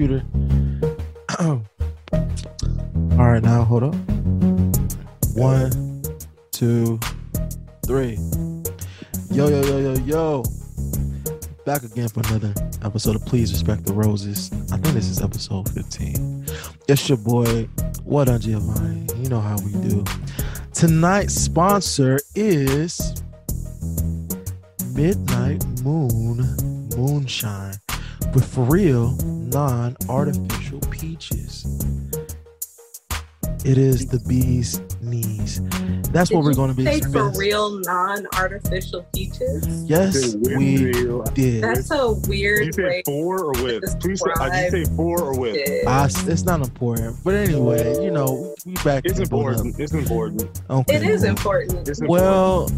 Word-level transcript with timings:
computer. 0.00 0.24
All 3.18 3.26
right, 3.26 3.42
now 3.42 3.64
hold 3.64 3.82
up. 3.82 3.94
One, 5.34 6.02
two, 6.52 6.98
three. 7.84 8.18
Yo, 9.30 9.48
yo, 9.48 9.62
yo, 9.62 9.78
yo, 9.78 9.92
yo. 10.04 10.44
Back 11.66 11.82
again 11.82 12.08
for 12.08 12.20
another 12.28 12.54
episode 12.82 13.14
of 13.14 13.26
Please 13.26 13.52
Respect 13.52 13.84
the 13.84 13.92
Roses. 13.92 14.50
I 14.72 14.78
think 14.78 14.94
this 14.94 15.08
is 15.08 15.20
episode 15.20 15.68
15. 15.68 16.46
It's 16.88 17.08
your 17.08 17.18
boy, 17.18 17.68
What 18.04 18.30
on 18.30 18.40
Giovanni. 18.40 19.06
You 19.22 19.28
know 19.28 19.40
how 19.40 19.56
we 19.58 19.72
do. 19.86 20.02
Tonight's 20.72 21.34
sponsor 21.34 22.20
is 22.34 23.22
Midnight 24.94 25.62
Moon 25.84 26.56
Moonshine 26.96 27.74
with 28.34 28.44
for 28.52 28.64
real 28.64 29.12
non 29.22 29.96
artificial 30.08 30.80
peaches. 30.90 31.66
It 33.62 33.76
is 33.76 34.06
the 34.06 34.18
bee's 34.20 34.80
knees. 35.02 35.60
That's 36.12 36.30
Did 36.30 36.36
what 36.36 36.44
we're 36.44 36.54
going 36.54 36.70
to 36.70 36.74
be. 36.76 36.86
say 36.86 37.00
for 37.00 37.30
real 37.38 37.78
non-artificial 37.80 39.06
peaches. 39.14 39.84
Yes, 39.84 40.34
we 40.34 40.90
did. 41.34 41.62
That's 41.62 41.90
a 41.90 42.14
Did 42.14 42.26
weird 42.26 42.66
you 42.66 42.72
say 42.72 42.82
way. 42.84 43.02
for 43.04 43.44
or 43.44 43.52
with? 43.62 43.82
to 43.82 43.96
Please 43.98 44.20
say, 44.24 44.30
uh, 44.40 44.48
did 44.48 44.72
you 44.72 44.86
say 44.86 44.96
for 44.96 45.20
or 45.24 45.38
with? 45.38 45.86
I, 45.86 46.06
it's 46.06 46.44
not 46.44 46.62
important, 46.62 47.18
but 47.22 47.34
anyway, 47.34 48.02
you 48.02 48.10
know, 48.10 48.54
we 48.64 48.72
back. 48.76 49.04
It's 49.04 49.18
in 49.18 49.24
the 49.24 49.30
boat 49.30 49.48
important. 49.50 49.78
It's 49.78 49.92
important. 49.92 50.62
Okay. 50.70 50.96
It 50.96 51.02
is 51.02 51.24
important. 51.24 51.86
It's 51.86 52.00
important. 52.00 52.26
Well, 52.26 52.70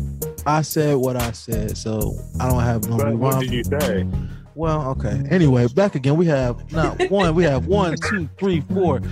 I 0.47 0.63
said 0.63 0.97
what 0.97 1.15
I 1.15 1.31
said, 1.31 1.77
so 1.79 2.19
I 2.41 2.49
don't 2.49 2.61
have 2.61 2.89
no 2.89 2.97
but 2.97 3.15
what 3.15 3.35
rewind. 3.37 3.51
did 3.51 3.53
you 3.53 3.81
say? 3.81 4.07
Well, 4.55 4.89
okay. 4.91 5.11
Mm. 5.11 5.33
Anyway, 5.33 5.67
back 5.69 5.95
again. 5.95 6.17
We 6.17 6.27
have 6.27 6.71
not 6.73 7.01
one. 7.11 7.35
We 7.35 7.45
have 7.45 7.67
one, 7.67 7.97
two, 8.09 8.29
three, 8.39 8.61
four, 8.73 9.01
two, 9.01 9.09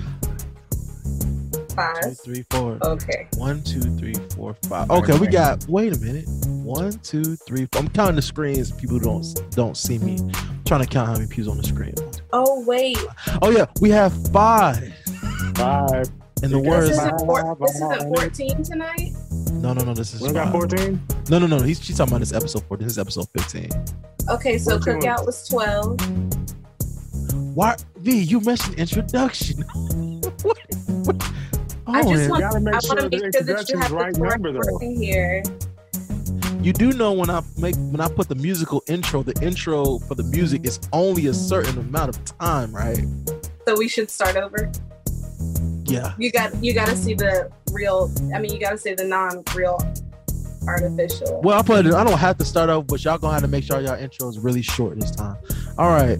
Five. 1.74 2.18
three, 2.24 2.44
four. 2.50 2.78
Okay. 2.82 3.28
One, 3.36 3.62
two, 3.62 3.80
three, 3.80 4.14
four, 4.36 4.54
five. 4.68 4.90
Okay, 4.90 5.18
we 5.18 5.28
got. 5.28 5.64
Wait 5.68 5.96
a 5.96 5.98
minute. 6.00 6.26
One, 6.46 6.92
two, 6.98 7.36
three. 7.36 7.66
Four. 7.72 7.82
I'm 7.82 7.88
counting 7.88 8.16
the 8.16 8.22
screens. 8.22 8.70
People 8.72 8.98
don't 8.98 9.24
don't 9.52 9.76
see 9.76 9.98
me. 9.98 10.18
I'm 10.20 10.64
trying 10.64 10.82
to 10.82 10.88
count 10.88 11.08
how 11.08 11.14
many 11.14 11.26
people 11.26 11.52
on 11.52 11.56
the 11.58 11.64
screen. 11.64 11.94
Oh 12.32 12.62
wait. 12.66 12.98
Oh 13.42 13.50
yeah, 13.50 13.66
we 13.80 13.90
have 13.90 14.12
five. 14.32 14.92
Five. 15.54 16.10
And 16.42 16.50
the 16.52 16.58
You 16.58 16.64
got 16.64 16.80
This 16.80 16.90
words. 16.90 16.90
isn't, 16.90 17.60
this 17.60 17.74
isn't 17.76 18.16
14 18.16 18.62
tonight. 18.62 19.12
No, 19.50 19.72
no, 19.72 19.84
no. 19.84 19.94
This 19.94 20.14
is 20.14 20.20
We 20.20 20.32
got 20.32 20.52
14? 20.52 21.00
No, 21.28 21.38
no, 21.38 21.46
no. 21.46 21.58
He's 21.60 21.82
she's 21.82 21.96
talking 21.98 22.12
about 22.12 22.20
this 22.20 22.32
episode 22.32 22.64
four. 22.64 22.76
This 22.76 22.88
is 22.92 22.98
episode 22.98 23.26
15. 23.36 23.70
Okay, 24.28 24.58
so 24.58 24.78
14. 24.80 25.00
cookout 25.02 25.26
was 25.26 25.46
12. 25.48 26.00
Why, 27.54 27.76
V? 27.96 28.18
You 28.22 28.40
mentioned 28.40 28.76
introduction. 28.76 29.62
what? 30.42 30.58
what? 31.04 31.32
I 31.86 32.02
Oh, 32.02 32.10
just 32.10 32.22
and 32.22 32.30
want, 32.30 32.40
gotta 32.42 32.60
make 32.60 32.80
sure 32.82 32.88
want 32.96 33.00
to 33.00 33.08
the 33.18 33.24
make 33.24 33.34
sure 33.34 33.42
that 33.42 33.68
you 33.68 33.78
have 33.78 33.90
right 33.90 34.12
the 34.14 34.20
correct 34.20 34.40
number, 34.42 34.62
though. 34.62 34.78
here. 34.78 35.42
you 36.62 36.72
do 36.72 36.92
know 36.92 37.12
when 37.12 37.28
I 37.30 37.42
make 37.58 37.74
when 37.76 38.00
I 38.00 38.08
put 38.08 38.28
the 38.28 38.36
musical 38.36 38.82
intro, 38.86 39.22
the 39.24 39.32
intro 39.44 39.98
for 40.00 40.14
the 40.14 40.22
music 40.22 40.64
is 40.64 40.78
only 40.92 41.26
a 41.26 41.34
certain 41.34 41.76
amount 41.78 42.10
of 42.16 42.24
time, 42.38 42.72
right? 42.74 43.04
So 43.66 43.76
we 43.76 43.88
should 43.88 44.08
start 44.10 44.36
over. 44.36 44.70
Yeah. 45.90 46.14
You 46.18 46.30
got 46.30 46.62
you 46.62 46.74
got 46.74 46.88
to 46.88 46.96
see 46.96 47.14
the 47.14 47.50
real. 47.72 48.10
I 48.34 48.40
mean, 48.40 48.52
you 48.52 48.60
got 48.60 48.70
to 48.70 48.78
say 48.78 48.94
the 48.94 49.04
non-real 49.04 49.78
artificial. 50.66 51.40
Well, 51.42 51.58
I 51.58 51.62
put 51.62 51.86
it. 51.86 51.94
I 51.94 52.04
don't 52.04 52.18
have 52.18 52.38
to 52.38 52.44
start 52.44 52.70
over, 52.70 52.84
but 52.84 53.04
y'all 53.04 53.18
gonna 53.18 53.34
have 53.34 53.42
to 53.42 53.48
make 53.48 53.64
sure 53.64 53.80
y'all 53.80 53.98
intro 53.98 54.28
is 54.28 54.38
really 54.38 54.62
short 54.62 54.98
this 54.98 55.10
time. 55.10 55.36
All 55.78 55.90
right. 55.90 56.18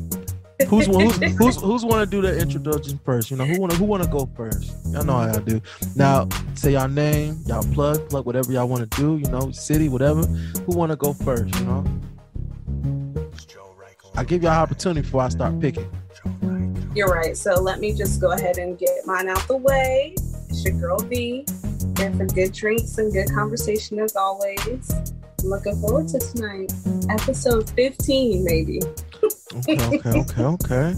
Who's 0.69 0.87
who's 0.87 1.17
who's, 1.39 1.57
who's 1.57 1.85
want 1.85 2.03
to 2.03 2.07
do 2.07 2.21
the 2.21 2.39
introduction 2.39 3.01
first? 3.05 3.31
You 3.31 3.37
know 3.37 3.45
who 3.45 3.61
want 3.61 3.73
to 3.73 3.79
who 3.79 3.85
want 3.85 4.03
to 4.03 4.09
go 4.09 4.29
first? 4.37 4.75
Y'all 4.87 5.05
know 5.05 5.15
how 5.15 5.35
I 5.35 5.39
do. 5.39 5.61
Now 5.97 6.29
say 6.55 6.73
y'all 6.73 6.89
name, 6.89 7.43
y'all 7.47 7.63
plug, 7.73 8.09
plug 8.11 8.27
whatever 8.27 8.53
y'all 8.53 8.69
want 8.69 8.91
to 8.91 9.01
do. 9.01 9.17
You 9.17 9.31
know, 9.31 9.51
city, 9.53 9.89
whatever. 9.89 10.23
Who 10.23 10.77
want 10.77 10.93
to 10.93 10.97
go 10.97 11.13
first? 11.13 11.55
You 11.59 11.65
know. 11.65 11.85
I 14.17 14.25
give 14.25 14.43
y'all 14.43 14.53
opportunity 14.53 15.03
before 15.03 15.23
I 15.23 15.29
start 15.29 15.59
picking. 15.61 15.89
You're 16.95 17.09
right. 17.09 17.37
So 17.37 17.55
let 17.61 17.81
me 17.81 17.95
just 17.95 18.21
go 18.21 18.33
ahead 18.33 18.59
and 18.59 18.79
get 18.79 19.07
mine 19.07 19.29
out 19.29 19.47
the 19.47 19.57
way. 19.57 20.15
It's 20.49 20.65
your 20.65 20.75
girl 20.75 20.99
V. 20.99 21.47
Here 21.97 22.13
for 22.13 22.27
good 22.27 22.53
drinks 22.53 22.99
and 22.99 23.13
good 23.13 23.31
conversation 23.31 23.99
as 24.01 24.17
always. 24.17 24.91
I'm 24.91 25.49
looking 25.49 25.81
forward 25.81 26.09
to 26.09 26.19
tonight. 26.19 26.73
Episode 27.09 27.71
15, 27.71 28.45
maybe. 28.45 28.81
Okay, 29.57 29.79
okay, 29.97 30.21
okay, 30.21 30.43
okay. 30.45 30.95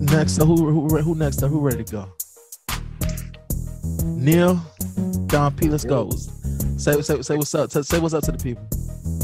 Next, 0.00 0.36
so 0.36 0.46
who 0.46 0.88
who 0.88 0.98
who 0.98 1.14
next? 1.14 1.42
Up? 1.42 1.50
Who 1.50 1.60
ready 1.60 1.84
to 1.84 1.92
go? 1.92 2.12
Neil, 4.04 4.60
Don 5.26 5.54
P. 5.54 5.68
Let's 5.68 5.84
go. 5.84 6.10
Say 6.76 7.00
say 7.02 7.22
say 7.22 7.36
what's 7.36 7.54
up. 7.54 7.70
Say 7.70 7.98
what's 7.98 8.14
up 8.14 8.24
to 8.24 8.32
the 8.32 8.38
people. 8.38 8.64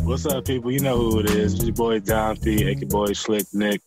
What's 0.04 0.26
up, 0.26 0.44
people? 0.44 0.70
You 0.70 0.80
know 0.80 0.96
who 0.96 1.20
it 1.20 1.30
is. 1.30 1.54
It's 1.54 1.64
your 1.64 1.74
boy 1.74 2.00
Don 2.00 2.36
P, 2.36 2.66
aka 2.68 2.84
boy 2.86 3.12
Slick 3.12 3.46
Nick. 3.52 3.80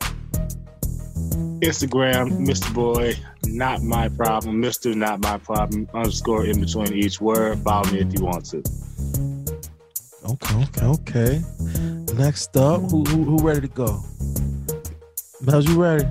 Instagram, 1.62 2.46
Mr. 2.46 2.74
Boy, 2.74 3.16
not 3.46 3.82
my 3.82 4.10
problem. 4.10 4.62
Mr. 4.62 4.94
Not 4.96 5.22
my 5.22 5.38
problem. 5.38 5.90
Underscore 5.94 6.46
in 6.46 6.60
between 6.60 6.94
each 6.94 7.20
word. 7.20 7.60
Follow 7.60 7.90
me 7.92 8.00
if 8.00 8.14
you 8.14 8.24
want 8.24 8.46
to. 8.46 8.64
Okay, 10.24 10.56
okay, 10.64 10.86
okay. 10.86 11.44
Next 12.14 12.56
up, 12.58 12.82
who 12.92 13.04
who, 13.06 13.24
who 13.24 13.38
ready 13.38 13.62
to 13.62 13.68
go? 13.68 14.04
Mel, 15.42 15.64
you 15.64 15.82
ready? 15.82 16.06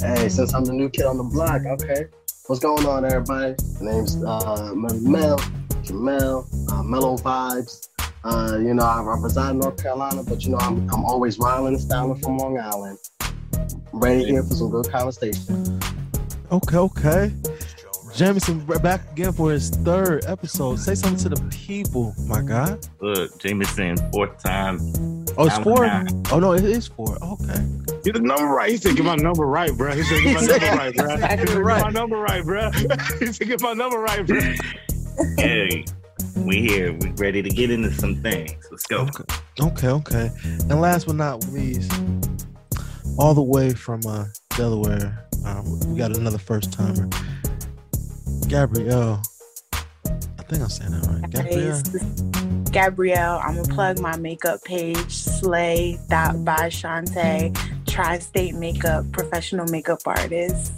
Hey, 0.00 0.28
since 0.28 0.54
I'm 0.54 0.64
the 0.64 0.72
new 0.72 0.88
kid 0.88 1.06
on 1.06 1.16
the 1.16 1.24
block, 1.24 1.62
okay. 1.66 2.06
What's 2.46 2.60
going 2.60 2.86
on, 2.86 3.04
everybody? 3.04 3.54
My 3.80 3.92
name's 3.92 4.22
uh, 4.24 4.72
Mel, 4.74 5.38
Jamel, 5.82 6.72
uh, 6.72 6.82
Mellow 6.82 7.16
Vibes. 7.16 7.88
Uh, 8.24 8.58
you 8.58 8.74
know, 8.74 8.84
I, 8.84 9.02
I 9.02 9.18
reside 9.20 9.50
in 9.50 9.58
North 9.60 9.80
Carolina, 9.80 10.22
but 10.22 10.44
you 10.44 10.50
know, 10.50 10.58
I'm, 10.58 10.88
I'm 10.90 11.04
always 11.04 11.38
riling 11.38 11.74
and 11.74 11.82
styling 11.82 12.20
from 12.20 12.38
Long 12.38 12.58
Island. 12.58 12.98
Ready 13.92 14.24
here 14.24 14.42
for 14.42 14.54
some 14.54 14.70
good 14.70 14.90
conversation. 14.90 15.80
Okay, 16.52 16.76
okay. 16.76 17.32
Jameson 18.14 18.64
back 18.82 19.12
again 19.12 19.32
for 19.32 19.50
his 19.52 19.68
third 19.68 20.24
episode. 20.24 20.78
Say 20.78 20.94
something 20.94 21.18
to 21.18 21.28
the 21.28 21.48
people, 21.50 22.14
my 22.26 22.40
guy. 22.40 22.78
Look, 23.00 23.38
Jameson, 23.38 23.96
fourth 24.10 24.42
time. 24.42 24.78
Oh, 25.36 25.46
it's 25.46 25.56
I'm 25.56 25.62
four. 25.64 25.86
not. 25.86 26.32
Oh 26.32 26.38
no, 26.38 26.52
it 26.54 26.64
is 26.64 26.86
four. 26.88 27.18
Okay. 27.22 27.66
Get 28.04 28.14
the 28.14 28.20
number 28.20 28.46
right. 28.46 28.70
He 28.70 28.78
said, 28.78 28.96
"Get 28.96 29.04
my 29.04 29.16
number 29.16 29.44
right, 29.46 29.70
bro." 29.76 29.92
He 29.94 30.02
said, 30.02 30.22
"Get 30.22 30.34
my 30.34 30.46
number 30.46 30.64
right, 30.64 30.96
bro." 30.96 31.08
he 31.16 31.18
He 31.18 31.26
said, 31.26 31.28
said, 31.28 31.38
"Get 31.38 31.40
it 31.40 31.46
"Get 31.48 31.58
right." 31.58 31.82
my 31.82 31.90
number 31.90 32.16
right, 32.16 32.44
bro." 32.44 32.70
He 33.18 33.26
said, 33.32 33.48
"Get 33.48 33.60
my 33.60 33.72
number 33.74 33.98
right, 33.98 34.26
bro." 34.26 34.40
Hey, 35.36 35.84
we 36.36 36.60
here. 36.60 36.92
We 36.94 37.10
ready 37.12 37.42
to 37.42 37.50
get 37.50 37.70
into 37.70 37.92
some 37.92 38.16
things. 38.22 38.66
Let's 38.70 38.86
go. 38.86 39.02
Okay, 39.60 39.88
okay, 39.88 39.88
okay. 39.88 40.30
And 40.70 40.80
last 40.80 41.06
but 41.06 41.16
not 41.16 41.44
least, 41.48 41.92
all 43.18 43.34
the 43.34 43.42
way 43.42 43.72
from 43.72 44.00
uh, 44.06 44.26
Delaware, 44.56 45.26
um, 45.44 45.80
we 45.90 45.98
got 45.98 46.16
another 46.16 46.38
first 46.38 46.72
timer, 46.72 47.08
Gabrielle. 48.48 49.22
I 49.74 50.42
think 50.48 50.62
I'm 50.62 50.68
saying 50.68 50.92
that 50.92 51.06
right. 51.06 51.30
Gabrielle. 51.30 51.82
Gabrielle, 52.70 53.40
I'm 53.42 53.56
gonna 53.56 53.74
plug 53.74 54.00
my 54.00 54.16
makeup 54.16 54.62
page, 54.64 55.10
slay 55.10 55.98
dot 56.08 56.44
by 56.44 56.68
Shantae, 56.68 57.56
tri-state 57.86 58.54
makeup, 58.54 59.10
professional 59.12 59.66
makeup 59.68 60.00
artist. 60.06 60.72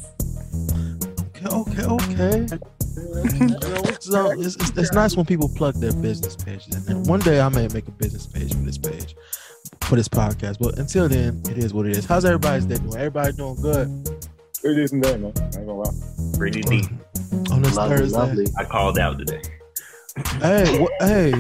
Okay, 1.45 1.85
okay, 1.85 1.85
okay. 1.85 2.47
So 4.01 4.31
it's, 4.31 4.57
it's, 4.57 4.71
it's 4.77 4.93
nice 4.93 5.17
when 5.17 5.27
people 5.27 5.49
plug 5.49 5.75
their 5.75 5.93
business 5.93 6.37
pages. 6.37 6.75
And 6.75 6.85
then 6.85 7.03
one 7.05 7.21
day 7.21 7.41
I 7.41 7.49
may 7.49 7.69
make 7.69 7.87
a 7.89 7.93
business 7.93 8.27
page 8.27 8.53
for 8.53 8.61
this 8.61 8.79
page, 8.79 9.15
for 9.85 9.97
this 9.97 10.09
podcast. 10.09 10.59
But 10.59 10.79
until 10.79 11.09
then, 11.09 11.43
it 11.51 11.59
is 11.59 11.73
what 11.75 11.87
it 11.87 11.97
is. 11.97 12.05
How's 12.05 12.25
everybody's 12.25 12.67
day 12.67 12.77
doing? 12.77 12.97
Everybody 12.97 13.33
doing 13.33 13.55
good 13.61 14.21
Pretty 14.61 14.81
decent 14.83 15.05
day, 15.05 15.17
man. 15.17 15.33
I 15.37 15.45
ain't 15.45 15.55
gonna 15.55 15.73
lie. 15.75 15.91
Pretty 16.37 16.63
oh, 16.67 16.71
deep. 16.71 16.87
on 17.53 17.63
this 17.63 17.77
Lovely, 17.77 17.97
Thursday? 17.99 18.19
lovely. 18.19 18.47
I 18.59 18.65
called 18.65 18.99
out 18.99 19.19
today. 19.19 19.41
Hey, 20.41 20.85
wh- 20.85 21.05
hey, 21.05 21.33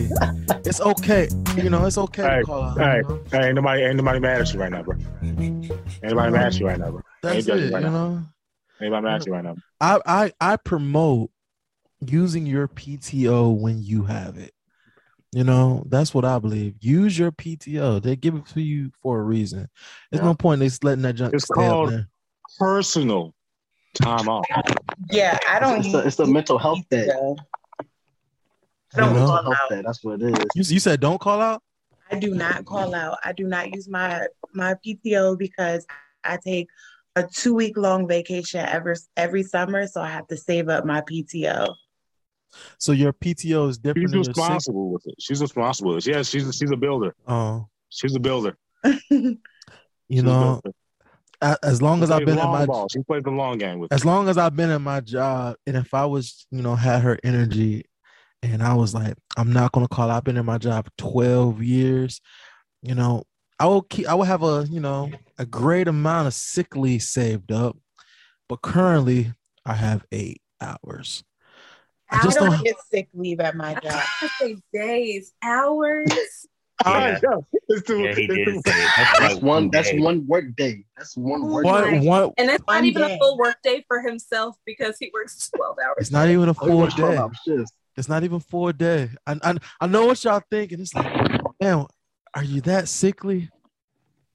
it's 0.64 0.80
okay. 0.80 1.28
You 1.56 1.68
know, 1.68 1.84
it's 1.84 1.98
okay 1.98 2.22
Hey, 2.22 2.38
to 2.40 2.44
call 2.44 2.62
out. 2.62 2.78
hey. 2.78 2.98
you 2.98 3.02
know? 3.02 3.20
Hey, 3.32 3.46
ain't 3.48 3.54
nobody, 3.56 3.82
ain't 3.82 3.96
nobody 3.96 4.20
mad 4.20 4.40
at 4.40 4.54
you 4.54 4.60
right 4.60 4.70
now, 4.70 4.84
bro. 4.84 4.96
Ain't 5.22 5.68
nobody 6.04 6.30
mad 6.32 6.46
at 6.46 6.60
you 6.60 6.66
right 6.68 6.78
now, 6.78 6.92
bro. 6.92 7.00
That's 7.24 7.34
ain't 7.38 7.44
it. 7.44 7.48
judging 7.48 7.66
You 7.68 7.74
right 7.74 7.82
now. 7.82 7.90
know, 7.90 8.22
Ain't 8.80 8.92
nobody 8.92 9.04
mad 9.04 9.14
at 9.20 9.26
you 9.26 9.32
right 9.32 9.44
now. 9.44 9.56
I, 9.80 10.00
I 10.06 10.32
I 10.40 10.56
promote 10.56 11.30
using 12.06 12.46
your 12.46 12.68
PTO 12.68 13.58
when 13.58 13.82
you 13.82 14.04
have 14.04 14.36
it. 14.38 14.52
You 15.32 15.44
know, 15.44 15.84
that's 15.88 16.14
what 16.14 16.24
I 16.24 16.38
believe. 16.38 16.74
Use 16.80 17.18
your 17.18 17.30
PTO. 17.32 18.02
They 18.02 18.16
give 18.16 18.34
it 18.34 18.46
to 18.46 18.62
you 18.62 18.90
for 19.02 19.20
a 19.20 19.22
reason. 19.22 19.68
There's 20.10 20.20
Yeah. 20.22 20.28
no 20.28 20.34
point 20.34 20.62
in 20.62 20.68
just 20.68 20.84
letting 20.84 21.02
that 21.02 21.14
junk 21.14 21.34
It's 21.34 21.44
stay 21.44 21.54
called- 21.54 21.90
there. 21.92 22.08
Personal 22.58 23.34
time 23.94 24.26
off. 24.28 24.46
Yeah, 25.10 25.38
I 25.48 25.58
don't. 25.60 25.80
It's 25.80 25.92
the, 25.92 25.98
it's 25.98 26.16
the 26.16 26.26
mental 26.26 26.56
health 26.58 26.80
day. 26.90 27.06
though. 27.06 27.36
I 27.80 27.84
You 27.84 27.86
don't 29.04 29.14
know? 29.14 29.26
call 29.26 29.52
out. 29.52 29.68
day. 29.68 29.82
That's 29.84 30.02
what 30.02 30.22
it 30.22 30.30
is. 30.38 30.44
You, 30.70 30.74
you 30.74 30.80
said 30.80 31.00
don't 31.00 31.20
call 31.20 31.40
out. 31.42 31.62
I 32.10 32.18
do 32.18 32.34
not 32.34 32.64
call 32.64 32.94
out. 32.94 33.18
I 33.22 33.32
do 33.32 33.44
not 33.46 33.74
use 33.74 33.86
my 33.86 34.26
my 34.54 34.74
PTO 34.84 35.36
because 35.38 35.86
I 36.24 36.38
take 36.42 36.68
a 37.16 37.22
two 37.22 37.52
week 37.54 37.76
long 37.76 38.08
vacation 38.08 38.60
every 38.64 38.96
every 39.18 39.42
summer, 39.42 39.86
so 39.86 40.00
I 40.00 40.08
have 40.08 40.26
to 40.28 40.36
save 40.38 40.70
up 40.70 40.86
my 40.86 41.02
PTO. 41.02 41.74
So 42.78 42.92
your 42.92 43.12
PTO 43.12 43.68
is 43.68 43.78
different 43.78 44.06
She's 44.08 44.10
than 44.12 44.18
your 44.18 44.24
sick. 44.24 44.36
responsible 44.36 44.92
with 44.92 45.06
it. 45.06 45.14
She's 45.18 45.40
responsible. 45.40 45.94
with 45.94 46.06
it. 46.06 46.10
Yeah, 46.10 46.22
she's 46.22 46.46
a, 46.48 46.52
she's 46.52 46.70
a 46.70 46.76
builder. 46.76 47.14
Oh, 47.26 47.68
She's 47.90 48.14
a 48.14 48.20
builder. 48.20 48.56
you 48.84 49.38
She's 50.10 50.22
know, 50.22 50.60
as 51.40 51.80
long 51.80 52.02
as 52.02 52.10
I've 52.10 52.24
been 52.26 52.38
in 52.38 52.48
my 52.48 52.66
ball. 52.66 52.88
She 52.90 53.00
plays 53.02 53.22
the 53.22 53.30
long 53.30 53.58
game 53.58 53.78
with. 53.78 53.92
as 53.92 54.04
long 54.04 54.28
as 54.28 54.36
I've 54.38 54.56
been 54.56 54.70
in 54.70 54.82
my 54.82 55.00
job, 55.00 55.56
and 55.66 55.76
if 55.76 55.94
I 55.94 56.04
was, 56.06 56.46
you 56.50 56.62
know, 56.62 56.74
had 56.74 57.02
her 57.02 57.18
energy, 57.22 57.84
and 58.42 58.62
I 58.62 58.74
was 58.74 58.94
like, 58.94 59.14
I'm 59.36 59.52
not 59.52 59.72
gonna 59.72 59.88
call. 59.88 60.10
I've 60.10 60.24
been 60.24 60.36
in 60.36 60.46
my 60.46 60.58
job 60.58 60.88
12 60.98 61.62
years, 61.62 62.20
you 62.82 62.94
know, 62.94 63.24
I 63.58 63.66
will 63.66 63.82
keep. 63.82 64.08
I 64.08 64.14
will 64.14 64.24
have 64.24 64.42
a, 64.42 64.66
you 64.70 64.80
know, 64.80 65.10
a 65.38 65.46
great 65.46 65.88
amount 65.88 66.28
of 66.28 66.34
sick 66.34 66.76
leave 66.76 67.02
saved 67.02 67.50
up, 67.52 67.76
but 68.48 68.62
currently 68.62 69.32
I 69.66 69.74
have 69.74 70.04
eight 70.12 70.40
hours. 70.60 71.24
I 72.10 72.18
I 72.18 72.22
just 72.22 72.38
don't 72.38 72.50
don't. 72.50 72.64
get 72.64 72.76
sick 72.90 73.08
leave 73.14 73.40
at 73.40 73.54
my 73.56 73.74
job. 73.74 73.84
was 73.84 74.04
gonna 74.20 74.30
say 74.38 74.56
days, 74.72 75.32
hours. 75.42 76.06
Yeah. 76.86 77.18
Yeah, 77.20 77.30
it's 77.70 77.82
too, 77.88 77.98
Yeah, 77.98 78.14
he 78.14 78.22
it's 78.26 78.34
did 78.36 78.44
too- 78.46 78.60
That's 78.64 78.96
That's 79.18 79.34
like 79.34 79.42
one. 79.42 79.68
That's 79.70 79.92
one 79.94 80.24
work 80.28 80.54
day. 80.54 80.84
That's 80.96 81.16
one 81.16 81.42
work 81.48 81.64
my- 81.64 81.80
day. 81.90 81.98
One, 81.98 82.06
one, 82.06 82.32
And 82.38 82.48
it's 82.50 82.62
not 82.68 82.84
even 82.84 83.02
day. 83.02 83.16
a 83.16 83.18
full 83.18 83.36
work 83.36 83.56
day 83.64 83.84
for 83.88 84.00
himself 84.00 84.54
because 84.64 84.96
he 85.00 85.10
works 85.12 85.50
12 85.56 85.76
hours. 85.84 85.94
it's 85.98 86.12
not 86.12 86.28
even 86.28 86.48
a 86.48 86.52
Oh, 86.52 86.54
full 86.54 86.78
work 86.78 86.90
12 86.94 87.32
day. 87.44 87.64
It's 87.96 88.08
not 88.08 88.22
even 88.22 88.38
full 88.38 88.70
day. 88.72 89.10
I, 89.26 89.40
I, 89.42 89.54
I 89.80 89.86
know 89.88 90.06
what 90.06 90.22
y'all 90.22 90.40
thinking. 90.48 90.80
It's 90.80 90.94
like, 90.94 91.12
man, 91.60 91.84
are 92.32 92.44
you 92.44 92.60
that 92.60 92.86
sickly? 92.86 93.50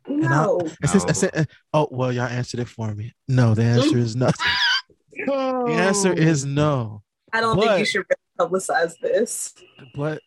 No. 0.05 0.59
It's 0.81 0.91
just- 0.91 1.07
No. 1.07 1.11
it's- 1.11 1.23
uh, 1.23 1.45
oh 1.73 1.87
well, 1.91 2.11
y'all 2.11 2.23
answered 2.27 2.59
it 2.59 2.67
for 2.67 2.93
me. 2.93 3.13
No, 3.29 3.53
the 3.55 3.63
answer 3.63 3.97
is 3.97 4.15
no. 4.17 4.29
The 5.25 5.71
answer 5.71 6.11
is 6.11 6.43
no. 6.45 7.02
I 7.33 7.41
don't 7.41 7.56
But- 7.57 7.68
think 7.68 7.80
you 7.80 7.85
should 7.85 8.06
publicize 8.39 8.94
this. 9.01 9.53
But 9.95 10.21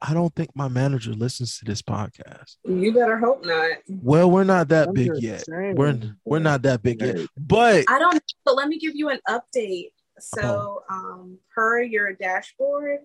I 0.00 0.12
don't 0.12 0.34
think 0.34 0.50
my 0.54 0.68
manager 0.68 1.12
listens 1.12 1.58
to 1.58 1.64
this 1.64 1.80
podcast. 1.82 2.56
You 2.64 2.92
better 2.92 3.16
hope 3.18 3.44
not. 3.44 3.78
Well, 3.88 4.30
we're 4.30 4.44
not 4.44 4.68
that 4.68 4.88
I'm 4.88 4.94
big 4.94 5.10
yet. 5.18 5.44
saying. 5.46 5.76
We're 5.76 5.98
we're 6.24 6.38
not 6.40 6.62
that 6.62 6.82
big 6.82 7.00
yet. 7.00 7.18
But 7.36 7.84
I 7.88 7.98
don't 7.98 8.22
but 8.44 8.54
let 8.54 8.68
me 8.68 8.78
give 8.78 8.94
you 8.94 9.08
an 9.10 9.20
update. 9.28 9.92
So 10.20 10.82
Uh-huh. 10.88 10.94
um 10.94 11.38
per 11.54 11.80
your 11.82 12.12
dashboard, 12.12 13.00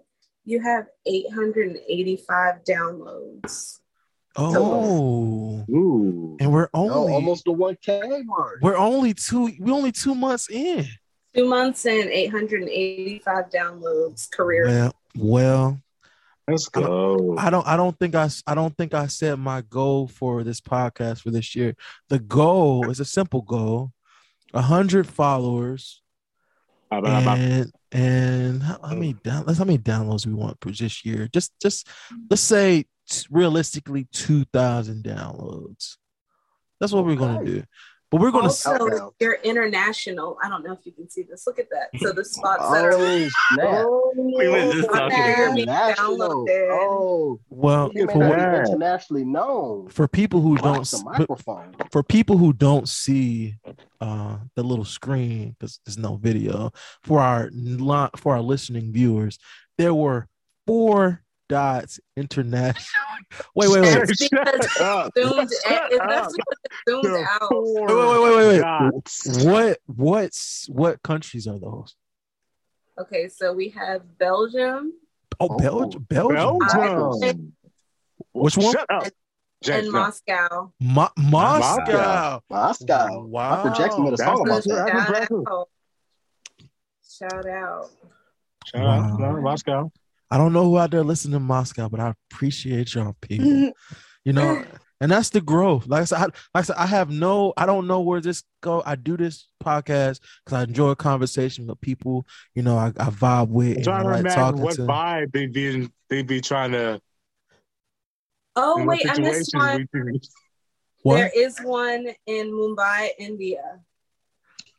you 0.46 0.62
have 0.62 0.88
885 1.06 2.64
downloads. 2.68 3.80
oh, 4.36 5.66
Ooh. 5.70 6.38
and 6.40 6.52
we're 6.52 6.70
No, 6.74 6.90
almost 7.10 7.46
the 7.46 7.52
one 7.52 7.78
K 7.82 8.02
mark. 8.26 8.60
we're 8.62 8.78
only 8.78 9.14
two 9.14 9.52
we're 9.60 9.74
only 9.74 9.92
two 9.92 10.16
months 10.16 10.50
in. 10.50 10.86
Two 11.36 11.48
months 11.48 11.86
and 11.86 12.10
885 12.10 13.50
downloads 13.50 14.30
career. 14.32 14.66
Well, 14.68 14.94
well, 15.16 15.82
Let's 16.48 16.68
go. 16.68 17.36
I 17.38 17.52
don't 17.52 17.68
I 17.68 17.78
don't 17.78 17.96
think 18.00 18.16
I 18.16 18.24
s- 18.24 18.42
I 18.48 18.56
don't 18.56 18.76
think 18.76 18.96
I 18.96 19.06
set 19.06 19.38
my 19.38 19.62
goal 19.62 20.08
for 20.08 20.44
this 20.44 20.60
podcast 20.60 21.22
for 21.22 21.30
this 21.30 21.56
year. 21.56 21.76
The 22.08 22.18
goal 22.18 22.90
is 22.90 23.00
a 23.00 23.06
simple 23.06 23.44
goal. 23.44 23.92
A 24.56 24.62
hundred 24.64 25.06
followers 25.06 26.02
How 26.90 26.98
about- 27.00 27.12
how 27.12 27.22
about- 27.22 27.38
and 27.38 27.72
and 27.92 28.64
how, 28.64 28.80
how 28.82 28.94
many 28.96 29.14
oh. 29.16 29.20
down 29.24 29.54
how 29.56 29.64
many 29.64 29.78
downloads 29.78 30.26
we 30.26 30.34
want 30.34 30.58
for 30.60 30.72
this 30.72 31.06
year? 31.06 31.28
Just 31.32 31.54
just 31.62 31.88
let's 32.32 32.42
say 32.42 32.86
t- 33.08 33.28
realistically 33.30 34.08
two 34.12 34.44
thousand 34.46 35.04
downloads. 35.04 35.98
That's 36.80 36.92
what 36.94 37.06
we're 37.06 37.16
gonna 37.16 37.46
do. 37.46 37.64
But 38.12 38.22
we're 38.22 38.32
gonna 38.32 38.48
s- 38.48 38.66
Also, 38.66 38.88
Countdown. 38.88 39.12
you're 39.20 39.38
international. 39.44 40.38
I 40.44 40.50
don't 40.50 40.64
know 40.66 40.74
if 40.74 40.80
you 40.84 40.92
can 40.92 41.10
see 41.10 41.22
this. 41.24 41.46
Look 41.46 41.60
at 41.60 41.70
that. 41.70 41.90
So 42.00 42.12
the 42.12 42.26
spots 42.26 42.68
that 42.72 42.84
are 42.84 42.94
Oh 42.94 43.30
snap! 43.54 43.86
We 44.16 44.48
were 44.50 44.72
just 44.74 44.90
Oh, 44.90 44.94
talking 44.94 45.20
okay. 45.20 45.34
about 45.44 45.56
Be 45.56 45.62
International. 45.62 46.46
Oh, 46.72 47.40
well 47.50 47.92
for, 47.92 48.18
what- 48.18 48.40
internationally 48.40 49.26
known. 49.26 49.90
for 49.90 50.08
people 50.08 50.42
who 50.42 50.58
don't 50.58 50.80
Watch 50.80 50.92
the 50.92 51.04
microphone. 51.04 51.76
for 51.92 52.02
people 52.02 52.38
who 52.38 52.52
don't 52.52 52.90
see 52.90 53.56
uh 54.02 54.38
the 54.56 54.64
little 54.64 54.86
screen 54.86 55.56
because 55.60 55.80
there's 55.86 55.98
no 55.98 56.16
video 56.16 56.72
for 57.04 57.20
our 57.20 57.50
li- 57.54 58.10
for 58.16 58.34
our 58.36 58.42
listening 58.42 58.92
viewers 58.92 59.38
there 59.78 59.94
were 59.94 60.28
four 60.66 61.22
dots 61.50 62.00
international 62.16 62.84
wait 63.56 63.70
wait 63.70 63.82
wait 63.82 63.94
That's 63.94 64.30
because 64.30 64.70
zoomed 65.18 65.50
Shut 65.68 65.92
that's 66.08 66.36
because 66.36 66.60
zoomed 66.88 67.28
out. 67.28 67.50
wait 67.52 67.88
wait 67.88 68.22
wait 68.24 68.36
wait, 68.38 68.48
wait. 68.48 68.60
dots. 68.62 69.44
what 69.44 69.80
what's 69.88 70.70
what 70.70 71.04
countries 71.04 71.46
are 71.48 71.60
those 71.60 71.96
Okay, 73.00 73.30
so 73.30 73.54
we 73.54 73.70
have 73.70 74.18
Belgium 74.18 74.94
oh, 75.40 75.48
Oh. 75.50 75.58
belgium 75.58 76.04
belgium 76.10 76.58
Belgium. 76.72 77.54
Which 78.34 78.58
one? 78.58 78.74
Shut 78.74 78.86
up. 78.90 79.04
James, 79.64 79.86
and. 79.86 79.94
Moscow. 79.94 80.72
Mo- 80.82 81.10
moscow 81.18 82.42
Moscow. 82.50 83.26
Wow. 83.26 83.56
Michael 83.64 83.78
Jackson 83.78 84.04
made 84.04 84.14
a 84.14 84.18
song 84.18 84.46
about 84.48 84.64
that. 84.66 85.28
Shout 85.30 85.48
out. 85.48 85.70
Shout 87.10 87.48
out. 87.48 87.90
Shout 88.66 88.82
out 88.86 89.20
Wow. 89.20 89.40
Moscow. 89.42 89.92
I 90.32 90.38
don't 90.38 90.54
know 90.54 90.64
who 90.64 90.78
out 90.78 90.92
there 90.92 91.04
listening 91.04 91.34
to 91.34 91.40
moscow 91.40 91.88
but 91.90 92.00
i 92.00 92.14
appreciate 92.32 92.94
y'all 92.94 93.16
people 93.22 93.72
you 94.26 94.34
know 94.34 94.64
and 95.02 95.12
that's 95.12 95.30
the 95.30 95.42
growth 95.42 95.88
like 95.88 96.02
i 96.02 96.06
said 96.06 96.18
I, 96.18 96.22
like 96.24 96.34
I 96.56 96.62
said 96.64 96.76
i 96.78 96.86
have 96.86 97.10
no 97.10 97.54
i 97.58 97.66
don't 97.66 97.88
know 97.88 98.02
where 98.02 98.22
this 98.22 98.44
go 98.62 98.84
i 98.86 98.96
do 98.96 99.16
this 99.18 99.48
podcast 99.64 100.20
because 100.44 100.54
i 100.54 100.64
enjoy 100.64 100.94
conversation 100.96 101.68
with 101.68 101.80
people 101.82 102.28
you 102.56 102.62
know 102.64 102.78
i, 102.78 102.88
I 102.88 103.10
vibe 103.10 103.50
with 103.50 103.78
I'm 103.78 103.84
trying 103.84 104.00
I 104.00 104.04
to 104.04 104.10
like 104.10 104.20
imagine 104.20 104.36
talking 104.44 104.62
what 104.62 104.76
to 104.76 104.82
vibe 104.84 105.32
they 105.32 105.46
be 105.48 105.90
they 106.10 106.22
be 106.24 106.42
trying 106.42 106.72
to. 106.72 107.00
Oh 108.56 108.84
wait, 108.84 109.06
I 109.10 109.18
missed 109.20 109.52
situations 109.52 109.88
one. 109.94 110.12
we- 110.12 110.20
what 111.04 111.16
There 111.16 111.32
is 111.34 111.58
one 111.60 112.08
in 112.26 112.52
Mumbai, 112.52 113.10
India. 113.18 113.80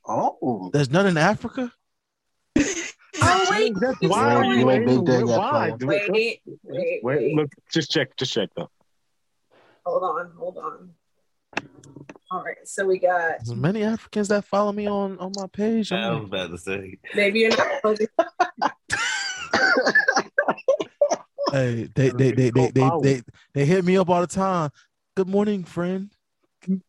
Oh, 0.07 0.71
there's 0.73 0.91
none 0.91 1.07
in 1.07 1.17
africa 1.17 1.73
Oh 3.23 3.47
wait, 3.51 3.75
That's 3.81 3.99
why 4.01 4.35
are 4.35 4.45
you 4.45 4.61
You 4.61 4.71
ain't 4.71 4.87
big 4.87 5.05
day 5.05 5.19
yet, 5.25 5.39
Why? 5.39 5.73
player. 5.79 6.09
wait, 6.11 6.41
wait, 6.65 7.01
wait. 7.03 7.35
Look, 7.37 7.51
just 7.73 7.91
check. 7.91 8.17
Just 8.17 8.33
check 8.33 8.49
though. 8.57 8.69
Hold 9.85 10.03
on, 10.03 10.33
hold 10.39 10.59
on. 10.59 10.91
All 12.31 12.45
right, 12.45 12.57
so 12.65 12.87
we 12.87 12.99
got 12.99 13.39
there's 13.45 13.57
many 13.57 13.83
africans 13.83 14.29
that 14.29 14.45
follow 14.45 14.71
me 14.71 14.87
on 14.87 15.19
on 15.19 15.33
my 15.35 15.47
page 15.49 15.91
I 15.91 16.11
was 16.11 16.21
like, 16.21 16.29
about 16.29 16.51
to 16.51 16.59
say. 16.59 16.99
maybe 17.15 17.41
you're 17.41 17.51
not 17.51 17.67
focused. 17.83 18.09
hey 21.53 21.89
they 21.95 22.11
they 22.11 22.31
they 22.31 22.51
they, 22.51 22.71
they, 22.71 22.91
they, 23.03 23.23
they 23.55 23.65
hit 23.65 23.85
me 23.85 23.97
up 23.97 24.09
all 24.09 24.21
the 24.21 24.27
time 24.29 24.71
good 25.17 25.29
morning 25.29 25.65
friend 25.65 26.11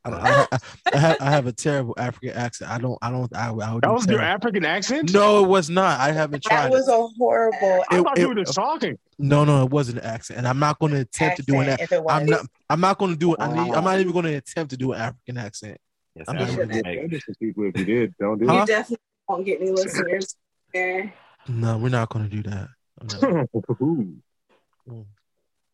I, 0.06 0.10
I, 0.10 0.48
I, 0.52 0.60
I 0.94 0.98
have 0.98 1.18
I 1.22 1.32
have 1.32 1.48
a 1.48 1.52
terrible 1.52 1.94
African 1.98 2.32
accent. 2.32 2.72
I 2.72 2.78
don't 2.78 2.98
I 3.02 3.10
don't 3.12 3.34
I, 3.36 3.48
I 3.48 3.52
would 3.52 3.84
That 3.84 3.88
do 3.88 3.94
was 3.94 4.06
your 4.08 4.20
terrible. 4.20 4.36
African 4.36 4.66
accent. 4.66 5.14
No, 5.14 5.44
it 5.44 5.48
was 5.48 5.70
not. 5.70 6.00
I 6.00 6.12
haven't 6.12 6.44
tried. 6.44 6.66
That 6.66 6.72
was 6.72 6.88
it. 6.88 6.94
a 6.94 7.08
horrible 7.18 7.84
I 7.90 8.00
it- 8.00 8.04
thought 8.04 8.18
you 8.20 8.28
were 8.28 8.36
just 8.36 8.54
talking. 8.54 8.98
No, 9.18 9.46
no, 9.46 9.64
it 9.64 9.70
wasn't 9.70 10.00
an 10.00 10.06
accent, 10.06 10.40
and 10.40 10.48
I'm 10.48 10.60
not 10.60 10.80
going 10.80 10.94
to 10.94 11.00
attempt 11.02 11.38
to 11.38 11.44
do 11.44 11.60
an. 11.60 11.70
accent 11.70 11.82
ac- 11.82 11.84
if 11.84 11.92
it 12.00 12.04
was. 12.04 12.12
I'm 12.14 12.26
not. 12.26 12.46
I'm 12.70 12.80
not 12.82 12.98
going 12.98 13.12
to 13.12 13.18
do 13.18 13.34
it. 13.34 13.40
I 13.40 13.48
need. 13.54 13.74
I'm 13.74 13.84
not 13.84 14.00
even 14.00 14.12
going 14.12 14.26
to 14.26 14.34
attempt 14.34 14.72
to 14.72 14.78
do 14.78 14.92
an 14.94 15.02
African 15.02 15.38
accent. 15.38 15.78
Yes, 16.16 16.26
I'm 16.28 16.36
I 16.36 16.40
just- 16.40 16.58
was 16.58 16.68
shouldn't. 16.68 16.86
like, 16.86 17.02
Maybe 17.02 17.20
some 17.20 17.36
people, 17.40 17.64
if 17.66 17.78
you 17.78 17.86
did, 17.86 18.14
don't 18.20 18.40
do 18.40 18.48
Huh? 18.48 18.54
You 18.62 18.66
definitely 18.66 18.98
won't 19.28 19.46
get 19.46 19.62
any 19.62 19.72
listeners 19.72 20.36
there. 20.74 21.14
No, 21.48 21.78
we're 21.78 21.90
not 21.90 22.10
going 22.10 22.30
to 22.30 22.36
do 22.36 22.44
that. 22.50 22.68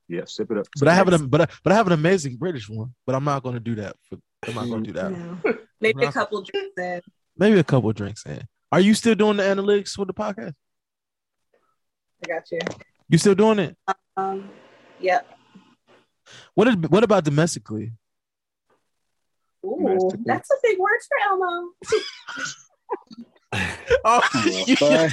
No. 0.09 0.15
Ooh. 0.15 0.19
Yeah, 0.19 0.23
sip 0.25 0.51
it 0.51 0.57
up. 0.57 0.67
But 0.79 0.87
I 0.87 0.93
have 0.93 1.07
an. 1.07 1.27
But 1.27 1.41
I, 1.41 1.47
but 1.63 1.73
I 1.73 1.75
have 1.75 1.87
an 1.87 1.93
amazing 1.93 2.37
British 2.37 2.69
one. 2.69 2.93
But 3.05 3.15
I'm 3.15 3.23
not 3.23 3.43
going 3.43 3.55
to 3.55 3.59
do 3.59 3.75
that. 3.75 3.95
For, 4.09 4.17
I'm 4.47 4.55
not 4.55 4.67
going 4.67 4.83
to 4.83 4.91
do 4.91 4.99
that. 4.99 5.11
No. 5.11 5.57
Maybe 5.81 6.05
a 6.05 6.11
couple 6.11 6.41
drinks 6.41 6.77
in. 6.77 7.01
Maybe 7.37 7.59
a 7.59 7.63
couple 7.63 7.91
drinks 7.93 8.25
in. 8.25 8.41
Are 8.71 8.79
you 8.79 8.93
still 8.93 9.15
doing 9.15 9.37
the 9.37 9.43
analytics 9.43 9.91
for 9.91 10.05
the 10.05 10.13
podcast? 10.13 10.53
I 12.23 12.27
got 12.27 12.51
you. 12.51 12.59
You 13.09 13.17
still 13.17 13.35
doing 13.35 13.59
it? 13.59 13.77
Um, 14.15 14.49
yep. 14.99 15.27
What 16.55 16.67
is? 16.67 16.75
What 16.75 17.03
about 17.03 17.23
domestically? 17.23 17.93
Ooh, 19.65 19.77
Domestically. 19.79 20.23
that's 20.25 20.49
a 20.49 20.55
big 20.63 20.77
word 20.79 20.99
for 21.07 21.31
Elmo. 21.31 21.69
Oh, 23.53 24.21
Yeah, 24.81 25.09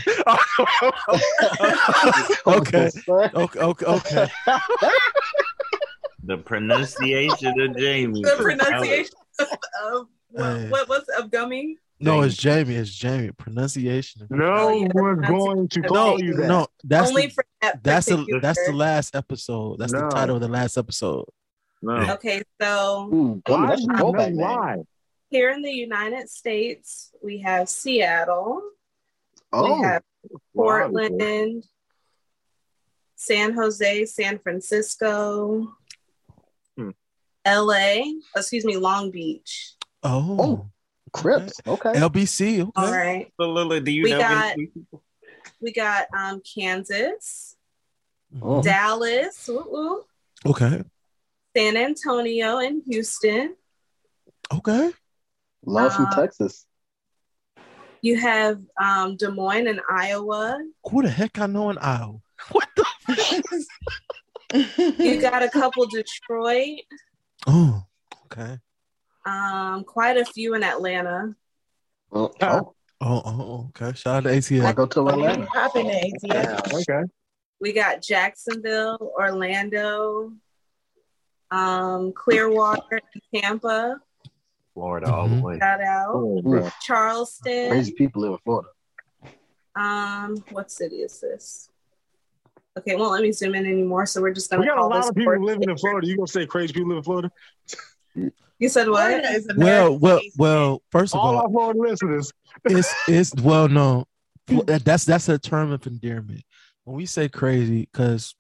okay. 2.47 2.91
Okay. 3.07 3.61
Okay. 3.61 3.87
Okay. 3.87 4.27
the 6.23 6.37
pronunciation 6.39 7.61
of 7.61 7.77
Jamie. 7.77 8.23
The 8.23 8.37
pronunciation 8.39 9.15
of 9.39 10.07
what, 10.31 10.45
Hey. 10.57 10.69
what 10.69 10.89
was 10.89 11.05
of 11.19 11.31
gummy? 11.31 11.79
No, 12.01 12.23
it's 12.23 12.37
Jamie. 12.37 12.75
It's 12.75 12.91
Jamie. 12.95 13.31
Pronunciation. 13.33 14.27
No 14.31 14.45
Oh, 14.53 14.71
yeah, 14.73 14.89
one's 14.95 15.21
that's- 15.21 15.31
going 15.39 15.69
to 15.69 15.81
No, 15.81 15.89
call 15.89 16.21
you 16.23 16.35
that. 16.35 16.49
No, 16.49 16.67
that's 16.83 17.09
Only 17.11 17.27
the, 17.29 17.33
for 17.35 17.45
that 17.63 17.83
that's 17.83 18.07
the 18.07 18.39
that's 18.43 18.67
the 18.67 18.73
last 18.73 19.15
episode. 19.15 19.79
That's 19.79 19.93
the 19.93 20.09
title 20.09 20.37
of 20.37 20.43
the 20.43 20.49
last 20.49 20.77
episode. 20.77 21.25
No. 21.83 21.95
Okay, 22.15 22.43
so 22.61 23.11
Ooh, 23.13 23.43
gummy, 23.47 23.63
Why? 23.63 23.69
that's 23.69 23.83
do 23.85 23.91
a 23.91 23.93
you 23.93 23.99
throwback, 23.99 24.33
know 24.33 24.37
man. 24.47 24.59
why? 24.59 24.77
Here 25.35 25.51
in 25.51 25.63
the 25.63 25.73
United 25.73 26.31
States, 26.31 27.11
we 27.21 27.39
have 27.39 27.69
Seattle, 27.69 28.63
Oh, 29.53 29.79
we 29.79 29.83
have 29.83 30.03
Wow. 30.53 30.89
Portland, 30.93 31.65
San 33.17 33.53
Jose, 33.55 34.05
San 34.07 34.39
Francisco, 34.39 35.75
Hmm. 36.77 36.91
LA, 37.45 38.13
excuse 38.37 38.65
me, 38.65 38.77
Long 38.77 39.11
Beach. 39.11 39.75
Oh, 40.05 40.37
Oh. 40.41 40.71
Crips. 41.13 41.55
Okay. 41.67 41.95
LBC. 41.95 42.61
Okay. 42.61 42.71
All 42.77 42.93
right. 42.93 43.33
So 43.41 43.51
Lila, 43.51 43.81
do 43.81 43.91
you 43.91 44.05
We 44.05 44.11
know 44.13 44.19
got- 44.21 44.57
We 45.61 45.73
got 45.73 46.07
um, 46.17 46.43
Kansas, 46.43 47.57
Oh. 48.41 48.63
Dallas, 48.63 49.49
woo 49.49 49.67
woo, 49.69 50.05
Okay. 50.47 50.85
San 51.57 51.77
Antonio, 51.77 52.59
and 52.59 52.85
Houston. 52.87 53.57
Okay. 54.53 54.93
Love 55.67 55.95
from 55.95 56.07
Uh, 56.07 56.15
Texas. 56.17 56.67
You 58.03 58.17
have 58.19 58.61
um, 58.81 59.17
Des 59.17 59.31
Moines 59.31 59.67
and 59.67 59.81
Iowa. 59.91 60.59
Who 60.91 61.03
the 61.03 61.09
heck 61.09 61.39
I 61.39 61.47
know 61.47 61.71
in 61.71 61.79
Iowa? 61.79 62.19
What 62.53 62.69
the? 62.77 63.65
You 64.99 65.21
got 65.21 65.43
a 65.43 65.49
couple 65.49 65.87
Detroit, 65.87 66.81
Oh. 67.47 67.83
Okay. 68.27 68.59
um, 69.27 69.83
quite 69.85 70.17
a 70.17 70.25
few 70.25 70.55
in 70.55 70.63
Atlanta. 70.63 71.35
Oh, 72.13 72.31
oh, 72.41 72.75
Oh. 73.01 73.23
Oh. 73.25 73.71
Okay. 73.71 73.97
Shout 73.97 74.27
out 74.27 74.43
to 74.43 74.63
I 74.63 74.73
go 74.73 74.87
to 74.87 75.09
Atlanta. 75.09 75.47
Popping 75.47 75.89
the 75.89 76.13
ATL. 76.23 76.81
Okay. 76.83 77.03
We 77.61 77.73
got 77.73 78.01
Jacksonville, 78.03 78.99
Orlando, 79.19 80.33
um, 81.51 82.13
Clearwater, 82.13 83.01
Tampa. 83.35 83.99
Florida 84.75 85.13
all 85.13 85.29
the 85.29 85.37
Mhm. 85.37 85.43
way. 85.43 85.59
Shout 85.59 85.81
out 85.81 86.15
Oh. 86.15 86.71
Charleston. 86.83 87.71
Crazy 87.71 87.93
people 87.93 88.23
live 88.23 88.33
in 88.33 88.39
Florida. 88.45 88.69
Um, 89.77 90.37
what 90.51 90.71
city 90.71 90.97
is 90.97 91.21
this? 91.21 91.69
Okay, 92.77 92.93
it 92.93 92.99
won't 92.99 93.13
let 93.13 93.23
me 93.23 93.33
zoom 93.33 93.55
in 93.55 93.67
anymore, 93.67 94.05
so 94.07 94.21
we're 94.21 94.33
just 94.33 94.51
gonna 94.51 94.61
We 94.63 94.67
got 94.67 94.79
a 94.79 94.85
lot 94.87 95.09
of 95.09 95.15
people 95.15 95.33
Fort- 95.33 95.43
living 95.43 95.71
in 95.71 95.79
Florida. 95.79 96.07
You 96.07 96.17
gonna 96.17 96.27
say 96.27 96.47
crazy 96.47 96.73
people 96.73 96.89
live 96.89 96.99
in 96.99 97.05
Florida? 97.05 97.31
You 98.59 98.69
said 98.69 98.89
what? 98.89 99.11
Florida 99.25 99.55
Well, 99.57 99.99
well, 99.99 100.21
well. 100.39 100.83
First 100.91 101.15
of 101.15 101.21
All 101.21 101.37
all, 101.37 101.43
our 101.43 101.49
Florida 101.51 101.81
listeners. 101.81 102.33
it's 102.65 102.93
it's 103.09 103.35
well 103.43 103.69
known. 103.69 104.05
That's 104.67 105.05
that's 105.05 105.29
a 105.29 105.39
term 105.39 105.73
of 105.73 105.87
endearment. 105.87 106.43
When 106.85 106.97
we 106.97 107.07
say 107.07 107.29
crazy, 107.29 107.89
because 107.91 108.35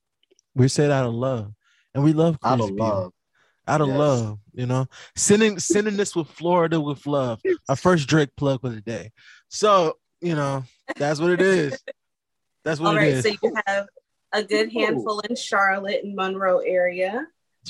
we 0.55 0.69
say 0.69 0.85
it 0.85 0.91
out 0.91 1.07
of 1.07 1.15
love, 1.15 1.53
and 1.95 2.05
we 2.05 2.13
love 2.13 2.39
crazy 2.41 2.53
Out 2.53 2.61
of 2.61 2.69
people. 2.69 2.87
love. 2.87 3.13
Out 3.67 3.81
of 3.81 3.89
Yes. 3.89 3.99
love, 3.99 4.39
you 4.53 4.67
know, 4.67 4.87
sending 5.17 5.59
sending 5.59 5.97
this 5.97 6.15
with 6.15 6.29
Florida 6.29 6.81
with 6.81 7.07
love. 7.07 7.41
Our 7.69 7.77
first 7.77 8.09
Drake 8.09 8.31
plug 8.37 8.61
for 8.61 8.69
the 8.69 8.81
day. 8.81 9.13
So 9.49 9.99
you 10.21 10.35
know, 10.35 10.65
that's 10.97 11.21
what 11.21 11.31
it 11.31 11.43
is. 11.43 11.83
That's 12.65 12.81
what 12.81 12.89
All 12.91 12.97
it 12.97 13.01
right, 13.01 13.09
is. 13.13 13.23
so 13.25 13.29
you 13.43 13.55
have 13.67 13.87
a 14.33 14.43
good 14.43 14.73
handful 14.73 15.21
in 15.21 15.37
Charlotte 15.37 16.03
and 16.05 16.15
Monroe 16.15 16.59
area. 16.59 17.27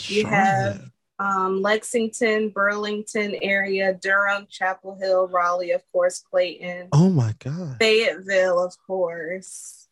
you 0.07 0.27
have- 0.27 0.91
um, 1.21 1.63
Lexington, 1.63 2.49
Burlington 2.51 3.37
area, 3.41 3.95
Durham, 3.95 4.49
Chapel 4.51 4.97
Hill, 5.01 5.29
Raleigh, 5.29 5.71
of 5.71 5.83
course, 5.93 6.19
Clayton, 6.29 6.89
Oh 6.93 7.09
my 7.09 7.35
god. 7.39 7.77
Fayetteville, 7.81 8.59
of 8.65 8.75
course, 8.85 9.87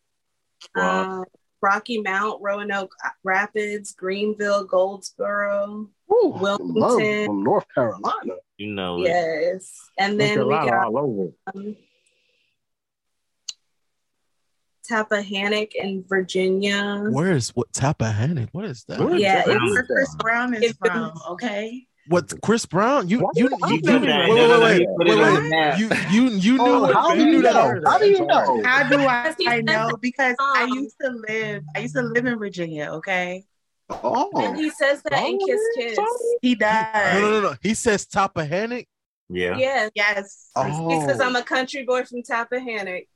Wow. 0.75 1.21
um, 1.21 1.25
Rocky 1.63 2.01
Mount, 2.03 2.43
Roanoke 2.43 2.93
Rapids, 3.23 3.93
Greenville, 3.93 4.65
Goldsboro. 4.65 5.89
Woo, 6.09 6.29
Wilmington. 6.41 7.27
from 7.27 7.43
North 7.45 7.65
Carolina. 7.75 8.35
You 8.59 8.73
know 8.75 8.99
it. 9.01 9.09
Yes, 9.09 9.91
and 9.99 10.21
then 10.21 10.47
we 10.47 10.53
got 10.55 10.87
all 10.87 10.99
over. 10.99 11.31
um, 11.55 11.77
Tappahannock 14.91 15.75
in 15.75 16.05
Virginia. 16.09 17.05
Where 17.11 17.33
is 17.33 17.51
what 17.51 17.73
Tappahannock? 17.73 18.49
What 18.53 18.65
is 18.65 18.85
that? 18.89 18.99
Where 18.99 19.15
is 19.15 19.23
Yeah, 19.23 19.45
that? 19.45 19.57
it's 19.57 19.71
where 19.73 19.87
Chris 19.87 20.15
Brown 20.17 20.55
is 20.55 20.63
It's- 20.65 20.77
from, 20.79 21.13
okay? 21.31 21.87
What 22.09 22.33
Chris 22.43 22.67
Brown? 22.67 23.09
You 23.09 23.31
you 23.35 23.49
you, 23.49 23.59
I 23.63 23.71
you, 23.71 23.81
know 23.83 23.99
wait, 24.01 24.07
that? 24.07 24.29
wait, 24.29 24.35
No, 24.37 24.47
no, 24.49 24.61
wait, 24.65 24.87
wait, 24.89 24.89
wait, 24.99 25.09
it 25.09 25.21
on 25.21 25.35
wait. 25.35 25.43
the 25.43 25.49
map. 25.51 25.79
You 25.79 25.89
you 26.11 26.31
you 26.31 26.53
knew 26.55 26.61
Oh, 26.61 26.93
how 26.93 27.15
do 27.15 27.21
you 27.21 27.27
you 27.27 27.33
knew 27.33 27.43
that. 27.43 27.55
know? 27.55 27.91
How 27.91 27.99
do 27.99 28.07
you 28.07 28.27
know? 28.27 28.63
How 28.65 28.89
do 28.89 28.99
I, 29.01 29.35
I 29.47 29.61
know? 29.61 29.91
Because 30.01 30.35
I 30.41 30.65
used 30.73 30.97
to 31.01 31.11
live, 31.29 31.63
I 31.77 31.79
used 31.81 31.95
to 31.95 32.03
live 32.03 32.27
in 32.27 32.39
Virginia, 32.39 32.91
okay? 32.95 33.45
Oh. 33.89 34.31
And 34.35 34.57
Oh, 34.57 34.61
he 34.61 34.71
says 34.71 35.03
that 35.03 35.25
in 35.25 35.39
Kiss 35.39 35.61
Kiss. 35.77 35.99
He 36.41 36.55
oh, 36.55 36.59
does. 36.59 37.21
no, 37.21 37.31
no, 37.31 37.41
no. 37.41 37.55
He 37.63 37.75
says 37.75 38.05
Tappahannock. 38.07 38.87
Yeah. 39.29 39.57
Yes. 39.57 39.91
Yes. 39.95 40.49
oh, 40.57 40.89
He 40.89 41.07
says 41.07 41.21
I'm 41.21 41.37
oh. 41.37 41.41
a 41.41 41.43
country 41.45 41.85
boy 41.85 42.05
from 42.05 42.23
Tappahannock. 42.23 43.07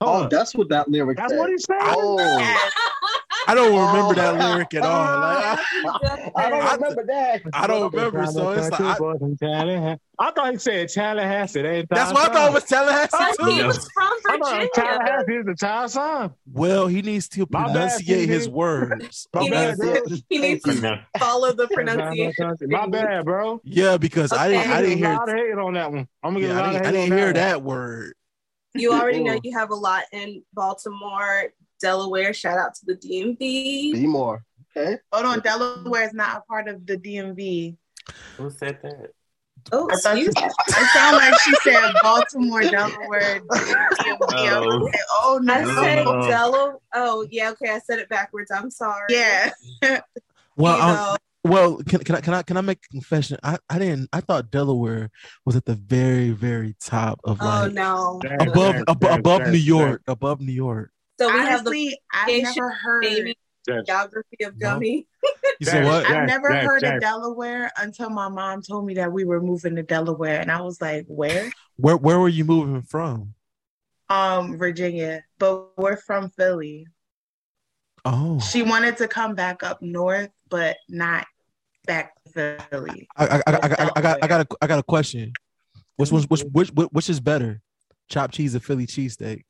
oh, 0.00 0.26
that's 0.28 0.54
what 0.54 0.68
that 0.70 0.88
lyric 0.88 1.16
That's 1.16 1.30
said. 1.30 1.38
what 1.38 1.50
he 1.50 1.58
said. 1.58 1.76
Oh, 1.80 2.18
Yes. 2.18 2.72
I 3.48 3.54
don't 3.54 3.70
remember 3.92 4.14
that 4.14 4.34
Oh. 4.34 4.52
lyric 4.54 4.74
at 4.74 4.82
all. 4.82 5.18
Like, 5.20 5.58
I 6.36 6.50
don't 6.50 6.80
remember 6.80 7.04
that. 7.06 7.42
I 7.52 7.66
don't 7.66 7.92
remember, 7.92 8.26
so 8.26 8.50
it's 8.52 8.70
like 8.70 8.80
I, 8.80 9.98
I 10.18 10.30
thought 10.30 10.52
he 10.52 10.58
said 10.58 10.88
Tallahassee. 10.88 11.62
That 11.62 11.88
that's 11.88 12.12
what 12.12 12.30
I 12.30 12.32
thought 12.32 12.50
it 12.50 12.54
was 12.54 12.64
Tallahassee 12.64 13.34
But 13.38 13.52
he 13.52 13.62
was 13.64 13.88
from 13.92 14.12
Virginia. 14.40 14.68
Tallahassee 14.74 15.34
is 15.36 15.46
the 15.46 15.56
child 15.58 15.90
son. 15.90 16.30
Well, 16.52 16.86
he 16.86 17.02
needs 17.02 17.28
to 17.30 17.46
My 17.50 17.64
bad, 17.72 18.00
pronunciate 18.00 18.28
his 18.28 18.48
words. 18.48 19.26
He 19.38 19.48
needs, 19.48 19.78
to, 19.78 20.22
he 20.28 20.38
needs 20.38 20.62
to 20.64 21.06
follow 21.18 21.52
the 21.52 21.66
pronunciation. 21.68 22.56
My 22.68 22.86
bad, 22.86 23.24
bro. 23.24 23.60
Yeah, 23.64 23.96
because 23.96 24.32
I 24.32 24.48
didn't. 24.48 24.60
Okay. 24.62 24.72
I 24.72 24.76
I'm 24.78 24.84
didn't 24.84 25.00
gonna 25.00 25.14
hear. 25.14 25.16
get 25.16 25.16
a 25.16 25.18
lot 25.18 25.28
of 25.28 25.34
hate 25.34 25.58
on 25.58 25.74
that 25.74 25.90
one. 25.92 26.08
I'm 26.22 26.34
gonna 26.34 26.40
get 26.40 26.50
Yeah, 26.50 26.54
a 26.54 26.62
I 26.62 26.66
lot 26.66 26.72
didn't, 26.72 26.80
of 26.82 26.86
I 26.86 26.92
didn't 26.92 27.12
on 27.12 27.18
hear 27.18 27.26
that. 27.28 27.34
that 27.34 27.62
word. 27.62 28.14
You 28.74 28.92
already 28.92 29.22
know 29.22 29.38
you 29.42 29.56
have 29.58 29.70
a 29.70 29.74
lot 29.74 30.04
in 30.12 30.42
Baltimore, 30.54 31.52
Delaware. 31.82 32.32
Shout 32.32 32.58
out 32.58 32.74
to 32.76 32.86
the 32.86 32.96
DMV. 32.96 33.38
Be 33.38 34.06
more. 34.06 34.44
Okay. 34.74 34.98
Hold 35.12 35.26
on, 35.26 35.40
Delaware 35.40 36.04
is 36.04 36.14
not 36.14 36.38
a 36.38 36.40
part 36.42 36.68
of 36.68 36.86
the 36.86 36.96
DMV. 36.96 37.76
Who 38.38 38.50
said 38.50 38.78
that? 38.82 39.10
Oh, 39.70 39.88
I 39.92 39.96
thought 39.96 40.16
excuse 40.16 40.34
it 40.68 40.86
sounded 40.92 41.18
like 41.18 41.40
she 41.40 41.54
said 41.62 41.92
Baltimore, 42.02 42.62
Delaware, 42.62 43.40
DMV. 43.40 44.18
Oh. 44.32 44.78
like, 44.82 44.94
oh 45.10 45.40
no. 45.42 45.52
I 45.54 45.64
said 45.84 46.04
No. 46.04 46.26
Delaware. 46.26 46.76
Oh, 46.94 47.26
yeah. 47.30 47.50
Okay, 47.50 47.70
I 47.70 47.78
said 47.80 47.98
it 47.98 48.08
backwards. 48.08 48.50
I'm 48.50 48.70
sorry. 48.70 49.06
Yeah. 49.10 49.50
Well, 50.54 50.76
You 50.76 50.82
um, 50.82 50.94
know, 50.94 51.16
well, 51.44 51.76
can, 51.78 52.00
can 52.00 52.14
I 52.14 52.20
can 52.20 52.34
I 52.34 52.42
can 52.42 52.56
I 52.56 52.60
make 52.60 52.78
a 52.84 52.88
confession? 52.92 53.38
I, 53.42 53.58
I 53.68 53.78
didn't. 53.78 54.08
I 54.12 54.20
thought 54.20 54.50
Delaware 54.50 55.10
was 55.44 55.56
at 55.56 55.64
the 55.64 55.74
very 55.74 56.30
very 56.30 56.76
top 56.78 57.20
of 57.24 57.40
like 57.40 57.48
oh 57.48 57.64
like 57.64 57.72
no. 57.72 58.20
Above 58.38 58.76
ab- 58.86 59.04
above 59.18 59.46
New 59.48 59.58
York, 59.58 60.02
above 60.06 60.40
New 60.40 60.52
York. 60.52 60.90
So 61.22 61.32
we 61.32 61.40
have 61.40 61.64
the 61.64 61.70
Honestly, 61.70 61.98
I've 62.12 62.42
never 62.42 62.70
heard. 62.70 63.02
baby 63.02 63.38
damn. 63.66 63.84
geography 63.84 64.44
of 64.44 64.58
No. 64.58 64.74
gummy. 64.74 65.06
You 65.60 65.66
said 65.66 65.84
what? 65.84 66.04
I've 66.10 66.26
never 66.26 66.48
Jack, 66.48 66.64
heard 66.64 66.80
Jack. 66.80 66.94
of 66.96 67.00
Delaware 67.00 67.70
until 67.78 68.10
my 68.10 68.28
mom 68.28 68.60
told 68.62 68.86
me 68.86 68.94
that 68.94 69.12
we 69.12 69.24
were 69.24 69.40
moving 69.40 69.76
to 69.76 69.82
Delaware, 69.84 70.40
and 70.40 70.50
I 70.50 70.60
was 70.62 70.80
like, 70.80 71.04
"Where?" 71.06 71.50
Where 71.76 71.96
where 71.96 72.18
were 72.18 72.28
you 72.28 72.44
moving 72.44 72.82
from? 72.82 73.34
Um, 74.08 74.58
Virginia, 74.58 75.22
but 75.38 75.78
we're 75.78 75.96
from 75.96 76.28
Philly. 76.30 76.86
Oh, 78.04 78.40
She 78.40 78.62
wanted 78.64 78.96
to 78.96 79.06
come 79.06 79.34
back 79.36 79.62
up 79.62 79.80
north, 79.80 80.30
but 80.50 80.76
not 80.88 81.26
back 81.86 82.14
to 82.34 82.58
Philly. 82.68 83.08
I 83.16 83.26
I, 83.26 83.36
I, 83.36 83.42
I, 83.46 83.58
I, 83.62 83.90
I 83.96 84.00
got 84.02 84.18
I 84.24 84.26
got 84.26 84.40
a 84.40 84.56
I 84.60 84.66
got 84.66 84.78
a 84.80 84.82
question. 84.82 85.32
Which 85.96 86.10
one's 86.10 86.26
which 86.28 86.42
which 86.52 86.70
which, 86.70 86.88
which 86.90 87.08
is 87.08 87.20
better, 87.20 87.62
chopped 88.08 88.34
cheese 88.34 88.56
or 88.56 88.60
Philly 88.60 88.86
cheesesteak? 88.88 89.44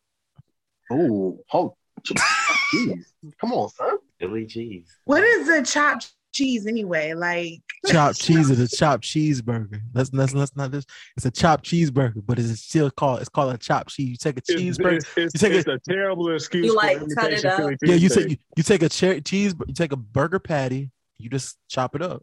Oh, 0.90 1.38
oh, 1.52 1.76
jeez. 2.04 3.04
Come 3.40 3.52
on, 3.52 3.68
son. 3.70 3.98
Philly 4.18 4.46
cheese. 4.46 4.88
What 5.04 5.22
is 5.22 5.48
a 5.48 5.62
chopped 5.62 6.12
cheese 6.32 6.66
anyway? 6.66 7.14
Like, 7.14 7.60
Chopped 7.86 8.20
cheese 8.20 8.50
is 8.50 8.58
a 8.60 8.76
chopped 8.76 9.04
cheeseburger? 9.04 9.80
Let's 9.94 10.12
let's 10.12 10.34
let's 10.34 10.56
not 10.56 10.70
this. 10.70 10.84
It's 11.16 11.26
a 11.26 11.30
chopped 11.30 11.64
cheeseburger, 11.64 12.22
but 12.24 12.38
it's 12.38 12.60
still 12.60 12.90
called 12.90 13.20
it's 13.20 13.28
called 13.28 13.54
a 13.54 13.58
chopped 13.58 13.90
cheese. 13.90 14.10
You 14.10 14.16
take 14.16 14.38
a 14.38 14.42
cheeseburger. 14.42 14.96
it's, 14.96 15.06
it's, 15.16 15.34
You 15.34 15.48
take 15.48 15.58
it's 15.58 15.68
a 15.68 15.78
terrible 15.88 16.34
excuse. 16.34 16.66
You, 16.66 16.76
like, 16.76 16.98
cut 17.16 17.32
it 17.32 17.44
up. 17.44 17.72
Yeah, 17.82 17.94
you 17.94 18.08
take 18.08 18.30
you, 18.30 18.36
you 18.56 18.62
take 18.62 18.82
a 18.82 18.88
cherry 18.88 19.20
cheese, 19.20 19.54
you 19.66 19.74
take 19.74 19.92
a 19.92 19.96
burger 19.96 20.38
patty, 20.38 20.90
you 21.18 21.30
just 21.30 21.58
chop 21.68 21.94
it 21.94 22.02
up. 22.02 22.22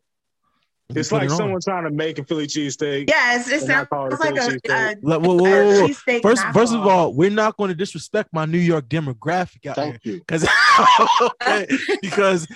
And 0.89 0.97
you 0.97 0.99
It's 0.99 1.11
like 1.11 1.23
it 1.23 1.31
on. 1.31 1.37
someone 1.37 1.61
trying 1.61 1.83
to 1.83 1.91
make 1.91 2.17
a 2.19 2.23
Philly 2.23 2.47
cheesesteak. 2.47 3.09
yes, 3.09 3.47
it 3.49 3.63
And 3.63 3.71
I 3.71 3.85
call 3.85 4.07
it 4.07 4.17
sounds 4.17 4.19
like 4.19 4.35
a, 4.35 4.41
Philly 4.41 4.55
a, 4.55 4.59
cheesesteak. 4.59 4.97
Like, 5.03 5.21
whoa, 5.21 5.35
whoa, 5.35 5.35
whoa, 5.35 5.35
whoa, 5.35 5.81
whoa. 5.81 5.87
cheesesteak 5.87 6.21
First, 6.21 6.43
first 6.53 6.73
of 6.73 6.85
all, 6.87 7.13
we're 7.13 7.29
not 7.29 7.57
going 7.57 7.69
to 7.69 7.75
disrespect 7.75 8.29
my 8.33 8.45
New 8.45 8.57
York 8.57 8.89
demographic 8.89 9.65
out 9.67 9.77
here 9.77 9.99
Thank 10.01 10.05
you. 10.05 10.19
because 10.19 10.47
because 12.01 12.47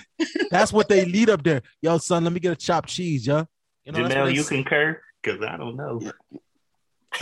that's 0.50 0.74
what 0.74 0.90
they 0.90 1.06
lead 1.06 1.30
up 1.30 1.44
there. 1.44 1.62
Yo, 1.82 1.98
son, 2.00 2.24
let 2.24 2.34
me 2.34 2.40
get 2.40 2.52
a 2.52 2.56
chopped 2.56 2.90
cheese, 2.90 3.28
yo. 3.28 3.46
You 3.86 3.92
know, 3.92 4.04
that's 4.04 4.16
what 4.16 4.24
Janelle, 4.24 4.26
they 4.28 4.34
you 4.34 4.44
concur? 4.44 5.02
Because 5.22 5.42
I 5.44 5.58
don't 5.58 5.76
know. 5.76 6.02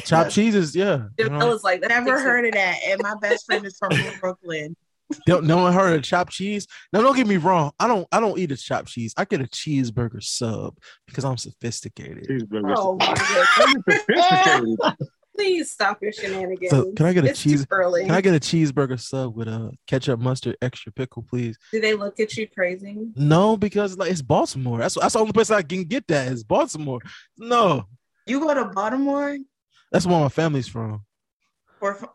chopped 0.04 0.32
cheese 0.32 0.56
is 0.56 0.76
yeah. 0.76 1.08
you 1.18 1.30
know. 1.30 1.48
Was 1.48 1.64
like. 1.64 1.82
Never 1.82 2.20
heard 2.20 2.46
of 2.46 2.54
that. 2.54 2.78
And 2.88 3.02
my 3.02 3.16
best 3.22 3.46
friend 3.46 3.66
is 3.66 3.78
from 3.78 3.92
Brooklyn. 4.22 4.76
Don't 5.26 5.46
no 5.46 5.58
one 5.58 5.74
heard 5.74 5.96
of 5.96 6.04
chopped 6.04 6.32
cheese? 6.32 6.68
Now 6.94 7.02
don't 7.02 7.16
get 7.16 7.28
me 7.28 7.38
wrong. 7.38 7.72
I 7.80 7.88
don't 7.88 8.08
I 8.12 8.20
don't 8.20 8.38
eat 8.40 8.52
a 8.52 8.58
chopped 8.58 8.88
cheese. 8.90 9.14
I 9.18 9.26
get 9.26 9.42
a 9.42 9.46
cheeseburger 9.46 10.22
sub 10.24 10.78
because 11.08 11.24
I'm 11.26 11.38
sophisticated. 11.38 12.28
Cheeseburgers. 12.28 12.76
Oh 12.78 12.96
my 12.98 13.14
goodness. 13.14 14.28
Sophisticated. 14.28 14.80
Please 15.38 15.72
stop 15.72 16.02
your 16.02 16.12
shenanigans. 16.12 16.70
So 16.70 16.92
can 16.92 17.06
I 17.06 17.14
get 17.14 17.24
a 17.24 17.30
it's 17.30 17.42
cheese? 17.42 17.66
Early. 17.72 18.04
Can 18.04 18.12
I 18.12 18.20
get 18.22 18.36
a 18.36 18.40
cheeseburger 18.40 19.00
sub 19.00 19.34
with 19.36 19.48
a 19.48 19.72
ketchup, 19.88 20.20
mustard, 20.20 20.58
extra 20.62 20.92
pickle, 20.92 21.24
please? 21.24 21.58
Do 21.72 21.80
they 21.80 21.94
look 21.94 22.20
at 22.20 22.36
you 22.36 22.48
crazy? 22.50 22.98
No, 23.16 23.56
because 23.56 23.98
like 23.98 24.12
it's 24.12 24.22
Baltimore. 24.22 24.80
That's 24.80 24.96
that's 24.96 25.14
the 25.14 25.20
only 25.20 25.32
place 25.32 25.50
I 25.50 25.62
can 25.62 25.86
get 25.86 26.06
that 26.08 26.28
is 26.32 26.44
Baltimore. 26.44 27.00
No, 27.38 27.86
You 28.28 28.40
go 28.42 28.54
to 28.54 28.66
Baltimore 28.66 29.38
that's 29.92 30.06
where 30.06 30.20
my 30.20 30.30
family's 30.30 30.68
from. 30.70 31.04
or 31.82 31.96
f- 31.98 32.10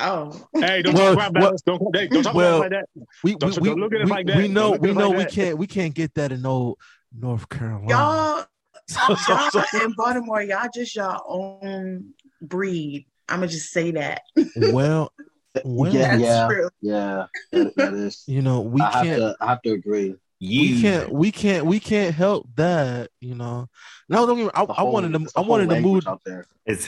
oh 0.00 0.48
Hey, 0.54 0.82
don't 0.82 0.94
Well, 0.94 1.14
talk 1.14 1.28
about 1.30 1.42
well- 1.42 1.52
that. 1.52 1.62
Don't, 1.66 1.96
hey, 1.96 2.08
don't 2.08 2.22
talk 2.22 2.34
well, 2.34 2.58
about 2.62 2.72
it 2.72 2.76
like 2.76 2.84
that. 2.94 3.06
We 3.24 3.34
Don't- 3.36 3.60
we, 3.60 3.68
don't 3.68 3.74
we, 3.76 3.80
look 3.82 3.94
at 3.94 4.00
it 4.00 4.04
we, 4.04 4.10
like 4.10 4.26
that. 4.26 4.36
we 4.36 4.48
know 4.48 4.70
Don't 4.76 4.82
look 4.82 4.82
at 4.82 4.82
we 4.82 4.92
know 4.94 5.08
like 5.10 5.16
we 5.18 5.24
that. 5.24 5.32
can't 5.32 5.58
we 5.58 5.66
can't 5.66 5.94
get 5.94 6.14
that 6.14 6.32
in 6.32 6.44
old 6.46 6.78
North 7.16 7.48
Carolina. 7.48 7.88
y'all 7.88 8.44
So- 8.88 9.14
so- 9.14 9.48
so- 9.50 9.62
y'all 9.72 9.82
in 9.84 9.92
Baltimore, 9.92 10.42
y'all 10.42 10.68
just 10.74 10.96
your 10.96 11.16
own 11.26 12.14
breed. 12.42 13.06
I'ma 13.28 13.46
just 13.46 13.70
say 13.70 13.92
that. 13.92 14.22
well, 14.56 15.12
well, 15.64 15.92
Yeah, 15.94 16.16
That's 16.16 16.22
yeah. 16.22 16.46
true. 16.48 16.68
Yeah, 16.80 17.26
that, 17.52 17.76
that 17.76 17.94
is. 17.94 18.24
you 18.28 18.42
know 18.42 18.60
we 18.62 18.80
I 18.80 18.90
can't 19.04 19.18
to. 19.20 19.36
I 19.40 19.46
have 19.50 19.62
to 19.62 19.70
agree. 19.72 20.16
You 20.42 20.74
we 20.76 20.80
can't 20.82 21.12
we 21.12 21.30
can't 21.32 21.66
we 21.66 21.78
can't 21.80 22.14
help 22.14 22.48
that. 22.56 23.10
You 23.20 23.34
know. 23.34 23.68
No, 24.08 24.26
don't 24.26 24.36
get 24.38 24.44
me. 24.46 24.50
I, 24.54 24.64
The 24.64 24.72
I 24.72 24.82
wanted 24.82 25.12
to 25.12 25.20
it's 25.22 25.36
a 25.36 25.38
I 25.38 25.42
wanted 25.42 25.68
to 25.70 25.80
move 25.80 26.06
out 26.08 26.22
there. 26.24 26.46
It's 26.66 26.86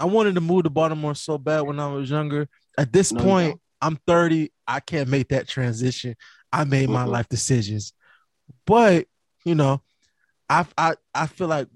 I 0.00 0.04
wanted 0.04 0.34
to 0.36 0.40
move 0.40 0.64
to 0.64 0.70
Baltimore 0.70 1.14
so 1.14 1.38
bad 1.38 1.62
when 1.62 1.80
I 1.80 1.88
was 1.88 2.08
younger. 2.10 2.48
At 2.76 2.92
this 2.92 3.12
No, 3.12 3.22
point, 3.22 3.50
don't. 3.50 3.60
I'm 3.80 3.96
30. 4.06 4.52
I 4.66 4.80
can't 4.80 5.08
make 5.08 5.28
that 5.28 5.48
transition. 5.48 6.14
I 6.52 6.64
made 6.64 6.88
my 6.88 7.04
Mhm. 7.04 7.08
life 7.08 7.28
decisions. 7.28 7.92
But, 8.66 9.06
you 9.44 9.54
know, 9.54 9.82
I, 10.48 10.64
I 10.78 10.94
I 11.14 11.26
feel 11.26 11.48
like 11.48 11.68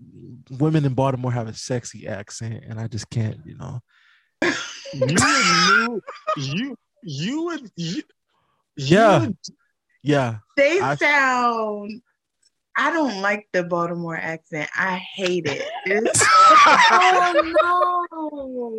women 0.50 0.84
in 0.84 0.94
Baltimore 0.94 1.30
have 1.32 1.48
a 1.48 1.52
sexy 1.54 2.06
accent 2.06 2.64
and 2.66 2.80
I 2.80 2.86
just 2.86 3.10
can't, 3.10 3.38
you 3.44 3.56
know. 3.56 3.80
You 4.94 5.06
knew 5.06 6.00
you 6.36 6.76
you 7.02 7.42
would 7.44 7.70
you, 7.76 8.02
Yeah. 8.76 9.20
you 9.20 9.26
would- 9.26 9.36
Yeah. 10.02 10.38
They 10.56 10.80
I- 10.80 10.94
sound 10.96 12.02
I 12.76 12.90
don't 12.90 13.20
like 13.20 13.46
the 13.52 13.64
Baltimore 13.64 14.16
accent. 14.16 14.70
I 14.74 14.96
hate 14.96 15.44
it. 15.46 15.68
It's, 15.84 16.24
Oh 16.64 17.52
no. 17.62 18.01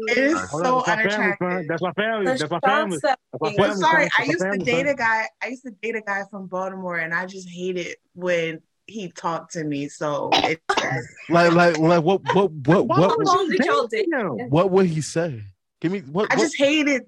It 0.07 0.17
is 0.17 0.35
Oh, 0.53 0.63
so 0.63 0.83
that's 0.85 0.87
my 0.87 0.95
family, 0.95 1.25
unattractive. 1.41 1.67
That's 1.67 1.81
my 1.81 1.91
family. 1.93 2.25
The 2.25 2.37
That's 2.37 2.51
my 2.51 2.59
family. 2.59 2.97
that- 3.03 3.19
That's 3.31 3.41
my 3.41 3.49
Well, 3.57 3.67
family. 3.69 3.81
sorry, 3.81 4.03
son. 4.03 4.11
I 4.19 4.23
used 4.23 4.39
my 4.45 4.51
to 4.51 4.57
date 4.59 4.85
son. 4.85 4.87
a 4.87 4.95
guy. 4.95 5.29
I 5.41 5.47
used 5.47 5.63
to 5.63 5.71
date 5.81 5.95
a 5.95 6.01
guy 6.01 6.23
from 6.29 6.47
Baltimore, 6.47 6.97
and 6.97 7.13
I 7.13 7.25
just 7.25 7.49
hated 7.49 7.97
when 8.13 8.61
he 8.87 9.09
talked 9.11 9.53
to 9.53 9.63
me. 9.63 9.87
So 9.89 10.31
it's 10.43 10.61
Like 11.29 11.53
like 11.53 11.77
like 11.77 12.03
what 12.03 12.21
what 12.33 12.51
what 12.51 12.87
Why 12.87 12.97
what 12.99 13.17
would 13.17 13.27
long 13.27 13.45
you 13.45 13.57
did 13.57 13.65
y'all 13.65 13.87
date 13.87 14.07
date? 14.11 14.49
what 14.49 14.71
would 14.71 14.85
he 14.87 15.01
say? 15.01 15.41
Give 15.81 15.91
me 15.91 15.99
what, 16.01 16.31
I 16.31 16.35
what- 16.35 16.43
just 16.43 16.57
hated 16.57 17.03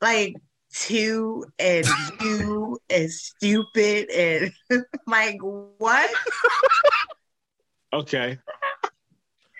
like 0.00 0.36
two 0.72 1.44
and 1.58 1.86
you 2.20 2.78
and 2.90 3.10
stupid 3.10 4.10
and 4.10 4.52
like 5.06 5.38
what? 5.42 6.10
Okay. 7.92 8.38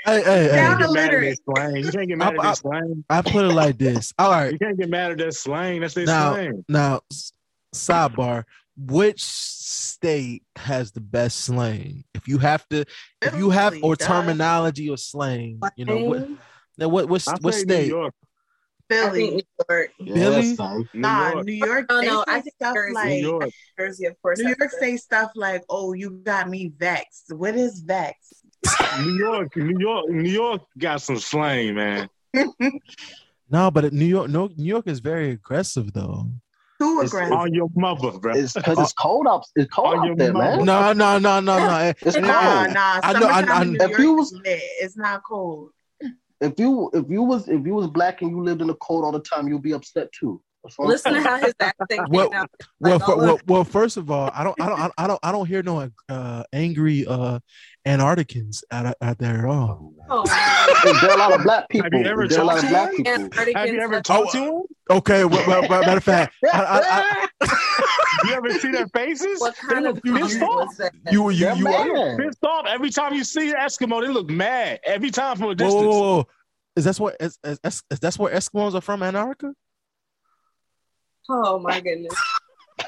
Hey, 0.05 0.23
hey, 0.23 0.43
hey. 0.45 0.49
Down 0.49 0.81
You 0.81 0.87
the 0.89 0.95
can't 0.95 0.95
get 0.95 0.95
mad 0.95 1.05
at 1.05 1.11
litter. 1.13 1.21
that 1.21 1.39
slang. 1.45 1.77
You 1.85 1.91
can't 1.93 2.09
get 2.09 2.19
mad 2.19 2.35
at 2.35 2.41
I- 2.41 2.43
that 2.43 2.57
slang. 2.59 3.05
I 3.11 3.23
put 3.23 3.45
it 3.45 3.53
like 3.55 3.79
this. 3.79 4.13
All 4.19 4.31
right. 4.31 4.53
You 4.53 4.59
can't 4.59 4.79
get 4.79 4.89
mad 4.91 5.13
at 5.13 5.19
that 5.19 5.35
slang. 5.35 5.81
That's 5.81 5.95
their 5.95 6.07
Now- 6.07 6.33
slang. 6.35 6.65
Now, 6.69 7.01
s- 7.11 7.33
sidebar: 7.75 8.45
Which 8.77 9.23
state 9.25 10.43
has 10.57 10.93
the 10.93 11.01
best 11.01 11.41
slang? 11.41 12.05
If 12.15 12.29
you 12.29 12.39
have 12.39 12.67
to, 12.69 12.85
if 13.23 13.35
you 13.37 13.51
have 13.51 13.75
Italy 13.75 13.83
or 13.89 13.97
does. 13.97 14.07
terminology 14.07 14.89
or 14.89 14.97
slang, 14.97 15.61
you 15.77 15.85
know 15.85 16.05
what? 16.05 16.19
Slang? 16.21 16.39
Now, 16.79 16.89
what 16.89 17.09
what 17.09 17.27
I 17.29 17.33
what 17.41 17.55
say 17.55 17.63
New 17.65 17.75
state? 17.75 17.89
York. 17.89 18.15
I 18.91 18.95
think 18.95 19.13
Philly. 19.13 19.31
New 19.31 19.43
York, 19.69 19.91
Yeah, 19.99 20.15
Billy? 20.15 20.55
son. 20.55 20.89
New 20.95 21.01
Nah, 21.01 21.31
York. 21.33 21.45
New 21.45 21.53
York. 21.53 21.87
Oh, 21.91 22.01
they 22.01 22.07
no, 22.07 22.19
say 22.21 22.25
I 22.29 22.41
think 22.41 22.55
stuff 22.55 22.75
Jersey. 22.75 22.89
New 22.93 22.95
like 22.95 23.21
York. 23.21 23.51
Jersey, 23.79 24.07
of 24.07 24.23
course. 24.23 24.39
New 24.39 24.47
has 24.49 24.57
York 24.59 24.73
it. 24.73 24.81
say 24.81 24.97
stuff 24.97 25.31
like, 25.35 25.63
"Oh, 25.69 25.93
you 25.93 26.11
got 26.11 26.49
me 26.49 26.73
vexed." 26.79 27.25
What 27.35 27.55
is 27.57 27.81
vexed? 27.81 28.38
New 29.01 29.17
York. 29.17 29.57
New 29.57 29.79
York. 29.79 30.09
New 30.09 30.31
York 30.31 30.63
got 30.79 31.01
some 31.03 31.19
slang, 31.19 31.75
man. 31.75 32.09
No, 33.51 33.71
but 33.71 33.95
New 33.95 34.05
York, 34.05 34.29
no, 34.29 34.51
New 34.59 34.65
York 34.67 34.87
is 34.87 35.01
very 35.01 35.31
aggressive 35.31 35.95
though. 35.95 36.29
Too 36.79 36.99
It's- 36.99 37.09
aggressive. 37.09 37.33
On 37.33 37.55
your 37.55 37.69
mother, 37.75 38.13
bro. 38.19 38.35
It's 38.35 38.53
because 38.53 38.79
it's 38.79 38.93
cold 38.93 39.27
up. 39.27 39.45
It's 39.57 39.73
cold 39.73 40.05
your 40.05 40.13
out 40.13 40.19
there, 40.19 40.35
man. 40.35 40.65
No, 40.67 40.93
no, 40.93 41.17
no, 41.19 41.41
no, 41.41 41.57
no. 41.59 41.93
It's 42.03 42.15
eh, 42.17 42.21
Nah, 42.21 42.65
cold. 42.65 42.75
nah. 42.75 43.01
I 43.03 43.13
know- 43.19 43.27
I- 43.27 43.41
Summertime 43.41 43.51
I- 43.51 43.65
New 43.65 43.75
If 43.77 43.81
York 43.89 43.99
you 44.01 44.13
was- 44.17 44.33
lit. 44.35 44.61
It's 44.83 44.99
not 44.99 45.23
cold. 45.27 45.71
If 46.43 46.61
you 46.61 46.91
if 46.93 47.07
you 47.09 47.23
was 47.23 47.49
if 47.49 47.65
you 47.67 47.73
was 47.75 47.87
black 47.87 48.21
and 48.21 48.31
you 48.31 48.45
lived 48.45 48.61
in 48.61 48.67
the 48.67 48.75
cold 48.75 49.03
all 49.05 49.13
the 49.13 49.19
time, 49.21 49.49
you'll 49.49 49.59
be 49.61 49.73
upset 49.73 50.13
too. 50.13 50.43
That's 50.65 50.79
Listen 50.79 51.15
to 51.15 51.21
how 51.21 51.39
his 51.39 51.55
accent 51.61 52.09
Well- 52.11 52.31
came 52.31 52.41
out. 52.41 52.51
Well, 52.81 52.99
for, 52.99 53.17
well, 53.17 53.41
well, 53.47 53.65
first 53.65 53.97
of 53.97 54.11
all, 54.11 54.31
I 54.35 54.45
don't, 54.45 54.61
I 54.61 54.69
don't, 54.69 54.93
I 54.99 55.07
don't, 55.07 55.21
I 55.23 55.33
don't 55.33 55.47
hear 55.47 55.63
no 55.63 55.91
uh, 56.09 56.45
angry 56.53 57.07
uh, 57.07 57.39
Antarcticans 57.87 58.63
out, 58.71 58.95
out 59.01 59.19
there 59.19 59.39
at 59.39 59.45
all. 59.45 59.93
Oh, 60.11 60.25
my 60.27 60.91
Is 60.91 61.01
there 61.01 61.15
a 61.15 61.19
lot 61.19 61.33
of 61.33 61.43
black 61.43 61.69
people? 61.69 61.91
Have 61.91 62.01
you 62.01 62.07
ever 62.11 62.29
there 62.29 62.41
a 62.41 62.45
lot 62.45 62.61
talked 62.61 62.65
of 62.65 62.69
to 62.69 62.75
black 62.75 62.93
people? 62.97 63.55
Have 63.57 63.69
you 63.69 63.81
ever 63.81 63.95
have- 63.95 64.03
talked 64.03 64.33
to 64.33 64.39
them? 64.41 64.63
Okay, 64.91 65.25
well, 65.25 65.47
well, 65.47 65.69
well, 65.69 65.81
matter 65.83 65.99
of 65.99 66.05
fact, 66.05 66.35
I, 66.53 67.29
I, 67.43 67.49
you 68.25 68.33
ever 68.33 68.51
see 68.59 68.71
their 68.73 68.87
faces? 68.89 69.41
What 69.41 69.55
kind 69.57 69.85
they 69.85 69.91
of 69.91 69.95
look 69.97 70.05
comment 70.05 70.25
pissed 70.31 70.43
off. 70.43 70.67
was 70.69 70.77
that? 70.79 70.93
I, 71.07 71.11
you, 71.11 71.31
you, 71.31 71.39
They're 71.45 71.57
you, 71.57 71.65
whoa, 71.67 72.17
mad. 72.17 72.19
Pissed 72.19 72.45
off 72.45 72.67
every 72.67 72.91
time 72.91 73.15
you 73.15 73.23
see 73.25 73.51
an 73.51 73.57
Eskimo. 73.57 74.01
They 74.01 74.09
look 74.09 74.31
mad 74.31 74.81
every 74.85 75.11
time 75.11 75.37
from 75.37 75.45
a 75.45 75.49
whoa, 75.49 75.55
distance. 75.55 75.85
whoa, 75.85 76.01
whoa. 76.17 76.27
Is 76.77 76.85
that's 76.85 76.99
where 77.01 77.15
is, 77.21 77.39
is, 77.45 77.59
is, 77.65 77.83
is 77.91 78.01
that's 78.01 78.19
where 78.19 78.33
Eskimos 78.35 78.75
are 78.75 78.81
from, 78.81 79.03
Antarctica? 79.03 79.53
Oh 81.29 81.59
my 81.59 81.81
goodness. 81.81 82.15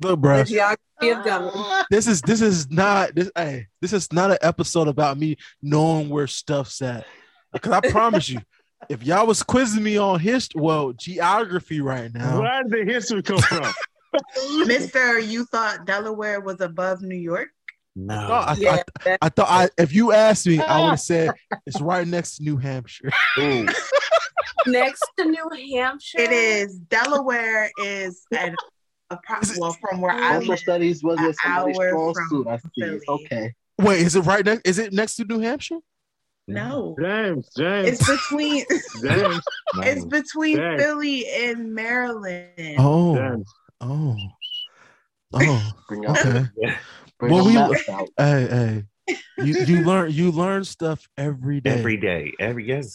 Look, 0.00 0.10
The 0.12 0.16
bro, 0.16 0.44
geography 0.44 1.10
of 1.10 1.24
gummy. 1.24 1.50
this 1.90 2.06
is 2.06 2.20
this 2.22 2.40
is 2.40 2.70
not 2.70 3.14
this. 3.14 3.30
Hey, 3.36 3.68
this 3.80 3.92
is 3.92 4.12
not 4.12 4.30
an 4.30 4.38
episode 4.42 4.88
about 4.88 5.18
me 5.18 5.36
knowing 5.62 6.08
where 6.08 6.26
stuff's 6.26 6.80
at. 6.82 7.06
Because 7.52 7.72
I 7.72 7.80
promise 7.90 8.28
you, 8.28 8.40
if 8.88 9.02
y'all 9.04 9.26
was 9.26 9.42
quizzing 9.42 9.82
me 9.82 9.98
on 9.98 10.18
history, 10.18 10.60
well, 10.60 10.92
geography 10.92 11.80
right 11.80 12.12
now, 12.12 12.40
Where 12.40 12.62
did 12.64 12.72
the 12.88 12.92
history 12.92 13.22
come 13.22 13.38
from? 13.38 13.72
Mister, 14.66 15.18
you 15.20 15.44
thought 15.44 15.84
Delaware 15.86 16.40
was 16.40 16.60
above 16.60 17.02
New 17.02 17.16
York? 17.16 17.48
no, 17.94 18.26
no. 18.28 18.34
I, 18.34 18.54
Yeah, 18.58 18.72
I, 18.72 18.82
that- 19.04 19.18
I 19.22 19.28
thought 19.28 19.48
I, 19.50 19.68
if 19.80 19.92
you 19.92 20.12
asked 20.12 20.46
me, 20.46 20.58
I 20.60 20.80
would 20.80 20.90
have 20.90 21.00
said 21.00 21.30
it's 21.66 21.80
right 21.80 22.06
next 22.06 22.36
to 22.38 22.42
New 22.42 22.56
Hampshire. 22.56 23.10
Ooh, 23.38 23.66
next 24.66 25.02
to 25.18 25.24
New 25.24 25.48
Hampshire. 25.76 26.20
It 26.20 26.32
is. 26.32 26.78
Delaware 26.78 27.70
is 27.78 28.24
an 28.32 28.54
a 29.10 29.18
pro- 29.24 29.40
Is 29.40 29.52
it- 29.56 29.60
well 29.60 29.76
from 29.80 30.00
where 30.00 30.12
I 30.12 30.34
Social 30.34 30.48
live. 30.50 30.58
studies 30.58 31.02
wasn't 31.04 31.28
an 31.28 31.34
hour 31.44 31.74
from 32.14 32.14
suit. 32.30 32.46
I 32.46 32.58
see. 32.58 33.00
Okay. 33.08 33.52
Wait, 33.78 34.00
is 34.00 34.16
it 34.16 34.20
right 34.22 34.44
next? 34.44 34.62
Is 34.66 34.78
it 34.78 34.92
next 34.92 35.16
to 35.16 35.24
New 35.24 35.38
Hampshire? 35.40 35.78
No, 36.48 36.96
James, 37.00 37.48
James, 37.56 37.88
it's 37.88 38.10
between 38.10 38.64
James, 39.00 39.40
it's 39.76 40.04
between 40.06 40.56
Dang. 40.58 40.78
Philly 40.78 41.24
and 41.28 41.72
Maryland. 41.72 42.76
Oh, 42.78 43.16
James. 43.16 43.52
oh, 43.80 44.16
oh. 45.34 45.70
Bring 45.88 46.04
out, 46.06 46.18
Okay. 46.26 46.46
bring 47.18 47.32
Well, 47.32 47.44
the 47.44 47.50
we- 47.50 47.92
out. 47.94 48.08
Hey, 48.18 48.46
hey. 48.50 48.84
You 49.08 49.16
you 49.38 49.84
learn 49.84 50.10
you 50.12 50.30
learn 50.30 50.64
stuff 50.64 51.08
every 51.18 51.60
day, 51.60 51.70
every 51.70 51.96
day, 51.96 52.32
every 52.38 52.66
yes. 52.68 52.94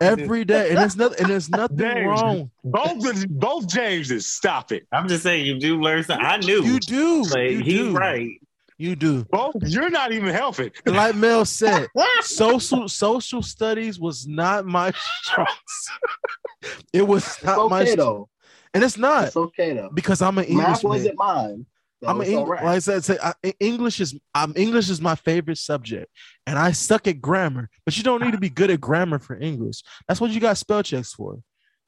every 0.00 0.44
day, 0.44 0.68
and 0.70 0.78
there's 0.78 0.96
nothing 0.96 1.18
and 1.20 1.30
there's 1.30 1.48
nothing 1.62 1.78
James. 1.78 2.06
wrong. 2.06 2.50
Both 2.64 3.06
of- 3.06 3.28
both 3.28 3.68
Jameses, 3.68 4.26
stop 4.30 4.72
it. 4.72 4.86
I'm 4.92 5.08
just 5.08 5.22
saying, 5.22 5.46
you 5.46 5.58
do 5.58 5.80
learn 5.80 6.02
something. 6.04 6.24
I 6.26 6.36
knew. 6.38 6.62
You 6.62 6.78
do, 6.80 7.22
Like, 7.22 7.50
you 7.50 7.58
he's 7.60 7.74
do, 7.74 7.92
right. 7.96 8.30
You 8.78 8.94
do. 8.94 9.24
Both, 9.30 9.54
you're 9.62 9.88
not 9.88 10.12
even 10.12 10.28
helping. 10.34 10.70
Like 10.84 11.14
Mel 11.16 11.46
said, 11.46 11.86
social 12.20 12.88
social 12.88 13.40
studies 13.42 13.98
was 13.98 14.26
not 14.26 14.66
my 14.66 14.92
strong. 15.22 15.46
suit. 15.66 16.84
it 16.92 17.02
was 17.08 17.42
not 17.42 17.70
my, 17.70 17.80
okay 17.82 17.90
str- 17.92 17.96
though. 17.96 18.28
and 18.74 18.84
it's 18.84 18.98
not 18.98 19.28
It's 19.28 19.36
okay 19.36 19.72
though. 19.72 19.88
because 19.94 20.20
I'm 20.20 20.36
an 20.36 20.44
English 20.44 20.66
Math 20.66 20.84
wasn't 20.84 21.16
mine. 21.16 21.64
So 22.06 22.10
I'm 22.12 22.20
an 22.20 22.26
Eng- 22.28 22.36
all 22.38 22.46
right. 22.46 22.64
like 22.64 22.76
I 22.76 22.78
said, 22.78 23.04
say, 23.04 23.18
I, 23.22 23.34
English 23.60 24.00
is 24.00 24.18
I'm 24.34 24.52
English 24.56 24.88
is 24.90 25.00
my 25.00 25.14
favorite 25.14 25.58
subject, 25.58 26.10
and 26.46 26.58
I 26.58 26.72
suck 26.72 27.06
at 27.08 27.20
grammar. 27.20 27.68
But 27.84 27.96
you 27.96 28.02
don't 28.02 28.22
need 28.22 28.32
to 28.32 28.38
be 28.38 28.48
good 28.50 28.70
at 28.70 28.80
grammar 28.80 29.18
for 29.18 29.36
English. 29.38 29.82
That's 30.08 30.20
what 30.20 30.30
you 30.30 30.40
got 30.40 30.56
spell 30.56 30.82
checks 30.82 31.12
for. 31.12 31.38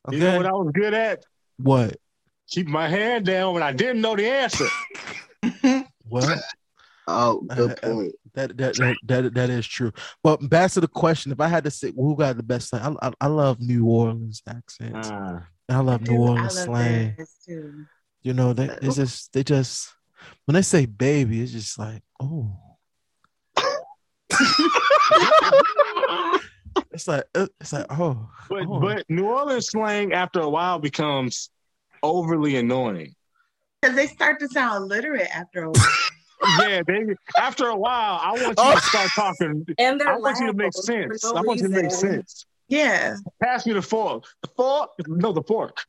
Okay, 0.09 0.17
You 0.17 0.23
know 0.25 0.37
what 0.37 0.47
I 0.47 0.53
was 0.53 0.71
good 0.75 0.95
at? 0.95 1.25
what? 1.57 1.97
Keep 2.49 2.67
my 2.69 2.89
hand 2.89 3.27
down 3.27 3.53
when 3.55 3.63
I 3.63 3.73
didn't 3.73 4.01
know 4.01 4.17
the 4.17 4.27
answer. 4.29 4.67
What? 6.09 6.39
Oh, 7.07 7.41
good 7.55 7.71
Uh, 7.71 7.73
uh, 7.87 7.95
point. 7.95 8.13
That 8.35 8.57
that, 8.59 8.75
that 8.77 8.97
that 9.07 9.35
that 9.35 9.51
is 9.51 9.67
true. 9.67 9.93
But 10.23 10.49
back 10.49 10.71
to 10.73 10.81
the 10.81 10.89
question: 10.89 11.33
If 11.33 11.41
I 11.41 11.49
had 11.49 11.65
to 11.65 11.71
say 11.71 11.93
who 11.95 12.17
got 12.17 12.37
the 12.37 12.43
best 12.43 12.69
slang, 12.69 12.97
I, 13.03 13.09
I, 13.09 13.13
I 13.23 13.27
love 13.27 13.61
New 13.61 13.85
Orleans 13.87 14.43
accents. 14.49 15.09
Ah, 15.11 15.47
I 15.69 15.79
love 15.81 16.03
New 16.07 16.15
I 16.15 16.19
Orleans 16.19 16.55
love 16.57 16.65
slang. 16.65 17.17
too. 17.47 17.85
You 18.23 18.33
know, 18.35 18.53
they 18.53 18.67
it's 18.83 18.97
just 18.97 19.33
they 19.33 19.43
just 19.43 19.93
when 20.45 20.55
they 20.55 20.63
say 20.63 20.87
baby, 20.87 21.41
it's 21.43 21.53
just 21.53 21.79
like, 21.79 22.03
oh. 22.21 22.57
it's 26.93 27.09
like 27.09 27.25
uh, 27.35 27.47
it's 27.61 27.73
like 27.73 27.87
oh, 27.91 28.29
But 28.49 28.65
oh. 28.69 28.81
but 28.81 29.05
New 29.09 29.27
Orleans 29.27 29.67
slang 29.69 30.13
after 30.13 30.41
a 30.41 30.49
while 30.49 30.79
becomes 30.79 31.51
overly 32.03 32.57
annoying. 32.57 33.15
Because 33.83 33.97
they 33.97 34.07
start 34.07 34.41
to 34.41 34.49
sound 34.49 34.83
illiterate 34.85 35.29
after 35.35 35.65
a 35.65 35.71
while. 35.71 35.87
yeah, 36.69 36.83
they 36.87 37.05
after 37.39 37.69
a 37.69 37.77
while, 37.77 38.21
I 38.23 38.31
want 38.33 38.43
you 38.43 38.55
Oh. 38.59 38.75
to 38.75 38.81
start 38.81 39.11
talking. 39.15 39.67
And 39.79 40.01
they're 40.01 40.09
I 40.13 40.17
want 40.19 40.39
you 40.41 40.47
to 40.49 40.53
make 40.55 40.73
sense. 40.73 41.25
no 41.25 41.33
I 41.35 41.41
want 41.43 41.61
you 41.61 41.69
to 41.69 41.83
make 41.83 41.91
sense. 41.91 42.47
yeah. 42.69 43.17
Pass 43.43 43.67
me 43.67 43.73
the 43.73 43.83
fork. 43.83 44.25
The 44.43 44.49
fork? 44.57 44.91
No, 45.07 45.33
the 45.33 45.43
fork. 45.43 45.85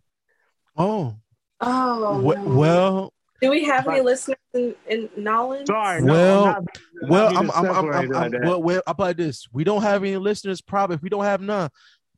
oh. 0.77 1.15
Oh, 1.61 2.21
We- 2.21 2.35
no. 2.35 2.55
well, 2.55 3.13
do 3.41 3.49
we 3.49 3.63
have 3.65 3.87
any 3.87 4.01
listeners 4.01 4.37
in, 4.53 4.75
in 4.87 5.09
Nolans? 5.17 5.67
Sorry. 5.67 6.01
No, 6.01 6.13
Well, 6.13 6.45
I'm 6.45 6.53
not, 6.53 6.63
not 7.01 7.09
well, 7.09 7.27
I'm, 7.37 7.37
I'm, 7.37 7.51
I'm, 7.51 7.51
I'm, 7.51 7.75
separated 7.75 8.15
I'm 8.15 8.21
like 8.21 8.31
that. 8.31 8.41
well, 8.43 8.61
well, 8.61 8.81
about 8.87 9.17
this? 9.17 9.47
We 9.51 9.63
don't 9.63 9.81
have 9.81 10.03
any 10.03 10.17
listeners. 10.17 10.61
Probably, 10.61 10.95
if 10.95 11.01
we 11.01 11.09
don't 11.09 11.23
have 11.23 11.41
none, 11.41 11.69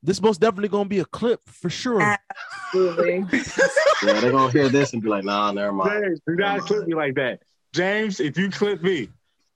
this 0.03 0.21
most 0.21 0.41
definitely 0.41 0.69
gonna 0.69 0.89
be 0.89 0.99
a 0.99 1.05
clip 1.05 1.41
for 1.47 1.69
sure. 1.69 2.01
Absolutely. 2.01 3.25
Yeah, 4.03 4.19
they're 4.19 4.31
gonna 4.31 4.51
hear 4.51 4.67
this 4.67 4.93
and 4.93 5.01
be 5.03 5.10
like, 5.10 5.23
nah, 5.23 5.51
never 5.51 5.71
mind. 5.71 6.03
James, 6.03 6.21
you 6.27 6.36
gotta 6.36 6.62
clip 6.62 6.88
me 6.88 6.95
like 6.95 7.13
that. 7.15 7.39
James, 7.71 8.19
if 8.19 8.36
you 8.36 8.49
clip 8.49 8.81
me, 8.81 9.10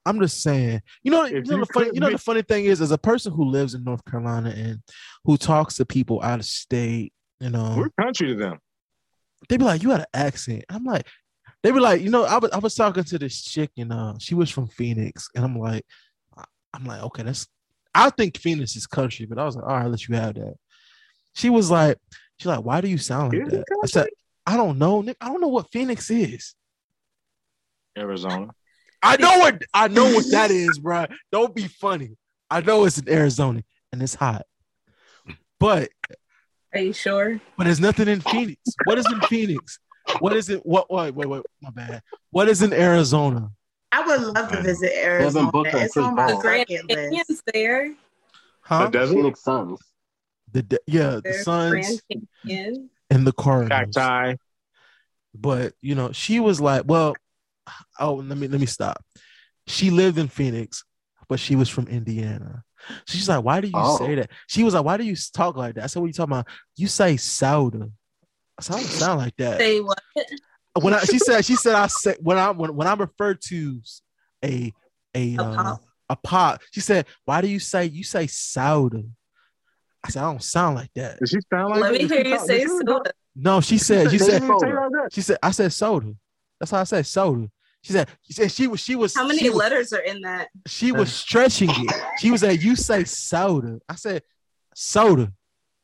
I'm 0.05 0.19
just 0.19 0.43
saying. 0.43 0.83
You 1.01 1.11
know, 1.11 1.25
you 1.25 1.41
know 1.41 1.55
you 1.55 1.59
the 1.61 1.65
funny, 1.73 1.85
could 1.87 1.95
you 1.95 1.99
know 1.99 2.11
the 2.11 2.19
funny 2.19 2.43
thing 2.43 2.65
is, 2.65 2.79
as 2.79 2.91
a 2.91 2.97
person 2.99 3.33
who 3.33 3.45
lives 3.45 3.73
in 3.73 3.83
North 3.83 4.05
Carolina 4.05 4.53
and 4.55 4.81
who 5.23 5.35
talks 5.35 5.77
to 5.77 5.85
people 5.85 6.21
out 6.21 6.39
of 6.39 6.45
state, 6.45 7.11
you 7.39 7.49
know, 7.49 7.73
we're 7.75 7.89
country 7.99 8.27
to 8.27 8.35
them. 8.35 8.59
they 9.49 9.57
be 9.57 9.65
like, 9.65 9.81
"You 9.81 9.89
had 9.89 10.01
an 10.01 10.05
accent." 10.13 10.65
I'm 10.69 10.83
like, 10.83 11.07
they 11.65 11.71
be 11.71 11.79
like, 11.79 12.01
you 12.03 12.11
know, 12.11 12.25
I 12.25 12.37
was 12.37 12.51
I 12.51 12.59
was 12.59 12.75
talking 12.75 13.03
to 13.03 13.17
this 13.17 13.41
chick 13.41 13.71
and 13.75 13.91
uh, 13.91 14.13
she 14.19 14.35
was 14.35 14.51
from 14.51 14.67
Phoenix, 14.67 15.29
and 15.33 15.43
I'm 15.43 15.57
like, 15.57 15.83
I'm 16.71 16.85
like, 16.85 17.01
okay, 17.01 17.23
that's. 17.23 17.47
I 17.91 18.11
think 18.11 18.37
Phoenix 18.37 18.75
is 18.75 18.85
country, 18.85 19.25
but 19.25 19.39
I 19.39 19.45
was 19.45 19.55
like, 19.55 19.65
all 19.65 19.71
right, 19.71 19.83
I'll 19.83 19.89
let 19.89 20.07
you 20.07 20.13
have 20.13 20.35
that. 20.35 20.53
She 21.33 21.49
was 21.49 21.71
like, 21.71 21.97
she's 22.37 22.45
like, 22.45 22.63
why 22.63 22.81
do 22.81 22.87
you 22.87 22.99
sound 22.99 23.33
like 23.33 23.49
that? 23.49 23.63
I 23.83 23.87
said, 23.87 24.07
I 24.45 24.57
don't 24.57 24.77
know, 24.77 25.01
Nick. 25.01 25.17
I 25.19 25.27
don't 25.29 25.41
know 25.41 25.47
what 25.47 25.71
Phoenix 25.71 26.11
is. 26.11 26.53
Arizona. 27.97 28.49
I 29.01 29.17
know 29.17 29.39
what 29.39 29.63
I 29.73 29.87
know 29.87 30.13
what 30.13 30.29
that 30.29 30.51
is, 30.51 30.77
bro. 30.77 31.07
Don't 31.31 31.55
be 31.55 31.67
funny. 31.67 32.11
I 32.47 32.61
know 32.61 32.85
it's 32.85 32.99
in 32.99 33.09
Arizona 33.09 33.63
and 33.91 34.03
it's 34.03 34.13
hot, 34.13 34.45
but 35.59 35.89
Are 36.75 36.79
you 36.79 36.93
sure? 36.93 37.41
but 37.57 37.63
there's 37.63 37.79
nothing 37.79 38.07
in 38.07 38.21
Phoenix. 38.21 38.59
What 38.83 38.99
is 38.99 39.11
in 39.11 39.19
Phoenix? 39.21 39.79
What 40.19 40.35
is 40.35 40.49
it? 40.49 40.65
What? 40.65 40.91
Wait, 40.91 41.13
wait, 41.15 41.27
wait. 41.27 41.43
My 41.61 41.69
bad. 41.71 42.01
What 42.31 42.47
is 42.49 42.61
in 42.61 42.73
Arizona? 42.73 43.49
I 43.91 44.01
would 44.05 44.21
love 44.21 44.51
to 44.51 44.61
visit 44.61 44.91
Arizona. 44.97 45.51
Booker 45.51 45.69
and 45.69 45.81
It's 45.83 45.97
on 45.97 46.15
my 46.15 46.27
The 46.27 46.33
Paul. 46.33 46.43
Bucket 46.43 46.67
Canyon's 46.87 47.29
list. 47.29 47.43
there. 47.53 47.93
Huh? 48.61 48.89
The. 48.89 49.07
Phoenix 49.07 49.41
Suns. 49.43 49.79
The 50.51 50.63
de- 50.63 50.79
yeah, 50.87 51.19
the 51.23 51.33
Suns 51.33 52.01
and 53.09 53.27
the 53.27 53.31
Cardinals. 53.33 53.93
Cacti. 53.95 54.35
But 55.33 55.73
you 55.81 55.95
know, 55.95 56.11
she 56.11 56.39
was 56.39 56.61
like, 56.61 56.83
well, 56.85 57.15
oh, 57.99 58.15
let 58.15 58.37
me 58.37 58.47
let 58.47 58.59
me 58.59 58.65
stop. 58.67 59.03
She 59.67 59.89
lived 59.89 60.17
in 60.17 60.27
Phoenix, 60.27 60.83
but 61.27 61.39
she 61.39 61.55
was 61.55 61.67
from 61.69 61.87
Indiana. 61.87 62.63
She's 63.07 63.27
like, 63.27 63.43
why 63.43 63.59
do 63.61 63.67
you 63.67 63.73
Oh. 63.75 63.97
say 63.97 64.15
that? 64.15 64.29
She 64.47 64.63
was 64.63 64.73
like, 64.75 64.85
why 64.85 64.97
do 64.97 65.03
you 65.03 65.15
talk 65.33 65.57
like 65.57 65.75
that? 65.75 65.83
I 65.83 65.87
said, 65.87 65.99
what 65.99 66.05
are 66.05 66.07
you 66.09 66.13
talking 66.13 66.33
about? 66.33 66.47
You 66.77 66.87
say 66.87 67.17
soda. 67.17 67.89
I 68.59 68.73
I 68.73 68.77
don't 68.77 68.85
sound 68.85 69.19
like 69.19 69.35
that. 69.37 69.59
Say 69.59 69.79
what? 69.81 69.99
when 70.81 70.93
I 70.93 70.99
she 71.03 71.19
said 71.19 71.43
she 71.45 71.55
said 71.55 71.75
I 71.75 71.87
said 71.87 72.17
when 72.21 72.37
I 72.37 72.51
when, 72.51 72.75
when 72.75 72.87
I 72.87 72.93
referred 72.93 73.41
to 73.49 73.81
a 74.43 74.73
a 75.15 75.35
A 75.35 75.41
uh, 75.41 75.55
pop? 75.55 75.81
a 76.09 76.15
pop, 76.15 76.61
she 76.71 76.81
said, 76.81 77.05
why 77.25 77.41
do 77.41 77.47
you 77.47 77.59
say 77.59 77.85
you 77.85 78.03
say 78.03 78.27
soda? 78.27 79.03
I 80.03 80.09
said, 80.09 80.21
I 80.23 80.31
don't 80.31 80.43
sound 80.43 80.75
like 80.75 80.91
that. 80.95 81.19
Does 81.19 81.29
she 81.31 81.37
sound 81.51 81.69
like 81.71 81.81
Let 81.81 81.93
that? 81.93 82.01
me 82.01 82.07
hear 82.07 82.27
you 82.27 82.39
say 82.45 82.63
does 82.63 82.77
she 82.79 82.85
talk- 82.85 82.97
soda. 83.07 83.11
No, 83.35 83.59
she 83.61 83.77
said 83.77 84.11
she 84.11 84.17
does 84.17 84.27
she 84.27 84.31
said 84.31 84.41
soda. 84.47 84.89
she 85.11 85.21
said 85.21 85.37
I 85.41 85.51
said 85.51 85.73
soda. 85.73 86.13
That's 86.59 86.71
how 86.71 86.79
I 86.81 86.83
said 86.83 87.05
soda. 87.07 87.49
She 87.81 87.93
said 87.93 88.07
she 88.23 88.33
said 88.33 88.51
she 88.51 88.67
was 88.67 88.79
she 88.79 88.95
was 88.95 89.15
How 89.15 89.25
many 89.27 89.39
she 89.39 89.49
was, 89.49 89.57
letters 89.57 89.93
are 89.93 89.99
in 89.99 90.21
that? 90.21 90.49
she 90.67 90.91
was 90.91 91.11
stretching 91.11 91.69
it. 91.71 91.95
She 92.19 92.31
was 92.31 92.43
like, 92.43 92.61
you 92.61 92.75
say 92.75 93.03
soda. 93.03 93.79
I 93.89 93.95
said 93.95 94.21
soda. 94.75 95.31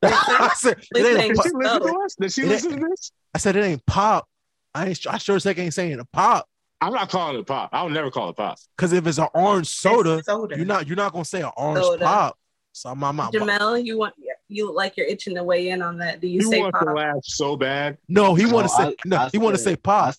I 0.03 0.51
said 0.55 0.77
it 0.95 1.19
ain't 1.19 1.35
Did 1.35 1.43
she 1.43 1.51
pop. 1.51 1.61
listen 1.61 1.81
to 1.81 1.99
us? 1.99 2.15
Did 2.15 2.33
she 2.33 2.41
It 2.43 2.47
listen 2.47 2.71
to 2.79 2.87
this? 2.89 3.11
I 3.33 3.37
said 3.37 3.55
it 3.55 3.63
ain't 3.63 3.85
pop. 3.85 4.27
I 4.73 4.87
ain't 4.87 5.07
I 5.07 5.17
sure 5.17 5.35
as 5.35 5.43
heck 5.43 5.57
ain't 5.59 5.73
saying 5.73 5.99
a 5.99 6.05
pop. 6.05 6.47
I'm 6.79 6.93
not 6.93 7.09
calling 7.09 7.39
it 7.39 7.45
pop. 7.45 7.69
I'll 7.73 7.89
never 7.89 8.09
call 8.09 8.29
it 8.29 8.37
pop. 8.37 8.57
Cause 8.77 8.91
if 8.93 9.05
it's 9.05 9.19
an 9.19 9.27
orange 9.33 9.67
soda, 9.67 10.23
soda. 10.23 10.57
you're 10.57 10.65
not 10.65 10.87
you're 10.87 10.95
not 10.97 11.11
gonna 11.13 11.25
say 11.25 11.41
an 11.41 11.51
orange 11.55 11.83
Soda. 11.85 12.03
pop. 12.05 12.37
So 12.73 12.89
I'm, 12.89 13.03
I'm 13.03 13.15
not. 13.17 13.33
Jamel, 13.33 13.83
you 13.85 13.97
want 13.99 14.15
you 14.47 14.73
like 14.73 14.97
you're 14.97 15.05
itching 15.07 15.35
to 15.35 15.43
weigh 15.43 15.69
in 15.69 15.81
on 15.81 15.97
that? 15.99 16.21
Do 16.21 16.27
you 16.27 16.35
You 16.41 16.49
say 16.49 16.59
want 16.61 16.73
pop? 16.73 16.85
to 16.87 16.93
laugh 16.93 17.17
so 17.23 17.55
bad. 17.57 17.97
No, 18.07 18.33
he 18.33 18.45
want 18.45 18.69
to 18.69 18.73
No, 18.73 18.89
say 18.89 18.89
I- 18.89 18.95
no. 19.05 19.17
I 19.17 19.29
he 19.31 19.37
want 19.37 19.55
to 19.55 19.61
say- 19.61 19.71
say 19.71 19.75
pop. 19.75 20.15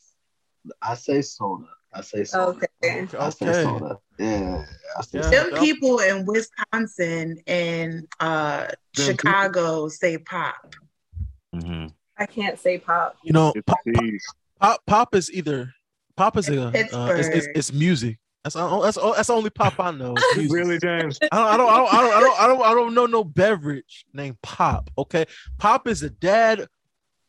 I, 0.82 0.92
I 0.92 0.94
say 0.94 1.22
soda. 1.22 1.64
I 1.94 2.00
say 2.00 2.24
soda. 2.24 2.58
Okay. 2.82 3.06
I 3.18 3.28
say 3.30 3.48
Okay. 3.48 3.62
soda. 3.64 3.98
Yeah. 4.18 4.64
I 4.98 5.02
say 5.02 5.18
Yeah. 5.18 5.30
soda. 5.30 5.50
Them 5.50 5.60
people 5.60 5.98
in 6.00 6.24
Wisconsin 6.26 7.38
and 7.46 8.06
uh, 8.20 8.66
Them 8.66 8.76
Chicago 9.06 9.88
say 9.88 10.18
pop. 10.18 10.74
hmm 11.52 11.86
I 12.18 12.26
can't 12.26 12.58
say 12.58 12.78
pop. 12.78 13.16
You 13.24 13.32
know, 13.32 13.52
pop, 13.66 13.78
pop, 14.60 14.80
pop 14.86 15.14
is 15.14 15.30
either 15.32 15.72
pop 16.16 16.36
is 16.36 16.48
a 16.48 16.66
uh, 16.68 16.70
it's, 16.74 16.92
it's, 16.94 17.18
Pittsburgh. 17.18 17.56
it's 17.56 17.72
music. 17.72 18.18
That's 18.44 18.54
that's 18.54 18.96
that's 18.96 19.26
the 19.28 19.32
only 19.32 19.50
pop 19.50 19.74
I 19.78 19.90
know. 19.92 20.14
Really, 20.36 20.78
James? 20.78 21.18
I 21.30 21.36
don't, 21.36 21.46
I 21.46 21.56
don't, 21.56 21.68
I 21.70 21.76
don't, 21.76 21.88
I 21.94 22.00
don't, 22.00 22.12
I 22.14 22.20
don't, 22.20 22.40
I 22.40 22.46
don't, 22.46 22.62
I 22.62 22.74
don't 22.74 22.94
know 22.94 23.06
no 23.06 23.22
beverage 23.24 24.04
named 24.12 24.40
pop. 24.42 24.90
Okay, 24.98 25.26
pop 25.58 25.86
is 25.88 26.02
a 26.02 26.10
dad 26.10 26.66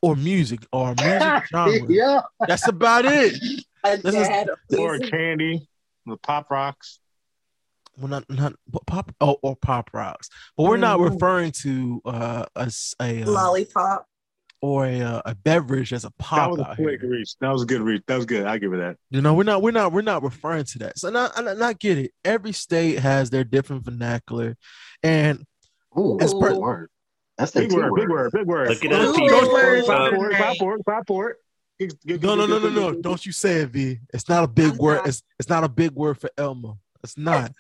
or 0.02 0.16
music 0.16 0.66
or 0.72 0.92
a 0.92 0.96
music 0.96 1.46
genre. 1.52 1.88
yeah. 1.90 2.22
That's 2.48 2.68
about 2.68 3.06
it. 3.06 3.34
A 3.84 3.98
This 3.98 4.16
is- 4.16 4.78
Or 4.80 4.98
candy, 5.00 5.68
the 6.06 6.18
pop 6.18 6.50
rocks. 6.50 7.00
Well, 7.98 8.08
not 8.08 8.28
not 8.30 8.54
but 8.68 8.86
pop 8.88 9.14
oh, 9.22 9.38
or 9.44 9.56
pop 9.56 9.92
rocks, 9.94 10.28
but 10.58 10.64
we're 10.64 10.78
not 10.78 11.00
Mhm. 11.00 11.12
referring 11.12 11.52
to 11.62 12.02
uh, 12.06 12.46
a 12.56 12.62
s- 12.64 12.96
a, 13.00 13.22
uh, 13.22 13.30
lollipop. 13.30 14.08
or 14.62 14.86
a, 14.86 15.00
uh, 15.02 15.22
a 15.26 15.36
beverage 15.36 15.94
as 15.94 16.04
a 16.04 16.08
That 16.08 16.18
pop 16.18 16.52
was 16.52 16.60
a 16.62 16.70
out 16.70 16.76
quick 16.78 17.02
here. 17.02 17.10
reach. 17.12 17.36
That 17.40 17.50
was 17.52 17.62
a 17.62 17.66
good 17.68 17.82
reach. 17.82 18.02
That 18.08 18.16
was 18.16 18.26
good. 18.26 18.48
I 18.48 18.58
give 18.58 18.74
it 18.74 18.78
that. 18.78 18.98
You 19.12 19.22
know, 19.22 19.36
we're 19.36 19.44
not 19.44 19.62
we're 19.62 19.72
not 19.72 19.92
we're 19.92 20.02
not 20.02 20.24
referring 20.24 20.64
to 20.66 20.80
that. 20.80 20.98
So 20.98 21.12
not 21.12 21.34
not, 21.44 21.58
not 21.58 21.78
get 21.80 22.00
it. 22.00 22.12
Every 22.26 22.52
state 22.52 22.98
has 22.98 23.30
their 23.30 23.44
different 23.44 23.86
vernacular, 23.86 24.58
and 25.04 25.46
Ooh, 25.96 26.18
As 26.20 26.34
per- 26.34 26.56
word. 26.58 26.90
That's 27.38 27.52
the 27.52 27.62
Big 27.62 27.70
T 27.72 27.76
word, 27.76 27.92
big 27.96 28.10
word, 28.10 28.32
big 28.32 28.48
word. 28.48 28.70
Look 28.70 28.84
it 28.86 28.92
Ooh, 28.92 28.96
up, 28.96 29.16
big 29.16 29.30
people. 29.30 30.68
words 30.68 30.84
Clap 30.86 31.10
are 31.12 31.38
for 31.90 31.96
it, 31.96 32.00
clap 32.02 32.04
nice. 32.04 32.04
for 32.04 32.04
it, 32.04 32.04
clap 32.04 32.04
for 32.04 32.06
it. 32.06 32.06
Get- 32.08 32.22
get- 32.22 32.24
no 32.24 32.36
no 32.36 32.46
no 32.46 32.60
get- 32.60 32.64
no 32.64 32.70
get- 32.70 32.76
no. 32.82 32.92
get- 32.94 33.02
Don't 33.02 33.26
you 33.26 33.32
say 33.32 33.62
it, 33.62 33.70
V. 33.70 34.00
It's 34.14 34.30
not 34.30 34.44
a 34.44 34.48
big 34.48 34.72
I'm 34.72 34.78
word. 34.78 34.96
not. 34.98 35.08
It's 35.08 35.24
it's 35.40 35.50
not 35.50 35.64
a 35.64 35.70
big 35.70 35.92
word 35.94 36.18
for 36.20 36.30
Elma. 36.38 36.76
It's 37.04 37.18
not. 37.18 37.52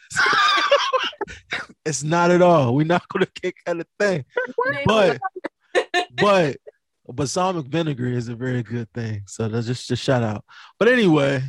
it's 1.85 2.03
not 2.03 2.31
at 2.31 2.41
all. 2.41 2.75
We're 2.75 2.85
not 2.85 3.07
gonna 3.09 3.25
kick 3.25 3.57
at 3.65 3.77
a 3.79 3.85
thing. 3.99 4.25
But 4.85 5.19
but 6.15 6.57
balsamic 7.07 7.65
vinegar 7.67 8.07
is 8.07 8.29
a 8.29 8.35
very 8.35 8.63
good 8.63 8.91
thing. 8.93 9.23
So 9.27 9.47
that's 9.47 9.67
just 9.67 9.89
a 9.91 9.95
shout 9.95 10.23
out. 10.23 10.43
But 10.79 10.87
anyway, 10.87 11.43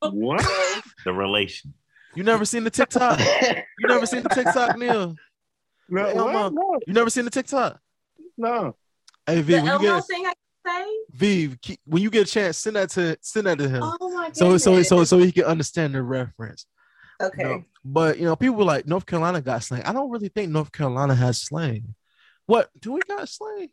What? 0.00 0.44
The 1.04 1.12
relation. 1.12 1.74
you 2.14 2.22
never 2.22 2.44
seen 2.44 2.64
the 2.64 2.70
TikTok? 2.70 3.18
You 3.20 3.88
never 3.88 4.06
seen 4.06 4.22
the 4.22 4.28
TikTok, 4.30 4.78
Neil? 4.78 5.14
No, 5.88 6.04
Elmo. 6.06 6.48
no, 6.50 6.78
You 6.86 6.94
never 6.94 7.10
seen 7.10 7.24
the 7.24 7.30
TikTok? 7.30 7.78
no. 8.38 8.76
Hey 9.26 9.40
V, 9.42 9.52
the 9.54 9.58
when 9.58 9.64
you 9.66 9.70
Elmo 9.70 9.96
get 10.00 10.04
thing 10.06 10.26
I 10.26 10.32
can 10.32 10.34
say. 10.66 10.86
V, 11.12 11.56
when 11.86 12.02
you 12.02 12.10
get 12.10 12.28
a 12.28 12.30
chance, 12.30 12.58
send 12.58 12.76
that 12.76 12.90
to 12.90 13.16
send 13.20 13.46
that 13.46 13.58
to 13.58 13.68
him. 13.68 13.82
Oh 13.82 14.10
my 14.10 14.26
god. 14.26 14.36
so 14.36 14.56
so 14.58 14.82
so 14.82 15.04
so 15.04 15.18
he 15.18 15.32
can 15.32 15.44
understand 15.44 15.94
the 15.94 16.02
reference. 16.02 16.66
Okay. 17.22 17.42
You 17.42 17.48
know? 17.48 17.64
But 17.84 18.18
you 18.18 18.24
know, 18.24 18.36
people 18.36 18.56
were 18.56 18.64
like 18.64 18.86
North 18.86 19.06
Carolina 19.06 19.40
got 19.40 19.62
slang. 19.62 19.82
I 19.82 19.92
don't 19.92 20.10
really 20.10 20.28
think 20.28 20.50
North 20.50 20.72
Carolina 20.72 21.14
has 21.14 21.40
slang. 21.40 21.94
What 22.46 22.70
do 22.80 22.92
we 22.92 23.00
got 23.08 23.28
slang? 23.28 23.68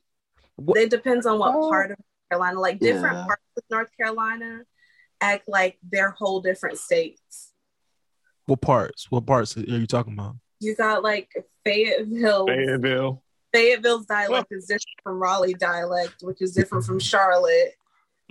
What, 0.56 0.78
It 0.78 0.90
depends 0.90 1.26
on 1.26 1.40
what 1.40 1.56
Oh. 1.56 1.70
part 1.70 1.92
of 1.92 1.98
Carolina. 2.30 2.60
Like 2.60 2.80
different 2.80 3.18
Yeah. 3.18 3.26
parts 3.26 3.44
of 3.58 3.64
North 3.72 3.90
Carolina 3.98 4.62
act 5.22 5.44
like 5.48 5.78
they're 5.92 6.12
whole 6.12 6.42
different 6.42 6.78
states. 6.78 7.54
what 8.46 8.60
parts? 8.62 9.10
What 9.10 9.26
parts 9.26 9.56
are 9.56 9.62
you 9.62 9.88
talking 9.88 10.14
about? 10.14 10.36
You 10.60 10.76
got 10.76 11.04
like 11.04 11.30
Fayetteville. 11.66 12.48
Fayetteville. 12.48 13.24
Fayetteville's 13.54 14.06
dialect 14.06 14.48
is 14.52 14.66
different 14.66 15.00
from 15.04 15.20
Raleigh 15.20 15.54
dialect, 15.54 16.16
which 16.22 16.42
is 16.42 16.54
different 16.54 16.86
from 16.86 17.00
Charlotte, 17.00 17.74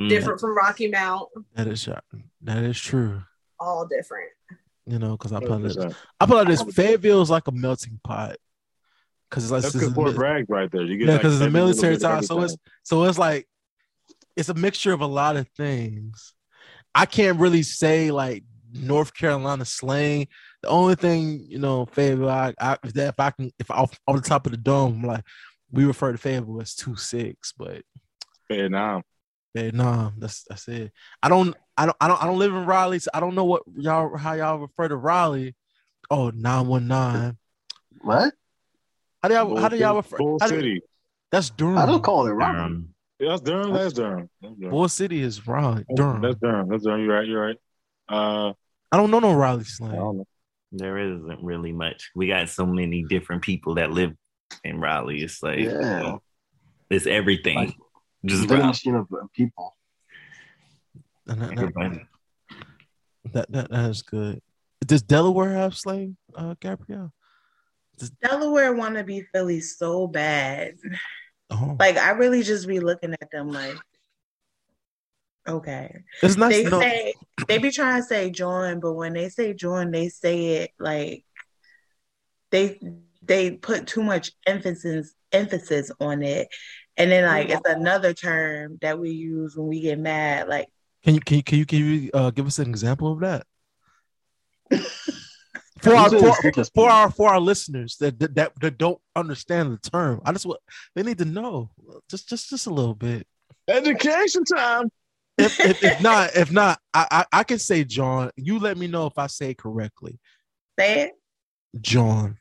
Mm. 0.00 0.09
different 0.09 0.40
from 0.40 0.56
Rocky 0.56 0.88
Mount. 0.88 1.28
That 1.54 1.66
is 1.66 1.87
that 2.42 2.64
is 2.64 2.80
true. 2.80 3.22
All 3.59 3.87
different. 3.87 4.30
You 4.87 4.98
know, 4.98 5.16
because 5.16 5.33
I 5.33 5.40
put 5.40 5.62
it. 5.62 5.94
I 6.18 6.26
put 6.26 6.42
it 6.42 6.48
this. 6.48 6.62
Fayetteville 6.74 7.20
is 7.20 7.28
like 7.30 7.46
a 7.48 7.52
melting 7.52 8.00
pot. 8.02 8.37
Because 9.28 9.44
it's 9.44 9.52
like 9.52 9.62
That's 9.62 9.74
it's 9.74 9.85
good 9.85 9.92
a 9.92 9.94
Fort 9.94 10.14
Bragg 10.16 10.46
right 10.48 10.70
there. 10.72 10.83
You 10.83 10.96
get 10.96 11.06
yeah, 11.06 11.12
like 11.12 11.20
because 11.20 11.40
it's 11.40 11.46
a 11.46 11.50
military 11.50 11.98
town. 11.98 12.22
So 12.22 12.40
it's 12.40 12.56
so 12.83 13.04
it's 13.04 13.18
like 13.18 13.46
it's 14.37 14.48
a 14.48 14.54
mixture 14.54 14.92
of 14.92 15.02
a 15.02 15.06
lot 15.06 15.37
of 15.37 15.46
things. 15.50 16.33
I 16.94 17.06
can't 17.06 17.38
really 17.38 17.62
say 17.62 18.11
like 18.11 18.42
North 18.72 19.14
Carolina 19.14 19.64
slang. 19.64 20.28
The 20.62 20.68
only 20.68 20.94
thing 20.94 21.46
you 21.49 21.59
know, 21.59 21.87
Fayetteville, 21.87 22.29
I, 22.29 22.55
I 22.61 22.77
is 22.85 22.92
that 22.94 23.09
if 23.09 23.20
I 23.20 23.31
can, 23.31 23.51
if 23.59 23.70
off, 23.70 23.99
off 24.07 24.16
the 24.16 24.23
top 24.23 24.46
of 24.46 24.53
the 24.53 24.59
dome, 24.59 25.03
like 25.03 25.25
we 25.73 25.85
refer 25.85 26.12
to 26.12 26.18
Fayetteville 26.18 26.61
as 26.61 26.75
two 26.75 26.96
six, 26.96 27.53
but 27.57 27.83
Vietnam. 28.51 29.03
Vietnam, 29.55 30.14
that's 30.18 30.44
that's 30.44 30.68
it. 30.68 30.92
I 31.23 31.29
don't, 31.29 31.57
I 31.77 31.87
don't, 31.87 31.96
I 32.01 32.09
don't, 32.09 32.23
I 32.23 32.27
don't 32.27 32.38
live 32.38 32.55
in 32.55 32.66
Raleigh, 32.66 32.99
so 32.99 33.11
I 33.14 33.20
don't 33.20 33.35
know 33.35 33.44
what 33.44 33.62
y'all 33.77 34.16
how 34.16 34.35
y'all 34.35 34.59
refer 34.59 34.88
to 34.88 34.96
Raleigh. 34.96 35.55
Oh, 36.11 36.31
919. 36.31 37.38
What? 38.03 38.35
How 39.23 39.29
do 39.29 39.35
y'all 39.35 39.57
how 39.57 39.68
do 39.68 39.77
y'all 39.77 39.96
refer? 39.96 40.16
Bull 40.18 40.38
how 40.40 40.49
do- 40.49 40.57
City. 40.57 40.83
that's 41.31 41.51
Durham. 41.51 41.79
I 41.79 41.87
don't 41.87 42.03
call 42.03 42.27
it 42.27 42.33
Raleigh. 42.33 42.85
Yeah, 43.18 43.31
that's 43.31 43.42
Durham. 43.42 43.73
That's 43.73 43.92
Durham. 43.92 44.31
That's 44.40 44.55
Durham. 44.57 44.70
Bull 44.70 44.88
City 44.88 45.20
is 45.23 45.46
Raleigh. 45.46 45.85
Durham. 45.94 46.23
That's 46.23 46.37
Durham. 46.40 46.68
That's 46.68 46.85
Durham. 46.85 47.05
You're 47.05 47.14
right. 47.14 47.27
You're 47.27 47.46
right. 47.46 47.57
Uh, 48.09 48.53
I 48.90 48.96
don't 48.96 49.11
know 49.11 49.20
no 49.20 49.35
Raleigh 49.35 49.61
I 49.61 49.64
slang. 49.64 50.25
Don't 50.72 50.78
know. 50.78 50.85
there 50.85 50.98
isn't 50.98 51.42
really 51.42 51.72
much. 51.72 52.11
We 52.14 52.28
got 52.28 52.48
so 52.48 52.66
many 52.66 53.02
different 53.04 53.42
people 53.42 53.74
that 53.76 53.90
live 53.90 54.12
in 54.64 54.80
Raleigh. 54.80 55.22
It's 55.22 55.42
like 55.42 55.61
Yeah. 55.61 56.16
it's 56.90 57.06
everything. 57.06 57.56
Like, 57.56 57.76
Just 58.24 58.42
Vending 58.42 58.59
about 58.59 58.66
machine 58.68 58.94
of 58.96 59.06
uh, 59.12 59.26
people. 59.33 59.76
And 61.26 61.40
that, 61.42 61.56
that, 61.74 62.00
that, 63.33 63.52
that, 63.52 63.70
that 63.70 63.90
is 63.90 64.02
good. 64.02 64.40
Does 64.85 65.02
Delaware 65.02 65.52
have 65.52 65.76
slang, 65.76 66.16
uh, 66.35 66.54
Gabrielle? 66.61 67.12
Does- 67.98 68.11
Delaware 68.11 68.72
want 68.74 68.96
to 68.96 69.04
be 69.04 69.22
Philly 69.33 69.61
so 69.61 70.06
bad. 70.09 70.76
Oh, 71.50 71.76
Like 71.78 71.96
I 71.96 72.11
really 72.12 72.42
just 72.42 72.66
be 72.66 72.80
looking 72.80 73.12
at 73.20 73.30
them 73.30 73.50
like, 73.50 73.76
okay. 75.48 76.03
it's 76.22 76.37
nice 76.37 76.55
They 76.55 76.64
to 76.64 76.70
say 76.70 77.14
they 77.48 77.59
be 77.59 77.70
trying 77.70 78.00
to 78.03 78.07
say 78.07 78.31
join, 78.31 78.81
but 78.81 78.94
when 78.94 79.12
they 79.12 79.29
say 79.29 79.55
join, 79.55 79.90
they 79.90 80.09
say 80.09 80.46
it 80.62 80.70
like 80.79 81.24
they 82.50 82.81
they 83.22 83.53
put 83.53 83.87
too 83.87 84.03
much 84.03 84.33
emphasis 84.46 85.14
emphasis 85.33 85.90
on 86.00 86.22
it, 86.22 86.48
and 86.96 87.11
then 87.11 87.24
like 87.24 87.48
it's 87.48 87.68
another 87.68 88.12
term 88.12 88.79
that 88.83 88.98
we 88.98 89.11
use 89.11 89.57
when 89.57 89.68
we 89.68 89.81
get 89.81 89.98
mad. 89.98 90.48
Like 90.48 90.68
Can 91.05 91.14
you 91.14 91.20
can 91.20 91.37
you 91.38 91.42
can 91.42 91.59
you, 91.59 91.66
can 91.66 91.79
you 91.79 92.11
uh, 92.14 92.31
give 92.31 92.46
us 92.46 92.59
an 92.59 92.68
example 92.68 93.12
of 93.12 93.20
that? 93.20 93.46
for 95.81 95.96
our 95.96 96.11
for, 96.11 96.64
for 96.74 96.90
our 96.90 97.11
for 97.11 97.29
our 97.31 97.40
listeners 97.40 97.96
that, 97.96 98.18
that 98.18 98.35
that 98.35 98.53
that 98.61 98.79
don't 98.79 99.00
understand 99.16 99.72
the 99.72 99.90
term, 99.90 100.20
I 100.24 100.33
just 100.33 100.46
what 100.46 100.61
they 100.94 101.03
need 101.03 101.18
to 101.18 101.24
know 101.24 101.70
just 102.09 102.29
just 102.29 102.50
just 102.50 102.66
a 102.66 102.70
little 102.70 102.94
bit. 102.94 103.26
Education 103.68 104.44
time. 104.44 104.90
If 105.40 105.61
if, 105.61 105.83
if 105.83 106.00
not 106.00 106.37
if 106.37 106.50
not, 106.50 106.79
I, 106.94 107.07
I 107.11 107.40
I 107.40 107.44
can 107.44 107.59
say 107.59 107.85
jawn. 107.85 108.31
You 108.37 108.59
let 108.59 108.76
me 108.76 108.87
know 108.87 109.07
if 109.07 109.18
I 109.18 109.26
say 109.26 109.50
it 109.50 109.59
correctly. 109.59 110.18
say 110.79 111.03
it. 111.03 111.12
jawn. 111.81 112.38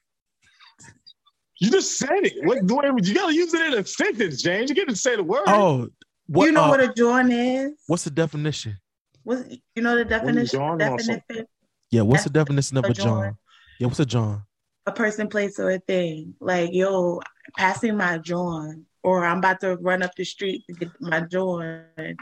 You 1.59 1.71
just 1.71 1.97
said 1.97 2.09
it. 2.23 2.45
What? 2.45 2.59
Wait, 2.63 3.05
you 3.05 3.13
gotta 3.13 3.33
use 3.33 3.53
it 3.53 3.73
in 3.73 3.79
a 3.79 3.85
sentence, 3.85 4.41
James. 4.41 4.69
You 4.69 4.75
get 4.75 4.88
to 4.88 4.95
say 4.95 5.15
the 5.15 5.23
word. 5.23 5.43
Oh, 5.47 5.89
what? 6.27 6.45
you 6.45 6.51
know 6.51 6.63
uh, 6.65 6.69
what 6.69 6.79
a 6.79 6.93
join 6.93 7.31
is? 7.31 7.73
what's 7.88 8.03
the 8.03 8.12
definition? 8.12 8.77
What 9.23 9.45
you 9.75 9.83
know 9.83 9.97
the 9.97 10.05
definition? 10.05 10.59
join 10.59 10.77
definition 10.77 11.45
Yeah, 11.91 12.01
what's 12.01 12.23
the 12.23 12.29
That's 12.29 12.45
definition 12.45 12.77
of 12.77 12.85
a 12.85 12.89
a 12.89 12.93
jawn? 12.93 13.21
join. 13.23 13.38
Yeah, 13.79 13.88
what's 13.88 13.99
a 13.99 14.05
jawn? 14.05 14.43
a 14.89 14.91
person, 14.91 15.27
place, 15.27 15.59
or 15.59 15.71
a 15.71 15.79
thing. 15.79 16.35
Like, 16.39 16.71
yo, 16.73 17.21
passing 17.57 17.95
my 17.95 18.17
joint, 18.17 18.85
or 19.03 19.25
I'm 19.25 19.38
about 19.38 19.62
to 19.62 19.77
run 19.77 20.03
up 20.03 20.15
the 20.15 20.25
street 20.25 20.65
to 20.67 20.73
get 20.73 20.89
my 20.99 21.21
joint. 21.21 22.19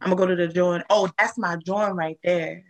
I'm 0.00 0.10
gonna 0.10 0.16
go 0.16 0.26
to 0.26 0.36
the 0.36 0.48
joint. 0.48 0.84
Oh, 0.90 1.10
that's 1.18 1.36
my 1.38 1.56
joint 1.56 1.94
right 1.94 2.18
there. 2.22 2.64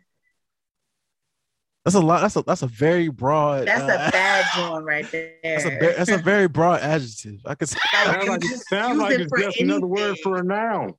That's 1.85 1.95
a 1.95 2.01
lot. 2.01 2.21
That's 2.21 2.37
a 2.37 2.43
that's 2.43 2.63
a 2.63 2.67
very 2.67 3.09
broad. 3.09 3.67
That's 3.67 3.83
uh, 3.83 4.09
a 4.09 4.11
bad 4.13 4.45
joint 4.55 4.85
right 4.85 5.11
there. 5.11 5.35
That's 5.43 5.65
a 5.65 5.71
ve- 5.71 5.95
that's 5.97 6.11
a 6.11 6.19
very 6.19 6.49
broad 6.49 6.81
adjective. 6.81 7.41
I 7.47 7.55
could 7.55 7.69
say 7.69 7.79
Like, 7.95 8.05
Sounds 8.05 8.29
like, 8.29 8.41
just 8.43 8.69
sounds 8.69 8.99
like 8.99 9.19
it's 9.19 9.29
for 9.29 9.39
just 9.39 9.61
another 9.61 9.87
word 9.87 10.17
for 10.23 10.37
a 10.37 10.45
noun. 10.45 10.95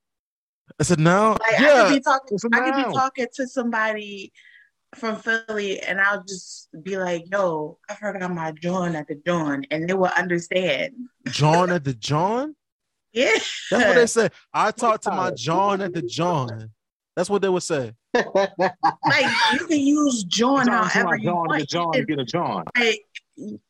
it's 0.80 0.92
a 0.92 0.98
noun. 0.98 1.38
Like 1.42 1.62
I 1.62 1.84
could 1.84 1.94
be 1.96 2.00
talking, 2.00 2.36
It's 2.36 2.44
a 2.44 2.50
I 2.54 2.60
could 2.60 2.88
be 2.88 2.94
talking 2.94 3.28
to 3.36 3.48
somebody 3.48 4.34
from 4.96 5.18
Philly, 5.18 5.80
and 5.82 6.02
I'll 6.02 6.24
just 6.24 6.70
be 6.82 6.98
like, 6.98 7.24
"Yo, 7.32 7.78
I 7.88 7.96
forgot 7.96 8.34
my 8.34 8.52
joint 8.54 8.96
at 8.96 9.08
the 9.08 9.22
joint," 9.26 9.68
and 9.70 9.88
they 9.88 9.94
will 9.94 10.12
understand. 10.18 10.94
jawn 11.28 11.72
at 11.72 11.84
the 11.84 11.94
jawn. 11.94 12.56
Yeah, 13.14 13.32
That's 13.72 13.86
what 13.86 13.96
they 13.96 14.06
say. 14.06 14.30
I 14.54 14.72
talked 14.72 15.04
to 15.04 15.12
my 15.12 15.32
jawn 15.32 15.82
at 15.82 15.94
the 15.94 16.02
jawn. 16.02 16.70
That's 17.16 17.30
what 17.30 17.42
they 17.42 17.50
would 17.50 17.64
say. 17.64 17.94
like 18.14 19.26
you 19.54 19.68
can 19.68 19.80
use 19.80 20.24
joint 20.24 20.68
jawn, 20.68 20.88
however 20.88 21.18
you 21.18 21.24
jawn, 21.26 21.48
want. 21.48 21.60
get 21.60 21.70
jawn, 21.70 21.94
You 21.94 22.06
can- 22.06 22.16
get 22.16 22.20
a 22.20 22.26
jawn. 22.26 22.64
like 22.78 23.02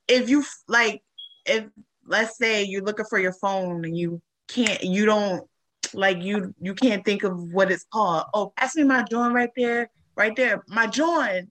if 0.08 0.30
you 0.30 0.43
like 0.67 1.02
if 1.45 1.65
let's 2.06 2.38
say 2.38 2.63
you're 2.63 2.84
looking 2.84 3.06
for 3.10 3.19
your 3.19 3.34
phone 3.34 3.86
and 3.86 3.97
you 3.97 4.21
can't 4.47 4.84
you 4.84 5.06
don't 5.06 5.47
like 5.93 6.21
you 6.21 6.54
you 6.60 6.73
can't 6.73 7.04
think 7.06 7.23
of 7.23 7.39
what 7.54 7.71
it's 7.71 7.86
called 7.93 8.23
oh 8.34 8.52
pass 8.56 8.75
me 8.75 8.84
my 8.84 9.04
jawn 9.04 9.34
right 9.34 9.52
there 9.56 9.89
right 10.15 10.36
there 10.36 10.63
my 10.67 10.88
jawn. 10.88 11.49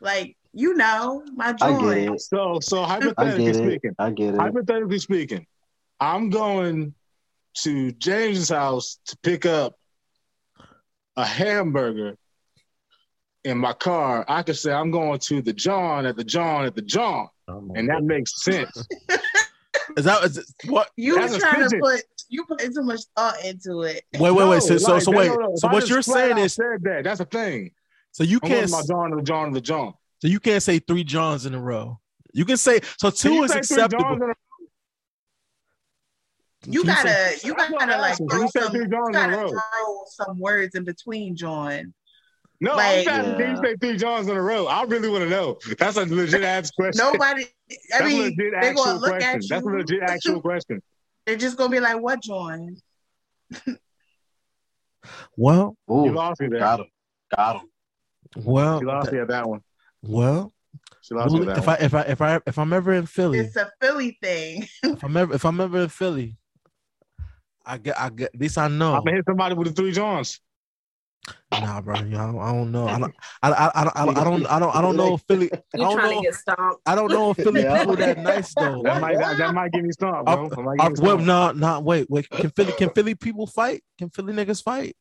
like 0.00 0.36
you 0.52 0.74
know 0.74 1.22
my 1.34 1.54
I 1.60 1.78
get 1.80 2.12
it. 2.12 2.20
So, 2.20 2.58
so 2.60 2.82
I 2.82 2.86
hypothetically 2.88 3.44
get 3.44 3.56
it. 3.56 3.64
speaking, 3.64 3.94
I 3.98 4.10
get 4.10 4.34
it. 4.34 4.40
hypothetically 4.40 4.98
speaking, 4.98 5.46
I'm 6.00 6.30
going 6.30 6.94
to 7.62 7.92
James's 7.92 8.48
house 8.50 8.98
to 9.06 9.16
pick 9.22 9.46
up 9.46 9.74
a 11.16 11.24
hamburger 11.24 12.16
in 13.44 13.58
my 13.58 13.72
car. 13.72 14.24
I 14.28 14.42
could 14.42 14.56
say 14.56 14.72
I'm 14.72 14.90
going 14.90 15.18
to 15.20 15.42
the 15.42 15.52
jawn 15.52 16.06
at 16.06 16.16
the 16.16 16.24
jawn 16.24 16.64
at 16.64 16.74
the 16.74 16.82
jawn, 16.82 17.28
oh 17.48 17.70
and 17.74 17.88
that 17.88 18.02
makes 18.02 18.42
sense. 18.42 18.86
Is 19.98 20.06
that 20.06 20.24
is 20.24 20.38
it- 20.38 20.46
what? 20.66 20.88
you 20.96 21.14
That's 21.16 21.34
a 21.34 21.38
trying 21.38 21.68
to 21.68 21.78
put 21.78 22.02
you 22.28 22.44
put 22.46 22.58
too 22.60 22.82
much 22.82 23.00
thought 23.16 23.44
into 23.44 23.82
it 23.82 24.02
Wait, 24.18 24.30
wait, 24.32 24.48
wait. 24.48 24.62
So, 24.62 24.72
No, 24.74 24.78
so, 24.78 24.92
like, 24.94 25.02
so 25.02 25.10
wait. 25.12 25.26
no, 25.28 25.34
no. 25.36 25.52
So 25.56 25.68
what 25.68 25.88
you're 25.88 26.00
saying 26.02 26.38
is, 26.38 26.54
said 26.54 26.82
that. 26.82 27.04
That's 27.04 27.20
a 27.20 27.24
thing. 27.26 27.70
so 28.10 28.24
you 28.24 28.40
I'm 28.42 28.48
can't, 28.48 28.70
my 28.70 28.82
jawn 28.82 29.10
to 29.10 29.16
the 29.16 29.22
jawn 29.22 29.48
to 29.48 29.54
the 29.54 29.60
jawn. 29.60 29.92
so 30.22 30.28
you 30.28 30.40
can't 30.40 30.62
say 30.62 30.78
three 30.78 31.04
jawns 31.04 31.44
in 31.46 31.54
a 31.54 31.60
row. 31.60 32.00
You 32.32 32.44
can 32.44 32.56
say 32.56 32.80
so. 32.98 33.10
Two 33.10 33.34
you 33.34 33.44
is 33.44 33.52
say 33.52 33.60
three 33.60 33.82
acceptable. 33.84 34.32
Johns 36.72 37.00
in 37.04 37.06
a- 37.08 37.46
you 37.46 37.54
Can 37.54 37.72
gotta 37.72 37.78
you 37.78 37.78
gotta 37.78 37.98
like 38.00 38.16
throw 38.16 38.46
some, 38.48 38.74
you 38.74 38.88
jawns 38.88 39.16
in 39.16 39.22
a 39.22 39.28
gotta 39.36 39.48
throw 39.48 40.04
some 40.06 40.38
words 40.38 40.74
in 40.74 40.84
between 40.84 41.36
jawn. 41.36 41.92
No, 42.60 42.76
Like- 42.76 43.06
I'm 43.08 43.14
asking, 43.20 43.36
can 43.36 43.56
Yeah. 43.56 43.62
say 43.62 43.76
three 43.80 43.96
jawns 43.96 44.28
in 44.28 44.36
a 44.36 44.40
row? 44.42 44.66
I 44.66 44.84
really 44.84 45.08
want 45.08 45.24
to 45.24 45.28
know. 45.30 45.58
That's 45.78 45.96
a 45.96 46.04
legit 46.06 46.42
ass 46.44 46.70
question. 46.70 47.04
nobody 47.04 47.44
I 47.70 47.76
That's 47.90 48.04
mean 48.04 48.36
they're 48.36 48.74
gonna 48.74 48.94
look 48.98 49.10
question. 49.10 49.28
at 49.28 49.42
you 49.42 49.48
That's 49.48 49.66
a 49.66 49.68
legit 49.70 50.02
actual 50.02 50.40
question. 50.40 50.82
they're 51.26 51.36
just 51.36 51.56
gonna 51.56 51.70
be 51.70 51.80
like 51.80 52.00
what 52.00 52.22
jawn?" 52.22 52.76
Well, 55.36 55.76
You 55.88 55.94
Ooh, 55.94 56.12
lost 56.12 56.40
me 56.40 56.48
there. 56.48 56.60
got 56.60 56.80
him. 56.80 56.86
Got 57.36 57.56
him. 57.56 57.68
well, 58.44 58.78
She 58.80 58.84
lost 58.86 59.12
me 59.12 59.18
at 59.18 59.28
that 59.28 59.48
one. 59.48 59.60
well. 60.02 60.52
She 61.02 61.14
lost 61.14 61.34
me 61.34 61.40
well, 61.40 61.50
at 61.50 61.56
that 61.56 61.60
if 61.62 61.66
one. 61.66 61.76
I 61.76 61.84
if 61.84 61.94
I 61.94 62.00
if 62.12 62.20
I 62.22 62.40
if 62.46 62.58
I'm 62.58 62.72
ever 62.72 62.92
in 62.94 63.04
Philly, 63.06 63.38
it's 63.40 63.56
a 63.56 63.70
Philly 63.80 64.16
thing 64.22 64.66
if 64.82 65.02
I'm 65.04 65.16
ever 65.16 65.34
if 65.34 65.44
I'm 65.44 65.60
ever 65.60 65.80
in 65.82 65.88
Philly, 65.88 66.36
I 67.66 67.78
get 67.78 67.98
I 68.00 68.10
get 68.10 68.30
this. 68.38 68.58
I 68.58 68.68
know. 68.68 68.94
I'm 68.94 69.04
gonna 69.04 69.16
hit 69.16 69.24
somebody 69.26 69.54
with 69.54 69.68
the 69.68 69.72
three 69.74 69.92
jawns. 69.92 70.40
Nah, 71.50 71.80
bro, 71.80 71.94
you 72.00 72.10
know, 72.10 72.18
I, 72.18 72.26
don't, 72.26 72.38
I 72.40 72.52
don't 72.52 72.72
know. 72.72 72.86
I 72.88 72.98
don't 72.98 73.14
I, 73.42 73.50
I, 73.50 73.52
I, 73.52 73.82
I, 73.84 74.20
I 74.20 74.24
don't 74.24 74.46
I 74.46 74.58
don't 74.58 74.76
I 74.76 74.82
don't 74.82 74.96
know 74.96 75.14
if 75.14 75.22
Philly. 75.22 75.50
I 75.52 75.56
You 75.74 75.84
don't 75.84 75.94
trying 75.96 76.10
know. 76.10 76.20
to 76.20 76.26
get 76.26 76.34
stomped? 76.34 76.82
I 76.84 76.94
don't 76.94 77.10
know 77.10 77.30
if 77.30 77.36
Philly 77.38 77.62
Yeah. 77.62 77.78
people 77.78 77.96
that 77.96 78.18
nice 78.18 78.54
though. 78.54 78.82
That 78.82 79.00
might 79.00 79.18
that, 79.18 79.38
that 79.38 79.54
might 79.54 79.72
give 79.72 79.84
me 79.84 79.92
stumped, 79.92 80.26
bro. 80.26 80.48
That 80.50 80.58
might 80.62 80.80
Uh, 80.80 80.90
well, 80.98 81.18
stumped. 81.18 81.24
no, 81.24 81.52
no, 81.52 81.80
wait, 81.80 82.10
wait. 82.10 82.28
Can 82.28 82.50
Philly 82.50 82.72
can 82.72 82.90
Philly 82.90 83.14
people 83.14 83.46
fight? 83.46 83.82
Can 83.96 84.10
Philly 84.10 84.34
niggas 84.34 84.62
fight? 84.62 84.96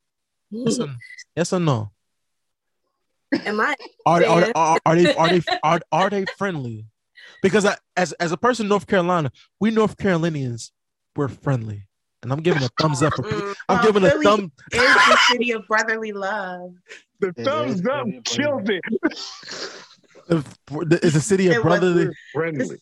Yes 0.52 0.80
or, 0.80 0.96
yes 1.36 1.52
or 1.52 1.60
no? 1.60 1.92
Am 3.46 3.60
I? 3.60 3.76
Are, 4.06 4.24
are, 4.24 4.52
are, 4.56 4.80
are 4.86 4.96
they 4.96 5.14
are 5.16 5.28
they 5.30 5.42
are, 5.64 5.82
are 5.92 6.10
they 6.10 6.26
friendly? 6.38 6.86
Because 7.42 7.66
I, 7.66 7.76
as 7.98 8.14
as 8.14 8.32
a 8.32 8.38
person 8.38 8.66
in 8.66 8.70
North 8.70 8.86
Carolina, 8.88 9.32
we 9.60 9.72
North 9.72 9.98
Carolinians 9.98 10.72
we're 11.16 11.28
friendly, 11.28 11.88
and 12.24 12.32
I'm 12.34 12.40
giving 12.42 12.64
a 12.64 12.70
thumbs 12.80 13.04
up 13.04 13.14
for. 13.14 13.24
Mm, 13.24 13.56
I'm 13.70 13.76
Well, 13.78 13.86
giving 13.86 14.04
a 14.06 14.10
Philly 14.12 14.26
thumb. 14.26 14.52
is 14.72 14.80
the 14.82 15.18
city 15.30 15.52
of 15.52 15.68
brotherly 15.68 16.12
love. 16.12 16.72
The 17.20 17.28
It 17.38 17.44
thumbs 17.46 17.86
up 17.86 18.08
killed 18.26 18.70
it. 18.70 18.82
It's 20.30 21.16
a 21.16 21.22
city 21.22 21.48
of 21.48 21.54
It 21.58 21.62
brotherly. 21.62 22.10
Friendly. 22.34 22.78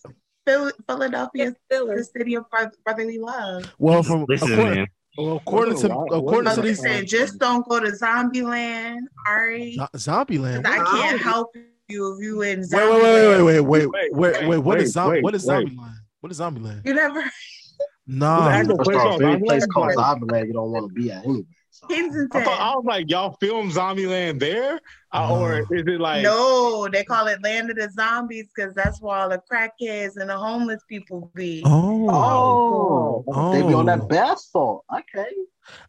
Philadelphia 0.88 1.48
is 1.48 1.56
the 1.70 2.10
city 2.18 2.36
of 2.36 2.46
brotherly 2.86 3.18
love. 3.20 3.72
Well, 3.78 4.04
from 4.04 4.26
Listen, 4.28 4.54
according, 4.54 4.76
man. 4.76 4.88
well, 5.18 5.36
according 5.38 5.78
to 5.80 5.88
What- 5.90 6.06
according 6.18 6.46
what 6.46 6.56
to 6.56 6.62
these 6.62 6.82
listen, 6.82 7.06
just 7.06 7.38
don't 7.40 7.68
go 7.68 7.80
to 7.80 7.92
Zombieland, 7.92 9.02
Ari. 9.28 9.74
Zo- 9.76 9.88
Zombieland. 9.96 10.66
I 10.66 10.78
can't 10.78 11.22
help 11.22 11.50
you 11.90 12.16
if 12.16 12.24
you 12.24 12.42
in 12.42 12.60
wait, 12.62 12.70
Zombieland. 12.70 13.02
wait, 13.04 13.44
wait, 13.44 13.60
wait, 13.62 13.62
wait, 13.62 13.90
Wait, 13.92 14.14
wait, 14.14 14.34
wait. 14.42 14.48
wait, 14.48 14.58
What 14.60 14.78
is 14.80 14.84
wait, 14.86 14.92
zombie? 14.94 15.14
wait, 15.18 15.24
What 15.24 15.36
is 15.36 15.46
wait. 15.46 15.68
Zombieland? 15.68 15.96
What 16.22 16.32
is 16.32 16.40
Zombieland? 16.40 16.86
You 16.86 16.94
never. 16.94 17.20
Nah, 17.20 17.28
actual 17.28 17.61
First 18.10 18.80
place 18.84 18.98
off, 18.98 19.04
called 19.04 19.22
any 19.24 19.44
place 19.44 19.64
Zombieland? 19.66 19.70
called 19.70 19.96
Zombieland 19.96 20.48
you 20.48 20.54
don't 20.54 20.72
want 20.72 20.88
to 20.88 20.94
be 20.94 21.12
at 21.12 21.24
anyway. 21.24 21.44
So, 21.74 21.88
Kensington. 21.88 22.42
I 22.42 22.44
thought 22.44 22.60
I 22.60 22.76
was 22.76 22.84
like, 22.86 23.10
y'all 23.10 23.32
film 23.40 23.72
Zombieland 23.72 24.40
there, 24.40 24.80
Uh, 25.14 25.30
or 25.34 25.60
is 25.60 25.66
it 25.88 26.02
like? 26.02 26.22
no, 26.22 26.88
they 26.92 27.04
call 27.06 27.28
it 27.28 27.42
Land 27.44 27.70
of 27.70 27.78
the 27.78 27.90
Zombies 27.92 28.48
because 28.54 28.74
that's 28.76 29.02
where 29.02 29.16
all 29.18 29.30
the 29.30 29.42
crackheads 29.50 30.18
and 30.18 30.30
the 30.30 30.38
homeless 30.38 30.84
people 30.90 31.32
be. 31.34 31.64
Oh, 31.66 33.24
oh, 33.28 33.52
they 33.54 33.62
be 33.62 33.74
on 33.74 33.88
Oh. 33.90 33.96
that 33.98 34.10
bath 34.10 34.40
salt. 34.42 34.84
Okay. 34.94 35.30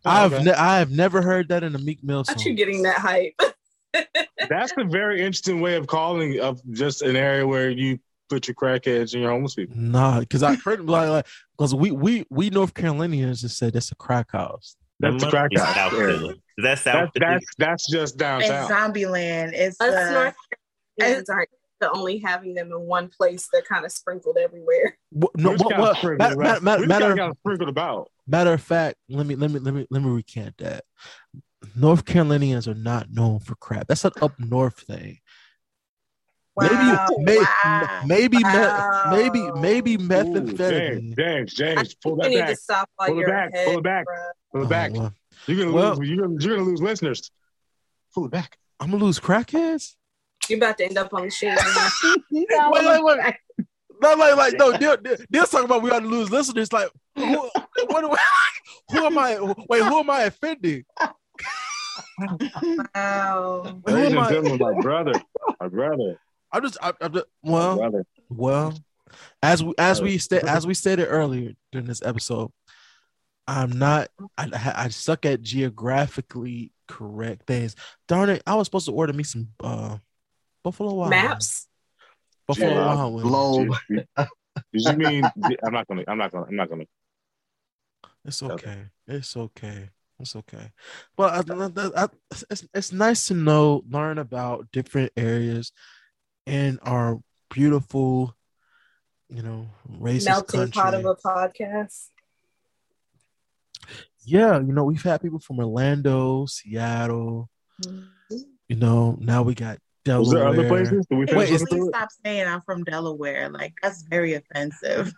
I've 0.05 0.33
Okay. 0.35 0.45
ne- 0.45 0.53
I 0.53 0.79
have 0.79 0.91
never 0.93 1.21
heard 1.21 1.49
that 1.49 1.65
in 1.65 1.75
a 1.75 1.79
Meek 1.79 2.05
Mill 2.05 2.23
song. 2.25 2.37
Not 2.37 2.45
you 2.45 2.55
getting 2.55 2.83
that 2.83 2.99
hype. 2.99 3.35
That's 4.49 4.73
a 4.79 4.85
very 4.85 5.21
interesting 5.21 5.61
way 5.61 5.75
of 5.77 5.87
calling 5.89 6.39
of 6.41 6.61
just 6.71 7.03
an 7.03 7.17
area 7.17 7.47
where 7.47 7.71
you 7.71 7.99
put 8.33 8.49
your 8.49 8.55
crackheads 8.55 9.13
and 9.13 9.23
your 9.23 9.31
homeless 9.31 9.55
people. 9.55 9.77
Nah, 9.77 10.21
because 10.21 10.43
I 10.43 10.55
heard 10.57 10.85
like 10.89 11.09
like 11.09 11.27
because 11.57 11.75
we 11.75 11.91
we 11.91 12.25
we 12.31 12.51
North 12.51 12.75
Carolinians 12.75 13.41
just 13.43 13.59
said 13.59 13.73
that's 13.75 13.93
a 13.93 13.95
crack 13.97 14.33
house. 14.33 14.77
That's 15.01 15.23
the 15.23 15.31
That 15.31 15.51
crack 15.51 15.51
house 15.57 15.75
South 15.75 15.93
area. 15.95 16.19
Philly. 16.19 16.43
Is 16.59 16.81
South 16.81 16.85
That's 16.85 16.85
Philly? 16.85 17.11
that's 17.19 17.47
that's 17.59 17.91
just 17.91 18.17
downtown. 18.17 18.41
It's 18.43 18.69
downtown. 18.69 18.93
Zombieland. 18.95 19.53
It's 19.53 19.81
Us 19.81 19.95
uh, 19.95 20.11
North 20.13 20.35
Carolinians 20.99 21.29
aren't 21.31 21.49
the 21.81 21.91
only 21.93 22.19
having 22.19 22.55
them 22.55 22.69
in 22.69 22.81
one 22.87 23.09
place. 23.09 23.49
They're 23.53 23.63
kind 23.63 23.85
of 23.85 23.91
sprinkled 23.91 24.37
everywhere. 24.39 24.97
Wha- 25.11 25.29
No, 25.37 25.51
We 25.51 25.57
what, 25.57 25.69
kinda 25.71 25.83
what, 25.83 26.03
matter, 26.05 26.13
about- 26.15 26.37
matter, 26.39 26.61
matter, 26.63 26.81
we 26.83 26.87
just 26.87 27.01
kinda 27.01 27.09
matter, 27.09 27.15
got 27.17 27.37
sprinkled 27.39 27.69
about. 27.69 28.11
matter 28.29 28.53
of 28.53 28.63
fact, 28.63 28.97
let 29.09 29.27
me 29.27 29.35
let 29.35 29.51
me 29.51 29.59
let 29.59 29.75
me 29.75 29.87
let 29.91 30.03
me 30.03 30.11
recant 30.11 30.57
that. 30.59 30.85
North 31.77 32.05
Carolinians 32.05 32.67
are 32.69 32.75
not 32.75 33.11
known 33.11 33.39
for 33.41 33.55
crap. 33.57 33.87
That's 33.87 34.05
an 34.05 34.13
up 34.21 34.39
north 34.39 34.81
thing. 34.81 35.19
Wow, 36.57 37.07
maybe 37.19 37.25
may, 37.25 37.39
wow. 37.39 38.03
maybe 38.07 38.37
me- 38.39 38.43
Wow. 38.45 39.09
maybe 39.11 39.51
maybe 39.61 39.95
Ooh, 39.95 39.99
methamphetamine. 40.09 41.17
James, 41.17 41.55
James, 41.55 41.55
James, 41.55 41.95
pull 41.95 42.13
You 42.17 42.23
that 42.23 42.29
need 42.31 42.39
back. 42.39 42.49
to 42.51 42.57
stop 42.57 42.91
while 42.97 43.09
Pull 43.09 43.21
it 43.21 43.27
back, 43.27 43.53
ahead, 43.53 43.67
pull 43.69 43.79
it 43.79 43.85
back. 43.85 44.07
bruh. 44.07 44.31
Pull 44.53 44.61
it 44.63 44.65
Oh, 44.65 44.69
back. 44.69 44.93
well, 44.93 45.15
You're 45.47 45.59
gonna 45.65 45.73
Well- 45.77 45.97
lose. 45.97 46.09
You're 46.09 46.27
gonna, 46.29 46.37
you're 46.41 46.57
gonna 46.57 46.69
lose 46.69 46.83
listeners. 46.83 47.31
Pull 48.15 48.27
it 48.27 48.31
back. 48.31 48.59
I'm 48.81 48.91
gonna 48.91 49.05
lose 49.05 49.19
crackheads. 49.21 49.95
You're 50.49 50.59
about 50.59 50.77
to 50.79 50.85
end 50.85 50.99
up 50.99 51.15
on 51.15 51.23
the 51.23 51.31
shade. 51.31 51.57
Wait, 52.31 52.47
wait, 52.51 53.05
wait. 53.05 53.35
No, 54.03 54.15
like, 54.15 54.37
like, 54.37 54.55
no, 54.59 54.73
they're, 54.77 54.97
they're, 54.97 55.17
they're 55.31 55.45
talking 55.47 55.65
about 55.67 55.83
we 55.83 55.91
ought 55.93 56.01
to 56.01 56.07
lose 56.07 56.29
listeners. 56.31 56.73
Like, 56.73 56.91
who, 57.15 57.49
what, 57.87 58.19
who 58.91 59.07
am 59.07 59.17
I? 59.17 59.39
Wait, 59.69 59.83
who 59.85 59.99
am 60.01 60.11
I 60.11 60.23
offending? 60.23 60.85
wow. 62.95 63.81
Ladies 63.87 64.15
and 64.17 64.29
gentlemen, 64.29 64.59
my 64.59 64.81
brother, 64.81 65.13
my 65.61 65.69
brother, 65.69 66.19
I'm 66.53 66.63
just, 66.63 66.79
I, 66.83 66.93
I'm 67.01 67.13
just, 67.13 67.27
well, 67.43 67.77
brother. 67.79 68.05
well, 68.29 68.79
as 69.43 69.63
we, 69.63 69.75
as 69.79 70.01
we 70.03 70.17
Uh, 70.17 70.19
sta- 70.19 70.47
as 70.47 70.67
we 70.67 70.75
stated 70.75 71.07
earlier 71.07 71.53
during 71.71 71.87
this 71.87 72.03
episode, 72.03 72.51
I'm 73.47 73.73
not, 73.73 74.09
I, 74.39 74.49
I 74.53 74.73
I 74.85 74.89
suck 74.89 75.27
at 75.27 75.43
geographically 75.43 76.73
correct 76.89 77.47
things. 77.47 77.75
Darn 78.09 78.31
it, 78.31 78.43
I 78.47 78.55
was 78.55 78.67
supposed 78.67 78.87
to 78.87 78.93
order 78.93 79.13
me 79.13 79.25
some 79.25 79.49
uh 79.63 79.99
Buffalo 80.63 80.95
Wild 80.95 81.11
Maps. 81.11 81.69
Buffalo 82.47 82.71
Yeah. 82.71 82.95
Wild 82.95 83.15
Wings. 83.15 83.29
Globe. 83.29 83.77
Did 83.89 84.07
you 84.73 84.93
mean? 84.97 85.25
I'm 85.65 85.73
not 85.73 85.89
gonna. 85.89 86.05
I'm 86.07 86.19
not 86.19 86.31
gonna. 86.31 86.47
I'm 86.47 86.57
not 86.57 86.69
gonna. 86.69 86.85
It's 88.25 88.43
Okay. 88.43 88.53
okay. 88.55 88.85
It's 89.09 89.37
okay. 89.37 89.91
It's 90.21 90.37
okay. 90.37 90.71
But 91.17 91.51
I, 91.51 91.55
I, 91.55 92.05
I, 92.05 92.09
it's 92.31 92.65
it's 92.73 92.93
nice 92.93 93.27
to 93.29 93.35
know, 93.35 93.83
learn 93.89 94.19
about 94.19 94.71
different 94.71 95.11
areas 95.17 95.73
in 96.47 96.79
our 96.83 97.21
beautiful, 97.51 98.35
you 99.29 99.43
know, 99.43 99.69
racist 100.01 100.27
Melting 100.27 100.61
country. 100.61 100.83
pot 100.83 100.95
of 100.95 101.05
a 101.05 101.15
podcast. 101.15 102.09
yeah, 104.25 104.59
you 104.61 104.73
know, 104.73 104.85
we've 104.85 105.03
had 105.03 105.21
people 105.21 105.39
from 105.39 105.59
Orlando, 105.59 106.47
Seattle. 106.47 107.49
Mm-hmm. 107.85 108.37
You 108.69 108.77
know, 108.77 109.17
now 109.21 109.43
we 109.43 109.55
got 109.55 109.79
Was 110.07 110.31
Delaware. 110.31 110.39
there 110.41 110.49
other 110.49 110.69
places? 110.69 111.07
We 111.11 111.17
Wait, 111.27 111.51
is- 111.51 111.65
please 111.69 111.85
it? 111.85 111.89
stop 111.95 112.09
saying 112.25 112.47
I'm 112.47 112.61
from 112.63 112.85
Delaware. 112.85 113.49
Like 113.51 113.75
that's 113.83 114.03
very 114.03 114.35
offensive. 114.35 115.13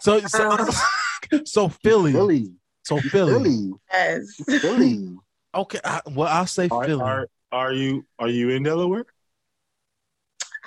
So, 0.00 0.20
so, 0.26 0.50
Um, 0.50 0.68
so 1.44 1.68
Philly, 1.68 2.12
Philly. 2.12 2.52
so 2.84 2.98
Philly. 2.98 3.32
Philly. 3.32 3.72
Yes. 3.92 4.34
Philly. 4.60 5.16
Okay, 5.54 5.80
I, 5.82 6.02
well, 6.10 6.28
I'll 6.28 6.46
say 6.46 6.68
Are, 6.70 6.84
Philly. 6.84 7.00
are, 7.00 7.28
are 7.50 7.72
you 7.72 8.04
are 8.18 8.28
you 8.28 8.50
in 8.50 8.62
Delaware? 8.62 9.06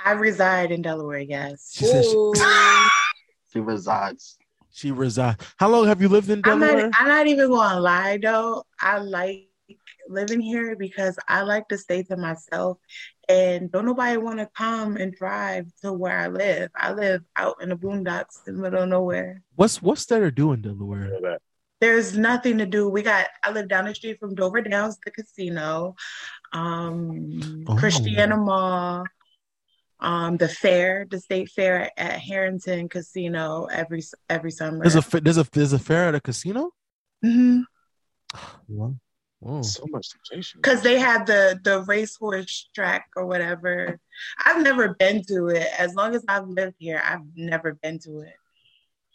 I 0.04 0.12
reside 0.14 0.72
in 0.72 0.82
Delaware. 0.82 1.20
Yes. 1.20 1.72
She 1.74 1.86
said 1.86 2.04
she, 2.06 2.34
She 3.54 3.60
resides. 3.60 4.38
she 4.72 4.92
resides. 4.92 5.44
How 5.58 5.70
long 5.70 5.86
have 5.88 6.02
you 6.02 6.10
lived 6.10 6.30
in 6.30 6.42
I'm 6.46 6.60
Delaware? 6.60 6.90
not. 6.90 6.92
I'm 7.00 7.08
not 7.08 7.28
even 7.28 7.48
going 7.50 7.70
to 7.70 7.80
lie 7.80 8.18
though. 8.22 8.64
I 8.80 9.00
like 9.00 9.46
living 10.08 10.42
here 10.42 10.76
because 10.76 11.18
I 11.28 11.42
like 11.44 11.68
to 11.70 11.78
stay 11.78 12.02
to 12.04 12.18
myself, 12.18 12.78
and 13.28 13.72
don't 13.72 13.86
nobody 13.86 14.18
want 14.18 14.40
to 14.40 14.50
come 14.58 14.98
and 14.98 15.14
drive 15.14 15.68
to 15.84 15.94
where 15.94 16.18
I 16.18 16.28
live. 16.28 16.72
I 16.76 16.94
live 16.94 17.22
out 17.36 17.62
in 17.62 17.70
the 17.70 17.76
boondocks 17.76 18.48
in 18.48 18.56
the 18.56 18.62
middle 18.62 18.84
of 18.84 18.90
nowhere. 18.90 19.42
What's 19.56 19.82
what's 19.82 20.06
there 20.06 20.22
to 20.22 20.32
do 20.32 20.54
in 20.54 20.62
Delaware? 20.62 21.40
There's 21.82 22.18
nothing 22.18 22.58
to 22.58 22.66
do. 22.66 22.90
We 22.90 23.02
got. 23.04 23.28
I 23.44 23.52
live 23.52 23.68
down 23.70 23.86
the 23.86 23.96
street 23.96 24.20
from 24.20 24.36
Dover 24.36 24.62
Downs, 24.62 24.98
the 25.06 25.12
casino, 25.12 25.96
um, 26.54 27.66
Oh. 27.68 27.76
Christiana 27.78 28.36
Mall, 28.38 29.06
um, 30.00 30.38
the 30.38 30.48
fair, 30.48 31.06
the 31.10 31.20
state 31.20 31.50
fair 31.50 31.92
at 31.98 32.20
Harrington 32.20 32.88
Casino 32.90 33.66
every 33.72 34.02
every 34.30 34.52
summer. 34.52 34.82
There's 34.84 34.96
a 34.96 35.02
fa- 35.02 35.22
there's 35.22 35.38
a 35.38 35.46
there's 35.52 35.74
a 35.74 35.80
fair 35.80 36.08
at 36.10 36.16
a 36.16 36.22
casino. 36.22 36.72
Mm 37.26 37.32
Mhm. 37.36 37.64
Wow. 38.68 38.96
Whoa. 39.42 39.62
So 39.62 39.86
much 39.90 40.10
temptation. 40.10 40.60
because 40.62 40.82
they 40.82 41.00
have 41.00 41.26
the 41.26 41.60
the 41.64 41.82
racehorse 41.84 42.70
track 42.76 43.08
or 43.16 43.26
whatever. 43.26 44.00
I've 44.46 44.62
never 44.64 44.96
been 44.96 45.24
to 45.30 45.48
it. 45.48 45.68
As 45.78 45.96
long 45.96 46.14
as 46.14 46.24
I've 46.28 46.48
lived 46.48 46.76
here, 46.78 47.02
I've 47.04 47.22
never 47.36 47.74
been 47.74 48.00
to 48.00 48.20
it. 48.20 48.34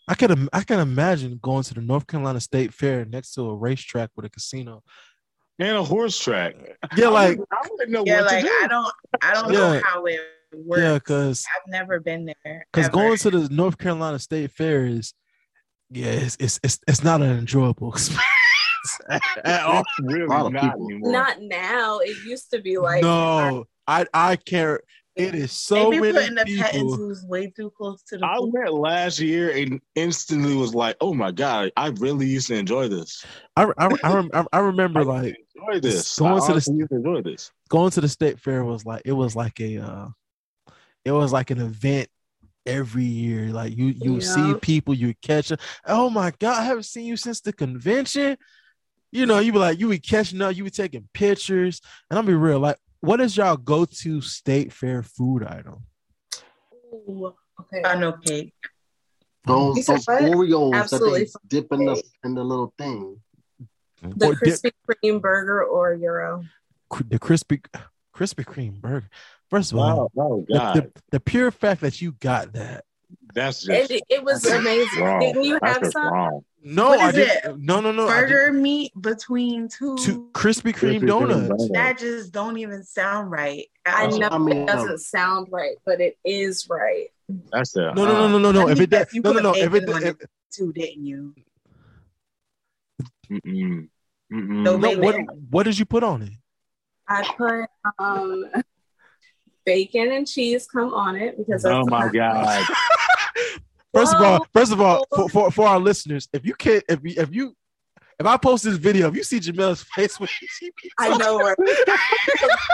I 0.08 0.14
can 0.14 0.30
im- 0.32 0.48
I 0.52 0.62
can 0.62 0.80
imagine 0.80 1.38
going 1.42 1.62
to 1.64 1.74
the 1.74 1.80
North 1.82 2.06
Carolina 2.06 2.40
State 2.40 2.72
Fair 2.74 3.04
next 3.04 3.32
to 3.34 3.42
a 3.50 3.54
racetrack 3.56 4.10
with 4.16 4.24
a 4.26 4.30
casino. 4.30 4.82
and 5.58 5.76
a 5.76 5.84
horse 5.84 6.18
track. 6.18 6.54
Yeah, 6.96 7.08
like 7.08 7.38
I 7.52 7.68
wouldn't 7.70 7.90
know 7.90 8.02
Yeah, 8.04 8.22
what 8.22 8.32
like 8.32 8.40
to 8.44 8.48
do. 8.48 8.60
I 8.64 8.66
don't 8.66 8.92
I 9.22 9.34
don't 9.34 9.52
Yeah. 9.52 9.58
know 9.58 9.80
how 9.84 10.04
it 10.06 10.20
works. 10.58 10.82
yeah, 10.82 10.94
because 10.94 11.46
I've 11.54 11.70
never 11.70 12.00
been 12.00 12.26
there. 12.44 12.66
because 12.72 12.88
going 12.88 13.16
to 13.18 13.30
the 13.30 13.48
North 13.54 13.78
Carolina 13.78 14.18
State 14.18 14.50
Fair 14.50 14.86
is 14.86 15.14
yeah 15.90 16.06
it's 16.06 16.36
it's 16.40 16.60
it's, 16.62 16.78
it's 16.88 17.04
not 17.04 17.22
an 17.22 17.38
enjoyable 17.38 17.88
experience 17.92 18.24
at 19.44 19.62
all. 19.62 19.82
Really 20.02 20.24
A 20.24 20.28
not 20.50 20.74
Not 20.78 21.36
now. 21.40 21.98
It 21.98 22.16
used 22.26 22.50
to 22.50 22.60
be 22.60 22.78
like 22.78 23.02
no, 23.02 23.64
I 23.86 24.06
I 24.12 24.36
can't. 24.36 24.80
It 25.16 25.36
is 25.36 25.52
so 25.52 25.90
they 25.92 26.00
many 26.00 26.12
putting 26.12 26.34
the 26.34 26.44
petting 26.58 26.80
people. 26.80 26.96
zoos 26.96 27.24
way 27.28 27.48
too 27.48 27.70
close 27.78 28.02
to 28.08 28.18
the 28.18 28.26
I 28.26 28.36
pool. 28.36 28.50
went 28.50 28.74
last 28.74 29.20
year 29.20 29.50
and 29.56 29.80
instantly 29.94 30.56
was 30.56 30.74
like, 30.74 30.96
"Oh 31.00 31.14
my 31.14 31.30
god, 31.30 31.70
I 31.76 31.88
really 31.98 32.26
used 32.26 32.48
to 32.48 32.56
enjoy 32.56 32.88
this. 32.88 33.24
I 33.56 33.66
I 33.78 33.86
I, 34.02 34.28
I 34.34 34.44
I 34.52 34.58
remember 34.58 35.00
used 35.02 35.08
to 35.10 35.12
like 35.14 35.36
enjoy 35.54 35.80
this. 35.80 36.18
going 36.18 36.32
I 36.32 36.34
to 36.40 36.46
the- 36.46 36.52
honestly 36.52 36.76
used 36.78 36.90
to 36.90 36.96
enjoy 36.96 37.22
this. 37.22 37.52
going 37.68 37.90
to 37.92 38.00
the 38.00 38.08
state 38.08 38.40
fair 38.40 38.64
was 38.64 38.84
like 38.84 39.02
it 39.04 39.12
was 39.12 39.36
like 39.36 39.60
a 39.60 39.78
uh 39.78 40.08
it 41.04 41.12
was 41.12 41.32
like 41.32 41.50
an 41.50 41.60
event 41.60 42.08
every 42.66 43.04
year 43.04 43.48
like 43.50 43.76
you 43.76 43.86
you 44.00 44.20
see 44.22 44.54
people 44.54 44.94
you 44.94 45.14
catch 45.20 45.52
'em. 45.52 45.58
oh 45.86 46.08
my 46.08 46.32
god 46.38 46.58
i 46.60 46.64
haven't 46.64 46.84
seen 46.84 47.04
you 47.04 47.16
since 47.16 47.40
the 47.42 47.52
convention 47.52 48.36
you 49.12 49.26
know 49.26 49.38
you 49.38 49.52
be 49.52 49.58
like 49.58 49.78
you 49.78 49.88
be 49.88 49.98
catching 49.98 50.40
up 50.40 50.56
you 50.56 50.64
be 50.64 50.70
taking 50.70 51.06
pictures 51.12 51.80
and 52.08 52.18
i'll 52.18 52.24
be 52.24 52.32
real 52.32 52.58
like 52.58 52.78
what 53.00 53.20
is 53.20 53.36
y'all 53.36 53.56
go-to 53.58 54.22
state 54.22 54.72
fair 54.72 55.02
food 55.02 55.44
item 55.44 55.84
Ooh, 57.08 57.34
okay. 57.60 57.82
I 57.84 57.96
know 57.96 58.12
cake. 58.12 58.54
Those, 59.46 59.76
You 59.76 59.82
those? 59.84 60.06
Oreos 60.06 60.74
Absolutely. 60.74 61.24
that 61.24 61.32
they 61.50 61.60
dip 61.60 61.72
in 61.72 61.84
the 61.86 62.02
in 62.24 62.34
the 62.34 62.42
little 62.44 62.72
thing. 62.78 63.20
Mm-hmm. 64.02 64.12
The 64.18 64.26
Or 64.28 64.34
dip- 64.36 64.54
Krispy 64.54 64.70
Kreme 64.88 65.20
burger 65.20 65.64
or 65.64 65.92
Euro. 65.94 66.44
the 67.10 67.18
crispy 67.18 67.60
Krispy 68.16 68.44
Kreme 68.44 68.80
burger 68.80 69.10
first 69.54 69.72
of 69.72 69.78
all 69.78 70.10
oh 70.16 70.44
the, 70.48 70.58
god, 70.58 70.74
the, 70.76 70.92
the 71.10 71.20
pure 71.20 71.50
fact 71.50 71.80
that 71.80 72.00
you 72.00 72.12
got 72.12 72.52
that 72.52 72.84
that's 73.34 73.64
just 73.64 73.90
It, 73.90 74.02
it 74.08 74.24
was 74.24 74.44
amazing. 74.46 75.02
wrong. 75.02 75.20
Didn't 75.20 75.44
you 75.44 75.58
have 75.62 75.84
some? 75.86 76.12
wrong. 76.12 76.44
no 76.62 76.88
What 76.90 77.00
i 77.00 77.12
didn't 77.12 77.60
no 77.60 77.80
no 77.80 77.92
no 77.92 78.06
Burger 78.06 78.52
meat 78.52 78.92
between 79.00 79.68
two. 79.68 79.96
two 79.98 80.30
krispy 80.32 80.74
kreme 80.74 81.06
donuts 81.06 81.48
donuts. 81.48 81.70
That 81.72 81.98
just 81.98 82.32
don't 82.32 82.58
even 82.58 82.82
sound 82.84 83.30
right. 83.30 83.66
I 83.86 84.06
know 84.06 84.28
I 84.30 84.38
mean, 84.38 84.56
it 84.62 84.66
doesn't 84.66 84.98
sound 84.98 85.48
right, 85.50 85.76
but 85.84 86.00
it 86.00 86.16
is 86.24 86.68
right. 86.68 87.06
That's 87.52 87.76
it. 87.76 87.94
no 87.94 88.04
no 88.04 88.28
no 88.28 88.28
no 88.28 88.38
no 88.38 88.52
no 88.52 88.68
I 88.68 88.72
if 88.72 88.80
it 88.80 88.90
does 88.90 89.06
no 89.14 89.32
no 89.32 89.40
no 89.40 89.54
if 89.54 89.74
it 89.74 89.86
bacon 89.86 89.94
on 89.94 90.02
if, 90.02 90.20
it. 90.20 90.30
Too, 90.52 90.72
didn't 90.72 91.04
you? 91.04 91.34
Mm-mm. 93.30 93.88
Mm-mm. 94.32 94.62
No, 94.62 94.76
no 94.76 94.88
Wait, 94.88 94.98
what 94.98 95.14
wait. 95.16 95.26
what 95.50 95.62
did 95.64 95.78
you 95.78 95.84
put 95.84 96.02
on 96.02 96.22
it 96.22 96.32
I 97.08 97.22
put 97.36 97.68
um 97.98 98.46
bacon 99.64 100.12
and 100.12 100.26
cheese 100.26 100.66
come 100.66 100.92
on 100.94 101.16
it 101.16 101.36
because 101.38 101.62
that's 101.62 101.74
Oh 101.74 101.86
my 101.86 102.08
god, 102.10 102.64
First 103.94 104.14
of 104.14 104.20
all, 104.22 104.46
first 104.52 104.72
of 104.72 104.80
all, 104.80 105.06
for, 105.14 105.28
for, 105.28 105.50
for 105.52 105.68
our 105.68 105.78
listeners, 105.78 106.28
if 106.32 106.44
you 106.44 106.54
can't, 106.54 106.82
if 106.88 106.98
you, 107.04 107.14
if 107.16 107.32
you, 107.32 107.56
if 108.18 108.26
I 108.26 108.36
post 108.36 108.64
this 108.64 108.76
video, 108.76 109.06
if 109.08 109.14
you 109.14 109.22
see 109.22 109.38
Jamel's 109.38 109.84
face 109.94 110.18
when 110.20 110.28
she 110.28 110.72
I 110.98 111.16
know, 111.16 111.38
right? 111.38 111.56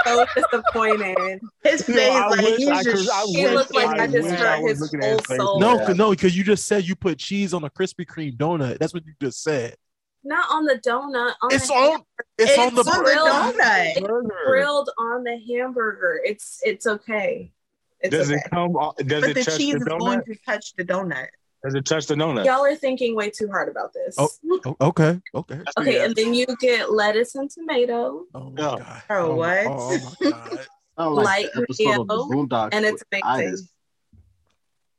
so 0.07 0.25
disappointed. 0.35 1.41
His 1.63 1.87
Yo, 1.87 1.95
face, 1.95 2.11
I 2.11 2.29
like 2.29 2.41
wish 2.43 2.57
he's 2.57 2.69
I 2.69 2.83
just. 2.83 3.11
I 3.11 3.25
He 3.27 3.49
looked 3.49 3.75
like 3.75 4.01
I 4.01 4.05
I 4.05 4.07
just 4.07 4.29
hurt 4.31 4.61
his 4.63 4.95
whole 4.99 5.19
his 5.19 5.27
soul. 5.27 5.61
no, 5.61 5.77
Yeah. 5.77 5.93
no, 5.93 6.11
because 6.11 6.35
you 6.37 6.43
just 6.43 6.67
said 6.67 6.85
you 6.85 6.97
put 6.97 7.19
cheese 7.19 7.53
on 7.53 7.65
a 7.65 7.71
Krispy 7.71 8.07
Kreme 8.07 8.37
donut. 8.37 8.79
That's 8.79 8.95
what 8.95 9.05
you 9.05 9.13
just 9.21 9.43
said. 9.43 9.77
Not 10.23 10.51
on 10.51 10.65
the 10.65 10.75
donut. 10.75 11.33
On 11.43 11.53
It's 11.53 11.69
the 11.69 11.75
on. 11.75 12.03
It's, 12.39 12.51
It's 12.51 12.59
on 12.59 12.75
the. 12.75 12.83
on 12.83 13.05
grill. 13.05 13.25
the 13.25 13.31
donut. 13.31 13.93
It's 13.97 14.47
grilled 14.47 14.91
on 14.99 15.25
the 15.25 15.39
hamburger. 15.49 16.21
It's 16.25 16.61
it's 16.63 16.87
okay. 16.87 17.53
It's 18.01 18.15
Does 18.15 18.31
okay. 18.31 18.41
it 18.45 18.51
come? 18.51 18.73
Does 18.73 19.21
But 19.23 19.31
it 19.31 19.35
the 19.35 19.45
touch 19.45 19.57
cheese 19.59 19.75
the 19.75 19.81
is 19.81 19.85
going 19.85 20.23
to 20.25 20.35
touch 20.47 20.75
the 20.77 20.85
donut. 20.85 21.29
Does 21.63 21.75
it 21.75 21.85
touch 21.85 22.07
the 22.07 22.15
donut? 22.15 22.45
Y'all 22.47 22.65
are 22.65 22.75
thinking 22.75 23.15
way 23.15 23.29
too 23.31 23.49
hard 23.49 23.69
about 23.69 23.93
this. 23.93 24.15
Oh. 24.19 24.29
Oh, 24.65 24.77
okay. 24.81 25.21
Okay. 25.35 25.61
Okay, 25.79 25.97
Yeah. 25.97 26.05
and 26.07 26.15
then 26.17 26.33
you 26.33 26.47
get 26.61 26.91
lettuce 26.93 27.35
and 27.35 27.51
tomato, 27.51 28.25
Oh 28.35 28.51
my 28.51 28.55
god. 28.57 29.03
Bro, 29.09 29.33
oh, 29.33 29.35
what? 29.37 29.67
Oh 29.67 30.15
my 30.23 30.31
god. 30.31 30.67
I 30.97 31.07
like 31.07 31.25
Light 31.27 31.49
the 31.55 31.63
episode 31.63 32.01
of 32.11 32.49
the 32.51 32.69
and 32.73 32.85
it's 32.85 33.03
with 33.11 33.21
amazing. 33.23 33.49
Itis. 33.49 33.69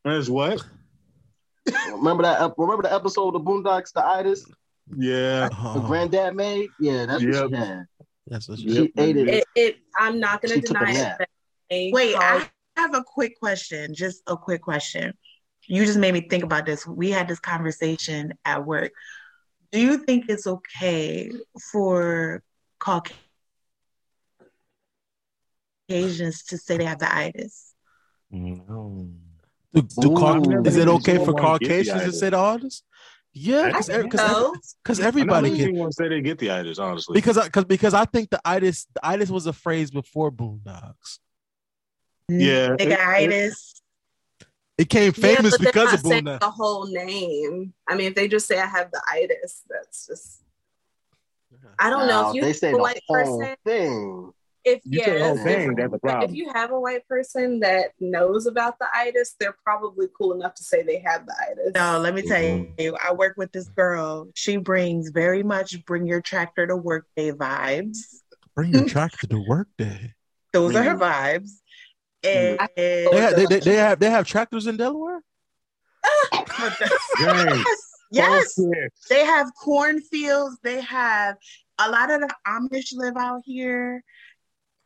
Is 0.06 0.30
what? 0.32 0.64
Remember 1.92 2.24
that? 2.24 2.54
Remember 2.58 2.84
the 2.84 2.94
episode 2.94 3.36
of 3.36 3.42
Boondocks, 3.44 3.94
the 3.94 4.04
itis, 4.04 4.46
Yeah. 4.98 5.50
the 5.50 5.56
Oh, 5.60 5.84
granddad 5.86 6.36
made? 6.36 6.70
Yeah, 6.80 7.06
that's 7.06 7.24
what 7.24 7.34
Yep. 7.34 7.50
she 7.50 7.56
had. 7.56 7.86
that's 8.28 8.50
what 8.50 8.60
Yep. 8.60 8.90
She 8.96 9.02
ate 9.02 9.18
it. 9.18 9.28
It, 9.30 9.46
it 9.56 9.78
I'm 9.98 10.20
not 10.20 10.42
gonna 10.42 10.56
She 10.56 10.62
deny 10.62 10.92
it. 10.92 10.94
nap. 10.94 11.16
but 11.20 11.30
they 11.70 11.92
Wait, 11.94 12.16
called- 12.16 12.44
I 12.78 12.82
have 12.82 12.96
a 12.96 13.04
quick 13.04 13.38
question. 13.40 13.94
Just 13.94 14.22
a 14.28 14.38
quick 14.38 14.62
question. 14.62 15.14
You 15.68 15.86
just 15.86 16.00
made 16.00 16.14
me 16.14 16.22
think 16.28 16.44
about 16.44 16.66
this. 16.66 16.88
We 16.88 17.12
had 17.12 17.28
this 17.28 17.40
conversation 17.40 18.34
at 18.46 18.66
work. 18.66 18.92
Do 19.72 19.80
you 19.80 19.98
think 20.00 20.26
it's 20.30 20.48
okay 20.48 21.32
for 21.72 22.42
Caucasians 22.80 23.14
to 26.46 26.58
say 26.58 26.78
they 26.78 26.86
have 26.86 27.00
the 27.00 27.14
itis? 27.14 27.74
No. 28.32 29.08
Do, 29.74 29.82
do 29.82 30.12
Ooh. 30.12 30.16
Cau- 30.16 30.42
is 30.66 30.78
it 30.78 30.88
okay 30.88 31.18
for 31.18 31.26
someone 31.26 31.36
get 31.36 31.36
the 31.36 31.42
Caucasians 31.42 31.88
to 32.02 32.06
itis. 32.06 32.20
say 32.20 32.30
the 32.32 32.38
artists? 32.38 32.84
Yeah, 33.34 33.68
because 33.68 33.88
because 33.88 34.20
so. 34.20 34.54
I 34.88 34.92
never 34.94 35.08
everybody 35.08 35.50
seen 35.50 35.58
get 35.58 35.68
anyone 35.70 35.92
say 35.94 36.10
they 36.10 36.22
get 36.22 36.38
the 36.38 36.52
itis. 36.52 36.80
Honestly, 36.80 37.14
because 37.14 37.38
I 37.38 37.46
because 37.46 37.66
because 37.66 37.94
I 37.94 38.04
think 38.06 38.30
the 38.30 38.42
itis 38.44 38.88
the 38.94 39.06
itis 39.06 39.30
was 39.30 39.48
a 39.48 39.54
phrase 39.54 39.90
before 39.90 40.32
Boondocks. 40.32 41.20
Yeah, 42.28 42.76
They 42.78 42.86
got 42.88 43.22
it- 43.22 43.24
it- 43.24 43.34
itis. 43.34 43.82
It 44.78 44.90
came 44.90 45.12
famous 45.14 45.52
but 45.52 45.62
they're 45.62 45.72
because 45.72 45.92
not 45.92 45.94
of 45.94 46.24
Boondocks. 46.24 46.40
the 46.40 46.50
whole 46.50 46.88
name. 46.88 47.74
I 47.88 47.96
mean, 47.96 48.08
if 48.08 48.16
they 48.16 48.28
just 48.28 48.48
say 48.48 48.60
I 48.60 48.66
have 48.66 48.90
the 48.92 49.02
itis, 49.10 49.62
that's 49.70 50.08
just 50.08 50.44
I 51.80 51.90
don't 51.90 52.08
know 52.08 52.22
Now, 52.24 52.30
if 52.30 52.36
you 52.36 52.42
they 52.42 52.54
say 52.54 52.72
the 52.72 52.78
white 52.78 53.00
whole 53.08 53.40
person. 53.40 53.56
thing. 53.66 54.34
If 54.64 54.82
You 54.84 55.04
say 55.04 55.18
the 55.20 55.26
whole 55.26 55.38
thing, 55.38 55.72
if- 55.72 55.76
that's 55.78 55.92
the 55.92 56.00
but 56.04 56.24
if 56.24 56.34
you 56.36 56.52
have 56.54 56.72
a 56.72 56.80
white 56.80 57.08
person 57.08 57.60
that 57.62 57.92
knows 58.00 58.46
about 58.46 58.78
the 58.80 58.86
itis, 58.94 59.36
they're 59.40 59.58
probably 59.64 60.08
cool 60.16 60.34
enough 60.34 60.54
to 60.56 60.64
say 60.64 60.84
they 60.84 61.00
have 61.00 61.26
the 61.26 61.34
itis. 61.50 61.72
No, 61.74 61.98
let 62.00 62.14
me 62.14 62.22
tell 62.22 62.40
Mhm. 62.42 62.80
you, 62.80 62.96
I 63.04 63.12
work 63.14 63.36
with 63.38 63.52
this 63.52 63.68
girl. 63.70 64.30
She 64.36 64.58
brings 64.58 65.10
very 65.10 65.42
much 65.42 65.84
bring 65.86 66.06
your 66.06 66.22
tractor 66.22 66.68
to 66.68 66.76
work 66.76 67.08
day 67.16 67.32
vibes. 67.32 67.98
Bring 68.56 68.72
your 68.72 68.88
tractor 68.88 69.26
to 69.28 69.40
work 69.48 69.68
day. 69.78 70.14
Those 70.54 70.76
are 70.76 70.84
her 70.84 70.96
vibes. 70.96 71.50
And 72.24 72.60
They 72.76 73.10
have, 73.20 73.36
they, 73.36 73.46
they, 73.48 73.60
they 73.62 73.76
have 73.78 74.00
they 74.00 74.10
have 74.12 74.28
tractors 74.28 74.68
in 74.68 74.78
Delaware. 74.78 75.22
Dang. 77.20 77.64
yes, 78.12 78.60
they 79.10 79.26
have 79.26 79.48
cornfields. 79.56 80.58
They 80.62 80.82
have 80.82 81.38
a 81.80 81.90
lot 81.90 82.12
of 82.12 82.22
the 82.22 82.30
Amish 82.48 82.94
live 82.96 83.18
out 83.18 83.42
here. 83.46 84.04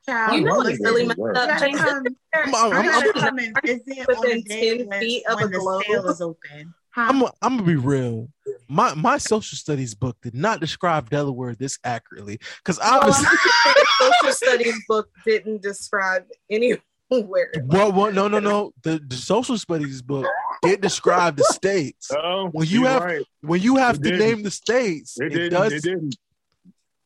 Child, 0.08 0.36
You 0.38 0.42
know 0.46 0.56
wonder 0.58 0.72
it's 0.72 0.80
really 0.82 1.06
messed 1.08 1.20
up. 1.20 1.28
You 1.28 1.34
gotta 1.34 1.66
James. 1.66 1.80
come, 1.82 2.04
I'm, 2.34 2.48
you 2.48 2.56
I'm, 2.56 2.74
I'm, 2.74 2.86
gotta 2.86 3.08
I'm, 3.08 3.14
come 3.22 3.40
and 3.40 3.58
visit 3.66 4.10
on 4.10 4.20
Within 4.22 4.44
10 4.44 5.00
feet 5.00 5.24
of 5.28 5.42
a 5.42 5.48
the 5.48 5.58
globe. 5.60 5.84
sale 5.88 6.08
is 6.10 6.22
open. 6.22 6.74
Huh? 6.92 7.08
I'm, 7.10 7.24
I'm 7.42 7.58
gonna 7.58 7.64
be 7.64 7.76
real. 7.76 8.30
My 8.70 8.94
my 8.94 9.18
social 9.18 9.58
studies 9.58 9.94
book 9.96 10.16
did 10.22 10.34
not 10.36 10.60
describe 10.60 11.10
Delaware 11.10 11.54
this 11.56 11.78
accurately 11.84 12.40
because 12.58 12.80
obviously. 12.80 13.26
sure 13.26 13.74
the 13.76 13.88
social 14.22 14.34
studies 14.34 14.76
book 14.88 15.10
didn't 15.26 15.62
describe 15.62 16.24
anywhere. 16.50 16.80
Well, 17.10 17.92
well, 17.92 18.12
no, 18.14 18.28
no, 18.28 18.40
no. 18.40 18.74
The, 18.84 19.00
the 19.06 19.16
social 19.16 19.58
studies 19.58 20.02
book 20.02 20.26
did 20.64 20.82
describe 20.82 21.36
the 21.38 21.44
states. 21.44 22.10
Oh, 22.12 22.50
When 22.52 22.68
you 22.68 22.86
have- 22.86 23.04
right. 23.04 23.26
When 23.42 23.62
you 23.62 23.76
have 23.76 23.96
It 23.98 24.04
to 24.04 24.10
didn't. 24.12 24.20
name 24.20 24.44
the 24.44 24.52
states, 24.52 25.20
it, 25.20 25.26
it, 25.26 25.30
didn't. 25.30 25.52
does. 25.52 25.74
It 25.74 25.84
didn't. 25.84 26.16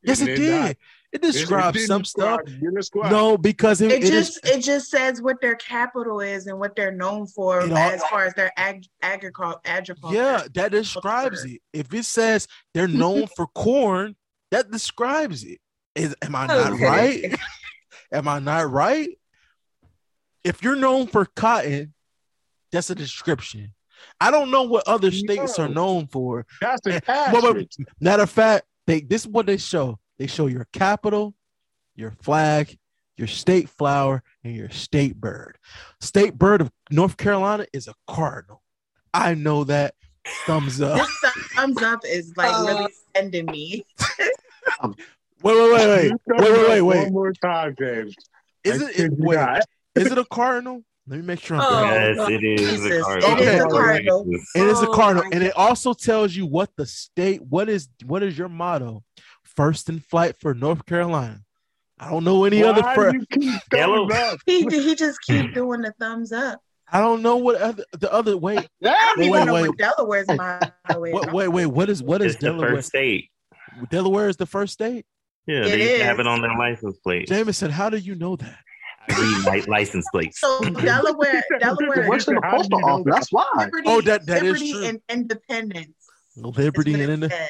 yes, 0.04 0.22
it, 0.22 0.36
did 0.36 0.52
not. 0.62 0.76
Did. 1.12 1.24
It 1.24 1.26
It- 1.26 1.30
it 1.30 1.32
describes 1.40 1.78
didn't 1.78 1.88
some 1.88 2.06
stuff. 2.06 2.42
describe- 2.76 3.06
it 3.08 3.12
No, 3.12 3.38
because 3.38 3.82
it, 3.82 3.92
it, 3.92 4.04
it 4.04 4.04
is- 4.04 4.10
just 4.36 4.46
it 4.48 4.60
just 4.62 4.90
says 4.90 5.22
what 5.22 5.42
their 5.42 5.56
capital 5.56 6.20
is 6.22 6.48
and 6.48 6.60
what 6.60 6.76
they're 6.76 6.92
known 6.92 7.28
for 7.28 7.62
It 7.62 7.72
all- 7.72 7.78
as 7.78 8.04
far 8.06 8.26
as 8.26 8.34
their 8.36 8.52
ag- 8.58 8.86
agricul- 9.04 9.60
agriculture. 9.66 10.16
yeah, 10.18 10.44
that 10.54 10.72
describes 10.72 11.44
it. 11.46 11.62
If 11.74 11.94
it 11.94 12.06
says 12.06 12.48
they're 12.74 12.88
known 12.88 13.28
for 13.36 13.48
corn, 13.48 14.16
that 14.52 14.70
describes 14.72 15.44
it. 15.44 15.60
Is 15.96 16.16
am 16.22 16.36
I 16.36 16.48
not 16.48 16.74
Okay. 16.74 16.86
right? 16.86 17.40
am 18.12 18.28
I 18.28 18.40
not 18.40 18.70
right? 18.72 19.10
If 20.44 20.64
you're 20.64 20.76
known 20.76 21.08
for 21.08 21.26
cotton, 21.26 21.94
that's 22.72 22.90
a 22.90 22.96
description. 22.96 23.74
I 24.22 24.32
don't 24.32 24.50
know 24.52 24.64
what 24.64 24.88
other 24.88 25.12
states 25.12 25.60
are 25.60 25.68
known 25.68 26.08
for. 26.08 26.46
That's 26.62 26.86
eh, 26.88 27.00
the 27.00 27.04
Well, 27.08 27.42
but- 27.42 27.48
asterisk. 27.58 27.80
Matter 28.00 28.24
of 28.24 28.30
fact, 28.30 28.66
they 28.88 29.02
this 29.02 29.24
is 29.24 29.28
what 29.28 29.46
they 29.48 29.58
show. 29.58 29.99
They 30.20 30.28
show 30.28 30.48
your 30.48 30.68
capital, 30.74 31.34
your 31.96 32.12
flag, 32.12 32.78
your 33.18 33.28
state 33.28 33.70
flower, 33.70 34.22
and 34.44 34.54
your 34.56 34.70
state 34.70 35.16
bird. 35.16 35.58
State 36.02 36.38
bird 36.38 36.62
of 36.62 36.72
North 36.92 37.18
Carolina 37.18 37.66
is 37.74 37.88
a 37.88 37.96
cardinal. 38.08 38.62
I 39.14 39.34
know 39.34 39.64
that. 39.64 39.96
Thumbs 40.46 40.82
up. 40.82 40.98
This 40.98 41.32
thumbs 41.56 41.82
up 41.82 42.02
is 42.06 42.34
like 42.38 42.54
Uh, 42.54 42.66
really 42.68 42.94
sending 43.16 43.46
me. 43.48 43.86
Wait, 44.82 44.96
wait, 45.44 45.72
wait, 45.74 45.74
wait, 45.74 46.12
wait, 46.28 46.40
wait, 46.40 46.68
wait, 46.68 46.82
wait. 46.82 47.04
One 47.04 47.14
more 47.14 47.34
time, 47.34 47.76
James. 47.80 48.16
Is 48.64 48.82
I 48.82 48.90
it? 48.90 49.12
Wait, 49.18 49.40
is 49.96 50.12
it 50.12 50.18
a 50.18 50.26
cardinal? 50.26 50.84
Let 51.08 51.22
me 51.22 51.26
make 51.26 51.40
sure 51.40 51.58
I'm 51.58 51.64
Oh, 51.64 51.68
correct. 51.70 52.18
yes, 52.20 52.30
it 52.30 52.44
is 52.44 52.70
Jesus. 52.70 52.92
a 52.92 53.04
cardinal. 53.04 53.32
It 53.32 53.40
is 53.40 53.60
a 53.60 53.68
cardinal. 53.68 54.26
It 54.56 54.68
is 54.68 54.82
a 54.82 54.88
Oh 54.88 54.92
cardinal, 54.92 55.24
my 55.24 55.30
and 55.34 55.44
it 55.44 55.56
also 55.56 55.94
tells 55.94 56.36
you 56.36 56.46
what 56.46 56.70
the 56.76 56.86
state. 56.86 57.42
What 57.42 57.70
is 57.70 57.90
what 58.06 58.22
is 58.22 58.38
your 58.38 58.50
motto? 58.50 59.04
First 59.60 59.90
in 59.90 60.00
flight 60.00 60.38
for 60.40 60.54
North 60.54 60.86
Carolina. 60.86 61.42
I 62.00 62.10
don't 62.12 62.24
know 62.24 62.46
any 62.46 62.64
other. 62.64 62.82
Why 62.82 62.96
Fir- 62.96 63.12
do 63.12 63.18
you 63.18 63.26
keep 63.30 63.62
Yellow. 63.74 64.08
thumbs 64.08 64.34
up? 64.34 64.40
He 64.46 64.62
he 64.62 64.96
just 64.96 65.20
keep 65.24 65.54
doing 65.54 65.82
the 65.82 65.94
thumbs 66.00 66.32
up. 66.32 66.62
I 66.90 67.02
don't 67.02 67.22
know 67.22 67.36
what 67.36 67.58
other 67.60 67.84
the 67.92 68.10
other. 68.14 68.38
Wait, 68.38 68.70
Yeah. 68.80 68.92
I 68.98 69.14
don't 69.18 69.20
even 69.26 69.32
Wait, 69.34 69.46
know 69.46 69.54
wait. 69.56 69.68
what 69.68 69.78
Delaware's 69.78 70.28
motto 70.30 71.04
is. 71.04 71.14
wait, 71.14 71.34
wait, 71.34 71.48
wait. 71.50 71.66
What 71.66 71.90
is 71.90 72.02
what 72.02 72.22
is 72.22 72.36
It's 72.36 72.42
the 72.42 72.52
Delaware? 72.52 72.76
first 72.76 72.88
state. 72.88 73.30
Delaware 73.92 74.30
is 74.30 74.38
the 74.38 74.46
first 74.46 74.72
state. 74.72 75.06
Yeah, 75.46 75.66
It 75.66 75.72
they 75.72 75.82
used 75.82 75.96
to 75.98 76.06
have 76.06 76.20
it 76.22 76.28
on 76.28 76.42
their 76.42 76.56
license 76.58 76.98
plate. 77.00 77.28
Jameson, 77.28 77.70
how 77.70 77.90
do 77.90 77.98
you 77.98 78.16
know 78.16 78.38
that? 78.38 78.60
I 79.10 79.44
read 79.46 79.66
li- 79.66 79.66
license 79.70 80.06
plates. 80.14 80.40
So 80.40 80.62
Delaware, 80.62 81.44
Delaware, 81.60 82.08
Works 82.08 82.30
in 82.30 82.36
the 82.36 82.42
How 82.46 82.52
do 82.52 82.58
postal 82.60 82.86
office. 82.86 83.06
That's 83.14 83.32
why. 83.34 83.46
liberty, 83.58 83.84
Oh, 83.88 84.00
that- 84.00 84.26
that 84.26 84.38
is 84.42 84.54
liberty 84.54 84.72
true. 84.72 84.86
and 84.86 85.02
independence. 85.10 85.96
Liberty 86.38 86.92
what 86.94 87.02
and 87.02 87.10
it 87.12 87.24
ind- 87.24 87.32
says. 87.34 87.50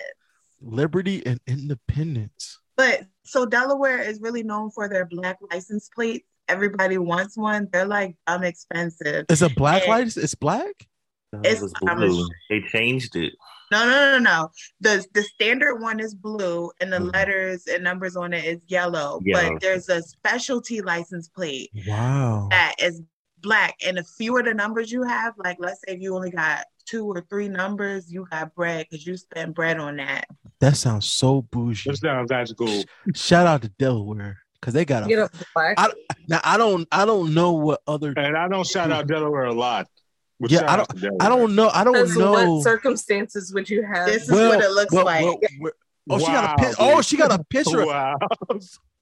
Liberty 0.62 1.26
and 1.26 1.40
independence. 1.48 2.60
But 2.78 3.02
so 3.26 3.46
Delaware 3.46 4.00
is 4.02 4.22
really 4.22 4.44
known 4.44 4.72
for 4.72 4.88
their 4.88 5.06
black 5.06 5.38
license 5.52 5.90
plates. 5.94 6.26
Everybody 6.48 6.98
wants 6.98 7.38
one. 7.38 7.68
They're 7.72 7.86
like 7.86 8.16
dumb 8.26 8.44
expensive. 8.44 9.26
It's 9.30 9.42
a 9.42 9.50
black 9.50 9.84
And- 9.84 9.90
light. 9.90 10.18
It's 10.18 10.36
black. 10.36 10.88
No, 11.32 11.40
It's- 11.42 11.62
it 11.62 11.96
blue. 11.96 12.24
a- 12.26 12.30
They 12.50 12.62
changed 12.70 13.16
it. 13.16 13.34
No, 13.72 13.86
no, 13.86 14.14
no, 14.14 14.18
no. 14.18 14.50
The 14.82 15.06
the 15.14 15.22
standard 15.22 15.76
one 15.76 16.00
is 16.00 16.16
blue, 16.16 16.72
and 16.82 16.92
the 16.92 16.98
Mhm. 16.98 17.14
letters 17.14 17.68
and 17.68 17.84
numbers 17.84 18.16
on 18.16 18.34
it 18.34 18.44
is 18.46 18.62
yellow. 18.68 19.20
Yellow. 19.24 19.52
But 19.54 19.62
there's 19.62 19.90
a 19.90 20.02
specialty 20.02 20.82
license 20.82 21.28
plate 21.30 21.70
Wow. 21.86 22.48
that 22.50 22.74
is 22.80 23.04
black, 23.42 23.76
and 23.86 23.98
the 23.98 24.04
fewer 24.18 24.42
the 24.42 24.56
numbers 24.56 24.92
you 24.92 25.04
have, 25.04 25.36
like 25.38 25.58
let's 25.60 25.82
say 25.82 25.94
if 25.94 26.02
you 26.02 26.16
only 26.16 26.32
got 26.32 26.66
two 26.90 27.06
or 27.06 27.22
three 27.30 27.48
numbers, 27.50 28.12
you 28.12 28.26
got 28.32 28.54
bread 28.56 28.88
because 28.90 29.06
you 29.06 29.16
spend 29.18 29.54
bread 29.54 29.78
on 29.80 29.98
that. 29.98 30.26
That 30.60 30.76
sounds 30.76 31.06
so 31.08 31.42
bougie. 31.44 31.90
That 31.90 31.98
sounds 31.98 32.30
that's 32.30 32.54
cool. 32.54 32.84
Shout 33.16 33.48
out 33.48 33.62
to 33.62 33.70
Delaware 33.70 34.38
because 34.60 34.74
they 34.74 34.86
got 34.86 35.04
a. 35.04 35.08
Get 35.08 35.20
up. 35.20 35.32
I- 35.56 35.92
Now 36.28 36.42
I 36.44 36.58
don't. 36.58 36.88
I 36.92 37.06
don't 37.06 37.34
know 37.34 37.54
what 37.54 37.82
other. 37.88 38.14
And 38.18 38.36
I 38.38 38.48
don't 38.48 38.66
shout 38.68 38.92
out 38.92 39.08
Delaware 39.08 39.46
a 39.46 39.54
lot. 39.54 39.88
But 40.40 40.52
Yeah, 40.52 40.62
I 40.62 40.80
out 40.80 40.90
to 40.90 40.96
Delaware. 40.96 41.18
I 41.22 41.30
don't 41.30 41.56
know. 41.56 41.70
I 41.74 41.84
don't 41.84 42.18
know. 42.18 42.32
what 42.56 42.64
circumstances 42.64 43.54
would 43.54 43.70
you 43.70 43.84
have? 43.84 44.08
This 44.08 44.24
is 44.24 44.32
what 44.32 44.62
it 44.62 44.72
looks 44.72 44.94
well, 44.94 45.06
like. 45.06 45.24
well, 45.24 45.38
well- 45.60 45.72
oh, 46.10 46.20
she 46.20 46.26
got 46.26 46.44
a 46.44 46.48
Wow, 46.64 46.70
pic- 46.70 46.76
Oh, 46.80 47.02
she 47.02 47.18
got 47.18 47.32
a 47.40 47.44
picture. 47.44 47.86
Wow. 47.86 48.18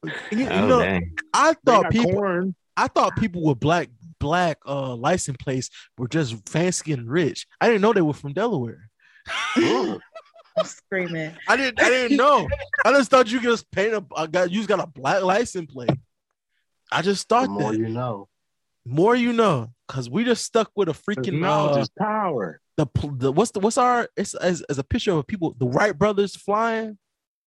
You, 0.04 0.12
you 0.32 0.48
Oh, 0.50 0.68
know, 0.68 0.80
dang. 0.80 1.12
I 1.34 1.56
thought 1.66 1.90
people. 1.92 2.12
corn. 2.12 2.56
I 2.76 2.88
thought 2.88 3.16
people 3.18 3.44
with 3.44 3.60
black 3.60 3.90
black 4.20 4.58
uh 4.66 4.96
license 4.96 5.38
plates 5.38 5.70
were 5.98 6.08
just 6.08 6.48
fancy 6.50 6.92
and 6.94 7.10
rich. 7.10 7.46
I 7.62 7.68
didn't 7.68 7.82
know 7.82 7.94
they 7.94 8.02
were 8.02 8.14
from 8.14 8.34
Delaware. 8.34 8.90
I'm 9.56 10.66
screaming. 10.66 11.34
I 11.48 11.56
didn't. 11.58 11.82
I 11.82 11.90
didn't 11.90 12.18
know. 12.18 12.48
I 12.86 12.92
just 12.94 13.12
thought 13.12 13.32
you 13.32 13.40
just 13.40 13.70
paint 13.72 13.94
a. 13.94 14.04
I 14.16 14.28
got 14.28 14.50
you 14.52 14.58
just 14.58 14.70
got 14.70 14.80
a 14.80 14.88
black 14.88 15.22
license 15.24 15.72
plate. 15.72 15.92
I 16.92 17.02
just 17.02 17.28
The 17.30 17.36
thought 17.36 17.50
more 17.50 17.72
that. 17.74 17.80
you 17.80 17.90
know. 17.90 18.28
More 18.86 19.16
you 19.16 19.34
know, 19.34 19.74
because 19.88 20.10
we 20.10 20.24
just 20.24 20.46
stuck 20.46 20.72
with 20.76 20.88
a 20.88 20.94
freaking 20.94 21.40
Knowledge 21.42 21.78
uh, 21.78 21.82
is 21.82 21.90
power. 21.90 22.62
the, 22.78 22.88
the 23.18 23.32
what's 23.34 23.52
the 23.52 23.60
what's 23.60 23.78
our 23.78 24.08
it's 24.16 24.34
as, 24.36 24.62
as 24.64 24.78
a 24.80 24.84
picture 24.84 25.12
of 25.12 25.28
people 25.28 25.54
the 25.60 25.68
Wright 25.68 25.96
brothers 25.98 26.36
flying. 26.38 26.98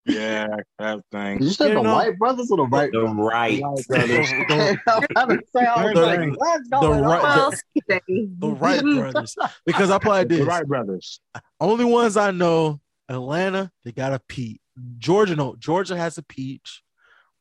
Yeah, 0.07 0.48
that 0.78 1.01
thing. 1.12 1.42
You 1.42 1.51
say 1.51 1.68
You 1.68 1.74
the 1.74 1.82
know- 1.82 1.94
White 1.94 2.18
Brothers 2.18 2.51
or 2.51 2.57
the 2.57 2.66
Right 2.66 2.90
The 2.90 3.01
Brothers? 3.01 3.16
right. 3.16 3.61
Brothers. 3.88 4.30
I'm 4.88 5.03
trying 5.12 5.28
to 5.38 5.44
say, 5.55 5.64
I 5.66 5.84
was 5.84 5.94
The- 5.94 6.01
like, 6.01 6.38
what's 6.38 6.68
the 6.70 6.76
right- 6.78 6.84
on? 6.84 7.03
Well, 7.03 7.53
Steve. 7.53 8.40
The 8.40 8.48
Wright 8.48 8.82
brothers. 8.82 9.36
Because 9.66 9.90
I 9.90 9.98
played 9.98 10.28
The 10.30 10.36
this. 10.38 10.46
Wright 10.46 10.66
brothers. 10.66 11.20
Only 11.61 11.84
ones 11.84 12.16
I 12.16 12.30
know, 12.30 12.80
Atlanta, 13.09 13.70
they 13.84 13.92
got 13.92 14.12
a 14.12 14.20
peach. 14.28 14.61
Georgia, 14.98 15.36
no, 15.36 15.55
Georgia 15.59 15.96
has 15.96 16.16
a 16.16 16.22
peach. 16.22 16.82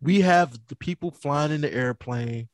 We 0.02 0.22
have 0.22 0.58
the 0.68 0.76
people 0.76 1.12
flying 1.12 1.52
in 1.54 1.62
the 1.62 1.74
airplane. 1.74 2.50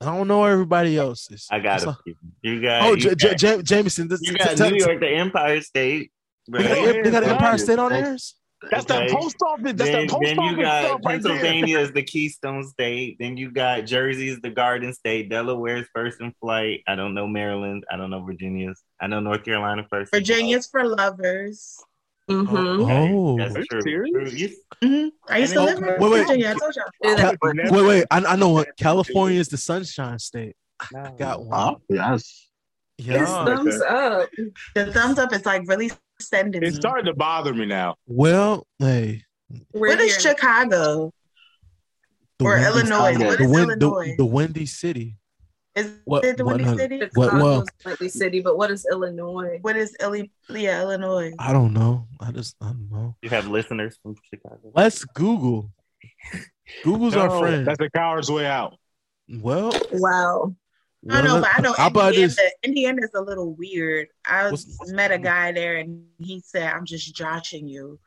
I 0.00 0.06
don't 0.06 0.28
know 0.28 0.44
everybody 0.44 0.96
else's. 0.96 1.46
I 1.50 1.58
got 1.60 1.82
So- 1.82 1.94
it. 2.06 2.16
You 2.42 2.62
got. 2.62 2.82
Oh, 2.82 2.90
you 2.94 2.96
J- 2.96 3.08
got, 3.10 3.18
J- 3.18 3.34
J- 3.56 3.62
Jameson. 3.62 4.08
This, 4.08 4.20
you 4.22 4.32
got 4.34 4.56
t- 4.56 4.62
New 4.64 4.78
t- 4.78 4.84
York, 4.84 5.00
the 5.00 5.08
Empire 5.08 5.60
State. 5.60 6.10
They 6.48 6.62
got, 6.62 6.70
Right? 6.70 7.04
they 7.04 7.10
got 7.10 7.24
Empire. 7.24 7.58
State 7.58 7.78
on 7.78 7.92
theirs. 7.92 8.34
That's 8.70 8.84
Okay. 8.90 9.06
that 9.08 9.10
post 9.16 9.36
office. 9.42 9.72
That's 9.74 9.90
then, 9.90 10.06
that 10.06 10.10
post 10.10 10.22
then 10.24 10.38
office 10.38 10.56
you 10.56 10.62
got 10.62 10.84
stuff 10.84 11.00
right 11.04 11.22
there. 11.22 11.32
Pennsylvania 11.32 11.78
is 11.78 11.92
the 11.92 12.02
Keystone 12.02 12.64
State. 12.64 13.16
Then 13.20 13.36
you 13.36 13.50
got 13.50 13.82
Jersey's 13.86 14.40
the 14.40 14.50
Garden 14.50 14.92
State. 14.92 15.28
Delaware's 15.30 15.86
first 15.94 16.20
in 16.20 16.32
flight. 16.40 16.82
I 16.86 16.94
don't 16.96 17.14
know 17.14 17.26
Maryland. 17.26 17.84
I 17.90 17.96
don't 17.96 18.10
know 18.10 18.22
Virginia's. 18.24 18.82
I 19.00 19.06
know 19.06 19.20
North 19.20 19.44
Carolina 19.44 19.86
first. 19.90 20.12
in 20.14 20.18
Virginia's 20.20 20.66
for 20.66 20.84
lovers. 20.86 21.76
Mhm. 22.30 22.48
flight. 22.48 23.10
Oh. 23.12 23.38
that's 23.38 23.66
true. 23.68 23.80
serious? 23.82 24.10
True. 24.12 24.38
You- 24.38 24.56
Mhm. 24.82 25.10
I 25.28 25.38
used 25.38 25.52
to 25.52 25.62
live 25.62 25.78
then- 25.80 25.94
in 25.94 26.00
Wait, 26.00 26.10
wait. 26.10 26.26
Virginia. 26.26 26.48
I 26.50 26.54
told 26.58 26.74
y'all. 26.74 26.84
Do 27.02 27.16
that. 27.16 27.38
Ca- 27.40 27.52
Never- 27.52 27.72
wait, 27.76 27.86
wait. 27.86 28.04
I, 28.10 28.24
I 28.24 28.36
know 28.36 28.48
what 28.48 28.76
California 28.76 29.38
is 29.38 29.48
the 29.48 29.56
Sunshine 29.56 30.18
State. 30.18 30.56
I 30.80 31.10
got 31.16 31.44
one. 31.44 31.58
Oh, 31.76 31.80
yes. 31.88 32.45
It's 32.98 33.06
Yeah. 33.08 33.44
thumbs 33.44 33.80
up. 33.82 34.28
The 34.74 34.92
thumbs 34.92 35.18
up 35.18 35.32
is 35.32 35.44
like 35.44 35.62
really 35.66 35.90
sending 36.20 36.60
me. 36.62 36.68
It's 36.68 36.76
starting 36.76 37.04
to 37.06 37.14
bother 37.14 37.52
me 37.54 37.66
now. 37.66 37.96
Well, 38.06 38.66
hey, 38.78 39.22
We're 39.72 39.88
What 39.90 40.00
is. 40.00 40.20
Chicago 40.20 41.12
the 42.38 42.44
or 42.44 42.52
windy- 42.54 42.66
Illinois? 42.66 43.18
What 43.26 43.38
the, 43.38 43.44
is 43.44 43.50
win- 43.50 43.68
the, 43.68 43.86
Illinois? 43.86 44.14
the 44.16 44.24
windy 44.26 44.66
city. 44.66 45.16
Is 45.74 45.92
What- 46.06 46.24
it 46.24 46.38
the 46.38 46.44
Windy 46.46 46.64
no. 46.64 46.76
City? 46.76 47.00
Well- 47.14 47.30
well- 47.34 47.64
Chicago's 47.66 48.00
Windy 48.00 48.08
City, 48.08 48.40
but 48.40 48.56
what 48.56 48.70
is 48.70 48.86
Illinois? 48.90 49.58
What 49.60 49.76
is 49.76 49.94
Illi- 50.00 50.30
yeah, 50.48 50.80
Illinois? 50.80 51.32
I 51.38 51.52
don't 51.52 51.74
know. 51.74 52.08
I 52.18 52.32
just 52.32 52.56
I 52.62 52.68
don't 52.68 52.90
know. 52.90 53.14
You 53.20 53.28
have 53.28 53.46
listeners 53.46 53.98
from 54.02 54.16
Chicago. 54.30 54.72
Let's 54.74 55.04
Google. 55.04 55.70
Google's 56.82 57.14
our 57.14 57.38
friend. 57.38 57.66
That's 57.66 57.78
the 57.78 57.90
coward's 57.90 58.30
way 58.30 58.46
out. 58.46 58.78
Well, 59.28 59.70
Wow. 59.92 60.54
I 61.10 61.22
know, 61.22 61.40
but 61.40 61.50
I 61.56 61.60
know 61.60 61.72
How 61.74 61.86
about 61.88 62.08
Indiana, 62.14 62.28
this? 62.28 62.52
Indiana's 62.62 63.10
a 63.14 63.20
little 63.20 63.52
weird. 63.54 64.08
I 64.26 64.50
What's- 64.50 64.90
met 64.92 65.12
a 65.12 65.18
guy 65.18 65.52
there 65.52 65.76
and 65.76 66.04
he 66.18 66.40
said, 66.44 66.72
I'm 66.72 66.84
just 66.84 67.14
joshing 67.14 67.68
you. 67.68 67.98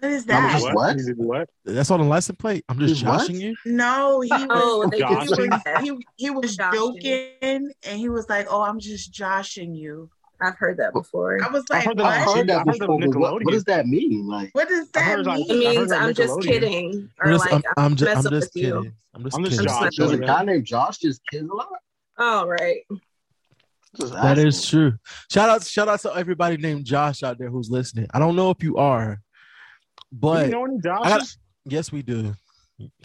What 0.00 0.10
is 0.10 0.24
that? 0.26 0.60
just- 0.60 0.74
what? 0.74 0.96
What? 1.16 1.50
That's 1.64 1.90
on 1.90 2.00
the 2.00 2.06
license 2.06 2.36
plate. 2.38 2.64
I'm 2.68 2.78
just 2.78 3.00
joshing 3.00 3.40
you. 3.40 3.54
No, 3.64 4.20
he 4.20 4.30
oh, 4.32 4.78
was 4.78 4.86
Oh, 4.86 4.88
they 4.90 4.98
Josh. 4.98 5.28
do 5.28 5.42
he 5.42 5.48
was, 5.48 5.62
he, 5.80 6.06
he 6.24 6.30
was 6.30 6.56
joking 6.56 7.72
and 7.82 7.98
he 7.98 8.08
was 8.08 8.28
like, 8.28 8.46
Oh, 8.50 8.62
I'm 8.62 8.80
just 8.80 9.12
joshing 9.12 9.74
you. 9.74 10.10
I've 10.40 10.56
heard 10.56 10.78
that 10.78 10.92
before. 10.92 11.38
I 11.40 11.48
was 11.50 11.62
I 11.70 11.76
like, 11.76 11.84
heard 11.86 11.98
that 11.98 12.02
What? 12.02 12.12
I've 12.12 12.34
heard 12.34 12.46
that 12.48 12.56
I 12.56 12.58
heard 12.58 12.80
that 12.80 12.80
before. 12.80 12.98
but 12.98 13.16
What, 13.16 13.44
what 13.44 13.52
does 13.52 13.62
that 13.64 13.86
mean? 13.86 14.26
Like, 14.26 14.50
What 14.54 14.68
does 14.68 14.90
that 14.90 15.04
heard, 15.04 15.24
like, 15.26 15.38
mean? 15.46 15.50
It 15.50 15.76
means 15.78 15.92
I'm 15.92 16.12
just 16.14 16.40
kidding. 16.40 17.08
Or 17.20 17.26
I'm 17.28 17.32
just, 17.34 17.52
like, 17.52 17.64
I'm, 17.76 17.84
I'm 17.84 17.96
just, 17.96 18.08
mess 18.08 18.16
I'm 18.18 18.26
up 18.26 18.32
just 18.32 18.54
with 18.54 18.62
you. 18.64 18.72
kidding. 18.74 18.92
I'm 19.14 19.22
just 19.22 19.36
I'm 19.36 19.44
just 19.44 19.56
kidding. 19.60 19.68
joshing. 19.72 19.90
does 20.04 20.12
a 20.12 20.18
guy 20.18 20.42
named 20.44 20.64
Josh 20.64 20.98
just 20.98 21.20
kids 21.30 21.48
a 21.48 21.54
lot? 21.54 21.68
All 22.22 22.46
right. 22.48 22.82
Just 24.00 24.12
That 24.14 24.38
is 24.38 24.66
true. 24.66 24.94
Shout 25.30 25.48
out, 25.50 25.64
shout 25.66 25.88
out 25.88 26.00
to 26.00 26.14
everybody 26.14 26.56
named 26.56 26.84
Josh 26.84 27.22
out 27.22 27.36
there 27.38 27.50
who's 27.50 27.68
listening. 27.70 28.06
I 28.14 28.18
don't 28.20 28.36
know 28.36 28.50
if 28.50 28.62
you 28.62 28.76
are, 28.76 29.16
Do 29.16 29.20
but 30.12 30.46
you 30.46 30.52
know 30.52 30.64
any 30.64 30.78
got- 30.78 31.02
Joshes? 31.04 31.36
yes, 31.66 31.90
we 31.92 32.02
do. 32.02 32.34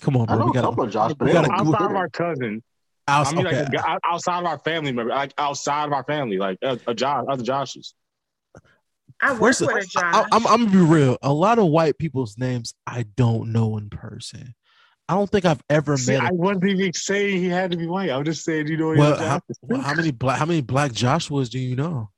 Come 0.01 0.15
on, 0.17 0.29
I 0.29 0.35
bro. 0.35 0.37
know 0.37 0.45
We 0.45 0.51
a 0.51 0.53
got 0.61 0.69
couple 0.69 0.83
of 0.85 0.91
Josh, 0.91 1.13
but 1.17 1.25
we 1.27 1.33
gotta 1.33 1.47
don't 1.47 1.67
outside 1.67 1.89
of 1.91 1.95
our 1.97 2.09
cousin. 2.09 2.63
out, 3.07 3.27
I 3.27 3.33
mean, 3.33 3.47
okay. 3.47 3.65
like 3.73 3.99
outside 4.05 4.39
of 4.39 4.45
our 4.45 4.59
family 4.59 4.91
member, 4.91 5.11
like 5.13 5.33
outside 5.37 5.85
of 5.87 5.93
our 5.93 6.03
family, 6.03 6.37
like 6.37 6.57
a, 6.61 6.79
a 6.87 6.93
Josh, 6.93 7.25
other 7.29 7.43
Joshes. 7.43 7.93
I 9.21 9.31
work 9.31 9.39
First, 9.39 9.61
with 9.61 9.69
a 9.71 9.73
I, 9.75 9.81
Josh. 9.81 10.27
I'm, 10.31 10.47
I'm 10.47 10.65
gonna 10.65 10.71
be 10.71 10.77
real. 10.77 11.17
A 11.23 11.33
lot 11.33 11.57
of 11.59 11.65
white 11.67 11.97
people's 11.97 12.37
names 12.37 12.73
I 12.85 13.03
don't 13.15 13.51
know 13.51 13.77
in 13.77 13.89
person. 13.89 14.53
I 15.09 15.13
don't 15.13 15.29
think 15.29 15.45
I've 15.45 15.63
ever 15.69 15.97
See, 15.97 16.13
met. 16.13 16.23
I 16.23 16.27
A, 16.29 16.33
wasn't 16.33 16.65
even 16.65 16.93
saying 16.93 17.41
he 17.41 17.47
had 17.47 17.71
to 17.71 17.77
be 17.77 17.87
white. 17.87 18.09
I 18.09 18.17
was 18.17 18.25
just 18.25 18.43
saying, 18.43 18.67
you 18.67 18.77
know, 18.77 18.87
well, 18.89 18.97
well, 18.97 19.17
how, 19.17 19.41
well, 19.61 19.81
how 19.81 19.93
many 19.93 20.11
black 20.11 20.37
how 20.37 20.45
many 20.45 20.61
black 20.61 20.91
Joshuas 20.91 21.49
do 21.49 21.59
you 21.59 21.75
know? 21.75 22.09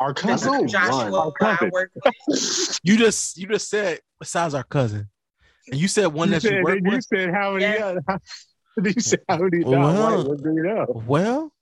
our 0.00 0.14
cousin. 0.14 0.68
Joshua 0.68 1.10
one. 1.10 1.32
I 1.40 1.70
work 1.72 1.90
with. 1.94 2.78
You 2.82 2.96
just 2.98 3.38
you 3.38 3.46
just 3.46 3.70
said 3.70 4.00
besides 4.20 4.54
our 4.54 4.64
cousin, 4.64 5.08
and 5.70 5.80
you 5.80 5.88
said 5.88 6.06
one 6.06 6.28
you 6.28 6.34
that 6.34 6.42
said, 6.42 6.52
you 6.54 6.62
work 6.62 6.80
you 6.82 6.90
with. 6.90 7.04
said 7.04 7.30
how 7.32 7.52
many? 7.52 7.64
Yeah. 7.64 7.94
Uh, 8.76 8.88
you 8.88 9.00
said 9.00 9.20
how 9.28 9.38
many? 9.38 9.62
Well, 9.62 9.80
Well, 9.80 10.28
white, 10.30 10.42
do 10.42 10.52
you 10.52 10.62
know? 10.64 11.02
Well, 11.06 11.52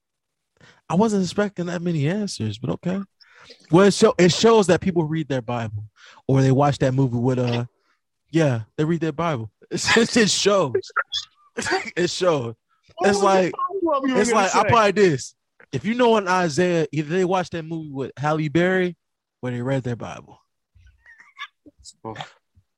I 0.89 0.95
wasn't 0.95 1.25
expecting 1.25 1.67
that 1.67 1.83
many 1.83 2.09
answers, 2.09 2.57
but 2.57 2.71
okay. 2.71 3.03
Well, 3.71 3.89
it, 3.89 3.93
show, 3.93 4.15
it 4.17 4.33
shows 4.33 4.67
that 4.69 4.81
people 4.81 5.05
read 5.05 5.29
their 5.29 5.43
Bible 5.43 5.85
or 6.27 6.41
they 6.41 6.53
watch 6.53 6.79
that 6.79 6.95
movie 6.95 7.19
with 7.19 7.39
uh, 7.39 7.67
yeah, 8.31 8.63
they 8.79 8.85
read 8.85 9.03
their 9.03 9.13
Bible. 9.13 9.51
It, 9.73 10.17
it 10.17 10.31
shows. 10.31 10.73
it 11.97 12.11
shows. 12.11 12.55
It's 13.01 13.09
was 13.09 13.19
the 13.21 13.25
like- 13.25 13.53
follow-up 13.83 14.03
you 14.07 14.15
were 14.15 14.21
It's 14.21 14.31
gonna 14.31 14.43
like 14.45 14.55
I 14.55 14.63
say? 14.63 14.69
probably 14.69 14.93
this. 14.93 15.35
If 15.73 15.85
you 15.87 15.95
know 15.95 16.17
an 16.17 16.29
Isaiah, 16.29 16.87
either 16.93 17.09
they 17.09 17.25
watched 17.25 17.53
that 17.53 17.65
movie 17.65 17.91
with 17.91 18.13
Halle 18.19 18.49
Berry, 18.49 18.97
or 19.41 19.51
they 19.51 19.63
read 19.63 19.83
their 19.83 19.97
Bible. 19.97 20.39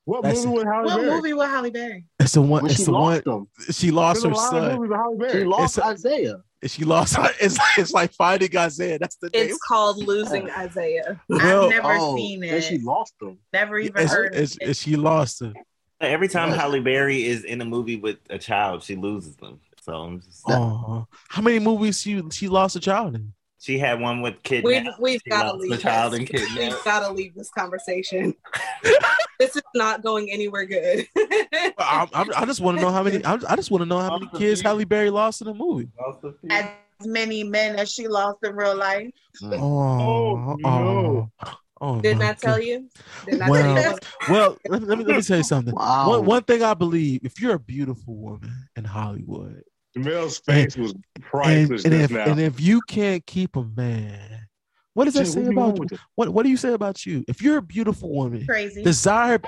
What 0.06 0.22
That's 0.22 0.44
movie 0.44 0.48
it. 0.48 0.58
with 0.58 0.66
Halle 0.66 0.84
What 0.84 0.96
Berry? 0.96 1.10
movie 1.10 1.32
with 1.32 1.48
Halle 1.48 1.70
Berry? 1.70 2.04
It's 2.20 2.32
the 2.32 2.42
one. 2.42 2.62
When 2.62 2.70
It's 2.70 2.78
she 2.80 2.84
the 2.84 2.92
one. 2.92 3.02
lost 3.14 3.24
them. 3.24 3.48
She 3.70 3.90
lost 3.90 4.22
There's 4.22 4.38
her 4.38 4.48
son. 4.50 4.76
movies 4.76 4.90
with 4.90 4.98
Halle 4.98 5.32
She 5.32 5.44
lost 5.44 5.78
It's 5.78 5.86
a- 5.86 5.88
Isaiah. 5.90 6.36
She 6.66 6.84
lost. 6.84 7.16
It's 7.40 7.58
like 7.58 7.78
it's 7.78 7.92
like 7.92 8.12
finding 8.14 8.56
Isaiah. 8.56 8.98
That's 8.98 9.16
the 9.16 9.28
name. 9.30 9.48
It's 9.48 9.58
called 9.58 9.98
Losing 9.98 10.50
Isaiah. 10.50 11.20
Well, 11.28 11.64
I've 11.64 11.70
never 11.70 11.88
oh, 12.00 12.16
seen 12.16 12.42
it. 12.42 12.62
she 12.64 12.78
lost 12.78 13.14
them. 13.20 13.38
Never 13.52 13.78
even 13.78 14.00
it's, 14.02 14.12
heard 14.12 14.34
it's, 14.34 14.52
of 14.52 14.58
it. 14.60 14.62
it's- 14.62 14.78
she 14.78 14.96
lost 14.96 15.40
her. 15.40 15.52
Every 16.00 16.28
time 16.28 16.50
Yes. 16.50 16.58
Halle 16.60 16.80
Berry 16.80 17.24
is 17.24 17.44
in 17.44 17.60
a 17.60 17.64
movie 17.64 17.96
with 17.96 18.18
a 18.30 18.38
child, 18.38 18.82
she 18.82 18.96
loses 18.96 19.36
them. 19.36 19.60
So 19.82 19.92
I'm 19.94 20.20
just, 20.20 20.42
Oh, 20.48 21.06
how 21.28 21.42
many 21.42 21.58
movies 21.58 22.00
she 22.00 22.22
she 22.30 22.48
lost 22.48 22.76
a 22.76 22.80
child 22.80 23.14
in? 23.14 23.32
she 23.60 23.78
had 23.78 23.98
one 24.00 24.20
with 24.20 24.34
We've 24.50 24.86
we've 25.00 25.24
got 25.24 25.44
to 25.44 25.56
leave. 25.56 25.70
the 25.70 25.78
child 25.78 26.12
this. 26.12 26.18
and 26.20 26.28
kidnapped. 26.28 26.58
We've 26.58 26.84
got 26.84 27.00
to 27.00 27.10
leave 27.14 27.34
this 27.34 27.50
conversation. 27.50 28.34
this 29.38 29.56
is 29.56 29.62
not 29.74 30.02
going 30.02 30.30
anywhere 30.30 30.66
good. 30.66 31.06
I, 31.16 32.06
I, 32.12 32.26
I 32.36 32.44
just 32.44 32.60
want 32.60 32.76
to 32.78 32.82
know 32.84 32.90
how 32.90 33.02
many. 33.02 33.24
I, 33.24 33.38
I 33.48 33.56
just 33.56 33.70
want 33.70 33.80
to 33.82 33.86
know 33.86 34.00
how 34.00 34.18
many 34.18 34.30
kids 34.38 34.60
Halle 34.60 34.84
Berry 34.84 35.08
lost 35.10 35.40
in 35.40 35.46
the 35.46 35.54
movie. 35.54 35.88
As 36.50 36.66
many 37.06 37.42
men 37.44 37.76
as 37.76 37.90
she 37.90 38.06
lost 38.08 38.38
in 38.44 38.54
real 38.54 38.76
life. 38.76 39.08
Oh, 39.42 39.56
Oh, 39.56 40.56
no. 40.58 41.30
Oh, 41.84 42.00
Did 42.00 42.18
my 42.18 42.24
not 42.26 42.38
tell 42.38 42.56
God. 42.56 42.64
you. 42.64 42.88
Did 43.26 43.38
not 43.38 43.48
Well, 43.50 43.74
tell 43.82 43.92
you. 43.92 43.98
Well, 44.30 44.58
let 44.68 44.82
me, 44.82 44.88
let 44.88 44.98
me 44.98 45.04
let 45.04 45.16
me 45.16 45.22
tell 45.22 45.36
you 45.38 45.42
something. 45.44 45.74
Wow. 45.74 46.08
One 46.10 46.24
one 46.24 46.42
thing 46.44 46.62
I 46.62 46.74
believe: 46.74 47.20
if 47.24 47.40
you're 47.40 47.54
a 47.54 47.58
beautiful 47.58 48.14
woman 48.16 48.52
in 48.76 48.84
Hollywood, 48.84 49.62
Jamel's 49.96 50.38
face 50.38 50.76
was 50.76 50.94
priceless 51.20 51.84
and 51.84 51.92
just 51.92 52.04
if 52.04 52.10
now. 52.10 52.24
and 52.24 52.40
if 52.40 52.60
you 52.60 52.80
can't 52.82 53.24
keep 53.26 53.56
a 53.56 53.64
man, 53.76 54.46
what 54.94 55.04
does 55.04 55.14
that 55.14 55.24
Jay, 55.24 55.30
say 55.30 55.40
what 55.42 55.52
about 55.52 55.78
you? 55.78 55.84
it? 55.92 56.00
what? 56.14 56.28
What 56.30 56.42
do 56.44 56.48
you 56.50 56.56
say 56.56 56.72
about 56.72 57.04
you? 57.06 57.24
If 57.28 57.42
you're 57.42 57.58
a 57.58 57.62
beautiful 57.62 58.10
woman, 58.12 58.44
Crazy. 58.46 58.82
desire. 58.82 59.40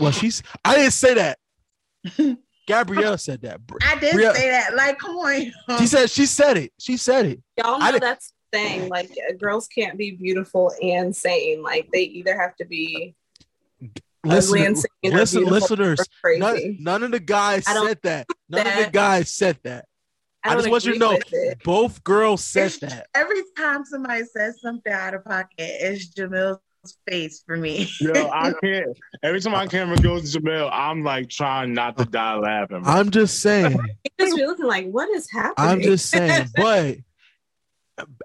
Well, 0.00 0.12
she's. 0.12 0.42
I 0.64 0.76
didn't 0.76 0.92
say 0.92 1.14
that. 1.14 1.38
Gabrielle 2.68 3.18
said 3.18 3.42
that. 3.42 3.60
I 3.82 3.98
did 3.98 4.14
Bria- 4.14 4.34
say 4.34 4.48
that. 4.50 4.74
Like, 4.76 4.98
come 4.98 5.16
on. 5.16 5.52
She 5.78 5.86
said. 5.86 6.10
She 6.10 6.26
said 6.26 6.56
it. 6.56 6.72
She 6.78 6.96
said 6.96 7.26
it. 7.26 7.42
Y'all 7.58 7.78
know 7.80 7.92
did- 7.92 8.02
that's 8.02 8.28
the 8.28 8.34
thing. 8.52 8.88
Like 8.88 9.10
uh, 9.28 9.32
girls 9.34 9.66
can't 9.68 9.98
be 9.98 10.12
beautiful 10.12 10.72
and 10.82 11.14
sane. 11.14 11.62
Like 11.62 11.88
they 11.92 12.02
either 12.02 12.38
have 12.38 12.54
to 12.56 12.64
be 12.64 13.14
ugly 14.24 14.34
Listen, 14.36 14.58
and 14.66 14.78
sane 14.78 14.86
listen, 15.04 15.40
beautiful 15.40 15.52
listeners. 15.76 16.00
or 16.00 16.04
crazy. 16.22 16.40
None, 16.40 16.76
none 16.80 17.02
of 17.02 17.10
the 17.10 17.20
guys 17.20 17.64
said 17.64 17.98
that. 18.02 18.26
None 18.48 18.66
of 18.66 18.84
the 18.84 18.90
guys 18.92 19.30
said 19.32 19.58
that. 19.64 19.86
I, 20.44 20.50
don't 20.54 20.58
just 20.58 20.70
want 20.70 20.84
you 20.86 20.92
to 20.94 20.98
know 20.98 21.18
both 21.64 22.02
girls 22.02 22.42
said 22.44 22.72
It's- 22.72 22.92
that. 22.92 23.06
Every 23.14 23.42
time 23.56 23.84
somebody 23.84 24.24
says 24.24 24.60
something 24.60 24.92
out 24.92 25.14
of 25.14 25.24
pocket, 25.24 25.50
it's 25.58 26.12
Jamil's 26.12 26.58
face 27.08 27.44
for 27.46 27.56
me. 27.56 27.88
Yo, 28.00 28.10
I 28.12 28.52
can't. 28.62 28.88
Every 29.22 29.40
time 29.40 29.52
my 29.52 29.68
camera 29.68 29.96
goes 29.98 30.32
to 30.32 30.40
Jamel, 30.40 30.68
I'm 30.72 31.04
like 31.04 31.28
trying 31.28 31.74
not 31.74 31.96
to 31.98 32.04
die 32.04 32.34
laughing. 32.34 32.82
I'm 32.84 33.10
just 33.10 33.38
saying. 33.40 33.70
You 33.72 34.10
just 34.18 34.36
be 34.36 34.44
looking 34.44 34.66
like, 34.66 34.88
what 34.90 35.08
is 35.10 35.30
happening? 35.30 35.54
I'm 35.70 35.80
just 35.80 36.10
saying. 36.10 36.48
But 36.56 36.96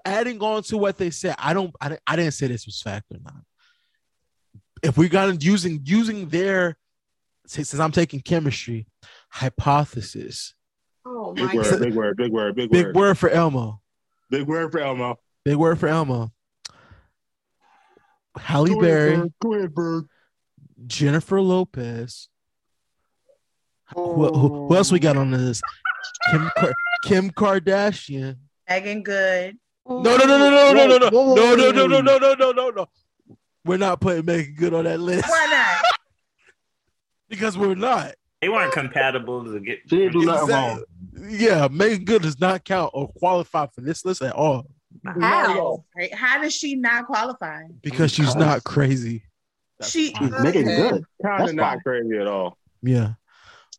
adding 0.04 0.40
on 0.42 0.62
to 0.64 0.78
what 0.78 0.96
they 0.98 1.10
said, 1.10 1.34
I 1.38 1.54
don't. 1.54 1.74
I, 1.80 1.98
I 2.06 2.16
didn't 2.16 2.34
say 2.34 2.46
this 2.46 2.66
was 2.66 2.80
fact 2.82 3.06
or 3.12 3.18
not. 3.22 3.42
if 4.82 4.96
we 4.98 5.08
got 5.08 5.42
using 5.42 5.80
using 5.84 6.28
their 6.28 6.76
since 7.46 7.74
I'm 7.74 7.92
taking 7.92 8.20
chemistry 8.20 8.86
hypothesis, 9.30 10.54
Oh 11.06 11.32
Big 11.32 11.44
my 11.46 11.54
word, 11.54 11.64
god. 11.70 11.80
big 11.80 11.94
word, 11.94 12.16
big 12.16 12.32
word, 12.32 12.54
big, 12.56 12.70
big 12.70 12.86
word. 12.86 12.94
word 12.96 13.18
for 13.18 13.30
Elmo, 13.30 13.80
Big 14.30 14.46
word 14.46 14.70
for 14.72 14.78
Elmo. 14.80 15.18
big 15.44 15.56
word 15.56 15.78
for 15.78 15.88
Elmo. 15.88 16.30
Halle 18.36 18.68
Go 18.74 18.80
Berry, 18.80 19.16
Berg. 19.16 19.32
Go 19.40 19.54
ahead, 19.54 19.74
Berg. 19.74 20.06
Jennifer 20.86 21.40
Lopez. 21.40 22.28
Who, 23.94 24.14
who, 24.14 24.32
who 24.48 24.68
oh. 24.70 24.74
else 24.74 24.92
we 24.92 24.98
got 24.98 25.16
on 25.16 25.30
this? 25.30 25.60
Kim 26.30 26.50
Kim 27.04 27.30
Kardashian. 27.30 28.36
Meagan 28.68 29.02
Good. 29.02 29.58
No, 29.88 30.02
no, 30.02 30.16
no, 30.16 30.26
no, 30.26 30.50
no, 30.50 30.72
no, 30.72 30.98
no, 30.98 30.98
no, 30.98 31.54
no, 31.54 31.54
no, 31.54 31.70
no, 31.72 31.86
no, 31.86 32.00
no, 32.00 32.18
no, 32.18 32.34
no, 32.34 32.52
no, 32.52 32.70
no. 32.70 32.88
We're 33.64 33.78
not 33.78 34.00
putting 34.00 34.24
Meagan 34.24 34.54
Good 34.54 34.74
on 34.74 34.84
that 34.84 35.00
list 35.00 35.28
Why 35.28 35.46
not? 35.50 35.92
because 37.28 37.56
we're 37.56 37.74
not. 37.74 38.14
They 38.40 38.48
weren't 38.48 38.72
compatible 38.72 39.44
to 39.44 39.60
get. 39.60 39.80
She 39.88 39.96
didn't 39.96 40.12
do 40.12 40.24
nothing 40.26 40.48
wrong. 40.48 40.84
Yeah, 41.28 41.68
Meagan 41.70 42.04
Good 42.04 42.22
does 42.22 42.38
not 42.38 42.64
count 42.64 42.90
or 42.94 43.08
qualify 43.08 43.66
for 43.66 43.80
this 43.80 44.04
list 44.04 44.22
at 44.22 44.32
all 44.32 44.66
How? 45.04 45.84
Right? 45.96 46.14
How 46.14 46.40
does 46.40 46.54
she 46.54 46.74
not 46.76 47.06
qualify? 47.06 47.62
because 47.82 48.12
she's 48.12 48.36
not 48.36 48.64
crazy. 48.64 49.22
She 49.82 50.12
She's 50.12 50.30
making 50.42 50.64
good. 50.64 51.04
Kind 51.22 51.48
of 51.48 51.54
not 51.54 51.82
crazy 51.82 52.16
at 52.16 52.26
all. 52.26 52.58
Yeah. 52.82 53.14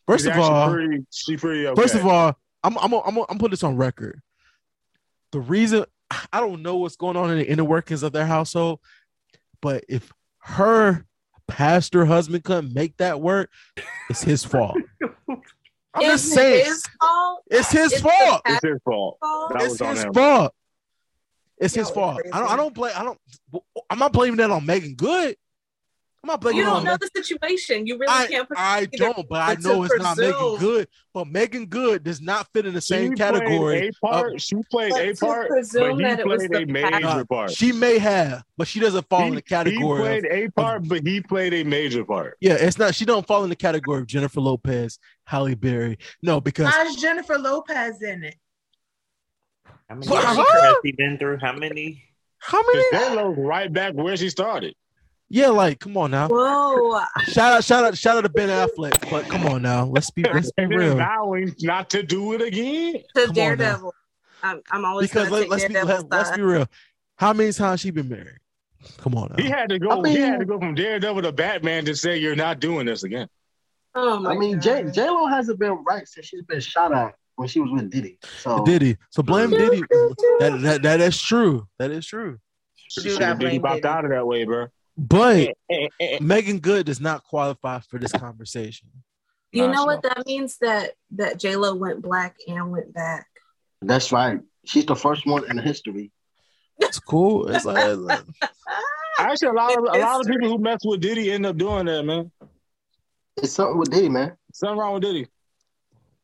First 0.07 0.25
She's 0.25 0.33
of 0.33 0.39
all, 0.39 0.71
pretty, 0.71 1.05
she 1.11 1.37
pretty 1.37 1.67
okay. 1.67 1.79
First 1.79 1.95
of 1.95 2.05
all, 2.05 2.35
I'm 2.63 2.77
I'm 2.77 2.93
I'm 2.93 3.17
I'm 3.29 3.37
putting 3.37 3.51
this 3.51 3.63
on 3.63 3.77
record. 3.77 4.21
The 5.31 5.39
reason 5.39 5.85
I 6.33 6.39
don't 6.39 6.61
know 6.61 6.77
what's 6.77 6.95
going 6.95 7.17
on 7.17 7.31
in 7.31 7.37
the 7.37 7.47
inner 7.49 7.63
workings 7.63 8.03
of 8.03 8.11
their 8.11 8.25
household, 8.25 8.79
but 9.61 9.83
if 9.87 10.11
her 10.39 11.05
pastor 11.47 12.05
husband 12.05 12.43
couldn't 12.43 12.73
make 12.73 12.97
that 12.97 13.21
work, 13.21 13.49
it's 14.09 14.23
his 14.23 14.43
fault. 14.43 14.77
I'm 15.93 16.03
Is 16.03 16.07
just 16.21 16.25
it 16.31 16.35
saying, 16.35 16.65
his 16.65 16.83
fault? 17.01 17.43
it's 17.49 17.71
his 17.71 17.93
Is 17.93 18.01
the 18.01 18.09
fault. 18.09 18.41
it's 18.45 18.63
his 18.63 18.77
fault. 18.85 19.17
fault? 19.21 19.51
It's 19.59 19.79
his 19.79 20.05
fault. 20.13 20.53
It's 21.57 21.73
his 21.75 21.89
fault. 21.89 22.21
I 22.31 22.39
don't. 22.39 22.51
I 22.51 22.55
don't 22.55 22.73
blame. 22.73 22.93
I 22.95 23.03
don't. 23.03 23.19
I'm 23.89 23.99
not 23.99 24.13
blaming 24.13 24.37
that 24.37 24.49
on 24.51 24.65
Meagan 24.65 24.95
Good. 24.95 25.35
I'm 26.21 26.27
not 26.41 26.53
You 26.53 26.63
don't 26.65 26.83
know 26.83 26.97
the 26.99 27.09
situation. 27.15 27.87
You 27.87 27.97
really 27.97 28.11
I, 28.13 28.27
can't. 28.27 28.47
I 28.57 28.85
don't, 28.91 29.27
but 29.29 29.41
I 29.41 29.55
know 29.61 29.83
it's 29.83 29.95
not 29.97 30.17
Meagan 30.17 30.57
Good. 30.57 30.87
But 31.13 31.27
Meagan 31.27 31.65
Good 31.67 32.03
does 32.03 32.19
not 32.19 32.47
fit 32.53 32.65
in 32.65 32.73
the 32.73 32.81
same 32.81 33.11
She 33.13 33.15
category. 33.17 33.79
Played 33.79 33.93
a 34.03 34.05
part. 34.05 34.41
she 34.41 34.55
played 34.69 34.91
a 34.91 35.13
to 35.15 35.25
part, 35.25 35.47
but 35.47 35.55
presume 35.55 35.97
he 35.97 36.03
that 36.03 36.19
it 36.19 36.27
was 36.27 36.45
played 36.45 36.69
a 36.69 36.71
major 36.71 37.07
Uh, 37.07 37.23
part. 37.23 37.51
She 37.51 37.71
may 37.71 37.99
have, 37.99 38.43
but 38.57 38.67
she 38.67 38.81
doesn't 38.81 39.07
fall 39.09 39.27
in 39.27 39.35
the 39.35 39.41
category. 39.41 39.77
He 39.79 39.83
of, 40.17 40.21
played 40.23 40.25
a 40.25 40.49
part, 40.51 40.87
but 40.89 41.07
he 41.07 41.21
played 41.21 41.53
a 41.53 41.63
major 41.63 42.03
part. 42.03 42.35
yeah, 42.41 42.55
it's 42.59 42.77
not. 42.77 42.95
She 42.95 43.05
don't 43.05 43.25
fall 43.25 43.43
in 43.45 43.49
the 43.49 43.55
category 43.55 43.99
of 44.01 44.07
Jennifer 44.07 44.41
Lopez, 44.41 44.99
Halle 45.23 45.55
Berry. 45.55 45.97
No, 46.21 46.41
because 46.41 46.67
how's 46.67 46.97
Jennifer 46.97 47.37
Lopez 47.37 48.01
in 48.01 48.25
it? 48.25 48.35
How 49.87 49.95
many 49.95 50.07
Well, 50.11 50.21
years 50.21 50.45
huh? 50.47 50.61
has 50.65 50.75
he 50.83 50.91
been 50.91 51.17
through? 51.17 51.37
How 51.39 51.53
many? 51.53 52.03
how 52.39 52.61
Because 52.61 52.85
many? 52.91 53.05
J-Lo's 53.15 53.37
right 53.37 53.71
back 53.71 53.93
where 53.93 54.17
she 54.17 54.29
started. 54.29 54.75
Yeah, 55.29 55.49
like 55.49 55.79
come 55.79 55.95
on 55.95 56.11
now. 56.11 56.27
Whoa. 56.27 57.01
Shout 57.25 57.53
out, 57.53 57.63
shout 57.63 57.85
out, 57.85 57.97
shout 57.97 58.17
out 58.17 58.21
to 58.21 58.29
Ben 58.29 58.49
Affleck. 58.49 59.09
But 59.11 59.27
come 59.29 59.45
on 59.45 59.61
now, 59.61 59.85
let's 59.85 60.09
be 60.09 60.23
let's 60.23 60.51
be 60.51 60.65
real. 60.65 60.95
vowing 60.95 61.55
not 61.61 61.89
to 61.91 62.01
do 62.01 62.33
it 62.33 62.41
again. 62.41 63.03
To 63.15 63.25
Come 63.27 63.35
Daredevil. 63.35 63.93
I'm, 64.41 64.61
I'm 64.71 64.85
always 64.85 65.09
Because 65.09 65.29
let, 65.29 65.49
let's 65.49 65.65
be 65.65 65.73
let, 65.73 66.09
let's 66.09 66.31
be 66.31 66.41
real. 66.41 66.65
How 67.17 67.33
many 67.33 67.51
times 67.51 67.81
she 67.81 67.91
been 67.91 68.09
married? 68.09 68.39
Come 68.97 69.13
on 69.15 69.29
now. 69.35 69.43
He 69.43 69.49
had 69.49 69.69
to 69.69 69.77
go. 69.77 69.91
I 69.91 70.01
mean- 70.01 70.15
he 70.15 70.21
had 70.21 70.39
to 70.39 70.45
go 70.45 70.57
from 70.57 70.73
Daredevil 70.73 71.21
to 71.21 71.31
Batman 71.31 71.85
to 71.85 71.95
say 71.95 72.17
you're 72.17 72.35
not 72.35 72.59
doing 72.59 72.85
this 72.85 73.03
again. 73.03 73.27
Oh 73.95 74.19
my 74.19 74.31
I 74.31 74.37
mean, 74.37 74.59
J 74.61 74.89
J 74.91 75.09
Lo 75.09 75.27
hasn't 75.27 75.59
been 75.59 75.83
right 75.85 76.07
since 76.07 76.25
she's 76.27 76.43
been 76.43 76.59
shot 76.59 76.93
at 76.93 77.15
when 77.35 77.47
she 77.47 77.59
was 77.59 77.71
with 77.71 77.89
Diddy. 77.91 78.17
So 78.39 78.63
Diddy. 78.63 78.97
So 79.09 79.21
blame 79.21 79.51
Diddy. 79.51 79.83
That, 80.39 80.61
that 80.61 80.81
that 80.83 81.01
is 81.01 81.21
true. 81.21 81.67
That 81.79 81.91
is 81.91 82.07
true. 82.07 82.39
She 82.75 83.01
Should 83.01 83.19
got 83.19 83.27
have 83.27 83.39
been 83.39 83.61
blamed 83.61 83.85
out 83.85 84.05
of 84.05 84.11
that 84.11 84.25
way, 84.25 84.45
bro. 84.45 84.67
But 84.99 85.37
Eh, 85.37 85.53
eh, 85.69 85.87
eh. 85.99 86.17
Meagan 86.21 86.59
Good 86.59 86.85
does 86.85 86.99
not 86.99 87.23
qualify 87.23 87.79
for 87.79 87.99
this 87.99 88.11
conversation. 88.11 88.89
You 89.51 89.65
Nah, 89.67 89.73
know 89.73 89.85
what 89.85 90.03
that 90.03 90.23
means? 90.27 90.57
That 90.59 90.91
that 91.11 91.39
J 91.39 91.55
Lo 91.55 91.73
went 91.73 92.01
black 92.01 92.35
and 92.47 92.71
went 92.71 92.93
back. 92.93 93.27
that's 93.81 94.11
right. 94.11 94.39
She's 94.65 94.85
the 94.85 94.95
first 94.95 95.25
one 95.25 95.49
in 95.49 95.57
history. 95.57 96.11
It's 96.79 96.99
cool. 96.99 97.47
It's 97.49 97.65
like, 97.65 97.95
like- 97.97 98.23
Actually, 99.19 99.49
a 99.49 99.53
lot 99.53 99.77
of 99.77 99.83
a 99.83 99.97
lot 99.97 100.21
of 100.21 100.27
people 100.27 100.49
who 100.49 100.57
mess 100.59 100.79
with 100.85 101.01
Diddy 101.01 101.31
end 101.31 101.45
up 101.45 101.57
doing 101.57 101.85
that, 101.87 102.03
man. 102.03 102.31
It's 103.37 103.53
something 103.53 103.77
with 103.77 103.89
Diddy, 103.91 104.09
man. 104.09 104.37
Something 104.53 104.77
wrong 104.77 104.93
with 104.93 105.03
Diddy. 105.03 105.27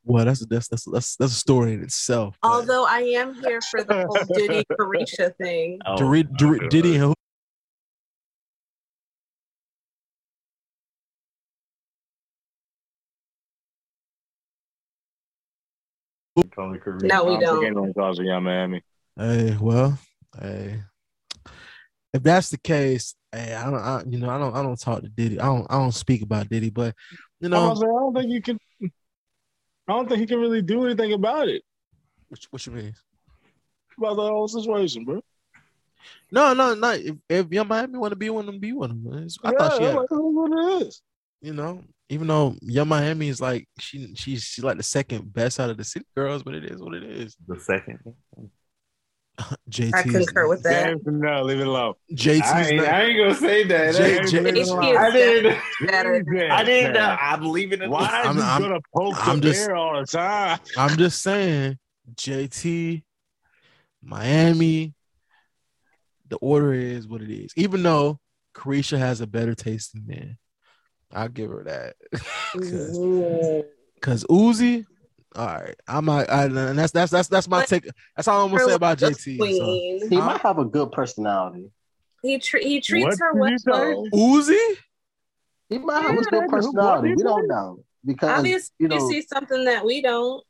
well, 0.03 0.23
that's 0.25 0.45
that's 0.45 0.67
that's 0.67 0.83
that's 0.85 1.15
that's 1.15 1.31
a 1.31 1.35
story 1.35 1.73
in 1.73 1.81
itself. 1.83 2.37
but- 2.41 2.49
Although 2.49 2.85
I 2.85 2.99
am 3.01 3.33
here 3.35 3.59
for 3.71 3.83
the 3.83 4.05
whole 4.05 4.37
Diddy 4.37 4.63
Caresha 4.71 5.35
thing. 5.37 5.79
Oh, 5.85 5.97
Diddy, 5.97 6.29
Diddy, 6.37 6.59
my 6.61 6.67
Diddy 6.69 6.95
and 6.95 7.15
No, 16.35 16.43
we 17.23 17.35
I'm 17.35 17.39
don't. 17.39 17.55
forgetting 17.55 17.77
on 17.77 17.93
cause 17.93 18.19
of 18.19 18.25
Yung 18.25 18.43
Miami. 18.43 18.81
Hey, 19.17 19.57
well, 19.59 19.97
hey. 20.39 20.81
If 22.13 22.23
that's 22.23 22.49
the 22.49 22.57
case, 22.57 23.15
hey, 23.31 23.53
I 23.53 23.69
don't, 23.69 23.75
I, 23.75 24.03
you 24.07 24.19
know, 24.19 24.29
I 24.29 24.37
don't, 24.37 24.55
I 24.55 24.61
don't 24.61 24.79
talk 24.79 25.01
to 25.01 25.09
Diddy. 25.09 25.39
I 25.39 25.45
don't, 25.45 25.65
I 25.69 25.77
don't 25.77 25.93
speak 25.93 26.21
about 26.21 26.49
Diddy, 26.49 26.69
but 26.69 26.95
you 27.39 27.47
I, 27.47 27.51
know, 27.51 27.69
was 27.69 27.79
like, 27.79 27.89
I 27.89 27.93
don't 27.93 28.13
think 28.15 28.31
you 28.31 28.41
can. 28.41 28.59
I 29.87 29.93
don't 29.93 30.07
think 30.09 30.19
he 30.19 30.25
can 30.25 30.39
really 30.39 30.61
do 30.61 30.85
anything 30.85 31.13
about 31.13 31.47
it 31.47 31.61
what, 32.29 32.39
what 32.49 32.65
you 32.65 32.71
mean? 32.73 32.93
about 33.97 34.15
the 34.15 34.23
whole 34.23 34.47
situation, 34.47 35.05
bro. 35.05 35.21
No, 36.31 36.53
no, 36.53 36.73
no. 36.73 36.91
If, 36.91 37.15
if 37.29 37.51
Yung 37.51 37.67
Miami 37.67 37.97
want 37.97 38.11
to 38.11 38.15
be 38.17 38.29
one 38.29 38.41
of 38.41 38.47
them, 38.47 38.59
be 38.59 38.73
one 38.73 38.91
of 38.91 39.03
them. 39.03 39.13
It's- 39.13 39.37
I 39.43 39.51
yeah, 39.51 39.57
thought 39.57 39.71
she 39.77 39.77
I'm 39.77 39.83
had, 39.85 39.95
like, 39.95 40.09
that's 40.09 40.21
what 40.21 40.51
it 40.51 40.87
is. 40.87 41.01
you 41.41 41.53
know, 41.53 41.83
even 42.09 42.27
though 42.27 42.55
Yung 42.61 42.87
Miami 42.87 43.29
is 43.29 43.41
like 43.41 43.67
she, 43.79 44.13
she's, 44.15 44.43
she's 44.43 44.63
like 44.63 44.77
the 44.77 44.83
second 44.83 45.33
best 45.33 45.59
out 45.59 45.69
of 45.69 45.77
the 45.77 45.83
city 45.83 46.05
girls, 46.15 46.43
but 46.43 46.53
it 46.53 46.65
is 46.65 46.79
what 46.81 46.93
it 46.93 47.03
is. 47.03 47.35
The 47.47 47.59
second. 47.59 47.99
JT, 49.69 49.93
I 49.93 50.03
concur 50.03 50.47
with 50.47 50.63
that. 50.63 50.85
James, 50.87 51.01
no, 51.05 51.43
leave 51.43 51.59
it 51.59 51.67
alone. 51.67 51.95
JT's 52.13 52.41
I 52.43 52.61
ain't, 52.67 52.77
not, 52.77 52.87
I 52.87 53.01
ain't 53.03 53.17
gonna 53.17 53.35
say 53.35 53.63
that. 53.65 53.95
J- 53.95 54.03
I 54.03 54.07
J- 54.07 54.19
ain't- 54.19 54.29
James, 54.29 54.69
HP 54.69 54.91
is 54.91 54.97
I 54.97 55.11
didn't. 55.11 55.61
better. 55.87 56.23
James, 56.23 56.51
I 56.53 56.63
didn't. 56.63 56.93
man. 56.93 57.01
Uh, 57.01 57.17
I'm 57.19 57.51
leaving 57.51 57.81
it. 57.81 57.89
Why 57.89 58.05
are 58.05 58.25
I'm- 58.27 58.37
you 58.37 58.43
I'm- 58.43 58.61
gonna 58.61 58.79
poke 58.95 59.27
I'm 59.27 59.41
the 59.41 59.49
just- 59.51 59.67
bear 59.67 59.75
all 59.75 59.99
the 59.99 60.05
time? 60.07 60.59
I'm 60.77 60.97
just 60.97 61.21
saying, 61.21 61.77
JT, 62.15 63.03
Miami, 64.01 64.93
the 66.29 66.37
order 66.37 66.73
is 66.73 67.07
what 67.07 67.21
it 67.21 67.29
is. 67.29 67.51
Even 67.57 67.83
though 67.83 68.19
Caresha 68.55 68.97
has 68.97 69.19
a 69.19 69.27
better 69.27 69.53
taste 69.55 69.93
than 69.93 70.07
men, 70.07 70.37
I'll 71.13 71.29
give 71.29 71.49
her 71.51 71.63
that. 71.65 71.95
Because 73.95 74.23
Uzi, 74.25 74.85
all 75.35 75.45
right, 75.47 75.75
I'm 75.87 76.05
not, 76.05 76.29
I, 76.29 76.43
and 76.45 76.77
that's 76.77 76.91
that's 76.91 77.11
that's 77.11 77.27
that's 77.27 77.47
my 77.47 77.61
But- 77.61 77.67
take. 77.69 77.87
That's 78.15 78.27
all 78.27 78.45
I'm 78.45 78.51
gonna 78.51 78.65
say 78.65 78.73
about 78.75 78.99
The 78.99 79.07
JT. 79.07 79.37
So. 79.57 80.07
He 80.09 80.17
might 80.17 80.41
have 80.41 80.59
a 80.59 80.65
good 80.65 80.91
personality. 80.91 81.71
He 82.21 82.37
tre- 82.39 82.63
he 82.63 82.81
treats 82.81 83.19
What 83.19 83.19
her 83.19 83.49
did 83.49 83.61
well. 83.65 84.03
you? 84.05 84.09
Uzi, 84.13 84.75
He 85.69 85.77
might 85.79 86.01
have 86.03 86.17
a 86.17 86.21
good 86.21 86.47
personality. 86.49 87.15
We 87.15 87.23
don't 87.23 87.47
know 87.47 87.79
because 88.05 88.29
Obviously, 88.39 88.73
you 88.79 88.89
you 88.91 89.09
see 89.09 89.21
something 89.23 89.65
that 89.65 89.83
we 89.85 90.01
don't. 90.01 90.43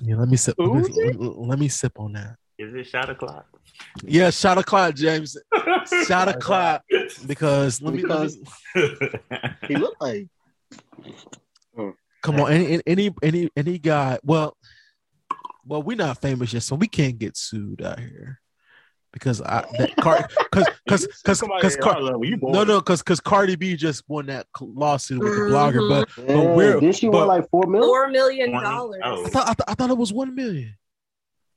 yeah, 0.00 0.16
let 0.16 0.28
me 0.28 0.36
sip. 0.36 0.54
Let 0.58 0.68
me, 0.88 1.12
let, 1.18 1.38
let 1.38 1.58
me 1.58 1.68
sip 1.68 1.98
on 1.98 2.12
that. 2.12 2.36
Is 2.58 2.74
it 2.74 2.84
shot 2.84 3.10
o'clock? 3.10 3.46
Yeah, 4.02 4.30
shot 4.30 4.56
o'clock, 4.58 4.94
James. 4.94 5.36
Shot 6.06 6.28
o'clock 6.34 6.82
because 7.26 7.82
let 7.82 7.94
me, 7.94 8.02
Because- 8.02 8.38
he 9.68 9.76
looked 9.76 10.00
like 10.00 10.28
hmm. 11.74 11.90
Come 12.22 12.40
on, 12.40 12.50
any 12.50 12.80
any 12.86 13.14
any 13.22 13.50
any 13.56 13.78
guy. 13.78 14.18
Well, 14.24 14.56
well, 15.66 15.82
we're 15.82 15.96
not 15.96 16.20
famous 16.20 16.52
yet, 16.52 16.62
so 16.62 16.74
we 16.76 16.88
can't 16.88 17.18
get 17.18 17.36
sued 17.36 17.82
out 17.82 18.00
here 18.00 18.40
because 19.12 19.40
I 19.42 19.64
that 19.78 19.94
car 19.96 20.26
because 20.50 20.66
because 20.84 21.06
because 21.06 21.38
Somebody 21.38 21.60
because 21.60 21.76
at 21.76 21.84
our 21.84 22.00
level, 22.00 22.24
you 22.24 22.38
no 22.40 22.64
no 22.64 22.80
because 22.80 23.02
because 23.02 23.20
Cardi 23.20 23.54
B 23.56 23.76
just 23.76 24.02
won 24.08 24.26
that 24.26 24.46
lawsuit 24.60 25.20
with 25.22 25.34
the 25.34 25.40
blogger, 25.42 25.88
but 25.88 26.08
yeah, 26.16 26.34
mm-hmm. 26.34 26.54
we're- 26.54 26.80
did 26.80 26.96
she 26.96 27.06
but- 27.08 27.26
want 27.26 27.28
like 27.28 27.50
four 27.50 27.66
million? 27.66 27.86
Four 27.86 28.08
million 28.08 28.50
Twenty? 28.50 28.66
Oh. 28.66 28.70
dollars. 28.70 29.00
Oh. 29.04 29.26
I 29.26 29.28
thought 29.28 29.48
I, 29.48 29.54
th- 29.54 29.64
I 29.68 29.74
thought 29.74 29.90
it 29.90 29.98
was 29.98 30.12
one 30.12 30.34
million. 30.34 30.74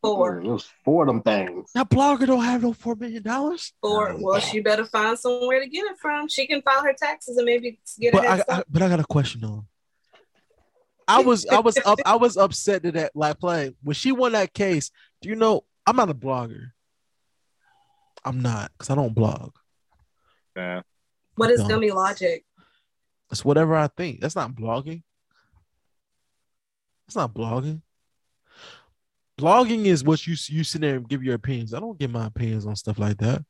Four. 0.01 0.39
It 0.39 0.45
was 0.45 0.69
four 0.85 1.03
of 1.03 1.07
them 1.07 1.21
things. 1.21 1.71
That 1.73 1.89
blogger 1.89 2.25
don't 2.25 2.43
have 2.43 2.63
no 2.63 2.71
four 2.71 2.95
million 2.95 3.21
dollars. 3.21 3.73
Four. 3.81 4.15
Well, 4.17 4.39
she 4.39 4.61
better 4.61 4.85
find 4.85 5.19
somewhere 5.19 5.59
to 5.59 5.67
get 5.67 5.85
it 5.85 5.97
from. 5.99 6.29
She 6.29 6.47
can 6.47 6.61
file 6.61 6.83
her 6.83 6.93
taxes 6.93 7.35
and 7.37 7.45
maybe 7.45 7.79
get 7.99 8.13
But 8.13 8.23
it. 8.23 8.45
I, 8.49 8.59
I 8.59 8.63
but 8.69 8.81
I 8.81 8.87
got 8.87 9.01
a 9.01 9.05
question 9.05 9.41
though. 9.41 9.65
I 11.07 11.21
was 11.21 11.45
I 11.47 11.59
was 11.59 11.77
up 11.85 11.99
I 12.05 12.15
was 12.15 12.37
upset 12.37 12.83
that 12.83 12.93
that 12.93 13.15
like 13.15 13.39
play 13.39 13.75
when 13.83 13.95
she 13.95 14.11
won 14.11 14.31
that 14.33 14.53
case. 14.53 14.91
Do 15.21 15.27
you 15.27 15.35
know 15.35 15.65
I'm 15.85 15.95
not 15.95 16.09
a 16.09 16.13
blogger. 16.13 16.71
I'm 18.23 18.41
not 18.41 18.71
because 18.73 18.89
I 18.89 18.95
don't 18.95 19.15
blog. 19.15 19.51
Yeah. 20.55 20.81
What 21.35 21.51
is 21.51 21.61
No. 21.61 21.69
dummy 21.69 21.91
logic? 21.91 22.45
It's 23.31 23.43
whatever 23.43 23.75
I 23.75 23.87
think. 23.87 24.21
That's 24.21 24.35
not 24.35 24.51
blogging. 24.51 25.03
That's 27.07 27.15
not 27.15 27.33
blogging. 27.33 27.81
Blogging 29.39 29.85
is 29.85 30.03
what 30.03 30.27
you 30.27 30.35
you 30.47 30.65
sit 30.65 30.81
there 30.81 30.97
and 30.97 31.07
give 31.07 31.23
your 31.23 31.35
opinions. 31.35 31.73
I 31.73 31.79
don't 31.79 31.97
give 31.97 32.11
my 32.11 32.27
opinions 32.27 32.65
on 32.65 32.75
stuff 32.75 32.99
like 32.99 33.17
that. 33.19 33.41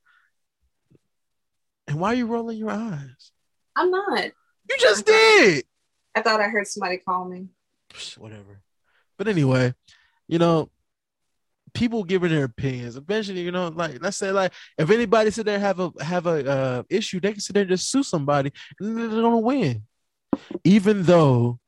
And 1.88 2.00
why 2.00 2.10
are 2.10 2.16
you 2.16 2.28
rolling 2.28 2.60
your 2.60 2.70
eyes? 2.70 3.32
I'm 3.76 3.90
not. 3.90 4.26
You 4.70 4.78
just 4.80 5.08
did. 5.08 5.66
I 6.14 6.22
thought 6.22 6.42
I 6.42 6.48
heard 6.50 6.68
somebody 6.68 6.98
call 6.98 7.26
me. 7.26 7.48
Whatever. 8.20 8.62
But 9.18 9.28
anyway, 9.28 9.74
you 10.28 10.38
know, 10.38 10.70
people 11.74 12.04
giving 12.04 12.30
their 12.30 12.44
opinions. 12.44 12.96
Eventually, 12.96 13.42
you 13.42 13.52
know, 13.52 13.70
like 13.70 14.00
let's 14.00 14.18
say, 14.18 14.32
like 14.32 14.54
if 14.78 14.92
anybody 14.92 15.32
sit 15.32 15.48
there 15.48 15.56
and 15.56 15.64
have 15.64 15.80
a 15.80 15.92
have 16.04 16.28
a 16.28 16.50
uh, 16.50 16.84
issue, 16.88 17.20
they 17.20 17.32
can 17.32 17.42
sit 17.42 17.54
there 17.54 17.62
and 17.64 17.72
just 17.72 17.90
sue 17.90 18.04
somebody, 18.04 18.52
and 18.80 18.96
they're 18.96 19.22
gonna 19.22 19.40
win. 19.40 19.84
Even 20.64 21.02
though, 21.02 21.60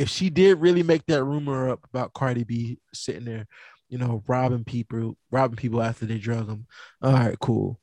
if 0.00 0.08
she 0.08 0.30
did 0.30 0.58
really 0.60 0.82
make 0.82 1.04
that 1.06 1.22
rumor 1.22 1.68
up 1.68 1.84
about 1.92 2.14
Cardi 2.14 2.42
B 2.44 2.78
sitting 2.94 3.26
there, 3.26 3.46
you 3.90 3.98
know, 3.98 4.22
robbing 4.26 4.64
people, 4.64 5.14
robbing 5.30 5.56
people 5.56 5.82
after 5.82 6.06
they 6.06 6.16
drug 6.16 6.46
them. 6.46 6.66
All 7.02 7.12
right, 7.12 7.38
cool. 7.38 7.78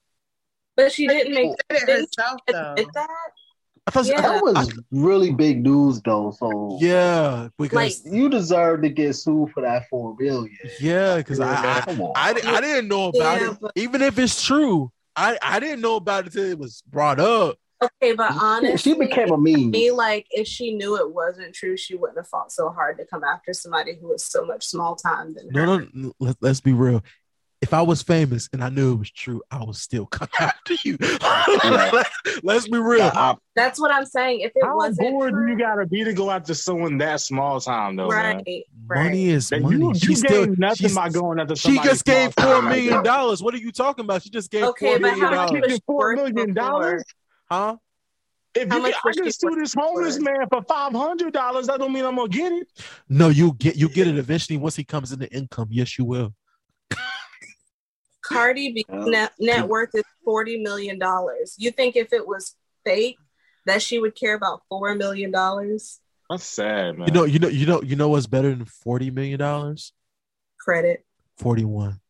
But 0.75 0.91
she 0.91 1.07
didn't 1.07 1.33
make 1.35 1.51
She 1.71 1.77
it 1.77 1.89
herself 1.89 2.41
though. 2.47 2.75
that. 2.93 3.07
I 3.85 3.91
thought, 3.91 4.05
Yeah. 4.07 4.21
That 4.21 4.43
was 4.43 4.79
really 4.91 5.31
big 5.31 5.61
news 5.63 6.01
though. 6.01 6.31
So 6.37 6.77
yeah, 6.81 7.49
because 7.59 8.03
you 8.05 8.29
deserve 8.29 8.81
to 8.81 8.89
get 8.89 9.13
sued 9.15 9.51
for 9.51 9.61
that 9.61 9.87
four 9.89 10.15
billion. 10.15 10.57
yeah, 10.79 11.17
because 11.17 11.39
I, 11.39 11.77
I 11.77 11.81
Come. 11.81 12.01
I, 12.15 12.29
I 12.45 12.61
didn't 12.61 12.87
know 12.89 13.09
about 13.09 13.41
Yeah, 13.41 13.51
it. 13.51 13.57
but- 13.61 13.71
Even 13.75 14.01
if 14.01 14.17
it's 14.17 14.43
true, 14.43 14.91
I, 15.15 15.37
I 15.41 15.59
didn't 15.59 15.81
know 15.81 15.95
about 15.97 16.25
it 16.25 16.35
until 16.35 16.49
it 16.51 16.59
was 16.59 16.81
brought 16.89 17.19
up. 17.19 17.57
Okay, 17.81 18.13
but 18.13 18.31
honestly, 18.31 18.93
she 18.93 18.97
became 18.97 19.31
a 19.31 19.37
meme. 19.37 19.69
me 19.69 19.91
like 19.91 20.25
if 20.31 20.47
she 20.47 20.73
knew 20.73 20.97
it 20.97 21.13
wasn't 21.13 21.53
true, 21.53 21.77
she 21.77 21.95
wouldn't 21.95 22.17
have 22.17 22.27
fought 22.27 22.51
so 22.51 22.69
hard 22.69 22.97
to 22.97 23.05
come 23.05 23.23
after 23.23 23.53
somebody 23.53 23.95
who 24.01 24.07
was 24.07 24.23
so 24.25 24.43
much 24.45 24.65
small 24.65 24.95
time 24.95 25.35
than 25.35 25.49
her. 25.53 25.65
No, 25.65 25.77
no, 25.77 25.87
no 25.93 26.13
let, 26.19 26.37
let's 26.41 26.59
be 26.61 26.73
real. 26.73 27.03
If 27.61 27.73
I 27.73 27.81
was 27.81 28.03
famous 28.03 28.49
and 28.53 28.63
I 28.63 28.69
knew 28.69 28.93
it 28.93 28.99
was 28.99 29.11
true, 29.11 29.41
I 29.51 29.63
would 29.63 29.75
still 29.75 30.05
come 30.11 30.27
after 30.39 30.75
you. 30.83 30.97
let's 32.43 32.67
be 32.67 32.79
real. 32.79 33.11
I- 33.13 33.35
That's 33.55 33.79
what 33.79 33.91
I'm 33.91 34.05
saying. 34.05 34.41
If 34.41 34.51
it 34.55 34.63
How 34.63 34.75
wasn't 34.77 35.09
bored 35.11 35.33
do 35.33 35.37
true, 35.37 35.51
you 35.51 35.57
gotta 35.57 35.85
be 35.85 36.03
to 36.03 36.13
go 36.13 36.29
after 36.31 36.53
someone 36.53 36.97
that 36.99 37.21
small 37.21 37.59
time 37.59 37.95
though, 37.95 38.09
right, 38.09 38.35
right. 38.87 39.03
money 39.03 39.29
is 39.29 39.51
money. 39.51 39.75
You, 39.75 39.93
she 39.95 40.09
you 40.09 40.15
still 40.15 40.47
nothing 40.57 40.93
by 40.93 41.09
going 41.09 41.39
after 41.39 41.55
she 41.55 41.79
just 41.79 42.05
gave 42.05 42.31
small 42.33 42.45
four 42.45 42.55
time 42.61 42.65
like 42.65 42.73
million 42.75 42.93
that. 42.95 43.03
dollars. 43.03 43.41
What 43.43 43.53
are 43.53 43.57
you 43.57 43.71
talking 43.71 44.05
about? 44.05 44.23
She 44.23 44.29
just 44.29 44.49
gave 44.51 44.65
Okay, 44.65 44.85
four 44.87 44.99
but 44.99 45.01
million 45.01 45.19
how 45.25 45.31
dollars. 45.31 45.51
was 45.51 45.61
Getting 45.61 45.81
four 45.85 45.97
worth 45.97 46.15
million 46.33 46.53
dollars? 46.53 47.03
Huh? 47.49 47.77
If 48.53 48.69
How 48.69 48.77
you 48.77 48.83
get, 48.85 48.95
I 48.95 49.07
was 49.07 49.17
can 49.17 49.31
sue 49.31 49.55
this 49.55 49.73
homeless 49.73 50.19
man 50.19 50.47
for 50.49 50.61
five 50.63 50.91
hundred 50.91 51.33
dollars, 51.33 51.67
that 51.67 51.79
don't 51.79 51.93
mean 51.93 52.05
I'm 52.05 52.15
gonna 52.15 52.27
get 52.27 52.51
it. 52.51 52.67
No, 53.07 53.29
you 53.29 53.53
get 53.53 53.75
you 53.75 53.87
get 53.89 54.07
it 54.07 54.17
eventually 54.17 54.57
once 54.57 54.75
he 54.75 54.83
comes 54.83 55.11
into 55.11 55.31
income. 55.31 55.67
Yes, 55.69 55.97
you 55.97 56.05
will. 56.05 56.33
Cardi 58.23 58.73
B 58.73 58.85
Yeah. 58.89 59.05
net, 59.05 59.31
net 59.39 59.67
worth 59.67 59.93
is 59.93 60.03
forty 60.25 60.57
million 60.57 60.99
dollars. 60.99 61.55
You 61.57 61.71
think 61.71 61.95
if 61.95 62.11
it 62.11 62.27
was 62.27 62.55
fake 62.83 63.17
that 63.65 63.81
she 63.81 63.99
would 63.99 64.15
care 64.15 64.33
about 64.33 64.63
four 64.69 64.95
million 64.95 65.31
dollars? 65.31 65.99
That's 66.29 66.43
sad, 66.43 66.97
man. 66.97 67.07
You 67.07 67.13
know, 67.13 67.23
you 67.23 67.39
know, 67.39 67.47
you 67.47 67.65
know, 67.65 67.81
you 67.81 67.95
know 67.95 68.09
what's 68.09 68.27
better 68.27 68.49
than 68.49 68.65
forty 68.65 69.11
million 69.11 69.39
dollars? 69.39 69.93
Credit. 70.59 71.05
Forty-one. 71.37 72.01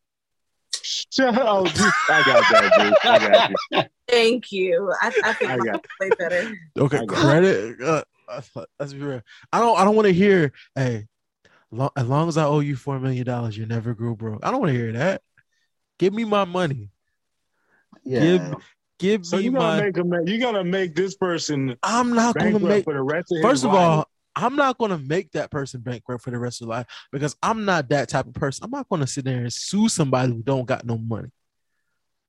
Shut 1.12 1.38
up. 1.40 1.66
dude. 1.66 1.78
I 2.10 2.24
got 2.26 2.44
that, 2.52 2.72
dude. 2.78 2.94
I 3.12 3.20
got 3.30 3.52
you. 3.72 3.84
Thank 4.08 4.52
you. 4.52 4.94
I, 5.02 5.08
I 5.24 5.34
think 5.34 5.52
I 5.52 5.56
mine 5.58 5.66
got 5.66 5.74
was 5.74 5.82
way 6.00 6.10
better. 6.18 6.54
Okay, 6.78 6.98
I 7.00 7.06
got 7.06 7.18
it. 7.44 7.78
credit. 7.78 7.82
Uh, 7.82 8.04
uh, 8.30 8.66
let's 8.80 8.94
be 8.94 9.00
real. 9.00 9.22
I 9.54 9.60
don't. 9.60 9.78
I 9.80 9.84
don't 9.86 9.96
want 9.96 10.08
to 10.08 10.14
hear. 10.14 10.52
Hey, 10.76 11.08
lo- 11.72 11.92
as 11.96 12.08
long 12.08 12.28
as 12.28 12.38
I 12.38 12.46
owe 12.46 12.60
you 12.60 12.76
four 12.76 13.00
million 13.00 13.26
dollars, 13.26 13.58
you 13.58 13.66
never 13.66 13.94
grew 13.94 14.16
broke. 14.16 14.46
I 14.46 14.52
don't 14.52 14.60
want 14.62 14.74
to 14.74 14.78
hear 14.80 14.92
that. 14.94 15.22
Give 16.00 16.14
me 16.14 16.26
my 16.26 16.46
money. 16.46 16.92
yeah. 18.04 18.54
Give 19.00 19.26
So 19.26 19.38
me 19.38 19.44
you're 19.44 19.54
gonna 19.54 19.66
my. 19.66 19.82
make 19.82 19.96
him. 19.98 20.14
You're 20.26 20.40
gonna 20.40 20.64
make 20.64 20.96
this 20.96 21.16
person 21.16 21.78
I'm 21.84 22.14
not 22.14 22.36
gonna 22.36 22.58
make. 22.60 22.84
for 22.84 22.94
the 22.96 23.02
rest 23.04 23.32
of 23.32 23.42
First 23.44 23.64
of 23.64 23.72
life. 23.72 23.80
all, 23.80 24.10
I'm 24.38 24.56
not 24.56 24.78
gonna 24.78 24.98
make 25.00 25.32
that 25.32 25.50
person 25.52 25.82
bankrupt 25.82 26.24
for 26.24 26.32
the 26.32 26.38
rest 26.38 26.62
of 26.62 26.68
their 26.68 26.78
life 26.78 26.88
because 27.12 27.36
I'm 27.42 27.66
not 27.66 27.90
that 27.90 28.08
type 28.10 28.28
of 28.28 28.34
person. 28.34 28.64
I'm 28.66 28.72
not 28.72 28.88
gonna 28.90 29.08
sit 29.08 29.26
there 29.26 29.40
and 29.40 29.52
sue 29.52 29.90
somebody 29.90 30.32
who 30.32 30.44
don't 30.44 30.66
got 30.66 30.86
no 30.86 30.98
money. 30.98 31.30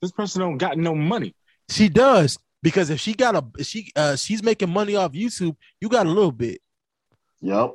this 0.00 0.11
person 0.12 0.40
don't 0.40 0.56
got 0.59 0.78
no 0.78 0.94
money. 0.94 1.34
She 1.68 1.88
does 1.88 2.38
because 2.62 2.88
if 2.90 2.98
she 2.98 3.12
got 3.14 3.36
a 3.36 3.62
she 3.64 3.92
uh 3.94 4.16
she's 4.16 4.42
making 4.42 4.70
money 4.70 4.96
off 4.96 5.12
YouTube, 5.12 5.54
you 5.80 5.88
got 5.88 6.06
a 6.06 6.09
little 6.09 6.32
bit. 6.32 6.61
Yep. 7.42 7.74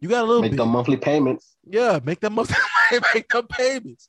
You 0.00 0.08
got 0.08 0.22
a 0.22 0.26
little 0.26 0.42
Make 0.42 0.52
bit. 0.52 0.56
them 0.58 0.68
monthly 0.70 0.96
payments. 0.96 1.56
Yeah, 1.66 1.98
make 2.04 2.20
them 2.20 2.34
make 3.14 3.28
them 3.28 3.46
payments. 3.48 4.08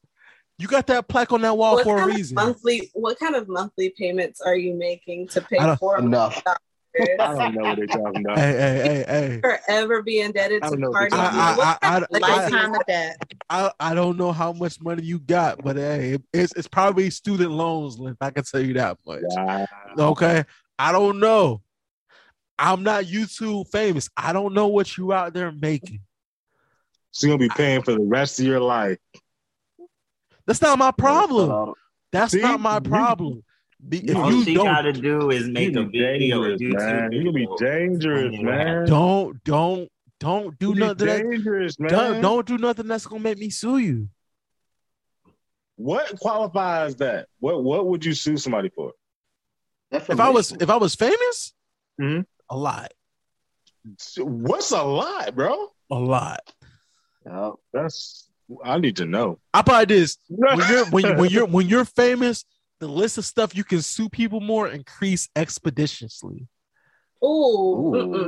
You 0.58 0.68
got 0.68 0.88
that 0.88 1.10
plaque 1.10 1.34
on 1.34 1.42
that 1.42 1.58
wall 1.58 1.76
What 1.76 1.84
for 1.84 2.02
a 2.02 2.06
reason. 2.08 2.36
monthly? 2.36 2.90
What 2.94 3.20
kind 3.20 3.36
of 3.36 3.50
monthly 3.50 3.90
payments 3.98 4.40
are 4.40 4.56
you 4.56 4.74
making 4.74 5.28
to 5.30 5.42
pay 5.42 5.76
for 5.76 5.98
Enough. 6.00 6.42
I 7.20 7.36
don't 7.36 7.56
know 7.56 7.64
what 7.64 7.78
they're 7.78 7.88
talking 7.88 8.22
about. 8.26 8.38
Hey, 8.38 8.52
hey, 8.54 8.84
hey, 8.84 9.06
hey. 9.08 9.40
forever 9.68 10.02
be 10.02 10.22
indebted 10.22 10.64
I 10.64 10.70
to 10.70 10.78
don't 10.78 10.94
Cardi 10.94 11.16
I, 11.16 11.18
I, 11.20 11.78
I, 11.82 11.98
I, 11.98 12.06
I, 12.14 12.18
Lifetime 12.18 12.76
of 12.76 12.82
debt. 12.88 13.18
I, 13.50 13.72
I 13.80 13.94
don't 13.94 14.18
know 14.18 14.32
how 14.32 14.54
much 14.54 14.82
money 14.82 15.04
you 15.04 15.20
got, 15.20 15.64
but 15.64 15.76
hey, 15.76 16.18
it's 16.34 16.54
it's 16.56 16.68
probably 16.68 17.10
student 17.10 17.52
loans, 17.52 18.00
Lynn. 18.00 18.18
I 18.22 18.32
can 18.32 18.44
tell 18.44 18.62
you 18.62 18.74
that 18.76 18.98
much. 19.06 19.24
Wow. 19.26 19.66
Okay. 19.98 20.44
I 20.80 20.92
don't 20.92 21.20
know. 21.20 21.62
I'm 22.58 22.84
not 22.84 23.06
YouTube 23.06 23.68
famous. 23.70 24.10
I 24.16 24.32
don't 24.34 24.54
know 24.54 24.68
what 24.68 24.98
you 24.98 25.12
out 25.12 25.34
there 25.34 25.52
making. 25.52 26.02
She's 27.12 27.28
gonna 27.28 27.38
be 27.38 27.50
paying 27.50 27.82
for 27.82 27.94
the 27.94 28.02
rest 28.02 28.40
of 28.40 28.46
your 28.46 28.60
life. 28.62 28.98
That's 30.48 30.62
not 30.62 30.78
my 30.78 30.92
problem. 30.92 31.74
That's 32.12 32.32
See? 32.34 32.42
not 32.42 32.60
my 32.60 32.76
You- 32.76 32.82
problem. 32.82 33.44
Be, 33.88 34.00
if 34.10 34.16
All 34.16 34.32
you 34.32 34.44
she 34.44 34.54
don't 34.56 34.66
gotta 34.66 34.94
do 34.94 35.30
is 35.30 35.48
make 35.48 35.76
a 35.76 35.84
video, 35.86 36.44
a 36.44 36.58
YouTube 36.58 36.74
man. 36.74 37.12
You 37.12 37.20
video. 37.20 37.32
gonna 37.32 37.58
be 37.60 37.66
dangerous, 37.66 38.34
Yeah. 38.36 38.42
man. 38.42 38.86
don't 38.88 39.44
don't 39.44 39.90
don't 40.20 40.58
do 40.58 40.70
You 40.70 40.74
be 40.74 40.80
nothing 40.80 41.08
that, 41.08 41.22
dangerous, 41.24 41.80
man. 41.80 41.92
don't, 41.92 42.22
don't 42.22 42.48
do 42.48 42.58
nothing 42.58 42.88
that's 42.88 43.06
gonna 43.06 43.22
make 43.22 43.38
me 43.38 43.50
sue 43.50 43.78
you. 43.78 44.10
What 45.76 46.18
qualifies 46.20 46.96
that? 46.98 47.28
What 47.40 47.64
What 47.64 47.86
would 47.88 48.06
you 48.06 48.14
sue 48.14 48.38
somebody 48.38 48.70
for? 48.70 48.94
If 49.92 50.20
I 50.20 50.30
was 50.30 50.52
if 50.54 50.70
I 50.70 50.78
was 50.78 50.96
famous, 50.96 51.54
Mhm. 52.02 52.26
a 52.50 52.58
lot. 52.58 52.92
What's 54.18 54.72
a 54.72 54.82
lot, 54.84 55.36
bro? 55.36 55.68
A 55.92 55.96
lot. 55.96 56.40
Yep. 57.26 57.54
That's 57.74 58.30
I 58.64 58.78
need 58.80 58.98
to 58.98 59.06
know. 59.06 59.40
I 59.54 59.62
probably 59.62 59.96
this 59.96 60.18
when 60.30 60.58
you're 60.70 60.86
when 60.86 61.06
you 61.06 61.14
when 61.16 61.30
you're 61.30 61.46
when 61.46 61.68
you're 61.68 61.86
famous, 61.86 62.46
the 62.80 62.88
list 62.88 63.18
of 63.18 63.26
stuff 63.26 63.56
you 63.56 63.64
can 63.64 63.82
sue 63.82 64.10
people 64.10 64.42
more 64.42 64.68
increase 64.68 65.30
expeditiously. 65.36 66.48
Ooh, 67.24 67.28
Ooh. 67.96 68.28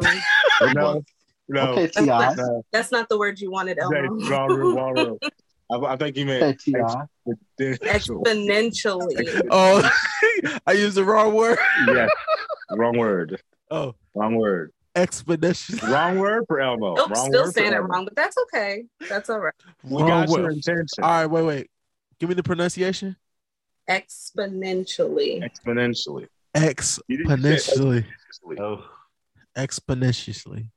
no, 0.73 1.03
no, 1.49 1.71
Okay, 1.71 1.87
Ti. 1.87 2.05
no. 2.05 2.63
that's 2.71 2.91
not 2.91 3.09
the 3.09 3.17
word 3.17 3.39
you 3.39 3.51
wanted, 3.51 3.77
Elmo. 3.79 4.15
wrong 4.29 4.49
room, 4.49 4.75
wrong 4.75 4.93
room. 4.95 5.17
I, 5.71 5.75
I 5.75 5.95
think 5.97 6.15
you 6.17 6.25
Okay, 6.25 6.39
meant 6.39 6.59
Ti. 6.59 6.73
exponential. 7.27 8.25
Exponentially. 8.25 9.47
Oh, 9.51 9.89
I 10.65 10.71
used 10.73 10.95
the 10.95 11.03
wrong 11.03 11.33
word. 11.33 11.59
yes, 11.93 12.09
wrong 12.71 12.97
word, 12.97 13.41
Oh, 13.69 13.95
wrong 14.15 14.35
word, 14.35 14.71
expeditious. 14.95 15.83
wrong 15.83 16.17
word 16.17 16.45
for 16.47 16.59
Elmo. 16.61 16.95
Nope, 16.95 17.09
wrong 17.09 17.27
still 17.27 17.43
word 17.43 17.53
saying 17.53 17.73
it 17.73 17.75
Elmo. 17.75 17.87
wrong, 17.89 18.05
but 18.05 18.15
that's 18.15 18.37
okay. 18.43 18.85
That's 19.09 19.29
all 19.29 19.39
right. 19.39 19.53
We 19.83 20.01
Wrong 20.01 20.07
got 20.09 20.29
word. 20.29 20.39
your 20.39 20.49
intention. 20.51 21.03
All 21.03 21.09
right, 21.09 21.25
wait, 21.25 21.43
wait. 21.45 21.69
Give 22.19 22.29
me 22.29 22.35
the 22.35 22.43
pronunciation. 22.43 23.15
Exponentially. 23.89 25.41
Exponentially. 25.43 26.27
You 27.07 27.17
didn't 27.17 27.59
say 27.59 27.73
Exponentially. 27.75 28.05
exponentially. 28.45 28.59
Oh, 28.59 28.89
Exponentially. 29.57 30.69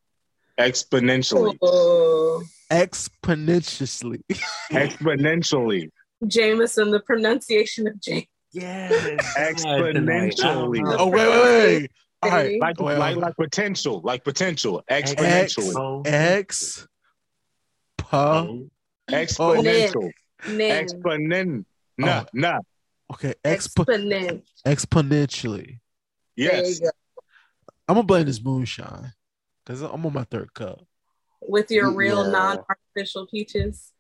Exponentially. 0.58 1.56
Oh, 1.62 2.42
Exponentially. 2.70 4.22
Exponentially. 4.70 5.90
Jameson, 6.26 6.90
the 6.90 7.00
pronunciation 7.00 7.86
of 7.86 8.00
James. 8.00 8.26
yes. 8.52 8.92
Exponentially. 9.38 10.82
oh, 10.98 11.06
wait, 11.08 11.28
wait, 11.28 11.42
wait. 11.42 11.90
All 12.22 12.28
right. 12.30 12.61
Like, 12.61 12.78
Wait, 12.78 12.98
like, 12.98 13.16
wait. 13.16 13.22
like 13.22 13.36
potential, 13.36 14.02
like 14.04 14.22
potential, 14.24 14.82
exponentially, 14.90 15.74
Oh. 15.74 16.02
X. 16.04 16.86
Pa. 17.96 18.42
Oh. 18.46 18.68
exponential, 19.11 20.11
Nin. 20.46 20.70
exponent, 20.70 21.66
nah, 21.96 22.24
Oh. 22.24 22.26
nah, 22.34 22.58
Okay. 23.11 23.34
Expo- 23.44 23.80
Exponent. 23.88 24.44
exponentially. 24.66 25.80
yes, 26.36 26.78
go. 26.80 26.90
I'm 27.88 27.94
gonna 27.96 28.06
blame 28.06 28.26
this 28.26 28.42
moonshine 28.42 29.12
because 29.64 29.82
I'm 29.82 30.04
on 30.06 30.12
my 30.12 30.24
third 30.24 30.52
cup. 30.54 30.80
With 31.42 31.70
your 31.70 31.92
real 31.92 32.24
Yeah. 32.24 32.30
non-artificial 32.30 33.26
peaches. 33.26 33.92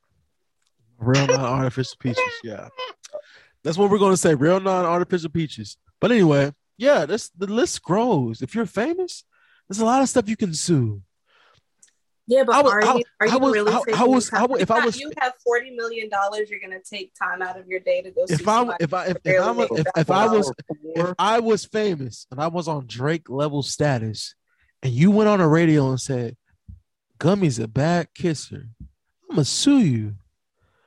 Real 0.98 1.26
non-artificial 1.26 1.96
peaches. 1.98 2.22
Yeah, 2.44 2.68
that's 3.64 3.76
what 3.78 3.90
we're 3.90 3.98
gonna 3.98 4.16
say. 4.16 4.34
Real 4.34 4.60
non-artificial 4.60 5.30
peaches. 5.30 5.76
But 6.00 6.12
anyway, 6.12 6.52
Yeah, 6.78 7.04
this 7.04 7.28
the 7.36 7.46
list 7.46 7.82
grows. 7.82 8.40
If 8.40 8.54
you're 8.54 8.64
famous, 8.64 9.24
there's 9.68 9.80
a 9.80 9.84
lot 9.84 10.00
of 10.02 10.08
stuff 10.08 10.30
you 10.30 10.36
can 10.36 10.54
sue. 10.54 11.02
Yeah, 12.30 12.44
but 12.44 12.54
I 12.54 12.62
was- 12.62 12.72
are 12.72 12.84
I- 12.84 12.94
you 12.94 13.04
are 13.20 13.26
I 13.26 13.32
you 13.32 13.38
was- 13.40 13.52
really 13.52 13.72
I- 13.72 13.74
I 13.74 14.04
was- 14.04 14.30
time? 14.30 14.42
I 14.42 14.46
was- 14.46 14.60
if 14.62 14.70
I 14.70 14.74
You 14.76 14.80
have- 14.80 14.86
was- 14.86 15.00
you 15.00 15.12
have 15.18 15.32
forty 15.44 15.70
million 15.72 16.08
dollars, 16.08 16.48
you're 16.48 16.60
gonna 16.60 16.78
take 16.80 17.12
time 17.20 17.42
out 17.42 17.58
of 17.58 17.66
your 17.66 17.80
day 17.80 18.02
to 18.02 18.10
go 18.12 18.24
see 18.26 18.34
If 18.34 18.46
I 18.46 18.76
if 18.78 18.94
I 18.94 19.06
if, 19.06 19.16
if 19.24 19.40
I 19.42 19.50
was 19.50 19.70
make 19.70 19.80
if, 19.80 19.86
if 19.96 20.10
I 20.10 20.26
was 20.28 20.52
if 20.94 21.14
I 21.18 21.40
was 21.40 21.64
famous 21.64 22.26
and 22.30 22.40
I 22.40 22.46
was 22.46 22.68
on 22.68 22.86
Drake 22.86 23.28
level 23.28 23.62
status, 23.64 24.36
and 24.82 24.92
you 24.92 25.10
went 25.10 25.28
on 25.28 25.40
the 25.40 25.48
radio 25.48 25.88
and 25.90 26.00
said, 26.00 26.36
"Gummy's 27.18 27.58
a 27.58 27.66
bad 27.66 28.14
kisser," 28.14 28.68
I'm 29.28 29.36
gonna 29.36 29.44
sue 29.44 29.78
you 29.80 30.14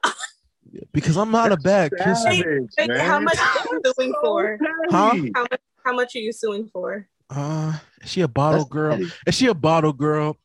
because 0.93 1.17
I'm 1.17 1.31
not 1.31 1.51
a 1.51 1.57
bad 1.57 1.91
kisser. 1.97 2.15
Savage, 2.15 2.69
Hey, 2.77 2.87
man. 2.87 2.99
how 2.99 3.19
much 3.19 3.37
are 3.37 3.65
you 3.73 3.81
suing 3.97 4.13
for? 4.21 4.57
Huh? 4.61 5.15
How 5.35 5.41
much? 5.41 5.61
How 5.85 5.93
much 5.93 6.15
are 6.15 6.19
you 6.19 6.31
suing 6.31 6.69
for? 6.71 7.05
Uh, 7.29 7.73
is 8.01 8.09
she 8.09 8.21
a 8.21 8.27
bottle 8.29 8.59
That's 8.61 8.69
girl? 8.69 8.91
petty. 8.97 9.11
Is 9.27 9.35
she 9.35 9.47
a 9.47 9.53
bottle 9.53 9.91
girl? 9.91 10.37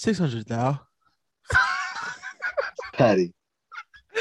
Six 0.00 0.18
hundred 0.18 0.46
thou. 0.46 0.80
Petty. 2.94 3.34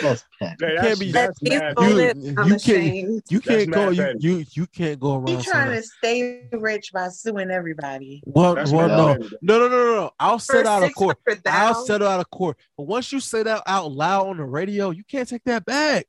That's 0.02 0.26
petty. 0.42 0.66
Hey, 0.66 0.76
can't 0.82 1.00
be- 1.00 1.12
that's 1.14 1.40
He's 1.40 1.52
You- 1.54 2.00
it. 2.00 2.18
I'm 2.38 2.48
you 2.50 2.60
can't- 2.60 3.24
You 3.32 3.40
can't 3.40 3.72
go. 3.72 3.90
You, 3.90 4.16
you 4.20 4.46
you 4.52 4.68
can't 4.68 5.00
go 5.00 5.24
He 5.26 5.36
around. 5.36 5.44
trying 5.46 5.72
to 5.72 5.82
stay 5.82 6.50
rich 6.52 6.92
by 6.94 7.08
suing 7.08 7.50
everybody. 7.50 8.22
Well, 8.26 8.56
That's 8.56 8.72
well, 8.74 8.90
no, 8.90 9.14
no, 9.14 9.30
no, 9.42 9.60
no, 9.60 9.70
no, 9.70 9.96
no. 9.96 10.12
I'll 10.20 10.38
set 10.40 10.66
out 10.66 10.84
of 10.84 10.94
court. 10.94 11.16
I'll 11.28 11.76
600,000? 11.76 11.86
settle 11.86 12.08
out 12.10 12.20
of 12.20 12.30
court. 12.30 12.58
But 12.76 12.84
once 12.84 13.14
you 13.14 13.22
say 13.22 13.44
that 13.44 13.64
out 13.66 13.90
loud 13.94 14.28
on 14.28 14.38
the 14.38 14.44
radio, 14.44 14.90
you 14.90 15.06
can't 15.06 15.30
take 15.30 15.46
that 15.46 15.64
back. 15.64 16.08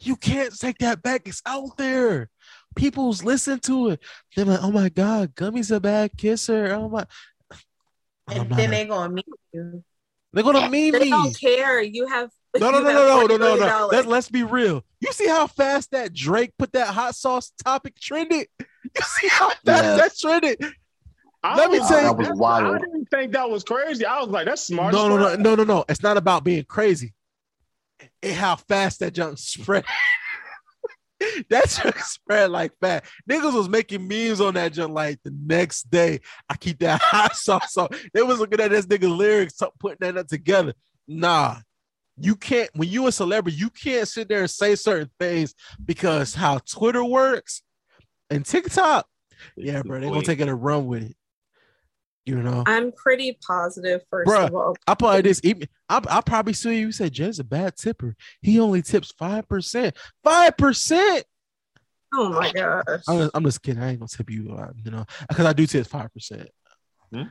You 0.00 0.16
can't 0.16 0.58
take 0.58 0.78
that 0.78 1.02
back. 1.02 1.28
It's 1.28 1.42
out 1.44 1.76
there. 1.76 2.30
People's 2.74 3.22
listen 3.22 3.60
to 3.60 3.90
it. 3.90 4.02
They're 4.34 4.46
like, 4.46 4.60
oh 4.62 4.72
my 4.72 4.88
God, 4.88 5.34
Gummy's 5.34 5.70
a 5.70 5.80
bad 5.80 6.12
kisser. 6.16 6.72
Oh 6.72 6.88
my. 6.88 7.04
I'm 8.28 8.40
And 8.42 8.50
then 8.52 8.68
a- 8.68 8.76
they 8.76 8.84
gonna 8.86 9.12
meet 9.12 9.26
you. 9.52 9.84
they're 10.32 10.42
gonna 10.44 10.60
meme 10.62 10.70
They 10.92 10.98
me. 11.00 11.10
don't 11.10 11.38
care. 11.38 11.80
You 11.82 12.06
have 12.08 12.30
No, 12.58 12.70
no, 12.70 12.80
no, 12.80 12.92
no, 12.92 13.26
no, 13.26 13.36
no, 13.36 13.36
no, 13.36 13.56
no. 13.56 13.86
Let, 13.92 14.06
let's 14.06 14.28
be 14.30 14.42
real. 14.42 14.82
You 15.00 15.12
see 15.12 15.28
how 15.28 15.46
fast 15.46 15.90
that 15.92 16.12
Drake 16.14 16.52
put 16.58 16.72
that 16.72 16.88
hot 16.88 17.14
sauce 17.14 17.52
topic 17.64 17.98
trended? 18.00 18.48
You 18.94 19.02
see 19.02 19.28
how 19.28 19.50
fast 19.50 19.64
Yes. 19.64 19.98
that 20.00 20.18
trended? 20.18 20.64
I 21.42 21.56
Let 21.56 21.70
me 21.70 21.78
tell 21.78 21.90
you- 22.00 22.08
I 22.08 22.12
That 22.14 22.16
was 22.30 22.38
wild. 22.38 22.78
didn't 22.80 23.06
think 23.10 23.32
that 23.32 23.50
was 23.50 23.62
crazy. 23.64 24.06
I 24.06 24.20
was 24.20 24.28
like, 24.28 24.46
that's 24.46 24.62
smart. 24.62 24.94
No, 24.94 25.08
no, 25.08 25.16
no, 25.16 25.34
no, 25.36 25.54
no, 25.56 25.64
no. 25.64 25.84
It's 25.88 26.02
not 26.02 26.16
about 26.16 26.44
being 26.44 26.64
crazy. 26.64 27.12
It 28.22 28.34
how 28.34 28.56
fast 28.56 29.00
that 29.00 29.12
junk 29.12 29.38
spread. 29.38 29.84
that 31.50 31.68
junk 31.68 31.98
spread 31.98 32.50
like 32.50 32.72
fast. 32.80 33.04
Niggas 33.28 33.54
was 33.54 33.68
making 33.68 34.06
memes 34.06 34.40
on 34.40 34.54
that 34.54 34.72
junk 34.72 34.94
like 34.94 35.18
the 35.24 35.34
next 35.44 35.90
day. 35.90 36.20
I 36.48 36.56
keep 36.56 36.78
that 36.80 37.00
hot 37.02 37.36
sauce 37.36 37.76
on. 37.76 37.88
They 38.12 38.22
was 38.22 38.38
looking 38.38 38.60
at 38.60 38.70
this 38.70 38.86
nigga 38.86 39.14
lyrics, 39.14 39.60
putting 39.78 39.98
that 40.00 40.18
up 40.18 40.28
together. 40.28 40.74
Nah, 41.08 41.56
you 42.18 42.36
can't. 42.36 42.70
When 42.74 42.88
you 42.88 43.06
a 43.06 43.12
celebrity, 43.12 43.56
you 43.56 43.70
can't 43.70 44.08
sit 44.08 44.28
there 44.28 44.40
and 44.40 44.50
say 44.50 44.74
certain 44.74 45.10
things 45.18 45.54
because 45.84 46.34
how 46.34 46.58
Twitter 46.58 47.04
works 47.04 47.62
and 48.30 48.44
TikTok. 48.44 49.06
Yeah, 49.56 49.82
bro, 49.82 50.00
they 50.00 50.08
gonna 50.08 50.22
take 50.22 50.40
it 50.40 50.48
and 50.48 50.62
run 50.62 50.86
with 50.86 51.02
it. 51.02 51.16
You 52.26 52.42
know. 52.42 52.64
I'm 52.66 52.90
pretty 52.90 53.38
positive. 53.46 54.02
First 54.10 54.28
Bruh. 54.28 54.48
of 54.48 54.54
all, 54.54 54.76
I 54.88 54.94
probably 54.94 55.22
this 55.22 55.40
even 55.44 55.68
I 55.88 56.02
I 56.10 56.20
probably 56.20 56.54
sue 56.54 56.70
you. 56.70 56.86
You 56.86 56.92
said 56.92 57.12
Jay's 57.12 57.38
a 57.38 57.44
bad 57.44 57.76
tipper. 57.76 58.16
He 58.42 58.58
only 58.58 58.82
tips 58.82 59.14
five 59.16 59.48
percent. 59.48 59.96
Five 60.24 60.56
percent. 60.56 61.24
oh 62.12 62.30
my 62.30 62.50
gosh, 62.52 63.02
I'm 63.08 63.18
just, 63.18 63.30
I'm 63.32 63.44
just 63.44 63.62
kidding. 63.62 63.80
I 63.80 63.90
ain't 63.90 64.00
gonna 64.00 64.08
tip 64.08 64.28
you. 64.28 64.56
Uh, 64.58 64.72
you 64.84 64.90
know, 64.90 65.04
because 65.28 65.46
I 65.46 65.52
do 65.52 65.66
tip 65.68 65.86
five 65.86 66.12
percent. 66.12 66.48
Dang, 67.12 67.30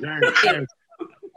dang, 0.00 0.20
dang. 0.44 0.66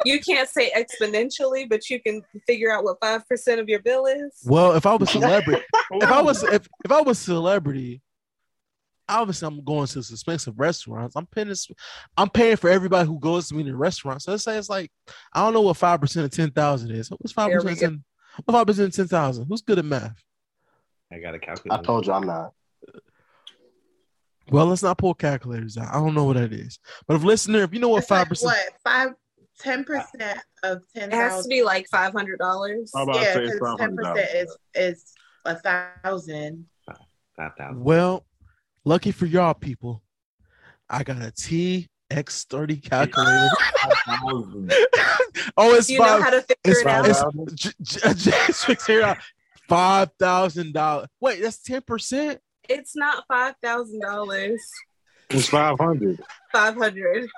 you 0.06 0.20
can't 0.20 0.50
say 0.50 0.72
exponentially, 0.76 1.70
but 1.70 1.90
you 1.90 2.02
can 2.02 2.22
figure 2.46 2.72
out 2.74 2.84
what 2.84 2.98
five 3.00 3.28
percent 3.28 3.62
of 3.62 3.70
your 3.70 3.80
bill 3.80 4.06
is. 4.06 4.34
Well, 4.46 4.74
if 4.74 4.86
I 4.86 4.96
was 4.96 5.10
celebrity, 5.10 5.64
if 5.92 6.12
I 6.12 6.22
was 6.22 6.44
if, 6.44 6.68
if 6.84 6.92
I 6.92 7.02
was 7.02 7.20
celebrity, 7.20 8.02
obviously 9.12 9.48
I'm 9.48 9.64
going 9.64 9.88
to 9.88 10.00
expensive 10.00 10.60
restaurants. 10.60 11.16
I'm 11.16 11.28
paying 11.28 11.50
this, 11.50 11.68
I'm 12.18 12.30
paying 12.30 12.56
for 12.56 12.70
everybody 12.70 13.08
who 13.08 13.20
goes 13.20 13.48
to 13.50 13.56
me 13.56 13.62
in 13.62 13.68
the 13.68 13.76
restaurant. 13.76 14.22
So 14.22 14.32
let's 14.32 14.44
say 14.44 14.58
it's 14.58 14.70
like 14.70 14.92
I 15.34 15.44
don't 15.44 15.54
know 15.54 15.62
what 15.62 15.78
five 15.78 16.00
percent 16.00 16.26
of 16.26 16.32
ten 16.32 16.52
thousand 16.52 16.92
is. 16.92 17.10
What's 17.10 17.34
five 17.34 17.52
percent 17.52 17.76
we 17.76 17.76
ten? 17.76 18.04
What 18.46 18.54
five 18.54 18.68
percent 18.68 18.90
of 18.90 18.96
ten 18.96 19.08
thousand? 19.08 19.46
Who's 19.48 19.62
good 19.62 19.80
at 19.80 19.86
math? 19.86 20.24
I 21.12 21.20
got 21.20 21.36
a 21.36 21.38
I 21.38 21.40
calculator. 21.40 21.82
I 21.82 21.84
told 21.84 22.08
you 22.08 22.14
I'm 22.14 22.26
not. 22.26 22.54
Well, 24.50 24.66
let's 24.66 24.84
not 24.84 24.98
pull 24.98 25.14
calculators 25.14 25.78
out. 25.78 25.90
I 25.90 25.94
don't 25.94 26.14
know 26.14 26.26
what 26.26 26.38
that 26.38 26.52
is. 26.52 26.80
But 27.08 27.16
if 27.16 27.24
listener, 27.24 27.64
if 27.64 27.74
you 27.74 27.80
know 27.80 27.90
what 27.90 28.00
It's 28.00 28.08
five 28.08 28.20
like 28.20 28.30
percent, 28.30 28.50
what 28.50 28.74
five, 28.84 29.10
ten 29.60 29.84
percent 29.84 30.40
of 30.64 30.82
ten 30.96 31.12
It 31.12 31.16
has 31.16 31.44
to 31.44 31.50
be 31.50 31.64
like 31.64 31.88
five 31.90 32.14
hundred 32.14 32.40
dollars. 32.40 32.92
Yeah, 32.96 33.38
because 33.40 33.78
ten 33.78 33.96
percent 33.96 34.30
is 34.34 34.58
is 34.74 35.14
a 35.46 35.56
thousand. 35.58 36.66
Five 37.38 37.52
thousand. 37.58 37.84
well, 37.84 38.26
lucky 38.86 39.12
for 39.12 39.26
y'all 39.26 39.54
people, 39.54 40.02
I 40.90 41.04
got 41.04 41.18
a 41.18 41.32
TX30 41.32 42.84
calculator. 42.90 43.50
oh, 45.58 45.74
it's 45.76 45.88
Do 45.88 45.94
you 45.94 46.00
know 46.00 46.06
five. 46.06 46.24
how 46.24 46.30
to 46.32 46.42
figure 46.42 46.56
it's 46.66 46.82
it 46.82 46.88
out? 46.88 47.06
it's- 47.06 47.54
J- 47.54 47.72
J- 47.82 48.14
James 48.32 48.64
figure 48.64 49.04
out 49.04 49.18
five 49.70 50.10
thousand 50.20 50.74
dollars. 50.74 51.08
Wait, 51.20 51.42
that's 51.42 51.62
ten 51.62 51.82
percent. 51.82 52.40
It's 52.70 52.96
not 52.96 53.24
five 53.28 53.56
thousand 53.62 54.02
dollars. 54.02 54.62
It's 55.30 55.48
five 55.48 55.78
hundred. 55.80 56.20
Five 56.52 56.76
hundred. 56.76 57.30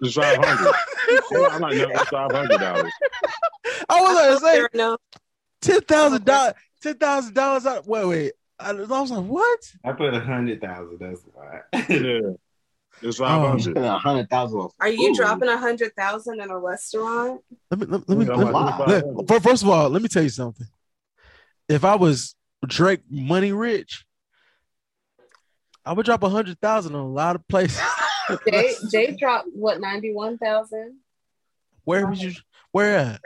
It's 0.00 0.14
five 0.14 0.38
hundred. 0.42 0.74
I'm 1.52 1.60
like, 1.62 1.76
no, 1.76 1.88
it's 1.88 2.08
five 2.10 2.30
hundred 2.30 2.58
dollars. 2.58 2.92
I 3.88 4.00
was 4.00 4.40
gonna 4.42 4.54
say 4.54 4.66
no. 4.74 4.96
ten 5.62 5.80
thousand 5.80 6.24
dollars. 6.24 6.54
Ten 6.82 6.94
thousand 6.96 7.34
dollars. 7.34 7.64
Wait, 7.86 8.04
wait. 8.06 8.32
I, 8.60 8.70
I 8.70 8.72
was 8.72 9.10
like, 9.10 9.24
what? 9.24 9.60
I 9.84 9.92
put 9.92 10.14
a 10.14 10.20
hundred 10.20 10.60
thousand. 10.60 10.98
That's 11.00 11.22
why. 11.32 11.60
Yeah, 11.88 13.08
it's 13.08 13.18
five 13.18 13.40
um, 13.40 13.48
hundred. 13.50 13.62
Spending 13.62 13.84
a 13.84 13.98
hundred 13.98 14.28
thousand 14.28 14.68
Are 14.80 14.88
you 14.88 15.08
food. 15.08 15.16
dropping 15.16 15.48
a 15.48 15.56
hundred 15.56 15.94
thousand 15.94 16.40
in 16.40 16.50
a 16.50 16.58
restaurant? 16.58 17.40
Let 17.70 17.80
me 17.80 17.86
let, 17.86 18.08
let 18.08 18.18
me. 18.18 18.24
Let 18.24 19.04
me- 19.06 19.24
let- 19.28 19.42
first 19.42 19.62
of 19.62 19.68
all, 19.68 19.88
let 19.88 20.02
me 20.02 20.08
tell 20.08 20.22
you 20.22 20.28
something. 20.28 20.66
If 21.68 21.84
I 21.84 21.94
was 21.94 22.34
Drake 22.66 23.02
money 23.08 23.52
rich, 23.52 24.04
I 25.84 25.92
would 25.92 26.04
drop 26.04 26.22
a 26.24 26.28
hundred 26.28 26.60
thousand 26.60 26.94
on 26.96 27.02
a 27.02 27.08
lot 27.08 27.36
of 27.36 27.46
places. 27.46 27.80
Jay 28.46 28.74
Jay 28.90 29.16
dropped 29.16 29.48
what 29.52 29.80
ninety 29.80 30.12
one 30.12 30.36
thousand. 30.36 30.96
Where 31.84 32.06
would 32.06 32.20
you? 32.20 32.32
Where 32.72 32.98
at? 32.98 33.20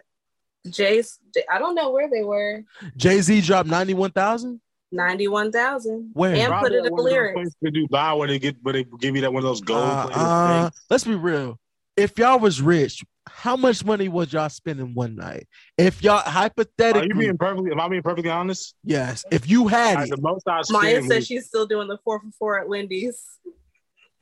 Jay's 0.68 1.18
I 1.50 1.58
don't 1.58 1.74
know 1.74 1.90
where 1.90 2.08
they 2.10 2.22
were. 2.22 2.62
Jay 2.96 3.20
Z 3.20 3.40
dropped 3.40 3.68
ninety 3.68 3.94
one 3.94 4.10
thousand. 4.12 4.60
Ninety 4.92 5.26
one 5.26 5.50
thousand. 5.50 6.10
Where? 6.12 6.34
And 6.34 6.48
Probably 6.48 6.68
put 6.70 6.76
it 6.76 6.84
in 6.86 6.92
one 6.92 6.92
of 6.92 7.04
those 7.04 7.12
lyrics. 7.12 7.34
places 7.34 7.56
They 7.62 7.70
do 7.70 7.88
buy 7.88 8.12
when 8.12 8.28
they 8.28 8.38
get 8.38 8.56
when 8.62 8.74
they 8.74 8.84
give 9.00 9.14
you 9.16 9.22
that 9.22 9.32
one 9.32 9.42
of 9.42 9.48
those 9.48 9.60
gold. 9.62 9.82
Uh, 9.82 10.08
uh, 10.12 10.70
let's 10.90 11.04
be 11.04 11.14
real. 11.14 11.58
If 11.96 12.18
y'all 12.18 12.38
was 12.38 12.60
rich, 12.62 13.02
how 13.26 13.56
much 13.56 13.84
money 13.84 14.08
was 14.08 14.32
y'all 14.32 14.48
spending 14.48 14.94
one 14.94 15.16
night? 15.16 15.46
If 15.78 16.02
y'all 16.02 16.16
Are 16.18 16.22
hypothetically, 16.22 17.08
you 17.08 17.14
being 17.14 17.38
perfectly? 17.38 17.70
Am 17.70 17.80
I 17.80 17.88
being 17.88 18.02
perfectly 18.02 18.30
honest? 18.30 18.74
yes, 18.84 19.24
if 19.30 19.48
you 19.48 19.68
had 19.68 19.96
Like, 19.96 20.08
it, 20.08 20.16
the 20.16 20.22
most 20.22 20.46
I 20.46 20.60
Maya 20.70 20.96
spent 20.96 21.04
says 21.08 21.16
was- 21.18 21.26
she's 21.26 21.46
still 21.46 21.66
doing 21.66 21.88
the 21.88 21.98
four 22.04 22.20
for 22.20 22.30
four 22.38 22.58
at 22.60 22.68
Wendy's. 22.68 23.22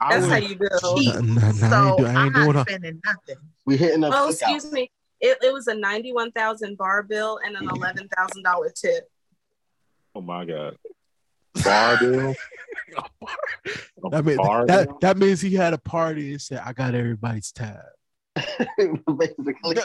I 0.01 0.15
That's 0.19 0.23
was- 0.27 0.33
how 0.33 0.39
you 0.39 0.57
build. 0.57 0.99
Cheap. 0.99 1.15
Nah, 1.17 1.21
nah, 1.21 1.23
nah, 1.23 1.47
I 1.47 1.49
ain't 1.49 1.59
so 1.59 1.97
do- 1.99 2.07
I 2.07 2.09
ain't 2.09 2.17
I'm 2.17 2.33
doing 2.33 2.47
not 2.47 2.55
no- 2.55 2.63
spending 2.63 3.01
nothing. 3.05 3.37
We 3.67 3.77
hitting 3.77 4.05
up. 4.05 4.13
Oh, 4.15 4.29
cookouts. 4.29 4.31
excuse 4.33 4.73
me. 4.73 4.91
It, 5.21 5.37
it 5.43 5.53
was 5.53 5.67
a 5.67 5.75
ninety-one 5.75 6.33
thousand 6.33 6.79
bar 6.79 7.03
bill 7.03 7.39
and 7.45 7.55
an 7.55 7.69
eleven 7.69 8.09
thousand 8.17 8.43
dollar 8.43 8.71
tip. 8.71 9.10
Oh 10.15 10.21
my 10.21 10.45
god. 10.45 10.77
Bar 11.65 11.99
bill. 11.99 12.35
that, 14.11 14.25
mean, 14.25 14.37
Bar 14.37 14.67
that, 14.67 14.89
bill? 14.89 14.99
that 15.01 15.17
means 15.17 15.41
he 15.41 15.55
had 15.55 15.75
a 15.75 15.79
party 15.79 16.33
and 16.33 16.41
said, 16.41 16.63
"I 16.65 16.73
got 16.73 16.95
everybody's 16.95 17.53
tab." 17.53 17.83
Basically. 18.77 19.77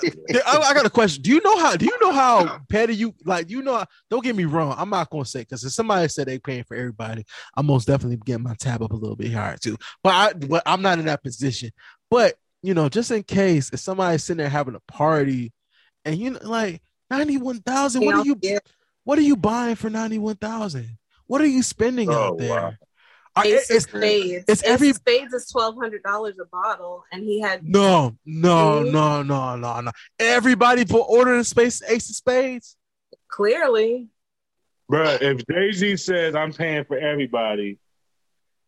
I, 0.45 0.57
I 0.57 0.73
got 0.73 0.85
a 0.85 0.89
question. 0.89 1.23
Do 1.23 1.31
you 1.31 1.41
know 1.43 1.57
how? 1.57 1.75
Do 1.75 1.85
you 1.85 1.97
know 2.01 2.11
how 2.11 2.59
petty 2.69 2.95
you 2.95 3.13
like? 3.25 3.49
You 3.49 3.61
know? 3.61 3.83
Don't 4.09 4.23
get 4.23 4.35
me 4.35 4.45
wrong. 4.45 4.75
I'm 4.77 4.89
not 4.89 5.09
gonna 5.09 5.25
say 5.25 5.39
because 5.39 5.63
if 5.63 5.71
somebody 5.71 6.07
said 6.07 6.27
they 6.27 6.39
paying 6.39 6.63
for 6.63 6.75
everybody, 6.75 7.25
I'm 7.55 7.65
most 7.65 7.87
definitely 7.87 8.17
getting 8.17 8.43
my 8.43 8.55
tab 8.55 8.83
up 8.83 8.91
a 8.91 8.95
little 8.95 9.15
bit 9.15 9.33
higher 9.33 9.57
too. 9.57 9.77
But 10.03 10.13
I, 10.13 10.33
but 10.33 10.63
I'm 10.65 10.81
not 10.81 10.99
in 10.99 11.05
that 11.05 11.23
position. 11.23 11.71
But 12.09 12.35
you 12.61 12.73
know, 12.73 12.89
just 12.89 13.11
in 13.11 13.23
case 13.23 13.71
if 13.73 13.79
somebody's 13.79 14.23
sitting 14.23 14.37
there 14.37 14.49
having 14.49 14.75
a 14.75 14.91
party, 14.91 15.51
and 16.03 16.17
you 16.17 16.31
know, 16.31 16.39
like 16.43 16.81
ninety 17.09 17.37
one 17.37 17.61
thousand, 17.61 18.05
what 18.05 18.15
are 18.15 18.25
you? 18.25 18.39
Yeah. 19.05 19.09
What 19.11 19.19
are 19.19 19.23
you 19.23 19.35
buying 19.35 19.75
for 19.75 19.89
ninety 19.89 20.17
one 20.17 20.35
thousand? 20.35 20.97
What 21.27 21.41
are 21.41 21.45
you 21.47 21.63
spending 21.63 22.09
Oh, 22.09 22.13
out 22.13 22.37
there? 22.37 22.49
wow. 22.49 22.73
Are- 23.37 23.45
Ace 23.45 23.69
of 23.69 23.75
it's, 23.77 23.85
Spades. 23.89 24.45
it's 24.47 24.63
Ace 24.63 24.69
every- 24.69 24.89
of 24.91 24.95
Spades 24.95 25.33
is 25.33 25.49
twelve 25.51 25.75
hundred 25.75 26.03
dollars 26.03 26.35
a 26.41 26.45
bottle, 26.45 27.03
and 27.11 27.23
he 27.23 27.41
had 27.41 27.63
no, 27.65 28.15
no, 28.25 28.83
Mhm. 28.85 28.91
no, 28.91 29.23
no, 29.23 29.55
no, 29.57 29.81
no. 29.81 29.91
Everybody 30.19 30.85
for 30.85 31.05
ordering 31.05 31.43
space 31.43 31.81
Ace 31.87 32.09
of 32.09 32.15
Spades. 32.15 32.77
clearly. 33.27 34.07
Bruh, 34.89 35.21
if 35.21 35.45
Jay 35.47 35.71
Z 35.73 35.97
says 35.97 36.35
I'm 36.35 36.53
paying 36.53 36.85
for 36.85 36.97
everybody, 36.97 37.77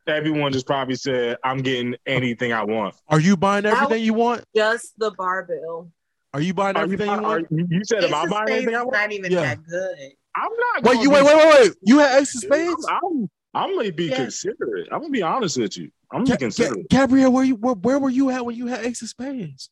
everyone 0.07 0.51
just 0.51 0.65
probably 0.65 0.95
said, 0.95 1.38
"I'm 1.43 1.59
getting 1.59 1.95
anything 2.05 2.51
I 2.51 2.63
want." 2.65 2.95
Are 3.07 3.19
you 3.21 3.38
buying 3.38 3.65
everything 3.65 4.03
you 4.03 4.13
want? 4.15 4.43
Just 4.55 4.97
the 4.97 5.11
bar 5.11 5.43
bill. 5.45 5.91
Are 6.33 6.41
you 6.41 6.53
buying 6.53 6.75
Are 6.75 6.79
you, 6.79 6.93
everything 6.93 7.07
you 7.07 7.13
are- 7.13 7.21
want? 7.21 7.47
you 7.51 7.67
you 7.69 7.81
said, 7.85 8.03
"Am 8.03 8.13
I 8.13 8.23
Ace 8.23 8.29
buying 8.29 8.47
Spades 8.47 8.57
anything 8.57 8.75
I 8.75 8.79
is 8.79 8.85
want?" 8.85 8.93
not 8.97 9.11
even 9.13 9.31
Yeah. 9.31 9.41
that 9.55 9.63
good. 9.65 10.11
I'm 10.38 10.49
not. 10.83 10.83
Wait, 10.83 11.01
you 11.01 11.09
wait, 11.09 11.23
wait, 11.25 11.35
wait, 11.35 11.59
wait. 11.61 11.71
You 11.81 11.99
had 11.99 12.21
Ace 12.21 12.35
of 12.35 12.41
Spades? 12.43 12.85
I'm, 12.89 13.29
I'm 13.53 13.75
gonna 13.75 13.91
be 13.91 14.05
Yeah. 14.05 14.17
considerate. 14.17 14.88
I'm 14.91 14.99
gonna 15.01 15.09
be 15.09 15.23
honest 15.23 15.57
with 15.57 15.75
you. 15.77 15.89
I'm 16.11 16.23
gonna 16.23 16.38
be 16.38 16.45
considerate. 16.45 16.88
Ga- 16.89 16.97
Gabrielle, 16.99 17.31
where 17.31 17.43
you 17.43 17.55
where, 17.55 17.73
where 17.73 17.97
were 17.99 18.09
you 18.09 18.29
at 18.29 18.45
when 18.45 18.55
you 18.55 18.67
had 18.67 18.85
Ace 18.85 19.01
of 19.01 19.09
Spades? 19.09 19.69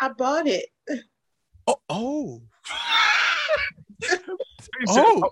I 0.00 0.08
bought 0.08 0.46
it. 0.46 0.66
Oh, 1.66 1.76
oh, 1.90 2.42
oh, 4.88 4.88
oh, 4.88 5.30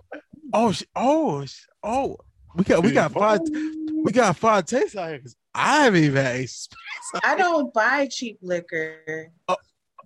oh, 0.52 0.74
oh, 0.96 1.46
oh. 1.82 2.16
We 2.54 2.64
got 2.64 2.82
we 2.82 2.92
got 2.92 3.12
five 3.12 3.40
oh. 3.42 4.02
we 4.04 4.12
got 4.12 4.36
five 4.36 4.66
tastes 4.66 4.96
out 4.96 5.08
here 5.10 5.20
'cause 5.20 5.36
I 5.54 5.84
haven't 5.84 6.04
even 6.04 6.24
had 6.24 6.36
Ace. 6.36 6.68
I 7.24 7.36
don't 7.36 7.72
buy 7.72 8.06
cheap 8.10 8.38
liquor. 8.42 9.30
Oh, 9.48 9.56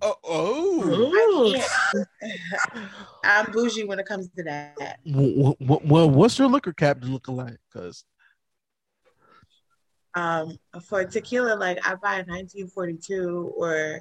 oh. 0.02 0.16
oh. 0.24 2.04
I'm 3.24 3.52
bougie 3.52 3.84
when 3.84 3.98
it 3.98 4.06
comes 4.06 4.28
to 4.36 4.42
that. 4.44 4.98
Well, 5.06 5.56
well, 5.60 6.10
what's 6.10 6.38
your 6.38 6.48
liquor 6.48 6.72
cabinet 6.72 7.10
looking 7.10 7.36
like? 7.36 7.58
Cause 7.72 8.04
Um, 10.14 10.58
for 10.86 11.04
tequila, 11.04 11.54
like 11.54 11.78
I 11.86 11.94
buy 11.94 12.22
1942 12.26 13.54
or 13.56 14.00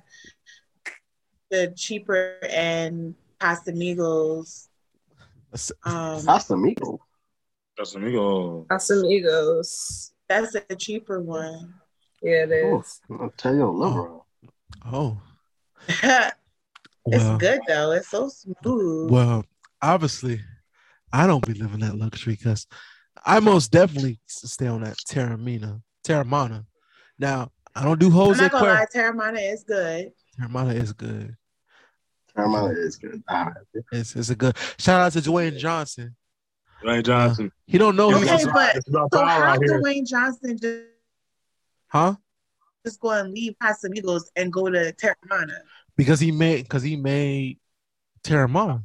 the 1.50 1.74
cheaper 1.76 2.38
and 2.50 3.16
Casamigos. 3.40 4.68
Um, 5.84 6.22
Casamigo. 6.22 7.00
That's 7.78 7.96
amigo. 7.96 8.66
Casamigos. 8.70 10.12
that's 10.28 10.56
a 10.56 10.76
cheaper 10.76 11.22
one. 11.22 11.74
Yeah, 12.22 12.46
it 12.46 12.64
Oh. 12.66 12.84
I'll 13.20 13.34
tell 13.36 13.56
you 13.56 13.66
a 13.66 13.72
liberal. 13.72 14.28
oh, 14.86 15.20
it's 15.88 16.34
well, 17.06 17.38
good 17.38 17.60
though. 17.68 17.92
It's 17.92 18.10
so 18.10 18.30
smooth. 18.30 19.12
well, 19.12 19.46
obviously, 19.82 20.42
I 21.12 21.28
don't 21.28 21.46
be 21.46 21.54
living 21.54 21.80
that 21.80 21.98
luxury 21.98 22.36
because 22.36 22.68
I 23.26 23.40
most 23.40 23.72
definitely 23.72 24.20
stay 24.28 24.68
on 24.68 24.82
that 24.84 24.98
Terramina, 25.10 25.82
Teremana. 26.06 26.66
Now, 27.20 27.52
I 27.76 27.84
don't 27.84 28.00
do 28.00 28.08
I'm 28.08 28.38
not 28.38 28.52
gonna 28.52 28.66
lie, 28.66 28.86
Cuervo. 28.94 29.16
Teremana 29.16 29.54
is 29.54 29.64
good. 29.64 30.12
Teremana 30.40 30.74
is 30.76 30.94
good. 30.94 31.36
Teremana 32.36 32.78
is 32.78 32.96
good. 32.96 33.22
All 33.30 33.46
right. 33.46 33.54
It's, 33.92 34.16
it's 34.16 34.30
a 34.30 34.36
good 34.36 34.56
shout 34.80 35.02
out 35.02 35.12
to 35.14 35.20
Dwayne 35.20 35.58
Johnson. 35.58 36.16
Ray 36.84 37.00
uh, 37.00 37.02
Johnson. 37.02 37.52
He 37.68 37.78
don't 37.78 37.96
know 37.96 38.10
It's 38.12 38.22
he's 38.22 38.32
Okay, 38.32 38.44
about- 38.44 38.74
but- 38.88 39.12
So 39.14 39.26
how 39.26 39.44
out 39.44 39.60
here. 39.64 39.82
Dwayne 39.82 40.08
Johnson 40.08 40.58
just, 40.58 40.82
huh? 41.88 42.16
Just 42.86 43.00
go 43.00 43.12
and 43.12 43.34
leave 43.34 43.56
Casamigos 43.62 44.24
and 44.36 44.52
go 44.52 44.70
to 44.70 44.94
Teremana? 44.94 45.60
Because 45.96 46.20
he 46.20 46.32
made 46.32 46.64
because 46.64 46.84
he 46.84 46.96
made 46.96 47.60
Teremana. 48.24 48.84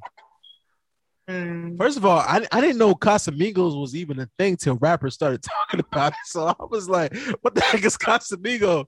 Mm. 1.29 1.77
First 1.77 1.97
of 1.97 2.05
all, 2.05 2.21
I, 2.21 2.47
I 2.53 2.61
didn't 2.61 2.79
know 2.79 2.95
Casamigos 2.95 3.79
was 3.79 3.97
even 3.97 4.21
a 4.21 4.29
thing 4.39 4.57
till 4.57 4.77
rappers 4.77 5.15
started 5.15 5.43
talking 5.69 5.81
about 5.81 6.13
it. 6.13 6.19
So 6.27 6.47
I 6.47 6.55
was 6.71 6.89
like, 6.89 7.17
what 7.41 7.55
the 7.55 7.63
heck 7.63 7.85
is 7.85 7.97
Casamigo? 7.97 8.87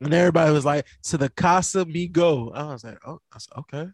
And 0.00 0.12
everybody 0.12 0.50
was 0.52 0.64
like, 0.64 0.86
to 1.04 1.18
the 1.18 1.28
Casamigo. 1.28 2.54
I 2.54 2.72
was 2.72 2.82
like, 2.82 2.98
oh, 3.06 3.20
I 3.32 3.38
said, 3.38 3.58
okay. 3.58 3.90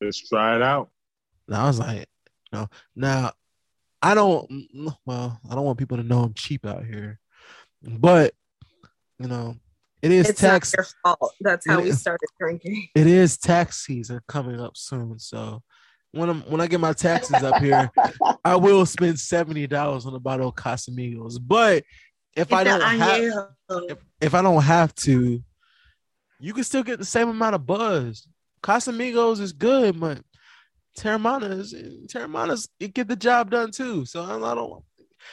Let's 0.00 0.28
try 0.28 0.56
it 0.56 0.62
out. 0.62 0.90
And 1.48 1.56
I 1.56 1.66
was 1.66 1.78
like, 1.78 2.06
no. 2.52 2.68
Now, 2.96 3.32
I 4.00 4.14
don't, 4.14 4.48
well, 5.04 5.38
I 5.48 5.54
don't 5.54 5.64
want 5.64 5.78
people 5.78 5.98
to 5.98 6.02
know 6.02 6.22
I'm 6.22 6.34
cheap 6.34 6.64
out 6.64 6.84
here. 6.84 7.18
But, 7.82 8.34
you 9.20 9.28
know, 9.28 9.56
it 10.02 10.10
is 10.10 10.30
It's 10.30 10.40
tax. 10.40 10.72
your 10.74 10.86
fault. 11.02 11.34
That's 11.40 11.66
how 11.68 11.80
we 11.80 11.92
started 11.92 12.28
drinking. 12.38 12.88
It 12.94 13.06
is 13.06 13.36
tax 13.36 13.84
season 13.84 14.20
coming 14.26 14.58
up 14.58 14.76
soon. 14.76 15.18
So 15.18 15.62
when 16.12 16.30
I'm 16.30 16.40
when 16.42 16.60
I 16.60 16.66
get 16.66 16.80
my 16.80 16.94
taxes 16.94 17.42
up 17.42 17.62
here, 17.62 17.90
I 18.44 18.56
will 18.56 18.86
spend 18.86 19.20
seventy 19.20 19.66
dollars 19.66 20.06
on 20.06 20.14
a 20.14 20.18
bottle 20.18 20.48
of 20.48 20.54
Casamigos. 20.54 21.38
But 21.40 21.84
if 22.34 22.52
I 22.52 22.64
don't 22.64 22.80
have 22.80 23.48
if, 23.88 23.98
if 24.20 24.34
I 24.34 24.42
don't 24.42 24.62
have 24.62 24.94
to, 24.96 25.42
you 26.40 26.52
can 26.54 26.64
still 26.64 26.82
get 26.82 26.98
the 26.98 27.04
same 27.04 27.28
amount 27.28 27.54
of 27.54 27.66
buzz. 27.66 28.26
Casamigos 28.62 29.40
is 29.40 29.52
good, 29.52 30.00
but 30.00 30.22
Teremana 30.98 31.58
is 31.58 31.74
Teremana's 32.06 32.68
it 32.80 32.94
get 32.94 33.06
the 33.06 33.16
job 33.16 33.50
done 33.50 33.70
too. 33.70 34.06
So 34.06 34.22
I, 34.22 34.36
I 34.36 34.54
don't 34.54 34.82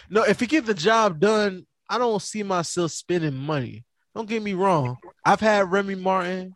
no 0.09 0.23
if 0.23 0.41
you 0.41 0.47
get 0.47 0.65
the 0.65 0.73
job 0.73 1.19
done, 1.19 1.65
I 1.89 1.97
don't 1.97 2.21
see 2.21 2.43
myself 2.43 2.91
spending 2.91 3.35
money. 3.35 3.85
Don't 4.15 4.27
get 4.27 4.41
me 4.41 4.53
wrong. 4.53 4.97
I've 5.23 5.39
had 5.39 5.71
Remy 5.71 5.95
Martin. 5.95 6.55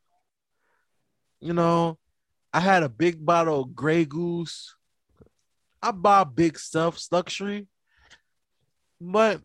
You 1.39 1.53
know, 1.53 1.97
I 2.53 2.59
had 2.59 2.83
a 2.83 2.89
big 2.89 3.23
bottle 3.25 3.61
of 3.61 3.75
Grey 3.75 4.05
Goose. 4.05 4.75
I 5.81 5.91
buy 5.91 6.23
big 6.23 6.59
stuff, 6.59 6.99
luxury, 7.11 7.67
but 8.99 9.41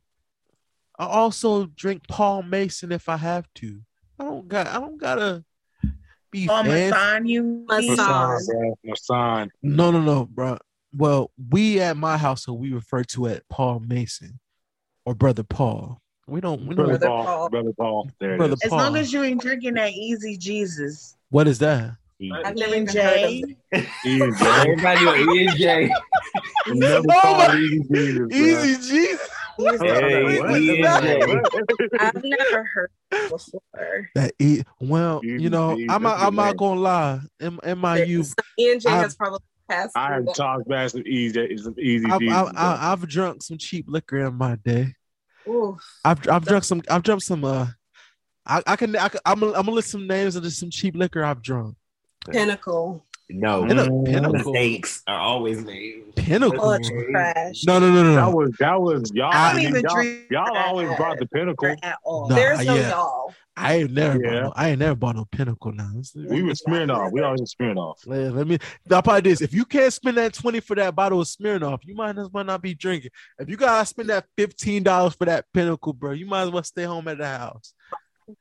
I 0.98 1.06
also 1.06 1.66
drink 1.66 2.02
Paul 2.08 2.42
Mason 2.42 2.92
if 2.92 3.08
I 3.08 3.16
have 3.16 3.46
to. 3.56 3.80
I 4.18 4.24
don't 4.24 4.48
got. 4.48 4.66
I 4.66 4.78
don't 4.80 4.98
gotta 4.98 5.44
be 6.30 6.48
Oh, 6.50 6.62
fancy. 6.62 6.94
Masan, 6.94 7.28
you 7.28 7.42
mean? 7.42 7.66
Masan. 7.66 7.96
Masan, 7.96 8.46
bro. 8.46 8.74
Masan. 8.86 9.48
No, 9.62 9.90
no, 9.90 10.00
no, 10.00 10.26
bro. 10.26 10.58
Well, 10.94 11.30
we 11.50 11.80
at 11.80 11.96
my 11.96 12.16
household 12.16 12.60
we 12.60 12.72
refer 12.72 13.04
to 13.04 13.26
it 13.26 13.44
Paul 13.50 13.80
Mason 13.80 14.38
or 15.06 15.14
Brother 15.14 15.44
Paul. 15.44 15.98
We 16.26 16.40
don't. 16.40 16.66
We 16.66 16.74
don't. 16.74 16.86
Brother 16.86 16.98
Brother 16.98 17.06
Paul. 17.06 17.24
Paul. 17.24 17.48
Brother 17.48 17.72
Paul. 17.78 18.10
There 18.20 18.34
it 18.34 18.38
Brother 18.38 18.54
is. 18.54 18.62
As 18.64 18.72
long 18.72 18.96
as 18.96 19.12
you 19.12 19.22
ain't 19.22 19.40
drinking 19.40 19.74
that 19.74 19.92
Easy 19.92 20.36
Jesus. 20.36 21.16
What 21.30 21.48
is 21.48 21.58
that? 21.60 21.96
I've 22.44 22.56
never 22.56 22.74
E 22.74 22.78
even 22.78 22.96
heard 22.96 23.22
of 23.24 23.30
J. 23.30 23.44
it. 23.72 24.36
J. 24.36 24.46
Everybody 24.46 25.06
with 25.06 25.20
E 25.20 25.46
and 25.46 25.56
J. 25.56 25.90
Never 26.68 27.06
Oh 27.10 27.36
my- 27.38 27.54
Easy 27.56 27.80
Jesus. 27.80 28.32
Easy 28.32 28.88
Jesus. 28.88 29.28
Hey, 29.58 30.38
What 30.38 30.50
is 30.60 30.68
and 30.68 30.84
that? 30.84 31.02
J. 31.02 31.98
I've 32.00 32.24
never 32.24 32.64
heard 32.64 32.90
it 33.12 33.28
before. 33.30 34.10
That 34.16 34.32
e- 34.40 34.62
well, 34.80 35.20
Easy 35.24 35.44
you 35.44 35.50
know, 35.50 35.76
Jesus, 35.76 35.94
I'm 35.94 36.02
not, 36.02 36.14
that's 36.14 36.22
a 36.22 36.26
I'm 36.26 36.34
not 36.34 36.56
gonna 36.56 36.80
lie. 36.80 37.20
In, 37.38 37.58
in 37.62 37.78
my 37.78 37.96
youth, 37.98 38.34
Ian 38.58 38.80
J 38.80 38.88
I've- 38.88 39.02
has 39.02 39.14
probably 39.14 39.38
passed 39.38 39.55
I 39.68 40.14
through 40.14 40.26
have 40.26 40.34
talked 40.34 40.68
back 40.68 40.90
some 40.90 41.02
easy, 41.06 41.56
some 41.56 41.74
easy 41.78 42.10
I've, 42.10 42.20
Jesus. 42.20 42.36
I've. 42.36 42.56
I've, 42.56 43.00
I've 43.02 43.08
drunk 43.08 43.42
some 43.42 43.58
cheap 43.58 43.86
liquor 43.88 44.26
in 44.26 44.34
my 44.34 44.56
day. 44.56 44.94
Oof. 45.48 45.80
I've, 46.04 46.28
I've 46.28 46.44
drunk 46.44 46.64
some. 46.64 46.82
I've 46.88 47.02
drunk 47.02 47.22
some. 47.22 47.44
Uh, 47.44 47.68
I, 48.46 48.62
I 48.66 48.76
can. 48.76 48.94
I 48.96 49.08
can 49.08 49.20
I'm 49.24 49.40
gonna, 49.40 49.52
I'm 49.52 49.64
gonna 49.64 49.72
list 49.72 49.90
some 49.90 50.06
names 50.06 50.36
of 50.36 50.42
just 50.42 50.58
some 50.58 50.70
cheap 50.70 50.94
liquor 50.94 51.24
I've 51.24 51.42
drunk. 51.42 51.76
Pinnacle. 52.30 53.05
No, 53.28 53.66
Pin- 53.66 53.76
Mm. 53.76 54.04
Pinnacle. 54.06 54.52
mistakes 54.52 55.02
are 55.06 55.18
always 55.18 55.64
made. 55.64 56.14
Pinnacle. 56.14 56.60
Oh, 56.60 56.78
trash. 57.10 57.64
No, 57.66 57.78
no, 57.80 57.90
no, 57.90 58.02
no, 58.04 58.14
that 58.14 58.32
was 58.32 58.50
that 58.60 58.80
was 58.80 59.10
y'all. 59.14 59.30
I 59.32 59.50
I 59.50 59.52
don't 59.52 59.62
even 59.62 59.82
y'all, 59.82 59.94
drink 59.94 60.20
y'all 60.30 60.56
always 60.56 60.96
brought 60.96 61.18
the 61.18 61.26
pinnacle. 61.26 61.74
at 61.82 61.98
all. 62.04 62.28
No. 62.28 62.34
There's 62.34 62.64
no 62.64 62.74
yeah. 62.76 62.90
y'all. 62.90 63.34
I 63.58 63.76
ain't 63.76 63.90
never. 63.92 64.22
Yeah. 64.22 64.30
Bought 64.32 64.42
no, 64.42 64.52
I 64.54 64.68
ain't 64.70 64.78
never 64.78 64.94
bought 64.94 65.16
no 65.16 65.24
Pinnacle. 65.24 65.72
Now 65.72 65.90
We 66.14 66.42
were 66.42 66.52
Smirnoff. 66.52 67.10
We 67.10 67.22
always 67.22 67.54
Smirnoff. 67.58 67.94
Let, 68.06 68.34
let 68.34 68.46
me. 68.46 68.58
I'll 68.90 69.02
probably 69.02 69.22
this. 69.30 69.40
If 69.40 69.54
you 69.54 69.64
can't 69.64 69.92
spend 69.92 70.18
that 70.18 70.34
twenty 70.34 70.60
for 70.60 70.76
that 70.76 70.94
bottle 70.94 71.22
of 71.22 71.26
Smirnoff, 71.26 71.78
you 71.84 71.94
might 71.94 72.18
as 72.18 72.28
well 72.30 72.44
not 72.44 72.60
be 72.60 72.74
drinking. 72.74 73.10
If 73.38 73.48
you 73.48 73.56
gotta 73.56 73.86
spend 73.86 74.10
that 74.10 74.26
fifteen 74.36 74.82
dollars 74.82 75.14
for 75.14 75.24
that 75.24 75.46
Pinnacle, 75.54 75.94
bro, 75.94 76.12
you 76.12 76.26
might 76.26 76.42
as 76.42 76.50
well 76.50 76.62
stay 76.62 76.84
home 76.84 77.08
at 77.08 77.16
the 77.18 77.26
house. 77.26 77.72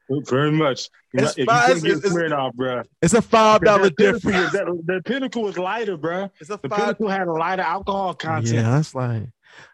Very 0.10 0.52
much. 0.52 0.90
It's 1.14 1.32
if 1.34 1.38
you 1.40 1.46
fine. 1.46 1.68
couldn't 1.68 1.84
get 1.84 1.92
It's- 1.98 2.06
it's- 2.06 2.14
Smirnoff, 2.14 2.54
bro. 2.54 2.82
It's 3.02 3.14
a 3.14 3.22
five 3.22 3.62
dollar 3.62 3.84
That 3.84 3.98
pinnacle- 3.98 4.20
difference. 4.32 4.52
that- 4.54 4.84
The 4.86 5.02
pinnacle 5.06 5.44
was 5.44 5.58
lighter, 5.58 5.98
bro. 5.98 6.30
It's 6.40 6.50
a 6.50 6.58
The 6.62 6.70
five. 6.70 6.80
pinnacle 6.80 7.08
had 7.10 7.28
a 7.28 7.32
lighter 7.32 7.62
alcohol 7.62 8.14
content. 8.16 8.56
Yeah, 8.56 8.72
that's 8.72 8.94
like, 8.96 9.24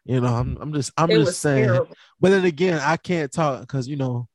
you 0.05 0.21
know, 0.21 0.33
I'm, 0.33 0.57
I'm 0.61 0.73
just, 0.73 0.91
I'm 0.97 1.09
it 1.11 1.19
just 1.25 1.39
saying. 1.39 1.65
terrible. 1.65 1.95
But 2.19 2.29
then 2.31 2.45
again, 2.45 2.79
I 2.83 2.97
can't 2.97 3.31
talk 3.31 3.61
because 3.61 3.87
you 3.87 3.95
know, 3.95 4.27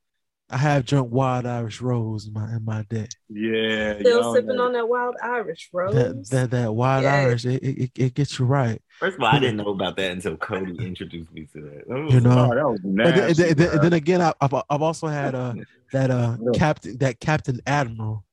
I 0.48 0.58
have 0.58 0.86
drunk 0.86 1.10
Wild 1.10 1.44
Irish 1.44 1.80
Rose 1.80 2.28
in 2.28 2.32
my 2.32 2.44
in 2.54 2.64
my 2.64 2.82
day. 2.88 3.08
Yeah. 3.28 3.98
Still 3.98 4.20
y'all 4.20 4.34
sipping 4.34 4.54
know. 4.56 4.66
on 4.66 4.72
that 4.74 4.88
wild 4.88 5.16
Irish 5.20 5.68
rose. 5.72 5.92
That 5.94 6.30
that 6.30 6.50
that 6.52 6.72
Wild 6.72 7.02
Yeah. 7.02 7.14
Irish, 7.14 7.44
it, 7.44 7.62
it, 7.64 7.78
it- 7.78 7.90
it 7.96 8.14
gets 8.14 8.38
you 8.38 8.44
right. 8.44 8.80
First 9.00 9.16
of 9.16 9.22
all, 9.24 9.26
I 9.34 9.40
didn't 9.40 9.56
know 9.56 9.70
about 9.70 9.96
that 9.96 10.12
until 10.12 10.36
Cody 10.36 10.76
introduced 10.78 11.32
me 11.32 11.46
to 11.52 11.60
that. 11.62 11.88
That 11.88 11.98
was- 12.00 12.14
You 12.14 12.20
know. 12.20 12.48
Oh, 12.52 12.54
that 12.54 12.68
was 12.68 12.80
And 12.84 12.96
then, 12.98 13.16
nasty. 13.16 13.42
then, 13.42 13.56
then- 13.56 13.80
then 13.82 13.92
again, 13.92 14.22
I, 14.22 14.32
I've 14.40 14.54
I've 14.70 14.82
also 14.82 15.08
had 15.08 15.34
uh 15.34 15.54
that 15.92 16.10
uh 16.12 16.36
captain 16.54 16.96
that 16.98 17.18
Captain 17.18 17.60
Admiral, 17.66 18.24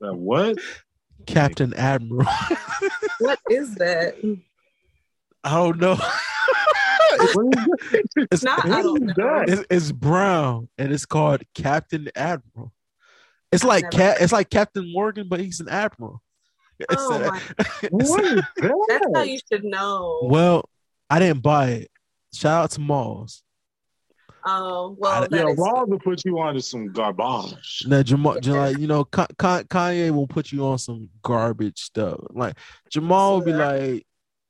That 0.00 0.14
what? 0.14 0.58
Captain 1.26 1.74
Admiral. 1.74 2.28
what 3.18 3.40
is 3.50 3.74
that? 3.76 4.14
I 5.42 5.50
don't 5.56 5.78
know. 5.80 5.98
What 7.10 7.24
is 7.26 7.32
that? 7.34 8.26
it's, 8.32 8.42
Not, 8.44 8.64
I 8.66 8.82
don't 8.82 9.10
is 9.10 9.16
know. 9.16 9.24
that? 9.38 9.48
it's, 9.48 9.64
it's 9.70 9.92
brown 9.92 10.68
and 10.78 10.92
it's 10.92 11.06
called 11.06 11.42
Captain 11.54 12.08
Admiral. 12.16 12.72
It's 13.52 13.64
like 13.64 13.84
never 13.84 13.96
Cap, 13.96 14.16
heard. 14.18 14.22
it's 14.24 14.32
like 14.32 14.50
Captain 14.50 14.92
Morgan, 14.92 15.28
but 15.28 15.40
he's 15.40 15.60
an 15.60 15.68
admiral. 15.68 16.20
It's 16.80 16.94
Oh 16.98 17.14
a- 17.14 17.26
my! 17.30 17.40
it's 17.82 18.10
What 18.10 18.24
is 18.24 18.42
That's 18.88 19.06
how 19.14 19.22
you 19.22 19.38
should 19.52 19.64
know. 19.64 20.20
Well, 20.24 20.68
I 21.08 21.20
didn't 21.20 21.42
buy 21.42 21.68
it. 21.70 21.90
Shout 22.32 22.64
out 22.64 22.70
to 22.72 22.80
Malls. 22.80 23.42
Um, 24.44 24.96
well, 24.98 25.22
I- 25.22 25.28
Yeah, 25.30 25.46
is- 25.48 25.56
Raw 25.58 25.84
will 25.84 26.00
put 26.00 26.24
you 26.24 26.38
onto 26.40 26.60
some 26.60 26.92
garbage. 26.92 27.84
Now, 27.86 28.02
Jamal, 28.02 28.38
like 28.44 28.78
you 28.78 28.86
know, 28.88 29.04
Ka- 29.04 29.28
Ka- 29.38 29.62
Kanye 29.62 30.10
will 30.10 30.26
put 30.26 30.50
you 30.52 30.66
on 30.66 30.78
some 30.78 31.08
garbage 31.22 31.78
stuff. 31.80 32.18
Like 32.30 32.56
Jamal 32.90 33.34
will 33.38 33.44
be 33.44 33.52
like, 33.52 34.04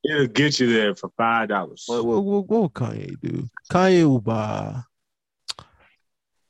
It'll 0.05 0.27
get 0.27 0.61
you 0.61 0.73
there 0.73 0.95
for 0.95 1.11
five 1.17 1.49
dollars. 1.49 1.85
what, 1.87 2.05
what, 2.05 2.23
what, 2.25 2.49
what 2.49 2.61
will 2.61 2.71
Kanye 2.71 3.19
do? 3.21 3.49
Kanye 3.71 4.05
will 4.05 4.21
buy. 4.21 4.81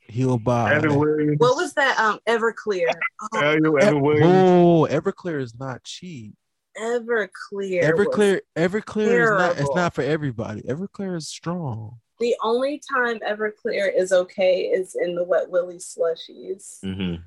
He'll 0.07 0.38
buy. 0.38 0.74
Evan 0.74 0.96
Williams. 0.96 1.38
what 1.38 1.57
was 1.57 1.72
that? 1.74 1.98
Um, 1.98 2.18
Everclear. 2.28 2.88
Oh, 3.32 3.38
Evan, 3.40 3.66
Ev- 3.66 3.74
Evan 3.88 4.00
Williams. 4.00 4.26
Whoa, 4.26 4.86
Everclear 4.90 5.40
is 5.40 5.59
not 5.59 5.82
cheap. 5.84 6.34
Everclear. 6.78 7.96
was- 7.96 8.07
Everclear, 8.07 8.40
Everclear 8.57 9.24
is 9.24 9.30
not. 9.30 9.59
It's 9.59 9.74
not 9.74 9.94
for 9.94 10.02
everybody. 10.02 10.62
Everclear 10.62 11.16
is 11.16 11.28
strong. 11.28 11.98
The 12.20 12.36
only 12.42 12.80
time 12.94 13.18
Everclear 13.20 13.90
is 13.96 14.12
okay 14.12 14.62
is 14.62 14.94
in 15.00 15.14
the 15.14 15.24
Wet 15.24 15.50
Willie 15.50 15.76
slushies. 15.78 16.80
Mhm. 16.84 17.22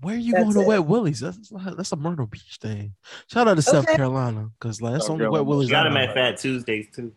Where 0.00 0.14
are 0.14 0.18
you 0.18 0.32
That's 0.32 0.44
going 0.44 0.54
to 0.54 0.60
it. 0.62 0.66
Wet 0.66 0.84
Willie's? 0.86 1.20
That's 1.20 1.50
that's 1.76 1.92
a 1.92 1.96
Myrtle 1.96 2.26
Beach 2.26 2.58
thing. 2.60 2.94
Shout 3.26 3.48
out 3.48 3.54
to 3.56 3.62
South 3.62 3.86
Carolina 3.86 4.50
because 4.58 4.80
like 4.80 4.92
that's 4.94 5.06
South 5.06 5.14
only 5.14 5.28
Wet 5.28 5.44
Willie's. 5.44 5.68
You 5.68 5.74
got 5.74 5.86
I 5.86 5.90
him 5.90 5.96
at 5.96 6.14
Fat 6.14 6.38
Tuesdays 6.38 6.86
too. 6.94 7.12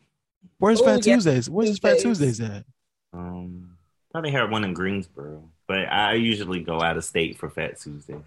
Where's 0.58 0.82
Ooh, 0.82 0.86
Fat 0.86 1.06
yeah. 1.06 1.14
Tuesdays? 1.16 1.50
Where's 1.50 1.78
Fat 1.80 2.00
Tuesdays. 2.00 2.38
Tuesdays 2.38 2.42
at? 2.42 2.66
Um, 3.14 3.78
probably 4.12 4.32
had 4.32 4.50
one 4.50 4.64
in 4.64 4.74
Greensboro, 4.74 5.50
but 5.68 5.80
I 5.92 6.14
usually 6.16 6.62
go 6.62 6.82
out 6.82 6.98
of 6.98 7.04
state 7.06 7.38
for 7.38 7.50
Fat 7.50 7.80
Tuesday. 7.80 8.18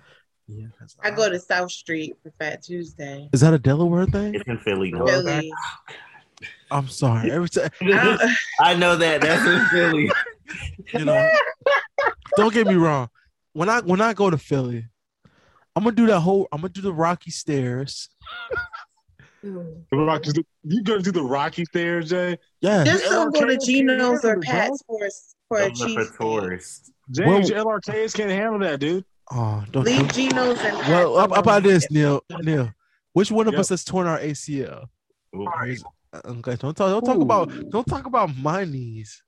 Yeah, 0.46 0.66
'cause 0.78 0.94
I 1.02 1.11
go 1.11 1.28
to 1.28 1.40
South 1.40 1.72
Street 1.72 2.16
for 2.22 2.30
Fat 2.38 2.62
Tuesday. 2.62 3.28
Is 3.32 3.40
that 3.40 3.55
a 3.55 3.59
Delaware 3.59 4.07
thing? 4.07 4.34
It's 4.34 4.44
in 4.46 4.59
Philly. 4.59 4.92
No, 4.92 5.07
Philly. 5.07 5.50
I'm 6.70 6.88
sorry. 6.88 7.30
Every 7.30 7.48
time 7.48 7.70
I- 7.80 8.36
I 8.61 8.74
know 8.74 8.96
that. 8.96 9.20
That's 9.22 9.44
in 9.46 9.66
Philly. 9.68 10.11
you 10.92 11.05
know, 11.07 11.30
don't 12.36 12.52
get 12.52 12.66
me 12.66 12.74
wrong. 12.74 13.09
When 13.55 13.68
I 13.68 13.80
when 13.80 14.00
I 14.00 14.12
go 14.12 14.28
to 14.30 14.36
Philly, 14.38 14.86
I'm 15.74 15.84
gonna 15.84 15.96
do 15.96 16.07
that 16.07 16.20
whole. 16.20 16.46
I'm 16.52 16.61
gonna 16.61 16.72
do 16.72 16.80
the 16.82 16.92
Rocky 16.92 17.30
Stairs. 17.30 18.11
Mm. 19.44 19.84
The 19.90 19.96
Rocky, 19.96 20.30
you 20.62 20.82
gonna 20.82 21.02
do 21.02 21.12
the 21.12 21.22
Rocky 21.22 21.64
Stairs, 21.66 22.09
Jay? 22.11 22.38
Yeah, 22.61 22.82
Just 22.84 23.05
don't 23.05 23.32
go 23.34 23.40
to 23.46 23.57
LRK 23.57 23.66
Geno's 23.66 24.24
or 24.24 24.36
can't 24.40 24.44
handle 24.44 24.76
it, 24.76 25.00
Pat's 25.00 25.34
for, 25.48 25.59
for 25.59 25.62
a 25.62 25.70
cheese. 25.70 26.09
for 26.09 26.16
tourists. 26.16 26.90
James, 27.11 27.50
Whoa. 27.50 27.64
LRKs 27.64 28.14
can't 28.14 28.30
handle 28.30 28.59
that, 28.61 28.80
dude. 28.80 29.05
Oh, 29.30 29.62
don't. 29.70 29.84
Leave 29.84 29.98
don't- 29.98 30.14
Geno's 30.14 30.59
and 30.61 30.76
Pat's 30.78 30.88
well, 30.88 31.18
how 31.18 31.28
how 31.28 31.40
about 31.40 31.62
this, 31.62 31.90
Neil? 31.90 32.22
Neil, 32.40 32.70
which 33.12 33.30
one 33.30 33.46
of 33.46 33.52
Yep. 33.55 33.61
us 33.61 33.68
has 33.68 33.84
torn 33.84 34.07
our 34.07 34.18
ACL? 34.18 34.86
Ooh. 35.36 35.46
Okay, 36.24 36.57
don't 36.57 36.76
talk. 36.76 36.76
Don't 36.76 37.05
talk 37.05 37.18
about. 37.20 37.70
Don't 37.70 37.86
talk 37.86 38.07
about 38.07 38.34
my 38.36 38.64
knees. 38.64 39.22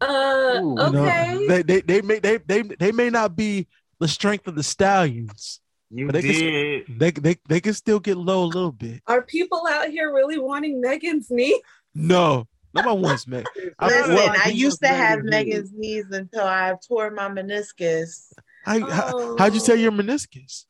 Uh, 0.00 0.60
Ooh, 0.62 0.70
You 0.70 0.90
know, 0.92 1.04
okay. 1.04 1.46
they, 1.48 1.62
they 1.62 1.80
they 1.82 2.00
may 2.02 2.18
they 2.18 2.36
they 2.38 2.62
they 2.62 2.92
may 2.92 3.10
not 3.10 3.36
be 3.36 3.66
the 3.98 4.08
strength 4.08 4.46
of 4.48 4.54
the 4.54 4.62
stallions. 4.62 5.60
You 5.90 6.06
But 6.06 6.12
they 6.14 6.22
can- 6.22 6.32
did. 6.32 6.84
They 6.98 7.10
they 7.10 7.36
they 7.48 7.60
can 7.60 7.74
still 7.74 8.00
get 8.00 8.16
low 8.16 8.44
a 8.44 8.46
little 8.46 8.72
bit. 8.72 9.02
Are 9.06 9.22
people 9.22 9.66
out 9.68 9.88
here 9.88 10.12
really 10.14 10.38
wanting 10.38 10.80
Megan's 10.80 11.30
knee? 11.30 11.60
No, 11.94 12.46
nobody 12.72 13.00
wants 13.00 13.26
me. 13.26 13.42
I- 13.78 13.86
Listen, 13.88 14.14
well, 14.14 14.34
I 14.44 14.48
used 14.50 14.80
to 14.82 14.88
have 14.88 15.20
Megan's 15.24 15.72
Megan's 15.72 15.72
knees 15.72 16.04
until 16.12 16.44
I 16.46 16.74
tore 16.86 17.10
my 17.10 17.28
meniscus. 17.28 18.32
How, 18.64 18.78
how, 18.90 19.10
Oh. 19.14 19.36
how'd 19.38 19.54
you 19.54 19.60
tear 19.60 19.76
your 19.76 19.90
meniscus? 19.92 20.64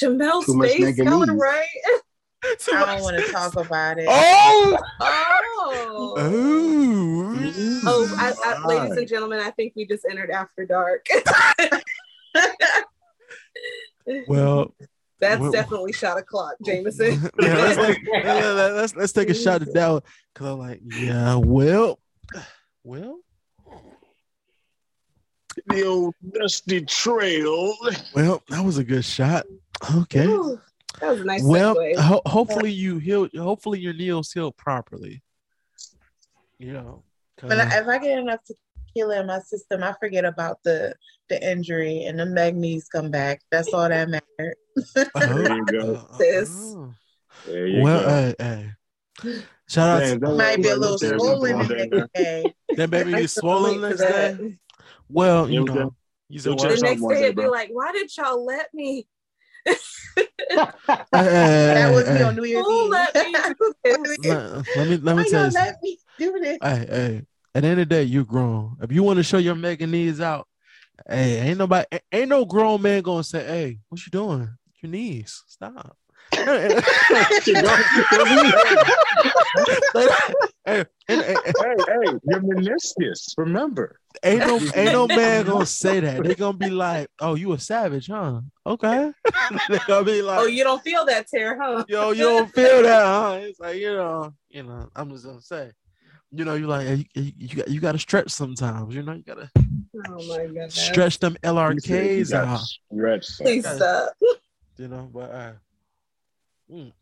Jamel's 0.00 0.46
Too 0.46 0.54
much 0.54 0.70
face 0.70 0.96
going 0.96 1.28
knees. 1.28 1.38
right. 1.40 1.66
I 2.72 2.94
don't 2.94 3.02
want 3.02 3.16
to 3.18 3.32
talk 3.32 3.56
about 3.56 3.98
it. 3.98 4.06
Oh, 4.08 4.78
Oh. 5.00 6.14
oh, 6.18 7.34
Oh, 7.84 8.14
I, 8.18 8.32
I, 8.44 8.66
ladies 8.66 8.96
and 8.96 9.08
gentlemen, 9.08 9.40
I 9.40 9.50
think 9.50 9.72
we 9.76 9.86
just 9.86 10.04
entered 10.08 10.30
After 10.30 10.64
Dark. 10.66 11.06
well, 14.28 14.74
That's 15.20 15.40
Well- 15.40 15.52
definitely 15.52 15.92
shot 15.92 16.18
o'clock, 16.18 16.54
Jameson. 16.64 17.30
yeah, 17.40 17.54
let's, 17.54 17.76
take, 17.76 17.98
let- 18.12 18.24
let- 18.54 18.74
let's 18.74 18.96
let's 18.96 19.12
take 19.12 19.30
a 19.30 19.34
shot 19.34 19.62
at 19.62 19.72
that 19.74 20.02
because 20.34 20.46
I'm 20.46 20.58
like, 20.58 20.80
yeah, 20.84 21.34
well, 21.36 21.98
well, 22.84 23.18
The 25.66 25.84
old 25.84 26.14
dusty 26.32 26.82
trail. 26.82 27.74
well, 28.14 28.42
that 28.48 28.64
was 28.64 28.78
a 28.78 28.84
good 28.84 29.04
shot. 29.04 29.44
Okay. 29.96 30.26
Ooh, 30.26 30.60
that 31.00 31.10
was 31.10 31.20
a 31.20 31.24
nice 31.24 31.42
well, 31.42 31.76
ho- 31.98 32.22
hopefully 32.26 32.72
you 32.72 32.98
heal. 32.98 33.28
Hopefully 33.36 33.78
your 33.80 33.92
knees 33.94 34.32
heal 34.32 34.52
properly. 34.52 35.22
You 36.58 36.72
know, 36.72 37.04
'cause- 37.36 37.48
But 37.50 37.58
if 37.72 37.86
I 37.86 37.98
get 37.98 38.18
enough 38.18 38.42
to 38.44 38.54
tequila 38.88 39.20
in 39.20 39.26
my 39.26 39.40
system, 39.40 39.82
I 39.82 39.94
forget 40.00 40.24
about 40.24 40.58
the 40.64 40.94
the 41.28 41.50
injury 41.50 42.04
and 42.04 42.18
the 42.18 42.24
magnes 42.26 42.88
come 42.88 43.10
back. 43.10 43.42
That's 43.50 43.72
all 43.74 43.88
that 43.88 44.08
matters. 44.08 44.56
There 45.14 45.54
you 45.54 45.64
go. 45.66 46.06
Uh, 46.10 46.24
uh, 46.24 46.86
There 47.46 47.66
you 47.66 47.82
well, 47.82 48.02
go. 48.02 48.08
hey, 48.08 48.34
hey. 48.40 48.74
Shout 49.68 50.02
out 50.02 50.06
to 50.14 50.18
that 50.18 50.34
Might 50.36 50.56
be 50.62 50.68
a 50.70 50.76
little 50.76 50.98
swollen 50.98 51.58
the 51.58 51.64
there. 51.68 51.86
next 51.86 52.12
day. 52.14 52.54
that 52.76 52.90
baby 52.90 53.14
I 53.14 53.18
is 53.20 53.32
swollen 53.34 53.74
relate 53.74 53.88
next 53.90 54.00
that. 54.00 54.38
day. 54.38 54.58
Well, 55.10 55.48
you 55.50 55.64
know, 55.64 55.94
you 56.28 56.38
said 56.38 56.48
We'll 56.50 56.56
what? 56.56 56.68
check 56.70 56.78
The 56.78 56.82
next 56.86 57.02
day, 57.02 57.14
day, 57.14 57.22
it'd 57.24 57.36
be 57.36 57.46
like, 57.46 57.68
why 57.70 57.92
did 57.92 58.10
y'all 58.16 58.44
let 58.44 58.72
me? 58.74 59.06
Hey, 61.12 61.74
That 61.74 61.92
was 61.92 62.08
me 62.10 62.22
on 62.22 62.36
New 62.36 62.44
Year's 62.44 62.64
Who 62.64 62.84
Eve. 62.84 62.90
let 62.90 63.14
me? 63.14 63.34
Let, 64.24 64.76
let 64.76 64.88
me 64.88 64.96
Why 64.98 65.24
tell 65.24 65.30
y'all 65.30 65.44
you. 65.44 65.50
something. 65.50 65.52
let 65.52 65.82
me 65.82 65.98
do 66.18 66.38
this? 66.40 66.58
Hey, 66.62 66.86
hey. 66.88 67.22
At 67.54 67.62
the 67.62 67.68
end 67.68 67.80
of 67.80 67.88
the 67.88 67.94
day, 67.94 68.02
you're 68.04 68.24
grown. 68.24 68.76
If 68.80 68.92
you 68.92 69.02
want 69.02 69.16
to 69.18 69.22
show 69.22 69.38
your 69.38 69.54
Megan 69.54 69.90
knees 69.90 70.20
out, 70.20 70.46
hey, 71.08 71.40
ain't 71.40 71.58
nobody, 71.58 71.86
ain't 72.12 72.28
no 72.28 72.44
grown 72.44 72.80
man 72.82 73.02
gonna 73.02 73.24
say, 73.24 73.44
"Hey, 73.44 73.78
what 73.88 74.00
you 74.04 74.10
doing? 74.10 74.48
Your 74.80 74.90
knees, 74.90 75.42
stop." 75.46 75.96
Hey, 76.48 76.80
hey, 80.66 80.84
hey, 81.08 81.38
hey, 81.44 81.44
hey, 81.56 82.18
your 82.24 82.40
meniscus. 82.40 83.34
Remember, 83.36 84.00
ain't 84.22 84.46
no, 84.46 84.60
ain't 84.74 84.92
no 84.92 85.06
man 85.06 85.44
gonna 85.44 85.66
say 85.66 86.00
that. 86.00 86.22
They 86.24 86.34
gonna 86.34 86.56
be 86.56 86.70
like, 86.70 87.08
"Oh, 87.20 87.34
you 87.34 87.52
a 87.52 87.58
savage, 87.58 88.08
huh?" 88.08 88.40
Okay. 88.66 89.12
they 89.68 89.78
gonna 89.86 90.04
be 90.04 90.22
like, 90.22 90.40
Oh, 90.40 90.46
you 90.46 90.64
don't 90.64 90.82
feel 90.82 91.04
that 91.06 91.26
tear, 91.28 91.58
huh? 91.60 91.84
yo, 91.88 92.10
you 92.10 92.22
don't 92.22 92.52
feel 92.54 92.82
that, 92.82 93.02
huh? 93.04 93.38
It's 93.42 93.60
like 93.60 93.76
you 93.76 93.94
know, 93.94 94.32
you 94.48 94.62
know. 94.62 94.88
I'm 94.96 95.10
just 95.10 95.24
gonna 95.24 95.40
say, 95.40 95.72
you 96.32 96.44
know, 96.44 96.54
you're 96.54 96.68
like 96.68 96.86
you, 96.88 97.04
you, 97.14 97.32
you 97.36 97.48
got 97.56 97.68
you 97.68 97.80
got 97.80 97.92
to 97.92 97.98
stretch 97.98 98.30
sometimes. 98.30 98.94
You 98.94 99.02
know, 99.02 99.12
you 99.12 99.22
gotta 99.22 99.50
Oh 100.06 100.22
my 100.26 100.68
stretch 100.68 101.18
them 101.18 101.36
You 101.42 101.80
said 101.80 102.18
you 102.18 102.24
LRKs 102.24 102.32
out. 102.34 102.60
stretched. 102.92 103.38
Please 103.38 103.66
stop. 103.66 104.12
You 104.76 104.88
know, 104.88 105.10
but 105.12 105.30
uh, 105.30 105.52
mm. 106.70 106.92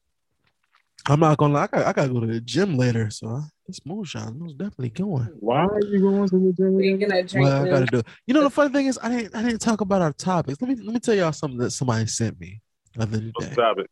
I'm 1.08 1.20
not 1.20 1.38
gonna 1.38 1.54
lie. 1.54 1.64
I 1.64 1.66
got 1.66 1.86
I 1.86 1.92
gotta 1.92 2.12
go 2.12 2.20
to 2.20 2.26
the 2.26 2.40
gym 2.40 2.76
later, 2.76 3.10
so 3.10 3.28
I, 3.28 3.42
this 3.66 3.84
moonshine 3.86 4.38
was 4.40 4.54
definitely 4.54 4.90
going. 4.90 5.28
Why 5.38 5.64
are 5.64 5.80
you 5.80 6.00
going 6.00 6.28
to 6.28 6.38
the 6.38 6.52
gym? 6.52 6.74
We're 6.74 6.96
gonna 6.96 7.22
drink. 7.22 7.46
Well, 7.46 7.62
I 7.62 7.68
gotta 7.68 7.86
this. 7.90 8.02
do. 8.02 8.10
You 8.26 8.34
know, 8.34 8.42
the 8.42 8.50
funny 8.50 8.72
thing 8.72 8.86
is, 8.86 8.98
I 9.00 9.08
didn't 9.08 9.34
I 9.36 9.42
didn't 9.42 9.60
talk 9.60 9.80
about 9.80 10.02
our 10.02 10.12
topics. 10.12 10.60
Let 10.60 10.68
me 10.68 10.82
let 10.82 10.94
me 10.94 11.00
tell 11.00 11.14
y'all 11.14 11.32
something 11.32 11.58
that 11.58 11.70
somebody 11.70 12.06
sent 12.06 12.40
me 12.40 12.60
the 12.94 13.02
other 13.02 13.20
day. 13.20 13.52
Stop 13.52 13.78
it. 13.78 13.90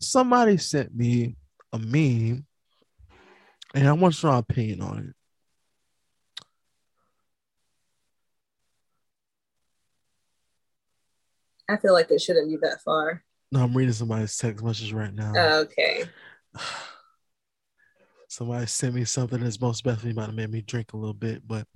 somebody 0.00 0.58
sent 0.58 0.94
me 0.94 1.36
a 1.72 1.78
meme 1.78 2.46
and 3.74 3.88
I 3.88 3.92
want 3.92 4.22
your 4.22 4.34
opinion 4.34 4.82
on 4.82 4.98
it. 4.98 5.14
I 11.70 11.76
feel 11.76 11.92
like 11.92 12.10
it 12.10 12.20
shouldn't 12.20 12.48
be 12.48 12.56
that 12.62 12.80
far. 12.82 13.22
No, 13.50 13.62
I'm 13.62 13.74
reading 13.74 13.92
somebody's 13.92 14.36
text 14.36 14.62
message 14.62 14.92
right 14.92 15.14
now. 15.14 15.32
Okay. 15.60 16.04
Somebody 18.30 18.66
sent 18.66 18.94
me 18.94 19.04
something 19.06 19.40
that's 19.40 19.58
most 19.60 19.84
definitely 19.84 20.10
about 20.10 20.26
to 20.26 20.32
make 20.32 20.50
me 20.50 20.60
drink 20.60 20.92
a 20.92 20.98
little 20.98 21.14
bit, 21.14 21.42
but 21.48 21.66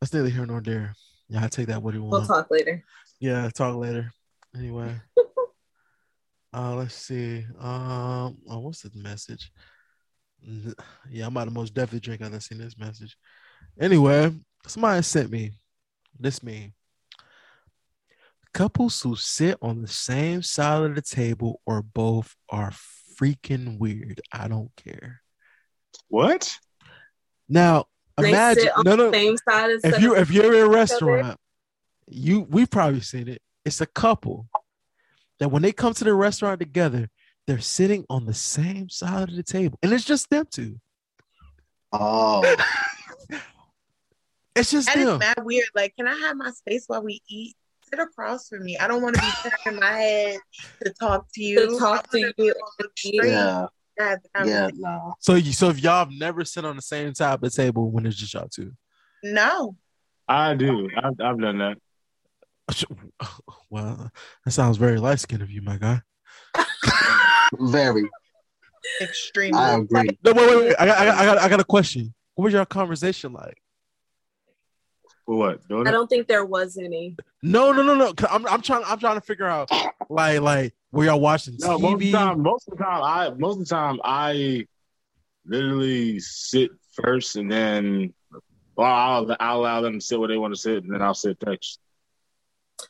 that's 0.00 0.12
neither 0.12 0.28
here 0.28 0.44
nor 0.44 0.60
there. 0.60 0.94
Yeah, 1.28 1.42
I 1.42 1.48
take 1.48 1.68
that 1.68 1.82
what 1.82 1.94
you 1.94 2.02
want. 2.02 2.12
We'll 2.12 2.26
talk 2.26 2.50
later. 2.50 2.84
Yeah, 3.20 3.48
talk 3.48 3.74
later. 3.76 4.12
Anyway. 4.54 4.94
uh 6.52 6.74
let's 6.74 6.94
see. 6.94 7.46
Um 7.58 8.36
oh, 8.48 8.58
what's 8.58 8.82
the 8.82 8.90
message? 8.94 9.50
Yeah, 11.10 11.26
I'm 11.26 11.32
about 11.32 11.46
to 11.46 11.50
most 11.50 11.72
definitely 11.72 12.00
drink 12.00 12.20
after 12.20 12.38
seen 12.38 12.58
this 12.58 12.76
message. 12.76 13.16
Anyway, 13.80 14.30
somebody 14.66 15.00
sent 15.02 15.30
me 15.30 15.52
this 16.20 16.42
meme. 16.42 16.74
Couples 18.54 19.02
who 19.02 19.16
sit 19.16 19.58
on 19.60 19.82
the 19.82 19.88
same 19.88 20.40
side 20.42 20.82
of 20.82 20.94
the 20.94 21.02
table 21.02 21.60
or 21.66 21.82
both 21.82 22.34
are 22.48 22.72
freaking 23.20 23.78
weird. 23.78 24.20
I 24.32 24.48
don't 24.48 24.70
care. 24.76 25.20
What? 26.08 26.56
Now 27.48 27.86
They 28.16 28.28
imagine 28.30 28.62
sit 28.64 28.76
on 28.76 28.84
no 28.84 28.94
no 28.96 29.10
the 29.10 29.16
same 29.16 29.36
side 29.48 29.70
as 29.70 29.84
if 29.84 30.00
you 30.00 30.16
if 30.16 30.30
you're 30.30 30.54
in 30.54 30.62
a 30.62 30.68
restaurant, 30.68 31.38
you 32.06 32.42
we've 32.42 32.70
probably 32.70 33.00
seen 33.00 33.28
it. 33.28 33.42
It's 33.64 33.80
a 33.80 33.86
couple 33.86 34.46
that 35.40 35.50
when 35.50 35.62
they 35.62 35.72
come 35.72 35.92
to 35.94 36.04
the 36.04 36.14
restaurant 36.14 36.60
together, 36.60 37.08
they're 37.46 37.58
sitting 37.60 38.06
on 38.08 38.24
the 38.26 38.34
same 38.34 38.88
side 38.88 39.28
of 39.30 39.36
the 39.36 39.42
table, 39.42 39.78
and 39.82 39.92
it's 39.92 40.04
just 40.04 40.30
them 40.30 40.46
two. 40.50 40.80
Oh, 41.92 42.42
It's 44.56 44.70
just 44.70 44.86
That 44.86 44.98
is 44.98 45.04
them. 45.06 45.18
mad 45.18 45.38
weird. 45.42 45.66
Like, 45.74 45.96
can 45.96 46.06
I 46.06 46.14
have 46.14 46.36
my 46.36 46.52
space 46.52 46.84
while 46.86 47.02
we 47.02 47.20
eat? 47.28 47.56
Sit 47.88 47.98
across 47.98 48.48
from 48.48 48.64
me. 48.64 48.76
I 48.78 48.88
don't 48.88 49.02
want 49.02 49.16
to 49.16 49.20
be 49.20 49.50
turning 49.64 49.80
my 49.80 49.90
head 49.90 50.38
to 50.84 50.92
talk 50.92 51.26
to 51.34 51.42
you. 51.42 51.70
To 51.70 51.78
talk 51.78 52.10
to 52.10 52.18
you 52.18 52.32
be 52.36 52.44
able 52.44 52.54
to 52.80 52.88
straight 52.96 53.30
Yeah, 53.30 53.66
yeah, 54.44 54.70
no. 54.74 55.14
So 55.20 55.34
you 55.34 55.52
so 55.52 55.68
if 55.68 55.80
y'all 55.80 55.98
have 55.98 56.10
never 56.10 56.44
sit 56.44 56.64
on 56.64 56.76
the 56.76 56.82
same 56.82 57.14
side 57.14 57.34
of 57.34 57.40
the 57.40 57.50
table 57.50 57.90
when 57.90 58.06
it's 58.06 58.16
just 58.16 58.34
y'all 58.34 58.48
two. 58.48 58.72
No. 59.22 59.76
I 60.26 60.54
do. 60.54 60.88
I've, 60.96 61.20
I've 61.20 61.40
done 61.40 61.58
that. 61.58 61.76
Well, 63.70 64.10
that 64.44 64.52
sounds 64.52 64.76
very 64.76 64.98
light 65.00 65.18
skinned 65.18 65.42
of 65.42 65.50
you, 65.50 65.60
my 65.60 65.76
guy. 65.76 66.00
Very. 67.58 68.08
Extremely. 69.00 69.58
I 69.58 69.78
agree. 69.78 70.16
No, 70.24 70.32
wait, 70.32 70.46
wait, 70.46 70.56
wait. 70.58 70.76
I 70.78 70.86
got, 70.86 70.98
I 70.98 71.04
got, 71.04 71.18
I 71.18 71.24
got, 71.24 71.38
I 71.38 71.48
got 71.48 71.60
a 71.60 71.64
question. 71.64 72.14
What 72.34 72.44
was 72.44 72.52
your 72.52 72.64
conversation 72.66 73.32
like? 73.32 73.58
For 75.26 75.36
what? 75.36 75.68
Doing 75.68 75.86
I 75.86 75.90
don't 75.90 76.08
think 76.08 76.26
there 76.28 76.44
was 76.44 76.76
any. 76.76 77.16
No, 77.42 77.72
no, 77.72 77.82
no, 77.82 77.94
no. 77.94 78.12
'cause 78.12 78.28
I'm, 78.30 78.46
I'm 78.46 78.60
trying, 78.62 78.84
I'm 78.86 78.98
trying 78.98 79.16
to 79.16 79.20
figure 79.20 79.46
out, 79.46 79.70
like, 80.08 80.40
like, 80.40 80.74
were 80.92 81.04
y'all 81.04 81.20
watching 81.20 81.56
No, 81.58 81.78
most 81.78 81.94
of 81.94 82.00
the 82.00 82.12
time, 82.12 82.42
most 82.42 82.68
of 82.68 82.76
the 82.78 82.84
time, 82.84 83.02
I 83.02 83.30
most 83.30 83.54
of 83.54 83.60
the 83.60 83.74
time 83.74 84.00
I 84.04 84.66
literally 85.46 86.20
sit 86.20 86.70
first, 86.92 87.36
and 87.36 87.50
then, 87.50 88.12
well, 88.76 88.86
I'll, 88.86 89.36
I'll 89.40 89.60
allow 89.60 89.80
them 89.80 89.94
to 89.94 90.00
sit 90.00 90.18
where 90.18 90.28
they 90.28 90.36
want 90.38 90.54
to 90.54 90.60
sit, 90.60 90.84
and 90.84 90.92
then 90.92 91.02
I'll 91.02 91.14
sit 91.14 91.36
next. 91.46 91.78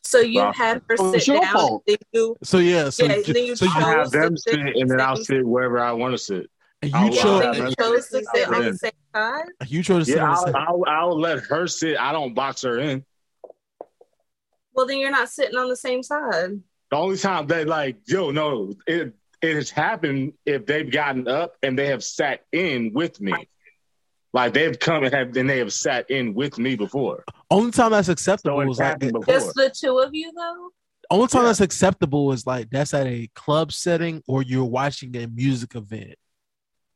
So 0.03 0.21
you 0.21 0.41
Wow. 0.41 0.53
had 0.53 0.83
her 0.89 0.97
Oh, 0.99 1.13
sit 1.13 1.27
your 1.27 1.41
down. 1.41 1.81
Then 1.87 1.97
you, 2.13 2.37
So 2.43 2.59
yeah, 2.59 2.91
so 2.91 3.05
Yeah, 3.07 3.17
you, 3.17 3.23
then 3.25 3.45
you 3.47 3.57
so 3.57 3.65
you, 3.65 3.71
have 3.71 4.11
them 4.11 4.37
sit 4.37 4.55
sit, 4.55 4.77
and 4.77 4.91
then 4.91 5.01
I'll 5.01 5.17
sit 5.17 5.45
wherever 5.47 5.79
I 5.79 5.93
want 5.93 6.13
to 6.15 6.19
sit. 6.19 6.51
And 6.93 7.05
you 7.15 7.21
chose, 7.21 7.57
you 7.57 7.65
to 7.71 7.75
chose 7.77 8.09
to 8.09 8.25
sit 8.35 8.49
on 8.49 8.63
the 8.65 8.79
same 8.79 8.93
side. 9.15 9.45
you 9.67 9.83
chose 9.83 10.07
to 10.07 10.13
sit 10.13 10.19
Yeah, 10.19 10.31
on 10.33 10.53
the 10.53 10.59
I'll. 10.59 10.67
I'll, 10.69 10.85
I'll 11.11 11.21
let 11.21 11.41
her 11.45 11.67
sit. 11.67 11.97
I 11.99 12.13
don't 12.13 12.35
box 12.35 12.63
her 12.63 12.79
in. 12.79 13.05
Well, 14.75 14.87
then 14.87 14.99
you're 14.99 15.11
not 15.11 15.29
sitting 15.29 15.57
on 15.57 15.69
the 15.69 15.77
same 15.77 16.03
side. 16.03 16.61
The 16.91 16.97
only 16.97 17.17
time 17.17 17.47
they 17.47 17.65
like, 17.65 17.97
yo, 18.07 18.31
no, 18.31 18.75
it 18.87 19.15
it 19.43 19.57
has 19.57 19.71
happened 19.71 20.33
if 20.47 20.65
they've 20.67 20.91
gotten 20.91 21.29
up 21.29 21.55
and 21.63 21.79
they 21.79 21.87
have 21.89 22.03
sat 22.03 22.41
in 22.53 22.93
with 22.93 23.21
me. 23.21 23.35
Like 24.33 24.53
they've 24.53 24.77
come 24.79 25.05
and 25.05 25.15
have 25.15 25.37
and 25.37 25.49
they 25.49 25.59
have 25.59 25.73
sat 25.73 26.11
in 26.11 26.35
with 26.35 26.59
me 26.59 26.75
before. 26.77 27.25
Only 27.51 27.71
time 27.71 27.93
that's 27.93 28.09
acceptable 28.09 28.61
it's 28.63 28.73
is 28.73 28.79
like 28.79 28.89
happened 28.89 29.13
before. 29.13 29.35
Just 29.35 29.55
the 29.55 29.71
two 29.71 29.99
of 29.99 30.11
you, 30.15 30.33
though. 30.35 30.71
only 31.11 31.29
time 31.29 31.43
Yeah. 31.43 31.49
that's 31.49 31.61
acceptable 31.61 32.33
is 32.33 32.47
like 32.47 32.69
that's 32.71 32.95
at 32.95 33.07
a 33.07 33.29
club 33.35 33.71
setting 33.73 34.23
or 34.27 34.43
you're 34.43 34.65
watching 34.65 35.15
a 35.17 35.27
music 35.29 35.75
event. 35.77 36.15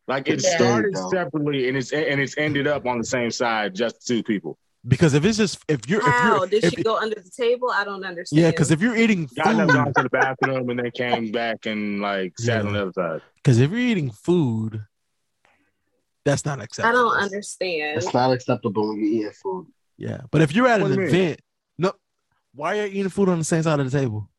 Like 0.08 0.28
it 0.28 0.42
Yeah. 0.42 0.56
started 0.56 0.94
There 0.94 1.08
separately 1.10 1.68
and 1.68 1.76
it's 1.76 1.92
and 1.92 2.20
it's 2.20 2.36
ended 2.38 2.66
up 2.66 2.86
on 2.86 2.98
the 2.98 3.04
same 3.04 3.30
side, 3.30 3.74
just 3.74 4.06
two 4.06 4.22
people. 4.22 4.58
Because 4.86 5.12
if 5.12 5.24
it's 5.24 5.36
just 5.36 5.58
if 5.68 5.86
you're 5.88 6.00
How 6.00 6.08
if 6.08 6.24
you're 6.24 6.46
did 6.46 6.64
if, 6.64 6.74
she 6.74 6.82
go 6.82 6.96
under 6.96 7.16
the 7.16 7.30
table? 7.30 7.70
I 7.70 7.84
don't 7.84 8.04
understand. 8.04 8.40
yeah, 8.40 8.50
because 8.50 8.70
if 8.70 8.80
you're 8.80 8.96
eating 8.96 9.28
Got 9.36 9.56
them 9.56 9.66
gone 9.68 9.92
to 9.92 10.02
the 10.02 10.08
bathroom 10.08 10.70
and 10.70 10.78
then 10.78 10.90
came 10.92 11.30
back 11.30 11.66
and 11.66 12.00
like 12.00 12.38
sat 12.38 12.62
Yeah. 12.62 12.68
on 12.68 12.72
the 12.72 12.82
other 12.82 12.92
side. 12.92 13.20
because 13.36 13.58
if 13.60 13.70
you're 13.70 13.80
eating 13.80 14.10
food, 14.10 14.82
that's 16.24 16.44
not 16.44 16.60
acceptable. 16.60 16.88
I 16.88 16.92
don't 17.02 17.22
understand. 17.24 17.98
It's 17.98 18.12
not 18.14 18.32
acceptable 18.32 18.88
when 18.88 18.98
you're 18.98 19.06
eating 19.06 19.32
food. 19.32 19.66
Yeah, 19.98 20.22
but 20.30 20.40
if 20.40 20.54
you're 20.54 20.68
at 20.68 20.80
What 20.80 20.92
an 20.92 20.96
do 20.96 21.02
you 21.02 21.06
mean? 21.08 21.14
event, 21.16 21.40
no, 21.76 21.92
why 22.54 22.78
are 22.78 22.86
you 22.86 23.00
eating 23.00 23.08
food 23.10 23.28
on 23.28 23.38
the 23.38 23.44
same 23.44 23.62
side 23.62 23.80
of 23.80 23.90
the 23.90 23.98
table? 23.98 24.30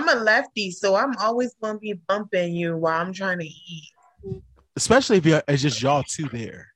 I'm 0.00 0.08
a 0.08 0.22
lefty, 0.22 0.70
so 0.70 0.96
I'm 0.96 1.14
always 1.18 1.54
going 1.60 1.74
to 1.74 1.78
be 1.78 1.92
bumping 1.92 2.54
you 2.54 2.76
while 2.76 3.00
I'm 3.00 3.12
trying 3.12 3.38
to 3.40 3.44
eat. 3.44 3.90
Especially 4.76 5.18
if 5.18 5.26
you're 5.26 5.42
it's 5.46 5.60
just 5.60 5.82
y'all 5.82 6.02
two 6.02 6.26
there. 6.28 6.68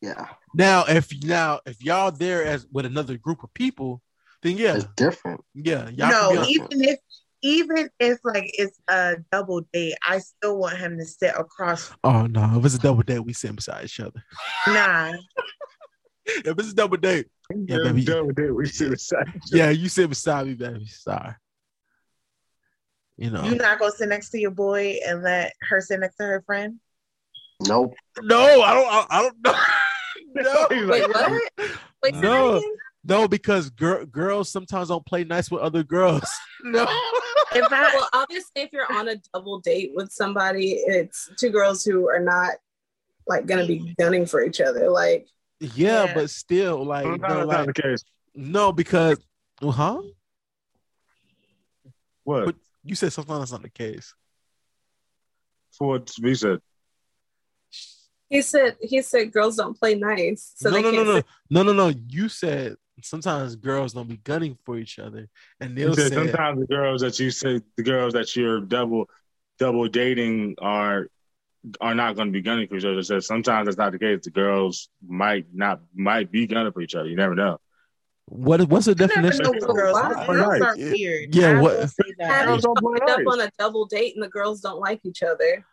Yeah, 0.00 0.28
Now, 0.54 0.84
if 0.88 1.10
now 1.24 1.60
if 1.66 1.82
y'all 1.82 2.12
there 2.12 2.44
as 2.44 2.66
with 2.72 2.86
another 2.86 3.18
group 3.18 3.42
of 3.42 3.52
people, 3.52 4.00
then 4.42 4.56
yeah, 4.56 4.76
it's 4.76 4.86
different. 4.96 5.42
yeah, 5.54 5.88
y'all 5.90 6.10
no, 6.10 6.28
can 6.30 6.42
be 6.44 6.52
even 6.52 6.84
if 6.84 6.98
even 7.42 7.90
if 7.98 8.18
like 8.24 8.50
it's 8.54 8.80
a 8.88 9.16
double 9.30 9.62
date, 9.72 9.94
I 10.06 10.20
still 10.20 10.56
want 10.56 10.78
him 10.78 10.96
to 10.98 11.04
sit 11.04 11.34
across. 11.36 11.90
Oh 12.04 12.26
no, 12.26 12.58
if 12.58 12.64
it's 12.64 12.76
a 12.76 12.78
double 12.78 13.02
date, 13.02 13.18
we 13.18 13.32
sit 13.32 13.54
beside 13.54 13.84
each 13.84 14.00
other. 14.00 14.24
Nah, 14.68 15.12
If 16.28 16.58
it's 16.58 16.72
a 16.72 16.74
double 16.74 16.96
date, 16.96 17.26
Yeah, 17.50 17.78
baby. 17.82 18.04
Double 18.04 18.32
date, 18.32 18.50
we 18.54 18.66
sit 18.66 18.90
beside 18.90 19.32
each 19.34 19.42
yeah, 19.52 19.70
you 19.70 19.88
sit 19.88 20.08
beside 20.08 20.46
me, 20.46 20.54
baby. 20.54 20.86
Sorry. 20.86 21.34
You 23.16 23.30
know. 23.30 23.42
you 23.44 23.56
not 23.56 23.80
gonna 23.80 23.92
sit 23.92 24.08
next 24.08 24.30
to 24.30 24.38
your 24.38 24.52
boy 24.52 24.96
and 25.06 25.22
let 25.22 25.52
her 25.68 25.80
sit 25.80 26.00
next 26.00 26.16
to 26.16 26.24
her 26.24 26.42
friend. 26.46 26.78
Nope. 27.66 27.94
no, 28.22 28.62
I 28.62 28.74
don't 28.74 28.86
I, 28.86 29.06
I 29.10 29.22
don't 29.22 29.36
know. 29.44 29.54
no. 30.34 30.86
Wait, 30.88 31.08
what? 31.08 31.42
Wait, 32.02 32.14
No. 32.14 32.62
No, 33.04 33.26
because 33.26 33.70
gir- 33.70 34.04
girls 34.06 34.50
sometimes 34.50 34.88
don't 34.88 35.06
play 35.06 35.24
nice 35.24 35.50
with 35.50 35.62
other 35.62 35.82
girls. 35.82 36.28
no. 36.62 36.82
If 37.54 37.72
I 37.72 37.94
Well, 37.94 38.08
obviously, 38.12 38.62
if 38.62 38.72
you're 38.72 38.92
on 38.92 39.08
a 39.08 39.16
double 39.32 39.60
date 39.60 39.92
with 39.94 40.12
somebody, 40.12 40.72
it's 40.72 41.30
two 41.38 41.50
girls 41.50 41.84
who 41.84 42.08
are 42.08 42.20
not 42.20 42.52
like 43.26 43.46
gonna 43.46 43.66
be 43.66 43.94
gunning 43.98 44.26
for 44.26 44.42
each 44.42 44.60
other. 44.60 44.90
Like, 44.90 45.26
Yeah, 45.60 46.04
Yeah. 46.04 46.14
but 46.14 46.30
still, 46.30 46.84
like, 46.84 47.04
Sometimes 47.04 47.22
no, 47.34 47.46
that's 47.46 47.66
not 47.66 47.74
the 47.74 47.82
case. 47.82 48.04
no, 48.34 48.72
because 48.72 49.18
huh? 49.62 50.02
What? 52.24 52.44
But 52.46 52.54
you 52.84 52.94
said 52.94 53.12
something 53.12 53.38
that's 53.38 53.52
not 53.52 53.62
the 53.62 53.70
case. 53.70 54.14
For 55.76 55.88
what 55.88 56.10
we 56.22 56.34
said. 56.34 56.60
he 58.28 58.42
said, 58.42 58.76
he 58.82 59.00
said 59.02 59.32
girls 59.32 59.56
don't 59.56 59.78
play 59.78 59.94
nice, 59.94 60.52
so 60.56 60.70
no, 60.70 60.76
they 60.76 60.82
no, 60.82 60.90
no, 60.90 60.96
can't. 60.96 61.06
no, 61.08 61.14
sit- 61.16 61.26
no, 61.50 61.62
no, 61.62 61.72
no. 61.72 61.92
You 62.08 62.28
said 62.28 62.76
sometimes 63.02 63.56
girls 63.56 63.92
don't 63.92 64.08
be 64.08 64.16
gunning 64.18 64.58
for 64.64 64.76
each 64.76 64.98
other, 64.98 65.28
and 65.60 65.76
they'll 65.76 65.94
said 65.94 66.08
say, 66.10 66.14
sometimes 66.16 66.60
the 66.60 66.66
girls 66.66 67.00
that 67.02 67.18
you 67.18 67.30
say 67.30 67.60
the 67.76 67.82
girls 67.82 68.12
that 68.14 68.34
you're 68.36 68.60
double 68.60 69.08
double 69.58 69.88
dating 69.88 70.56
are 70.58 71.08
are 71.80 71.94
not 71.94 72.16
going 72.16 72.28
to 72.28 72.32
be 72.32 72.42
gunning 72.42 72.68
for 72.68 72.76
each 72.76 72.84
other. 72.84 73.02
So 73.02 73.20
sometimes 73.20 73.66
that's 73.66 73.76
not 73.78 73.92
the 73.92 73.98
case. 73.98 74.24
The 74.24 74.30
girls 74.30 74.88
might 75.06 75.46
not 75.52 75.80
might 75.94 76.30
be 76.30 76.46
gunning 76.46 76.72
for 76.72 76.80
each 76.80 76.94
other. 76.94 77.08
You 77.08 77.16
never 77.16 77.34
know. 77.34 77.58
"What? 78.26 78.62
What's 78.68 78.86
the 78.86 78.92
I 78.92 78.94
never 79.06 79.14
definition?" 79.30 79.42
know 79.44 79.50
of 79.52 79.62
what 79.68 79.76
girls. 79.76 79.94
Why? 79.94 80.26
Girls 80.26 80.60
are 80.62 80.76
weird. 80.76 81.34
yeah, 81.34 81.50
I 81.50 81.60
what- 81.60 81.78
will 81.78 81.86
say 81.88 82.04
Have 82.08 82.16
that. 82.18 82.40
you 82.42 82.46
Girls 82.48 82.62
don't 82.62 82.78
play 82.78 82.92
hooked 83.00 83.10
up 83.10 83.26
on 83.32 83.40
a 83.40 83.50
double 83.58 83.86
date 83.86 84.14
and 84.14 84.22
the 84.22 84.28
girls 84.28 84.60
don't 84.60 84.80
like 84.80 85.00
each 85.04 85.22
other? 85.22 85.64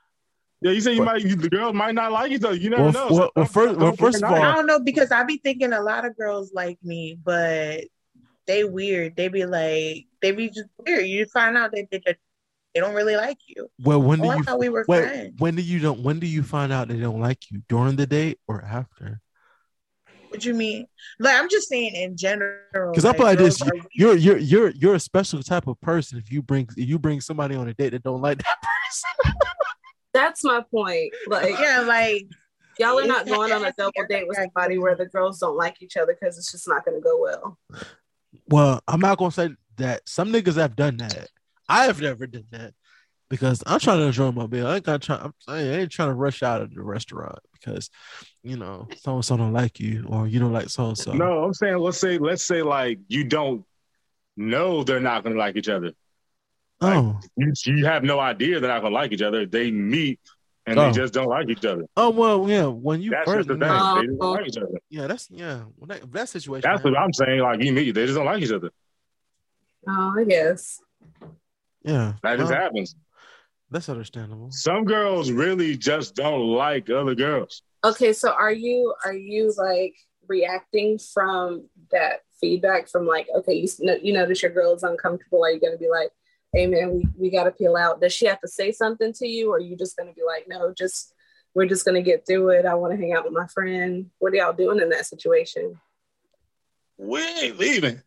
Yeah, 0.61 0.71
you 0.71 0.81
say 0.81 0.93
you 0.93 0.99
But- 0.99 1.05
might 1.05 1.21
you, 1.21 1.35
the 1.35 1.49
girls 1.49 1.73
might 1.73 1.93
not 1.95 2.11
like 2.11 2.31
each 2.31 2.43
other. 2.43 2.55
You 2.55 2.69
never 2.69 2.83
Well, 2.83 2.91
know. 2.93 3.07
well, 3.09 3.15
So 3.27 3.31
well, 3.35 3.45
first- 3.45 3.79
well, 3.79 3.95
first 3.97 4.23
of 4.23 4.29
all- 4.31 4.35
I 4.41 4.55
don't 4.55 4.65
know 4.67 4.79
because 4.79 5.11
I 5.11 5.23
be 5.23 5.37
thinking 5.37 5.73
a 5.73 5.81
lot 5.81 6.05
of 6.05 6.15
girls 6.17 6.53
like 6.53 6.79
me, 6.83 7.19
but 7.23 7.81
they 8.47 8.63
weird. 8.63 9.15
They 9.15 9.27
be 9.27 9.45
like, 9.45 10.05
they 10.21 10.31
be 10.31 10.49
just 10.49 10.69
weird. 10.85 11.05
You 11.07 11.25
find 11.25 11.57
out 11.57 11.71
that 11.71 11.87
they, 11.91 12.01
they, 12.75 12.81
they 12.81 12.85
don't 12.85 12.95
really 12.95 13.15
like 13.15 13.39
you. 13.47 13.69
Well, 13.81 14.01
when 14.01 14.19
do 14.19 14.27
Oh, 14.27 14.31
I 14.31 14.35
you 14.37 14.43
thought 14.43 14.59
we 14.59 14.69
were 14.69 14.85
wait? 14.87 15.03
friends. 15.03 15.33
When 15.39 15.55
do 15.55 15.61
you 15.61 15.79
don't? 15.79 16.01
When 16.01 16.19
do 16.19 16.27
you 16.27 16.43
find 16.43 16.71
out 16.71 16.89
they 16.89 16.97
don't 16.99 17.21
like 17.21 17.49
you? 17.49 17.61
During 17.69 17.95
the 17.95 18.05
date 18.05 18.39
or 18.47 18.61
after? 18.63 19.21
What 20.29 20.41
do 20.41 20.49
you 20.49 20.53
mean? 20.55 20.85
Like 21.19 21.35
I'm 21.39 21.49
just 21.49 21.69
saying 21.69 21.95
in 21.95 22.17
general. 22.17 22.91
Because 22.91 23.05
I 23.05 23.13
feel 23.13 23.25
like 23.25 23.37
this, 23.37 23.61
are 23.61 23.71
you're 23.93 24.15
you're 24.15 24.37
you're 24.37 24.69
you're 24.71 24.95
a 24.95 24.99
special 24.99 25.41
type 25.41 25.67
of 25.67 25.79
person 25.79 26.17
if 26.17 26.31
you 26.31 26.41
bring 26.41 26.67
if 26.75 26.89
you 26.89 26.99
bring 26.99 27.21
somebody 27.21 27.55
on 27.55 27.69
a 27.69 27.73
date 27.73 27.91
that 27.91 28.03
don't 28.03 28.21
like 28.21 28.39
that 28.39 28.57
person. 28.89 29.39
That's 30.13 30.43
my 30.43 30.61
point. 30.71 31.13
Like, 31.27 31.57
yeah, 31.59 31.81
like 31.81 32.27
y'all 32.77 32.99
are 32.99 33.07
not 33.07 33.25
going 33.25 33.51
on 33.51 33.63
a 33.63 33.73
double 33.77 33.91
date 34.09 34.27
with 34.27 34.37
somebody 34.37 34.77
where 34.77 34.95
the 34.95 35.05
girls 35.05 35.39
don't 35.39 35.55
like 35.55 35.81
each 35.81 35.95
other 35.97 36.17
because 36.19 36.37
it's 36.37 36.51
just 36.51 36.67
not 36.67 36.83
going 36.85 36.97
to 36.97 37.01
go 37.01 37.19
well. 37.21 37.57
Well, 38.49 38.81
I'm 38.87 38.99
not 38.99 39.17
gonna 39.17 39.31
say 39.31 39.49
that. 39.77 40.07
Some 40.07 40.31
niggas 40.31 40.55
have 40.55 40.75
done 40.75 40.97
that. 40.97 41.29
I 41.67 41.85
have 41.85 41.99
never 42.01 42.27
done 42.27 42.45
that 42.51 42.73
because 43.29 43.63
I'm 43.65 43.79
trying 43.79 43.99
to 43.99 44.05
enjoy 44.05 44.31
my 44.31 44.47
meal. 44.47 44.67
I 44.67 44.75
ain't 44.75 44.83
got 44.85 45.01
try. 45.01 45.17
I'm, 45.17 45.33
I 45.47 45.59
ain't 45.61 45.91
trying 45.91 46.09
to 46.09 46.13
rush 46.15 46.43
out 46.43 46.61
of 46.61 46.73
the 46.73 46.83
restaurant 46.83 47.39
because 47.53 47.89
you 48.43 48.57
know 48.57 48.87
so 48.97 49.15
and 49.15 49.25
so 49.25 49.35
don't 49.37 49.53
like 49.53 49.79
you 49.79 50.05
or 50.09 50.27
you 50.27 50.39
don't 50.39 50.53
like 50.53 50.69
so 50.69 50.87
and 50.89 50.97
so. 50.97 51.13
No, 51.13 51.43
I'm 51.43 51.53
saying 51.53 51.77
let's 51.79 51.97
say 51.97 52.17
let's 52.17 52.43
say 52.43 52.61
like 52.61 52.99
you 53.07 53.23
don't 53.23 53.65
know 54.37 54.83
they're 54.83 54.99
not 54.99 55.23
going 55.23 55.33
to 55.33 55.39
like 55.39 55.55
each 55.55 55.69
other. 55.69 55.91
Oh, 56.81 57.19
You, 57.37 57.53
you 57.65 57.85
have 57.85 58.03
no 58.03 58.19
idea 58.19 58.59
they're 58.59 58.69
not 58.69 58.81
going 58.81 58.91
to 58.91 58.95
like 58.99 59.11
each 59.13 59.21
other. 59.21 59.45
They 59.45 59.71
meet 59.71 60.19
and 60.67 60.77
Oh. 60.77 60.87
they 60.87 60.91
just 60.91 61.13
don't 61.13 61.27
like 61.29 61.47
each 61.49 61.63
other. 61.63 61.85
oh 61.95 62.09
well, 62.09 62.49
yeah. 62.49 62.65
When 62.65 63.01
you 63.01 63.11
That's 63.11 63.25
first, 63.31 63.47
just 63.47 63.59
the 63.59 63.65
thing. 63.65 63.73
yeah, 63.73 63.95
They 64.01 64.07
don't 64.07 64.19
like 64.19 64.47
each 64.47 64.57
other. 64.57 64.79
yeah, 64.89 65.07
that's 65.07 65.29
yeah. 65.31 65.59
When 65.77 65.87
that, 65.89 66.11
that 66.11 66.29
situation, 66.29 66.69
That's 66.69 66.83
what 66.83 66.97
I'm 66.97 67.13
saying. 67.13 67.39
Like 67.39 67.63
you 67.63 67.71
meet, 67.71 67.91
they 67.93 68.05
just 68.05 68.17
don't 68.17 68.25
like 68.25 68.43
each 68.43 68.51
other. 68.51 68.71
Oh, 69.87 70.15
I 70.19 70.23
guess. 70.25 70.81
Yeah, 71.85 72.13
That 72.23 72.37
just 72.39 72.51
well, 72.51 72.59
happens. 72.59 72.95
that's 73.71 73.89
understandable. 73.89 74.51
Some 74.51 74.85
girls 74.85 75.31
really 75.31 75.77
just 75.77 76.15
don't 76.15 76.47
like 76.47 76.89
other 76.89 77.15
girls. 77.15 77.61
Okay, 77.83 78.13
so 78.13 78.31
are 78.31 78.53
you 78.53 78.93
are 79.05 79.13
you 79.13 79.53
like 79.57 79.95
reacting 80.27 80.97
from 80.97 81.67
that 81.91 82.21
feedback 82.41 82.89
from 82.89 83.05
like 83.05 83.27
okay 83.35 83.53
you 83.53 83.67
know, 83.79 83.95
you 84.01 84.11
notice 84.11 84.41
your 84.41 84.51
girl 84.51 84.73
is 84.73 84.81
uncomfortable 84.81 85.43
are 85.43 85.51
you 85.51 85.59
gonna 85.59 85.77
be 85.77 85.87
like 85.87 86.09
hey 86.51 86.65
man 86.65 86.95
we, 86.95 87.07
we 87.15 87.29
gotta 87.29 87.51
peel 87.51 87.75
out 87.77 88.01
does 88.01 88.11
she 88.11 88.25
have 88.25 88.41
to 88.41 88.47
say 88.47 88.71
something 88.71 89.13
to 89.13 89.27
you 89.27 89.51
or 89.51 89.57
are 89.57 89.59
you 89.59 89.77
just 89.77 89.95
gonna 89.95 90.11
be 90.13 90.23
like 90.27 90.45
no 90.47 90.73
just 90.73 91.13
we're 91.55 91.65
just 91.65 91.85
gonna 91.85 92.01
get 92.01 92.27
through 92.27 92.49
it. 92.49 92.65
I 92.65 92.75
want 92.75 92.93
to 92.93 92.97
hang 92.97 93.13
out 93.13 93.23
with 93.23 93.33
my 93.33 93.47
friend. 93.47 94.11
What 94.19 94.33
are 94.33 94.35
y'all 94.35 94.53
doing 94.53 94.81
in 94.81 94.89
that 94.89 95.05
situation? 95.05 95.79
We 96.97 97.21
ain't 97.21 97.57
leaving. 97.57 98.01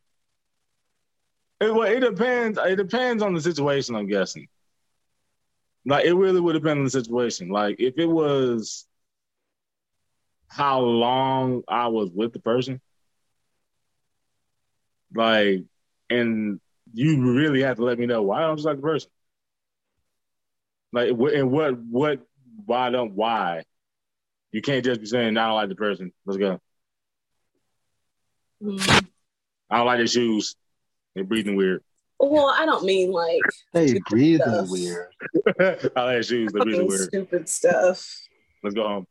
It, 1.61 1.75
well, 1.75 1.91
it 1.91 2.01
depends. 2.01 2.59
It 2.63 2.77
depends 2.77 3.23
on 3.23 3.35
the 3.35 3.41
situation. 3.41 3.95
I'm 3.95 4.07
guessing. 4.07 4.49
Like 5.85 6.05
it 6.05 6.15
really 6.15 6.41
would 6.41 6.53
depend 6.53 6.79
on 6.79 6.85
the 6.85 6.91
situation. 6.91 7.49
Like 7.49 7.77
if 7.79 7.99
it 7.99 8.07
was 8.07 8.87
how 10.49 10.81
long 10.81 11.63
I 11.69 11.89
was 11.89 12.11
with 12.11 12.33
the 12.33 12.41
person, 12.41 12.81
like, 15.15 15.65
and 16.11 16.61
you 16.93 17.33
really 17.33 17.63
have 17.63 17.77
to 17.77 17.85
let 17.85 17.99
me 17.99 18.07
know 18.07 18.23
why 18.23 18.39
I 18.39 18.47
don't 18.47 18.57
just 18.57 18.67
like 18.67 18.77
the 18.77 18.83
person. 18.83 19.11
Like, 20.93 21.11
and 21.11 21.51
what, 21.51 21.79
what, 21.79 22.21
why 22.65 22.91
don't, 22.91 23.13
why? 23.13 23.65
You 24.53 24.63
can't 24.63 24.85
just 24.85 25.01
be 25.01 25.07
saying 25.07 25.37
I 25.37 25.47
don't 25.47 25.55
like 25.55 25.69
the 25.69 25.75
person. 25.75 26.13
Let's 26.25 26.39
go. 26.39 26.61
Mm. 28.63 29.07
I 29.71 29.77
don't 29.77 29.87
like 29.87 29.99
their 29.99 30.07
shoes. 30.07 30.57
They're 31.19 31.25
breathing 31.25 31.57
weird. 31.57 31.83
Well, 32.21 32.49
I 32.57 32.65
don't 32.65 32.85
mean 32.85 33.11
like 33.11 33.41
They 33.73 33.99
breathing 34.09 34.41
Stuff. 34.47 34.69
weird. 34.71 35.09
I 35.61 35.63
like 35.73 35.81
their 35.95 36.23
shoes. 36.23 36.53
They're 36.53 36.63
breathing 36.63 36.87
weird. 36.87 37.01
stupid 37.09 37.49
stuff. 37.49 38.07
Let's 38.63 38.75
go 38.77 38.87
home. 38.87 39.07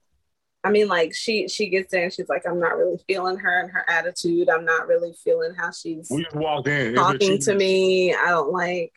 I 0.63 0.71
mean, 0.71 0.87
like 0.87 1.13
she 1.13 1.47
she 1.49 1.67
gets 1.69 1.91
there 1.91 2.03
and 2.05 2.13
she's 2.13 2.29
like, 2.29 2.43
I'm 2.47 2.59
not 2.61 2.77
really 2.77 2.97
feeling 3.07 3.37
her 3.37 3.59
and 3.61 3.69
her 3.71 3.85
attitude. 3.89 4.49
I'm 4.49 4.63
not 4.63 4.87
really 4.87 5.13
feeling 5.23 5.53
how 5.53 5.71
she's 5.71 6.07
We 6.09 6.23
just 6.23 6.35
walked 6.35 6.67
in. 6.69 6.95
talking 6.95 7.39
to 7.39 7.55
me. 7.55 8.13
I 8.13 8.29
don't 8.29 8.51
like. 8.53 8.93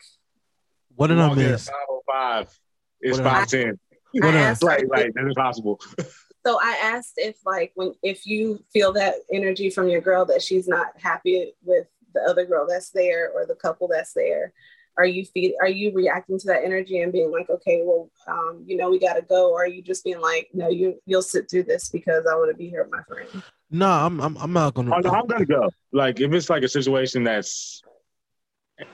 What 0.95 1.07
did 1.07 1.19
I 1.19 1.27
Walked 1.27 1.37
miss? 1.39 1.69
505. 2.07 2.59
It's 3.01 3.17
What 3.17 3.23
did 3.23 3.27
I- 3.27 3.39
five 3.39 3.47
ten. 3.47 3.79
What 4.13 4.23
I 4.23 4.31
did 4.31 4.37
I- 4.37 4.43
asked 4.43 4.61
her, 4.63 4.67
Like, 4.69 4.87
like 4.89 5.11
that's 5.15 5.27
impossible. 5.27 5.79
so 6.45 6.59
I 6.61 6.77
asked 6.83 7.13
if 7.17 7.37
like 7.45 7.71
when 7.75 7.93
if 8.03 8.25
you 8.25 8.63
feel 8.73 8.91
that 8.93 9.15
energy 9.31 9.69
from 9.69 9.87
your 9.87 10.01
girl 10.01 10.25
that 10.25 10.41
she's 10.41 10.67
not 10.67 10.87
happy 10.99 11.53
with 11.63 11.87
the 12.13 12.21
other 12.21 12.45
girl 12.45 12.65
that's 12.67 12.89
there 12.91 13.31
or 13.31 13.45
the 13.45 13.55
couple 13.55 13.87
that's 13.87 14.13
there, 14.13 14.53
are 14.97 15.05
you 15.05 15.25
feel 15.25 15.53
are 15.61 15.69
you 15.69 15.93
reacting 15.93 16.37
to 16.39 16.47
that 16.47 16.63
energy 16.63 17.01
and 17.01 17.11
being 17.11 17.31
like, 17.31 17.49
okay, 17.49 17.81
well, 17.83 18.11
um, 18.27 18.63
you 18.65 18.77
know, 18.77 18.89
we 18.89 18.99
gotta 18.99 19.21
go, 19.21 19.51
or 19.51 19.63
are 19.63 19.67
you 19.67 19.81
just 19.81 20.03
being 20.03 20.19
like, 20.19 20.49
no, 20.53 20.69
you 20.69 21.01
you'll 21.05 21.21
sit 21.21 21.49
through 21.49 21.63
this 21.63 21.89
because 21.89 22.25
I 22.29 22.35
want 22.35 22.51
to 22.51 22.57
be 22.57 22.69
here 22.69 22.83
with 22.83 22.91
my 22.91 23.03
friend. 23.03 23.43
No, 23.69 23.89
I'm 23.89 24.19
I'm 24.19 24.37
I'm 24.37 24.53
not 24.53 24.73
gonna. 24.73 24.93
Oh, 24.93 24.99
no, 24.99 25.11
I'm 25.11 25.27
gonna 25.27 25.45
go. 25.45 25.69
Like 25.93 26.19
if 26.19 26.33
it's 26.33 26.49
like 26.49 26.63
a 26.63 26.67
situation 26.67 27.23
that's 27.23 27.81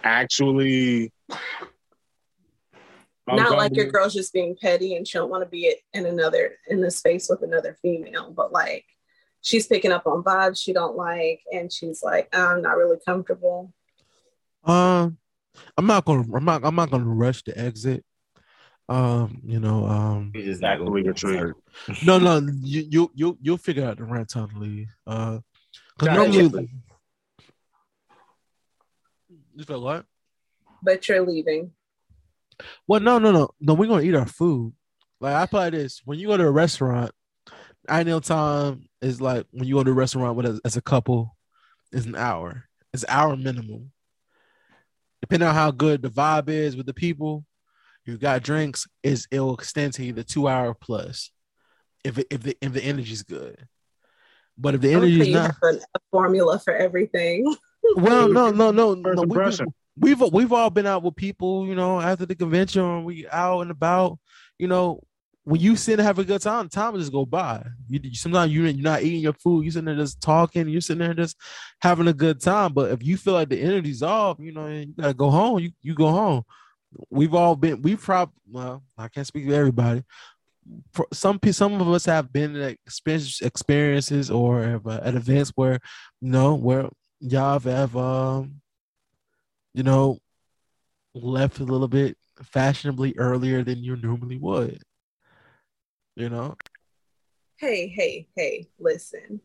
actually 0.04 1.12
not 3.28 3.58
like 3.58 3.76
your 3.76 3.88
girl's 3.88 4.14
just 4.14 4.34
being 4.34 4.56
petty 4.62 4.96
and 4.96 5.08
she 5.08 5.18
don't 5.18 5.30
want 5.30 5.44
to 5.44 5.50
be 5.50 5.76
in 5.94 6.06
another 6.06 6.56
in 6.70 6.82
the 6.82 6.92
space 6.92 7.28
with 7.30 7.42
another 7.42 7.78
female 7.82 8.32
but 8.32 8.52
like 8.52 8.86
she's 9.42 9.68
picking 9.68 9.92
up 9.92 10.06
on 10.08 10.24
vibes 10.24 10.62
she 10.62 10.74
don't 10.74 10.96
like 10.98 11.42
and 11.54 11.72
she's 11.72 12.02
like 12.04 12.28
i'm 12.36 12.62
not 12.62 12.78
really 12.78 12.98
comfortable 13.06 13.72
Um, 14.64 15.18
I'm 15.78 15.88
not 15.88 16.06
gonna. 16.06 16.26
I'm 16.36 16.46
not. 16.46 16.64
I'm 16.66 16.76
not 16.76 16.92
gonna 16.92 17.06
rush 17.06 17.42
to 17.44 17.58
exit. 17.58 18.04
Um, 18.90 19.42
you 19.44 19.60
know. 19.60 19.86
Um, 19.86 20.32
You 20.36 20.44
just 20.44 20.62
not 20.62 20.78
gonna 20.78 20.90
Actually, 20.92 21.04
be 21.04 21.10
retreat. 21.10 21.40
hurt. 21.40 21.58
no, 22.06 22.20
no. 22.20 22.48
You 22.62 22.86
you 22.90 23.12
you 23.16 23.38
you'll 23.42 23.58
figure 23.58 23.86
out 23.88 23.98
the 23.98 24.04
right 24.04 24.28
time 24.28 24.50
to 24.50 24.60
leave. 24.60 24.90
Uh, 25.08 25.40
because 25.98 26.14
Gotcha. 26.16 26.30
normally. 26.30 26.70
You 29.56 29.64
feel 29.64 29.82
what? 29.82 30.06
but 30.84 31.08
you're 31.10 31.26
leaving 31.26 31.72
Well, 32.88 33.00
no, 33.00 33.18
no, 33.18 33.32
no, 33.32 33.50
no. 33.60 33.74
We're 33.74 33.88
gonna 33.88 34.04
eat 34.04 34.16
our 34.16 34.28
food. 34.28 34.74
Like 35.20 35.34
I 35.36 35.46
play 35.48 35.70
this. 35.72 36.02
When 36.06 36.20
you 36.20 36.28
go 36.28 36.38
to 36.38 36.46
a 36.46 36.52
restaurant, 36.52 37.12
ideal 37.90 38.22
time 38.22 38.88
is 39.02 39.22
like 39.22 39.46
when 39.52 39.68
you 39.68 39.76
go 39.76 39.84
to 39.84 39.92
a 39.92 39.94
restaurant 39.94 40.36
with 40.36 40.46
a, 40.46 40.60
as 40.66 40.78
a 40.78 40.82
couple, 40.82 41.36
is 41.92 42.06
an 42.06 42.16
hour. 42.16 42.66
It's 42.94 43.06
hour 43.08 43.36
minimum. 43.36 43.92
Depending 45.22 45.48
on 45.50 45.56
how 45.56 45.72
good 45.72 46.02
the 46.02 46.10
vibe 46.10 46.50
is 46.50 46.76
with 46.76 46.86
the 46.86 46.94
people, 46.94 47.46
you 48.06 48.18
got 48.18 48.44
drinks. 48.44 48.88
Is 49.04 49.28
it'll 49.32 49.56
extend 49.56 49.94
to 49.94 50.04
either 50.06 50.24
two 50.24 50.48
hour 50.48 50.74
plus, 50.74 51.32
if 52.04 52.18
it, 52.18 52.28
if 52.30 52.44
the 52.44 52.58
if 52.62 52.74
the 52.74 52.84
energy's 52.84 53.24
good. 53.24 53.68
But 54.58 54.76
if 54.76 54.82
the 54.82 54.92
I'm 54.92 54.98
energy's 54.98 55.28
you 55.28 55.34
not, 55.34 55.56
a, 55.64 55.68
a 55.68 56.00
formula 56.12 56.60
for 56.60 56.76
everything 56.76 57.54
well, 57.96 58.28
no, 58.28 58.52
no, 58.52 58.72
no, 58.72 58.94
no. 58.96 59.24
First 59.34 59.62
we- 59.62 59.66
we- 59.66 60.14
we've 60.14 60.32
we've 60.32 60.54
all 60.54 60.70
been 60.70 60.86
out 60.86 61.02
with 61.04 61.16
people, 61.16 61.68
you 61.68 61.74
know, 61.76 62.00
after 62.00 62.26
the 62.26 62.36
convention, 62.36 63.04
we 63.04 63.28
out 63.28 63.62
and 63.62 63.72
about, 63.72 64.20
you 64.60 64.68
know. 64.68 65.02
When 65.48 65.62
you 65.62 65.78
sit 65.78 65.98
and 65.98 66.06
have 66.06 66.20
a 66.20 66.26
good 66.26 66.42
time, 66.42 66.68
time 66.68 66.92
will 66.92 67.00
just 67.00 67.14
go 67.14 67.26
by. 67.26 67.66
You, 67.88 68.14
sometimes 68.14 68.52
you 68.52 68.66
you're 68.66 68.84
not 68.84 69.04
eating 69.04 69.22
your 69.22 69.32
food, 69.32 69.64
you 69.64 69.72
sitting 69.72 69.86
there 69.86 69.96
just 69.96 70.20
talking, 70.20 70.68
You're 70.68 70.82
sitting 70.82 71.00
there 71.00 71.14
just 71.14 71.38
having 71.82 72.10
a 72.10 72.14
good 72.14 72.42
time. 72.42 72.74
But 72.74 72.92
if 72.92 73.02
you 73.02 73.16
feel 73.16 73.32
like 73.32 73.48
the 73.48 73.62
energy's 73.62 74.04
off, 74.04 74.40
you 74.42 74.52
know, 74.52 74.68
you 74.68 74.94
gotta 75.00 75.14
go 75.14 75.30
home. 75.30 75.60
You 75.60 75.72
you 75.82 75.96
go 75.96 76.10
home. 76.10 76.44
We've 77.10 77.34
all 77.34 77.56
been. 77.56 77.82
We've 77.82 78.02
probably 78.02 78.34
well, 78.52 78.84
I 78.98 79.08
can't 79.08 79.26
speak 79.26 79.48
to 79.48 79.56
everybody. 79.56 80.04
Some 81.14 81.40
some 81.52 81.80
of 81.80 81.88
us 81.88 82.04
have 82.04 82.34
been 82.34 82.54
at 82.58 82.78
experience, 82.86 83.42
experiences 83.42 84.30
or 84.30 84.82
uh, 84.86 85.00
at 85.02 85.16
events 85.16 85.54
where, 85.56 85.80
you 86.20 86.30
know, 86.30 86.56
where 86.56 86.90
y'all 87.22 87.60
have 87.60 87.96
um, 87.96 88.60
you 89.74 89.84
know, 89.84 90.18
left 91.14 91.60
a 91.60 91.64
little 91.64 91.88
bit 91.88 92.18
fashionably 92.44 93.14
earlier 93.18 93.64
than 93.64 93.82
you 93.82 93.96
normally 93.96 94.38
would. 94.38 94.82
You 96.18 96.30
know, 96.30 96.56
hey 97.58 97.88
hey 97.90 98.28
hey 98.36 98.66
listen 98.80 99.40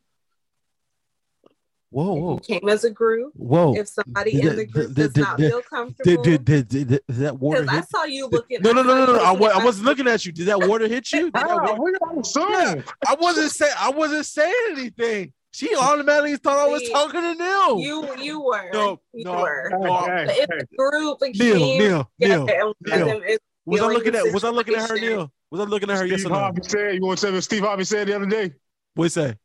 whoa, 1.91 2.17
if 2.17 2.23
whoa, 2.23 2.33
you 2.35 2.41
came 2.61 2.69
as 2.71 2.85
a 2.85 2.91
group 2.91 3.35
whoa. 3.37 3.75
if 3.77 3.89
somebody 3.89 4.33
Did- 4.33 4.45
in 4.47 4.57
the 4.57 4.65
group 4.65 4.87
did- 4.87 4.95
does 4.97 5.13
did- 5.13 5.21
not 5.21 5.37
did- 5.37 5.51
feel 5.51 5.61
comfortable 5.61 6.23
did, 6.23 6.45
did, 6.47 6.69
did, 6.69 6.89
did, 6.89 6.89
did 6.89 7.17
that 7.19 7.39
water 7.39 7.61
because 7.61 7.79
I 7.79 7.83
saw 7.83 8.05
you 8.05 8.27
looking 8.27 8.63
No, 8.63 8.73
no, 8.73 8.83
no, 8.83 9.05
no, 9.05 9.13
no. 9.13 9.19
I, 9.19 9.33
looking 9.33 9.41
wa- 9.41 9.49
I 9.61 9.63
wasn't 9.63 9.85
looking 9.85 10.09
at 10.09 10.25
you. 10.25 10.33
Did 10.33 10.47
that 10.47 10.67
water 10.67 10.89
hit 10.89 11.13
you? 11.13 11.31
Did 11.31 11.45
water- 11.45 11.75
we're 11.79 11.93
not 12.01 12.19
assuming. 12.27 12.77
Yeah, 12.79 12.83
I 13.07 13.17
wasn't 13.21 13.51
saying. 13.51 13.75
I 13.79 13.91
wasn't 13.91 14.25
saying 14.25 14.55
anything. 14.71 15.35
She 15.53 15.77
automatically 15.77 16.39
thought 16.39 16.57
I 16.57 16.69
was 16.69 16.89
talking 16.89 17.21
to 17.21 17.35
Neil. 17.35 17.81
you 17.81 18.17
you 18.17 18.41
were 18.41 18.71
No, 18.73 18.99
you 19.13 19.25
no. 19.27 19.43
were 19.43 19.69
No, 19.73 19.99
Hey, 20.07 20.25
but 20.27 20.37
if 20.39 20.49
hey, 20.51 20.59
the 20.61 20.67
group 20.79 21.19
Neil, 21.21 21.35
came 21.59 21.79
Neil, 21.79 22.11
Neil. 22.19 22.47
and 22.49 22.75
Neil. 22.87 23.07
them 23.07 23.23
is 23.25 23.39
Was 23.65 23.81
I 23.81 23.87
looking 23.87 24.15
at? 24.15 24.33
Was 24.33 24.45
I 24.45 24.51
looking 24.51 24.75
at 24.75 24.89
her. 24.89 24.99
Neil? 24.99 25.33
Was 25.51 25.61
I 25.61 25.65
looking 25.65 25.91
at 25.91 25.99
her? 25.99 26.07
Yes 26.07 26.21
Steve 26.21 26.33
or 26.33 26.35
no? 26.35 26.41
Harvey 26.41 26.61
said, 26.63 26.95
you 26.95 27.01
want 27.03 27.19
to 27.19 27.27
say 27.27 27.33
what 27.33 27.45
Steve 27.45 27.63
Harvey 27.63 27.85
said 27.85 28.09
the 28.09 28.17
other 28.17 28.27
day? 28.27 28.53
What 28.95 29.05
you 29.05 29.09
say? 29.11 29.37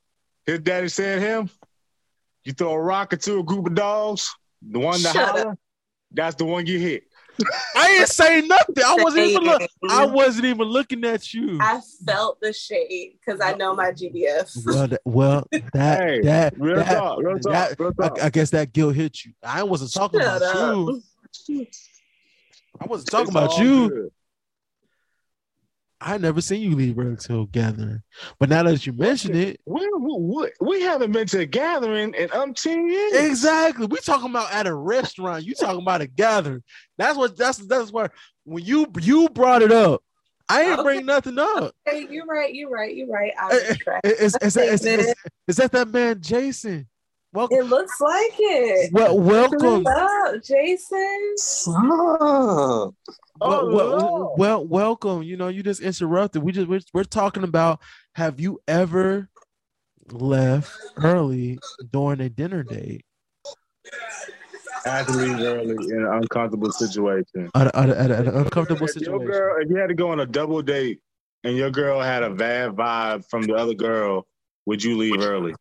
His 0.46 0.60
daddy 0.60 0.88
said 0.88 1.22
him, 1.22 1.50
you 2.46 2.54
throw 2.54 2.72
a 2.72 2.80
rock 2.82 3.14
into 3.14 3.40
a 3.40 3.44
group 3.44 3.68
of 3.68 3.76
dogs, 3.76 4.34
the 4.62 4.80
one 4.80 5.02
that 5.04 5.14
Shut 5.14 5.30
holler, 5.30 5.58
that's 6.12 6.36
the 6.36 6.46
one 6.46 6.66
you 6.66 6.80
hit. 6.80 7.04
I 7.76 7.98
ain't 8.00 8.08
saying 8.10 8.48
nothing. 8.48 8.76
I 8.84 8.96
wasn't 8.96 9.28
even 9.28 9.44
look. 9.44 9.62
I 9.90 10.06
wasn't 10.06 10.46
even 10.46 10.68
looking 10.68 11.04
at 11.04 11.34
you. 11.36 11.60
I 11.62 11.82
felt 12.06 12.40
the 12.42 12.52
shade 12.52 13.20
because 13.20 13.40
I 13.42 13.54
know 13.54 13.76
my 13.76 13.92
GBF. 13.92 14.66
Well, 14.66 14.88
that, 14.88 15.02
well, 15.06 15.48
that 15.74 16.00
Hey, 16.00 16.22
that 16.22 16.54
Real 16.58 16.78
that, 16.78 16.98
talk, 16.98 17.20
real 17.22 17.38
talk, 17.38 17.52
that- 17.52 17.80
real 17.80 17.94
I. 18.02 18.26
I 18.26 18.30
guess 18.32 18.50
that 18.52 18.74
guilt 18.74 18.96
hit 18.96 19.24
you. 19.26 19.34
I 19.44 19.62
wasn't 19.64 19.94
talking 19.94 20.20
Shut 20.22 20.38
about 20.38 20.56
up. 20.56 21.02
you. 21.48 21.68
I 22.80 22.86
wasn't 22.86 23.10
talking 23.12 23.28
It's 23.28 23.32
about 23.32 23.58
you. 23.60 23.90
good. 23.90 24.12
I 26.00 26.20
never 26.20 26.42
seen 26.42 26.62
you 26.62 26.76
leave 26.76 26.96
Red 26.96 27.24
Hill 27.24 27.48
gathering, 27.48 28.04
but 28.38 28.50
now 28.50 28.62
that 28.62 28.86
you 28.86 28.94
mention 28.94 29.36
it, 29.36 29.60
We, 29.66 29.90
we, 29.98 30.52
we 30.62 30.82
haven't 30.84 31.12
been 31.12 31.26
to 31.28 31.40
a 31.40 31.46
gathering 31.48 32.14
in 32.14 32.30
umpteen 32.30 32.88
years. 32.92 33.14
exactly. 33.32 33.88
We 33.88 33.98
talking 33.98 34.30
about 34.30 34.52
at 34.54 34.68
a 34.68 34.76
restaurant. 34.76 35.44
You 35.44 35.56
talking 35.56 35.82
about 35.82 36.02
a 36.02 36.08
gathering. 36.08 36.62
That's 37.00 37.18
what. 37.18 37.36
That's 37.36 37.58
that's 37.66 37.92
where 37.92 38.12
when 38.44 38.64
you 38.64 38.86
you 39.02 39.28
brought 39.30 39.64
it 39.64 39.72
up, 39.72 40.04
I 40.48 40.62
ain't 40.66 40.74
Okay. 40.74 40.84
bring 40.84 41.06
nothing 41.08 41.40
up. 41.40 41.74
Hey, 41.86 42.06
you're 42.12 42.28
right. 42.28 42.54
You're 42.54 42.70
right. 42.70 42.96
You're 42.96 43.08
right. 43.08 43.32
I 43.40 43.50
Eh, 43.56 43.70
retract. 43.72 44.06
Eh, 44.06 44.10
eh, 44.10 44.14
is, 44.24 44.38
is, 44.40 44.56
is, 44.58 44.86
is, 44.86 44.86
is, 44.86 45.16
is 45.48 45.56
that 45.56 45.72
that 45.72 45.88
man 45.88 46.22
Jason? 46.22 46.88
Welcome, 47.38 47.58
It 47.60 47.66
looks 47.66 48.02
like 48.02 48.32
it. 48.40 48.92
well, 48.92 49.20
welcome. 49.20 49.86
Up, 49.86 50.44
Jason? 50.44 51.34
Stop. 51.36 51.76
well, 51.80 52.96
Oh, 53.40 53.76
well, 53.76 54.34
well, 54.40 54.66
welcome. 54.66 55.22
You 55.22 55.38
know, 55.38 55.48
you 55.48 55.62
just 55.62 55.80
interrupted. 55.80 56.42
We 56.42 56.52
just 56.52 56.68
we're, 56.68 56.80
we're 56.96 57.04
talking 57.04 57.44
about 57.44 57.80
have 58.16 58.40
you 58.40 58.60
ever 58.68 59.30
left 60.12 60.72
early 61.04 61.60
during 61.92 62.22
a 62.22 62.30
dinner 62.30 62.64
date 62.64 63.06
I 64.84 64.90
had 64.90 65.06
to 65.08 65.14
leave 65.14 65.40
early 65.40 65.76
in 65.92 66.04
an 66.06 66.12
uncomfortable 66.12 66.72
situation. 66.72 67.52
at, 67.54 67.68
a- 67.68 67.78
at, 67.78 67.90
a- 67.92 68.00
at 68.00 68.12
an 68.12 68.28
uncomfortable 68.30 68.88
If 68.88 68.96
your 68.96 69.04
situation? 69.20 69.28
girl, 69.28 69.58
if 69.62 69.70
you 69.70 69.76
had 69.76 69.90
to 69.90 69.94
go 69.94 70.10
on 70.10 70.20
a 70.22 70.26
double 70.26 70.64
date 70.64 71.02
and 71.44 71.56
your 71.56 71.70
girl 71.70 72.02
had 72.02 72.24
a 72.24 72.32
bad 72.32 72.72
vibe 72.72 73.30
from 73.30 73.44
the 73.44 73.54
other 73.54 73.76
girl, 73.76 74.26
would 74.66 74.84
you 74.84 74.98
leave 74.98 75.22
early? 75.22 75.54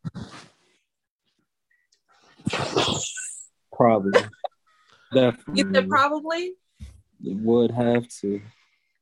Probably. 3.73 4.11
Definitely. 5.13 5.53
You 5.63 5.71
said 5.73 5.89
probably. 5.89 6.53
would 7.23 7.71
have 7.71 8.07
to. 8.21 8.41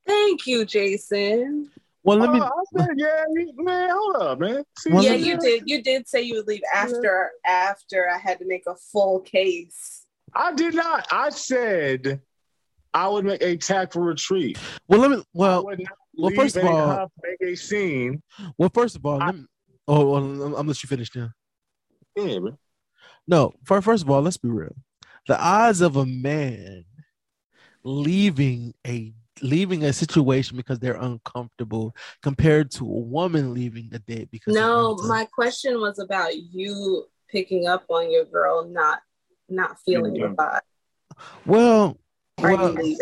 Thank 0.06 0.46
you, 0.46 0.66
Jason. 0.66 1.72
Well, 2.04 2.20
let 2.20 2.32
me. 2.32 2.40
Oh, 2.40 2.46
I 2.46 2.80
said, 2.80 2.90
yeah, 2.98 3.24
man, 3.56 3.90
hold 3.92 4.16
up, 4.18 4.40
man. 4.40 4.64
See, 4.78 4.92
Well, 4.92 5.04
yeah, 5.04 5.12
let 5.12 5.22
me- 5.22 5.28
you 5.28 5.38
did. 5.40 5.64
You 5.66 5.82
did 5.82 6.08
say 6.08 6.22
you 6.22 6.36
would 6.36 6.48
leave 6.48 6.62
after 6.74 7.32
after 7.46 8.08
I 8.10 8.20
had 8.20 8.38
to 8.40 8.46
make 8.46 8.64
a 8.68 8.76
full 8.76 9.22
case. 9.22 10.06
I 10.36 10.54
did 10.54 10.76
not. 10.76 11.08
I 11.12 11.30
said 11.32 12.22
I 12.94 13.08
would 13.08 13.26
make 13.26 13.42
a 13.42 13.58
tactful 13.58 14.04
retreat. 14.04 14.60
Well, 14.88 15.00
let 15.00 15.12
me. 15.12 15.24
Well, 15.34 15.66
well, 16.16 16.32
first 16.36 16.58
of 16.58 16.66
all- 16.66 16.88
huff, 16.88 17.12
make 17.24 17.42
a 17.42 17.56
scene. 17.56 18.22
well. 18.60 18.70
First 18.72 18.96
of 18.98 19.06
all, 19.06 19.20
I- 19.22 19.26
let 19.28 19.36
me. 19.36 19.46
Oh, 19.88 20.12
well, 20.12 20.24
I'm, 20.24 20.54
I'm 20.56 20.68
let 20.68 20.84
you 20.84 20.88
finish 20.88 21.10
now. 21.16 21.30
Yeah, 22.16 22.40
bro. 22.40 22.58
No, 23.28 23.54
for, 23.64 23.82
first 23.82 24.04
of 24.04 24.10
all, 24.10 24.22
let's 24.22 24.38
be 24.38 24.50
real. 24.50 24.76
The 25.28 25.40
odds 25.40 25.82
of 25.82 25.96
a 25.96 26.06
man 26.06 26.86
leaving 27.84 28.74
a 28.86 29.14
leaving 29.42 29.84
a 29.84 29.92
situation 29.92 30.56
because 30.56 30.80
they're 30.80 30.96
uncomfortable 30.96 31.94
compared 32.22 32.72
to 32.72 32.84
a 32.86 33.00
woman 33.00 33.54
leaving 33.54 33.90
a 33.92 34.00
date 34.00 34.30
because 34.32 34.56
No, 34.56 34.96
my 35.08 35.26
question 35.26 35.80
was 35.82 36.00
about 36.00 36.36
you 36.36 37.06
picking 37.30 37.68
up 37.68 37.84
on 37.90 38.12
your 38.12 38.26
girl 38.26 38.66
not 38.66 39.02
not 39.50 39.78
feeling 39.86 40.14
the 40.14 40.28
vibe. 40.30 40.60
well, 41.46 41.98
Are 42.42 42.52
you 42.52 42.58
leaving? 42.58 42.98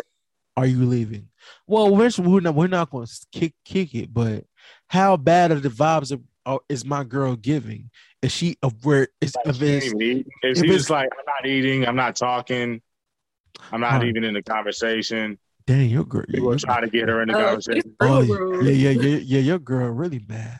are 0.57 0.65
you 0.65 0.85
leaving? 0.85 1.29
Well, 1.67 1.95
we're 1.95 2.09
we're 2.19 2.41
not 2.41 2.55
we're 2.55 2.67
not 2.67 2.89
going 2.89 3.07
to 3.07 3.25
kick 3.31 3.53
kick 3.63 3.95
it, 3.95 4.13
but 4.13 4.45
how 4.87 5.17
bad 5.17 5.51
are 5.51 5.59
the 5.59 5.69
vibes 5.69 6.11
of, 6.45 6.53
are, 6.55 6.59
is 6.69 6.85
my 6.85 7.03
girl 7.03 7.35
giving? 7.35 7.89
Is 8.21 8.31
she 8.31 8.57
aware? 8.63 9.07
Is, 9.21 9.35
Like, 9.35 9.47
if 9.47 9.55
she 9.57 9.65
even 9.87 10.01
eating. 10.01 10.25
If 10.43 10.57
if 10.57 10.57
she's 10.57 10.63
it's- 10.69 10.89
like, 10.89 11.09
I'm 11.11 11.25
not 11.25 11.49
eating, 11.49 11.85
I'm 11.85 11.95
not 11.95 12.15
talking, 12.15 12.81
I'm 13.71 13.81
not 13.81 14.01
Huh. 14.01 14.05
even 14.05 14.23
in 14.23 14.33
the 14.33 14.43
conversation. 14.43 15.37
dang 15.65 15.89
your 15.89 16.03
girl? 16.03 16.25
People 16.29 16.51
are 16.51 16.57
trying 16.57 16.81
to 16.81 16.89
get 16.89 17.07
her 17.07 17.21
in 17.21 17.29
the 17.29 17.37
Oh, 17.37 17.45
conversation. 17.45 17.95
Oh 18.01 18.21
yeah, 18.21 18.71
yeah, 18.71 18.89
yeah, 18.89 18.89
yeah, 19.01 19.17
yeah. 19.17 19.39
Your 19.39 19.59
girl 19.59 19.89
really 19.91 20.19
bad. 20.19 20.59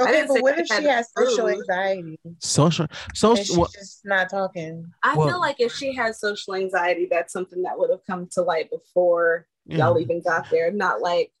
Okay, 0.00 0.24
but 0.28 0.42
what 0.42 0.58
if 0.58 0.66
she 0.68 0.74
had 0.74 0.84
has 0.84 1.08
social 1.16 1.48
anxiety 1.48 2.18
Social, 2.40 2.86
and 2.90 3.16
social. 3.16 3.44
she's 3.44 3.56
Well, 3.56 3.68
just 3.74 4.04
not 4.04 4.28
talking? 4.30 4.92
I 5.02 5.16
Well- 5.16 5.28
feel 5.28 5.40
like 5.40 5.56
if 5.60 5.72
she 5.72 5.92
has 5.94 6.20
social 6.20 6.54
anxiety, 6.54 7.06
that's 7.10 7.32
something 7.32 7.62
that 7.62 7.78
would 7.78 7.90
have 7.90 8.04
come 8.06 8.26
to 8.32 8.42
light 8.42 8.70
before 8.70 9.46
yeah. 9.66 9.78
y'all 9.78 9.98
even 9.98 10.20
got 10.20 10.50
there. 10.50 10.70
Not 10.72 11.00
like 11.00 11.32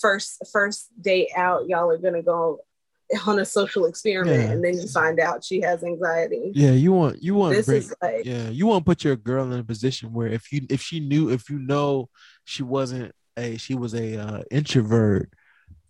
first 0.00 0.42
first 0.52 0.88
date 1.00 1.30
out, 1.36 1.68
y'all 1.68 1.90
are 1.90 1.98
gonna 1.98 2.22
go 2.22 2.60
on 3.26 3.38
a 3.38 3.44
social 3.44 3.86
experiment 3.86 4.40
Yeah. 4.42 4.50
and 4.52 4.64
then 4.64 4.78
you 4.78 4.86
find 4.88 5.20
out 5.20 5.44
she 5.44 5.60
has 5.60 5.82
anxiety. 5.84 6.52
Yeah, 6.54 6.72
you 6.72 6.92
want 6.92 7.22
you 7.22 7.34
want 7.34 7.52
to 7.52 7.56
This 7.58 7.66
bring 7.66 7.78
is 7.78 7.94
like 8.02 8.24
yeah, 8.24 8.48
you 8.48 8.66
want 8.66 8.84
to 8.84 8.88
put 8.88 9.04
your 9.04 9.16
girl 9.16 9.50
in 9.52 9.58
a 9.58 9.64
position 9.64 10.12
where 10.12 10.28
if 10.28 10.52
you 10.52 10.66
if 10.70 10.80
she 10.80 11.00
knew 11.00 11.30
if 11.30 11.50
you 11.50 11.58
know 11.58 12.08
she 12.44 12.62
wasn't 12.62 13.12
a 13.36 13.56
she 13.56 13.74
was 13.74 13.94
a 13.94 14.16
uh, 14.20 14.42
introvert 14.50 15.32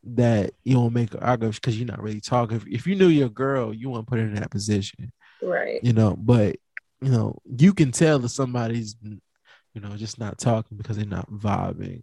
that 0.05 0.53
you 0.65 0.75
don't 0.75 0.93
make 0.93 1.13
her 1.13 1.23
argue 1.23 1.51
because 1.51 1.79
you're 1.79 1.87
not 1.87 2.03
really 2.03 2.21
talking. 2.21 2.57
If, 2.57 2.67
if 2.67 2.87
you 2.87 2.97
knew 2.97 3.07
your 3.09 3.29
girl, 3.29 3.73
you 3.73 3.89
want 3.89 4.07
to 4.07 4.11
put 4.11 4.19
her 4.19 4.25
in 4.27 4.35
that 4.35 4.51
position, 4.51 5.13
right. 5.41 5.79
you 5.83 5.93
know. 5.93 6.17
But 6.19 6.57
you 7.01 7.11
know, 7.11 7.39
you 7.45 7.73
can 7.73 7.93
tell 7.93 8.19
that 8.19 8.29
somebody's 8.31 8.97
you 9.03 9.81
know 9.81 9.97
just 9.97 10.19
not 10.19 10.39
talking 10.39 10.77
because 10.77 10.97
they're 10.97 11.07
not 11.07 11.31
vibing. 11.31 12.03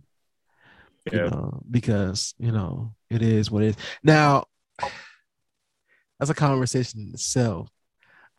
You 1.12 1.18
Yeah. 1.20 1.30
know, 1.30 1.62
because 1.70 2.36
you 2.40 2.52
know 2.52 2.94
it 3.10 3.22
is 3.22 3.50
what 3.52 3.64
it 3.64 3.70
is. 3.70 3.76
Now, 4.04 4.46
that's 6.20 6.30
a 6.32 6.36
conversation 6.36 7.00
in 7.02 7.10
itself. 7.14 7.70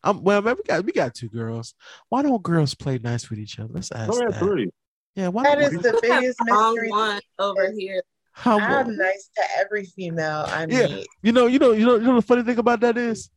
Um, 0.03 0.23
well, 0.23 0.41
man, 0.41 0.55
we 0.57 0.63
got 0.63 0.85
we 0.85 0.91
got 0.91 1.13
two 1.13 1.29
girls. 1.29 1.73
Why 2.09 2.21
don't 2.23 2.41
girls 2.41 2.73
play 2.73 2.97
nice 2.99 3.29
with 3.29 3.39
each 3.39 3.59
other? 3.59 3.69
Let's 3.73 3.91
ask 3.91 4.09
Go 4.11 4.19
ahead, 4.19 4.33
that. 4.33 4.39
three. 4.39 4.69
Yeah, 5.15 5.27
why 5.27 5.43
That 5.43 5.55
don't 5.55 5.63
is 5.65 5.71
we- 5.71 5.77
the 5.83 5.99
biggest 6.01 6.39
mystery. 6.43 6.89
one 6.89 7.19
over 7.39 7.71
here. 7.71 8.01
how 8.33 8.57
I'm 8.59 8.95
nice 8.95 9.29
to 9.35 9.43
every 9.59 9.85
female 9.85 10.45
I 10.47 10.65
Yeah. 10.69 10.87
meet. 10.87 11.07
you 11.21 11.31
know, 11.33 11.47
you 11.47 11.59
know, 11.59 11.71
you 11.73 11.85
know, 11.85 11.95
you 11.95 12.05
know 12.07 12.15
the 12.15 12.21
funny 12.21 12.43
thing 12.43 12.57
about 12.57 12.79
that 12.79 12.97
is 12.97 13.29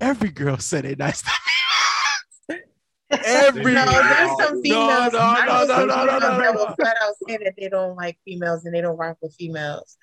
every 0.00 0.30
girl 0.30 0.58
said 0.58 0.84
they 0.84 0.94
nice 0.94 1.22
to 1.22 1.30
me. 2.50 2.56
every 3.10 3.72
No, 3.74 3.84
there's 3.86 4.30
some 4.38 4.56
No, 4.56 4.62
females. 4.62 5.12
no, 5.14 5.18
I 5.20 5.44
no, 5.46 5.52
know 5.52 5.60
no, 5.60 5.66
some 5.66 5.86
no, 5.88 5.94
no, 5.94 6.02
females 6.04 6.22
no, 6.22 6.38
that 6.38 6.54
no. 6.54 6.64
will 6.66 6.74
flat 6.76 6.96
out 7.02 7.14
say 7.28 7.36
that 7.44 7.54
they 7.58 7.68
don't 7.68 7.96
like 7.96 8.18
females 8.24 8.64
and 8.64 8.74
they 8.74 8.80
don't 8.80 8.96
rock 8.96 9.16
with 9.22 9.34
females. 9.38 9.96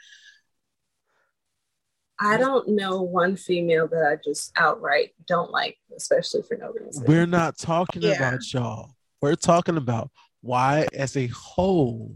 I 2.22 2.38
don't 2.38 2.68
know 2.70 3.02
one 3.02 3.36
female 3.38 3.88
that 3.88 4.04
I 4.06 4.18
just 4.24 4.52
outright 4.58 5.12
don't 5.28 5.52
like, 5.52 5.78
especially 5.96 6.42
for 6.42 6.58
no 6.58 6.72
reason. 6.72 7.06
We're 7.06 7.26
not 7.26 7.58
talking 7.58 8.02
Yeah. 8.02 8.16
about 8.18 8.54
y'all. 8.54 8.90
We're 9.22 9.36
talking 9.36 9.78
about 9.78 10.12
why 10.42 10.88
as 10.94 11.16
a 11.16 11.28
whole. 11.28 12.16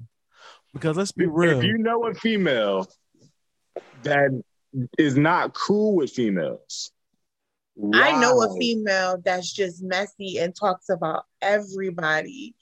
Because 0.74 0.98
let's 0.98 1.12
be 1.12 1.26
real. 1.26 1.60
If 1.60 1.64
you 1.66 1.78
know 1.78 2.06
a 2.08 2.14
female 2.16 2.88
that 4.02 4.32
is 4.98 5.16
not 5.16 5.54
cool 5.54 5.96
with 5.96 6.12
females, 6.12 6.92
I 7.94 8.20
know 8.20 8.42
a 8.44 8.56
female 8.58 9.22
that's 9.24 9.52
just 9.52 9.82
messy 9.84 10.40
and 10.40 10.56
talks 10.56 10.90
about 10.90 11.24
everybody, 11.42 12.56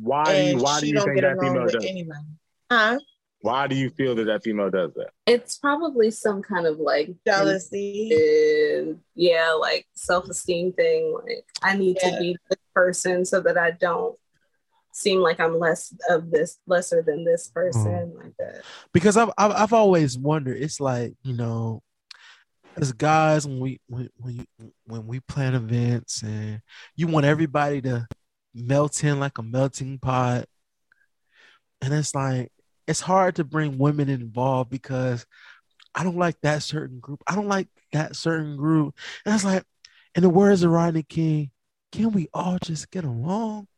Why 0.00 0.24
do 0.24 0.42
you, 0.56 0.58
why 0.62 0.80
do 0.80 0.86
you 0.86 0.94
don't 0.94 1.04
think 1.06 1.20
get 1.20 1.22
that 1.22 1.42
along 1.42 1.54
female 1.54 1.68
does? 1.70 1.84
anybody. 1.84 2.26
Huh? 2.70 2.98
Why 3.40 3.68
do 3.68 3.76
you 3.76 3.90
feel 3.90 4.16
that 4.16 4.24
that 4.24 4.42
female 4.42 4.70
does 4.70 4.92
that? 4.94 5.10
it's 5.26 5.58
probably 5.58 6.10
some 6.10 6.42
kind 6.42 6.66
of 6.66 6.78
like 6.78 7.10
Jealousy. 7.26 8.10
and 8.12 8.98
yeah, 9.14 9.52
like 9.52 9.86
self 9.94 10.28
esteem 10.28 10.72
thing. 10.72 11.14
Like 11.24 11.44
I 11.62 11.76
need 11.76 11.98
Yeah. 12.02 12.10
to 12.10 12.18
be 12.18 12.36
this 12.50 12.58
person 12.74 13.24
so 13.24 13.40
that 13.40 13.56
I 13.56 13.70
don't 13.72 14.18
seem 14.92 15.20
like 15.20 15.38
I'm 15.38 15.58
less 15.58 15.94
of 16.10 16.30
this, 16.30 16.58
lesser 16.66 17.02
than 17.02 17.24
this 17.24 17.48
mm-hmm. 17.48 17.54
person, 17.54 18.14
like 18.16 18.34
that. 18.38 18.62
because 18.92 19.16
I've, 19.16 19.30
I've 19.38 19.52
I've 19.52 19.72
always 19.72 20.18
wondered. 20.18 20.56
It's 20.60 20.80
like 20.80 21.14
you 21.22 21.34
know, 21.36 21.82
as 22.76 22.92
guys 22.92 23.46
when 23.46 23.60
we 23.60 23.80
when 23.86 24.08
when, 24.16 24.34
you, 24.36 24.72
when 24.84 25.06
we 25.06 25.20
plan 25.20 25.54
events 25.54 26.22
and 26.22 26.60
you 26.96 27.06
want 27.06 27.26
everybody 27.26 27.82
to 27.82 28.06
melt 28.54 29.04
in 29.04 29.20
like 29.20 29.38
a 29.38 29.42
melting 29.42 29.98
pot, 29.98 30.46
and 31.80 31.94
it's 31.94 32.14
like 32.14 32.50
it's 32.88 33.00
hard 33.00 33.36
to 33.36 33.44
bring 33.44 33.78
women 33.78 34.08
involved 34.08 34.70
because 34.70 35.26
I 35.94 36.02
don't 36.02 36.16
like 36.16 36.40
that 36.40 36.62
certain 36.62 36.98
group. 37.00 37.22
I 37.26 37.34
don't 37.34 37.48
like 37.48 37.68
that 37.92 38.16
certain 38.16 38.56
group, 38.56 38.94
and 39.24 39.34
it's 39.34 39.44
like, 39.44 39.62
in 40.14 40.22
the 40.22 40.28
words 40.30 40.62
of 40.62 40.70
Rodney 40.70 41.02
King, 41.04 41.50
can 41.92 42.12
we 42.12 42.28
all 42.34 42.58
just 42.62 42.90
get 42.90 43.04
along? 43.04 43.68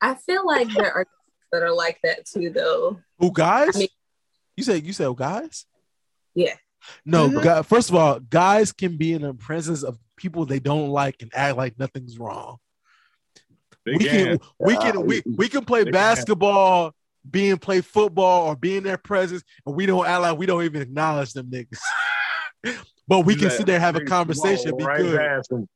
I 0.00 0.14
feel 0.14 0.46
like 0.46 0.68
there 0.70 0.92
are 0.92 1.06
that 1.52 1.62
are 1.62 1.74
like 1.74 1.98
that 2.02 2.26
too, 2.26 2.50
though. 2.50 3.00
Who 3.18 3.32
guys? 3.32 3.76
I 3.76 3.80
mean- 3.80 3.88
you 4.56 4.64
said 4.64 4.84
you 4.84 4.92
said 4.92 5.14
guys? 5.16 5.66
Yeah. 6.34 6.54
No, 7.04 7.28
Mhm. 7.30 7.42
guy- 7.42 7.62
first 7.62 7.88
of 7.88 7.94
all, 7.96 8.20
guys 8.20 8.70
can 8.72 8.96
be 8.96 9.12
in 9.14 9.22
the 9.22 9.34
presence 9.34 9.82
of 9.82 9.98
people 10.16 10.44
they 10.46 10.58
don't 10.60 10.90
like 10.90 11.22
and 11.22 11.30
act 11.34 11.56
like 11.56 11.78
nothing's 11.78 12.18
wrong. 12.18 12.58
They 13.86 13.92
we 13.92 14.04
can, 14.04 14.38
we 14.58 14.76
can 14.76 15.06
we, 15.06 15.22
we 15.26 15.48
can 15.48 15.64
play 15.64 15.80
they 15.80 15.84
can. 15.86 15.92
basketball, 15.92 16.94
being 17.28 17.56
play 17.58 17.80
football 17.80 18.48
or 18.48 18.56
being 18.56 18.82
their 18.82 18.98
presence, 18.98 19.42
and 19.66 19.74
we 19.74 19.86
don't 19.86 20.06
act 20.06 20.22
like 20.22 20.38
we 20.38 20.46
don't 20.46 20.62
even 20.64 20.82
acknowledge 20.82 21.32
them 21.32 21.50
niggas. 21.50 21.78
but 23.08 23.20
we 23.20 23.34
can 23.34 23.48
Let- 23.48 23.56
sit 23.56 23.66
there 23.66 23.80
have 23.80 23.96
a 23.96 24.04
conversation, 24.04 24.72
walk 24.72 24.78
be 24.78 24.84
right 24.84 25.00
good. 25.00 25.66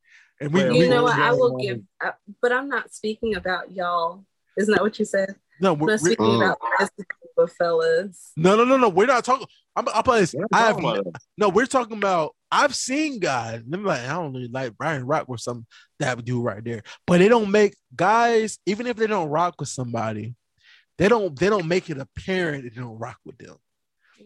And 0.40 0.52
we, 0.52 0.60
Yeah, 0.62 0.70
we 0.70 0.78
You 0.84 0.88
know 0.90 1.02
what? 1.04 1.18
I 1.18 1.32
will 1.32 1.54
we- 1.56 1.66
give, 1.66 1.80
uh, 2.04 2.12
but 2.40 2.52
I'm 2.52 2.68
not 2.68 2.92
speaking 2.92 3.34
about 3.34 3.72
y'all. 3.72 4.24
Isn't 4.56 4.74
that 4.74 4.82
what 4.82 4.98
you 4.98 5.04
said? 5.04 5.36
no, 5.60 5.72
I'm 5.72 5.78
we're, 5.78 5.90
not 5.92 6.00
we 6.02 6.12
speaking 6.12 6.36
about 6.36 6.58
this 6.78 6.90
group 6.96 7.48
of 7.48 7.52
fellas. 7.52 8.32
no, 8.36 8.56
no, 8.56 8.64
no, 8.64 8.76
no. 8.76 8.88
We're 8.88 9.06
not 9.06 9.24
talking. 9.24 9.46
I'm, 9.74 9.88
I'm 9.88 10.02
playing 10.02 10.22
this. 10.22 10.34
I 10.52 10.58
have 10.58 10.78
about. 10.78 11.06
No, 11.36 11.48
we're 11.48 11.66
talking 11.66 11.96
about. 11.96 12.34
I've 12.50 12.74
seen 12.74 13.18
guys. 13.20 13.62
Them 13.66 13.84
like 13.84 14.00
I 14.00 14.12
don't 14.14 14.32
really 14.32 14.48
like 14.48 14.76
Brian 14.76 15.04
Rock 15.06 15.28
with 15.28 15.40
some 15.40 15.66
that 16.00 16.24
dude 16.24 16.44
right 16.44 16.64
there, 16.64 16.82
but 17.06 17.18
they 17.18 17.28
don't 17.28 17.50
make 17.50 17.74
guys. 17.94 18.58
Even 18.66 18.86
if 18.86 18.96
they 18.96 19.06
don't 19.06 19.28
rock 19.28 19.56
with 19.58 19.68
somebody, 19.68 20.34
they 20.98 21.08
don't. 21.08 21.38
They 21.38 21.48
don't 21.48 21.66
make 21.66 21.88
it 21.90 21.98
apparent 21.98 22.64
that 22.64 22.74
they 22.74 22.80
don't 22.80 22.98
rock 22.98 23.18
with 23.24 23.38
them. 23.38 23.56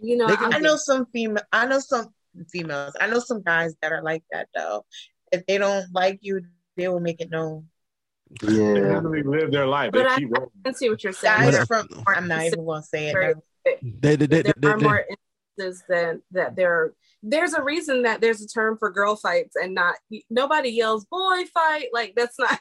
You 0.01 0.16
know, 0.16 0.27
I 0.27 0.51
I 0.55 0.59
know 0.59 0.77
some 0.77 1.07
female. 1.12 1.43
I 1.53 1.66
know 1.66 1.78
some 1.78 2.09
females. 2.51 2.94
I 3.01 3.07
know 3.09 3.20
some 3.20 3.43
guys 3.43 3.74
that 3.82 3.93
are 3.93 4.03
like 4.03 4.24
that 4.32 4.49
though. 4.55 4.85
If 5.31 5.47
they 5.47 5.59
don't 5.59 5.86
like 5.94 6.19
you, 6.23 6.40
they 6.77 6.89
will 6.89 7.01
make 7.01 7.20
it 7.20 7.31
known. 7.31 7.69
They 8.40 8.55
Yeah. 8.55 8.62
literally 9.01 9.23
live 9.23 9.53
their 9.53 9.66
life. 9.66 9.93
They 9.93 9.99
But 10.03 10.11
I- 10.12 10.19
keep 10.19 10.31
rolling. 10.32 10.51
can 10.65 10.74
see 10.74 10.89
what 10.89 11.05
you're 11.05 11.12
saying. 11.12 11.51
Guys 11.53 11.66
from 11.66 11.86
I'm 12.07 12.27
not 12.28 12.44
even 12.44 12.65
gonna 12.65 12.82
say 12.82 13.09
it. 13.11 13.36
They, 14.01 14.16
they, 14.16 14.27
they, 14.27 14.43
there 14.57 14.73
are 14.73 14.78
more 14.78 15.05
instances 15.59 15.85
than 15.89 16.23
that 16.32 16.57
there 16.57 16.94
there's 17.23 17.53
a 17.53 17.62
reason 17.62 18.03
that 18.03 18.20
there's 18.20 18.43
a 18.43 18.49
term 18.49 18.77
for 18.78 18.90
girl 18.90 19.15
fights 19.15 19.55
and 19.55 19.74
not 19.74 19.94
nobody 20.31 20.70
yells 20.70 21.05
boy 21.05 21.44
fight 21.55 21.89
like 21.93 22.15
that's 22.16 22.36
not 22.39 22.59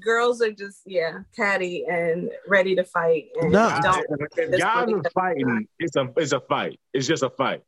girls 0.00 0.42
are 0.42 0.52
just 0.52 0.82
yeah 0.86 1.20
catty 1.34 1.84
and 1.90 2.30
ready 2.48 2.74
to 2.76 2.84
fight 2.84 3.26
and 3.40 3.52
No. 3.52 3.78
don't 3.82 4.06
If 4.36 4.60
guys 4.60 4.88
are 4.92 5.02
they- 5.02 5.08
fighting, 5.14 5.68
it's 5.78 5.96
a 5.96 6.08
it's 6.16 6.32
a 6.32 6.40
fight. 6.40 6.78
It's 6.92 7.06
just 7.06 7.22
a 7.22 7.30
fight. 7.30 7.62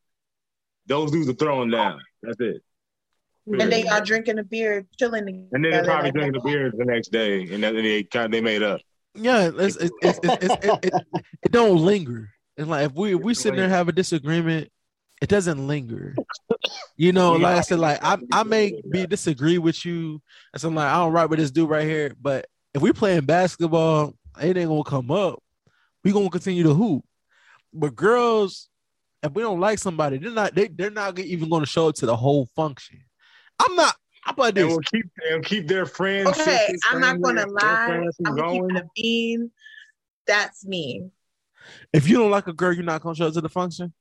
Those 0.87 1.11
dudes 1.11 1.29
are 1.29 1.35
throwing 1.35 1.71
down. 1.71 2.01
That's 2.23 2.41
it. 2.41 2.63
Mm-hmm. 3.49 3.61
And 3.61 3.73
they 3.73 3.87
are 3.87 4.01
drinking 4.03 4.39
a 4.39 4.45
beer, 4.45 4.87
chilling 4.99 5.27
together. 5.27 5.49
And 5.53 5.65
then 5.65 5.71
they're 5.73 5.85
probably 5.85 6.11
drinking 6.13 6.33
the 6.33 6.39
that. 6.41 6.45
beer 6.45 6.73
the 6.77 6.85
next 6.85 7.09
day, 7.13 7.43
and 7.53 7.63
then 7.63 7.75
they 7.77 8.03
kind 8.05 8.27
of, 8.27 8.31
they 8.33 8.41
made 8.43 8.63
up. 8.63 8.81
yeah, 9.15 9.51
it's, 9.55 9.77
it's, 9.77 9.91
it's, 10.03 10.19
it's, 10.23 10.45
it's, 10.45 10.67
it, 10.67 10.85
it, 10.85 10.93
it 11.45 11.53
don't 11.53 11.79
linger. 11.79 12.31
and 12.59 12.69
like 12.69 12.87
if 12.91 12.93
we 12.95 13.15
if 13.15 13.21
we 13.23 13.33
sit 13.35 13.55
there 13.55 13.65
and 13.65 13.73
have 13.73 13.89
a 13.89 13.93
disagreement, 13.93 14.71
it 15.21 15.29
doesn't 15.29 15.67
linger. 15.67 16.15
You 16.97 17.13
know, 17.13 17.33
like 17.33 17.57
I 17.57 17.61
said, 17.63 17.79
like 17.79 17.99
I 18.03 18.19
I 18.33 18.43
may 18.43 18.81
be 18.91 19.07
disagree 19.07 19.59
with 19.59 19.85
you, 19.85 20.21
and 20.53 20.61
so 20.61 20.69
I'm 20.69 20.75
like 20.75 20.89
I 20.91 20.97
don't 20.97 21.13
ride 21.13 21.31
with 21.31 21.39
this 21.39 21.51
dude 21.51 21.71
right 21.71 21.87
here, 21.87 22.13
but 22.21 22.47
if 22.75 22.83
we 22.83 22.93
playing 22.93 23.25
basketball, 23.25 24.15
it 24.41 24.57
ain't 24.57 24.69
gonna 24.69 24.85
come 24.85 25.11
up. 25.11 25.43
We 26.05 26.13
gonna 26.13 26.31
continue 26.31 26.63
to 26.65 26.75
hoop. 26.75 27.05
But 27.73 27.95
girls, 27.97 28.69
if 29.23 29.33
we 29.33 29.43
don't 29.43 29.61
like 29.61 29.79
somebody, 29.79 30.19
they're 30.19 30.31
not 30.31 30.55
they 30.55 30.69
they're 30.69 30.91
not 30.91 31.19
even 31.19 31.49
gonna 31.49 31.67
show 31.67 31.89
up 31.89 31.95
to 31.97 32.07
the 32.07 32.17
whole 32.17 32.47
function. 32.55 33.01
I'm 33.59 33.75
not. 33.75 33.95
How 34.23 34.33
about 34.33 34.47
And 34.49 34.57
this? 34.57 34.65
will 34.67 34.81
keep 34.81 35.07
and 35.31 35.45
keep 35.45 35.69
their 35.69 35.87
friends. 35.87 36.29
Okay, 36.29 36.43
sisters, 36.69 36.81
I'm 36.91 37.01
not 37.01 37.21
gonna 37.21 37.47
lie. 37.47 37.63
I'm 37.63 38.13
from 38.13 38.37
gonna 38.37 38.53
keep 38.53 38.61
going. 38.63 38.77
a 38.77 38.83
bean. 38.95 39.51
That's 40.27 40.67
me. 40.67 41.09
If 41.93 42.09
you 42.09 42.19
don't 42.19 42.31
like 42.31 42.47
a 42.47 42.53
girl, 42.53 42.73
you're 42.73 42.85
not 42.85 43.01
gonna 43.03 43.15
show 43.15 43.27
up 43.29 43.35
to 43.35 43.41
the 43.41 43.49
function. 43.49 43.93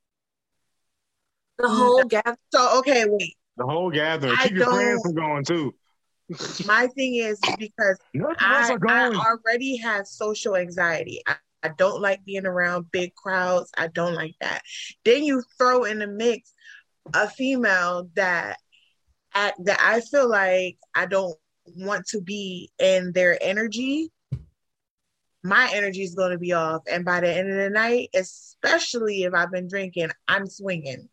The 1.58 1.70
whole 1.70 2.04
gathering. 2.06 2.38
So 2.54 2.80
okay, 2.80 3.06
wait. 3.08 3.36
The 3.58 3.66
whole 3.66 3.90
gathering. 3.92 4.36
I 4.38 4.48
Keep 4.48 4.58
your 4.58 4.70
friends 4.70 5.02
from 5.02 5.16
going 5.16 5.44
too. 5.44 5.74
My 6.66 6.88
thing 6.88 7.16
is 7.16 7.40
because 7.58 7.98
None 8.14 8.32
of 8.32 8.38
us 8.38 8.72
I, 8.72 8.78
I 8.88 9.36
already 9.46 9.78
have 9.78 10.06
social 10.08 10.56
anxiety. 10.56 11.22
I, 11.26 11.36
I 11.64 11.70
don't 11.70 12.02
like 12.02 12.24
being 12.26 12.46
around 12.46 12.92
big 12.92 13.16
crowds. 13.16 13.72
I 13.78 13.88
don't 13.88 14.14
like 14.14 14.36
that. 14.42 14.62
Then 15.06 15.24
you 15.24 15.42
throw 15.58 15.86
in 15.86 16.00
the 16.00 16.08
mix 16.08 16.54
a 17.14 17.30
female 17.30 18.10
that 18.16 18.58
I, 19.34 19.54
that 19.64 19.80
I 19.82 20.02
feel 20.02 20.30
like 20.30 20.78
I 20.96 21.06
don't 21.06 21.36
want 21.76 22.08
to 22.08 22.22
be 22.22 22.72
in 22.80 23.12
their 23.14 23.38
energy. 23.42 24.12
My 25.44 25.70
energy 25.74 26.02
is 26.02 26.16
going 26.16 26.32
to 26.32 26.38
be 26.38 26.54
off, 26.54 26.82
and 26.92 27.06
by 27.06 27.22
the 27.22 27.34
end 27.34 27.50
of 27.50 27.56
the 27.56 27.70
night, 27.70 28.10
especially 28.14 29.24
if 29.24 29.34
I've 29.34 29.52
been 29.52 29.68
drinking, 29.68 30.10
I'm 30.28 30.48
swinging. 30.48 31.08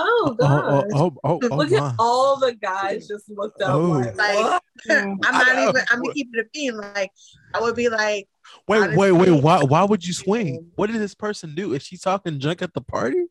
Oh 0.00 0.28
Oh, 0.30 0.34
god. 0.38 0.68
oh, 0.70 0.84
oh, 0.94 1.18
oh, 1.24 1.40
oh, 1.50 1.56
Look 1.56 1.70
my. 1.70 1.76
at 1.88 1.94
all 1.98 2.38
the 2.38 2.54
guys 2.54 3.08
just 3.08 3.28
looked 3.28 3.60
up 3.60 3.74
Oh. 3.74 3.88
like, 3.90 4.16
Like. 4.16 4.60
I'm 4.90 5.18
not 5.20 5.56
know. 5.56 5.62
even. 5.70 5.82
I'm 5.90 6.00
gonna 6.00 6.14
keep 6.14 6.28
it 6.32 6.46
a 6.46 6.48
being 6.54 6.76
like 6.76 7.10
I 7.52 7.60
would 7.60 7.74
be 7.74 7.88
like, 7.88 8.28
Wait, 8.68 8.94
wait, 8.96 9.12
wait. 9.12 9.30
Why? 9.42 9.62
Why 9.62 9.82
would 9.84 10.06
you 10.06 10.12
swing? 10.12 10.70
What 10.76 10.86
did 10.90 11.00
this 11.00 11.14
person 11.14 11.54
do? 11.54 11.72
Is 11.74 11.82
she 11.82 11.96
talking 11.96 12.38
junk 12.38 12.62
at 12.62 12.72
the 12.74 12.80
party? 12.80 13.24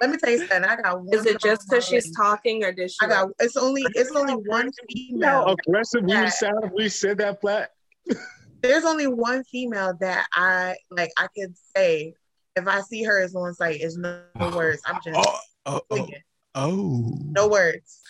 let 0.00 0.10
me 0.10 0.16
tell 0.18 0.30
you 0.30 0.38
something. 0.38 0.64
I 0.64 0.76
got 0.76 0.98
one. 1.00 1.08
Is 1.14 1.24
it 1.26 1.40
just 1.40 1.68
because 1.68 1.86
she's 1.86 2.10
talking, 2.14 2.64
or 2.64 2.72
did 2.72 2.90
she? 2.90 2.96
I 3.00 3.08
got 3.08 3.28
it's 3.38 3.56
only 3.56 3.84
it's 3.94 4.10
only 4.14 4.34
one 4.34 4.70
You 4.88 5.16
know 5.18 5.26
how 5.28 5.44
female. 5.44 5.56
aggressive 5.66 6.02
we 6.02 6.12
Yeah. 6.12 6.28
sound 6.28 6.70
we 6.76 6.88
said 6.88 7.18
that 7.18 7.40
flat. 7.40 7.70
There's 8.62 8.84
only 8.84 9.06
one 9.06 9.42
female 9.44 9.94
that 10.00 10.26
I 10.34 10.76
like 10.90 11.10
I 11.16 11.28
could 11.36 11.54
say 11.74 12.14
if 12.56 12.68
I 12.68 12.80
see 12.82 13.02
her 13.04 13.20
is 13.22 13.34
on 13.34 13.54
site 13.54 13.80
is 13.80 13.96
no, 13.96 14.22
no 14.38 14.50
words. 14.50 14.82
I'm 14.84 15.00
just 15.02 15.16
Oh, 15.66 15.80
oh, 15.90 16.08
oh. 16.54 17.18
No 17.22 17.48
words. 17.48 18.00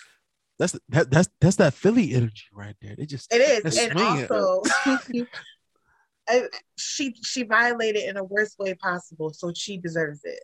That's 0.58 0.78
that, 0.90 1.10
that's 1.10 1.28
that's 1.40 1.56
that 1.56 1.74
Philly 1.74 2.14
energy 2.14 2.44
right 2.52 2.76
there. 2.80 2.94
It 2.98 3.06
just 3.06 3.32
It 3.32 3.64
is. 3.64 3.76
And 3.78 3.92
swinging. 3.98 4.26
also 4.30 4.62
I- 6.28 6.48
she 6.78 7.14
she 7.24 7.42
violated 7.42 8.04
in 8.04 8.14
the 8.14 8.24
worst 8.24 8.58
way 8.58 8.74
possible, 8.74 9.32
so 9.32 9.52
she 9.54 9.76
deserves 9.76 10.20
it. 10.24 10.42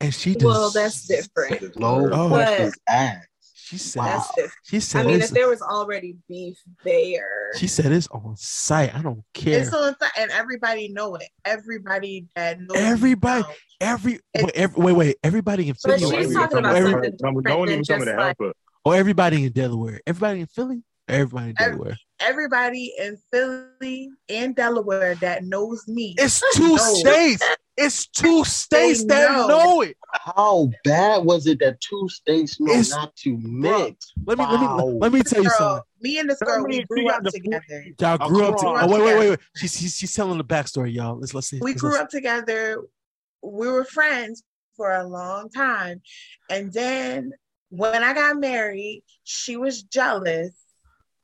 and 0.00 0.12
she 0.14 0.36
Well, 0.40 0.70
that's 0.70 1.06
different. 1.06 1.78
No 1.78 2.08
Oh. 2.12 2.28
questions 2.28 2.74
asked. 2.88 3.28
She 3.66 3.78
said 3.78 4.04
That's 4.04 4.28
different. 4.36 4.52
she 4.62 4.98
I 4.98 5.02
mean, 5.02 5.20
if 5.20 5.30
there 5.30 5.48
was 5.48 5.60
already 5.60 6.14
beef 6.28 6.56
there, 6.84 7.50
she 7.58 7.66
said 7.66 7.90
it's 7.90 8.06
on 8.08 8.36
site. 8.36 8.94
I 8.94 9.02
don't 9.02 9.24
care. 9.34 9.60
It's 9.60 9.72
on 9.72 9.96
site, 9.98 10.10
and 10.16 10.30
everybody 10.30 10.86
know 10.88 11.16
it. 11.16 11.28
Everybody 11.44 12.26
that 12.36 12.60
knows 12.60 12.76
Everybody- 12.76 13.42
know. 13.42 13.48
Every 13.80 14.20
wait, 14.36 14.50
every, 14.54 14.82
wait, 14.84 14.92
wait, 14.92 15.16
everybody 15.24 15.68
in 15.68 15.74
Philly. 15.74 15.94
or 16.04 16.22
she's 16.22 16.32
talking 16.32 16.58
about 16.58 16.74
or 16.74 16.76
every- 16.76 16.92
something 16.92 17.16
Don't, 17.18 17.34
different 17.34 17.46
don't 17.48 17.66
than 17.66 17.72
even 17.74 17.84
tell 17.84 17.96
just 17.98 18.06
to 18.08 18.16
like- 18.16 18.24
help 18.24 18.36
her. 18.40 18.52
or 18.84 18.94
everybody 18.94 19.44
in 19.44 19.52
Delaware. 19.52 20.00
Everybody 20.06 20.40
in 20.42 20.46
Philly. 20.46 20.82
Everybody 21.08 21.50
in 21.50 21.56
Every- 21.58 21.72
Delaware. 21.76 21.96
everybody 22.20 22.94
in 23.00 23.18
Philly 23.32 24.10
and 24.28 24.54
Delaware 24.54 25.16
that 25.16 25.44
knows 25.44 25.86
me. 25.88 26.14
It's 26.18 26.40
two 26.54 26.68
No. 26.76 26.76
states. 26.76 27.42
It's 27.78 28.06
two 28.06 28.42
states 28.44 29.04
that 29.04 29.32
know. 29.32 29.46
know 29.48 29.80
it. 29.82 29.96
How 30.12 30.70
bad 30.84 31.24
was 31.24 31.46
it 31.46 31.58
that 31.60 31.80
two 31.80 32.08
states 32.08 32.58
know 32.58 32.70
It's- 32.72 32.90
not 32.90 33.14
to 33.16 33.36
mix? 33.38 34.12
Let 34.24 34.38
me 34.38 34.44
Wow. 34.44 34.76
let 34.76 34.86
me 34.92 34.98
let 35.00 35.12
me 35.12 35.22
tell 35.22 35.42
you 35.42 35.50
something. 35.50 35.82
me 36.00 36.18
and 36.18 36.30
this 36.30 36.38
girl, 36.38 36.64
we 36.64 36.82
grew 36.84 37.10
up 37.10 37.22
together. 37.24 37.84
Y'all 38.00 38.16
grew 38.28 38.44
up. 38.46 38.56
together. 38.56 38.78
oh, 38.82 38.88
wait, 38.88 39.02
wait, 39.02 39.18
wait, 39.18 39.30
wait. 39.30 39.38
She's, 39.56 39.76
she's 39.78 39.96
she's 39.96 40.14
telling 40.14 40.38
the 40.38 40.44
backstory, 40.44 40.94
y'all. 40.94 41.18
Let's 41.18 41.34
let's 41.34 41.48
see. 41.48 41.58
We 41.60 41.72
let's 41.72 41.80
grew 41.82 41.90
listen. 41.90 42.04
up 42.04 42.10
together. 42.10 42.82
We 43.42 43.68
were 43.68 43.84
friends 43.84 44.42
for 44.76 44.92
a 44.92 45.04
long 45.06 45.50
time. 45.50 46.00
And 46.50 46.72
then 46.72 47.32
when 47.68 48.02
I 48.02 48.14
got 48.14 48.38
married, 48.38 49.02
she 49.24 49.56
was 49.56 49.82
jealous 49.82 50.54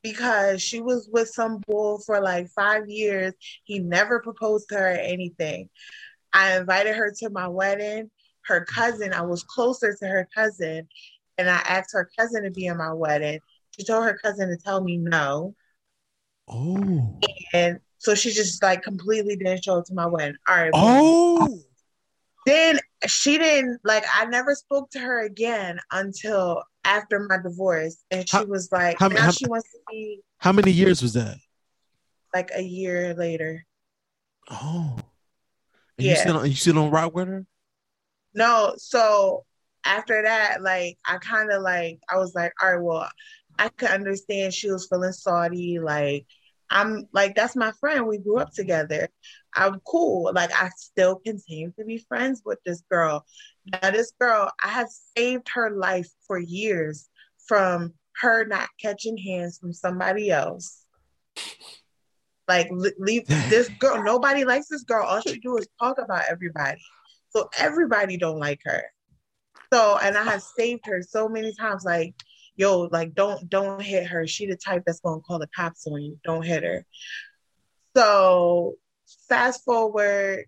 because 0.03 0.61
she 0.61 0.81
was 0.81 1.09
with 1.11 1.29
some 1.29 1.61
bull 1.67 1.99
for 2.05 2.21
like 2.21 2.49
five 2.49 2.89
years. 2.89 3.33
He 3.63 3.79
never 3.79 4.19
proposed 4.19 4.69
to 4.69 4.75
her 4.75 4.91
or 4.91 4.97
anything. 4.97 5.69
I 6.33 6.57
invited 6.57 6.95
her 6.95 7.11
to 7.19 7.29
my 7.29 7.47
wedding. 7.47 8.09
Her 8.45 8.65
cousin, 8.65 9.13
I 9.13 9.21
was 9.21 9.43
closer 9.43 9.95
to 9.95 10.07
her 10.07 10.27
cousin, 10.35 10.87
and 11.37 11.49
I 11.49 11.57
asked 11.67 11.91
her 11.93 12.09
cousin 12.17 12.43
to 12.43 12.51
be 12.51 12.65
in 12.65 12.77
my 12.77 12.91
wedding. 12.91 13.39
She 13.77 13.85
told 13.85 14.03
her 14.05 14.17
cousin 14.21 14.49
to 14.49 14.57
tell 14.57 14.83
me 14.83 14.97
no. 14.97 15.55
Oh. 16.49 17.19
And 17.53 17.79
so 17.99 18.15
she 18.15 18.31
just 18.31 18.61
like 18.61 18.83
completely 18.83 19.35
didn't 19.37 19.63
show 19.63 19.77
up 19.79 19.85
to 19.85 19.93
my 19.93 20.05
wedding. 20.05 20.35
All 20.47 20.55
right. 20.57 20.71
Oh. 20.73 21.59
Then 22.45 22.79
she 23.07 23.37
didn't 23.37 23.79
like 23.85 24.03
I 24.13 24.25
never 24.25 24.53
spoke 24.55 24.89
to 24.91 24.99
her 24.99 25.21
again 25.23 25.79
until 25.91 26.61
after 26.83 27.25
my 27.29 27.37
divorce. 27.41 28.03
And 28.11 28.27
she 28.27 28.35
How- 28.35 28.43
was 28.43 28.69
like, 28.73 28.99
how- 28.99 29.07
now 29.07 29.21
how- 29.21 29.31
she 29.31 29.47
wants 29.47 29.71
to 29.71 29.77
be 29.89 30.19
How 30.39 30.51
many 30.51 30.71
years 30.71 31.01
was 31.01 31.13
that? 31.13 31.37
like 32.33 32.49
a 32.55 32.61
year 32.61 33.13
later. 33.13 33.65
Oh. 34.51 34.97
And 35.97 36.07
you 36.07 36.13
Yeah. 36.13 36.21
still 36.21 36.45
you 36.45 36.55
still 36.55 36.73
don't 36.75 36.91
rock 36.91 37.13
with 37.13 37.27
her? 37.27 37.45
No, 38.33 38.73
so 38.77 39.45
after 39.85 40.23
that, 40.23 40.61
like 40.61 40.97
I 41.05 41.17
kind 41.17 41.51
of 41.51 41.61
like 41.61 41.99
I 42.09 42.17
was 42.17 42.33
like, 42.35 42.53
all 42.61 42.73
right, 42.73 42.81
well, 42.83 43.09
I 43.59 43.69
could 43.69 43.89
understand 43.89 44.53
she 44.53 44.71
was 44.71 44.87
feeling 44.87 45.11
salty. 45.11 45.79
Like 45.79 46.25
I'm 46.69 47.07
like 47.13 47.35
that's 47.35 47.55
my 47.55 47.71
friend. 47.79 48.07
We 48.07 48.17
grew 48.17 48.39
up 48.39 48.51
together. 48.53 49.09
I'm 49.55 49.79
cool. 49.81 50.31
Like 50.33 50.51
I 50.59 50.69
still 50.77 51.17
continue 51.17 51.71
to 51.77 51.85
be 51.85 51.99
friends 51.99 52.41
with 52.43 52.59
this 52.65 52.81
girl. 52.89 53.25
Now 53.65 53.91
this 53.91 54.11
girl, 54.19 54.51
I 54.63 54.69
have 54.69 54.89
saved 55.15 55.47
her 55.53 55.71
life 55.71 56.09
for 56.25 56.39
years 56.39 57.09
from 57.47 57.93
her 58.21 58.45
not 58.45 58.69
catching 58.81 59.17
hands 59.17 59.59
from 59.59 59.73
somebody 59.73 60.31
else. 60.31 60.85
Like 62.47 62.69
leave 62.71 63.25
this 63.27 63.69
girl. 63.79 64.03
Nobody 64.03 64.43
likes 64.43 64.67
this 64.67 64.83
girl. 64.83 65.05
All 65.05 65.21
she 65.21 65.39
do 65.39 65.57
is 65.57 65.67
talk 65.79 65.97
about 65.97 66.23
everybody. 66.29 66.81
So 67.29 67.49
everybody 67.57 68.17
don't 68.17 68.39
like 68.39 68.59
her. 68.65 68.83
So 69.73 69.97
and 69.97 70.17
I 70.17 70.23
have 70.23 70.43
saved 70.43 70.85
her 70.85 71.01
so 71.01 71.29
many 71.29 71.53
times. 71.55 71.83
Like, 71.83 72.13
yo, 72.55 72.89
like 72.91 73.13
don't 73.13 73.49
don't 73.49 73.81
hit 73.81 74.07
her. 74.07 74.27
She 74.27 74.45
the 74.45 74.57
type 74.57 74.83
that's 74.85 74.99
gonna 74.99 75.21
call 75.21 75.39
the 75.39 75.47
cops 75.55 75.87
on 75.87 76.01
you. 76.01 76.19
Don't 76.25 76.45
hit 76.45 76.63
her. 76.63 76.85
So 77.95 78.75
fast 79.29 79.63
forward, 79.63 80.45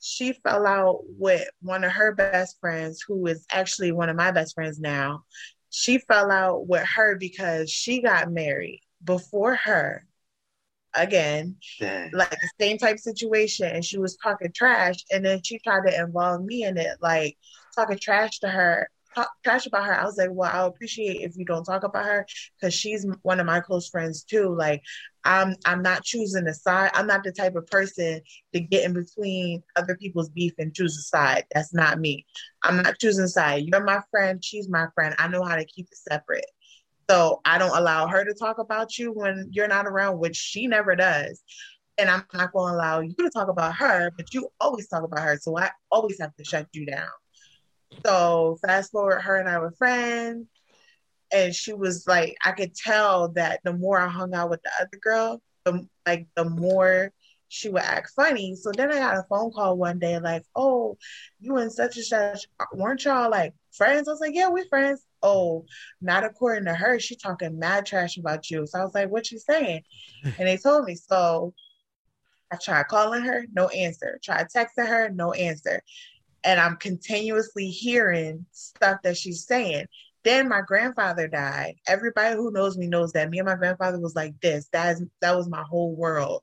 she 0.00 0.32
fell 0.32 0.66
out 0.66 1.00
with 1.06 1.48
one 1.60 1.84
of 1.84 1.92
her 1.92 2.14
best 2.14 2.58
friends, 2.60 3.04
who 3.06 3.26
is 3.26 3.46
actually 3.50 3.92
one 3.92 4.08
of 4.08 4.16
my 4.16 4.30
best 4.30 4.54
friends 4.54 4.78
now. 4.80 5.24
She 5.70 5.98
fell 5.98 6.30
out 6.30 6.66
with 6.66 6.86
her 6.96 7.16
because 7.16 7.70
she 7.70 8.02
got 8.02 8.30
married 8.30 8.80
before 9.02 9.54
her. 9.56 10.06
Again, 10.94 11.56
Dang. 11.80 12.10
like 12.12 12.30
the 12.30 12.50
same 12.60 12.78
type 12.78 12.98
situation 12.98 13.66
and 13.66 13.84
she 13.84 13.98
was 13.98 14.16
talking 14.22 14.52
trash 14.54 14.96
and 15.10 15.24
then 15.24 15.42
she 15.42 15.58
tried 15.60 15.88
to 15.88 16.00
involve 16.00 16.44
me 16.44 16.64
in 16.64 16.76
it 16.76 16.98
like 17.00 17.36
talking 17.74 17.98
trash 17.98 18.38
to 18.40 18.48
her 18.48 18.88
talk 19.14 19.30
trash 19.44 19.66
about 19.66 19.84
her. 19.84 19.94
I 19.98 20.04
was 20.04 20.16
like 20.16 20.30
well 20.32 20.50
i'll 20.52 20.66
appreciate 20.66 21.22
if 21.22 21.36
you 21.36 21.44
don't 21.44 21.64
talk 21.64 21.84
about 21.84 22.04
her 22.04 22.26
because 22.60 22.74
she's 22.74 23.06
one 23.22 23.40
of 23.40 23.46
my 23.46 23.60
close 23.60 23.88
friends 23.88 24.24
too 24.24 24.54
like 24.54 24.82
i'm 25.24 25.54
i'm 25.66 25.82
not 25.82 26.02
choosing 26.02 26.46
a 26.46 26.54
side 26.54 26.90
i'm 26.94 27.06
not 27.06 27.22
the 27.24 27.32
type 27.32 27.54
of 27.54 27.66
person 27.66 28.20
to 28.52 28.60
get 28.60 28.84
in 28.84 28.92
between 28.92 29.62
other 29.76 29.96
people's 29.96 30.30
beef 30.30 30.52
and 30.58 30.74
choose 30.74 30.96
a 30.96 31.02
side 31.02 31.44
that's 31.52 31.74
not 31.74 32.00
me. 32.00 32.26
I'm 32.62 32.76
not 32.82 32.98
choosing 32.98 33.24
a 33.24 33.28
side 33.28 33.64
you're 33.66 33.84
my 33.84 34.00
friend 34.10 34.42
she's 34.44 34.68
my 34.68 34.86
friend 34.94 35.14
i 35.18 35.28
know 35.28 35.42
how 35.42 35.56
to 35.56 35.64
keep 35.64 35.86
it 35.90 35.96
separate 35.96 36.46
so 37.12 37.42
I 37.44 37.58
don't 37.58 37.76
allow 37.76 38.06
her 38.06 38.24
to 38.24 38.32
talk 38.32 38.58
about 38.58 38.96
you 38.96 39.12
when 39.12 39.50
you're 39.52 39.68
not 39.68 39.86
around, 39.86 40.18
which 40.18 40.34
she 40.34 40.66
never 40.66 40.96
does. 40.96 41.42
And 41.98 42.08
I'm 42.08 42.24
not 42.32 42.52
going 42.52 42.72
to 42.72 42.76
allow 42.76 43.00
you 43.00 43.14
to 43.18 43.28
talk 43.28 43.48
about 43.48 43.74
her, 43.74 44.10
but 44.16 44.32
you 44.32 44.48
always 44.58 44.88
talk 44.88 45.04
about 45.04 45.20
her. 45.20 45.36
So 45.36 45.58
I 45.58 45.70
always 45.90 46.18
have 46.20 46.34
to 46.36 46.44
shut 46.44 46.68
you 46.72 46.86
down. 46.86 47.10
So 48.06 48.56
fast 48.66 48.92
forward, 48.92 49.20
her 49.20 49.36
and 49.36 49.46
I 49.46 49.58
were 49.58 49.72
friends. 49.72 50.46
And 51.30 51.54
she 51.54 51.74
was 51.74 52.06
like, 52.08 52.34
I 52.46 52.52
could 52.52 52.74
tell 52.74 53.28
that 53.32 53.60
the 53.62 53.74
more 53.74 53.98
I 53.98 54.08
hung 54.08 54.32
out 54.32 54.48
with 54.48 54.62
the 54.62 54.70
other 54.80 54.98
girl, 54.98 55.42
the 55.64 55.86
like 56.06 56.28
the 56.34 56.46
more 56.46 57.12
she 57.48 57.68
would 57.68 57.82
act 57.82 58.12
funny. 58.16 58.56
So 58.56 58.72
then 58.74 58.90
I 58.90 58.98
got 58.98 59.18
a 59.18 59.26
phone 59.28 59.52
call 59.52 59.76
one 59.76 59.98
day, 59.98 60.18
like, 60.18 60.44
"Oh, 60.56 60.96
you 61.40 61.56
and 61.56 61.72
such 61.72 61.96
and 61.96 62.04
such 62.04 62.46
weren't 62.72 63.04
y'all 63.04 63.30
like 63.30 63.54
friends?" 63.70 64.08
I 64.08 64.12
was 64.12 64.20
like, 64.20 64.34
"Yeah, 64.34 64.48
we're 64.48 64.66
friends." 64.66 65.06
Oh, 65.22 65.64
not 66.00 66.24
according 66.24 66.64
to 66.66 66.74
her. 66.74 66.98
She 66.98 67.16
talking 67.16 67.58
mad 67.58 67.86
trash 67.86 68.16
about 68.16 68.50
you. 68.50 68.66
So 68.66 68.80
I 68.80 68.84
was 68.84 68.94
like, 68.94 69.10
"What 69.10 69.30
you 69.30 69.38
saying?" 69.38 69.82
And 70.24 70.48
they 70.48 70.56
told 70.56 70.86
me. 70.86 70.94
So 70.94 71.54
I 72.52 72.56
tried 72.56 72.88
calling 72.88 73.22
her, 73.22 73.46
no 73.54 73.68
answer. 73.68 74.20
Tried 74.22 74.48
texting 74.54 74.86
her, 74.86 75.08
no 75.08 75.32
answer. 75.32 75.82
And 76.44 76.60
I'm 76.60 76.76
continuously 76.76 77.68
hearing 77.68 78.44
stuff 78.52 78.98
that 79.04 79.16
she's 79.16 79.46
saying. 79.46 79.86
Then 80.22 80.48
my 80.48 80.60
grandfather 80.60 81.28
died. 81.28 81.76
Everybody 81.88 82.36
who 82.36 82.52
knows 82.52 82.76
me 82.76 82.86
knows 82.86 83.12
that 83.12 83.30
me 83.30 83.38
and 83.38 83.46
my 83.46 83.56
grandfather 83.56 83.98
was 83.98 84.14
like 84.14 84.38
this. 84.40 84.68
That 84.72 84.92
is 84.92 85.04
that 85.20 85.34
was 85.34 85.48
my 85.48 85.62
whole 85.62 85.96
world. 85.96 86.42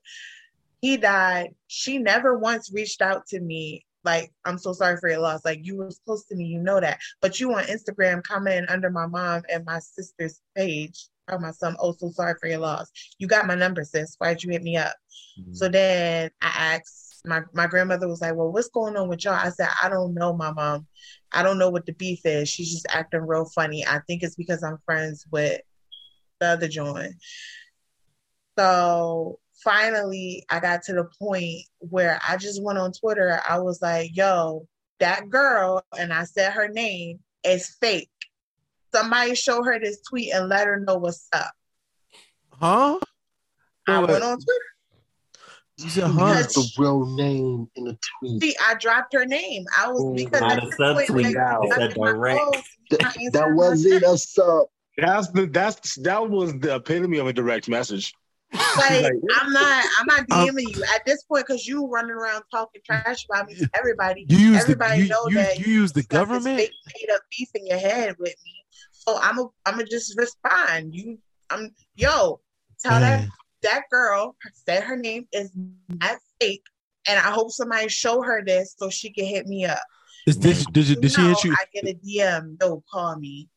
He 0.82 0.96
died. 0.96 1.54
She 1.68 1.98
never 1.98 2.36
once 2.36 2.72
reached 2.74 3.00
out 3.00 3.26
to 3.28 3.40
me 3.40 3.86
like, 4.04 4.32
I'm 4.44 4.58
so 4.58 4.72
sorry 4.72 4.96
for 4.98 5.08
your 5.08 5.20
loss. 5.20 5.44
Like 5.44 5.60
you 5.62 5.76
were 5.76 5.90
close 6.06 6.24
to 6.26 6.36
me, 6.36 6.44
you 6.44 6.58
know 6.58 6.80
that. 6.80 6.98
But 7.20 7.40
you 7.40 7.52
on 7.52 7.64
Instagram 7.64 8.22
commenting 8.22 8.68
under 8.68 8.90
my 8.90 9.06
mom 9.06 9.42
and 9.52 9.64
my 9.64 9.78
sister's 9.78 10.40
page, 10.56 11.08
talking 11.28 11.44
about 11.44 11.56
some, 11.56 11.76
oh, 11.80 11.94
so 11.98 12.10
sorry 12.10 12.34
for 12.40 12.48
your 12.48 12.58
loss. 12.58 12.90
You 13.18 13.26
got 13.26 13.46
my 13.46 13.54
number, 13.54 13.84
sis. 13.84 14.16
Why'd 14.18 14.42
you 14.42 14.50
hit 14.50 14.62
me 14.62 14.76
up? 14.76 14.94
Mm-hmm. 15.40 15.54
So 15.54 15.68
then 15.68 16.30
I 16.40 16.76
asked 16.76 17.22
my, 17.26 17.42
my 17.52 17.66
grandmother 17.66 18.08
was 18.08 18.20
like, 18.22 18.34
Well, 18.34 18.52
what's 18.52 18.68
going 18.68 18.96
on 18.96 19.08
with 19.08 19.24
y'all? 19.24 19.34
I 19.34 19.50
said, 19.50 19.68
I 19.82 19.88
don't 19.88 20.14
know, 20.14 20.32
my 20.32 20.52
mom. 20.52 20.86
I 21.32 21.42
don't 21.42 21.58
know 21.58 21.70
what 21.70 21.86
the 21.86 21.92
beef 21.92 22.20
is. 22.24 22.48
She's 22.48 22.72
just 22.72 22.86
acting 22.90 23.26
real 23.26 23.44
funny. 23.44 23.86
I 23.86 24.00
think 24.06 24.22
it's 24.22 24.36
because 24.36 24.62
I'm 24.62 24.78
friends 24.86 25.26
with 25.30 25.60
the 26.40 26.46
other 26.46 26.68
joint. 26.68 27.14
So 28.58 29.39
finally 29.62 30.44
I 30.50 30.60
got 30.60 30.82
to 30.84 30.92
the 30.92 31.08
point 31.18 31.62
where 31.78 32.20
I 32.26 32.36
just 32.36 32.62
went 32.62 32.78
on 32.78 32.92
Twitter. 32.92 33.40
I 33.48 33.58
was 33.58 33.80
like, 33.82 34.10
yo, 34.14 34.66
that 35.00 35.28
girl, 35.28 35.82
and 35.98 36.12
I 36.12 36.24
said 36.24 36.52
her 36.52 36.68
name, 36.68 37.20
is 37.44 37.76
fake. 37.80 38.10
Somebody 38.94 39.34
show 39.34 39.62
her 39.62 39.78
this 39.78 40.00
tweet 40.02 40.32
and 40.32 40.48
let 40.48 40.66
her 40.66 40.80
know 40.80 40.96
what's 40.96 41.28
up. 41.32 41.52
Huh? 42.52 42.98
I 43.88 43.98
went 44.00 44.22
on 44.22 44.36
Twitter. 44.36 44.70
You 45.78 45.88
said, 45.88 46.10
huh? 46.10 46.34
That's 46.34 46.54
the 46.54 46.82
real 46.82 47.06
name 47.06 47.68
in 47.74 47.84
the 47.84 47.98
tweet. 48.20 48.42
See, 48.42 48.56
I 48.66 48.74
dropped 48.74 49.14
her 49.14 49.24
name. 49.24 49.64
I 49.78 49.90
was 49.90 50.02
mm. 50.02 50.16
because 50.16 50.40
not 50.40 50.58
a 50.62 50.66
subtweet. 50.66 51.32
That, 51.32 51.94
that, 52.90 53.30
that 53.32 53.54
wasn't 53.54 54.02
a 54.02 54.18
sub. 54.18 54.66
That's 54.98 55.28
the 55.30 55.46
that's 55.46 55.94
that 56.00 56.28
was 56.28 56.58
the 56.58 56.74
epitome 56.74 57.18
of 57.18 57.28
a 57.28 57.32
direct 57.32 57.68
message. 57.68 58.12
Like, 58.52 59.02
like 59.02 59.12
I'm 59.40 59.52
not, 59.52 59.84
I'm 59.98 60.06
not 60.06 60.28
DMing 60.28 60.66
um, 60.66 60.72
you 60.74 60.84
at 60.94 61.04
this 61.06 61.22
point 61.24 61.46
because 61.46 61.66
you 61.66 61.86
running 61.86 62.10
around 62.10 62.42
talking 62.50 62.80
trash 62.84 63.24
about 63.30 63.46
me. 63.46 63.54
To 63.56 63.70
everybody, 63.74 64.26
you 64.28 64.38
use 64.38 64.62
everybody 64.62 64.96
the, 64.96 65.02
you, 65.04 65.08
know 65.08 65.28
you, 65.28 65.34
that 65.36 65.58
you 65.58 65.72
use 65.72 65.92
the 65.92 66.02
government. 66.02 66.56
Made 66.56 67.10
up 67.14 67.20
beef 67.36 67.48
in 67.54 67.66
your 67.66 67.78
head 67.78 68.16
with 68.18 68.34
me, 68.44 68.64
so 68.90 69.18
I'm 69.20 69.38
a, 69.38 69.46
I'm 69.66 69.74
gonna 69.74 69.86
just 69.86 70.18
respond. 70.18 70.94
You, 70.94 71.18
I'm 71.50 71.70
yo, 71.94 72.40
tell 72.82 73.00
Man. 73.00 73.22
that 73.22 73.28
that 73.62 73.82
girl 73.90 74.36
said 74.52 74.82
her 74.82 74.96
name 74.96 75.26
is 75.32 75.52
not 75.88 76.18
fake, 76.40 76.64
and 77.06 77.18
I 77.18 77.30
hope 77.30 77.52
somebody 77.52 77.88
show 77.88 78.22
her 78.22 78.42
this 78.44 78.74
so 78.76 78.90
she 78.90 79.12
can 79.12 79.26
hit 79.26 79.46
me 79.46 79.64
up. 79.64 79.82
Is 80.26 80.38
this 80.38 80.66
did, 80.66 80.88
you, 80.88 80.96
did 80.96 81.12
she 81.12 81.22
hit 81.22 81.44
you? 81.44 81.52
I 81.52 81.64
get 81.72 81.84
a 81.84 81.98
DM. 82.06 82.58
Don't 82.58 82.82
call 82.92 83.16
me. 83.16 83.48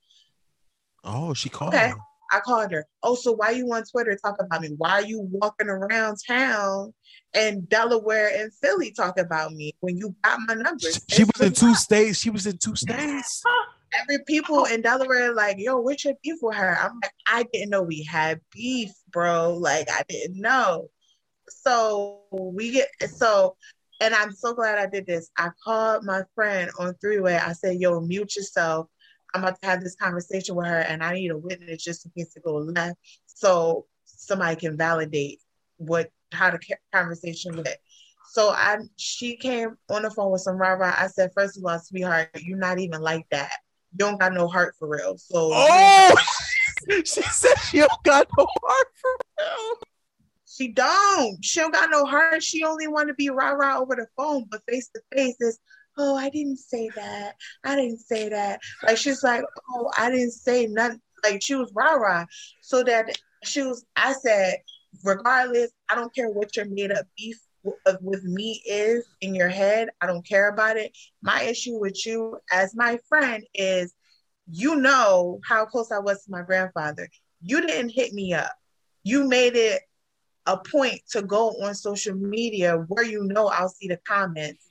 Oh, 1.03 1.33
she 1.33 1.49
called. 1.49 1.73
Okay. 1.73 1.93
I 2.33 2.39
called 2.39 2.71
her. 2.71 2.87
Oh, 3.03 3.13
so 3.13 3.31
why 3.31 3.51
you 3.51 3.71
on 3.71 3.83
Twitter 3.83 4.17
talking 4.23 4.47
about 4.47 4.61
me? 4.61 4.73
Why 4.75 4.91
are 4.93 5.05
you 5.05 5.21
walking 5.31 5.69
around 5.69 6.17
town 6.27 6.91
and 7.35 7.69
Delaware 7.69 8.31
and 8.35 8.51
Philly 8.55 8.91
talking 8.91 9.23
about 9.23 9.53
me 9.53 9.75
when 9.81 9.97
you 9.97 10.15
got 10.23 10.39
my 10.47 10.55
numbers? 10.55 10.99
She, 11.09 11.17
she 11.17 11.23
was 11.23 11.41
in 11.41 11.53
two 11.53 11.75
states. 11.75 12.17
She 12.17 12.31
was 12.31 12.47
in 12.47 12.57
two 12.57 12.75
states. 12.75 13.43
Every 14.01 14.23
people 14.25 14.65
in 14.65 14.81
Delaware 14.81 15.35
like, 15.35 15.57
yo, 15.59 15.77
what's 15.77 16.03
your 16.03 16.15
beef 16.23 16.39
with 16.41 16.55
her? 16.55 16.75
I'm 16.81 16.99
like, 17.03 17.13
I 17.27 17.45
didn't 17.53 17.69
know 17.69 17.83
we 17.83 18.01
had 18.01 18.41
beef, 18.51 18.91
bro. 19.11 19.53
Like, 19.53 19.87
I 19.91 20.01
didn't 20.09 20.41
know. 20.41 20.89
So 21.47 22.21
we 22.31 22.71
get 22.71 22.89
so 23.05 23.55
and 24.01 24.15
I'm 24.15 24.31
so 24.31 24.55
glad 24.55 24.79
I 24.79 24.87
did 24.87 25.05
this. 25.05 25.29
I 25.37 25.49
called 25.63 26.03
my 26.03 26.23
friend 26.33 26.71
on 26.79 26.95
three 26.95 27.19
way. 27.19 27.37
I 27.37 27.53
said, 27.53 27.77
yo, 27.79 28.01
mute 28.01 28.35
yourself 28.35 28.87
I'm 29.33 29.41
about 29.43 29.59
to 29.61 29.67
have 29.67 29.81
this 29.81 29.95
conversation 29.95 30.55
with 30.55 30.67
her 30.67 30.79
and 30.79 31.03
I 31.03 31.13
need 31.13 31.31
a 31.31 31.37
witness 31.37 31.83
just 31.83 32.05
in 32.05 32.11
case 32.17 32.35
it 32.35 32.43
go 32.43 32.55
left 32.55 32.97
so 33.25 33.85
somebody 34.05 34.55
can 34.55 34.77
validate 34.77 35.39
what 35.77 36.11
how 36.31 36.51
the 36.51 36.59
conversation 36.93 37.55
went. 37.55 37.77
So 38.31 38.49
I 38.49 38.77
she 38.97 39.35
came 39.35 39.77
on 39.89 40.03
the 40.03 40.11
phone 40.11 40.31
with 40.31 40.41
some 40.41 40.57
rah 40.57 40.73
rah. 40.73 40.95
I 40.97 41.07
said, 41.07 41.31
first 41.35 41.57
of 41.57 41.65
all, 41.65 41.79
sweetheart, 41.79 42.29
you're 42.41 42.57
not 42.57 42.79
even 42.79 43.01
like 43.01 43.25
that. 43.31 43.53
You 43.91 43.99
don't 43.99 44.19
got 44.19 44.33
no 44.33 44.47
heart 44.47 44.75
for 44.77 44.87
real. 44.87 45.17
So 45.17 45.51
Oh 45.53 46.15
she 46.89 47.21
said 47.21 47.55
she 47.69 47.79
don't 47.79 48.03
got 48.03 48.27
no 48.37 48.47
heart 48.63 48.87
for 48.95 49.11
real. 49.39 49.77
She 50.45 50.67
don't. 50.69 51.43
She 51.43 51.59
don't 51.59 51.73
got 51.73 51.89
no 51.89 52.05
heart. 52.05 52.43
She 52.43 52.63
only 52.63 52.87
want 52.87 53.07
to 53.07 53.13
be 53.15 53.29
rah 53.29 53.51
rah 53.51 53.79
over 53.79 53.95
the 53.95 54.07
phone, 54.15 54.45
but 54.49 54.61
face 54.67 54.89
to 54.89 55.01
face 55.15 55.39
is 55.39 55.59
oh, 55.97 56.15
I 56.15 56.29
didn't 56.29 56.57
say 56.57 56.89
that. 56.95 57.35
I 57.63 57.75
didn't 57.75 57.99
say 57.99 58.29
that. 58.29 58.59
Like 58.85 58.97
she's 58.97 59.23
like, 59.23 59.43
oh, 59.71 59.91
I 59.97 60.09
didn't 60.09 60.31
say 60.31 60.67
nothing. 60.67 61.01
Like 61.23 61.41
she 61.41 61.55
was 61.55 61.71
rah 61.75 61.93
rah. 61.93 62.25
So 62.61 62.83
that 62.83 63.17
she 63.43 63.61
was, 63.61 63.85
I 63.95 64.13
said, 64.13 64.57
regardless, 65.03 65.71
I 65.89 65.95
don't 65.95 66.13
care 66.13 66.29
what 66.29 66.55
your 66.55 66.65
made 66.65 66.91
up 66.91 67.05
beef 67.17 67.39
with 68.01 68.23
me 68.23 68.61
is 68.65 69.05
in 69.21 69.33
your 69.33 69.49
head. 69.49 69.89
I 70.01 70.07
don't 70.07 70.27
care 70.27 70.49
about 70.49 70.77
it. 70.77 70.95
My 71.21 71.43
issue 71.43 71.79
with 71.79 72.05
you 72.05 72.37
as 72.51 72.75
my 72.75 72.99
friend 73.07 73.43
is 73.53 73.93
you 74.51 74.75
know 74.75 75.39
how 75.47 75.65
close 75.65 75.91
I 75.91 75.99
was 75.99 76.25
to 76.25 76.31
my 76.31 76.41
grandfather. 76.41 77.07
You 77.41 77.65
didn't 77.65 77.89
hit 77.89 78.13
me 78.13 78.33
up. 78.33 78.51
You 79.03 79.27
made 79.27 79.55
it 79.55 79.81
a 80.45 80.57
point 80.57 80.99
to 81.11 81.21
go 81.21 81.49
on 81.63 81.73
social 81.73 82.15
media 82.15 82.83
where 82.89 83.05
you 83.05 83.23
know 83.23 83.47
I'll 83.47 83.69
see 83.69 83.87
the 83.87 83.99
comments 84.05 84.67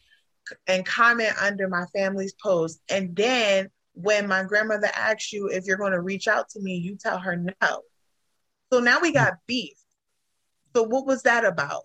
and 0.67 0.85
comment 0.85 1.35
under 1.41 1.69
my 1.69 1.87
family's 1.95 2.35
post. 2.43 2.81
And 2.89 3.15
then 3.15 3.71
when 3.95 4.27
my 4.27 4.45
grandmother 4.45 4.89
asks 4.95 5.33
you 5.33 5.49
if 5.49 5.65
you're 5.67 5.77
going 5.77 5.93
to 5.93 6.01
reach 6.01 6.29
out 6.29 6.49
to 6.51 6.61
me, 6.61 6.77
you 6.77 6.97
tell 6.97 7.19
her 7.19 7.37
no. 7.37 7.83
So 8.73 8.81
now 8.81 9.01
we 9.01 9.13
got 9.13 9.35
beef. 9.47 9.77
So 10.75 10.83
what 10.83 11.07
was 11.07 11.23
that 11.23 11.45
about? 11.45 11.83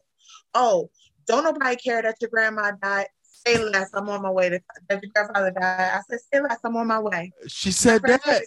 Oh, 0.54 0.90
don't 1.28 1.44
nobody 1.44 1.76
care 1.76 2.02
that 2.02 2.16
your 2.22 2.30
grandma 2.30 2.72
died. 2.82 3.08
Say 3.22 3.58
less, 3.64 3.90
I'm 3.94 4.10
on 4.10 4.22
my 4.22 4.32
way 4.32 4.50
to 4.50 4.60
that 4.90 5.02
your 5.02 5.12
grandfather 5.14 5.52
died. 5.52 5.92
I 5.94 6.02
said, 6.10 6.20
say 6.34 6.42
less, 6.42 6.60
I'm 6.64 6.76
on 6.76 6.88
my 6.88 7.00
way. 7.00 7.32
She 7.48 7.72
said 7.72 8.04
that. 8.04 8.44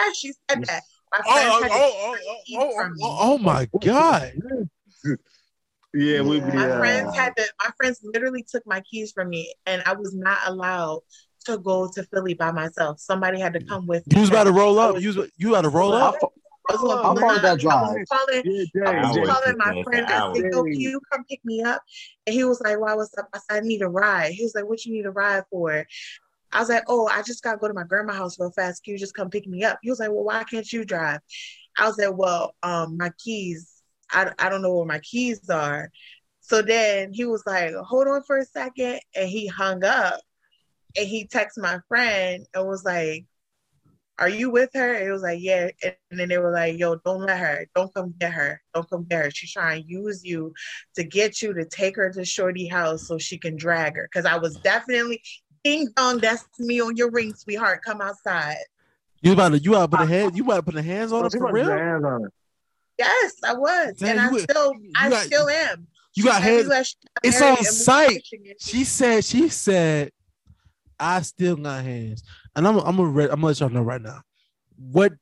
yeah, 0.00 0.12
she 0.12 0.32
said 0.48 0.64
that. 0.64 0.82
My 1.12 1.20
oh, 1.26 1.60
oh, 1.62 1.68
oh, 1.70 2.36
oh, 2.56 2.72
oh, 2.78 2.88
oh, 3.02 3.16
oh 3.20 3.38
my 3.38 3.68
God. 3.80 4.32
Yeah, 5.94 6.22
we. 6.22 6.40
My 6.40 6.68
uh, 6.68 6.78
friends 6.78 7.14
had 7.16 7.36
to. 7.36 7.44
My 7.62 7.70
friends 7.76 8.00
literally 8.02 8.44
took 8.48 8.66
my 8.66 8.80
keys 8.80 9.12
from 9.12 9.28
me, 9.28 9.52
and 9.66 9.82
I 9.84 9.92
was 9.92 10.14
not 10.14 10.38
allowed 10.46 11.00
to 11.44 11.58
go 11.58 11.90
to 11.92 12.02
Philly 12.04 12.34
by 12.34 12.52
myself. 12.52 13.00
Somebody 13.00 13.40
had 13.40 13.52
to 13.54 13.64
come 13.64 13.86
with 13.86 14.06
me. 14.06 14.16
You 14.16 14.20
was 14.20 14.30
about 14.30 14.44
to 14.44 14.52
roll 14.52 14.78
up. 14.78 15.00
You 15.00 15.08
was, 15.12 15.30
you 15.36 15.50
about 15.50 15.62
to 15.62 15.68
roll 15.68 15.92
up. 15.92 16.14
I 16.70 16.76
was 16.76 17.20
How 17.20 17.38
that 17.38 17.58
drive? 17.58 17.74
I 17.74 17.82
was 17.82 18.08
calling, 18.08 18.42
yeah, 18.74 18.90
I 18.90 19.18
was 19.18 19.28
calling 19.28 19.58
my 19.58 19.82
friend. 19.82 20.06
I 20.08 20.32
said, 20.34 20.50
"Yo, 20.52 20.62
can 20.62 20.80
you 20.80 21.00
come 21.10 21.24
pick 21.24 21.44
me 21.44 21.62
up?" 21.62 21.82
And 22.26 22.34
he 22.34 22.44
was 22.44 22.60
like, 22.60 22.78
"Why? 22.78 22.94
What's 22.94 23.16
up?" 23.18 23.28
I 23.34 23.38
said, 23.38 23.62
"I 23.62 23.66
need 23.66 23.82
a 23.82 23.88
ride." 23.88 24.32
He 24.32 24.44
was 24.44 24.54
like, 24.54 24.66
"What 24.66 24.84
you 24.84 24.92
need 24.92 25.06
a 25.06 25.10
ride 25.10 25.44
for?" 25.50 25.84
I 26.52 26.60
was 26.60 26.68
like, 26.68 26.84
"Oh, 26.86 27.08
I 27.08 27.22
just 27.22 27.42
gotta 27.42 27.58
go 27.58 27.68
to 27.68 27.74
my 27.74 27.84
grandma's 27.84 28.16
house 28.16 28.38
real 28.38 28.52
fast. 28.52 28.84
Can 28.84 28.92
you 28.92 28.98
just 28.98 29.14
come 29.14 29.28
pick 29.28 29.46
me 29.46 29.64
up?" 29.64 29.80
He 29.82 29.90
was 29.90 29.98
like, 29.98 30.10
"Well, 30.10 30.24
why 30.24 30.44
can't 30.44 30.72
you 30.72 30.84
drive?" 30.84 31.20
I 31.76 31.86
was 31.86 31.98
like, 31.98 32.16
"Well, 32.16 32.54
um, 32.62 32.96
my 32.96 33.10
keys 33.18 33.71
I, 34.12 34.32
I 34.38 34.48
don't 34.48 34.62
know 34.62 34.74
where 34.74 34.86
my 34.86 35.00
keys 35.00 35.48
are. 35.50 35.90
So 36.40 36.62
then 36.62 37.12
he 37.12 37.24
was 37.24 37.42
like, 37.46 37.74
hold 37.74 38.08
on 38.08 38.22
for 38.24 38.38
a 38.38 38.44
second. 38.44 39.00
And 39.14 39.28
he 39.28 39.46
hung 39.46 39.84
up 39.84 40.20
and 40.96 41.06
he 41.06 41.26
texted 41.26 41.58
my 41.58 41.78
friend 41.88 42.46
and 42.54 42.66
was 42.66 42.84
like, 42.84 43.26
are 44.18 44.28
you 44.28 44.50
with 44.50 44.70
her? 44.74 44.94
It 44.94 45.10
was 45.10 45.22
like, 45.22 45.40
yeah. 45.40 45.70
And 45.82 45.96
then 46.10 46.28
they 46.28 46.38
were 46.38 46.52
like, 46.52 46.78
yo, 46.78 46.96
don't 46.96 47.22
let 47.22 47.38
her. 47.38 47.66
Don't 47.74 47.92
come 47.94 48.14
get 48.20 48.32
her. 48.32 48.60
Don't 48.74 48.88
come 48.88 49.04
get 49.08 49.24
her. 49.24 49.30
She's 49.30 49.52
trying 49.52 49.82
to 49.82 49.88
use 49.88 50.24
you 50.24 50.52
to 50.94 51.04
get 51.04 51.40
you 51.42 51.54
to 51.54 51.64
take 51.64 51.96
her 51.96 52.10
to 52.12 52.24
Shorty 52.24 52.66
house 52.68 53.08
so 53.08 53.18
she 53.18 53.38
can 53.38 53.56
drag 53.56 53.96
her. 53.96 54.08
Cause 54.12 54.24
I 54.24 54.36
was 54.36 54.56
definitely 54.58 55.22
ding 55.64 55.88
dong, 55.96 56.18
that's 56.18 56.44
me 56.58 56.80
on 56.80 56.96
your 56.96 57.10
ring, 57.10 57.34
sweetheart. 57.34 57.82
Come 57.84 58.00
outside. 58.00 58.56
You 59.22 59.32
about 59.32 59.50
to 59.50 59.58
you 59.58 59.74
about 59.74 59.90
to 59.90 59.96
put 59.96 60.00
a 60.04 60.06
hand 60.06 60.36
you 60.36 60.44
about 60.44 60.56
to 60.56 60.62
put 60.62 60.74
the 60.74 60.82
hands 60.82 61.12
on 61.12 61.24
her 61.24 61.30
for 61.30 61.52
real? 61.52 62.32
Yes, 63.04 63.32
I 63.44 63.54
was, 63.54 63.96
Damn, 63.98 64.10
and 64.10 64.20
I 64.20 64.38
still, 64.38 64.74
I 64.96 65.10
got, 65.10 65.24
still 65.24 65.48
am. 65.48 65.86
You 66.14 66.24
got 66.24 66.42
hands. 66.42 66.96
It's 67.22 67.40
on 67.42 67.64
site. 67.64 68.24
She 68.58 68.84
said. 68.84 69.24
She 69.24 69.48
said, 69.48 70.12
"I 71.00 71.22
still 71.22 71.56
got 71.56 71.82
hands," 71.84 72.22
and 72.54 72.66
I'm, 72.66 72.78
I'm 72.78 72.96
gonna, 72.96 73.08
I'm 73.08 73.28
gonna 73.28 73.46
let 73.46 73.60
y'all 73.60 73.70
know 73.70 73.82
right 73.82 74.00
now. 74.00 74.20
What, 74.76 75.12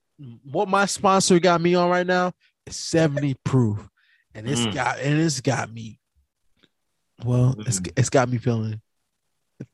what 0.45 0.69
my 0.69 0.87
sponsor 0.87 1.39
got 1.39 1.61
me 1.61 1.75
on 1.75 1.89
right 1.89 2.07
now 2.07 2.33
is 2.67 2.77
70 2.77 3.35
proof, 3.45 3.89
and 4.35 4.49
it's 4.49 4.67
mm. 4.67 4.75
got, 4.75 4.99
and 4.99 5.21
it's 5.21 5.41
got 5.41 5.73
me 5.73 5.99
Well, 7.25 7.55
it's 7.61 7.81
Mhm. 7.81 7.93
it's 7.97 8.11
got 8.11 8.29
me 8.29 8.39
feeling 8.39 8.81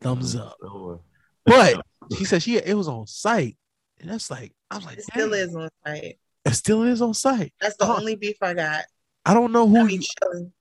thumbs 0.01 0.35
Mm-hmm. 0.35 0.47
up. 0.47 0.57
Sure. 0.61 1.01
But 1.45 1.81
she 2.17 2.25
said 2.25 2.43
she 2.43 2.57
it 2.57 2.77
was 2.77 2.89
on 2.89 3.07
site, 3.07 3.57
and 4.01 4.11
that's 4.11 4.31
like 4.31 4.53
I 4.71 4.77
was 4.77 4.85
like, 4.85 4.99
It 4.99 5.05
still 5.05 5.33
is 5.33 5.55
on 5.55 5.69
site. 5.85 6.19
It 6.47 6.55
still 6.55 6.85
is 6.85 7.03
on 7.03 7.13
site. 7.13 7.53
That's 7.61 7.77
the 7.77 7.87
Huh. 7.87 7.97
only 7.99 8.15
beef 8.15 8.37
I 8.41 8.55
got. 8.55 8.85
I 9.25 9.35
don't 9.35 9.51
know 9.53 9.69
who 9.69 9.87
you. 9.89 10.01
chilling. 10.01 10.53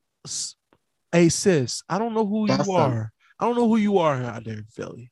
Hey 1.12 1.30
sis, 1.30 1.84
I 1.88 2.00
don't 2.00 2.14
know 2.16 2.26
who 2.26 2.48
That's 2.48 2.68
you 2.68 2.74
the- 2.74 2.80
are. 2.80 3.14
I 3.40 3.46
don't 3.46 3.56
know 3.56 3.68
who 3.70 3.78
you 3.78 4.00
are 4.00 4.16
out 4.24 4.44
there 4.44 4.56
in 4.58 4.66
Philly. 4.66 5.12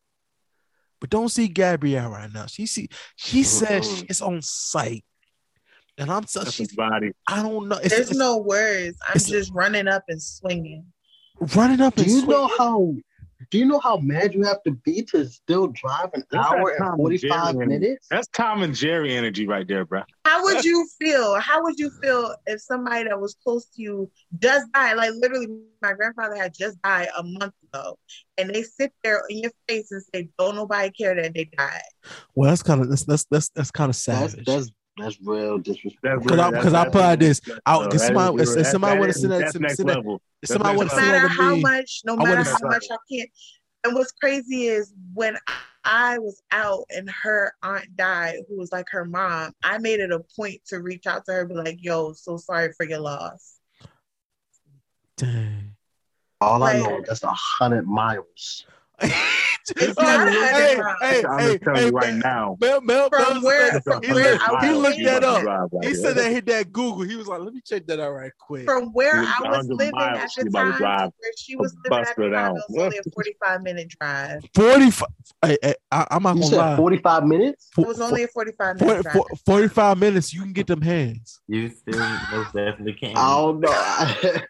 But 1.00 1.10
don't 1.12 1.30
see 1.30 1.48
Gabrielle 1.48 2.10
right 2.10 2.32
now. 2.34 2.48
She 2.48 2.66
see 2.66 2.90
she 3.16 3.44
says 3.44 3.88
Mhm. 3.88 4.06
it's 4.10 4.22
on 4.22 4.42
site. 4.42 5.06
And 6.00 6.10
I'm 6.12 6.26
so 6.26 6.44
she's 6.46 6.74
body. 6.76 7.12
I 7.28 7.44
don't 7.44 7.68
know. 7.68 7.76
It's, 7.78 7.90
There's 7.94 8.10
it's 8.10 8.18
no 8.18 8.38
words. 8.40 8.98
I'm 9.08 9.16
it's- 9.18 9.30
just 9.30 9.52
running 9.54 9.88
up 9.88 10.04
and 10.08 10.22
swinging. 10.22 10.86
running 11.56 11.82
up 11.82 11.96
Do 11.96 12.02
and 12.02 12.12
you 12.12 12.18
swing- 12.22 12.30
know 12.32 12.48
how? 12.58 12.96
Do 13.50 13.58
you 13.58 13.66
know 13.66 13.80
how 13.80 13.98
mad 13.98 14.34
you 14.34 14.44
have 14.44 14.62
to 14.64 14.72
be 14.72 15.02
to 15.04 15.28
still 15.28 15.68
drive 15.68 16.10
an 16.14 16.24
That's 16.32 16.48
hour 16.48 16.70
and 16.70 16.78
Tom 16.80 16.98
forty 16.98 17.20
and 17.24 17.34
five 17.34 17.54
Jerry 17.56 17.68
minutes? 17.68 18.08
That's 18.10 18.28
Tom 18.30 18.64
and 18.64 18.76
Jerry 18.76 19.16
energy 19.16 19.48
right 19.48 19.68
there, 19.68 19.86
bro. 19.86 20.04
How 20.26 20.44
would 20.44 20.64
you 20.64 20.88
feel? 21.00 21.40
How 21.40 21.64
would 21.64 21.78
you 21.78 21.92
feel 22.02 22.36
if 22.46 22.62
somebody 22.62 23.06
that 23.06 23.20
was 23.20 23.36
close 23.44 23.66
to 23.76 23.82
you 23.82 24.12
just 24.40 24.72
died? 24.72 24.96
Like 24.96 25.12
literally, 25.16 25.48
my 25.82 25.94
grandfather 25.94 26.36
had 26.36 26.54
just 26.54 26.82
died 26.82 27.10
a 27.18 27.24
month 27.24 27.54
ago, 27.72 27.98
and 28.38 28.50
they 28.50 28.64
sit 28.64 28.94
there 29.04 29.24
in 29.30 29.40
your 29.40 29.52
face 29.68 29.92
and 29.92 30.04
say, 30.14 30.30
"Don't 30.38 30.56
nobody 30.56 30.92
care 30.92 31.16
that 31.16 31.34
they 31.34 31.46
died." 31.46 31.82
Well, 32.36 32.50
that's 32.50 32.64
kind 32.64 32.82
of 32.82 32.90
that's 32.90 33.06
that's 33.06 33.26
that's, 33.30 33.50
that's 33.50 33.72
kind 33.72 33.90
of 33.90 33.96
That's 33.96 34.04
savage. 34.04 34.46
that's 34.46 34.66
that's 34.66 34.72
real 35.24 35.58
disrespect. 35.58 36.02
That's 36.04 36.24
Because 36.24 36.40
I- 36.40 36.50
because 36.52 36.74
I 36.74 36.84
that's- 36.86 36.92
put 36.94 37.02
out 37.02 37.20
this- 37.20 37.40
that's- 37.40 37.62
I- 37.66 37.84
if 37.86 37.90
that 37.92 38.00
somebody- 38.00 38.42
is- 38.44 38.50
if- 38.50 38.58
if 38.58 38.64
that- 38.64 38.72
somebody 38.72 39.00
wanna 39.00 39.10
is- 39.10 39.22
send 39.22 39.32
that- 39.34 39.40
that's 39.40 39.52
send- 39.54 39.62
next 39.64 39.76
send 39.78 39.90
that- 39.90 40.20
if 40.42 40.50
somebody 40.50 40.78
want 40.78 40.90
to 40.90 40.96
No 40.96 41.02
send 41.02 41.12
matter 41.12 41.28
that 41.28 41.36
to 41.36 41.42
how 41.42 41.56
me, 41.56 41.62
much, 41.62 42.02
no 42.06 42.14
I 42.14 42.24
matter 42.24 42.44
how 42.50 42.68
much 42.68 42.86
I 42.92 42.98
can't. 43.12 43.30
And 43.86 43.96
what's 43.96 44.12
crazy 44.14 44.68
is 44.68 44.94
when 45.14 45.38
I 45.84 46.18
was 46.20 46.42
out 46.52 46.86
and 46.90 47.10
her 47.24 47.54
aunt 47.64 47.96
died, 47.98 48.38
who 48.48 48.58
was 48.58 48.72
like 48.72 48.86
her 48.92 49.04
mom, 49.04 49.54
I 49.64 49.78
made 49.80 50.00
it 50.00 50.12
a 50.12 50.22
point 50.38 50.62
to 50.68 50.80
reach 50.80 51.06
out 51.06 51.26
to 51.26 51.34
her, 51.34 51.46
be 51.46 51.56
like, 51.56 51.80
"Yo, 51.84 52.14
so 52.14 52.38
sorry 52.38 52.72
for 52.74 52.86
your 52.86 53.00
loss." 53.00 53.60
dang. 55.18 55.76
All 56.42 56.64
I 56.64 56.78
know 56.80 57.00
is 57.02 57.08
that's 57.08 57.24
a 57.24 57.34
hundred 57.34 57.88
miles. 57.88 58.66
It's 59.78 59.98
not 59.98 60.30
hey, 60.30 60.76
hey, 60.76 60.80
I'm 60.82 60.96
hey, 61.02 61.22
just 61.54 61.64
telling 61.64 61.80
hey, 61.80 61.86
you 61.86 61.92
right 61.92 62.08
man, 62.14 62.20
now. 62.20 62.58
Mel, 62.60 62.82
Mel, 62.82 63.10
From 63.10 63.34
Mel 63.36 63.42
where- 63.44 63.82
from 63.82 64.04
he, 64.04 64.12
where 64.14 64.34
looked- 64.38 64.64
he 64.64 64.72
looked 64.72 65.04
that 65.06 65.24
up. 65.24 65.42
Drive 65.42 65.70
right 65.72 65.84
He 65.86 65.94
there. 65.94 66.02
said 66.02 66.18
that 66.18 66.32
hit 66.32 66.46
that 66.48 66.74
Google. 66.74 67.02
He 67.04 67.16
was 67.16 67.28
like, 67.28 67.40
"Let 67.42 67.54
me 67.54 67.62
check 67.66 67.86
that 67.88 68.00
out 68.00 68.12
right 68.12 68.32
quick." 68.40 68.66
From 68.66 68.88
where 68.94 69.22
was 69.22 69.28
I 69.44 69.50
was 69.58 69.68
living 69.70 69.94
at 69.98 70.32
she 70.32 70.44
the 70.44 70.50
time, 70.50 70.78
drive 70.78 71.12
where 71.18 71.32
she 71.38 71.56
was 71.56 71.74
living 71.86 72.00
at 72.06 72.16
the 72.16 72.30
time, 72.30 72.56
it 72.58 72.64
was 72.70 72.78
only 72.84 72.98
a 72.98 73.04
forty-five 73.14 73.62
minute 73.64 73.88
drive. 74.00 74.42
Forty-five. 74.54 75.10
Hey, 75.46 75.58
hey, 75.62 75.76
I, 75.92 76.08
I'm 76.12 76.24
not 76.24 76.36
You 76.36 76.42
gonna 76.44 76.56
lie. 76.58 76.76
forty 76.76 76.98
five 76.98 77.24
minutes? 77.26 77.70
It 77.78 77.88
was 77.88 78.02
only 78.02 78.24
a 78.24 78.28
forty-five 78.28 78.80
minute 78.82 79.04
40, 79.06 79.28
drive. 79.30 79.40
45 79.46 79.98
minutes. 79.98 80.34
You 80.34 80.42
can 80.42 80.54
get 80.54 80.68
them 80.68 80.82
hands. 80.82 81.40
You 81.48 81.70
still 81.70 82.00
most 82.32 82.54
definitely 82.54 82.94
can. 82.94 83.16
I 83.16 83.30
don't 83.30 83.60
know. 83.62 84.42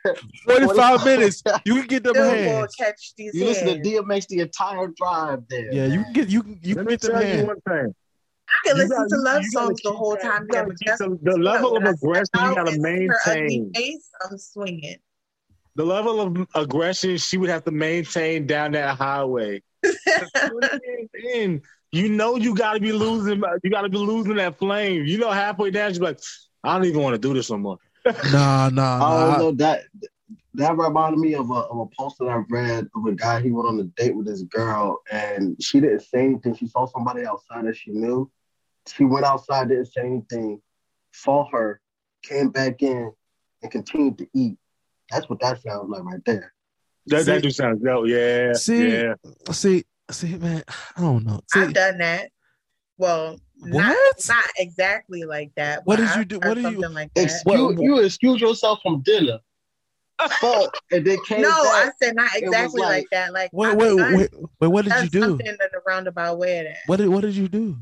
45 0.46 1.06
minutes. 1.06 1.44
You 1.66 1.76
can 1.76 1.88
get 1.88 2.04
them 2.04 2.14
Still 2.16 2.30
hands. 2.30 2.76
catch 2.76 3.14
these 3.18 3.34
you 3.36 3.46
listen 3.46 3.68
to 3.68 3.74
hands. 3.74 3.88
DMX 3.88 4.28
the 4.28 4.40
entire 4.40 4.88
drive 4.88 5.03
there. 5.50 5.74
Yeah, 5.74 5.86
you 5.86 6.04
can 6.04 6.14
get 6.14 6.30
you 6.30 6.44
can 6.44 6.60
you 6.62 6.76
Let 6.76 6.86
me 6.86 6.92
get 6.94 7.02
them 7.02 7.12
tell 7.12 7.38
you 7.38 7.46
one 7.46 7.62
thing. 7.68 7.96
I 8.50 8.68
can 8.68 8.78
You 8.78 8.84
listen 8.84 8.98
gotta- 8.98 9.10
to 9.10 9.16
love 9.18 9.44
songs 9.46 9.82
the 9.84 9.92
whole 9.92 10.12
that- 10.14 10.22
time. 10.22 10.48
Yeah, 10.52 10.60
gotta 10.60 10.68
but 10.68 10.80
keep 10.80 10.88
guess 10.88 10.98
the- 11.00 11.20
the 11.24 11.38
level 11.38 11.78
of 11.78 11.84
aggression 11.84 12.30
you 12.36 12.56
gotta 12.56 12.72
and 12.72 12.82
see 12.84 13.06
her 13.08 13.18
ugly 13.26 13.50
maintain. 13.50 13.74
face, 13.74 14.10
I'm 14.30 14.38
swinging. 14.38 14.98
The 15.76 15.86
level 15.86 16.22
of 16.22 16.48
aggression 16.56 17.18
she 17.18 17.38
would 17.38 17.50
have 17.50 17.64
to 17.66 17.72
maintain 17.72 18.46
down 18.46 18.74
that 18.74 18.96
highway. 18.98 19.62
And 21.36 21.62
you 21.92 22.10
know 22.10 22.36
you 22.36 22.56
gotta 22.56 22.80
be 22.80 22.92
losing. 22.92 23.42
You 23.64 23.70
gotta 23.72 23.90
be 23.90 23.98
losing 23.98 24.36
that 24.36 24.58
flame. 24.60 25.06
You 25.06 25.18
know 25.18 25.32
halfway 25.32 25.72
down, 25.72 25.90
she's 25.92 26.00
like, 26.00 26.20
I 26.64 26.76
don't 26.76 26.86
even 26.86 27.02
want 27.02 27.16
to 27.16 27.20
do 27.20 27.34
this 27.34 27.50
no 27.50 27.58
more. 27.58 27.78
Nah, 28.06 28.70
nah, 28.70 28.70
I 28.70 28.70
nah. 28.70 29.28
don't 29.32 29.40
know 29.40 29.52
that 29.54 29.84
that 30.56 30.78
reminded 30.78 31.20
me 31.20 31.34
of 31.36 31.50
a 31.50 31.54
of 31.54 31.80
a 31.80 31.86
post 31.98 32.18
that 32.20 32.26
I 32.30 32.44
read 32.50 32.88
of 32.96 33.06
a 33.06 33.14
guy 33.14 33.42
he 33.42 33.52
went 33.52 33.68
on 33.68 33.80
a 33.80 33.84
date 34.02 34.16
with 34.16 34.28
this 34.28 34.44
girl 34.44 35.00
and 35.12 35.56
she 35.62 35.80
didn't 35.80 36.02
say 36.02 36.26
anything. 36.26 36.56
She 36.56 36.68
saw 36.68 36.86
somebody 36.86 37.26
outside 37.26 37.66
that 37.66 37.76
she 37.76 37.92
knew. 37.92 38.30
She 38.88 39.04
went 39.06 39.26
outside, 39.26 39.70
didn't 39.70 39.86
say 39.94 40.02
anything, 40.02 40.62
saw 41.14 41.50
her, 41.52 41.80
came 42.22 42.50
back 42.50 42.82
in, 42.84 43.12
and 43.62 43.72
continued 43.72 44.18
to 44.20 44.28
eat. 44.34 44.58
That's 45.10 45.30
what 45.30 45.40
that 45.40 45.62
sounds 45.62 45.90
like 45.90 46.04
right 46.04 46.22
there. 46.26 46.54
That, 47.08 47.26
See- 47.26 47.32
that 47.32 47.42
do 47.44 47.50
sound 47.50 47.82
no, 47.82 48.04
yeah, 48.06 48.54
See, 48.54 48.92
yeah. 48.92 49.14
See, 49.52 49.84
see, 50.12 50.36
man, 50.38 50.64
I 50.98 51.02
don't 51.02 51.26
know. 51.26 51.42
See, 51.52 51.62
I've 51.62 51.74
done 51.74 51.98
that. 52.00 52.30
Well, 52.98 53.38
not, 53.58 53.96
What? 53.96 54.16
not 54.28 54.46
exactly 54.58 55.24
like 55.24 55.52
that. 55.56 55.86
What 55.86 55.96
did 55.98 56.10
you 56.16 56.26
do- 56.26 56.40
what 56.40 56.56
did 56.56 56.72
you- 56.74 56.80
like 56.90 57.14
that. 57.16 57.24
Excuse, 57.24 57.44
What- 57.76 57.82
you 57.82 58.00
excuse 58.00 58.40
yourself 58.42 58.80
from 58.84 59.02
dinner. 59.02 59.40
Fuck, 60.40 60.78
and 60.92 61.06
then 61.06 61.18
came 61.28 61.42
No, 61.42 61.50
I 61.50 61.92
said 62.02 62.16
not 62.16 62.36
exactly 62.36 62.82
like, 62.82 62.90
like- 62.90 63.06
that. 63.12 63.34
Like 63.34 63.50
wait, 63.54 63.76
wait, 63.76 63.98
done- 63.98 64.18
wait, 64.18 64.30
wait, 64.60 64.68
what 64.68 64.86
did 64.86 65.04
you 65.04 65.10
do? 65.10 65.22
Something 65.22 65.48
in 65.48 65.56
a 65.56 65.80
roundabout 65.88 66.38
way 66.38 66.60
of 66.60 66.66
that. 66.66 66.78
What 66.88 66.98
did 66.98 67.10
what 67.10 67.22
did 67.22 67.36
you 67.36 67.48
do? 67.48 67.78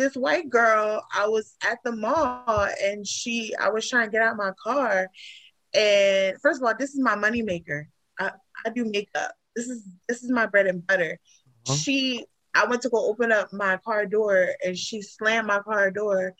this 0.00 0.16
white 0.16 0.48
girl, 0.48 1.04
I 1.14 1.28
was 1.28 1.54
at 1.62 1.78
the 1.84 1.92
mall 1.92 2.68
and 2.82 3.06
she, 3.06 3.54
I 3.60 3.68
was 3.68 3.88
trying 3.88 4.06
to 4.06 4.10
get 4.10 4.22
out 4.22 4.36
my 4.36 4.52
car. 4.62 5.08
And 5.74 6.40
first 6.40 6.60
of 6.60 6.66
all, 6.66 6.74
this 6.76 6.94
is 6.94 7.00
my 7.00 7.14
moneymaker. 7.16 7.84
I, 8.18 8.30
I 8.64 8.70
do 8.70 8.86
makeup. 8.86 9.32
This 9.54 9.68
is 9.68 9.84
this 10.08 10.22
is 10.24 10.30
my 10.30 10.46
bread 10.46 10.66
and 10.66 10.84
butter. 10.86 11.18
Uh-huh. 11.68 11.76
She, 11.76 12.24
I 12.54 12.66
went 12.66 12.82
to 12.82 12.88
go 12.88 13.08
open 13.08 13.30
up 13.30 13.52
my 13.52 13.76
car 13.84 14.06
door 14.06 14.48
and 14.64 14.76
she 14.76 15.02
slammed 15.02 15.46
my 15.46 15.60
car 15.60 15.90
door, 15.90 16.34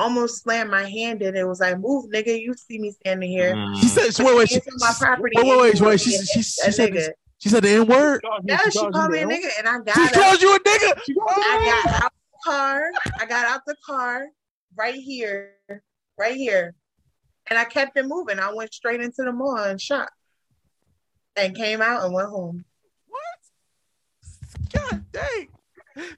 almost 0.00 0.42
slammed 0.42 0.70
my 0.70 0.88
hand 0.88 1.22
in. 1.22 1.36
It 1.36 1.46
was 1.46 1.60
like, 1.60 1.78
move, 1.78 2.10
nigga, 2.10 2.40
you 2.40 2.54
see 2.54 2.78
me 2.78 2.90
standing 2.90 3.30
here. 3.30 3.54
Mm. 3.54 3.76
She 3.76 3.88
said, 3.88 4.24
wait, 4.24 4.36
wait, 4.36 4.48
she, 4.48 4.54
Into 4.56 4.72
my 4.78 4.92
property. 4.98 5.34
wait, 5.36 5.46
wait, 5.46 5.60
wait, 5.60 5.70
and 5.70 5.80
you 5.80 5.86
wait. 5.86 6.00
She, 6.00 6.10
want 6.10 6.26
she, 6.28 6.38
me 6.38 6.42
she 6.42 6.72
said, 6.72 6.92
nigga. 6.92 7.08
she 7.38 7.48
said 7.50 7.62
the 7.62 7.70
N 7.70 7.86
word. 7.86 8.24
Yeah, 8.44 8.58
she 8.70 8.78
called 8.78 9.10
me 9.12 9.20
a 9.20 9.26
nigga, 9.26 9.50
and 9.58 9.68
I 9.68 9.78
got 9.80 9.94
She 9.94 10.02
up. 10.02 10.12
called 10.12 10.42
you 10.42 10.54
a 10.54 10.58
nigga. 10.58 10.92
I 11.28 11.82
got 11.84 12.02
out 12.02 12.12
the 12.12 12.50
car. 12.50 12.90
I 13.20 13.26
got 13.26 13.46
out 13.46 13.60
the 13.66 13.76
car 13.84 14.26
right 14.76 14.94
here, 14.94 15.52
right 16.18 16.36
here, 16.36 16.74
and 17.48 17.58
I 17.58 17.64
kept 17.64 17.96
it 17.96 18.06
moving. 18.06 18.38
I 18.38 18.52
went 18.52 18.72
straight 18.72 19.00
into 19.00 19.22
the 19.22 19.32
mall 19.32 19.58
and 19.58 19.80
shot, 19.80 20.10
and 21.36 21.54
came 21.54 21.82
out 21.82 22.04
and 22.04 22.14
went 22.14 22.30
home. 22.30 22.64
What? 23.08 24.80
God 24.90 25.04
dang. 25.12 25.48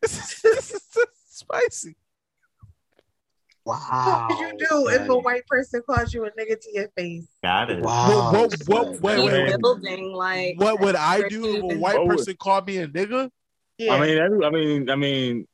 This 0.03 0.19
is, 0.19 0.43
this 0.43 0.71
is, 0.75 0.83
this 0.95 0.97
is 0.97 1.09
spicy. 1.29 1.97
Wow. 3.65 4.27
What 4.29 4.39
would 4.39 4.61
you 4.61 4.67
do 4.69 4.89
if 4.89 5.09
a 5.09 5.19
white 5.19 5.47
person 5.47 5.83
calls 5.89 6.13
you 6.13 6.25
a 6.25 6.31
nigga 6.33 6.61
to 6.61 6.69
your 6.73 6.89
face? 6.97 7.27
Got 7.45 7.71
it. 7.71 7.81
Wow. 7.83 8.33
What- 8.33 8.53
what- 8.67 8.69
what- 8.69 9.01
wait, 9.01 9.17
Keep 9.17 9.25
wait, 9.33 9.51
wait. 9.51 9.61
building 9.61 10.13
like 10.13 10.61
What 10.61 10.81
would 10.81 10.97
I 10.97 11.29
do 11.29 11.57
if 11.57 11.63
a 11.63 11.79
white 11.79 11.97
What 11.99 12.07
would- 12.09 12.17
person 12.19 12.37
called 12.41 12.67
me 12.67 12.79
a 12.79 12.89
nigga? 12.89 13.31
Yeah. 13.79 13.95
I 13.95 14.01
mean, 14.01 14.19
every, 14.19 14.45
I 14.45 14.51
mean, 14.51 14.91
I 14.91 14.97
mean, 14.97 15.47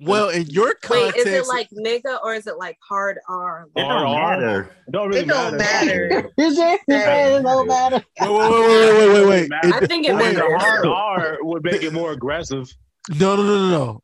Well, 0.00 0.28
in 0.28 0.46
your 0.46 0.66
Wait, 0.66 0.80
context, 0.82 1.26
is 1.26 1.26
it 1.26 1.46
like 1.48 1.68
nigga 1.70 2.18
or 2.22 2.34
is 2.34 2.46
it 2.48 2.58
like 2.58 2.76
hard 2.86 3.18
R? 3.28 3.68
It 3.76 3.80
R, 3.82 4.00
don't 4.00 4.06
R. 4.14 4.30
matter. 4.40 4.70
it 4.88 4.90
don't 4.92 5.08
really 5.08 5.20
it 5.20 5.28
don't 5.28 5.56
matter. 5.56 6.08
matter. 6.10 6.30
Is 6.38 6.58
it? 6.58 6.80
Yeah. 6.88 7.38
It 7.38 7.42
don't 7.42 7.66
matter. 7.68 8.04
wait, 8.20 8.28
wait, 8.30 8.50
wait, 8.50 8.60
wait, 8.60 9.08
wait, 9.08 9.26
wait, 9.28 9.50
wait. 9.50 9.72
I 9.72 9.86
think 9.86 10.06
it 10.06 10.14
I 10.14 10.18
matters. 10.18 10.62
hard 10.62 10.86
R 10.86 11.38
would 11.42 11.62
make 11.64 11.82
it 11.84 11.92
more 11.92 12.10
aggressive. 12.12 12.68
No, 13.18 13.36
no, 13.36 13.42
no, 13.44 13.54
no, 13.54 13.68
no. 13.68 14.02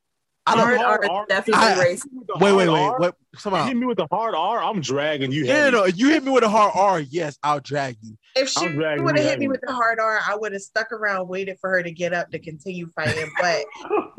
I 0.53 0.57
don't. 0.57 0.67
Hard 0.67 0.81
hard 0.81 1.05
R 1.05 1.11
R- 1.19 1.27
definitely 1.29 1.63
I- 1.65 1.75
racist. 1.75 2.03
The 2.27 2.37
Wait, 2.41 2.53
wait, 2.53 2.69
wait. 2.69 2.79
R, 2.81 2.99
What? 2.99 3.15
You 3.33 3.39
Somehow. 3.39 3.65
hit 3.67 3.77
me 3.77 3.87
with 3.87 3.99
the 3.99 4.07
hard 4.11 4.35
R, 4.35 4.63
I'm 4.63 4.81
dragging 4.81 5.31
you. 5.33 5.45
Yeah, 5.45 5.55
heavy. 5.65 5.77
no. 5.77 5.85
You 5.87 6.11
hit 6.11 6.25
me 6.25 6.31
with 6.33 6.43
a 6.45 6.49
hard 6.49 6.73
R. 6.75 7.01
Yes, 7.01 7.39
I'll 7.43 7.61
drag 7.61 7.97
you. 8.03 8.17
If 8.37 8.49
she 8.49 8.69
would 8.69 9.17
have 9.19 9.27
hit 9.27 9.39
me 9.39 9.49
with 9.49 9.61
the 9.67 9.73
hard 9.73 9.99
R, 10.01 10.21
I 10.27 10.37
would 10.37 10.53
have 10.53 10.63
stuck 10.63 10.93
around, 10.93 11.29
waited 11.29 11.59
for 11.61 11.71
her 11.71 11.83
to 11.83 11.91
get 11.91 12.13
up 12.13 12.31
to 12.31 12.39
continue 12.39 12.89
fighting. 12.95 13.31
But 13.41 13.65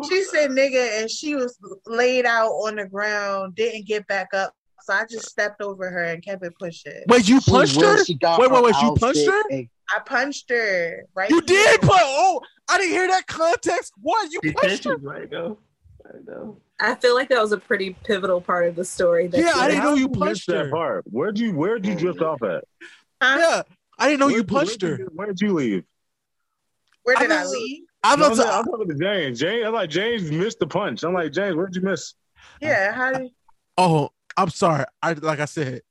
she 0.09 0.23
said 0.23 0.51
nigga, 0.51 1.01
and 1.01 1.09
she 1.11 1.35
was 1.35 1.57
laid 1.85 2.25
out 2.25 2.49
on 2.49 2.75
the 2.77 2.85
ground, 2.85 3.55
didn't 3.55 3.85
get 3.87 4.07
back 4.07 4.27
up. 4.33 4.53
So 4.83 4.93
I 4.93 5.05
just 5.09 5.29
stepped 5.29 5.61
over 5.61 5.89
her 5.91 6.03
and 6.05 6.23
kept 6.23 6.43
it 6.43 6.53
pushing. 6.57 7.03
Wait, 7.07 7.27
you 7.29 7.39
She 7.39 7.51
punched 7.51 7.77
where 7.77 7.97
her? 7.97 8.03
she 8.05 8.15
got 8.15 8.39
Wait, 8.39 8.49
wait, 8.49 8.63
wait, 8.63 8.75
you 8.81 8.95
punched 8.95 9.25
her? 9.27 9.43
and- 9.51 9.69
I 9.95 9.99
punched 9.99 10.49
her 10.49 11.03
right. 11.13 11.29
You 11.29 11.35
here. 11.45 11.45
did 11.45 11.81
put. 11.81 11.91
Oh, 11.99 12.39
I 12.69 12.77
didn't 12.77 12.91
hear 12.93 13.07
that 13.09 13.27
context. 13.27 13.91
What? 14.01 14.31
You 14.31 14.39
She 14.43 14.53
punched 14.53 14.85
her? 14.85 14.95
right 14.97 15.29
though. 15.29 15.59
Right 16.03 16.25
though. 16.25 16.57
I 16.79 16.95
feel 16.95 17.13
like 17.15 17.29
that 17.29 17.41
was 17.41 17.51
a 17.51 17.57
pretty 17.57 17.95
pivotal 18.03 18.41
part 18.41 18.67
of 18.67 18.75
the 18.75 18.85
story. 18.85 19.27
That 19.27 19.39
Yeah, 19.39 19.51
I 19.55 19.67
didn't 19.67 19.83
know 19.83 19.93
you 19.95 20.07
missed 20.07 20.19
punched 20.19 20.47
that 20.47 20.71
part. 20.71 21.03
Where'd 21.05 21.37
you 21.37 21.53
Where'd 21.53 21.85
you 21.85 21.95
drift 21.95 22.21
off 22.21 22.41
at? 22.43 22.63
Huh? 23.21 23.37
Yeah, 23.39 23.61
I 23.99 24.07
didn't 24.07 24.19
know 24.21 24.27
you 24.29 24.35
Where'd 24.37 24.47
punched 24.47 24.81
where'd 24.81 24.99
her. 24.99 25.03
you- 25.05 25.11
Where'd 25.13 25.41
you 25.41 25.53
leave? 25.53 25.83
Where 27.03 27.15
did 27.17 27.31
I 27.31 27.43
was- 27.43 27.51
leave? 27.51 27.83
I'm 28.03 28.19
No. 28.19 28.25
I'm, 28.25 28.31
I'm 28.39 28.65
talking 28.65 28.87
to 28.89 28.95
James. 28.95 29.39
James, 29.39 29.63
I'm 29.65 29.73
like 29.73 29.89
James 29.91 30.31
missed 30.31 30.57
the 30.59 30.65
punch. 30.65 31.03
I'm 31.03 31.13
like 31.13 31.31
James, 31.31 31.55
where'd 31.55 31.75
you 31.75 31.81
miss? 31.83 32.15
Yeah, 32.59 32.91
how 32.93 33.11
did 33.13 33.29
Oh, 33.77 34.09
I'm 34.35 34.49
sorry. 34.49 34.85
I 35.03 35.13
like 35.13 35.39
I 35.39 35.45
said, 35.45 35.81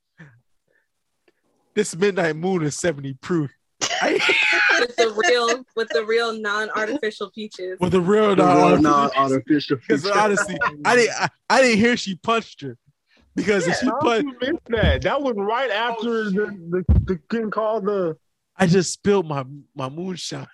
this 1.74 1.94
midnight 1.96 2.34
moon 2.36 2.62
is 2.64 2.76
70 2.76 3.14
proof. 3.14 3.50
I, 4.02 4.20
with 4.80 4.96
the 4.96 5.22
real 5.28 5.64
with 5.76 5.88
the 5.90 6.04
real 6.04 6.32
non-artificial 6.32 7.30
peaches. 7.30 7.78
With 7.80 7.92
the 7.92 8.00
real 8.00 8.34
The 8.34 8.44
real 8.44 8.78
non-artificial. 8.78 9.76
Because 9.76 10.06
honestly, 10.06 10.58
I 10.84 10.96
didn't 10.96 11.14
I, 11.16 11.28
I 11.48 11.62
didn't 11.62 11.78
hear 11.78 11.96
she 11.96 12.16
punched 12.16 12.60
her. 12.62 12.76
Because 13.34 13.66
if 13.68 13.76
she 13.76 13.90
punched 14.00 14.28
that? 14.68 15.02
That 15.02 15.22
was 15.22 15.34
right 15.36 15.70
after 15.70 16.24
the, 16.30 16.58
the, 16.70 17.00
the 17.04 17.20
getting 17.30 17.50
called 17.50 17.86
the. 17.86 18.16
I 18.56 18.66
just 18.66 18.92
spilled 18.92 19.26
my 19.26 19.44
my 19.74 19.88
moonshine. 19.88 20.46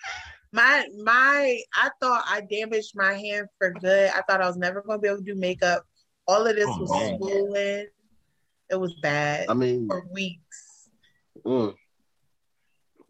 My 0.53 0.87
my 1.03 1.59
I 1.75 1.89
thought 2.01 2.23
I 2.27 2.41
damaged 2.41 2.93
my 2.95 3.13
hand 3.13 3.47
for 3.57 3.71
good. 3.73 4.11
I 4.15 4.21
thought 4.21 4.41
I 4.41 4.47
was 4.47 4.57
never 4.57 4.81
gonna 4.81 4.99
be 4.99 5.07
able 5.07 5.17
to 5.17 5.23
do 5.23 5.35
makeup. 5.35 5.83
All 6.27 6.45
of 6.45 6.55
this 6.55 6.67
Oh, 6.67 6.79
was 6.79 6.91
man. 6.91 7.17
swollen. 7.17 7.87
It 8.69 8.75
was 8.79 8.93
bad 9.01 9.45
I 9.49 9.53
mean, 9.53 9.87
for 9.87 10.05
weeks. 10.11 10.89
mm. 11.45 11.73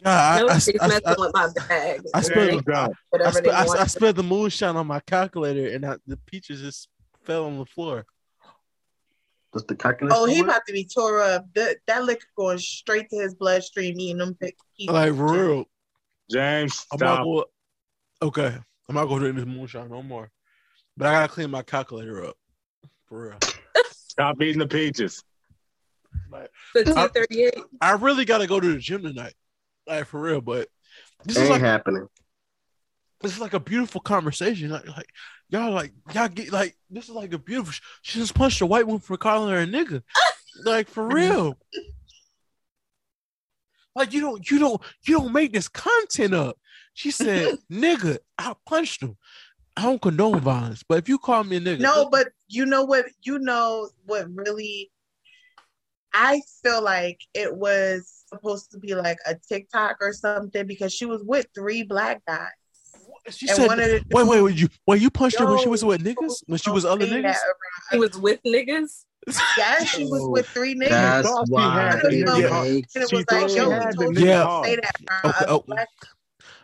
God, 0.03 0.41
no, 0.41 0.47
I, 0.47 0.55
I, 0.55 0.57
she's 0.59 0.77
I, 0.79 0.87
messing 0.87 1.07
I, 1.07 1.15
with 1.17 1.31
my 1.33 1.49
bag. 1.67 2.01
I 2.13 2.21
spilled- 2.21 2.63
I, 2.69 3.31
spilled, 3.31 3.55
I. 3.55 3.65
I 3.81 3.87
spilled 3.87 4.15
the 4.15 4.23
moonshine 4.23 4.75
on 4.75 4.87
my 4.87 4.99
calculator 5.01 5.73
and 5.73 5.85
I, 5.85 5.95
the 6.05 6.17
peaches 6.17 6.61
just 6.61 6.87
fell 7.23 7.45
on 7.45 7.57
the 7.57 7.65
floor. 7.65 8.05
does 9.53 9.65
the 9.65 9.75
calculus? 9.75 10.13
Oh, 10.15 10.25
he 10.25 10.41
work? 10.41 10.49
about 10.51 10.61
to 10.67 10.73
be 10.73 10.85
tore 10.85 11.21
up. 11.21 11.45
That 11.55 11.77
that 11.87 12.03
liquor 12.03 12.27
going 12.37 12.59
straight 12.59 13.09
to 13.09 13.17
his 13.17 13.33
bloodstream, 13.33 13.99
eating 13.99 14.17
them. 14.19 14.35
Pe- 14.39 14.51
peaches. 14.77 14.93
Like 14.93 15.15
for 15.15 15.33
real. 15.33 15.65
James, 16.29 16.85
I'm 16.91 16.99
not 16.99 17.15
stop. 17.15 17.23
going. 17.23 17.43
Okay, 18.21 18.55
I'm 18.89 18.95
not 18.95 19.05
going 19.05 19.21
to 19.21 19.31
drink 19.31 19.45
this 19.47 19.55
moonshine 19.55 19.89
no 19.89 20.03
more. 20.03 20.29
But 20.95 21.07
I 21.07 21.11
gotta 21.13 21.31
clean 21.33 21.49
my 21.51 21.61
calculator 21.63 22.25
up. 22.25 22.35
For 23.07 23.29
real. 23.29 23.37
Stop 23.91 24.41
eating 24.41 24.59
the 24.59 24.67
peaches. 24.67 25.23
Like, 26.31 26.49
The 26.73 26.83
238. 26.85 27.53
I 27.81 27.91
really 27.93 28.25
gotta 28.25 28.47
go 28.47 28.59
to 28.59 28.73
the 28.73 28.79
gym 28.79 29.03
tonight. 29.03 29.33
Like 29.87 30.05
for 30.05 30.19
real. 30.19 30.41
But 30.41 30.67
this 31.23 31.37
is 31.37 31.43
Ain't 31.43 31.51
like 31.51 31.61
happening. 31.61 32.07
this 33.21 33.33
is 33.33 33.39
like 33.39 33.53
a 33.53 33.59
beautiful 33.59 34.01
conversation. 34.01 34.69
Like, 34.69 34.87
like 34.87 35.09
y'all 35.49 35.71
like 35.71 35.93
y'all 36.13 36.27
get 36.27 36.51
like 36.51 36.75
this 36.89 37.05
is 37.09 37.15
like 37.15 37.33
a 37.33 37.39
beautiful. 37.39 37.73
She 38.01 38.19
just 38.19 38.35
punched 38.35 38.61
a 38.61 38.65
white 38.65 38.85
woman 38.85 38.99
for 38.99 39.17
calling 39.17 39.49
her 39.53 39.61
a 39.61 39.65
nigga. 39.65 40.03
like 40.65 40.89
for 40.89 41.07
real. 41.07 41.57
Like 43.95 44.13
you 44.13 44.21
don't 44.21 44.49
you 44.51 44.59
don't 44.59 44.81
you 45.05 45.17
don't 45.17 45.33
make 45.33 45.53
this 45.53 45.67
content 45.67 46.33
up. 46.33 46.57
She 46.93 47.11
said, 47.11 47.57
"Nigga, 47.71 48.17
I 48.37 48.53
punched 48.65 49.01
him. 49.01 49.17
I 49.75 49.83
don't 49.83 50.01
condone 50.01 50.39
violence, 50.39 50.83
but 50.87 50.97
if 50.97 51.07
you 51.09 51.19
call 51.19 51.43
me 51.43 51.57
a 51.57 51.59
nigga, 51.59 51.79
No, 51.79 52.09
but 52.09 52.29
you 52.47 52.65
know 52.65 52.83
what? 52.83 53.05
You 53.21 53.37
know 53.37 53.89
what 54.05 54.27
really? 54.33 54.91
I 56.13 56.41
feel 56.63 56.81
like 56.81 57.19
it 57.35 57.55
was 57.55 58.16
supposed 58.27 58.71
to 58.71 58.77
be 58.79 58.93
like 58.95 59.17
a 59.25 59.35
TikTok 59.35 59.97
or 60.01 60.13
something 60.13 60.65
because 60.67 60.93
she 60.93 61.05
was 61.05 61.23
with 61.23 61.47
three 61.55 61.83
black 61.83 62.21
guys. 62.27 62.47
she 63.29 63.47
and 63.47 63.55
said, 63.57 63.67
one 63.67 63.79
of 63.79 63.85
the 63.89 64.03
wait, 64.11 64.27
wait, 64.27 64.41
wait, 64.41 64.55
you 64.55 64.67
wait, 64.85 65.01
you 65.01 65.09
punched 65.09 65.39
her 65.39 65.45
when 65.45 65.59
she 65.59 65.69
was 65.69 65.83
with 65.83 66.03
niggas? 66.03 66.43
When 66.47 66.57
she 66.57 66.69
was 66.69 66.85
other 66.85 67.05
niggas? 67.05 67.35
She 67.91 67.97
was 67.97 68.17
with 68.17 68.39
niggas. 68.45 69.05
Yeah, 69.57 69.83
she 69.83 70.05
was 70.05 70.21
with 70.29 70.47
three 70.47 70.75
niggas. 70.75 70.89
That's 70.89 71.27
she 71.27 71.33
why 71.51 71.91
had 71.91 72.01
the 72.01 72.07
it 72.09 72.85
and 72.95 73.03
it 73.03 73.11
was 73.11 73.25
thought 73.25 73.41
like, 73.41 73.55
yo, 73.55 73.69
had 73.69 73.97
we 73.97 74.05
told 74.05 74.17
Yeah. 74.19 74.61
say 74.63 74.75
that 74.75 74.95
around 75.09 75.25
Okay, 75.35 75.45
oh, 75.49 75.59
black 75.67 75.89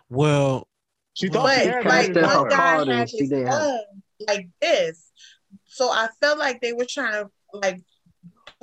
Well, 0.10 0.68
She 1.14 1.27
thought 1.27 1.44
But 1.44 1.60
she 1.64 1.68
like 1.68 1.76
had 1.76 1.84
Cast 1.84 2.14
that 2.14 2.23
one 2.23 2.31
hard. 2.31 2.49
guy 2.88 2.95
had 2.98 3.10
his 3.10 3.30
didn't 3.30 3.48
have- 3.48 3.61
own 3.61 3.80
like 4.27 4.49
this. 4.61 5.11
So 5.65 5.90
I 5.91 6.07
felt 6.22 6.40
like 6.40 6.61
they 6.61 6.72
were 6.73 6.85
trying 6.85 7.26
to 7.26 7.30
like 7.53 7.81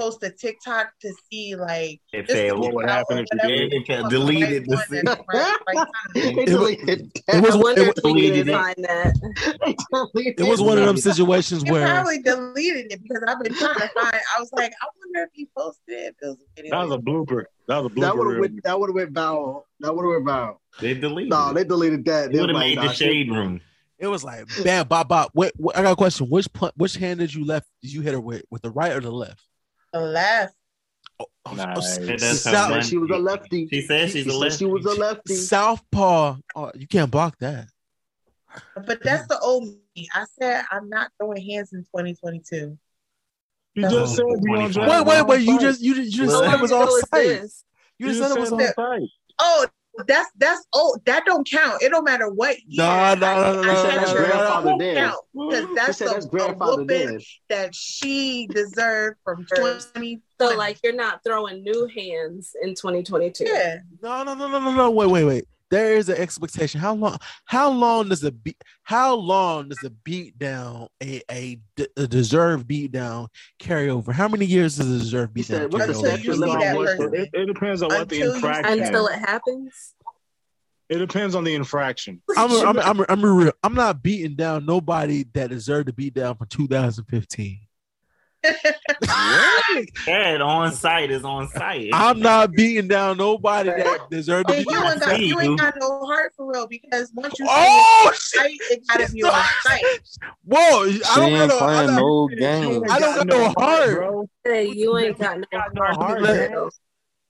post 0.01 0.23
a 0.23 0.31
TikTok 0.31 0.89
to 1.03 1.13
see 1.31 1.55
like 1.57 2.01
It 2.13 2.23
just 2.23 2.33
failed. 2.33 2.59
What 2.61 2.67
get 2.69 2.75
would 2.75 2.89
happen 2.89 3.19
if 3.19 3.27
you 3.33 3.49
did? 3.49 3.73
It 3.75 3.87
kept 3.87 4.03
on 4.05 4.11
the 4.13 4.19
deleted 4.19 4.65
the 4.67 4.77
scene. 4.89 5.07
at 5.09 5.19
the 5.19 5.25
right- 5.35 5.59
right 5.67 5.77
time. 5.77 5.87
They 6.15 6.21
It 6.21 6.37
was- 6.37 6.45
deleted 6.47 7.11
it 7.15 7.23
I 7.35 7.41
was- 7.41 7.57
wonder 7.57 7.83
it 7.83 7.99
if 7.99 8.05
we 8.05 8.13
deleted 8.31 8.49
it. 8.49 8.53
that. 8.53 10.35
it 10.39 10.49
was 10.49 10.61
one 10.63 10.79
of 10.79 10.87
them 10.87 10.97
situations 10.97 11.63
He 11.63 11.71
where 11.73 11.87
probably 11.87 12.19
deleted 12.23 12.93
it 12.93 13.03
because 13.03 13.23
I've 13.27 13.41
been 13.43 13.55
trying 13.55 13.75
to 13.75 13.89
find. 13.89 14.15
I 14.15 14.41
was 14.41 14.51
like, 14.53 14.73
I 14.83 14.87
wonder 14.99 15.25
if 15.25 15.31
he 15.35 15.49
posted 15.57 15.81
it. 15.89 16.15
If 16.21 16.23
it 16.23 16.27
was 16.27 16.37
a 16.41 16.47
video. 16.57 16.71
That 16.79 16.89
was 16.89 16.95
a 16.97 17.03
blooper. 17.03 17.45
That 17.69 17.77
was 17.83 17.85
a 17.85 17.95
would 17.95 17.95
blooper. 17.95 18.33
have 18.33 18.41
went. 18.41 18.63
That 18.65 18.81
would 18.81 18.89
have 18.91 18.95
went 18.95 19.13
viral. 19.13 19.63
That 19.81 19.95
would 19.95 20.03
have 20.05 20.25
went 20.25 20.27
viral. 20.27 20.57
They 20.81 20.95
deleted 20.95 21.31
No, 21.31 21.51
it. 21.51 21.55
they 21.55 21.65
deleted 21.65 22.05
that. 22.07 22.33
They 22.33 22.41
would 22.41 22.49
have 22.51 22.55
like, 22.57 22.67
made 22.69 22.75
nah, 22.77 22.83
the 22.89 22.93
she- 22.95 23.05
shade 23.05 23.31
room. 23.31 23.61
it 23.99 24.07
was 24.07 24.25
like 24.25 24.47
bam, 24.65 24.87
bop, 24.89 25.09
bop. 25.09 25.31
Wait, 25.35 25.53
wait, 25.59 25.77
I 25.77 25.83
got 25.83 25.93
a 25.93 25.97
question. 25.97 26.27
Which 26.29 26.51
pun- 26.53 26.73
which 26.77 26.95
hand 26.97 27.21
did 27.21 27.35
you 27.35 27.45
left? 27.45 27.69
Did 27.83 27.93
you 27.93 28.01
hit 28.01 28.13
her 28.15 28.21
with? 28.21 28.43
With 28.51 28.63
the 28.63 28.71
right 28.71 28.93
or 28.93 29.01
the 29.01 29.11
left? 29.13 29.43
The 29.93 30.01
left. 30.01 30.55
Oh, 31.19 31.27
oh, 31.47 31.51
oh 31.53 31.55
Nice. 31.55 31.99
oh, 31.99 32.17
South- 32.17 32.55
how 32.55 32.67
Said 32.67 32.71
one- 32.71 32.83
she 32.83 32.97
was 32.99 33.11
a 33.11 33.19
lefty. 33.19 33.69
She 33.69 33.83
said 33.83 34.11
she's 34.11 34.25
She 34.25 34.31
a 34.31 34.35
lefty. 34.35 34.59
She 34.59 34.65
was 34.67 34.85
a 34.87 34.95
lefty. 34.95 35.35
Southpaw. 35.35 36.37
Oh, 36.57 36.73
you 36.75 36.87
can't 36.87 37.11
block 37.11 37.37
that. 37.41 37.67
But 38.75 39.03
that's 39.03 39.27
the 39.29 39.39
old 39.41 39.65
me. 39.95 40.09
I 40.15 40.25
said 40.41 40.65
I'm 40.73 40.89
not 40.89 41.11
throwing 41.19 41.43
hands 41.49 41.73
in 41.73 41.81
2022. 41.85 42.77
You 43.75 43.83
just 43.83 44.17
said 44.17 44.25
you 44.25 44.55
on 44.57 44.73
Wait, 44.73 44.77
Wait, 44.77 45.07
wait, 45.07 45.27
wait. 45.27 45.43
You 45.47 45.61
just 45.61 45.81
you 45.81 45.95
just, 45.95 46.11
you 46.17 46.25
just 46.25 46.29
Well, 46.33 46.43
said 46.51 46.55
it 46.55 46.61
was 46.63 46.71
How 46.73 46.79
long 46.81 46.89
on 46.89 47.01
site. 47.09 47.51
You 47.99 48.07
You 48.07 48.13
just 48.15 48.21
said 48.21 48.37
it 48.37 48.41
was 48.41 48.53
on 48.53 48.59
said- 48.61 48.75
site. 48.75 49.03
Oh, 49.39 49.67
that's 50.07 50.31
that's 50.37 50.67
oh 50.75 50.97
that 51.07 51.25
don't 51.25 51.49
count. 51.49 51.83
It 51.83 51.91
don't 51.91 52.05
matter 52.05 52.29
what. 52.29 52.57
year. 52.67 52.85
No, 52.85 53.15
no, 53.15 53.27
I- 53.27 53.53
no, 53.53 53.61
I 53.63 53.67
no, 53.67 53.75
said 53.75 53.89
no, 53.95 53.97
that's 53.97 54.13
no, 54.15 54.17
grandfather 54.17 54.71
no, 54.71 54.77
no. 54.77 54.95
count 54.95 55.17
because 55.35 55.67
She 55.69 55.75
that's 55.75 55.99
said 55.99 56.07
a, 56.09 56.11
that's 56.11 56.27
a 56.27 56.29
grandfather 56.29 56.77
whooping 56.83 57.07
Dan. 57.09 57.21
that 57.49 57.75
she 57.75 58.47
deserved 58.49 59.17
from 59.25 59.47
20. 59.57 60.21
So 60.41 60.57
like 60.57 60.79
you're 60.83 60.95
not 60.95 61.21
throwing 61.25 61.63
new 61.63 61.87
hands 61.95 62.53
in 62.63 62.71
2022. 62.71 63.45
yeah, 63.45 63.79
No, 64.03 64.23
no, 64.25 64.35
no, 64.35 64.49
no, 64.49 64.59
no, 64.59 64.73
no. 64.75 64.91
Wait, 64.91 65.11
wait, 65.11 65.25
wait. 65.25 65.45
There 65.71 65.95
is 65.97 66.09
an 66.09 66.17
expectation. 66.17 66.81
How 66.81 66.95
long? 66.95 67.19
How 67.45 67.71
long 67.71 68.09
does 68.09 68.25
a 68.25 68.33
beat? 68.33 68.57
How 68.83 69.15
long 69.15 69.69
does 69.69 69.83
a 69.85 69.91
beat 69.91 70.37
down 70.39 70.89
a 71.03 71.23
a, 71.31 71.61
d- 71.77 71.87
a 71.97 72.07
deserved 72.09 72.67
beat 72.67 72.91
down 72.93 73.29
carry 73.61 73.89
over? 73.89 74.13
How 74.13 74.27
many 74.27 74.47
years 74.47 74.77
does 74.77 74.91
a 74.91 74.99
deserved 74.99 75.33
beat 75.33 75.47
said, 75.47 75.71
down 75.71 75.81
carry 75.81 75.91
over? 75.91 75.93
until 75.93 76.11
you 76.11 76.17
statute 76.17 76.25
see 76.25 76.31
of 76.33 76.39
that 76.61 76.77
limitations? 76.77 76.97
person. 76.99 77.15
It, 77.15 77.31
it 77.41 77.47
depends 77.47 77.83
on 77.83 77.89
what 77.91 78.09
the 78.09 78.17
Until 78.17 78.29
you- 78.29 78.35
infraction. 78.35 78.83
Until 78.83 79.07
it 79.07 79.19
happens. 79.21 79.95
It 80.89 80.99
depends 80.99 81.37
on 81.37 81.45
the 81.45 81.55
infraction. 81.55 82.21
I'm, 82.37 82.51
I'm, 82.67 82.79
I'm, 82.81 83.07
I'm 83.09 83.25
real. 83.25 83.53
I'm 83.63 83.75
not 83.75 84.03
beating 84.03 84.35
down 84.35 84.67
nobody 84.67 85.25
that 85.35 85.51
deserved 85.51 85.87
to 85.87 85.93
beat 85.93 86.15
down 86.15 86.35
for 86.35 86.47
2015. 86.47 87.61
Dad 90.07 90.41
on 90.41 90.73
site 90.73 91.11
is 91.11 91.25
on 91.25 91.49
site. 91.49 91.91
I'm 91.93 92.21
not 92.21 92.53
beating 92.53 92.89
down 92.89 93.19
nobody 93.19 93.71
that 93.71 94.11
deserves 94.11 94.47
to 94.47 94.55
And 94.55 94.65
beat 94.67 94.71
you 94.73 94.81
down. 94.81 94.93
ain't 94.93 95.01
got 95.01 95.21
you 95.21 95.27
you. 95.27 95.41
ain't 95.41 95.59
got 95.61 95.75
no 95.79 96.05
heart 96.07 96.33
for 96.37 96.51
real 96.51 96.67
because 96.67 97.11
once 97.15 97.39
you 97.39 97.47
say 97.47 97.53
Oh 97.55 98.13
site, 98.15 98.59
it 98.71 98.83
gotta 98.89 99.13
be 99.13 99.23
on 99.25 99.33
site. 99.63 99.85
Whoa! 100.45 100.59
I 100.61 101.01
don't 101.17 101.29
ain't 101.33 101.49
got 101.51 101.61
no. 101.61 101.67
I'm 101.67 101.87
not- 101.87 102.01
no 102.01 102.29
game. 102.29 102.83
I 102.89 102.99
don't 102.99 103.15
got 103.17 103.27
no 103.27 103.49
heart. 103.59 103.91
bro. 103.97 104.29
Hey, 104.45 104.69
you 104.69 104.97
ain't 104.99 105.19
got 105.19 105.39
no 105.39 105.47
heart. 105.53 105.97
heart, 105.97 106.23
man. 106.23 106.51
bro. 106.53 106.71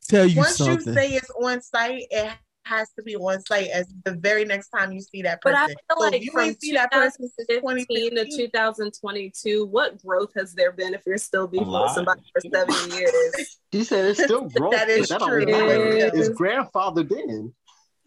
Tell 0.09 0.27
you 0.27 0.39
Once 0.39 0.59
you 0.61 0.81
say 0.81 1.11
it's 1.15 1.31
on 1.31 1.61
site, 1.63 2.07
it 2.11 2.33
has 2.71 2.89
to 2.93 3.03
be 3.03 3.17
on 3.17 3.41
site 3.43 3.69
as 3.69 3.93
the 4.05 4.13
very 4.13 4.45
next 4.45 4.69
time 4.69 4.93
you 4.93 5.01
see 5.01 5.23
that 5.23 5.43
person. 5.43 5.55
But 5.55 5.61
person. 5.61 5.77
I 5.91 5.95
feel 5.95 6.01
so 6.01 6.07
if 6.07 6.13
like 6.13 6.23
you 6.23 6.31
from 6.31 6.41
ain't 6.43 6.61
see 6.61 6.73
that 6.73 6.91
person 6.91 7.29
since 7.29 7.49
2015 7.49 8.15
to 8.17 8.37
2022, 8.37 9.67
what 9.67 10.01
growth 10.03 10.31
has 10.37 10.55
there 10.55 10.73
been 10.73 10.95
if 10.95 11.03
you're 11.07 11.19
still 11.19 11.47
beefing 11.47 11.69
with 11.71 11.91
somebody 11.91 12.23
for 12.33 12.41
seven 12.53 12.91
years? 12.99 13.59
He 13.71 13.85
said 13.85 14.05
it's 14.07 14.23
still 14.23 14.49
growth. 14.49 14.73
That 14.73 14.89
is 14.89 15.09
but 15.09 15.19
don't 15.19 15.29
true. 15.29 15.47
matter. 15.47 16.11
It's 16.15 16.29
grandfather 16.31 17.03
then. 17.03 17.53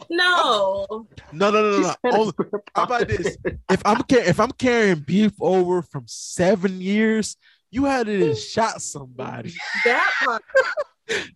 No. 0.10 0.85
no, 1.31 1.52
no, 1.52 1.52
no, 1.52 1.61
no. 1.61 1.80
No. 1.81 1.90
said 1.94 1.98
it's 2.03 2.15
Only- 2.15 2.34
grandfather 2.34 2.61
how 2.76 2.84
about 2.84 3.07
this? 3.07 3.38
if 3.69 3.81
I'm 3.85 4.02
car- 4.03 4.19
if 4.19 4.40
I'm 4.40 4.52
carrying 4.52 4.99
beef 4.99 5.34
over 5.40 5.81
from 5.81 6.03
seven 6.07 6.81
years, 6.81 7.38
you 7.72 7.85
had 7.85 8.07
to 8.07 8.30
and 8.30 8.38
shot 8.53 8.81
somebody. 8.81 9.53
That 9.85 10.11
part. 10.23 10.44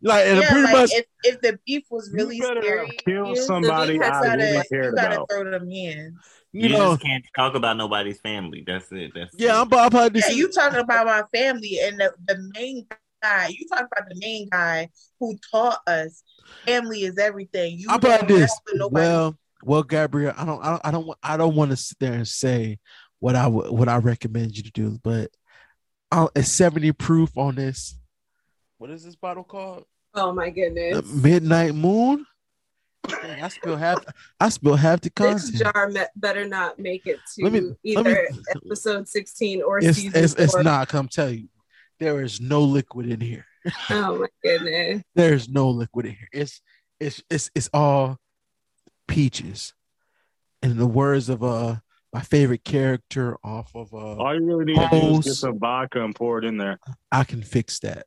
Like 0.02 0.26
and 0.28 0.40
yeah, 0.40 0.50
pretty 0.50 0.64
like 0.64 0.74
much 0.74 0.92
if, 0.94 1.06
if 1.24 1.42
the 1.42 1.60
beef 1.66 1.84
was 1.92 2.10
really 2.14 2.40
better 2.40 2.62
serious, 2.62 2.92
kill 3.06 3.28
you 3.30 3.36
somebody 3.36 3.96
you 3.96 4.04
I 4.04 4.10
gotta, 4.10 4.38
really 4.38 4.58
you 4.58 4.64
cared 4.72 4.96
gotta 4.96 5.16
about. 5.16 5.30
throw 5.30 5.52
them 5.52 5.70
hands. 5.70 6.14
you 6.54 6.62
You, 6.64 6.70
know, 6.70 6.92
just 6.92 7.02
can't 7.02 7.26
talk 7.36 7.56
about 7.56 7.76
nobody's 7.78 8.20
family. 8.22 8.64
That's 8.66 8.90
it. 8.92 9.12
That's 9.14 9.34
yeah, 9.38 9.58
it. 9.58 9.62
I'm 9.62 9.68
about, 9.68 9.88
about 9.88 10.16
Yeah, 10.16 10.22
this. 10.28 10.38
you 10.38 10.50
talking 10.52 10.80
about 10.80 11.06
my 11.06 11.24
family 11.38 11.80
and 11.84 12.00
the, 12.00 12.14
the 12.28 12.50
main 12.56 12.88
guy. 13.22 13.48
You 13.50 13.68
talking 13.68 13.88
about 13.92 14.08
the 14.10 14.16
main 14.22 14.48
guy 14.50 14.90
who 15.20 15.38
taught 15.52 15.80
us 15.86 16.24
family 16.66 17.02
is 17.04 17.18
everything. 17.18 17.78
You 17.78 17.90
How 17.90 17.96
about 17.98 18.28
this? 18.28 18.40
mess 18.40 18.60
with 18.68 18.76
nobody. 18.78 19.06
Well, 19.06 19.38
well, 19.64 19.84
Gabrielle, 19.84 20.34
I 20.38 20.46
don't, 20.46 20.64
I 20.64 20.70
don't, 20.70 20.82
I 20.86 20.92
don't, 20.92 21.08
want- 21.08 21.20
I 21.24 21.38
don't 21.38 21.56
want 21.56 21.72
to 21.72 21.78
sit 21.78 21.98
there 22.00 22.14
and 22.14 22.28
say 22.28 22.80
what 23.20 23.36
I 23.36 23.48
would, 23.48 23.70
what 23.72 23.90
I 23.90 23.98
recommend 23.98 24.56
you 24.56 24.64
to 24.64 24.72
do, 24.72 25.00
but 25.04 25.32
uh, 26.12 26.16
I'll, 26.16 26.32
it's 26.36 26.52
70 26.52 26.94
proof 26.94 27.38
on 27.38 27.56
this. 27.56 27.98
What 28.78 28.90
is 28.90 29.04
this 29.04 29.16
bottle 29.16 29.44
called? 29.44 29.86
Oh 30.14 30.32
my 30.34 30.50
goodness. 30.50 30.96
The 30.98 31.04
Midnight 31.18 31.76
Moon. 31.76 32.26
Dang, 33.08 33.42
I 33.44 33.48
spill 33.48 33.78
half. 33.78 34.04
I 34.40 34.50
spill 34.50 34.76
half 34.76 35.02
the 35.02 35.10
content. 35.10 35.38
This 35.42 35.62
content. 35.62 35.74
jar 35.76 35.90
me- 35.90 36.02
better 36.16 36.46
not 36.48 36.78
make 36.80 37.08
it 37.08 37.20
to 37.36 37.44
Let 37.44 37.54
me- 37.54 37.62
let 37.62 37.78
either 37.84 38.28
me- 38.32 38.40
episode 38.66 39.08
16 39.08 39.62
or 39.62 39.80
It's, 39.80 39.98
season 39.98 40.24
it's, 40.24 40.34
it's 40.36 40.54
four. 40.54 40.64
not. 40.64 40.90
Come 40.90 41.08
tell 41.08 41.30
you, 41.30 41.48
there 42.00 42.22
is 42.22 42.42
no 42.42 42.62
liquid 42.62 43.10
in 43.10 43.22
here. 43.22 43.46
Oh 43.90 44.20
my 44.20 44.28
goodness. 44.44 45.04
There's 45.16 45.50
no 45.50 45.70
liquid 45.70 46.06
in 46.08 46.12
here. 46.14 46.30
It's, 46.32 46.62
it's, 47.00 47.22
it's, 47.30 47.52
it's 47.56 47.70
all 47.74 48.18
peaches. 49.08 49.74
In 50.64 50.78
the 50.78 50.88
words 50.88 51.30
of 51.30 51.44
uh 51.44 51.76
my 52.14 52.22
favorite 52.22 52.64
character 52.64 53.38
off 53.44 53.76
of 53.76 53.94
uh 53.94 53.98
All 54.18 54.34
you 54.34 54.46
really 54.46 54.66
need 54.66 54.76
to 54.80 54.90
do 54.90 55.18
is 55.20 55.26
get 55.26 55.34
some 55.36 55.60
vodka 55.60 56.04
and 56.04 56.16
pour 56.16 56.40
it 56.40 56.46
in 56.46 56.58
there. 56.58 56.80
I 57.12 57.24
can 57.26 57.42
fix 57.44 57.80
that. 57.80 58.06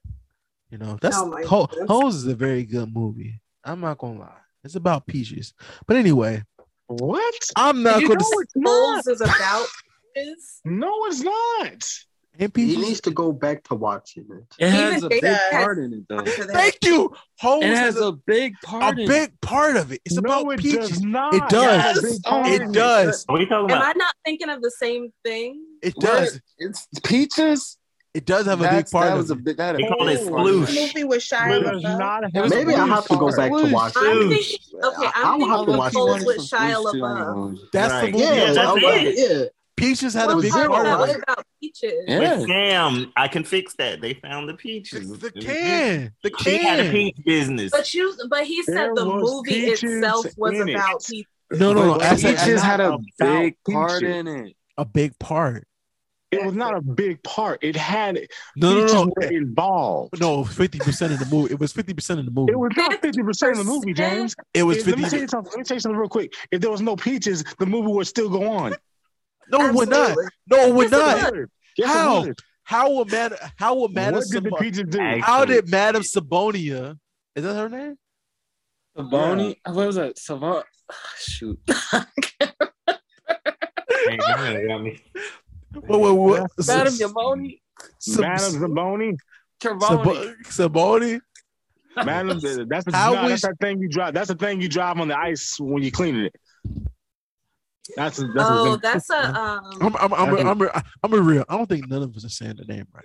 You 0.70 0.78
know, 0.78 0.98
that's 1.01 1.16
Oh 1.16 1.26
my 1.26 1.42
Ho- 1.44 1.66
goodness. 1.66 2.14
Is 2.14 2.26
a 2.26 2.34
very 2.34 2.64
good 2.64 2.94
movie. 2.94 3.40
I'm 3.64 3.80
not 3.80 3.98
gonna 3.98 4.20
lie. 4.20 4.36
It's 4.64 4.76
about 4.76 5.06
peaches. 5.06 5.52
But 5.86 5.97
anyway, 5.97 6.44
What? 6.86 7.34
I'm 7.56 7.82
not 7.82 8.01
you 8.02 8.09
gonna 8.09 8.20
know 8.20 8.28
what 8.30 8.47
Bulls 8.55 9.06
is 9.06 9.20
about? 9.20 9.66
Is 10.14 10.60
No, 10.64 10.92
it's 11.06 11.22
not. 11.22 11.88
and 12.38 12.52
He 12.56 12.76
needs 12.76 13.01
to 13.02 13.10
go 13.10 13.32
back 13.32 13.64
to 13.64 13.74
watching 13.74 14.26
it. 14.30 14.44
It 14.59 14.70
has 14.70 14.98
Even 14.98 15.05
a 15.05 15.09
big 15.09 15.22
Data 15.22 15.40
part 15.52 15.78
in 15.78 15.92
it, 15.92 16.05
though. 16.09 16.24
Thank 16.24 16.78
you. 16.84 17.14
Hose 17.38 17.64
It 17.64 17.68
has 17.68 17.94
has 17.94 17.97
a 18.05 18.12
big 18.12 18.55
part 18.62 18.98
a 18.98 19.02
in 19.02 19.09
big 19.09 19.40
part 19.40 19.76
of 19.76 19.92
it. 19.92 20.01
It's 20.05 20.14
no, 20.16 20.20
about 20.42 20.52
it 20.52 20.60
peaches. 20.60 20.88
does 20.90 21.02
not. 21.02 21.34
Oh 21.34 21.36
it 21.36 21.48
does. 21.48 22.05
It's 22.05 22.20
a 22.26 22.44
It 22.47 22.72
does. 22.72 23.24
What 23.26 23.38
are 23.38 23.42
you 23.42 23.48
talking 23.48 23.74
Am? 23.74 23.82
I 23.82 23.92
not 23.97 24.14
thinking 24.24 24.48
of 24.51 24.62
the 24.62 24.70
same 24.70 25.12
thing? 25.24 25.64
It 25.82 25.88
it. 25.97 26.01
does. 26.01 26.32
What? 26.34 26.40
It's 26.59 26.86
peaches. 27.05 27.76
It 28.12 28.27
does 28.27 28.47
have 28.47 28.61
a 28.61 28.69
big 28.69 28.91
part 28.91 29.07
that 29.07 29.12
of 29.12 29.19
was 29.19 29.31
a 29.31 29.35
it. 29.35 29.45
big. 29.45 29.57
That 29.57 29.77
They 29.77 29.85
a 29.85 29.89
call 29.89 30.09
it 30.09 30.16
big 30.16 30.24
The 30.24 30.31
part 30.32 30.47
in 30.49 30.55
sploosh. 30.55 30.74
movie 30.95 31.05
with 31.05 31.20
Shia 31.20 31.61
It 31.61 31.65
LaBeouf. 31.65 31.99
not 31.99 32.23
have 32.24 32.32
It 32.35 32.41
was 32.43 32.53
a 32.53 32.55
Maybe 32.57 32.74
I 32.74 32.87
have 32.87 33.07
to 33.07 33.16
go 33.16 33.27
back 33.37 33.51
to 33.53 33.57
Sploosh. 33.57 33.73
watch 33.73 33.93
I'm 33.97 34.16
it. 34.32 34.35
thinking, 34.35 34.59
okay, 34.82 35.09
I'll 35.15 35.35
I'm 35.35 35.41
have 35.41 35.49
to 35.61 35.66
thinking 35.66 35.77
watch 35.78 35.95
of 35.95 36.23
it. 36.23 36.27
With 36.27 36.37
Shia 36.39 36.85
LaBeouf. 36.85 37.59
That's 37.73 37.93
Right. 37.93 38.07
the 38.07 38.12
movie. 38.12 38.24
Yeah, 38.24 38.35
Yeah, 38.35 38.53
that's 38.53 38.69
all 38.69 38.77
right, 38.77 39.07
it. 39.07 39.15
yeah. 39.43 39.45
Peaches 39.77 40.12
had 40.12 40.27
Well, 40.27 40.39
a 40.41 40.43
big 40.43 40.51
part 40.53 40.69
part 40.70 40.81
of 40.81 40.87
that 40.87 40.95
of 40.95 41.01
was 41.01 41.11
it. 41.11 41.23
about 41.23 41.45
peaches. 41.61 41.93
Yeah. 42.09 42.37
But 42.37 42.47
Sam, 42.49 43.12
I 43.16 43.28
can 43.28 43.45
fix 43.45 43.74
that. 43.77 44.01
They 44.01 44.12
found 44.15 44.49
the 44.49 44.55
peaches. 44.55 45.09
The 45.19 45.27
It 45.28 45.41
can. 45.41 46.12
The 46.23 46.31
good. 46.31 46.41
She 46.41 46.57
had 46.59 46.81
a 46.81 46.82
can. 46.82 46.93
peach 46.93 47.16
business. 47.24 47.70
But 47.70 47.95
you, 47.95 48.12
but 48.28 48.45
he 48.45 48.62
There 48.66 48.77
said 48.77 48.91
the 48.97 49.05
movie 49.07 49.66
itself 49.70 50.27
was 50.37 50.53
in 50.59 50.69
it. 50.69 50.74
about 50.74 51.03
peaches. 51.09 51.27
No, 51.53 51.73
no, 51.73 51.87
no. 51.87 51.93
But 51.95 52.03
I 52.03 52.16
said, 52.16 52.31
peaches 52.31 52.43
Peaches 52.45 52.62
had 52.62 52.81
a 52.81 52.99
big 53.19 53.57
part 53.70 54.03
in 54.03 54.27
it. 54.28 54.57
a 54.77 54.85
big 54.85 55.19
part. 55.19 55.66
It 56.31 56.44
was 56.44 56.55
not 56.55 56.77
a 56.77 56.81
big 56.81 57.23
part. 57.24 57.59
It 57.62 57.74
had 57.74 58.20
No, 58.57 58.73
no, 58.74 58.81
peaches 58.81 58.94
no. 58.94 59.12
involved. 59.36 60.20
No, 60.20 60.44
fifty 60.44 60.78
percent 60.78 61.12
of 61.12 61.19
the 61.19 61.27
movie. 61.27 61.52
It 61.52 61.59
was 61.59 61.73
fifty 61.73 61.93
percent 61.93 62.20
of 62.20 62.27
the 62.27 62.31
movie. 62.32 62.52
It 62.52 62.59
was 62.59 62.70
not 62.77 63.01
fifty 63.02 63.23
percent 63.23 63.52
of 63.52 63.59
the 63.59 63.65
movie, 63.65 63.93
James. 63.93 64.36
It 64.55 64.62
was 64.62 64.78
If- 64.78 64.86
let 64.86 64.98
me 64.98 65.09
tell 65.09 65.20
you 65.20 65.27
something. 65.28 65.51
Let 65.51 65.59
me 65.59 65.65
tell 65.65 65.74
you 65.77 65.81
something 65.81 65.98
real 65.98 66.09
quick. 66.09 66.32
If 66.52 66.61
there 66.61 66.70
was 66.70 66.81
no 66.81 66.94
peaches, 66.94 67.43
the 67.59 67.66
movie 67.66 67.89
would 67.93 68.07
still 68.07 68.28
go 68.31 68.48
on. 68.48 68.74
No, 69.51 69.66
it 69.66 69.74
would 69.74 69.89
not. 69.89 70.16
No, 70.48 70.66
it 70.69 70.74
would 70.74 70.90
Yes, 70.93 71.23
not. 71.32 71.35
Yes, 71.77 71.89
How? 71.89 72.20
would. 72.23 72.39
How 72.62 72.93
would 72.93 73.11
Madam? 73.11 73.39
How 73.57 73.74
would 73.74 73.93
Madam? 73.93 74.15
What 74.20 74.28
did 74.31 74.44
the 74.44 74.51
peaches 74.52 74.85
do? 74.89 75.01
How 75.20 75.44
did 75.44 75.69
Madam 75.69 76.02
Sabonia? 76.02 76.97
Is 77.35 77.43
that 77.43 77.55
her 77.55 77.69
name? 77.69 77.97
Savoni. 78.97 79.57
What 79.66 79.86
was 79.89 79.97
that? 79.97 80.16
Savon. 80.19 80.62
Shoot. 81.19 81.59
Hey, 84.09 84.16
got 84.66 84.82
me. 84.82 84.98
Wait, 85.74 86.01
wait, 86.01 86.12
wait. 86.12 86.42
Madam 86.66 86.92
Yamoni. 86.94 87.60
Madam 88.18 88.36
Zaboni. 88.38 89.16
Carboni. 89.62 90.34
Sab- 90.47 90.72
Saboni. 90.72 91.20
Madam, 91.97 92.38
that's 92.68 92.84
the, 92.84 92.90
How 92.92 93.12
nah, 93.14 93.22
was- 93.24 93.30
that's 93.30 93.42
that 93.42 93.59
thing 93.60 93.80
you 93.80 93.88
drive. 93.88 94.14
That's 94.14 94.28
the 94.28 94.34
thing 94.34 94.60
you 94.60 94.68
drive 94.68 94.98
on 94.98 95.09
the 95.09 95.18
ice 95.18 95.56
when 95.60 95.82
you're 95.82 95.90
cleaning 95.90 96.24
it. 96.26 96.34
That's 97.97 98.20
a, 98.20 98.26
that's 98.28 98.48
Oh, 98.48 98.74
a, 98.74 98.78
that's 98.78 99.10
a 99.10 99.34
um. 99.34 99.64
I'm, 99.80 99.97
I'm, 99.97 100.14
I'm, 100.14 100.34
I'm, 100.48 100.62
I'm, 100.62 100.82
I'm 101.02 101.12
a 101.12 101.20
real. 101.20 101.44
I 101.48 101.56
don't 101.56 101.68
think 101.68 101.88
none 101.88 102.02
of 102.05 102.14
us 102.16 102.24
are 102.24 102.28
saying 102.28 102.56
the 102.56 102.72
name 102.72 102.86
right. 102.94 103.05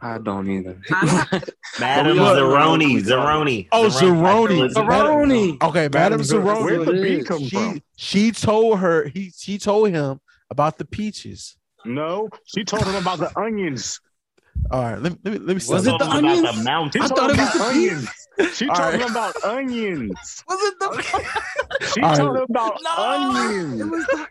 I 0.00 0.16
don't 0.18 0.48
either. 0.48 0.80
Madam 1.80 2.16
Zeroni. 2.16 3.02
Zeroni. 3.02 3.68
Oh, 3.72 3.88
Zeroni. 3.88 4.72
Zeroni. 4.72 5.62
Okay, 5.62 5.88
Madam 5.92 5.92
Madam 5.92 6.20
Zeroni. 6.20 6.56
Zeroni. 6.56 6.62
Where 6.64 6.84
the 6.86 6.92
It 6.92 7.02
bee 7.18 7.24
come 7.24 7.40
She 7.40 7.50
from? 7.50 7.82
she 7.96 8.30
told 8.32 8.78
her 8.78 9.08
he 9.08 9.30
she 9.36 9.58
told 9.58 9.90
him 9.90 10.20
about 10.50 10.78
the 10.78 10.86
peaches. 10.86 11.56
No, 11.88 12.28
she 12.44 12.64
told 12.64 12.86
him 12.86 12.94
about 12.94 13.18
the 13.18 13.30
onions. 13.38 14.00
All 14.70 14.82
right, 14.82 15.00
let 15.00 15.12
me 15.12 15.18
let 15.24 15.32
me, 15.32 15.38
let 15.38 15.46
me 15.48 15.54
Was 15.54 15.62
stop. 15.62 15.78
it 15.80 15.84
the 15.84 16.04
Talking 16.04 16.24
about 16.24 16.36
onions? 16.38 16.56
the 16.56 16.62
mountain. 16.64 17.02
I 17.02 17.08
thought 17.08 17.30
it 17.30 17.38
was 17.38 17.52
the 17.52 17.58
peas. 17.72 17.92
onions. 17.92 18.56
She 18.56 18.68
All 18.68 18.76
told 18.76 18.92
right. 18.94 19.00
him 19.02 19.10
about 19.10 19.34
onions. 19.44 20.44
Was 20.48 20.58
it 20.62 20.74
the? 20.78 21.32
She 21.94 22.00
All 22.02 22.16
told 22.16 22.34
right. 22.34 22.42
him 22.42 22.46
about 22.50 22.80
No, 22.82 22.90
onions. 22.98 23.80
it 23.80 23.84
was 23.90 24.04
the 24.06 24.26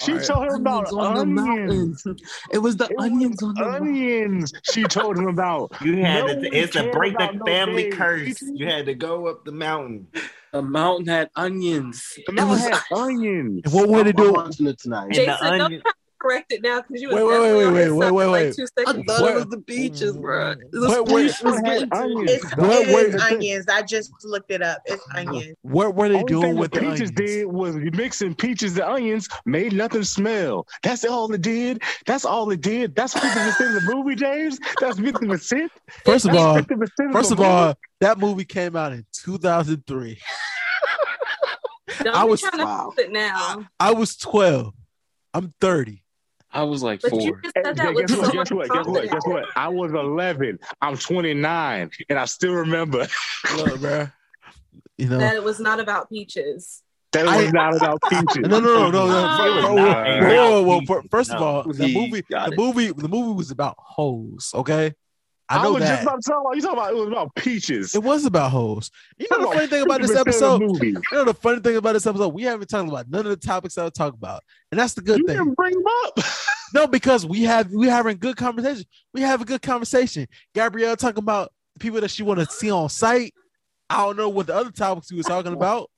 She 0.00 0.12
All 0.12 0.18
right. 0.18 0.26
told 0.26 0.44
him 0.46 0.54
about 0.54 0.92
onions 0.92 0.92
on 0.92 1.14
the 1.14 1.20
onions. 1.20 2.04
mountains. 2.06 2.22
It 2.50 2.58
was 2.58 2.76
the 2.76 2.84
It 2.86 2.96
was 2.96 3.04
onions 3.06 3.42
on 3.42 3.54
the 3.54 3.60
mountains. 3.62 3.88
Onions. 3.88 4.52
She 4.62 4.82
told 4.84 5.18
him 5.18 5.26
about. 5.26 5.72
You 5.82 5.96
had 5.98 6.26
No 6.26 6.40
to. 6.40 6.56
It's 6.56 6.72
to 6.72 6.90
break 6.92 7.18
the 7.18 7.38
family 7.44 7.90
damn 7.90 7.98
curse. 7.98 8.42
You 8.42 8.66
had 8.66 8.86
to 8.86 8.94
go 8.94 9.26
up 9.26 9.44
the 9.44 9.52
mountain. 9.52 10.06
The 10.52 10.62
mountain 10.62 11.06
had 11.08 11.30
onions. 11.36 12.18
The 12.26 12.32
It 12.40 12.44
was 12.44 12.60
had 12.60 12.80
onions. 12.92 13.62
And 13.64 13.72
what 13.72 13.88
way 13.88 14.02
to 14.02 14.10
I'm 14.10 14.16
do 14.16 14.28
it? 14.28 14.32
watching 14.32 14.66
it 14.66 14.78
tonight. 14.78 15.04
And 15.06 15.14
Jason, 15.14 15.26
the 15.34 15.42
don't 15.44 15.60
onion- 15.60 15.80
try 15.82 15.90
to 15.90 15.96
correct 16.22 16.52
it 16.52 16.62
now 16.62 16.80
because 16.80 17.02
you 17.02 17.08
was 17.08 17.16
Wait, 17.16 17.24
wait, 17.24 17.32
definitely 17.32 17.64
wait, 17.64 17.66
on 17.66 17.74
wait, 17.74 17.90
wait, 17.90 18.12
wait, 18.12 18.26
like 18.26 18.42
wait. 18.44 18.54
two 18.54 18.66
I 18.78 18.84
thought 18.84 18.96
What- 18.96 19.06
mm. 19.06 19.30
it 19.30 19.34
was 19.34 19.46
the 19.46 19.60
peaches, 19.62 20.16
bro. 20.16 20.54
The 20.70 20.80
What- 20.80 21.06
sploosh 21.08 21.42
what- 21.44 21.52
was 21.52 21.54
had 21.56 21.64
getting 21.64 21.92
onions. 21.92 22.30
It's, 22.30 22.56
What 22.56 22.70
it 22.70 22.88
only 22.88 22.92
is 22.94 23.22
onions. 23.22 23.66
I 23.68 23.82
just 23.82 24.12
looked 24.24 24.50
it 24.50 24.62
up. 24.62 24.80
It's 24.86 25.04
onions. 25.14 25.56
What 25.62 25.94
were 25.96 26.08
they 26.08 26.14
only 26.16 26.26
doing 26.26 26.42
thing 26.42 26.56
with 26.56 26.70
the 26.70 26.80
the 26.80 26.86
peaches 26.86 27.10
onions? 27.10 27.30
did 27.30 27.46
was 27.46 27.76
mixing 27.76 28.34
peaches 28.34 28.72
and 28.78 28.82
onions 28.84 29.28
made 29.44 29.72
nothing 29.72 30.04
smell. 30.04 30.66
That's 30.82 31.04
all 31.04 31.32
it 31.32 31.42
did. 31.42 31.82
That's 32.06 32.24
all 32.24 32.50
it 32.50 32.60
did. 32.60 32.94
That's 32.94 33.12
fifty 33.12 33.28
percent 33.28 33.76
of 33.76 33.82
the 33.84 33.94
movie, 33.94 34.14
James. 34.14 34.58
That's 34.80 34.98
fifty 34.98 35.26
percent. 35.26 35.72
First 36.04 36.26
of 36.26 36.34
all, 36.34 36.60
first 37.12 37.32
of 37.32 37.40
all, 37.40 37.74
that 38.00 38.18
movie 38.18 38.44
came 38.44 38.76
out 38.76 38.92
in 38.92 39.04
2003. 39.12 40.18
Don't 42.02 42.14
I 42.14 42.24
was- 42.24 42.40
trying 42.40 42.58
to 42.58 42.64
wow. 42.64 42.92
fix 42.96 43.08
it 43.08 43.12
now. 43.12 43.66
I 43.78 43.92
was 43.92 44.16
12. 44.16 44.72
I'm 45.34 45.54
30. 45.60 46.02
I 46.52 46.62
was 46.64 46.82
like 46.82 47.00
But 47.00 47.10
four. 47.10 47.40
just 47.40 47.54
said 47.64 47.76
that 47.76 47.94
with 47.94 48.06
guess 48.08 48.16
so 48.16 48.22
what? 48.22 48.34
much 48.34 48.48
Guess 48.48 48.52
what? 48.56 48.68
Guess 48.68 48.86
what? 48.86 49.10
Guess 49.10 49.26
what? 49.26 49.44
I 49.56 49.68
was 49.68 49.92
eleven. 49.92 50.58
I'm 50.80 50.96
29, 50.96 51.90
and 52.10 52.18
I 52.18 52.24
still 52.26 52.52
remember 52.54 53.06
Look, 53.56 53.80
bro. 53.80 54.08
You 54.98 55.08
know, 55.08 55.18
that 55.18 55.34
it 55.36 55.42
was 55.42 55.58
not 55.60 55.80
about 55.80 56.10
peaches. 56.10 56.82
that 57.12 57.26
I- 57.26 57.42
was 57.42 57.52
not 57.52 57.74
about 57.76 58.00
peaches. 58.10 58.36
no, 58.48 58.60
no, 58.60 58.90
no, 58.90 58.90
no, 58.90 59.06
no. 59.06 59.06
no. 59.06 59.44
It 59.46 59.54
was 59.54 59.64
Whoa, 59.64 59.74
not 59.74 59.76
whoa, 59.76 60.18
about 60.18 60.26
whoa, 60.36 60.62
whoa, 60.62 60.78
peaches. 60.80 60.88
whoa. 60.88 61.02
First 61.10 61.30
of 61.30 61.42
all, 61.42 61.62
the 61.64 61.94
movie, 61.94 62.22
the 62.28 62.54
movie, 62.56 62.92
the 62.92 63.08
movie 63.08 63.34
was 63.34 63.50
about 63.50 63.76
hoes. 63.78 64.50
Okay, 64.54 64.92
I 65.48 65.58
I, 65.58 65.62
know 65.64 65.72
was 65.72 65.82
just 65.82 65.92
that 65.92 66.02
about 66.02 66.22
to 66.22 66.30
talk 66.30 66.40
about. 66.40 66.56
You 66.56 66.62
talking 66.62 66.78
about 66.78 66.92
it 66.92 66.96
was 66.96 67.08
about 67.08 67.34
peaches. 67.34 67.94
it 67.94 68.02
was 68.02 68.24
about 68.24 68.50
hoes. 68.50 68.90
You 69.18 69.26
know 69.30 69.40
the 69.40 69.54
funny 69.54 69.66
thing 69.66 69.82
about 69.82 70.00
this 70.00 70.10
50% 70.10 70.14
of 70.20 70.24
the 70.24 70.30
episode. 70.30 70.60
movie. 70.62 70.86
You 70.88 71.00
know 71.12 71.24
the 71.24 71.34
funny 71.34 71.60
thing 71.60 71.76
about 71.76 71.92
this 71.94 72.06
episode, 72.06 72.28
we 72.28 72.42
haven't 72.42 72.68
talked 72.68 72.88
about 72.88 73.10
none 73.10 73.20
of 73.26 73.30
the 73.30 73.36
topics 73.36 73.76
I 73.76 73.84
would 73.84 73.94
talk 73.94 74.14
about, 74.14 74.42
and 74.70 74.78
that's 74.80 74.94
the 74.94 75.02
good 75.02 75.18
You 75.18 75.26
thing. 75.26 75.36
didn't 75.38 75.54
bring 75.54 75.74
them 75.74 75.84
up. 76.06 76.18
No, 76.74 76.86
because 76.86 77.26
we 77.26 77.42
have 77.42 77.70
we 77.70 77.86
having 77.86 78.16
good 78.16 78.38
conversation. 78.38 78.86
We 79.12 79.20
have 79.20 79.42
a 79.42 79.44
good 79.44 79.60
conversation. 79.60 80.26
Gabrielle 80.54 80.96
talking 80.96 81.18
about 81.18 81.52
the 81.74 81.80
people 81.80 82.00
that 82.00 82.10
she 82.10 82.22
want 82.22 82.40
to 82.40 82.46
see 82.46 82.70
on 82.70 82.88
site. 82.88 83.34
I 83.90 83.98
don't 83.98 84.16
know 84.16 84.30
what 84.30 84.46
the 84.46 84.54
other 84.54 84.70
topics 84.70 85.10
we 85.12 85.18
were 85.18 85.22
talking 85.22 85.52
about. 85.52 85.90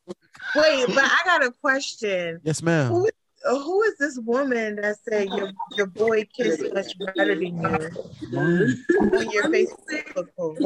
Wait, 0.56 0.86
but 0.88 0.98
I 1.04 1.18
got 1.24 1.44
a 1.44 1.52
question. 1.60 2.40
Yes, 2.42 2.60
ma'am. 2.60 2.90
Who, 2.90 3.08
Oh, 3.46 3.62
who 3.62 3.82
is 3.82 3.98
this 3.98 4.18
woman 4.18 4.76
that 4.76 4.96
said 5.06 5.28
your 5.28 5.52
your 5.76 5.86
boy 5.86 6.24
kissed 6.34 6.62
much 6.72 6.96
better 6.98 7.34
than 7.34 7.60
you 7.60 7.66
on 7.66 9.30
your 9.30 9.44
Facebook 9.44 10.28
post? 10.36 10.62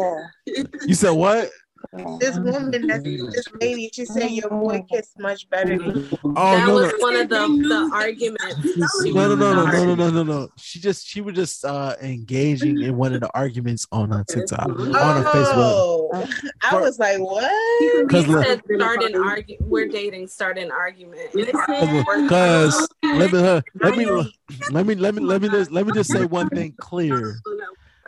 You 0.86 0.94
said 0.94 1.10
what? 1.10 1.50
This 2.20 2.36
woman, 2.38 2.70
that 2.88 3.02
this 3.02 3.44
lady, 3.60 3.90
she 3.92 4.04
said 4.04 4.30
your 4.30 4.50
boy 4.50 4.84
kissed 4.90 5.18
much 5.18 5.48
better. 5.48 5.78
Oh 5.82 6.32
that 6.34 6.66
no, 6.66 6.74
was 6.74 6.92
no. 6.92 6.98
one 6.98 7.16
of 7.16 7.28
the, 7.28 7.38
the 7.38 7.90
arguments. 7.94 8.76
No, 8.76 9.34
no, 9.34 9.34
no, 9.34 9.54
no, 9.54 9.64
no, 9.64 9.84
no, 9.84 9.94
no, 9.94 10.10
no, 10.10 10.22
no. 10.22 10.48
She 10.58 10.80
just 10.80 11.06
she 11.06 11.20
was 11.20 11.34
just 11.34 11.64
uh 11.64 11.94
engaging 12.02 12.82
in 12.82 12.96
one 12.96 13.14
of 13.14 13.20
the 13.20 13.30
arguments 13.34 13.86
on 13.90 14.12
uh, 14.12 14.22
TikTok 14.28 14.68
on 14.68 14.76
her 14.76 15.24
Facebook. 15.24 15.54
Oh, 15.56 16.28
I 16.62 16.76
was 16.78 16.98
like, 16.98 17.18
what? 17.18 18.10
Cause 18.10 18.26
said 18.26 18.60
start 18.76 19.02
an 19.02 19.14
argue. 19.16 19.56
We're 19.60 19.88
dating. 19.88 20.28
Start 20.28 20.58
an 20.58 20.70
argument. 20.70 21.32
Because 21.32 22.88
let 23.02 23.32
me 23.32 23.38
uh, 23.38 23.60
let 23.80 23.96
me 23.96 24.06
let 24.70 24.84
me 24.84 24.94
let 24.94 25.14
me 25.14 25.22
let 25.22 25.42
me 25.42 25.48
just 25.48 25.70
let 25.70 25.86
me 25.86 25.92
just 25.92 26.12
say 26.12 26.24
one 26.24 26.48
thing 26.50 26.74
clear 26.78 27.40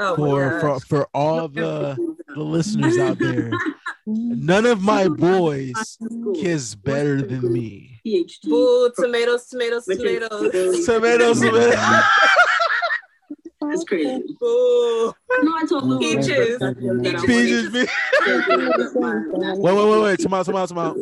Oh, 0.03 0.17
for 0.17 0.51
my 0.51 0.61
for 0.61 0.67
gosh. 0.67 0.85
for 0.85 1.09
all 1.13 1.49
the 1.49 2.17
the 2.35 2.43
listeners 2.43 2.99
out 2.99 3.19
there. 3.19 3.51
None 4.07 4.67
of 4.67 4.83
my 4.83 5.09
boys 5.09 5.99
kiss 6.35 6.75
better 6.75 7.23
than 7.23 7.53
me. 7.53 8.01
Boo, 8.45 8.91
tomatoes, 8.97 9.47
tomatoes, 9.47 9.85
tomatoes. 9.85 10.87
Tomatoes, 10.87 11.41
tomatoes. 11.41 11.75
That's 13.63 13.85
crazy. 13.85 14.25
Boo. 14.41 15.13
No, 15.43 15.57
I 15.57 15.65
told 15.69 15.85
Lou. 15.85 15.99
Peaches. 15.99 16.59
Peaches, 17.27 17.71
be- 17.73 17.87
Wait, 18.27 19.75
wait, 19.75 19.89
wait, 19.91 20.03
wait. 20.03 20.19
Come 20.23 20.35
out, 20.35 20.47
come 20.47 20.57
out, 20.57 20.69
come 20.69 20.79
out. 20.79 20.97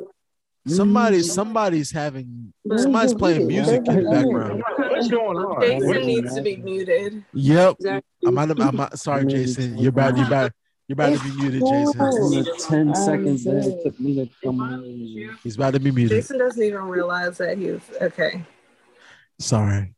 Somebody, 0.66 1.22
somebody's 1.22 1.90
having, 1.90 2.52
somebody's 2.76 3.14
playing 3.14 3.46
music 3.46 3.86
in 3.88 4.04
the 4.04 4.10
background. 4.10 4.62
What's 4.76 5.08
going 5.08 5.38
on? 5.38 5.62
Jason 5.62 6.06
needs 6.06 6.34
to 6.34 6.42
be 6.42 6.56
muted. 6.56 7.24
Yep. 7.32 7.76
I'm 8.26 8.36
out. 8.36 8.60
I'm 8.60 8.80
out. 8.80 8.98
Sorry, 8.98 9.24
Jason. 9.24 9.78
You're 9.78 9.92
bad. 9.92 10.18
You're 10.18 10.28
bad. 10.28 10.52
You're 10.88 10.94
about 10.94 11.18
to 11.18 11.22
be 11.24 11.36
muted, 11.36 11.60
In 11.62 11.68
Jason. 11.68 11.98
the 11.98 12.64
10 12.68 12.88
I'm 12.88 12.94
seconds 12.94 13.44
that 13.44 13.56
it 13.58 13.84
took 13.84 14.00
me 14.00 14.14
to 14.14 14.30
come 14.42 14.60
in. 14.82 15.36
He's 15.44 15.56
about 15.56 15.74
to 15.74 15.80
be 15.80 15.90
muted. 15.90 16.16
Jason 16.16 16.38
doesn't 16.38 16.62
even 16.62 16.82
realize 16.84 17.36
that 17.38 17.58
he's 17.58 17.80
okay. 18.00 18.42
Sorry. 19.38 19.94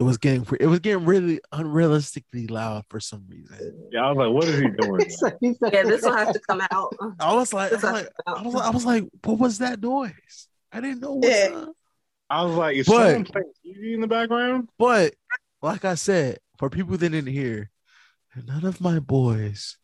It 0.00 0.02
was 0.04 0.16
getting 0.18 0.46
it 0.60 0.66
was 0.66 0.78
getting 0.80 1.04
really 1.04 1.40
unrealistically 1.52 2.50
loud 2.50 2.84
for 2.88 3.00
some 3.00 3.24
reason. 3.28 3.88
Yeah, 3.92 4.04
I 4.06 4.12
was 4.12 4.16
like, 4.18 4.32
what 4.32 4.44
is 4.44 4.58
he 4.60 4.68
doing? 4.80 5.00
He 5.04 5.10
said- 5.10 5.36
he 5.40 5.54
said- 5.54 5.72
Yeah, 5.72 5.82
this 5.84 6.02
will 6.02 6.16
have 6.16 6.32
to 6.32 6.40
come 6.40 6.60
out. 6.72 6.94
I 7.20 7.34
was 7.34 7.52
like, 7.52 7.72
I 7.72 7.74
was 7.76 7.82
like, 7.84 7.94
have 7.94 8.06
to 8.06 8.12
come 8.26 8.36
I 8.36 8.42
was 8.42 8.54
like, 8.54 8.64
I 8.64 8.70
was 8.70 8.84
like, 8.84 9.04
what 9.24 9.38
was 9.38 9.58
that 9.58 9.80
noise? 9.80 10.48
I 10.72 10.80
didn't 10.80 11.00
know 11.00 11.14
what's 11.14 11.28
Yeah. 11.28 11.50
up. 11.56 11.72
I 12.30 12.42
was 12.44 12.54
like, 12.56 12.76
is 12.76 12.86
But- 12.86 12.94
someone 13.06 13.24
playing 13.24 13.52
TV 13.64 13.94
in 13.94 14.00
the 14.00 14.06
background? 14.08 14.68
But 14.78 15.14
like 15.62 15.84
I 15.84 15.94
said, 15.94 16.38
for 16.58 16.68
people 16.68 16.96
that 16.96 17.08
didn't 17.08 17.32
hear, 17.32 17.70
none 18.46 18.64
of 18.64 18.80
my 18.80 18.98
boys 18.98 19.76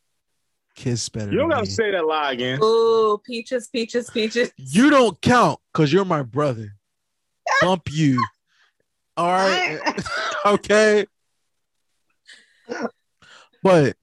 kiss 0.74 1.08
better. 1.08 1.30
You 1.30 1.38
don't 1.38 1.48
than 1.48 1.58
gotta 1.58 1.68
me. 1.68 1.72
say 1.72 1.90
that 1.92 2.06
lie 2.06 2.32
again. 2.32 2.58
Ooh, 2.62 3.18
peaches, 3.24 3.68
peaches, 3.68 4.10
peaches. 4.10 4.52
You 4.56 4.90
don't 4.90 5.20
count 5.20 5.60
because 5.72 5.92
you're 5.92 6.04
my 6.04 6.22
brother. 6.22 6.74
Bump 7.60 7.90
you. 7.90 8.24
All 9.16 9.30
right. 9.30 9.80
okay. 10.46 11.06
But 13.62 13.96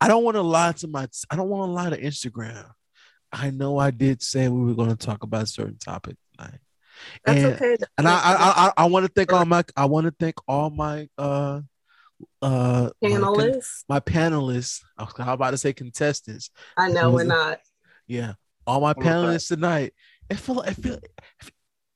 I 0.00 0.08
don't 0.08 0.24
want 0.24 0.36
to 0.36 0.42
lie 0.42 0.72
to 0.72 0.88
my 0.88 1.08
I 1.30 1.36
don't 1.36 1.48
want 1.48 1.68
to 1.68 1.72
lie 1.72 1.90
to 1.90 2.00
Instagram. 2.00 2.70
I 3.32 3.50
know 3.50 3.78
I 3.78 3.90
did 3.90 4.22
say 4.22 4.48
we 4.48 4.64
were 4.64 4.74
going 4.74 4.94
to 4.94 4.96
talk 4.96 5.22
about 5.22 5.44
a 5.44 5.46
certain 5.46 5.78
topic 5.78 6.16
tonight. 6.36 6.58
That's 7.24 7.44
and, 7.44 7.54
okay. 7.54 7.76
And 7.98 8.08
I 8.08 8.12
I 8.12 8.34
I, 8.34 8.72
I 8.76 8.84
want 8.86 9.06
to 9.06 9.12
thank 9.12 9.32
all 9.32 9.44
my 9.44 9.64
I 9.76 9.84
want 9.86 10.06
to 10.06 10.14
thank 10.18 10.36
all 10.48 10.70
my 10.70 11.08
uh 11.18 11.60
uh 12.42 12.90
my 13.02 13.08
panelists. 13.10 13.84
my 13.88 14.00
panelists. 14.00 14.82
I 14.96 15.04
was 15.04 15.12
about 15.18 15.50
to 15.50 15.58
say 15.58 15.72
contestants. 15.72 16.50
I 16.76 16.88
know 16.88 17.10
we're 17.10 17.24
not. 17.24 17.60
Yeah, 18.06 18.34
all 18.66 18.80
my 18.80 18.88
What 18.88 18.96
was 18.98 19.04
that? 19.04 19.12
panelists 19.12 19.48
tonight. 19.48 19.94
It 20.30 20.38
feel 20.38 20.60
it 20.62 20.74
feel 20.74 20.98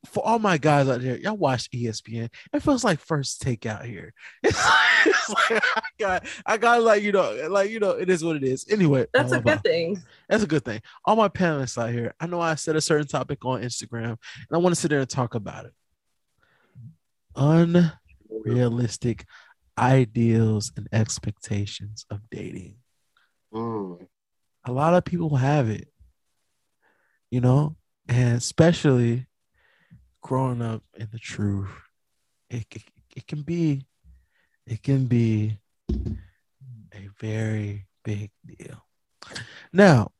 for 0.06 0.26
all 0.26 0.38
my 0.38 0.56
guys 0.56 0.88
out 0.88 1.02
there. 1.02 1.18
Y'all 1.18 1.36
watch 1.36 1.70
ESPN. 1.72 2.30
It 2.54 2.62
feels 2.62 2.82
like 2.82 2.98
first 3.00 3.42
take 3.42 3.66
out 3.66 3.84
here. 3.84 4.14
It's 4.42 4.56
like, 4.64 5.06
it's 5.06 5.28
like 5.28 5.62
I 5.76 5.82
got 5.98 6.26
I 6.46 6.56
got 6.56 6.82
like 6.82 7.02
you 7.02 7.12
know 7.12 7.46
like 7.50 7.70
you 7.70 7.80
know 7.80 7.90
it 7.90 8.08
is 8.10 8.24
what 8.24 8.36
it 8.36 8.42
is. 8.44 8.66
Anyway, 8.70 9.06
That's 9.12 9.32
a 9.32 9.36
good 9.36 9.42
blah. 9.44 9.56
thing. 9.58 10.02
That's 10.28 10.42
a 10.42 10.46
good 10.46 10.64
thing. 10.64 10.80
All 11.04 11.16
my 11.16 11.28
panelists 11.28 11.80
out 11.80 11.90
here. 11.92 12.14
I 12.18 12.26
know 12.26 12.40
I 12.40 12.54
said 12.54 12.76
a 12.76 12.80
certain 12.80 13.06
topic 13.06 13.44
on 13.44 13.62
Instagram, 13.62 14.10
and 14.10 14.18
I 14.52 14.56
want 14.58 14.74
to 14.74 14.80
sit 14.80 14.88
there 14.88 15.00
and 15.00 15.08
talk 15.08 15.34
about 15.34 15.66
it. 15.66 15.72
Unrealistic 17.36 19.24
ideals 19.80 20.70
and 20.76 20.86
expectations 20.92 22.04
of 22.10 22.20
dating 22.30 22.76
Mm. 23.52 24.06
a 24.64 24.72
lot 24.72 24.94
of 24.94 25.04
people 25.04 25.34
have 25.36 25.68
it, 25.68 25.88
you 27.30 27.40
know, 27.40 27.76
and 28.06 28.36
especially 28.36 29.26
growing 30.22 30.62
up 30.62 30.84
in 30.96 31.08
the 31.10 31.18
truth, 31.18 31.70
it, 32.48 32.64
it, 32.70 32.82
it 33.16 33.26
can 33.26 33.42
be, 33.42 33.86
it 34.66 34.82
can 34.84 35.06
be 35.06 35.58
a 35.92 37.08
very 37.18 37.86
big 38.04 38.30
deal. 38.46 38.84
Now, 39.72 40.12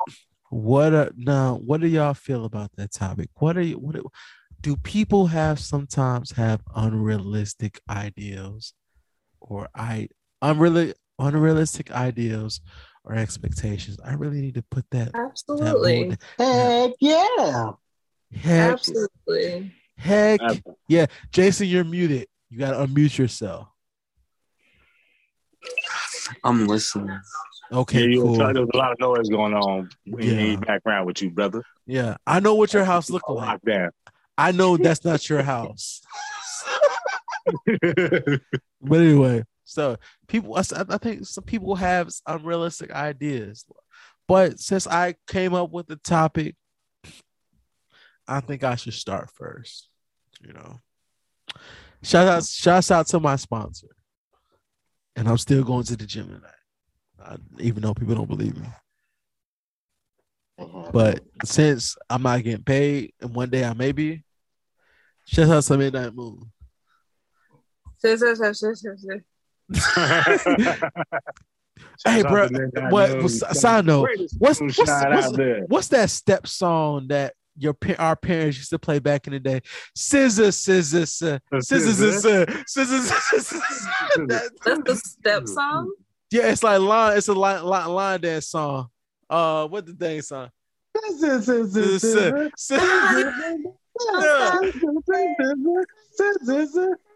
what 0.48 0.92
are, 0.92 1.12
now, 1.16 1.54
what 1.64 1.80
do 1.80 1.86
y'all 1.86 2.14
feel 2.14 2.44
about 2.44 2.72
that 2.76 2.92
topic? 2.92 3.28
What 3.36 3.56
are 3.56 3.62
you, 3.62 3.78
what 3.78 3.94
do, 3.94 4.10
do 4.60 4.76
people 4.76 5.28
have 5.28 5.60
sometimes 5.60 6.32
have 6.32 6.62
unrealistic 6.74 7.80
ideals 7.88 8.74
or 9.40 9.68
I 9.74 10.08
unreal, 10.42 10.92
unrealistic 11.18 11.90
ideals 11.90 12.60
or 13.04 13.14
expectations. 13.14 13.98
I 14.04 14.14
really 14.14 14.40
need 14.40 14.54
to 14.54 14.62
put 14.70 14.84
that. 14.90 15.12
that 15.12 15.20
Absolutely. 15.30 16.04
mold- 16.04 16.18
Heck 16.38 16.92
yeah. 17.00 17.70
Heck, 18.32 18.72
Absolutely. 18.72 19.72
heck, 19.96 20.40
Ab- 20.42 20.62
yeah. 20.88 21.06
Jason, 21.32 21.66
you're 21.66 21.84
muted. 21.84 22.26
You 22.48 22.58
gotta 22.58 22.86
unmute 22.86 23.18
yourself. 23.18 23.68
I'm 26.44 26.66
listening. 26.66 27.18
Okay, 27.72 28.00
yeah, 28.00 28.06
you 28.06 28.22
cool. 28.22 28.36
there's 28.36 28.56
a 28.72 28.76
lot 28.76 28.92
of 28.92 28.98
noise 29.00 29.28
going 29.28 29.54
on 29.54 29.88
in 30.06 30.18
Yeah. 30.18 30.40
your 30.52 30.60
background 30.60 31.06
with 31.06 31.22
you, 31.22 31.30
brother. 31.30 31.62
Yeah, 31.86 32.16
I 32.26 32.40
know 32.40 32.54
what 32.54 32.72
your 32.72 32.84
house 32.84 33.10
look 33.10 33.28
like. 33.28 33.60
Lockdown. 33.62 33.90
I 34.38 34.52
know 34.52 34.76
that's 34.76 35.04
not 35.04 35.28
your 35.28 35.42
house. 35.42 36.00
But 38.82 39.00
anyway, 39.00 39.44
so 39.64 39.96
people, 40.26 40.56
I, 40.56 40.62
I 40.88 40.98
think 40.98 41.26
some 41.26 41.44
people 41.44 41.74
have 41.76 42.08
unrealistic 42.26 42.90
ideas. 42.90 43.64
But 44.26 44.58
since 44.58 44.86
I 44.86 45.16
came 45.26 45.54
up 45.54 45.70
with 45.70 45.86
the 45.86 45.96
topic, 45.96 46.56
I 48.26 48.40
think 48.40 48.64
I 48.64 48.76
should 48.76 48.94
start 48.94 49.30
first. 49.30 49.88
You 50.40 50.52
know, 50.54 50.80
shout 52.02 52.28
out, 52.28 52.44
shouts 52.44 52.90
out 52.90 53.06
to 53.08 53.20
my 53.20 53.36
sponsor, 53.36 53.88
and 55.16 55.28
I'm 55.28 55.38
still 55.38 55.64
going 55.64 55.84
to 55.84 55.96
the 55.96 56.06
gym 56.06 56.28
tonight, 56.28 57.22
uh, 57.22 57.36
even 57.58 57.82
though 57.82 57.92
people 57.92 58.14
don't 58.14 58.28
believe 58.28 58.56
me. 58.56 58.68
But 60.92 61.20
since 61.44 61.96
I'm 62.08 62.22
not 62.22 62.42
getting 62.42 62.64
paid, 62.64 63.12
and 63.20 63.34
one 63.34 63.50
day 63.50 63.64
I 63.64 63.72
may 63.74 63.92
be, 63.92 64.22
shout 65.26 65.48
out 65.48 65.64
to 65.64 65.76
Midnight 65.76 66.14
Moon. 66.14 66.50
Hey, 72.04 72.20
Shout 72.22 72.26
out 72.26 72.30
bro. 72.32 72.46
to 72.48 72.52
Midnight 72.52 72.92
What? 72.92 73.10
Moon. 73.10 73.22
was- 73.22 73.60
side 73.60 73.86
note, 73.86 74.08
What's 74.38 74.60
what's, 74.60 74.78
what's, 74.78 75.38
what's 75.68 75.88
that 75.88 76.10
step 76.10 76.46
song 76.46 77.08
that 77.08 77.34
your 77.56 77.74
our 77.98 78.14
parents 78.16 78.56
used 78.58 78.70
to 78.70 78.78
play 78.78 78.98
back 79.00 79.26
in 79.26 79.32
the 79.34 79.40
day? 79.40 79.60
Scissor, 79.94 80.50
scissor, 80.52 81.04
scissor, 81.06 81.40
scissor, 81.60 81.92
scissor, 81.92 82.46
scissor, 82.66 82.98
scissor. 82.98 83.60
That's 84.26 84.50
the 84.84 84.96
step 84.96 85.46
song. 85.48 85.92
Yeah, 86.30 86.50
it's 86.52 86.62
like 86.62 86.80
line. 86.80 87.16
It's 87.18 87.28
a 87.28 87.34
line, 87.34 87.64
line, 87.64 87.88
line 87.88 88.20
dance 88.20 88.48
song. 88.48 88.88
Uh, 89.28 89.66
what 89.68 89.84
the 89.86 89.92
thing 89.94 90.22
song? 90.22 90.48
Scissor, 91.18 91.42
scissor, 91.42 91.98
scissor, 92.56 93.40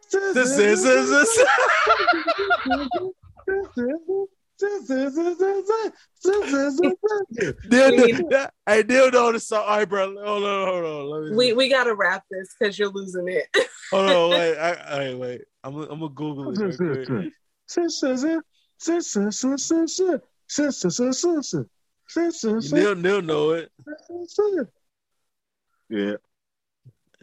scissor, 0.08 0.46
scissor, 0.46 1.24
scissor. 1.24 1.46
Deal, 7.68 7.90
deal, 7.90 8.48
hey, 8.66 8.82
deal 8.82 9.10
know 9.10 9.32
the 9.32 9.40
song. 9.40 9.64
All 9.66 9.78
right, 9.78 9.88
bro. 9.88 10.14
Hold 10.24 10.44
on, 10.44 10.68
hold 10.68 10.84
on. 10.84 11.10
Let 11.10 11.30
me 11.30 11.36
We 11.36 11.52
we 11.52 11.68
gotta 11.68 11.94
wrap 11.94 12.24
this 12.30 12.54
because 12.58 12.78
you're 12.78 12.90
losing 12.90 13.28
it. 13.28 13.46
hold 13.90 14.10
on. 14.10 14.30
Wait, 14.38 14.56
I, 14.56 14.72
I, 14.72 15.14
wait. 15.14 15.42
I'm, 15.62 15.76
I'm 15.76 16.00
gonna 16.00 16.08
Google 16.10 16.52
it. 16.52 16.80
Real 16.80 17.06
quick. 17.06 17.32
They'll, 22.70 22.94
they'll 22.94 23.22
know 23.22 23.50
it. 23.50 23.72
Yeah. 25.88 26.14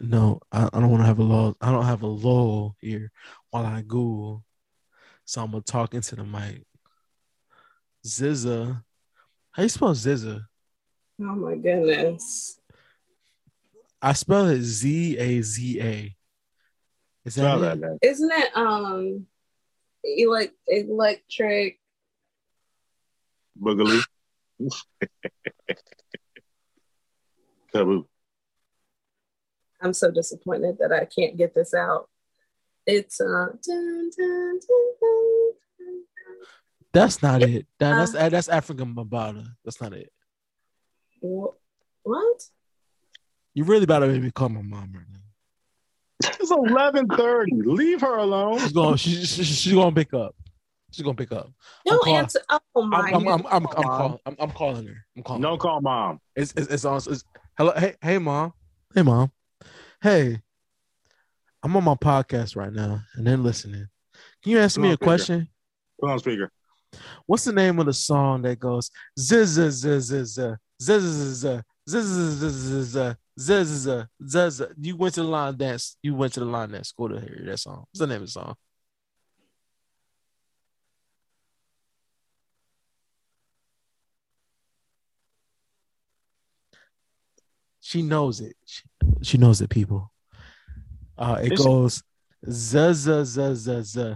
No, 0.04 0.40
I, 0.52 0.68
I 0.74 0.80
don't 0.80 0.90
want 0.90 1.04
to 1.04 1.08
have 1.08 1.20
a 1.20 1.24
lull. 1.24 1.56
I 1.62 1.72
don't 1.72 1.86
have 1.86 2.02
a 2.02 2.08
lull 2.08 2.76
here 2.82 3.12
while 3.52 3.66
I 3.66 3.82
Google. 3.82 4.44
So 5.26 5.44
I'm 5.44 5.52
gonna 5.52 5.62
talk 5.62 5.94
into 5.94 6.16
the 6.16 6.24
mic. 6.24 6.66
Zizza. 8.06 8.84
How 9.52 9.64
you 9.64 9.70
spell 9.70 9.94
Zizza? 9.94 10.48
Oh 11.20 11.36
my 11.36 11.56
goodness. 11.56 12.60
I 14.02 14.14
spell 14.14 14.48
it 14.48 14.62
Z 14.62 15.18
A 15.20 15.42
Z 15.44 15.80
A. 15.80 16.16
Is 17.24 17.36
that, 17.36 17.42
Spell 17.42 17.64
it? 17.64 17.70
that, 17.70 17.80
man. 17.80 18.00
Isn't 18.02 18.32
it 18.32 18.58
um 18.58 19.28
elect 20.04 20.56
electric? 20.68 21.80
Boogaloo. 23.62 24.04
Taboo. 27.72 28.08
I'm 29.82 29.94
so 29.94 30.12
disappointed 30.12 30.78
that 30.80 30.92
I 30.92 31.06
can't 31.06 31.38
get 31.38 31.56
this 31.56 31.74
out. 31.74 32.08
It's 32.86 33.20
uh 33.22 33.48
dun, 33.66 34.12
dun, 34.18 34.60
dun, 34.60 34.60
dun, 34.60 34.94
dun. 35.00 36.04
That's 36.94 37.22
not 37.24 37.42
it. 37.42 37.66
That, 37.80 37.96
that's 37.96 38.16
Uh, 38.16 38.30
that's 38.30 38.50
African 38.50 38.94
Mabata. 38.96 39.48
That's 39.64 39.82
not 39.82 39.94
it. 39.94 40.12
Wh- 41.22 41.56
what? 42.04 42.44
You 43.54 43.64
really 43.64 43.84
about 43.84 44.00
to 44.00 44.08
make 44.08 44.22
me 44.22 44.32
call 44.32 44.50
my 44.50 44.62
mom 44.62 44.94
right 44.94 45.06
now. 45.12 45.20
It's 46.40 46.52
eleven 46.52 47.08
thirty. 47.08 47.54
Leave 47.64 48.02
her 48.02 48.18
alone. 48.18 48.60
She's 48.60 48.74
going. 48.74 48.96
She, 48.98 49.26
she, 49.26 49.44
she's 49.44 49.74
gonna 49.74 49.96
pick 49.96 50.14
up. 50.14 50.36
She's 50.92 51.04
gonna 51.04 51.16
pick 51.16 51.32
up. 51.32 51.52
Don't 51.86 52.04
call- 52.04 52.16
answer. 52.18 52.42
Oh 52.50 52.60
I'm 52.76 52.90
my 52.90 53.12
I'm 53.12 53.28
I'm, 53.28 53.28
I'm, 53.28 53.46
I'm, 53.52 53.64
goodness. 53.64 53.98
calling. 53.98 54.20
I'm, 54.26 54.36
I'm 54.40 54.52
calling 54.52 54.88
her. 54.88 55.06
I'm 55.16 55.24
calling. 55.24 55.42
No 55.42 55.52
her. 55.52 55.58
call 55.58 55.82
mom. 55.82 56.20
It's 56.36 56.54
it's, 56.56 56.68
it's 56.68 56.86
on. 56.86 56.98
It's, 56.98 57.24
hello. 57.58 57.74
Hey 57.76 57.96
hey 58.02 58.18
mom. 58.18 58.54
Hey 58.94 59.02
mom. 59.02 59.32
Hey. 60.02 60.42
I'm 61.64 61.76
on 61.78 61.84
my 61.84 61.94
podcast 61.94 62.56
right 62.56 62.74
now 62.74 63.02
and 63.14 63.26
then 63.26 63.44
listening. 63.44 63.88
Can 64.42 64.52
you 64.52 64.60
answer 64.60 64.80
Come 64.80 64.84
me 64.84 64.90
a 64.90 64.94
speaker. 64.94 65.06
question? 65.06 65.48
Put 66.00 66.10
on 66.10 66.20
speaker. 66.20 66.52
What's 67.28 67.44
the 67.44 67.54
name 67.54 67.78
of 67.78 67.86
the 67.86 67.94
song 67.94 68.42
that 68.42 68.60
goes 68.60 68.90
z 69.18 69.46
z 69.46 69.70
z 69.70 70.00
z 70.00 70.26
z 70.26 70.58
z 70.82 71.00
z 71.00 71.62
z 71.88 72.02
z 72.08 73.08
z 73.38 74.08
z 74.28 74.52
z 74.52 74.68
You 74.80 74.98
went 74.98 75.14
to 75.14 75.22
the 75.22 75.28
line 75.28 75.56
dance. 75.56 75.98
You 76.02 76.16
went 76.16 76.34
to 76.34 76.40
the 76.40 76.48
line 76.48 76.72
dance 76.72 76.90
school 76.90 77.10
to 77.10 77.20
hear 77.20 77.44
that 77.46 77.60
song. 77.60 77.86
What's 77.92 78.00
the 78.00 78.08
name 78.08 78.22
of 78.22 78.28
the 78.28 78.32
song? 78.32 78.56
She 87.82 88.02
knows 88.02 88.42
it. 88.42 88.56
She, 88.66 88.84
she 89.22 89.38
knows 89.38 89.62
it, 89.62 89.70
people. 89.70 90.12
Uh, 91.18 91.40
it 91.44 91.54
Is 91.54 91.60
it- 91.60 91.64
goes 91.64 92.04
z 92.50 92.94
z 92.94 93.24
z 93.26 93.56
z 93.56 93.82
z. 93.84 94.16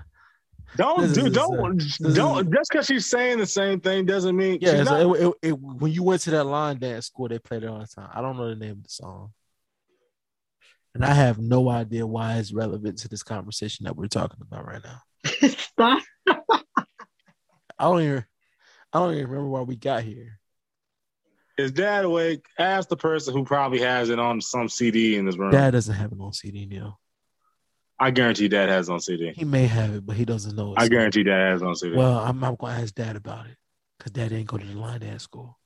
Don't 0.77 1.13
do 1.13 1.25
is, 1.27 1.33
don't 1.33 1.77
this 1.77 2.01
is- 2.01 2.15
don't 2.15 2.51
just 2.53 2.69
because 2.71 2.85
she's 2.85 3.05
saying 3.09 3.37
the 3.37 3.45
same 3.45 3.79
thing 3.79 4.05
doesn't 4.05 4.35
mean 4.35 4.57
Yeah, 4.61 4.71
she's 4.71 4.81
it's- 4.81 4.87
not- 4.87 5.15
it, 5.15 5.27
it, 5.27 5.33
it, 5.49 5.59
when 5.59 5.91
you 5.91 6.03
went 6.03 6.21
to 6.23 6.31
that 6.31 6.43
line 6.45 6.79
dance 6.79 7.05
school, 7.07 7.27
they 7.29 7.39
played 7.39 7.63
it 7.63 7.67
all 7.69 7.79
the 7.79 7.87
time. 7.87 8.09
I 8.13 8.21
don't 8.21 8.35
know 8.37 8.49
the 8.49 8.55
name 8.55 8.71
of 8.71 8.83
the 8.83 8.89
song, 8.89 9.31
and 10.93 11.05
I 11.05 11.13
have 11.13 11.37
no 11.39 11.69
idea 11.69 12.05
why 12.05 12.37
it's 12.37 12.51
relevant 12.51 12.97
to 12.99 13.07
this 13.07 13.23
conversation 13.23 13.85
that 13.85 13.95
we're 13.95 14.07
talking 14.07 14.39
about 14.41 14.65
right 14.65 14.81
now. 14.83 15.01
Stop. 15.49 16.03
I 16.27 17.83
don't 17.83 18.01
even, 18.01 18.25
I 18.93 18.99
don't 18.99 19.13
even 19.13 19.27
remember 19.29 19.49
why 19.49 19.61
we 19.61 19.75
got 19.75 20.03
here. 20.03 20.39
Is 21.57 21.71
dad 21.71 22.05
awake? 22.05 22.45
Ask 22.59 22.89
the 22.89 22.97
person 22.97 23.33
who 23.33 23.45
probably 23.45 23.79
has 23.79 24.09
it 24.09 24.19
on 24.19 24.41
some 24.41 24.67
CD 24.67 25.15
in 25.15 25.25
this 25.25 25.37
room. 25.37 25.51
Dad 25.51 25.71
doesn't 25.71 25.93
have 25.93 26.11
it 26.11 26.19
on 26.19 26.33
CD, 26.33 26.65
Neil. 26.65 26.99
I 27.97 28.11
guarantee 28.11 28.49
dad 28.49 28.67
has 28.67 28.89
it 28.89 28.91
on 28.91 28.99
CD. 28.99 29.31
He 29.35 29.45
may 29.45 29.65
have 29.67 29.93
it, 29.93 30.05
but 30.05 30.17
he 30.17 30.25
doesn't 30.25 30.55
know. 30.55 30.73
I 30.75 30.89
guarantee 30.89 31.23
dad 31.23 31.51
has 31.51 31.61
it 31.61 31.65
on 31.65 31.75
CD. 31.75 31.95
Well, 31.95 32.19
I'm, 32.19 32.39
going 32.39 32.57
to 32.57 32.65
ask 32.65 32.93
Dad 32.93 33.15
about 33.15 33.45
it 33.45 33.55
because 33.97 34.11
Dad 34.11 34.29
didn't 34.29 34.47
go 34.47 34.57
to 34.57 34.65
the 34.65 34.77
line 34.77 34.99
dance 34.99 35.23
school. 35.23 35.57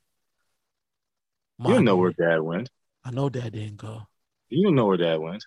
you 1.60 1.74
don't 1.74 1.86
know 1.86 1.98
where 1.98 2.12
dad 2.12 2.42
went. 2.42 2.70
I 3.04 3.12
know 3.12 3.30
Dad 3.30 3.54
didn't 3.54 3.78
go. 3.78 4.04
You 4.50 4.64
don't 4.66 4.76
know 4.76 4.86
where 4.86 4.98
dad 4.98 5.20
went. 5.20 5.44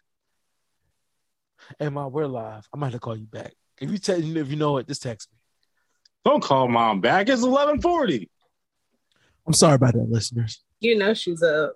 Hey, 1.78 1.88
Mom, 1.88 2.10
we're 2.10 2.26
live. 2.26 2.66
I'm 2.72 2.80
going 2.80 2.90
to 2.90 2.98
call 2.98 3.16
you 3.16 3.26
back. 3.26 3.52
If 3.80 3.90
you 3.90 3.98
tell 3.98 4.18
me 4.18 4.40
if 4.40 4.48
you 4.48 4.56
know 4.56 4.78
it, 4.78 4.88
just 4.88 5.02
text 5.02 5.30
me. 5.30 5.38
Don't 6.24 6.42
call 6.42 6.68
mom 6.68 7.00
back. 7.00 7.28
It's 7.28 7.42
eleven 7.42 7.80
forty. 7.80 8.30
I'm 9.46 9.52
sorry 9.52 9.74
about 9.74 9.94
that, 9.94 10.08
listeners. 10.08 10.62
You 10.80 10.98
know 10.98 11.14
she's 11.14 11.42
up. 11.42 11.74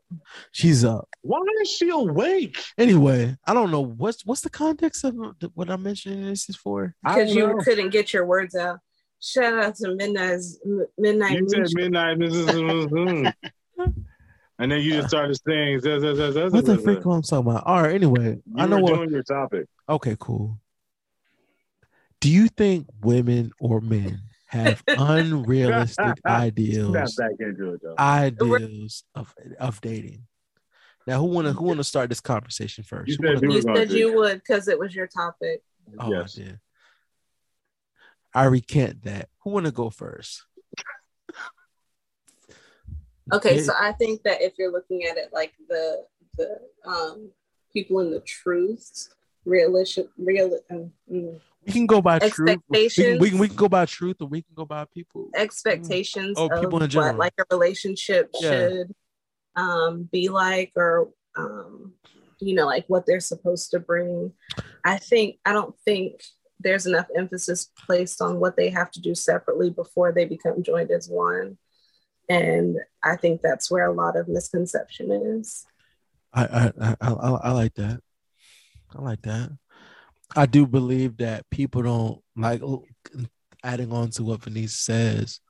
She's 0.53 0.85
up. 0.85 1.09
Why 1.23 1.41
is 1.63 1.71
she 1.71 1.91
awake? 1.91 2.59
Anyway, 2.79 3.37
I 3.47 3.55
don't 3.55 3.71
know 3.71 3.81
what's 3.85 4.25
what's 4.27 4.41
the 4.41 4.51
context 4.51 5.05
of 5.05 5.17
what 5.55 5.71
I'm 5.71 5.83
mentioning 5.83 6.27
this 6.27 6.49
is 6.49 6.57
for. 6.57 6.95
Because 7.05 7.35
you 7.35 7.47
know. 7.47 7.59
couldn't 7.59 7.91
get 7.91 8.13
your 8.13 8.27
words 8.27 8.55
out. 8.55 8.79
Shout 9.21 9.55
out 9.55 9.75
to 9.77 9.95
Midnight's 9.95 10.59
Midnight 10.99 11.39
You 11.39 11.49
said 11.49 11.69
midnight. 11.75 13.35
And 14.59 14.73
then 14.73 14.81
you 14.81 14.93
just 14.93 15.09
started 15.09 15.39
saying. 15.47 15.81
"Zah, 15.81 16.01
zah, 16.01 16.15
zah, 16.15 16.33
zah, 16.33 16.49
What 16.49 16.65
the 16.65 16.77
zah, 16.77 16.83
freak 16.83 17.03
zah." 17.03 17.11
am 17.11 17.19
I 17.19 17.21
talking 17.21 17.51
about? 17.51 17.67
All 17.67 17.83
right. 17.83 17.95
Anyway, 17.95 18.39
You 18.47 18.55
I 18.57 18.67
know 18.67 18.77
were 18.77 18.83
what. 18.85 18.95
doing 18.95 19.11
your 19.11 19.23
topic. 19.23 19.67
Okay, 19.87 20.17
cool. 20.19 20.59
Do 22.21 22.31
you 22.31 22.49
think 22.49 22.87
women 23.03 23.51
or 23.61 23.83
men 23.83 24.21
have 24.47 24.83
unrealistic 24.89 25.95
Snap 25.95 26.19
ideals 26.27 27.19
it 27.19 27.33
ideals 27.99 29.05
of 29.15 29.35
of 29.59 29.81
dating? 29.81 30.27
Now, 31.07 31.21
who 31.21 31.27
wanna 31.27 31.53
who 31.53 31.65
wanna 31.65 31.85
start 31.85 32.09
this 32.09 32.21
conversation 32.21 32.85
first? 32.85 33.09
You 33.09 33.17
said 33.23 33.43
you 33.43 33.49
You 33.49 33.55
were 33.57 33.63
gonna 33.63 33.87
said 33.87 33.91
you 33.91 34.15
would 34.15 34.39
because 34.39 34.69
it 34.69 34.79
was 34.79 34.95
your 34.95 35.07
topic. 35.07 35.63
Oh, 35.99 36.11
yes. 36.11 36.39
I 36.39 36.43
did. 36.43 36.61
I 38.35 38.45
recant 38.45 39.05
that. 39.05 39.29
Who 39.43 39.51
want 39.51 39.67
to 39.67 39.73
go 39.73 39.89
first? 39.89 40.45
Okay, 43.33 43.57
Yeah. 43.57 43.63
so 43.63 43.73
I 43.79 43.93
think 43.93 44.23
that 44.25 44.43
if 44.43 44.55
you're 44.59 44.71
looking 44.71 45.05
at 45.05 45.17
it 45.17 45.31
like 45.33 45.53
the 45.69 46.05
the 46.37 46.61
um 46.85 47.31
people 47.73 48.01
in 48.01 48.11
the 48.11 48.21
truths, 48.21 49.15
realistic, 49.45 50.09
real 50.19 50.59
um, 50.71 50.93
mm, 51.11 51.41
We 51.67 51.73
can 51.73 51.87
go 51.87 52.01
by 52.01 52.19
truth. 52.21 52.59
We 52.69 52.89
can, 52.89 53.19
we 53.19 53.31
can 53.31 53.39
we 53.39 53.49
can 53.49 53.57
go 53.57 53.69
by 53.69 53.87
truth, 53.87 54.17
or 54.21 54.29
we 54.29 54.43
can 54.43 54.55
go 54.55 54.65
by 54.65 54.85
people. 54.85 55.31
expectations 55.35 56.35
Oh, 56.39 56.49
of 56.49 56.61
people 56.61 56.79
in 56.79 56.83
what 56.83 56.89
general. 56.91 57.17
like 57.17 57.35
a 57.39 57.45
relationship 57.51 58.31
Yeah. 58.41 58.51
should 58.51 58.95
um 59.57 60.09
be 60.13 60.29
like 60.29 60.73
or 60.77 61.11
um 61.37 61.95
you 62.41 62.55
know 62.55 62.67
like 62.67 62.85
what 62.89 63.05
they're 63.07 63.21
supposed 63.21 63.71
to 63.73 63.81
bring. 63.81 64.33
I 64.85 64.99
think 64.99 65.39
I 65.45 65.53
don't 65.53 65.75
think 65.85 66.23
there's 66.61 66.87
enough 66.87 67.07
emphasis 67.17 67.71
placed 67.87 68.23
on 68.23 68.39
what 68.39 68.57
they 68.57 68.71
have 68.71 68.91
to 68.93 69.01
do 69.01 69.15
separately 69.15 69.71
before 69.71 70.13
they 70.13 70.25
become 70.25 70.63
joined 70.63 70.91
as 70.91 71.09
one. 71.09 71.59
And 72.29 72.79
I 73.03 73.17
think 73.17 73.41
that's 73.43 73.71
where 73.71 73.87
a 73.87 73.93
lot 73.93 74.17
of 74.17 74.29
misconception 74.29 75.11
is. 75.11 75.67
I 76.33 76.45
I, 76.45 76.73
I 76.81 76.97
I 77.01 77.11
I 77.49 77.53
like 77.53 77.75
that. 77.75 78.01
I 78.95 79.03
like 79.03 79.23
that. 79.23 79.51
I 80.35 80.47
do 80.47 80.67
believe 80.67 81.19
that 81.19 81.49
people 81.51 81.83
don't 81.83 82.21
like 82.37 82.63
oh, 82.63 82.85
adding 83.63 83.93
on 83.93 84.11
to 84.11 84.25
what 84.25 84.43
Venice 84.43 84.75
says. 84.75 85.41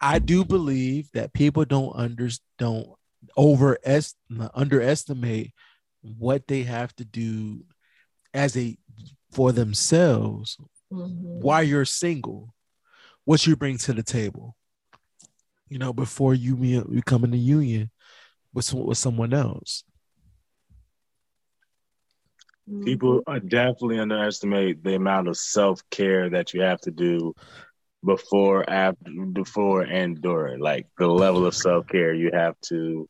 I 0.00 0.18
do 0.18 0.44
believe 0.44 1.08
that 1.14 1.32
people 1.32 1.64
don't 1.64 1.94
under 1.96 2.28
don't 2.58 2.88
over 3.36 3.78
underestimate 4.54 5.52
what 6.02 6.46
they 6.46 6.62
have 6.64 6.94
to 6.96 7.04
do 7.04 7.64
as 8.34 8.56
a 8.56 8.76
for 9.32 9.52
themselves 9.52 10.58
Mhm. 10.92 11.40
while 11.40 11.62
you're 11.62 11.84
single, 11.86 12.54
what 13.24 13.46
you 13.46 13.56
bring 13.56 13.78
to 13.78 13.92
the 13.92 14.02
table. 14.02 14.56
You 15.68 15.78
know, 15.78 15.92
before 15.92 16.34
you 16.34 16.56
be- 16.56 16.80
become 16.80 17.24
in 17.24 17.30
the 17.30 17.38
union 17.38 17.90
with 18.52 18.72
with 18.74 18.98
someone 18.98 19.32
else. 19.32 19.82
People 22.84 23.20
mm-hmm. 23.20 23.30
are 23.30 23.40
definitely 23.40 23.98
underestimate 23.98 24.82
the 24.82 24.94
amount 24.94 25.28
of 25.28 25.36
self 25.36 25.82
care 25.90 26.30
that 26.30 26.54
you 26.54 26.62
have 26.62 26.80
to 26.82 26.90
do 26.90 27.34
before, 28.02 28.68
after, 28.68 29.10
before, 29.32 29.82
and 29.82 30.20
during. 30.20 30.60
Like 30.60 30.86
the 30.98 31.06
level 31.06 31.44
of 31.44 31.54
self 31.54 31.86
care 31.88 32.14
you 32.14 32.30
have 32.32 32.54
to, 32.68 33.06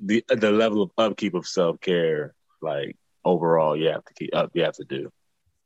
the 0.00 0.24
the 0.28 0.50
level 0.50 0.82
of 0.82 0.90
upkeep 0.96 1.34
of 1.34 1.46
self 1.46 1.80
care. 1.80 2.34
Like 2.62 2.96
overall, 3.26 3.76
you 3.76 3.88
have 3.88 4.04
to 4.06 4.14
keep 4.14 4.34
up. 4.34 4.50
You 4.54 4.62
have 4.64 4.76
to 4.76 4.84
do. 4.84 5.10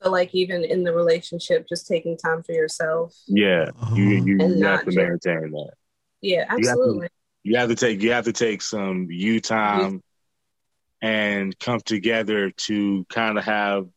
So 0.03 0.11
like 0.11 0.35
even 0.35 0.65
in 0.65 0.83
the 0.83 0.93
relationship, 0.93 1.67
just 1.69 1.87
taking 1.87 2.17
time 2.17 2.43
for 2.43 2.53
yourself. 2.53 3.15
Yeah, 3.29 3.67
you 3.67 3.73
uh-huh. 3.81 3.95
you, 3.95 4.17
you 4.25 4.65
have 4.65 4.81
to 4.81 4.87
just- 4.87 4.97
maintain 4.97 5.53
that. 5.53 5.73
Yeah, 6.23 6.45
to- 6.47 6.53
absolutely. 6.53 7.09
You 7.45 7.57
have 7.57 7.69
to 7.69 7.77
take 7.77 8.03
you 8.03 8.13
have 8.13 8.25
to 8.25 8.33
take 8.33 8.63
some 8.63 9.07
you 9.11 9.41
time 9.41 10.03
and 11.03 11.59
come 11.59 11.81
together 11.81 12.51
to 12.51 13.05
kind 13.09 13.39
of 13.39 13.45
have 13.45 13.89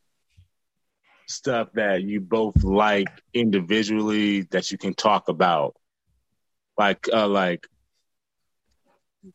stuff 1.28 1.70
that 1.74 2.04
you 2.04 2.22
both 2.22 2.64
like 2.64 3.10
individually 3.34 4.42
that 4.52 4.72
you 4.72 4.78
can 4.78 4.94
talk 4.94 5.30
about. 5.30 5.76
Like 6.78 7.08
uh 7.12 7.28
like 7.28 7.68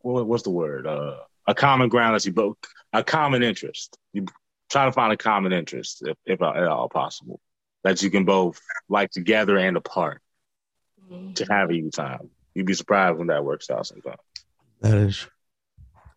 what, 0.03 0.27
what's 0.27 0.43
the 0.43 0.51
word? 0.51 0.87
Uh 0.87 1.17
a 1.47 1.55
common 1.55 1.89
ground 1.89 2.15
that 2.15 2.25
you 2.27 2.33
both 2.33 2.57
a 2.93 3.03
common 3.03 3.43
interest. 3.43 3.97
You 4.13 4.27
try 4.71 4.85
to 4.85 4.93
find 4.93 5.13
a 5.13 5.17
common 5.17 5.53
interest 5.53 6.03
if, 6.07 6.17
if 6.27 6.43
at 6.43 6.67
all 6.69 6.89
possible. 6.89 7.41
That 7.85 8.03
you 8.03 8.11
can 8.11 8.25
both 8.25 8.61
like 8.89 9.11
together 9.11 9.57
and 9.57 9.77
apart 9.77 10.21
to 11.37 11.47
have 11.49 11.73
you 11.73 11.91
time. 11.91 12.31
You'd 12.55 12.67
be 12.67 12.75
surprised 12.75 13.19
when 13.19 13.29
that 13.29 13.45
works 13.45 13.71
out 13.71 13.87
sometimes. 13.87 14.19
That 14.81 14.99
is 14.99 15.27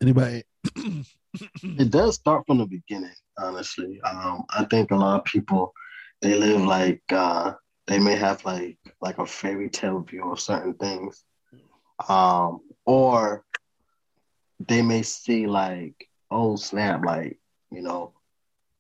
anybody. 0.02 0.44
It 1.64 1.92
does 1.92 2.16
start 2.16 2.46
from 2.46 2.58
the 2.58 2.66
beginning, 2.66 3.16
honestly. 3.38 4.02
Um, 4.02 4.44
I 4.50 4.66
think 4.66 4.92
a 4.92 4.96
lot 4.96 5.20
of 5.20 5.26
people 5.26 5.74
they 6.22 6.38
live 6.38 6.62
like 6.62 7.02
uh, 7.10 7.54
they 7.88 8.00
may 8.00 8.16
have 8.16 8.44
like 8.46 8.78
like 9.02 9.18
a 9.18 9.26
fairy 9.26 9.70
tale 9.70 10.00
view 10.02 10.32
of 10.32 10.40
certain 10.40 10.74
things, 10.76 11.24
um, 12.08 12.62
or 12.86 13.44
they 14.68 14.82
may 14.82 15.02
see 15.04 15.48
like 15.48 16.08
oh 16.30 16.56
snap, 16.56 17.04
like 17.06 17.40
you 17.72 17.82
know, 17.82 18.14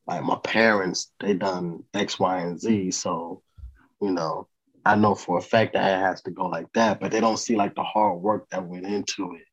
like 0.05 0.23
my 0.23 0.37
parents 0.43 1.11
they 1.19 1.33
done 1.33 1.83
X, 1.93 2.19
Y, 2.19 2.39
and 2.41 2.59
Z, 2.59 2.91
so 2.91 3.41
you 4.01 4.11
know. 4.11 4.47
I 4.83 4.95
know 4.95 5.13
for 5.13 5.37
a 5.37 5.41
fact 5.43 5.73
that 5.73 5.99
it 5.99 6.01
has 6.01 6.23
to 6.23 6.31
go 6.31 6.47
like 6.47 6.65
that, 6.73 6.99
but 6.99 7.11
they 7.11 7.19
don't 7.19 7.37
see 7.37 7.55
like 7.55 7.75
the 7.75 7.83
hard 7.83 8.19
work 8.19 8.49
that 8.49 8.65
went 8.65 8.87
into 8.87 9.35
it 9.35 9.43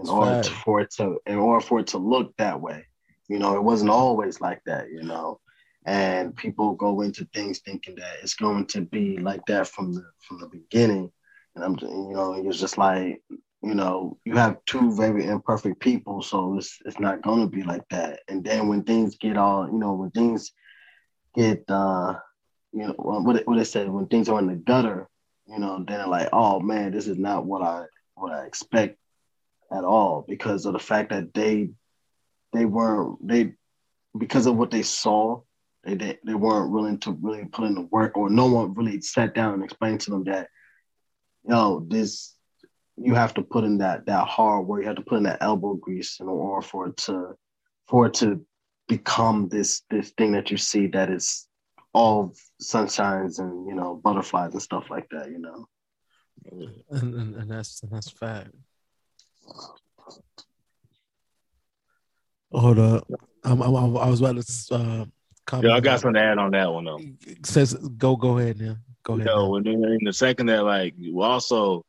in 0.00 0.08
order 0.08 0.40
to, 0.42 0.50
for 0.50 0.80
it 0.80 0.90
to 0.92 1.18
in 1.26 1.36
order 1.36 1.64
for 1.64 1.80
it 1.80 1.88
to 1.88 1.98
look 1.98 2.36
that 2.36 2.60
way. 2.60 2.86
You 3.28 3.38
know, 3.38 3.56
it 3.56 3.62
wasn't 3.62 3.90
always 3.90 4.40
like 4.40 4.60
that, 4.66 4.90
you 4.90 5.02
know. 5.02 5.40
And 5.84 6.34
people 6.36 6.74
go 6.74 7.00
into 7.02 7.24
things 7.32 7.60
thinking 7.60 7.94
that 7.96 8.16
it's 8.22 8.34
going 8.34 8.66
to 8.66 8.80
be 8.80 9.18
like 9.18 9.44
that 9.46 9.68
from 9.68 9.92
the 9.92 10.04
from 10.20 10.40
the 10.40 10.48
beginning. 10.48 11.10
And 11.54 11.64
I'm 11.64 11.76
just, 11.76 11.92
you 11.92 12.12
know, 12.12 12.34
it's 12.34 12.60
just 12.60 12.76
like, 12.78 13.22
you 13.62 13.74
know, 13.74 14.18
you 14.24 14.36
have 14.36 14.64
two 14.66 14.92
very 14.94 15.26
imperfect 15.26 15.80
people, 15.80 16.22
so 16.22 16.56
it's 16.58 16.78
it's 16.84 17.00
not 17.00 17.22
gonna 17.22 17.46
be 17.46 17.62
like 17.62 17.88
that. 17.90 18.20
And 18.28 18.44
then 18.44 18.68
when 18.68 18.82
things 18.82 19.16
get 19.16 19.36
all, 19.36 19.66
you 19.66 19.78
know, 19.78 19.94
when 19.94 20.10
things 20.10 20.52
get 21.34 21.64
uh 21.68 22.14
you 22.72 22.86
know 22.86 22.94
what 22.96 23.46
what 23.46 23.56
they 23.56 23.64
said 23.64 23.88
when 23.88 24.06
things 24.06 24.28
are 24.28 24.38
in 24.38 24.46
the 24.46 24.54
gutter, 24.56 25.08
you 25.46 25.58
know, 25.58 25.84
then 25.86 26.08
like, 26.10 26.28
oh 26.32 26.60
man, 26.60 26.92
this 26.92 27.06
is 27.06 27.18
not 27.18 27.46
what 27.46 27.62
I 27.62 27.84
what 28.14 28.32
I 28.32 28.44
expect 28.46 28.98
at 29.72 29.84
all 29.84 30.24
because 30.28 30.66
of 30.66 30.72
the 30.72 30.78
fact 30.78 31.10
that 31.10 31.34
they 31.34 31.70
they 32.52 32.64
weren't 32.64 33.26
they 33.26 33.52
because 34.16 34.46
of 34.46 34.56
what 34.56 34.70
they 34.70 34.82
saw 34.82 35.40
they, 35.84 35.94
they 35.94 36.18
they 36.24 36.34
weren't 36.34 36.72
willing 36.72 36.98
to 36.98 37.12
really 37.20 37.44
put 37.44 37.66
in 37.66 37.74
the 37.74 37.88
work 37.90 38.16
or 38.16 38.30
no 38.30 38.46
one 38.46 38.74
really 38.74 39.00
sat 39.00 39.34
down 39.34 39.54
and 39.54 39.64
explained 39.64 40.00
to 40.00 40.10
them 40.10 40.24
that 40.24 40.48
yo 41.48 41.84
this 41.88 42.34
you 42.96 43.14
have 43.14 43.34
to 43.34 43.42
put 43.42 43.64
in 43.64 43.78
that 43.78 44.06
that 44.06 44.26
hard 44.26 44.66
work 44.66 44.82
you 44.82 44.86
have 44.86 44.96
to 44.96 45.02
put 45.02 45.18
in 45.18 45.24
that 45.24 45.42
elbow 45.42 45.74
grease 45.74 46.18
in 46.20 46.28
order 46.28 46.66
for 46.66 46.88
it 46.88 46.96
to 46.96 47.34
for 47.86 48.06
it 48.06 48.14
to 48.14 48.44
become 48.88 49.48
this 49.48 49.82
this 49.90 50.10
thing 50.10 50.32
that 50.32 50.50
you 50.50 50.56
see 50.56 50.86
that 50.86 51.10
is 51.10 51.48
all 51.92 52.32
sunshines 52.62 53.38
and 53.38 53.66
you 53.68 53.74
know 53.74 54.00
butterflies 54.02 54.52
and 54.52 54.62
stuff 54.62 54.90
like 54.90 55.08
that 55.10 55.30
you 55.30 55.38
know 55.38 55.66
and, 56.90 57.14
and, 57.14 57.34
and 57.34 57.50
that's 57.50 57.82
and 57.82 57.92
that's 57.92 58.10
fact. 58.10 58.50
Hold 62.52 62.78
up, 62.78 63.06
I'm, 63.44 63.60
I'm, 63.60 63.96
I 63.96 64.08
was 64.08 64.20
about 64.20 64.36
to 64.40 64.74
uh, 64.74 65.04
comment. 65.46 65.68
Yeah, 65.68 65.76
I 65.76 65.80
got 65.80 66.00
something 66.00 66.14
to 66.14 66.26
add 66.26 66.38
on 66.38 66.52
that 66.52 66.72
one 66.72 66.84
though. 66.84 67.00
Says 67.44 67.74
go 67.74 68.16
go 68.16 68.38
ahead 68.38 68.60
now. 68.60 68.76
Go 69.02 69.14
ahead. 69.14 69.26
No, 69.26 69.56
and 69.56 69.66
then 69.66 69.74
in 69.82 70.04
the 70.04 70.12
second 70.12 70.46
that 70.46 70.64
like 70.64 70.94
you 70.96 71.22
also 71.22 71.84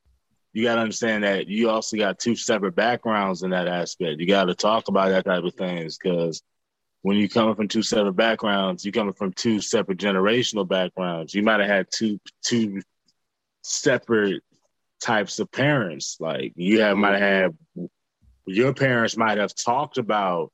you 0.53 0.63
gotta 0.63 0.81
understand 0.81 1.23
that 1.23 1.47
you 1.47 1.69
also 1.69 1.97
got 1.97 2.19
two 2.19 2.35
separate 2.35 2.75
backgrounds 2.75 3.43
in 3.43 3.51
that 3.51 3.67
aspect. 3.67 4.19
You 4.19 4.27
gotta 4.27 4.55
talk 4.55 4.87
about 4.87 5.09
that 5.09 5.25
type 5.25 5.43
of 5.43 5.53
things 5.53 5.97
because 5.97 6.41
when 7.01 7.17
you 7.17 7.29
coming 7.29 7.55
from 7.55 7.67
two 7.67 7.83
separate 7.83 8.15
backgrounds, 8.15 8.83
you 8.83 8.91
coming 8.91 9.13
from 9.13 9.31
two 9.33 9.61
separate 9.61 9.99
generational 9.99 10.67
backgrounds. 10.67 11.33
You 11.33 11.43
might 11.43 11.59
have 11.59 11.69
had 11.69 11.87
two 11.93 12.19
two 12.43 12.81
separate 13.61 14.43
types 14.99 15.39
of 15.39 15.51
parents. 15.51 16.17
Like 16.19 16.53
you 16.55 16.81
have 16.81 16.97
might 16.97 17.19
have 17.19 17.53
your 18.45 18.73
parents 18.73 19.17
might 19.17 19.37
have 19.37 19.53
talked 19.53 19.97
about 19.97 20.51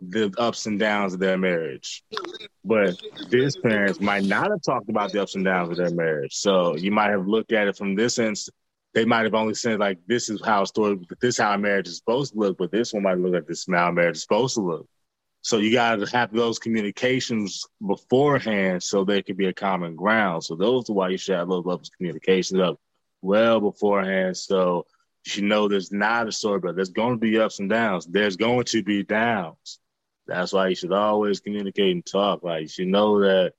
the 0.00 0.32
ups 0.38 0.66
and 0.66 0.78
downs 0.78 1.14
of 1.14 1.20
their 1.20 1.38
marriage. 1.38 2.02
But 2.64 3.00
this 3.28 3.56
parents 3.56 4.00
might 4.00 4.24
not 4.24 4.50
have 4.50 4.62
talked 4.62 4.88
about 4.88 5.12
the 5.12 5.22
ups 5.22 5.34
and 5.34 5.44
downs 5.44 5.70
of 5.70 5.76
their 5.76 5.94
marriage. 5.94 6.34
So 6.34 6.76
you 6.76 6.90
might 6.90 7.10
have 7.10 7.26
looked 7.26 7.52
at 7.52 7.68
it 7.68 7.76
from 7.76 7.94
this 7.94 8.14
sense. 8.14 8.48
They 8.94 9.04
might 9.04 9.24
have 9.24 9.34
only 9.34 9.54
said 9.54 9.80
like, 9.80 9.98
"This 10.06 10.28
is 10.28 10.40
how 10.44 10.62
a 10.62 10.66
story, 10.66 10.98
this 11.20 11.34
is 11.34 11.38
how 11.38 11.54
a 11.54 11.58
marriage 11.58 11.88
is 11.88 11.98
supposed 11.98 12.32
to 12.32 12.38
look," 12.38 12.58
but 12.58 12.70
this 12.70 12.92
one 12.92 13.02
might 13.02 13.18
look 13.18 13.34
at 13.34 13.46
this 13.46 13.60
is 13.60 13.74
how 13.74 13.88
a 13.88 13.92
marriage 13.92 14.16
is 14.16 14.22
supposed 14.22 14.54
to 14.54 14.60
look. 14.60 14.86
So 15.42 15.58
you 15.58 15.72
got 15.72 15.96
to 15.96 16.06
have 16.16 16.32
those 16.32 16.58
communications 16.58 17.66
beforehand, 17.86 18.82
so 18.82 19.04
there 19.04 19.22
could 19.22 19.36
be 19.36 19.46
a 19.46 19.52
common 19.52 19.94
ground. 19.94 20.44
So 20.44 20.54
those 20.54 20.88
are 20.88 20.94
why 20.94 21.10
you 21.10 21.18
should 21.18 21.36
have 21.36 21.48
those 21.48 21.66
levels 21.66 21.88
of 21.88 21.96
communication 21.98 22.60
up 22.60 22.80
well 23.24 23.60
beforehand, 23.60 24.36
so 24.36 24.86
you 25.26 25.30
should 25.30 25.44
know 25.44 25.66
there's 25.68 25.90
not 25.92 26.28
a 26.28 26.32
story, 26.32 26.60
but 26.60 26.76
there's 26.76 26.90
going 26.90 27.14
to 27.14 27.20
be 27.20 27.38
ups 27.38 27.58
and 27.58 27.70
downs. 27.70 28.06
There's 28.06 28.36
going 28.36 28.64
to 28.66 28.82
be 28.82 29.02
downs. 29.02 29.78
That's 30.26 30.52
why 30.52 30.68
you 30.68 30.74
should 30.74 30.92
always 30.92 31.40
communicate 31.40 31.94
and 31.94 32.04
talk. 32.06 32.42
Like 32.44 32.62
you 32.62 32.68
should 32.68 32.88
know 32.88 33.20
that 33.20 33.52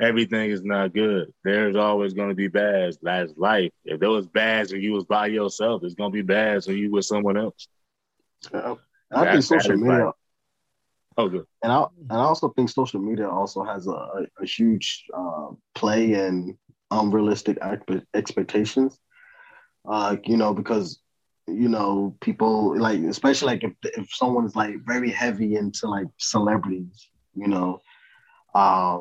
everything 0.00 0.50
is 0.50 0.64
not 0.64 0.94
good. 0.94 1.32
There's 1.44 1.76
always 1.76 2.14
going 2.14 2.28
to 2.28 2.34
be 2.34 2.48
bads. 2.48 2.98
That's 3.02 3.32
life. 3.36 3.72
If 3.84 4.00
there 4.00 4.10
was 4.10 4.26
bads 4.26 4.72
when 4.72 4.80
you 4.82 4.92
was 4.92 5.04
by 5.04 5.26
yourself, 5.26 5.80
there's 5.80 5.94
going 5.96 6.12
to 6.12 6.16
be 6.16 6.22
bads 6.22 6.66
when 6.68 6.76
you 6.78 6.90
with 6.90 7.04
someone 7.04 7.36
else. 7.36 7.66
I 8.52 8.76
That- 9.10 9.32
think 9.32 9.42
social 9.44 9.76
media 9.76 10.04
right. 10.06 10.14
Oh, 11.16 11.28
good. 11.28 11.46
and 11.64 11.72
I 11.72 11.84
and 12.10 12.12
I 12.12 12.22
also 12.22 12.50
think 12.50 12.70
social 12.70 13.00
media 13.00 13.28
also 13.28 13.64
has 13.64 13.88
a, 13.88 13.90
a, 13.90 14.26
a 14.40 14.46
huge 14.46 15.04
uh, 15.12 15.48
play 15.74 16.12
in 16.12 16.56
unrealistic 16.92 17.58
expectations. 18.14 19.00
Uh, 19.88 20.16
you 20.24 20.36
know, 20.36 20.52
because 20.52 21.00
you 21.46 21.68
know 21.68 22.14
people 22.20 22.78
like, 22.78 23.00
especially 23.00 23.46
like 23.46 23.64
if 23.64 23.72
if 23.82 24.08
someone's 24.12 24.54
like 24.54 24.74
very 24.86 25.10
heavy 25.10 25.56
into 25.56 25.88
like 25.88 26.06
celebrities, 26.18 27.08
you 27.34 27.48
know, 27.48 27.80
uh, 28.54 28.98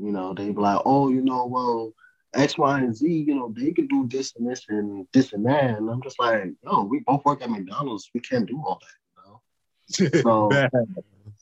you 0.00 0.12
know 0.12 0.34
they 0.34 0.50
be 0.50 0.60
like, 0.60 0.80
oh, 0.84 1.08
you 1.08 1.22
know, 1.22 1.46
well. 1.46 1.92
X, 2.34 2.58
Y, 2.58 2.80
and 2.80 2.94
Z, 2.94 3.08
you 3.08 3.34
know, 3.34 3.54
they 3.56 3.72
can 3.72 3.86
do 3.86 4.06
this 4.08 4.34
and 4.36 4.46
this 4.46 4.66
and 4.68 5.06
this 5.14 5.32
and 5.32 5.46
that. 5.46 5.78
And 5.78 5.88
I'm 5.88 6.02
just 6.02 6.20
like, 6.20 6.52
no, 6.64 6.82
we 6.82 6.98
both 7.06 7.24
work 7.24 7.40
at 7.40 7.48
McDonald's. 7.48 8.10
We 8.12 8.20
can't 8.20 8.44
do 8.46 8.62
all 8.66 8.78
that, 8.82 10.02
you 10.02 10.10
know? 10.10 10.20
So 10.22 10.68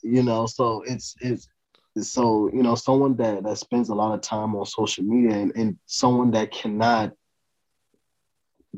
you 0.05 0.23
know 0.23 0.47
so 0.47 0.83
it's 0.83 1.17
it's 1.21 1.49
it's 1.97 2.11
so 2.11 2.51
you 2.53 2.63
know 2.63 2.75
someone 2.75 3.17
that 3.17 3.43
that 3.43 3.59
spends 3.59 3.89
a 3.89 3.95
lot 3.95 4.15
of 4.15 4.21
time 4.21 4.55
on 4.55 4.67
social 4.67 5.03
media 5.03 5.37
and, 5.37 5.53
and 5.57 5.79
someone 5.87 6.31
that 6.33 6.53
cannot 6.53 7.13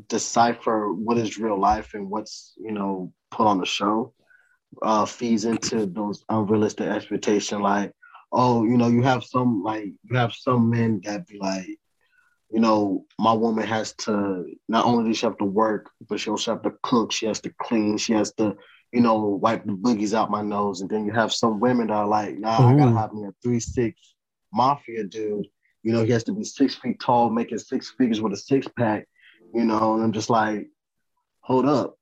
decipher 0.07 0.93
what 0.93 1.17
is 1.17 1.37
real 1.37 1.59
life 1.59 1.93
and 1.93 2.09
what's 2.09 2.53
you 2.57 2.71
know 2.71 3.11
put 3.31 3.47
on 3.47 3.59
the 3.59 3.65
show 3.65 4.13
uh 4.81 5.05
feeds 5.05 5.45
into 5.45 5.85
those 5.85 6.23
unrealistic 6.29 6.87
expectations 6.87 7.61
like 7.61 7.91
oh 8.31 8.63
you 8.63 8.77
know 8.77 8.87
you 8.87 9.01
have 9.01 9.23
some 9.23 9.63
like 9.63 9.85
you 10.03 10.15
have 10.15 10.33
some 10.33 10.69
men 10.69 11.01
that 11.03 11.25
be 11.27 11.37
like 11.39 11.67
you 12.51 12.59
know 12.59 13.05
my 13.19 13.33
woman 13.33 13.65
has 13.65 13.93
to 13.93 14.45
not 14.67 14.85
only 14.85 15.09
does 15.09 15.17
she 15.17 15.25
have 15.25 15.37
to 15.37 15.45
work 15.45 15.89
but 16.07 16.19
she 16.19 16.29
also 16.29 16.51
have 16.51 16.61
to 16.61 16.73
cook 16.83 17.11
she 17.11 17.25
has 17.25 17.39
to 17.39 17.51
clean 17.61 17.97
she 17.97 18.13
has 18.13 18.33
to 18.33 18.55
you 18.91 19.01
know, 19.01 19.17
wipe 19.17 19.65
the 19.65 19.73
boogies 19.73 20.13
out 20.13 20.31
my 20.31 20.41
nose. 20.41 20.81
And 20.81 20.89
then 20.89 21.05
you 21.05 21.11
have 21.11 21.33
some 21.33 21.59
women 21.59 21.87
that 21.87 21.93
are 21.93 22.07
like, 22.07 22.37
nah, 22.37 22.69
I 22.69 22.77
gotta 22.77 22.97
have 22.97 23.13
me 23.13 23.27
a 23.27 23.31
three 23.43 23.59
six 23.59 24.15
mafia 24.53 25.03
dude. 25.03 25.47
You 25.83 25.93
know, 25.93 26.03
he 26.03 26.11
has 26.11 26.23
to 26.25 26.33
be 26.33 26.43
six 26.43 26.75
feet 26.75 26.99
tall, 26.99 27.29
making 27.29 27.59
six 27.59 27.93
figures 27.97 28.21
with 28.21 28.33
a 28.33 28.37
six 28.37 28.67
pack. 28.77 29.07
You 29.53 29.65
know, 29.65 29.95
and 29.95 30.03
I'm 30.03 30.11
just 30.11 30.29
like, 30.29 30.67
hold 31.41 31.65
up, 31.65 31.97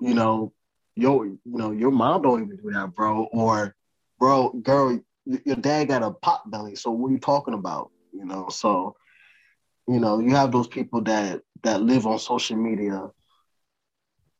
you 0.00 0.14
know, 0.14 0.52
yo, 0.94 1.22
you 1.22 1.38
know, 1.44 1.70
your 1.70 1.90
mom 1.90 2.22
don't 2.22 2.42
even 2.42 2.56
do 2.56 2.70
that, 2.72 2.94
bro. 2.94 3.24
Or, 3.32 3.74
bro, 4.18 4.50
girl, 4.50 5.00
your 5.24 5.56
dad 5.56 5.88
got 5.88 6.02
a 6.02 6.10
pot 6.10 6.50
belly. 6.50 6.76
So 6.76 6.90
what 6.90 7.08
are 7.08 7.12
you 7.12 7.18
talking 7.18 7.54
about? 7.54 7.90
You 8.12 8.24
know, 8.24 8.48
so 8.50 8.96
you 9.88 9.98
know, 10.00 10.20
you 10.20 10.30
have 10.34 10.52
those 10.52 10.68
people 10.68 11.02
that 11.02 11.42
that 11.62 11.82
live 11.82 12.06
on 12.06 12.18
social 12.18 12.56
media 12.56 13.08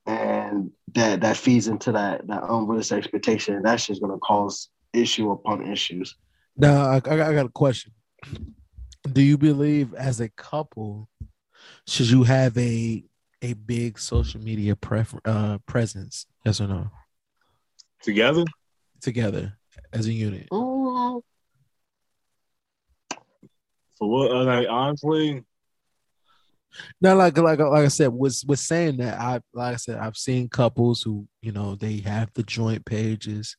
and 0.06 0.70
that 0.94 1.20
that 1.20 1.36
feeds 1.36 1.68
into 1.68 1.92
that 1.92 2.26
that 2.26 2.42
unrealistic 2.44 2.98
expectation. 2.98 3.62
That's 3.62 3.86
just 3.86 4.00
gonna 4.00 4.18
cause 4.18 4.68
issue 4.92 5.30
upon 5.30 5.66
issues. 5.66 6.16
Now 6.56 6.84
I 6.84 6.96
I 6.96 7.00
got 7.00 7.46
a 7.46 7.50
question. 7.50 7.92
Do 9.10 9.22
you 9.22 9.36
believe 9.36 9.94
as 9.94 10.20
a 10.20 10.28
couple 10.28 11.08
should 11.86 12.10
you 12.10 12.22
have 12.24 12.56
a 12.58 13.04
a 13.40 13.54
big 13.54 13.98
social 13.98 14.40
media 14.40 14.76
prefer, 14.76 15.18
uh, 15.24 15.58
presence? 15.66 16.26
Yes 16.44 16.60
or 16.60 16.68
no? 16.68 16.90
Together? 18.02 18.44
Together 19.00 19.58
as 19.92 20.06
a 20.06 20.12
unit. 20.12 20.48
Oh, 20.52 21.24
For 23.98 24.08
what? 24.08 24.30
uh, 24.30 24.44
Like, 24.44 24.66
honestly, 24.68 25.42
Now, 27.00 27.16
like 27.16 27.36
like 27.36 27.58
like 27.58 27.84
I 27.84 27.88
said, 27.88 28.08
was 28.12 28.44
was 28.46 28.60
saying 28.60 28.96
that 28.98 29.18
I 29.20 29.40
like 29.52 29.74
I 29.74 29.76
said 29.76 29.98
I've 29.98 30.16
seen 30.16 30.48
couples 30.48 31.02
who 31.02 31.26
you 31.40 31.52
know 31.52 31.74
they 31.74 31.98
have 31.98 32.30
the 32.34 32.42
joint 32.42 32.84
pages, 32.86 33.56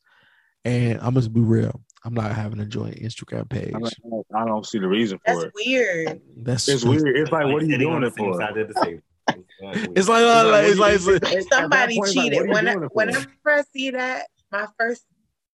and 0.66 1.00
I'm 1.02 1.14
gonna 1.14 1.30
be 1.30 1.42
real. 1.42 1.82
I'm 2.06 2.14
not 2.14 2.34
having 2.34 2.60
a 2.60 2.66
joint 2.66 2.96
Instagram 3.02 3.50
page. 3.50 3.74
I 3.74 3.80
don't, 3.80 4.26
I 4.36 4.46
don't 4.46 4.66
see 4.66 4.78
the 4.80 4.88
reason 4.88 5.20
That's 5.26 5.40
for 5.40 5.46
it. 5.48 5.54
weird. 5.56 6.22
That's 6.38 6.68
It's 6.68 6.84
weird. 6.84 7.16
It's 7.18 7.32
like, 7.32 7.46
what 7.46 7.62
are 7.64 7.66
you 7.66 7.72
sitting 7.72 7.88
on 7.88 8.02
doing 8.02 8.02
the 8.02 8.08
it 8.08 8.16
same 8.16 8.34
for? 8.34 8.40
side 8.42 8.58
of 8.58 8.68
the 8.68 8.86
table. 8.86 9.02
It's 9.96 10.10
like, 10.10 10.24
uh, 10.24 10.50
like 10.52 10.66
it's 10.68 10.78
like, 10.80 10.94
it's 10.96 11.06
like- 11.08 11.16
At 11.16 11.22
that 11.22 11.46
Somebody 11.50 11.96
point, 11.96 12.08
it's 12.10 12.16
like, 12.18 12.24
cheated. 12.32 12.48
what 12.50 12.50
are 12.50 12.54
when 12.54 12.68
I, 12.68 12.74
doing 12.74 12.84
it 12.84 12.88
for? 12.88 12.96
whenever 12.96 13.28
I 13.48 13.62
see 13.74 13.92
that, 13.92 14.26
my 14.52 14.68
first 14.78 15.06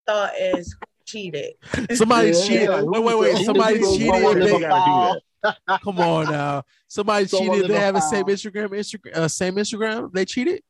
thought 0.07 0.31
is 0.39 0.75
cheated. 1.05 1.53
somebody 1.93 2.29
Yeah, 2.29 2.41
cheated. 2.43 2.61
yeah, 2.69 2.81
Wait, 2.81 3.03
wait, 3.03 3.19
wait. 3.19 3.31
who's- 3.33 3.45
Somebody 3.45 3.79
cheated. 3.79 4.07
going 4.07 4.39
they- 4.39 4.59
gotta 4.59 5.13
do 5.13 5.19
that. 5.67 5.81
Come 5.83 5.99
on 5.99 6.31
now. 6.31 6.63
Somebody 6.87 7.27
Someone 7.27 7.57
cheated. 7.57 7.69
They 7.69 7.75
in 7.75 7.79
a 7.81 7.85
have 7.85 7.95
a 7.95 8.01
same. 8.01 8.25
Instagram, 8.25 8.69
Instagram, 8.69 9.15
uh, 9.15 9.27
same 9.27 9.55
Instagram. 9.55 10.11
They 10.11 10.25
cheated. 10.25 10.63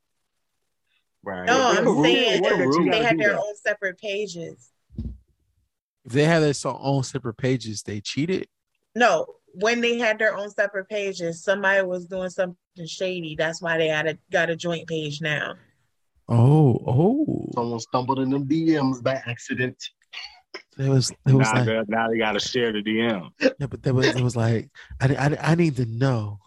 Right. 1.22 1.46
No, 1.46 1.70
It's 1.70 1.78
a 1.80 1.82
I'm 1.88 2.02
saying 2.02 2.42
What 2.42 2.50
that 2.58 2.58
you 2.64 2.84
they 2.84 2.90
gotta 2.90 3.04
had 3.06 3.18
their 3.18 3.36
own 3.38 3.56
separate 3.56 3.98
pages. 3.98 4.68
If 6.04 6.12
they 6.12 6.24
had 6.24 6.40
their 6.40 6.54
so- 6.54 6.78
own 6.80 7.02
separate 7.02 7.36
pages, 7.36 7.82
they 7.82 8.00
cheated. 8.00 8.46
No, 8.94 9.26
when 9.54 9.80
they 9.80 9.98
had 9.98 10.18
their 10.18 10.36
own 10.36 10.50
separate 10.50 10.88
pages, 10.88 11.42
somebody 11.44 11.82
was 11.82 12.06
doing 12.06 12.30
something 12.30 12.56
shady. 12.86 13.36
That's 13.36 13.60
why 13.62 13.78
they 13.78 13.88
had 13.88 14.06
a 14.06 14.18
got 14.32 14.50
a 14.50 14.56
joint 14.56 14.86
page 14.88 15.20
now. 15.20 15.54
Oh, 16.28 16.78
oh. 16.86 17.50
someone 17.54 17.80
stumbled 17.80 18.20
in 18.20 18.30
them 18.30 18.46
DMs 18.46 19.02
by 19.02 19.14
accident. 19.26 19.76
There 20.76 20.90
was, 20.90 21.12
there 21.26 21.36
was 21.36 21.48
Now, 21.48 21.54
like, 21.58 21.66
they- 21.66 21.82
now 21.88 22.08
they 22.08 22.18
got 22.18 22.32
to 22.32 22.40
share 22.40 22.72
the 22.72 22.82
DM. 22.82 23.30
yeah, 23.40 23.66
but 23.66 23.82
there 23.82 23.92
was, 23.94 24.06
it 24.06 24.20
was 24.22 24.36
like, 24.36 24.70
I, 25.00 25.14
I, 25.14 25.36
I 25.52 25.54
need 25.56 25.76
to 25.76 25.84
know 25.86 26.38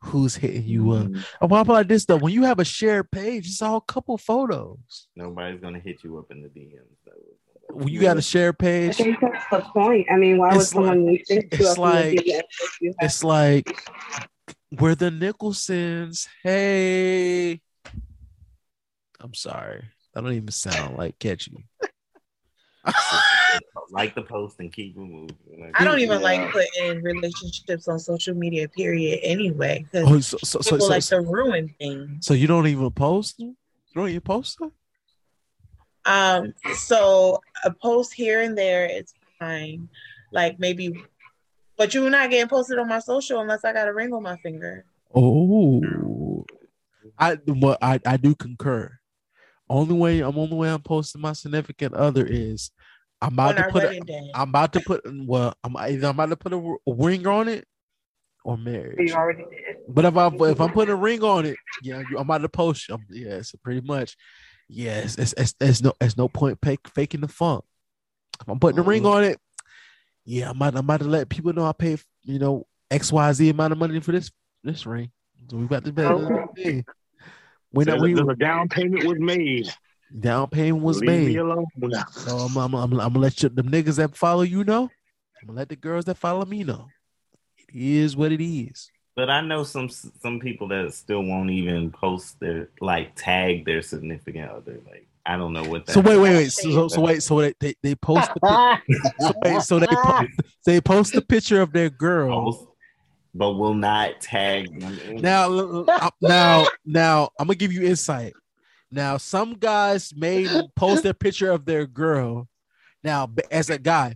who's 0.00 0.36
hitting 0.36 0.64
you 0.64 0.92
up. 0.92 1.06
Mhm. 1.08 1.24
Oh, 1.40 1.48
how 1.48 1.60
about 1.62 1.88
this 1.88 2.04
though? 2.04 2.16
When 2.18 2.32
you 2.32 2.44
have 2.44 2.60
a 2.60 2.64
shared 2.64 3.10
page, 3.10 3.46
it's 3.48 3.60
all 3.60 3.80
couple 3.80 4.16
photos. 4.16 5.08
Nobody's 5.16 5.60
gonna 5.60 5.80
hit 5.80 6.02
you 6.04 6.18
up 6.18 6.30
in 6.30 6.40
the 6.42 6.48
DMs. 6.48 6.96
though. 7.04 7.12
When 7.70 7.88
you 7.88 8.00
got 8.00 8.16
a 8.16 8.22
share 8.22 8.52
page. 8.52 9.00
I 9.00 9.04
think 9.04 9.20
that's 9.20 9.44
the 9.50 9.60
point. 9.60 10.06
I 10.10 10.16
mean, 10.16 10.38
why 10.38 10.48
would 10.52 10.60
It's 10.62 10.70
someone 10.70 11.04
like- 11.06 11.12
need 11.12 11.24
to 11.26 11.34
it's 11.54 11.66
up 11.70 11.76
in 11.76 11.82
like- 11.82 12.18
DM 12.18 12.42
if 12.60 12.78
you 12.80 12.94
have- 12.98 13.06
it's 13.06 13.22
like 13.24 13.78
We're 14.72 14.94
the 14.94 15.10
Nicholsons. 15.10 16.28
Hey. 16.42 17.60
I'm 19.20 19.34
sorry. 19.34 19.84
I 20.14 20.20
don't 20.20 20.32
even 20.32 20.50
sound 20.50 20.96
like 20.96 21.18
catchy. 21.18 21.64
like 23.90 24.14
the 24.14 24.22
post 24.22 24.56
and 24.60 24.72
keep 24.72 24.96
moving. 24.96 25.30
Like, 25.58 25.78
I 25.80 25.84
don't 25.84 26.00
even 26.00 26.18
Yeah. 26.20 26.24
like 26.24 26.52
putting 26.52 27.02
relationships 27.02 27.88
on 27.88 27.98
social 27.98 28.34
media. 28.34 28.68
Period. 28.68 29.20
Anyway, 29.22 29.86
because 29.90 30.08
Oh, 30.10 30.20
so, 30.20 30.36
so, 30.44 30.60
so, 30.60 30.70
people 30.76 30.86
so, 30.86 30.92
like 30.92 31.02
so, 31.02 31.22
to 31.22 31.28
ruin 31.30 31.74
things. 31.78 32.26
so 32.26 32.34
you 32.34 32.46
don't 32.46 32.66
even 32.66 32.90
post 32.90 33.38
them? 33.38 33.48
You 33.88 33.94
don't 33.94 34.08
even 34.10 34.20
post 34.20 34.58
them? 34.58 34.72
Um, 36.08 36.54
so 36.74 37.40
a 37.64 37.70
post 37.70 38.14
here 38.14 38.40
and 38.40 38.56
there 38.56 38.86
is 38.86 39.12
fine. 39.38 39.88
Like 40.32 40.58
maybe, 40.58 40.92
but 41.76 41.92
you're 41.92 42.08
not 42.08 42.30
getting 42.30 42.48
posted 42.48 42.78
on 42.78 42.88
my 42.88 42.98
social 42.98 43.40
unless 43.40 43.64
I 43.64 43.72
got 43.72 43.88
a 43.88 43.92
ring 43.92 44.12
on 44.12 44.22
my 44.22 44.36
finger. 44.38 44.84
Oh, 45.14 46.44
I 47.18 47.38
well, 47.46 47.76
I 47.82 48.00
I 48.06 48.16
do 48.16 48.34
concur. 48.34 48.98
Only 49.68 49.94
way 49.94 50.20
I'm 50.20 50.38
only 50.38 50.56
way 50.56 50.70
I'm 50.70 50.80
posting 50.80 51.20
my 51.20 51.34
significant 51.34 51.94
other 51.94 52.26
is 52.26 52.70
I'm 53.20 53.34
about 53.34 53.58
on 53.58 53.64
to 53.66 53.72
put 53.72 53.84
a, 53.84 54.00
day. 54.00 54.30
I'm 54.34 54.48
about 54.48 54.72
to 54.72 54.80
put 54.80 55.02
well 55.26 55.54
I'm 55.62 55.76
either 55.76 56.08
I'm 56.08 56.14
about 56.14 56.30
to 56.30 56.36
put 56.36 56.52
a, 56.52 56.56
r- 56.56 56.78
a 56.86 56.92
ring 56.94 57.26
on 57.26 57.48
it 57.48 57.66
or 58.44 58.56
marriage. 58.56 59.10
You 59.10 59.14
already 59.14 59.44
did. 59.44 59.76
But 59.88 60.04
if 60.06 60.16
I 60.16 60.26
if 60.28 60.60
I'm 60.60 60.72
putting 60.72 60.92
a 60.92 60.96
ring 60.96 61.22
on 61.22 61.44
it, 61.44 61.56
yeah, 61.82 62.02
I'm 62.16 62.16
about 62.16 62.38
to 62.38 62.48
post. 62.48 62.90
Um, 62.90 63.04
yeah, 63.10 63.42
so 63.42 63.58
pretty 63.62 63.80
much, 63.86 64.16
yes. 64.68 65.16
It's, 65.18 65.34
it's, 65.36 65.54
it's 65.60 65.82
no 65.82 65.92
it's 66.00 66.16
no 66.16 66.28
point 66.28 66.58
fake, 66.62 66.88
faking 66.94 67.20
the 67.20 67.28
funk. 67.28 67.64
If 68.40 68.48
I'm 68.48 68.60
putting 68.60 68.78
a 68.78 68.82
ring 68.82 69.02
Mhm. 69.02 69.14
on 69.14 69.24
it, 69.24 69.40
yeah, 70.24 70.50
I 70.50 70.52
might 70.52 70.74
I'm 70.74 70.80
about 70.80 71.02
let 71.02 71.28
people 71.28 71.52
know 71.52 71.64
I 71.64 71.72
pay 71.72 71.96
you 72.22 72.38
know 72.38 72.66
X 72.90 73.12
Y 73.12 73.32
Z 73.32 73.48
amount 73.48 73.72
of 73.72 73.78
money 73.78 73.98
for 74.00 74.12
this 74.12 74.30
this 74.62 74.86
ring. 74.86 75.10
So 75.50 75.56
we 75.56 75.66
got 75.66 75.84
the 75.84 75.90
Okay. 76.58 76.84
When 77.70 77.86
There's, 77.86 78.00
we 78.00 78.14
a, 78.14 78.34
down 78.36 78.68
payment 78.68 79.06
was 79.06 79.18
made. 79.18 79.72
down 80.20 80.48
payment 80.48 80.82
was 80.82 81.00
Leave 81.00 81.08
me 81.08 81.26
made, 81.26 81.36
alone. 81.38 81.66
so 82.10 82.38
I'm, 82.38 82.56
I'm, 82.56 82.74
I'm, 82.74 82.92
I'm 82.92 83.12
gonna 83.12 83.18
let 83.18 83.42
you 83.42 83.48
them 83.50 83.68
niggas 83.70 83.96
that 83.96 84.16
follow 84.16 84.42
you 84.42 84.64
know. 84.64 84.84
I'm 85.40 85.46
gonna 85.48 85.58
let 85.58 85.68
the 85.68 85.76
girls 85.76 86.06
that 86.06 86.16
follow 86.16 86.44
me 86.44 86.64
know. 86.64 86.88
It 87.58 87.74
is 87.74 88.16
what 88.16 88.32
it 88.32 88.42
is. 88.42 88.90
But 89.18 89.30
I 89.30 89.40
know 89.40 89.64
some 89.64 89.88
some 89.88 90.38
people 90.38 90.68
that 90.68 90.94
still 90.94 91.24
won't 91.24 91.50
even 91.50 91.90
post 91.90 92.38
their 92.38 92.68
like 92.80 93.16
tag 93.16 93.64
their 93.64 93.82
significant 93.82 94.48
other. 94.48 94.78
Like 94.88 95.08
I 95.26 95.36
don't 95.36 95.52
know 95.52 95.64
what 95.64 95.86
that. 95.86 95.92
So 95.94 96.00
wait, 96.00 96.18
wait, 96.18 96.34
wait. 96.36 96.52
So, 96.52 96.70
so, 96.70 96.86
so 96.86 97.00
wait. 97.00 97.20
So 97.24 97.40
they 97.40 97.52
they, 97.58 97.74
they 97.82 97.94
post 97.96 98.30
the 98.32 98.80
so, 99.18 99.32
wait, 99.44 99.62
so 99.62 99.80
they 99.80 99.86
po- 99.88 100.26
they 100.64 100.80
post 100.80 101.16
a 101.16 101.20
picture 101.20 101.60
of 101.60 101.72
their 101.72 101.90
girl. 101.90 102.44
post, 102.44 102.68
but 103.34 103.54
will 103.54 103.74
not 103.74 104.20
tag 104.20 104.80
them. 104.80 105.16
Now, 105.16 105.46
l- 105.46 105.78
l- 105.78 105.86
uh, 105.88 106.10
now, 106.20 106.68
now, 106.86 107.30
I'm 107.40 107.48
gonna 107.48 107.56
give 107.56 107.72
you 107.72 107.88
insight. 107.88 108.34
Now, 108.92 109.16
some 109.16 109.54
guys 109.54 110.14
may 110.14 110.46
post 110.76 111.04
a 111.04 111.12
picture 111.12 111.50
of 111.50 111.64
their 111.64 111.88
girl. 111.88 112.46
Now, 113.02 113.28
as 113.50 113.68
a 113.68 113.78
guy, 113.78 114.14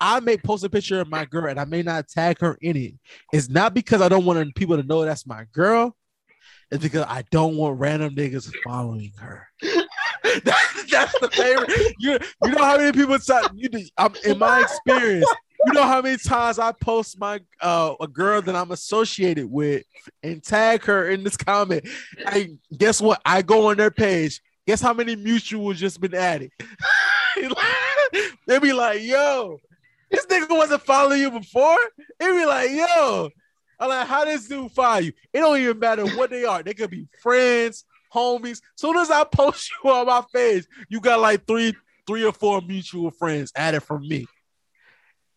I 0.00 0.20
may 0.20 0.36
post 0.36 0.64
a 0.64 0.70
picture 0.70 1.00
of 1.00 1.08
my 1.08 1.24
girl 1.24 1.46
and 1.46 1.60
I 1.60 1.64
may 1.64 1.82
not 1.82 2.08
tag 2.08 2.38
her 2.40 2.56
in 2.60 2.76
it. 2.76 2.94
It's 3.32 3.48
not 3.48 3.74
because 3.74 4.00
I 4.00 4.08
don't 4.08 4.24
want 4.24 4.54
people 4.54 4.76
to 4.76 4.82
know 4.82 5.04
that's 5.04 5.26
my 5.26 5.44
girl. 5.52 5.96
It's 6.70 6.82
because 6.82 7.04
I 7.08 7.24
don't 7.30 7.56
want 7.56 7.80
random 7.80 8.14
niggas 8.14 8.52
following 8.64 9.12
her. 9.18 9.46
That- 10.22 10.70
that's 10.90 11.18
the 11.18 11.28
favorite. 11.30 11.94
You, 11.98 12.18
you 12.44 12.50
know 12.50 12.64
how 12.64 12.76
many 12.76 12.92
people 12.92 13.18
try, 13.18 13.42
you 13.54 13.68
I'm, 13.96 14.14
in 14.24 14.38
my 14.38 14.60
experience, 14.60 15.26
you 15.66 15.72
know 15.72 15.82
how 15.84 16.02
many 16.02 16.16
times 16.18 16.58
I 16.58 16.72
post 16.72 17.18
my 17.18 17.40
uh, 17.60 17.94
a 18.00 18.06
girl 18.06 18.42
that 18.42 18.54
I'm 18.56 18.70
associated 18.70 19.50
with 19.50 19.84
and 20.22 20.42
tag 20.42 20.84
her 20.84 21.08
in 21.08 21.24
this 21.24 21.36
comment. 21.36 21.88
And 22.26 22.58
guess 22.76 23.00
what? 23.00 23.20
I 23.24 23.42
go 23.42 23.70
on 23.70 23.76
their 23.76 23.90
page. 23.90 24.40
Guess 24.66 24.80
how 24.80 24.92
many 24.92 25.16
mutuals 25.16 25.76
just 25.76 26.00
been 26.00 26.14
added? 26.14 26.50
they 28.46 28.58
be 28.58 28.72
like, 28.72 29.02
yo, 29.02 29.58
this 30.10 30.26
nigga 30.26 30.50
wasn't 30.50 30.82
following 30.82 31.20
you 31.20 31.30
before. 31.30 31.78
They 32.18 32.26
be 32.26 32.44
like, 32.44 32.70
yo, 32.70 33.30
I'm 33.78 33.88
like, 33.88 34.06
how 34.06 34.24
this 34.24 34.48
dude 34.48 34.72
follow 34.72 34.98
you? 34.98 35.12
It 35.32 35.40
don't 35.40 35.58
even 35.58 35.78
matter 35.78 36.06
what 36.16 36.30
they 36.30 36.44
are. 36.44 36.62
They 36.62 36.74
could 36.74 36.90
be 36.90 37.06
friends, 37.22 37.84
homies. 38.14 38.60
Soon 38.76 38.96
as 38.96 39.10
I 39.10 39.24
post 39.24 39.70
you 39.84 39.90
on 39.90 40.06
my 40.06 40.22
page, 40.34 40.66
you 40.88 41.00
got 41.00 41.20
like 41.20 41.46
three, 41.46 41.74
three 42.06 42.24
or 42.24 42.32
four 42.32 42.60
mutual 42.60 43.10
friends 43.10 43.52
added 43.56 43.82
from 43.82 44.06
me. 44.06 44.26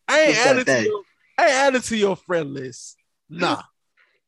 I 0.07 0.19
ain't 0.19 0.29
What's 0.29 0.45
added 0.45 0.65
to 0.65 0.83
your, 0.83 1.01
I 1.37 1.43
ain't 1.43 1.53
added 1.53 1.83
to 1.83 1.97
your 1.97 2.15
friend 2.15 2.53
list. 2.53 2.97
Nah. 3.29 3.61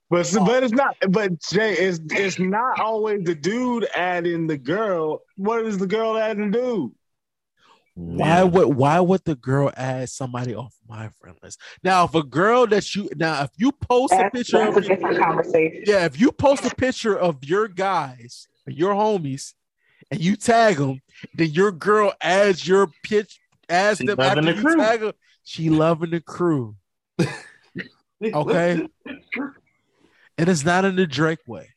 But 0.09 0.31
but 0.45 0.63
it's 0.63 0.71
not. 0.71 0.95
But 1.09 1.41
Jay, 1.41 1.73
it's 1.73 1.99
it's 2.11 2.37
not 2.37 2.79
always 2.79 3.23
the 3.23 3.33
dude 3.33 3.87
adding 3.95 4.47
the 4.47 4.57
girl. 4.57 5.23
What 5.35 5.65
is 5.65 5.79
the 5.79 5.87
girl 5.87 6.17
adding 6.17 6.51
the 6.51 6.59
dude? 6.59 6.91
Why 7.95 8.43
would 8.43 8.75
why 8.75 8.99
would 8.99 9.23
the 9.23 9.35
girl 9.35 9.71
add 9.77 10.09
somebody 10.09 10.53
off 10.53 10.75
my 10.87 11.09
friend 11.19 11.37
list? 11.41 11.61
Now, 11.81 12.03
if 12.03 12.13
a 12.13 12.23
girl 12.23 12.67
that 12.67 12.93
you 12.93 13.09
now 13.15 13.43
if 13.43 13.51
you 13.55 13.71
post 13.71 14.11
a 14.13 14.29
picture 14.31 14.57
that's 14.57 14.75
a 14.75 14.79
of 14.79 14.85
different 14.85 15.17
conversation. 15.17 15.83
yeah, 15.87 16.03
if 16.05 16.19
you 16.19 16.33
post 16.33 16.65
a 16.65 16.75
picture 16.75 17.17
of 17.17 17.43
your 17.45 17.69
guys, 17.69 18.47
your 18.67 18.93
homies, 18.93 19.53
and 20.11 20.19
you 20.19 20.35
tag 20.35 20.75
them, 20.75 20.99
then 21.33 21.51
your 21.51 21.71
girl 21.71 22.11
adds 22.21 22.67
your 22.67 22.87
pitch, 23.03 23.39
adds 23.69 23.99
She 23.99 24.07
them 24.07 24.17
loving 24.17 24.39
after 24.39 24.53
the 24.53 24.57
you 24.57 24.61
crew. 24.61 24.75
tag 24.77 24.99
her. 24.99 25.13
She 25.45 25.69
loving 25.69 26.11
the 26.11 26.21
crew. 26.21 26.75
Okay. 28.23 28.87
And 30.37 30.49
it's 30.49 30.63
not 30.65 30.85
in 30.85 30.95
the 30.95 31.05
Drake 31.05 31.39
way. 31.47 31.69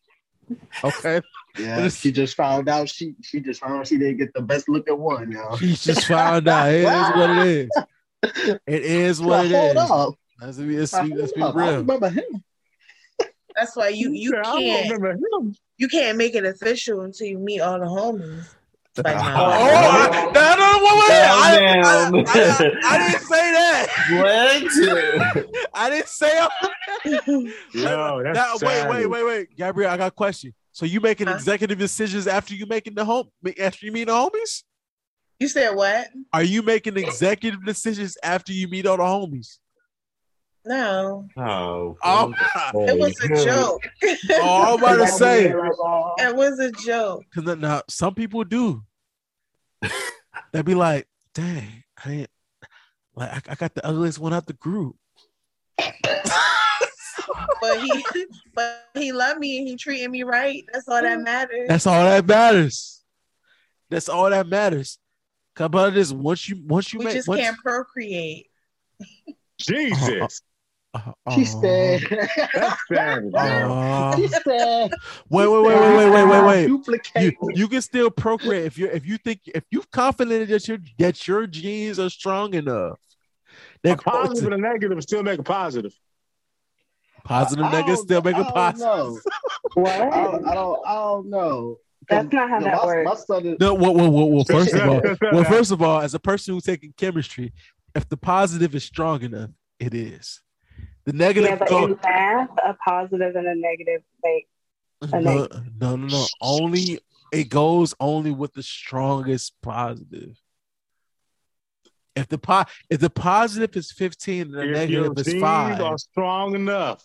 Okay. 0.82 1.20
Yeah, 1.58 1.88
she 1.88 2.12
just 2.12 2.36
found 2.36 2.68
out 2.68 2.88
she 2.88 3.14
she 3.22 3.40
just 3.40 3.60
found 3.60 3.80
out 3.80 3.86
she 3.86 3.98
didn't 3.98 4.18
get 4.18 4.32
the 4.34 4.42
best 4.42 4.68
looking 4.68 4.98
one, 4.98 5.30
yo. 5.32 5.56
She's 5.56 5.82
just 5.82 6.06
found 6.06 6.46
out. 6.48 6.68
It 6.70 6.82
is 6.84 7.10
what 7.16 7.30
it 7.30 7.46
is. 7.46 7.70
It 8.66 8.82
is 8.82 9.20
what 9.22 9.46
it 9.46 9.52
Hold 9.52 9.76
is. 9.76 9.90
up. 9.90 10.14
Let's 10.40 10.58
be, 10.58 10.76
let's 10.78 10.98
be, 11.00 11.14
let's 11.14 11.32
be 11.32 11.40
Hold. 11.40 11.56
I 11.56 11.66
real. 11.68 11.76
remember 11.78 12.08
him. 12.10 12.44
That's 13.54 13.76
why 13.76 13.88
you 13.88 14.10
you 14.12 14.32
Yeah, 14.34 14.40
I 14.40 14.42
don't 14.42 14.58
can't 14.64 14.90
remember 14.92 15.10
him. 15.12 15.54
you 15.76 15.88
can't 15.88 16.18
make 16.18 16.34
it 16.34 16.44
official 16.44 17.02
until 17.02 17.26
you 17.28 17.38
meet 17.38 17.60
all 17.60 17.78
the 17.78 17.86
homies. 17.86 18.44
Like, 18.96 19.16
Oh, 19.18 19.20
nah. 19.20 19.44
I, 19.44 20.30
no, 20.34 20.56
no, 20.56 20.68
wait, 20.82 20.94
wait, 20.98 21.08
wait. 21.08 21.24
I, 21.30 21.38
I, 21.86 22.26
I, 22.26 22.94
I 22.94 22.98
didn't 22.98 23.22
say 23.22 23.52
that. 23.52 23.86
What? 25.38 25.68
I 25.74 25.90
didn't 25.90 26.08
say. 26.08 26.34
Yo, 27.74 28.22
that's 28.24 28.34
Now, 28.34 28.54
wait, 28.68 28.88
wait, 28.88 29.06
wait, 29.06 29.24
wait, 29.24 29.56
Gabriel. 29.56 29.90
I 29.90 29.96
got 29.96 30.08
a 30.08 30.10
question. 30.10 30.52
So 30.78 30.86
you 30.86 31.00
making 31.00 31.26
Huh? 31.26 31.34
executive 31.34 31.76
decisions 31.76 32.28
after 32.28 32.54
you 32.54 32.64
making 32.64 32.94
the 32.94 33.04
home 33.04 33.30
after 33.60 33.84
you 33.84 33.90
meet 33.90 34.04
the 34.04 34.12
homies? 34.12 34.62
You 35.40 35.48
said 35.48 35.74
what? 35.74 36.06
Are 36.32 36.44
you 36.44 36.62
making 36.62 36.96
executive 36.96 37.64
decisions 37.66 38.16
after 38.22 38.52
you 38.52 38.68
meet 38.68 38.86
all 38.86 38.96
the 38.96 39.02
homies? 39.02 39.58
No, 40.64 41.26
Oh, 41.36 41.96
Oh, 42.04 42.32
it 42.86 42.96
was 42.96 43.20
a 43.24 43.28
joke. 43.44 43.82
oh 44.34 44.62
I'm 44.62 44.78
about 44.78 45.04
to 45.04 45.06
say. 45.18 45.46
It 45.48 46.36
was 46.36 46.60
a 46.60 46.70
joke. 46.70 47.24
Cause 47.34 47.56
now 47.56 47.78
uh, 47.78 47.82
some 47.88 48.14
people 48.14 48.44
do. 48.44 48.84
They'd 50.52 50.64
be 50.64 50.76
like, 50.76 51.08
"Dang, 51.34 51.82
I 52.04 52.08
didn't 52.08 52.30
like. 53.16 53.48
I, 53.48 53.52
I 53.52 53.54
got 53.56 53.74
the 53.74 53.84
ugliest 53.84 54.20
one 54.20 54.32
out 54.32 54.46
the 54.46 54.52
group." 54.52 54.94
But 57.60 57.80
he 57.80 58.04
but 58.54 58.88
he 58.94 59.12
loved 59.12 59.40
me 59.40 59.58
and 59.58 59.68
he 59.68 59.76
treated 59.76 60.10
me 60.10 60.22
right. 60.22 60.64
That's 60.72 60.88
all 60.88 61.02
that 61.02 61.20
matters. 61.20 61.68
That's 61.68 61.86
all 61.86 62.04
that 62.04 62.26
matters. 62.26 63.04
That's 63.90 64.08
all 64.08 64.30
that 64.30 64.46
matters. 64.46 64.98
Cause 65.54 65.66
about 65.66 65.94
this, 65.94 66.12
once 66.12 66.48
you 66.48 66.62
once 66.66 66.92
you 66.92 67.00
we 67.00 67.06
make 67.06 67.14
just 67.14 67.28
once, 67.28 67.40
can't 67.40 67.56
procreate. 67.58 68.46
Jesus, 69.58 70.40
uh, 70.94 71.12
She 71.34 71.42
uh, 71.42 71.44
said. 71.44 72.00
that's 72.54 72.80
savage. 72.86 73.34
uh, 73.34 74.16
She 74.16 74.28
said. 74.28 74.90
wait, 75.28 75.48
wait, 75.48 75.48
wait, 75.48 75.80
wait, 75.80 75.96
wait, 75.96 76.10
wait, 76.10 76.24
wait, 76.24 76.44
wait. 76.44 76.66
Duplicate. 76.68 77.34
You, 77.42 77.52
you 77.54 77.68
can 77.68 77.82
still 77.82 78.10
procreate 78.10 78.66
if 78.66 78.78
you 78.78 78.86
if 78.86 79.04
you 79.04 79.18
think 79.18 79.40
if 79.46 79.64
you 79.70 79.82
confident 79.90 80.48
that 80.48 80.68
your 80.68 80.78
that 80.98 81.26
your 81.26 81.46
genes 81.46 81.98
are 81.98 82.10
strong 82.10 82.54
enough. 82.54 83.00
They're 83.82 83.94
A 83.94 83.96
going 83.96 84.38
and 84.38 84.54
a 84.54 84.58
negative 84.58 85.02
still 85.02 85.22
make 85.22 85.40
a 85.40 85.42
positive. 85.42 85.92
Positive 87.28 87.64
I 87.66 87.72
negative 87.72 87.98
still 87.98 88.22
make 88.22 88.36
a 88.36 88.44
positive. 88.44 88.80
know. 88.86 89.20
What? 89.74 89.92
I 89.92 90.22
don't, 90.24 90.46
I 90.48 90.54
don't, 90.54 90.80
I 90.86 90.94
don't 90.94 91.30
know. 91.30 91.76
That's 92.08 92.32
not 92.32 92.48
how 92.48 92.58
You 92.58 92.64
that 92.64 92.76
my, 92.76 92.86
works. 92.86 93.06
My 93.28 93.36
son 93.36 93.46
is, 93.46 93.56
No, 93.60 93.74
well, 93.74 93.94
well, 93.94 94.10
well, 94.10 94.30
well, 94.30 94.44
first 94.44 94.72
of 94.72 94.88
all, 94.88 95.02
well, 95.32 95.44
first 95.44 95.70
of 95.72 95.82
all, 95.82 96.00
as 96.00 96.14
a 96.14 96.18
person 96.18 96.54
who's 96.54 96.64
taking 96.64 96.94
chemistry, 96.96 97.52
if 97.94 98.08
the 98.08 98.16
positive 98.16 98.74
is 98.74 98.84
strong 98.84 99.22
enough, 99.22 99.50
it 99.78 99.92
is. 99.94 100.40
The 101.04 101.12
negative 101.12 101.50
Yeah, 101.50 101.56
but 101.56 101.68
go, 101.68 101.84
in 101.86 101.98
math, 102.02 102.48
a 102.66 102.74
positive 102.86 103.36
and 103.36 103.46
a 103.46 103.54
negative 103.54 104.02
make 104.24 104.48
a 105.02 105.06
no, 105.20 105.34
negative. 105.34 105.62
no, 105.80 105.96
no, 105.96 106.06
no. 106.06 106.26
Only 106.40 106.98
it 107.32 107.50
goes 107.50 107.94
only 108.00 108.30
with 108.30 108.54
the 108.54 108.62
strongest 108.62 109.52
positive. 109.62 110.36
If 112.16 112.28
the 112.28 112.38
po- 112.38 112.64
if 112.90 113.00
the 113.00 113.10
positive 113.10 113.76
is 113.76 113.92
15 113.92 114.42
and 114.42 114.54
the 114.54 114.60
If 114.60 114.90
your 114.90 115.02
negative 115.14 115.26
is 115.34 115.40
five, 115.40 115.80
are 115.80 115.98
strong 115.98 116.54
enough. 116.54 117.04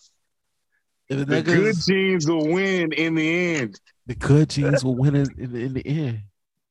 If 1.08 1.18
the, 1.18 1.24
The 1.26 1.42
good 1.42 1.76
teams 1.82 2.26
will 2.26 2.48
win 2.48 2.92
in 2.92 3.14
the 3.14 3.56
end. 3.56 3.80
the 4.06 4.14
good 4.14 4.48
teams 4.50 4.82
will 4.84 4.96
win 4.96 5.14
in, 5.16 5.26
in, 5.38 5.54
in 5.56 5.72
the 5.74 5.86
end. 5.86 6.20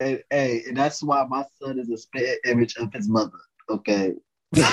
And, 0.00 0.22
hey, 0.30 0.62
and 0.66 0.76
that's 0.76 1.02
why 1.02 1.24
my 1.28 1.44
son 1.62 1.78
is 1.78 1.88
a 1.90 1.96
spit 1.96 2.38
image 2.44 2.76
of 2.76 2.92
his 2.92 3.08
mother. 3.08 3.38
Okay. 3.70 4.14
That's, 4.52 4.70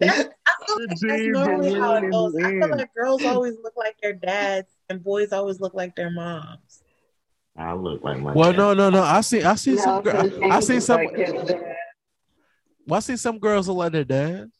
I 0.00 0.66
feel 0.66 0.78
like 0.78 0.88
that's 1.00 1.22
normally 1.26 1.74
how 1.74 1.94
it 1.96 2.10
goes. 2.10 2.34
I 2.42 2.50
feel 2.50 2.70
like 2.70 2.94
girls 2.94 3.24
always 3.24 3.54
look 3.62 3.74
like 3.76 3.96
their 4.02 4.12
dads 4.14 4.68
and 4.88 5.02
boys 5.02 5.32
always 5.32 5.60
look 5.60 5.74
like 5.74 5.94
their 5.94 6.10
moms. 6.10 6.82
I 7.56 7.72
look 7.74 8.02
like 8.02 8.18
my 8.18 8.32
Well, 8.32 8.50
dad. 8.50 8.58
no, 8.58 8.74
no, 8.74 8.90
no. 8.90 9.02
I 9.02 9.20
see, 9.20 9.42
I 9.44 9.54
see 9.54 9.76
some. 9.76 10.02
No, 10.04 10.12
Girl, 10.12 10.30
so 10.30 10.42
I, 10.44 10.56
I 10.56 10.60
seen 10.60 10.80
some. 10.80 11.04
like. 11.04 11.16
Well, 12.86 12.96
I 12.96 13.00
see 13.00 13.16
some 13.16 13.38
girls 13.38 13.68
look 13.68 13.76
like 13.76 13.92
their 13.92 14.04
dad. 14.04 14.50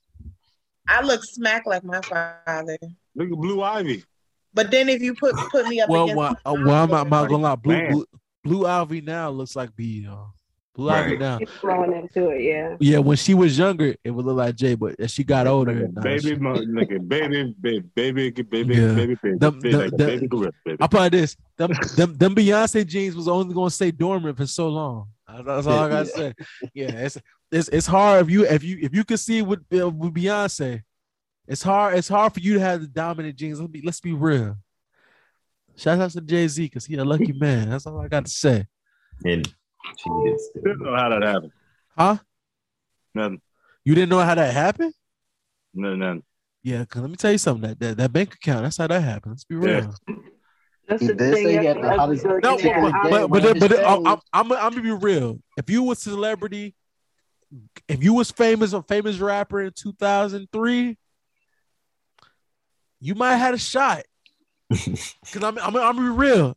I 0.89 1.03
look 1.03 1.25
smack 1.25 1.67
like 1.67 1.85
my 1.85 2.01
father. 2.03 2.79
Look 3.15 3.31
at 3.31 3.37
Blue 3.39 3.63
Ivy. 3.63 4.05
But 4.53 4.71
then 4.71 4.89
if 4.89 5.03
you 5.03 5.15
put 5.15 5.35
put 5.51 5.67
me 5.67 5.81
up 5.81 5.89
Well, 5.89 6.05
against 6.05 6.17
well, 6.19 6.37
uh, 6.45 6.55
well 6.65 6.85
I'm, 6.85 6.91
not, 6.91 7.01
I'm 7.01 7.09
not 7.11 7.29
gonna 7.29 7.43
lie. 7.43 7.57
Blue, 7.57 7.89
Blue, 7.89 8.05
Blue 8.45 8.67
Ivy 8.67 9.01
now 9.01 9.31
looks 9.31 9.57
like 9.57 9.75
B. 9.75 10.05
Though. 10.05 10.33
Blue 10.77 10.91
Ivy 10.91 11.17
now. 11.19 11.39
He's 11.39 11.49
growing 11.61 11.93
into 11.93 12.31
it, 12.31 12.43
yeah. 12.43 12.77
Yeah, 12.81 12.99
when 12.99 13.17
she 13.17 13.33
was 13.33 13.57
younger, 13.57 13.95
it 14.03 14.11
would 14.11 14.27
look 14.27 14.37
like 14.37 14.57
Jay, 14.57 14.75
but 14.75 14.99
as 14.99 15.13
she 15.13 15.23
got 15.23 15.47
older, 15.47 15.89
nah, 15.89 16.03
baby, 16.03 16.21
she- 16.21 16.35
mo- 16.35 16.55
look 16.55 16.91
at 16.91 17.09
baby, 17.09 17.55
baby, 17.61 17.81
baby, 17.95 18.31
baby, 18.43 18.75
Yeah. 18.75 18.93
baby, 18.95 19.15
baby, 19.23 19.39
The- 19.39 19.51
baby, 19.53 19.71
the- 19.71 19.79
like 19.79 19.87
a 19.93 19.97
the- 19.97 20.07
baby 20.07 20.27
gorilla, 20.29 20.53
baby. 20.65 20.77
I'll 20.81 20.89
put 20.89 21.03
it 21.07 21.13
this: 21.13 21.37
them, 21.57 21.71
them, 21.97 22.15
them 22.17 22.35
Beyonce 22.35 22.85
genes 22.87 23.15
was 23.15 23.29
only 23.29 23.55
gonna 23.55 23.71
stay 23.71 23.93
dormant 23.93 24.37
for 24.37 24.47
so 24.47 24.69
long. 24.69 25.09
That's 25.29 25.67
all 25.67 25.79
I 25.79 25.89
gotta 25.89 26.07
say. 26.07 26.35
Yeah, 26.75 26.91
it's 26.91 27.19
it's 27.55 27.69
it's 27.69 27.87
hard 27.87 28.25
if 28.25 28.31
you 28.31 28.45
if 28.45 28.63
you 28.65 28.79
if 28.81 28.95
you 28.95 29.05
could 29.05 29.21
see 29.21 29.43
with, 29.43 29.61
uh, 29.73 29.89
with 29.89 30.13
Beyonce, 30.15 30.83
it's 31.47 31.63
hard 31.63 31.97
it's 31.97 32.09
hard 32.09 32.33
for 32.35 32.41
you 32.41 32.55
to 32.55 32.61
have 32.61 32.81
the 32.81 32.87
dominant 32.89 33.37
genes. 33.37 33.61
Let's 33.61 33.71
be 33.71 33.83
let's 33.83 34.01
be 34.01 34.13
real. 34.13 34.57
Shout 35.77 35.99
out 36.01 36.11
to 36.13 36.21
Jay 36.21 36.47
Z 36.49 36.63
because 36.65 36.87
he 36.87 36.95
a 36.97 37.05
lucky 37.05 37.33
man. 37.39 37.71
That's 37.71 37.87
all 37.87 38.01
I 38.01 38.09
got 38.09 38.25
to 38.27 38.31
say. 38.31 38.67
And 39.25 39.47
she 39.99 40.11
did 40.25 40.39
I 40.65 40.69
don't 40.69 40.83
know 40.83 40.97
how 40.97 41.09
that 41.11 41.23
happened. 41.23 41.53
Huh? 41.97 42.17
Nothing, 43.15 43.41
You 43.85 43.95
didn't 43.95 44.09
know 44.11 44.21
how 44.21 44.35
that 44.35 44.53
happened? 44.53 44.93
nothing, 45.75 45.99
nothing. 46.01 46.23
Yeah, 46.63 46.85
cause 46.87 47.03
let 47.03 47.11
me 47.11 47.17
tell 47.17 47.33
you 47.33 47.39
something. 47.39 47.69
That 47.71 47.79
that, 47.81 47.97
that 47.99 48.13
bank 48.13 48.35
account, 48.35 48.63
that's 48.65 48.77
how 48.79 48.87
that 48.87 49.03
happened. 49.03 49.33
Let's 49.33 49.45
be 49.45 49.55
real. 49.57 49.93
Yeah. 50.09 50.15
That's 50.89 51.01
He 51.03 51.09
the 51.09 51.15
did 51.15 51.35
thing. 51.35 51.45
say 51.45 51.59
he 51.61 51.65
had 51.67 51.77
the 51.83 51.97
hottest- 51.97 52.25
No, 52.25 52.59
Yeah, 52.59 52.81
but, 52.81 52.95
I- 52.95 53.11
but, 53.11 53.29
but, 53.31 53.43
but, 53.43 53.61
but 53.61 53.71
days- 53.71 53.85
I'm, 53.87 54.07
I'm, 54.07 54.53
I'm 54.53 54.71
gonna 54.71 54.83
be 54.83 54.91
real. 54.91 55.39
If 55.57 55.69
you 55.71 55.83
was 55.83 55.99
celebrity, 56.01 56.75
if 57.89 58.03
you 58.03 58.15
was 58.15 58.31
famous, 58.31 58.73
a 58.73 58.83
famous 58.83 59.19
rapper 59.19 59.63
in 59.63 59.73
2003, 59.73 60.97
you 63.01 63.15
might 63.15 63.33
have 63.33 63.41
had 63.41 63.55
a 63.55 63.59
shot. 63.59 64.03
Cause 64.71 65.17
I'm, 65.37 65.59
I'm, 65.59 65.77
I'm 65.77 65.97
gonna 65.97 66.01
be 66.01 66.09
real. 66.09 66.57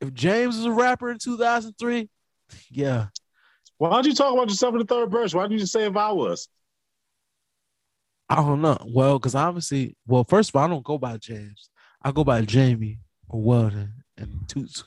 If 0.00 0.12
James 0.14 0.56
was 0.56 0.66
a 0.66 0.72
rapper 0.72 1.10
in 1.10 1.18
2003, 1.18 2.08
yeah, 2.70 3.06
Why 3.78 3.90
don't 3.90 4.06
you 4.06 4.14
talk 4.14 4.32
about 4.32 4.48
yourself 4.48 4.74
in 4.74 4.78
the 4.80 4.84
third 4.86 5.10
verse? 5.10 5.34
Why 5.34 5.42
didn't 5.42 5.52
you 5.54 5.58
just 5.60 5.72
say 5.72 5.84
if 5.84 5.96
I 5.96 6.12
was? 6.12 6.48
I 8.28 8.36
don't 8.36 8.60
know. 8.62 8.78
Well, 8.88 9.18
because 9.18 9.34
obviously, 9.34 9.96
well, 10.06 10.24
first 10.24 10.50
of 10.50 10.56
all, 10.56 10.64
I 10.64 10.68
don't 10.68 10.84
go 10.84 10.98
by 10.98 11.16
James. 11.16 11.70
I 12.02 12.12
go 12.12 12.24
by 12.24 12.42
Jamie 12.42 13.00
or 13.28 13.40
Weldon 13.42 13.94
and 14.16 14.48
Toots. 14.48 14.84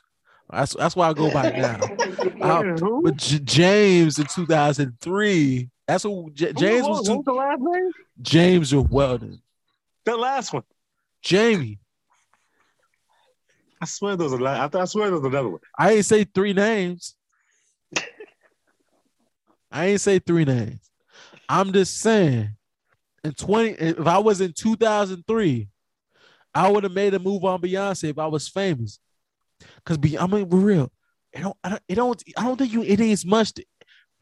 That's 0.52 0.74
that's 0.76 0.96
why 0.96 1.10
I 1.10 1.14
go 1.14 1.30
by 1.32 1.52
now. 1.52 1.80
Uh, 2.42 2.64
But 3.04 3.18
J- 3.18 3.40
James 3.40 4.18
in 4.18 4.26
2003, 4.26 5.70
that's 5.86 6.06
what 6.06 6.34
J- 6.34 6.54
James 6.54 6.88
was. 6.88 7.10
what 7.10 7.18
Two, 7.18 7.24
the 7.26 7.34
last 7.34 7.60
name? 7.60 7.92
James 8.22 8.74
or 8.74 8.84
Weldon. 8.84 9.42
The 10.06 10.16
last 10.16 10.54
one. 10.54 10.64
Jamie. 11.22 11.80
I 13.82 13.86
swear 13.86 14.16
there's 14.16 14.32
a 14.32 14.38
la- 14.38 14.64
I, 14.64 14.68
th- 14.70 14.82
I 14.82 14.86
swear 14.86 15.10
there's 15.10 15.24
another 15.24 15.50
one. 15.50 15.60
I 15.78 15.92
ain't 15.94 16.06
say 16.06 16.24
three 16.24 16.54
names. 16.54 17.16
I 19.72 19.88
ain't 19.88 20.02
say 20.02 20.20
three 20.20 20.46
names. 20.46 20.90
I'm 21.50 21.74
just 21.74 21.98
saying, 22.00 22.50
in 23.26 23.34
20, 23.34 23.70
if 23.72 24.08
I 24.08 24.18
was 24.20 24.40
in 24.40 24.54
2003, 24.54 25.68
I 26.56 26.72
would 26.72 26.84
have 26.84 26.94
made 26.94 27.14
a 27.14 27.20
move 27.20 27.44
on 27.44 27.62
Beyonce 27.62 28.06
if 28.10 28.18
I 28.18 28.28
was 28.28 28.48
famous. 28.48 29.00
Cause 29.90 29.98
be, 29.98 30.20
I 30.20 30.28
mean, 30.28 30.48
we're 30.49 30.60
real. 30.60 30.91
It 31.34 31.41
don't, 31.41 31.57
I 31.64 31.70
don't, 31.70 31.82
it 31.88 31.95
don't, 31.95 32.24
I 32.38 32.44
don't 32.44 32.57
think 32.57 32.72
you. 32.72 32.84
It 32.84 33.02
ain't 33.02 33.26
much. 33.26 33.53
To, 33.53 33.66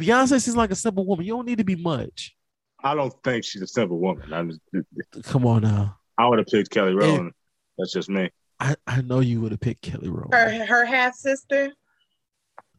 Beyonce 0.01 0.39
seems 0.41 0.55
like 0.55 0.71
a 0.71 0.75
simple 0.75 1.05
woman. 1.05 1.25
You 1.25 1.33
don't 1.35 1.45
need 1.45 1.57
to 1.57 1.65
be 1.65 1.75
much. 1.75 2.33
I 2.81 2.95
don't 2.95 3.13
think 3.21 3.43
she's 3.43 3.61
a 3.61 3.67
simple 3.67 3.99
woman. 3.99 4.31
I'm 4.31 4.49
just, 4.49 5.25
Come 5.25 5.45
on 5.45 5.63
now. 5.63 5.97
I 6.17 6.25
would 6.25 6.39
have 6.39 6.47
picked 6.47 6.69
Kelly 6.69 6.93
Rowland. 6.93 7.33
That's 7.77 7.91
just 7.91 8.07
me. 8.07 8.29
I, 8.61 8.77
I 8.87 9.01
know 9.01 9.19
you 9.19 9.41
would 9.41 9.51
have 9.51 9.59
picked 9.59 9.81
Kelly 9.81 10.07
Rowland. 10.07 10.33
her 10.33 10.65
her 10.67 10.85
half 10.85 11.15
sister. 11.15 11.73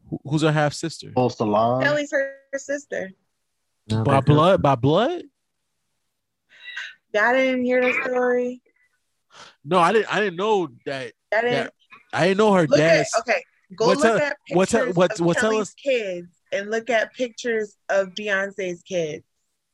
Who- 0.09 0.21
Who's 0.25 0.41
her 0.41 0.51
half 0.51 0.73
sister? 0.73 1.13
Full 1.15 1.29
salon. 1.29 1.83
Kelly's 1.83 2.11
her 2.13 2.37
sister. 2.57 3.11
By 3.87 4.21
blood? 4.21 4.63
By 4.63 4.77
blood? 4.77 5.25
Y'all 7.13 7.35
didn't 7.35 7.67
hear 7.67 7.83
the 7.83 7.93
story. 8.03 8.63
No, 9.63 9.79
I 9.79 9.93
didn't. 9.93 10.11
I 10.11 10.21
didn't 10.21 10.37
know 10.37 10.69
that. 10.87 11.13
Y'all 11.33 11.43
didn't 11.43 11.53
that 11.53 11.73
I 12.13 12.29
didn't 12.29 12.39
know 12.39 12.53
her 12.55 12.67
look 12.67 12.79
at 12.81 13.07
okay. 13.21 13.43
Go 13.77 13.89
What 13.89 13.99
look 13.99 14.07
tell- 14.07 14.17
at 14.19 14.37
what 14.53 14.69
tell- 14.69 14.81
pictures 14.81 14.97
what- 14.97 15.13
of 15.21 15.27
what 15.27 15.37
tell 15.37 15.51
Kelly's 15.51 15.63
us- 15.69 15.75
kids 15.75 16.29
and 16.53 16.71
look 16.71 16.89
at 16.91 17.13
pictures 17.15 17.77
of 17.91 18.09
Beyonce's 18.11 18.83
kids. 18.83 19.25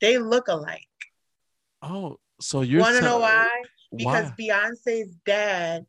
They 0.00 0.18
look 0.18 0.48
alike. 0.48 0.82
Oh, 1.82 2.18
so 2.40 2.62
you're 2.62 2.80
Want 2.80 2.96
to 2.96 3.02
know 3.02 3.20
why? 3.20 3.48
Because 3.94 4.30
Why? 4.30 4.34
Beyonce's 4.40 5.14
dad 5.24 5.86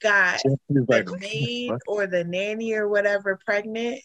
got 0.00 0.40
She's 0.40 0.52
like, 0.88 1.06
the 1.06 1.18
maid 1.18 1.70
what? 1.70 1.80
or 1.88 2.06
the 2.06 2.22
nanny 2.24 2.72
or 2.74 2.88
whatever 2.88 3.38
pregnant, 3.44 4.00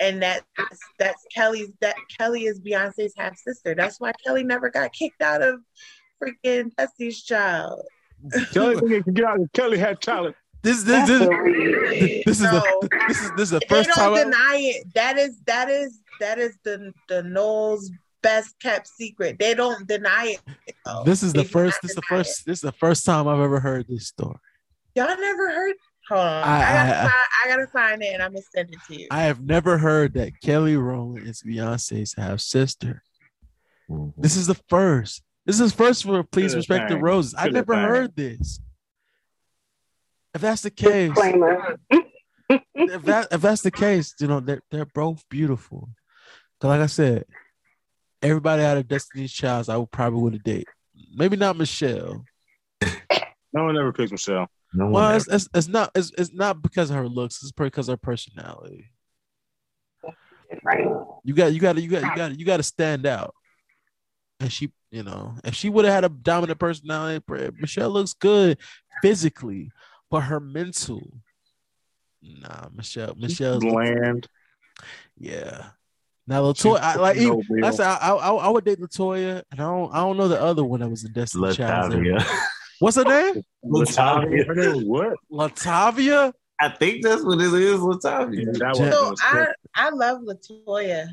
and 0.00 0.20
that 0.22 0.42
that's 0.98 1.24
Kelly's 1.32 1.70
that 1.80 1.94
Kelly 2.18 2.46
is 2.46 2.60
Beyonce's 2.60 3.14
half 3.16 3.36
sister. 3.38 3.74
That's 3.76 4.00
why 4.00 4.12
Kelly 4.24 4.42
never 4.42 4.68
got 4.70 4.92
kicked 4.92 5.22
out 5.22 5.42
of 5.42 5.60
freaking 6.20 6.74
Destiny's 6.76 7.22
Child. 7.22 7.82
Kelly, 8.52 8.76
think 8.88 9.14
get 9.14 9.24
out- 9.24 9.40
is 9.40 9.48
Kelly 9.52 9.78
had 9.78 10.00
talent. 10.00 10.36
This 10.62 10.82
this 10.82 11.06
That's 11.06 11.08
this, 11.08 11.22
a 11.22 11.28
read. 11.42 12.22
this 12.26 12.36
is 12.38 12.42
No. 12.42 12.50
the 12.60 12.88
this 13.08 13.22
is 13.22 13.30
this 13.32 13.40
is 13.42 13.50
the 13.50 13.60
they 13.60 13.66
first 13.68 13.90
time. 13.94 14.14
They 14.14 14.22
don't 14.24 14.34
I, 14.34 14.38
deny 14.52 14.56
it. 14.62 14.94
That 14.94 15.16
is 15.18 15.38
that 15.46 15.68
is 15.70 16.00
that 16.20 16.38
is 16.38 16.56
the 16.64 16.92
the 17.08 17.22
Knowles 17.22 17.90
best 18.22 18.58
kept 18.60 18.88
secret. 18.88 19.38
They 19.38 19.54
don't 19.54 19.86
deny 19.86 20.36
it. 20.38 20.74
though. 20.84 21.04
this 21.04 21.22
is 21.22 21.32
They 21.32 21.42
the 21.42 21.48
first. 21.48 21.78
This 21.82 21.90
is 21.92 21.94
the 21.96 22.02
deny 22.08 22.18
first. 22.22 22.46
This 22.46 22.58
is 22.58 22.62
the 22.62 22.72
first 22.72 23.04
time 23.04 23.28
I've 23.28 23.38
ever 23.38 23.60
heard 23.60 23.86
this 23.88 24.08
story. 24.08 24.38
Y'all 24.96 25.06
never 25.06 25.50
heard. 25.52 25.74
Hold 26.08 26.20
on, 26.20 26.26
I- 26.26 26.56
I, 26.56 26.72
gotta 26.72 26.98
I- 26.98 27.02
find, 27.02 27.12
I 27.44 27.48
gotta 27.48 27.66
find 27.68 28.02
it 28.02 28.14
and 28.14 28.22
I'm 28.22 28.32
gonna 28.32 28.42
send 28.54 28.70
it 28.70 28.78
to 28.88 29.00
you. 29.00 29.06
I 29.10 29.22
have 29.24 29.40
never 29.42 29.76
heard 29.78 30.14
that 30.14 30.32
Kelly 30.42 30.76
Rowland 30.76 31.28
is 31.28 31.42
Beyonce's 31.46 32.14
half 32.16 32.40
sister. 32.40 33.02
Mm-hmm. 33.90 34.20
This 34.20 34.36
is 34.36 34.46
the 34.48 34.54
first. 34.68 35.22
This 35.46 35.60
is 35.60 35.72
first 35.72 36.02
for 36.04 36.22
Please 36.24 36.52
Good 36.52 36.58
Respect 36.58 36.88
the 36.88 36.96
thing. 36.96 37.02
Roses. 37.04 37.34
I 37.34 37.44
Good 37.44 37.54
never 37.54 37.74
thing. 37.74 37.84
heard 37.84 38.16
this. 38.16 38.60
If 40.34 40.40
that's 40.42 40.62
the 40.62 40.70
case, 40.70 41.12
if 42.74 43.02
that 43.04 43.28
if 43.30 43.40
that's 43.40 43.62
the 43.62 43.70
case, 43.70 44.14
you 44.20 44.26
know 44.26 44.40
they're 44.40 44.60
they're 44.70 44.84
both 44.84 45.24
beautiful. 45.30 45.88
Cause 46.60 46.68
like 46.68 46.80
I 46.80 46.86
said, 46.86 47.24
everybody 48.20 48.62
out 48.62 48.76
of 48.76 48.88
Destiny's 48.88 49.32
Child, 49.32 49.70
I 49.70 49.76
would 49.78 49.90
probably 49.90 50.20
would 50.20 50.32
have 50.34 50.42
date. 50.42 50.68
Maybe 51.14 51.36
not 51.36 51.56
Michelle. 51.56 52.24
No 53.52 53.64
one 53.64 53.78
ever 53.78 53.92
picked 53.92 54.12
Michelle. 54.12 54.48
No 54.74 54.84
one 54.86 54.92
Well, 54.92 55.16
it's, 55.16 55.28
it's, 55.28 55.48
it's 55.54 55.68
not 55.68 55.90
it's, 55.94 56.12
it's 56.18 56.34
not 56.34 56.60
because 56.60 56.90
of 56.90 56.96
her 56.96 57.08
looks. 57.08 57.42
It's 57.42 57.52
because 57.52 57.88
of 57.88 57.94
her 57.94 57.96
personality. 57.98 58.90
Right. 60.62 60.86
You 61.24 61.34
got 61.34 61.52
you 61.54 61.60
got 61.60 61.76
you 61.76 61.88
got 61.88 62.02
you 62.02 62.16
got 62.16 62.38
you 62.40 62.44
got 62.44 62.56
to 62.58 62.62
stand 62.62 63.06
out. 63.06 63.34
And 64.40 64.52
she, 64.52 64.70
you 64.96 65.02
know, 65.02 65.34
if 65.44 65.54
she 65.54 65.68
would 65.68 65.84
have 65.84 65.92
had 65.92 66.04
a 66.04 66.08
dominant 66.08 66.58
personality, 66.58 67.22
Michelle 67.60 67.90
looks 67.90 68.14
good 68.14 68.56
physically, 69.02 69.70
but 70.10 70.20
her 70.20 70.40
mental, 70.40 71.18
nah, 72.22 72.68
Michelle, 72.74 73.14
Michelle's 73.14 73.62
Bland. 73.62 74.26
yeah. 75.18 75.66
Now 76.26 76.44
Latoya, 76.44 76.80
I 76.80 76.96
like 76.96 77.16
even, 77.18 77.42
I 77.62 77.70
said 77.72 77.86
I, 77.86 78.08
I 78.08 78.32
I 78.32 78.48
would 78.48 78.64
date 78.64 78.80
Latoya, 78.80 79.42
and 79.50 79.60
I 79.60 79.64
don't 79.64 79.92
I 79.94 79.98
don't 79.98 80.16
know 80.16 80.28
the 80.28 80.40
other 80.40 80.64
one 80.64 80.80
that 80.80 80.88
was 80.88 81.04
in 81.04 81.12
Destiny 81.12 81.52
Child. 81.52 81.92
Latavia. 81.92 82.26
What's 82.80 82.96
her 82.96 83.04
name? 83.04 83.42
Latavia. 83.64 84.46
Her 84.46 84.54
name 84.54 84.88
what? 84.88 85.14
Latavia. 85.30 86.32
I 86.58 86.70
think 86.70 87.04
that's 87.04 87.22
what 87.22 87.38
it 87.38 87.52
is, 87.52 87.80
Latavia. 87.80 88.58
That 88.58 88.76
Ja- 88.76 89.04
was 89.04 89.20
So 89.20 89.26
I 89.28 89.52
I 89.74 89.90
love 89.90 90.22
Latoya. 90.22 91.10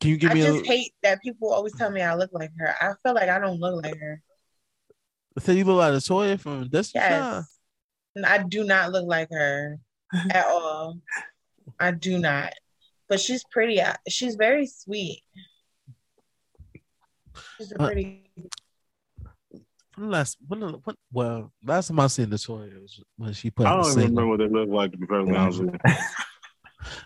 Can 0.00 0.10
you 0.10 0.16
give 0.16 0.30
I 0.30 0.34
me 0.34 0.42
I 0.42 0.46
just 0.46 0.64
a? 0.64 0.66
hate 0.66 0.92
that 1.02 1.22
people 1.22 1.52
always 1.52 1.74
tell 1.74 1.90
me 1.90 2.02
I 2.02 2.14
look 2.14 2.30
like 2.32 2.50
her. 2.58 2.74
I 2.80 2.92
feel 3.02 3.14
like 3.14 3.28
I 3.28 3.38
don't 3.38 3.58
look 3.60 3.82
like 3.84 3.98
her. 3.98 4.20
Say 5.38 5.54
you 5.54 5.64
look 5.64 5.78
like 5.78 5.92
Latoya 5.92 6.38
from 6.38 6.68
Destiny 6.68 7.02
Child. 7.02 7.34
Yes. 7.44 7.58
And 8.16 8.26
I 8.26 8.42
do 8.42 8.64
not 8.64 8.92
look 8.92 9.06
like 9.06 9.28
her 9.32 9.78
at 10.30 10.46
all. 10.46 10.98
I 11.80 11.90
do 11.90 12.18
not. 12.18 12.52
But 13.08 13.20
she's 13.20 13.44
pretty. 13.50 13.80
She's 14.08 14.34
very 14.36 14.66
sweet. 14.66 15.22
She's 17.58 17.72
a 17.72 17.82
Uh, 17.82 17.86
pretty. 17.86 18.20
When 19.96 20.10
last, 20.10 20.38
when, 20.46 20.60
when, 20.60 20.96
well, 21.12 21.52
last 21.64 21.88
time 21.88 22.00
I 22.00 22.08
seen 22.08 22.28
the 22.30 22.38
toy 22.38 22.68
was 22.80 23.00
when 23.16 23.32
she 23.32 23.50
put 23.50 23.66
I 23.66 23.76
the 23.76 23.82
don't 23.82 23.90
even 23.92 24.02
remember 24.16 24.26
what 24.26 24.38
they 24.38 24.48
look 24.48 24.68
like. 24.68 24.92
To 24.92 24.98
be 24.98 25.06
perfectly 25.06 25.36
honest 25.36 25.60
with 25.62 25.74
you. 25.86 25.94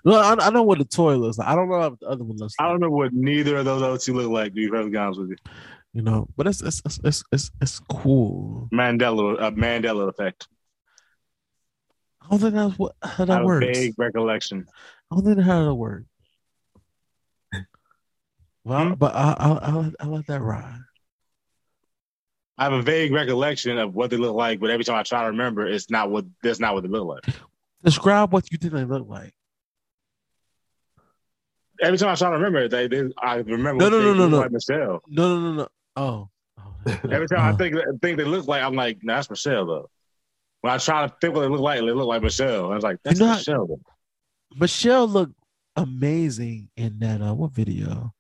No, 0.05 0.15
I, 0.17 0.35
I 0.39 0.51
know 0.51 0.63
what 0.63 0.79
the 0.79 0.85
toy 0.85 1.17
looks 1.17 1.39
like. 1.39 1.49
I 1.49 1.55
don't 1.55 1.69
know 1.69 1.79
what 1.79 2.01
the 2.01 2.07
other 2.07 2.25
one 2.25 2.37
looks 2.37 2.55
Like. 2.59 2.67
I 2.67 2.71
don't 2.71 2.81
know 2.81 2.91
what 2.91 3.13
neither 3.13 3.57
of 3.59 3.65
those 3.65 3.83
other 3.83 3.99
two 3.99 4.15
look 4.15 4.31
like. 4.31 4.49
To 4.49 4.55
be 4.55 4.69
perfectly 4.69 4.99
honest 4.99 5.21
with 5.21 5.31
you, 5.31 5.37
You 5.95 6.03
know, 6.03 6.29
but 6.37 6.47
it's 6.47 6.61
it's 6.63 6.81
it's 6.85 7.01
it's, 7.05 7.25
it's, 7.33 7.51
it's 7.61 7.81
cool. 7.91 8.69
Mandela, 8.73 9.37
a 9.41 9.53
Mandela 9.53 10.09
effect. 10.09 10.49
I 12.23 12.29
don't 12.31 12.39
think 12.41 12.55
that's 12.55 12.79
what 12.79 12.95
how 13.03 13.25
that 13.25 13.35
have 13.39 13.45
works. 13.45 13.67
vague 13.67 13.95
recollection. 13.97 14.67
I 15.11 15.15
don't 15.17 15.25
think 15.25 15.41
how 15.41 15.65
that 15.65 15.75
works. 15.75 16.05
Well, 18.65 18.89
Hmm? 18.89 18.95
but 18.95 19.15
I 19.15 19.33
I 19.41 19.91
I 20.01 20.07
let 20.07 20.27
that 20.27 20.43
ride. 20.43 20.81
I 22.59 22.65
have 22.65 22.73
a 22.73 22.83
vague 22.83 23.13
recollection 23.13 23.79
of 23.79 23.95
what 23.95 24.11
they 24.11 24.17
look 24.17 24.35
like, 24.35 24.59
but 24.61 24.69
every 24.71 24.85
time 24.85 24.97
I 24.97 25.05
try 25.05 25.23
to 25.23 25.29
remember, 25.29 25.67
it's 25.67 25.91
not 25.91 26.11
what 26.11 26.27
that's 26.43 26.59
not 26.59 26.75
what 26.75 26.83
they 26.83 26.89
look 26.89 27.07
like. 27.07 27.35
Describe 27.85 28.33
what 28.33 28.51
you 28.51 28.59
think 28.59 28.73
they 28.73 28.85
look 28.85 29.09
like. 29.09 29.33
Every 31.81 31.99
time 31.99 32.09
I 32.11 32.15
try 32.15 32.31
to 32.31 32.37
remember, 32.37 32.61
it, 32.61 32.71
they, 32.71 32.89
they 32.89 33.11
I 33.23 33.37
remember. 33.37 33.85
No, 33.85 33.89
no, 33.91 34.01
no, 34.01 34.15
no, 34.15 34.29
no. 34.29 34.49
Michelle. 34.49 35.01
No, 35.09 35.39
no, 35.39 35.41
no, 35.41 35.53
no. 35.55 35.69
Oh. 35.97 36.29
oh. 36.59 36.75
Every 37.11 37.29
time 37.29 37.41
I 37.41 37.51
Uh, 37.51 37.57
think 37.57 37.77
think 38.03 38.19
they 38.19 38.25
look 38.25 38.47
like, 38.47 38.63
I'm 38.63 38.75
like, 38.75 38.99
nah, 39.03 39.17
that's 39.17 39.31
Michelle 39.31 39.67
though. 39.67 39.91
When 40.61 40.73
I 40.73 40.79
try 40.79 41.07
to 41.07 41.15
think 41.21 41.35
what 41.35 41.43
they 41.43 41.49
look 41.49 41.61
like, 41.61 41.79
they 41.81 41.87
look 41.87 42.07
like 42.09 42.23
Michelle. 42.23 42.73
I 42.73 42.75
was 42.75 42.83
like, 42.85 42.99
that's 43.05 43.19
You 43.21 43.27
know 43.27 43.33
how- 43.33 43.39
Michelle. 43.39 43.67
Though. 43.67 43.81
Michelle 44.59 45.07
looked 45.07 45.35
amazing 45.77 46.69
in 46.77 46.99
that 47.01 47.21
uh 47.23 47.35
what 47.35 47.53
video? 47.53 48.13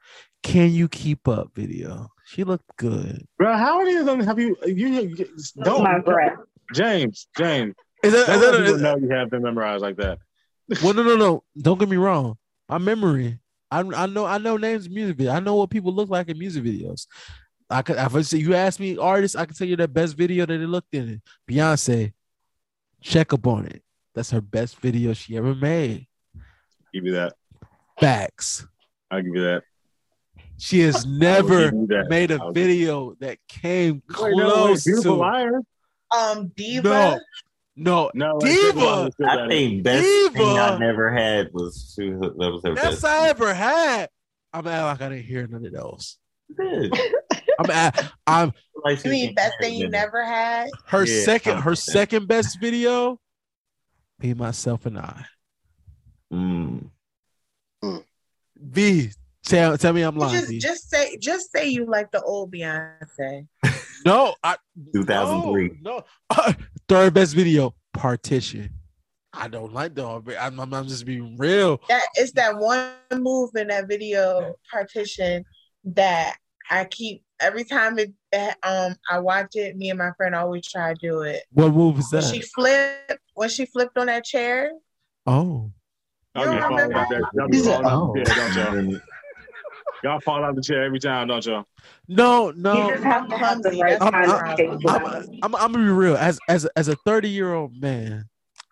Can 0.42 0.70
you 0.72 0.88
keep 0.88 1.26
up 1.26 1.50
video? 1.54 2.08
She 2.26 2.44
looked 2.44 2.76
good. 2.76 3.26
Bro, 3.38 3.56
how 3.56 3.78
many 3.78 3.96
of 3.96 4.06
them 4.06 4.20
have 4.20 4.38
you? 4.38 4.56
You, 4.64 4.86
you 4.88 5.28
don't, 5.64 5.82
my 5.82 5.98
breath. 5.98 6.36
James. 6.74 7.26
James, 7.36 7.74
Is 8.04 8.12
that, 8.12 8.26
don't 8.26 8.34
is 8.36 8.40
that 8.40 8.52
let 8.52 8.62
is- 8.74 8.82
know 8.82 8.96
you 8.98 9.08
have 9.10 9.30
them 9.30 9.42
memorized 9.42 9.82
like 9.82 9.96
that. 9.96 10.18
well, 10.82 10.94
no, 10.94 11.02
no, 11.02 11.16
no. 11.16 11.42
Don't 11.60 11.78
get 11.80 11.88
me 11.88 11.96
wrong. 11.96 12.36
My 12.68 12.78
memory. 12.78 13.40
I 13.70 13.80
I 13.80 14.06
know 14.06 14.24
I 14.24 14.38
know 14.38 14.56
names 14.56 14.86
of 14.86 14.92
music 14.92 15.16
videos. 15.18 15.34
I 15.34 15.40
know 15.40 15.56
what 15.56 15.70
people 15.70 15.92
look 15.92 16.08
like 16.08 16.28
in 16.28 16.38
music 16.38 16.64
videos. 16.64 17.06
I 17.70 17.82
could 17.82 17.96
if 17.96 18.14
I 18.14 18.22
say 18.22 18.38
you 18.38 18.54
ask 18.54 18.80
me 18.80 18.96
artists, 18.96 19.36
I 19.36 19.44
can 19.44 19.54
tell 19.54 19.68
you 19.68 19.76
the 19.76 19.88
best 19.88 20.16
video 20.16 20.46
that 20.46 20.56
they 20.58 20.66
looked 20.66 20.94
in 20.94 21.08
it. 21.08 21.20
Beyonce. 21.50 22.12
Check 23.00 23.32
up 23.32 23.46
on 23.46 23.66
it. 23.66 23.82
That's 24.14 24.30
her 24.30 24.40
best 24.40 24.78
video 24.80 25.12
she 25.12 25.36
ever 25.36 25.54
made. 25.54 26.06
Give 26.92 27.04
you 27.04 27.12
that. 27.12 27.34
Facts. 28.00 28.66
I'll 29.10 29.22
give 29.22 29.34
you 29.34 29.42
that. 29.42 29.62
She 30.56 30.80
has 30.80 31.06
never 31.06 31.70
give 31.70 31.74
you 31.80 31.86
that. 31.88 32.06
made 32.08 32.30
a 32.32 32.40
I'll 32.40 32.52
give- 32.52 32.64
video 32.66 33.14
that 33.20 33.38
came 33.48 34.02
Wait, 34.18 34.36
no, 34.36 34.46
wait, 34.46 34.52
close 34.54 34.84
beautiful 34.84 35.12
to 35.16 35.20
liar. 35.20 35.60
Um, 36.16 36.50
diva. 36.56 36.88
no, 36.88 37.20
no. 37.78 38.10
No, 38.14 38.38
Diva! 38.40 39.10
I 39.26 39.48
think 39.48 39.82
best 39.84 40.04
Diva. 40.04 40.34
thing 40.34 40.58
I 40.58 40.76
never 40.78 41.10
had 41.10 41.52
was 41.52 41.92
she, 41.96 42.10
that 42.10 42.36
was 42.36 42.62
her 42.64 42.74
Best 42.74 43.02
best. 43.02 43.04
I 43.04 43.28
ever 43.28 43.54
had. 43.54 44.08
I'm 44.52 44.66
acting 44.66 44.84
like 44.84 45.00
I 45.02 45.08
didn't 45.16 45.24
hear 45.24 45.46
none 45.46 45.64
of 45.64 45.72
those. 45.72 46.18
I'm 47.60 47.70
at, 47.70 48.12
I'm 48.26 48.52
Like 48.84 49.02
You 49.04 49.10
mean 49.10 49.34
best 49.34 49.54
thing 49.60 49.74
you 49.74 49.86
it. 49.86 49.90
never 49.90 50.24
had? 50.24 50.70
her 50.86 51.04
Yeah, 51.04 51.24
second 51.24 51.58
her 51.58 51.72
100%. 51.72 51.76
second 51.78 52.28
best 52.28 52.58
video. 52.60 53.20
Be 54.18 54.34
myself, 54.34 54.86
and 54.86 54.98
I. 54.98 55.24
Mm. 56.32 56.90
V, 58.56 59.10
tell 59.44 59.78
tell 59.78 59.92
me 59.92 60.02
I'm 60.02 60.14
You 60.14 60.20
lying. 60.20 60.40
just 60.40 60.60
just 60.60 60.90
say 60.90 61.16
just 61.18 61.52
say 61.52 61.68
you 61.68 61.86
like 61.86 62.10
the 62.10 62.20
old 62.22 62.52
Beyonce. 62.52 63.46
No, 64.04 64.34
I 64.42 64.56
2003. 64.94 65.78
No, 65.82 66.02
no. 66.36 66.52
third 66.88 67.14
best 67.14 67.34
video, 67.34 67.74
partition. 67.92 68.70
I 69.32 69.48
don't 69.48 69.72
like 69.72 69.94
the. 69.94 70.06
I'm, 70.40 70.58
I'm, 70.58 70.72
I'm 70.74 70.88
just 70.88 71.04
being 71.04 71.36
real. 71.36 71.80
That 71.88 72.02
it's 72.14 72.32
that 72.32 72.56
one 72.58 72.92
move 73.12 73.50
in 73.56 73.68
that 73.68 73.86
video 73.88 74.54
partition 74.72 75.44
that 75.84 76.36
I 76.70 76.84
keep 76.86 77.22
every 77.40 77.64
time 77.64 77.98
it 77.98 78.12
that, 78.32 78.58
um 78.62 78.96
I 79.08 79.18
watch 79.20 79.54
it. 79.54 79.76
Me 79.76 79.90
and 79.90 79.98
my 79.98 80.10
friend 80.16 80.34
always 80.34 80.66
try 80.66 80.94
to 80.94 80.98
do 81.00 81.22
it. 81.22 81.44
What 81.52 81.72
move 81.72 81.98
is 81.98 82.10
When 82.10 82.22
that? 82.22 82.34
she 82.34 82.40
flipped 82.40 83.12
when 83.34 83.48
she 83.48 83.66
flipped 83.66 83.96
on 83.98 84.06
that 84.06 84.24
chair. 84.24 84.70
oh, 85.26 85.70
Y'all 86.34 86.44
You 86.46 86.50
get 86.52 86.60
don't 86.60 86.70
remember? 86.70 86.98
out 86.98 87.06
there. 87.10 87.20
Y'all 87.34 87.46
He 87.46 87.52
be 87.52 87.58
said, 87.58 87.82
falling 87.82 87.86
out 87.86 88.16
"Oh." 88.16 88.98
the 90.02 90.10
chair, 90.10 90.10
don't 90.10 90.12
y'all? 90.12 90.12
Y'all 90.14 90.20
fall 90.20 90.44
out 90.44 90.50
of 90.50 90.56
the 90.56 90.62
chair 90.62 90.84
every 90.84 90.98
time, 90.98 91.28
don't 91.28 91.44
y'all? 91.46 91.64
no, 92.08 92.48
You 92.50 92.54
no. 92.56 92.90
just 92.90 93.04
have 93.04 93.28
to 93.28 93.36
have 93.36 93.62
the 93.62 93.70
right 93.70 93.98
that's 93.98 94.10
kind 94.10 94.28
my 94.28 95.16
of 95.18 95.26
I'm. 95.26 95.38
I'm, 95.42 95.54
I'm 95.54 95.72
gonna 95.72 95.84
be 95.84 95.90
real. 95.90 96.16
As 96.16 96.38
as 96.48 96.64
as 96.76 96.88
a 96.88 96.96
30 97.06 97.28
year 97.28 97.54
old 97.54 97.72
man, 97.80 98.24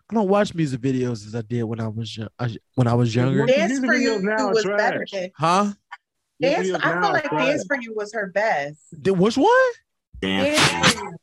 I 0.09 0.15
don't 0.15 0.29
watch 0.29 0.53
music 0.55 0.81
videos 0.81 1.25
as 1.25 1.35
I 1.35 1.41
did 1.41 1.63
when 1.63 1.79
I 1.79 1.87
was 1.87 2.15
young. 2.15 2.29
Uh, 2.39 2.49
when 2.75 2.87
I 2.87 2.93
was 2.93 3.13
younger, 3.13 3.41
What? 3.41 3.49
Dance 3.49 3.69
Music 3.71 3.85
for 3.89 3.95
you 3.95 4.11
videos 4.19 4.23
now 4.23 4.47
are 4.47 4.53
was 4.53 4.65
better 4.65 5.05
than 5.11 5.29
huh? 5.35 5.73
Dance. 6.41 6.69
I 6.83 6.93
now 6.93 7.01
feel 7.01 7.11
like 7.13 7.23
trash. 7.25 7.45
Dance 7.47 7.65
for 7.67 7.77
You 7.81 7.93
was 7.95 8.13
her 8.13 8.27
best. 8.27 8.79
Did- 9.01 9.17
Which 9.17 9.37
one? 9.37 9.49
Damn. 10.21 10.43
Dance 10.45 10.69
for 10.69 11.03
You. 11.05 11.15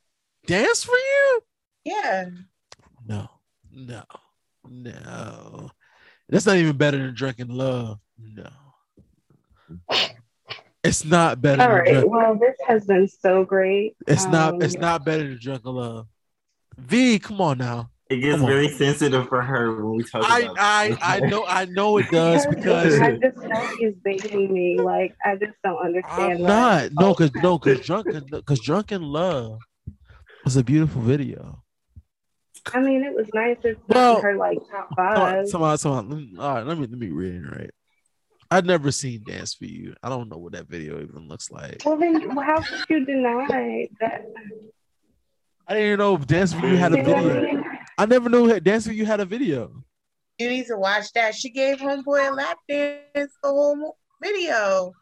Dance 0.46 0.84
for 0.84 0.96
you? 0.96 1.40
Yeah. 1.84 2.28
No, 3.06 3.28
no, 3.72 4.02
no. 4.68 5.70
That's 6.28 6.46
not 6.46 6.56
even 6.56 6.76
better 6.76 6.98
than 6.98 7.14
drinking 7.14 7.48
love. 7.48 7.98
No, 8.18 8.48
it's 10.82 11.04
not 11.04 11.40
better. 11.40 11.62
All 11.62 11.68
than 11.68 11.78
right. 11.78 11.92
Drunk- 11.92 12.10
Well, 12.10 12.34
this 12.38 12.56
has 12.66 12.84
been 12.86 13.08
so 13.08 13.44
great. 13.44 13.96
It's 14.06 14.26
not. 14.26 14.54
Um, 14.54 14.62
It's 14.62 14.76
not 14.76 15.04
better 15.04 15.24
than 15.28 15.38
drunk 15.40 15.62
love. 15.64 16.06
V, 16.78 17.18
come 17.18 17.40
on 17.40 17.58
now. 17.58 17.90
It 18.10 18.16
gets 18.18 18.42
very 18.42 18.68
sensitive 18.68 19.28
for 19.28 19.40
her 19.40 19.74
when 19.76 19.96
we 19.96 20.04
talk 20.04 20.22
I 20.28 20.40
about 20.40 20.56
I 20.60 20.98
I 21.00 21.20
know 21.20 21.44
I 21.46 21.64
know 21.64 21.96
it 21.98 22.10
does 22.12 22.46
because 22.46 23.00
I 23.00 23.12
just 23.12 23.38
know 23.38 23.66
he's 23.78 23.94
baiting 24.04 24.52
me. 24.52 24.78
Like 24.78 25.14
I 25.24 25.36
just 25.36 25.54
don't 25.64 25.78
understand. 25.78 26.32
I'm 26.34 26.38
why. 26.42 26.48
not. 26.48 26.92
No, 26.92 27.14
cause 27.14 27.30
no, 27.42 27.58
cause 27.58 27.80
drunken, 27.80 28.28
cause 28.44 28.60
Drunk 28.60 28.92
in 28.92 29.02
Love 29.02 29.58
was 30.44 30.56
a 30.56 30.62
beautiful 30.62 31.00
video. 31.00 31.62
I 32.74 32.80
mean, 32.80 33.02
it 33.04 33.14
was 33.14 33.26
nice. 33.34 33.56
It's 33.64 33.80
Well, 33.88 34.14
not 34.14 34.22
her 34.22 34.36
like 34.36 34.58
top 34.70 34.90
Come 34.96 35.06
on, 35.06 35.16
five. 35.44 35.52
come 35.52 35.62
on, 35.62 35.78
come 35.78 35.92
on. 35.92 36.08
Let 36.10 36.18
me- 36.18 36.34
All 36.38 36.54
right, 36.56 36.66
let 36.66 36.78
me 36.78 36.86
let 36.86 36.98
me 36.98 37.08
reiterate. 37.08 37.70
I've 38.54 38.64
never 38.64 38.92
seen 38.92 39.24
Dance 39.24 39.54
for 39.54 39.64
You. 39.64 39.94
I 40.00 40.08
don't 40.08 40.28
know 40.28 40.36
what 40.36 40.52
that 40.52 40.68
video 40.68 41.02
even 41.02 41.26
looks 41.26 41.50
like. 41.50 41.82
Well, 41.84 41.96
then 41.96 42.30
how 42.30 42.60
could 42.60 42.84
you 42.88 43.04
deny 43.04 43.88
that? 44.00 44.26
I 45.66 45.72
didn't 45.74 45.86
even 45.86 45.98
know 45.98 46.14
if 46.14 46.24
Dance 46.26 46.52
for 46.52 46.64
You 46.66 46.76
had 46.76 46.92
a 46.92 46.98
You 46.98 47.02
know 47.02 47.12
what 47.14 47.20
I 47.26 47.40
video. 47.40 47.62
I 47.98 48.06
never 48.06 48.28
knew 48.28 48.46
that 48.48 48.62
Dance 48.62 48.86
for 48.86 48.92
You 48.92 49.06
had 49.06 49.18
a 49.18 49.24
video. 49.24 49.82
You 50.38 50.48
need 50.50 50.66
to 50.66 50.76
watch 50.76 51.12
that. 51.14 51.34
She 51.34 51.50
gave 51.50 51.78
Homeboy 51.78 52.30
a 52.30 52.32
lap 52.32 52.58
dance 52.68 53.32
the 53.42 53.48
whole 53.48 53.96
video. 54.22 54.92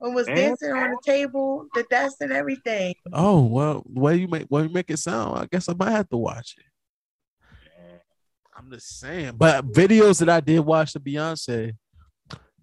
And 0.00 0.14
was 0.14 0.26
And- 0.26 0.36
dancing 0.36 0.72
on 0.72 0.90
the 0.92 0.98
table, 1.04 1.66
the 1.74 1.84
dust 1.90 2.16
and 2.20 2.32
everything. 2.32 2.94
Oh 3.12 3.44
well, 3.44 3.84
the 3.92 4.00
way 4.00 4.16
you 4.16 4.28
make 4.28 4.50
way 4.50 4.62
you 4.62 4.68
make 4.70 4.90
it 4.90 4.98
sound, 4.98 5.38
I 5.38 5.46
guess 5.50 5.68
I 5.68 5.74
might 5.74 5.90
have 5.90 6.08
to 6.10 6.16
watch 6.16 6.54
it. 6.58 6.64
I'm 8.56 8.70
just 8.70 9.00
saying, 9.00 9.34
but 9.36 9.66
videos 9.66 10.18
that 10.20 10.30
I 10.30 10.40
did 10.40 10.60
watch 10.60 10.94
the 10.94 11.00
Beyonce, 11.00 11.72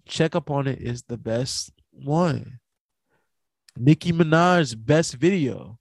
check 0.06 0.34
up 0.34 0.50
on 0.50 0.66
it 0.66 0.80
is 0.80 1.02
the 1.04 1.16
best 1.16 1.72
one. 1.92 2.60
Nicki 3.76 4.12
Minaj's 4.12 4.74
best 4.74 5.14
video. 5.14 5.78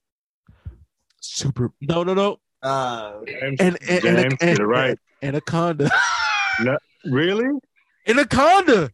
Super. 1.22 1.72
No, 1.82 2.04
no, 2.04 2.14
no. 2.14 2.38
Uh, 2.62 3.20
James, 3.28 3.60
And 3.60 3.78
and, 3.82 4.06
and, 4.06 4.18
James, 4.18 4.34
and, 4.42 4.58
you're 4.58 4.68
right. 4.68 4.98
Anaconda. 5.22 5.90
Really? 7.06 7.60
Anaconda. 8.08 8.90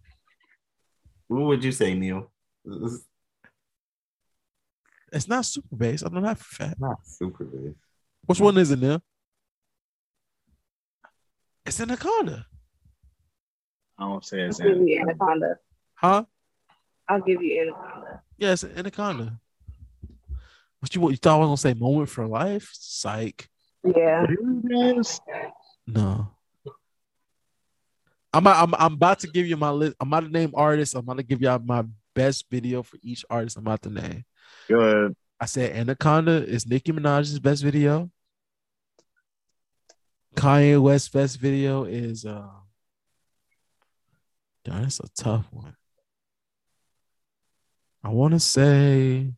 what 1.27 1.41
would 1.41 1.64
you 1.64 1.72
say, 1.72 1.93
Neil? 1.93 2.32
It's 5.11 5.27
not 5.27 5.45
super 5.45 5.75
bass. 5.75 6.03
I 6.03 6.09
don't 6.09 6.24
have 6.24 6.40
fat. 6.40 6.80
Not 6.80 6.98
super 7.06 7.45
big. 7.45 7.75
Which 8.25 8.40
one 8.40 8.58
is 8.58 8.72
it 8.72 8.80
Neil? 8.80 9.01
It's 11.66 11.80
Anaconda. 11.80 12.45
I 14.00 14.08
don't 14.08 14.24
say 14.24 14.44
I'll 14.44 14.50
it's 14.50 14.60
give 14.60 14.78
you 14.78 15.02
Anaconda. 15.02 15.58
Huh? 15.95 16.24
I'll 17.08 17.22
give 17.22 17.42
you 17.42 17.61
Anaconda. 17.61 18.22
Yes, 18.38 18.64
Anaconda. 18.64 19.40
What 20.80 20.95
you 20.95 21.02
what 21.02 21.10
you 21.10 21.18
thought 21.18 21.36
I 21.36 21.40
was 21.40 21.48
gonna 21.48 21.58
say 21.58 21.74
moment 21.74 22.10
for 22.10 22.26
life? 22.26 22.69
Psych. 22.74 23.50
Yeah. 23.84 24.26
No. 25.86 26.32
I'm, 28.32 28.48
I'm 28.48 28.76
I'm 28.76 28.94
about 28.94 29.19
to 29.19 29.28
give 29.28 29.48
you 29.48 29.58
my 29.58 29.72
list. 29.72 29.95
I'm 30.00 30.08
about 30.08 30.22
to 30.22 30.30
name 30.30 30.53
artists. 30.56 30.95
I'm 30.95 31.02
about 31.02 31.18
to 31.18 31.24
give 31.24 31.42
y'all 31.42 31.60
my 31.60 31.84
best 32.16 32.45
video 32.50 32.84
for 32.84 32.98
each 33.02 33.26
artist 33.30 33.58
I'm 33.58 33.64
about 33.64 33.82
to 33.82 33.90
name. 33.90 34.24
Go 34.69 34.80
ahead. 34.80 35.16
I 35.42 35.45
said 35.45 35.76
Anaconda 35.76 36.45
is 36.45 36.66
Nicki 36.66 36.94
Minaj's 36.94 37.40
best 37.40 37.64
video. 37.64 38.10
Kanye 40.36 40.82
West's 40.82 41.10
best 41.10 41.40
video 41.40 41.84
is 41.84 42.24
uh 42.24 42.48
darn, 44.64 44.84
that's 44.84 45.00
a 45.00 45.10
tough 45.18 45.48
one. 45.52 45.76
I 48.04 48.10
want 48.10 48.34
to 48.34 48.40
say, 48.40 49.34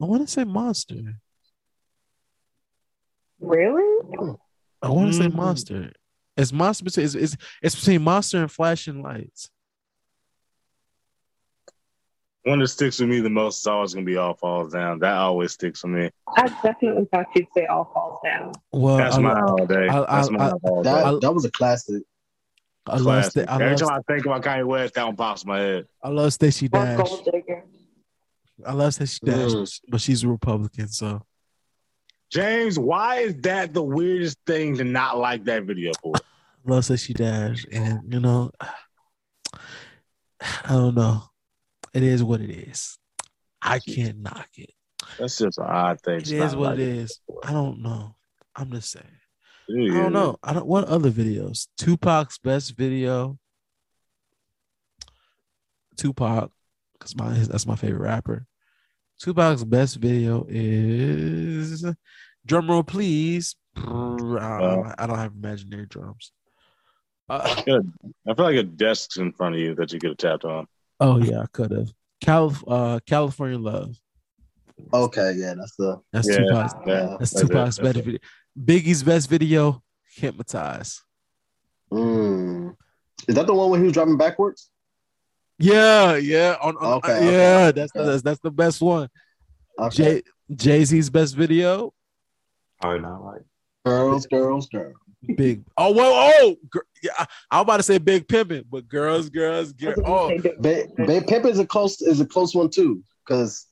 I 0.00 0.04
want 0.04 0.22
to 0.26 0.32
say 0.32 0.44
Monster. 0.44 1.20
Really? 3.40 4.36
I 4.82 4.88
want 4.90 5.12
to 5.12 5.16
say 5.18 5.26
Mhm. 5.28 5.34
Monster. 5.34 5.92
It's 6.36 6.52
Monster 6.52 6.84
between 6.84 7.06
it's, 7.06 7.14
it's 7.14 7.36
it's 7.62 7.74
between 7.74 8.02
Monster 8.02 8.38
and 8.42 8.50
Flashing 8.50 9.02
Lights. 9.02 9.50
One 12.44 12.60
that 12.60 12.68
sticks 12.68 12.98
with 13.00 13.08
me 13.08 13.20
the 13.20 13.28
most 13.30 13.60
is 13.60 13.66
always 13.66 13.94
gonna 13.94 14.06
be 14.06 14.16
All 14.16 14.34
Falls 14.34 14.72
Down. 14.72 15.00
That 15.00 15.14
always 15.16 15.52
sticks 15.52 15.82
with 15.82 15.92
me. 15.92 16.10
I 16.36 16.48
definitely 16.62 17.06
thought 17.12 17.26
you'd 17.34 17.46
say 17.54 17.66
all 17.66 17.90
falls 17.92 18.20
down. 18.24 18.52
Well, 18.72 18.96
That's 18.98 19.16
I, 19.16 19.20
mine 19.20 19.42
all 19.42 19.66
day. 19.66 19.88
I- 19.88 20.00
That's 20.16 20.28
I- 20.28 20.30
mine 20.32 20.52
all. 20.62 20.82
That 20.82 21.06
I- 21.06 21.18
that 21.20 21.32
was 21.32 21.44
a 21.44 21.50
classic. 21.50 22.02
I 22.90 22.96
love 22.96 23.04
Classic. 23.04 23.48
I 23.48 23.54
Every 23.54 23.68
love, 23.70 23.78
time 23.80 23.88
I 24.08 24.12
think 24.12 24.26
about 24.26 24.42
Kanye 24.42 24.66
West, 24.66 24.94
that 24.94 25.06
one 25.06 25.16
pops 25.16 25.42
in 25.42 25.48
my 25.48 25.58
head. 25.60 25.86
I 26.02 26.08
love 26.08 26.32
Stacey 26.32 26.66
Or 26.66 26.68
Dash. 26.84 27.10
I 28.66 28.72
love 28.72 28.94
Stacey 28.94 29.20
Dash, 29.24 29.36
Mm. 29.52 29.80
but 29.88 30.00
she's 30.00 30.22
a 30.24 30.28
Republican, 30.28 30.88
so 30.88 31.22
James, 32.30 32.78
why 32.78 33.20
is 33.20 33.34
that 33.42 33.72
the 33.72 33.82
weirdest 33.82 34.36
thing 34.46 34.76
to 34.76 34.84
not 34.84 35.16
like 35.18 35.44
that 35.44 35.62
video 35.64 35.92
for? 36.02 36.12
I 36.16 36.20
love 36.64 36.84
Stacey 36.84 37.14
Dash, 37.14 37.64
and 37.72 38.12
you 38.12 38.20
know, 38.20 38.50
I 40.40 40.68
don't 40.68 40.94
know. 40.94 41.22
It 41.94 42.02
is 42.02 42.22
what 42.22 42.40
it 42.40 42.50
is. 42.50 42.98
I 43.62 43.78
can't 43.80 44.18
knock 44.18 44.48
it. 44.56 44.70
That's 45.18 45.38
just 45.38 45.58
an 45.58 45.64
odd 45.64 46.00
thing. 46.02 46.18
It 46.18 46.24
to 46.26 46.36
is 46.36 46.52
not 46.52 46.60
what 46.60 46.70
like 46.70 46.78
it 46.80 46.88
is. 46.88 47.20
I 47.44 47.52
don't 47.52 47.80
know. 47.82 48.14
I'm 48.54 48.70
just 48.70 48.90
saying. 48.90 49.06
It 49.68 49.92
I 49.92 50.02
don't 50.02 50.12
know. 50.12 50.36
I 50.42 50.52
don't. 50.54 50.66
What 50.66 50.84
other 50.84 51.10
videos? 51.10 51.68
Tupac's 51.76 52.38
best 52.38 52.74
video. 52.76 53.38
Tupac, 55.96 56.50
because 56.98 57.16
my 57.16 57.30
that's 57.32 57.66
my 57.66 57.76
favorite 57.76 58.00
rapper. 58.00 58.46
Tupac's 59.20 59.64
best 59.64 59.96
video 59.96 60.46
is 60.48 61.84
drum 62.46 62.70
roll, 62.70 62.84
please. 62.84 63.56
I 63.76 63.80
don't, 63.80 64.94
I 64.98 65.06
don't 65.06 65.18
have 65.18 65.32
imaginary 65.34 65.86
drums. 65.86 66.32
Uh, 67.28 67.62
Yeah, 67.66 67.78
I 68.28 68.34
feel 68.34 68.44
like 68.44 68.56
a 68.56 68.62
desk's 68.62 69.16
in 69.18 69.32
front 69.32 69.54
of 69.56 69.60
you 69.60 69.74
that 69.74 69.92
you 69.92 69.98
could 69.98 70.10
have 70.10 70.16
tapped 70.18 70.44
on. 70.44 70.66
oh 71.00 71.18
yeah, 71.18 71.40
I 71.40 71.46
could 71.52 71.72
have. 71.72 71.92
Calif- 72.20 72.64
uh, 72.66 73.00
California 73.06 73.58
Love. 73.58 73.96
Okay, 74.92 75.32
yeah, 75.36 75.54
that's 75.54 75.74
the 75.76 76.00
That's 76.12 76.28
Yeah. 76.28 76.36
Tupac's. 76.38 76.74
Yeah, 76.86 77.16
That's 77.18 77.34
it. 77.34 77.40
Tupac's 77.40 77.76
That's 77.76 77.78
best 77.80 77.96
it. 77.98 78.04
video. 78.04 78.20
Biggie's 78.64 79.02
best 79.02 79.28
video. 79.28 79.82
Hypnotize. 80.16 81.02
mm. 81.92 82.74
Is 83.28 83.34
that 83.34 83.46
the 83.46 83.54
one 83.54 83.70
where 83.70 83.78
he 83.78 83.84
was 83.84 83.92
driving 83.92 84.16
backwards? 84.16 84.70
Yeah, 85.58 86.16
yeah. 86.16 86.56
On, 86.62 86.76
on- 86.78 86.92
Okay, 86.98 87.12
uh, 87.12 87.16
okay, 87.16 87.32
yeah, 87.32 87.72
that's, 87.72 87.94
okay. 87.94 88.06
that's 88.06 88.22
that's 88.22 88.40
the 88.40 88.50
best 88.50 88.80
one. 88.80 89.08
Okay. 89.78 89.96
Jay 89.96 90.22
Jay 90.54 90.84
Z's 90.84 91.10
best 91.10 91.36
video. 91.36 91.92
Hard 92.82 93.02
not 93.02 93.24
like. 93.24 93.42
girls, 93.84 94.26
girls, 94.26 94.68
girls. 94.68 94.94
Big. 95.36 95.64
Oh 95.76 95.90
whoa, 95.92 96.30
oh, 96.40 96.56
gr- 96.70 96.78
yeah. 97.02 97.10
I, 97.18 97.26
I 97.50 97.56
was 97.58 97.62
about 97.64 97.76
to 97.78 97.82
say 97.82 97.98
big 97.98 98.26
pimping, 98.28 98.64
but 98.70 98.88
girls, 98.88 99.28
girls, 99.28 99.72
girls. 99.72 99.98
Oh, 100.04 100.28
say 100.30 100.38
big- 100.38 100.96
Ba- 100.96 101.04
Babe 101.06 101.26
Pimp 101.26 101.44
is 101.44 101.58
a 101.58 101.66
close 101.66 102.00
is 102.02 102.20
a 102.20 102.26
close 102.26 102.54
one 102.54 102.70
too, 102.70 103.02
because 103.26 103.66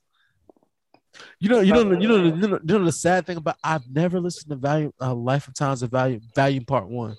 you 1.38 1.48
know, 1.48 1.60
you 1.60 1.72
know, 1.72 1.80
you 1.92 2.08
know, 2.08 2.16
you 2.16 2.30
know, 2.48 2.58
you 2.62 2.78
know 2.78 2.84
the 2.84 2.92
sad 2.92 3.26
thing 3.26 3.36
about 3.36 3.56
I've 3.62 3.88
never 3.88 4.20
listened 4.20 4.50
to 4.50 4.56
Value 4.56 4.92
uh, 5.00 5.14
Life 5.14 5.48
of 5.48 5.54
Times 5.54 5.82
of 5.82 5.90
Valiant 5.90 6.22
Valiant 6.34 6.66
Part 6.66 6.88
One. 6.88 7.16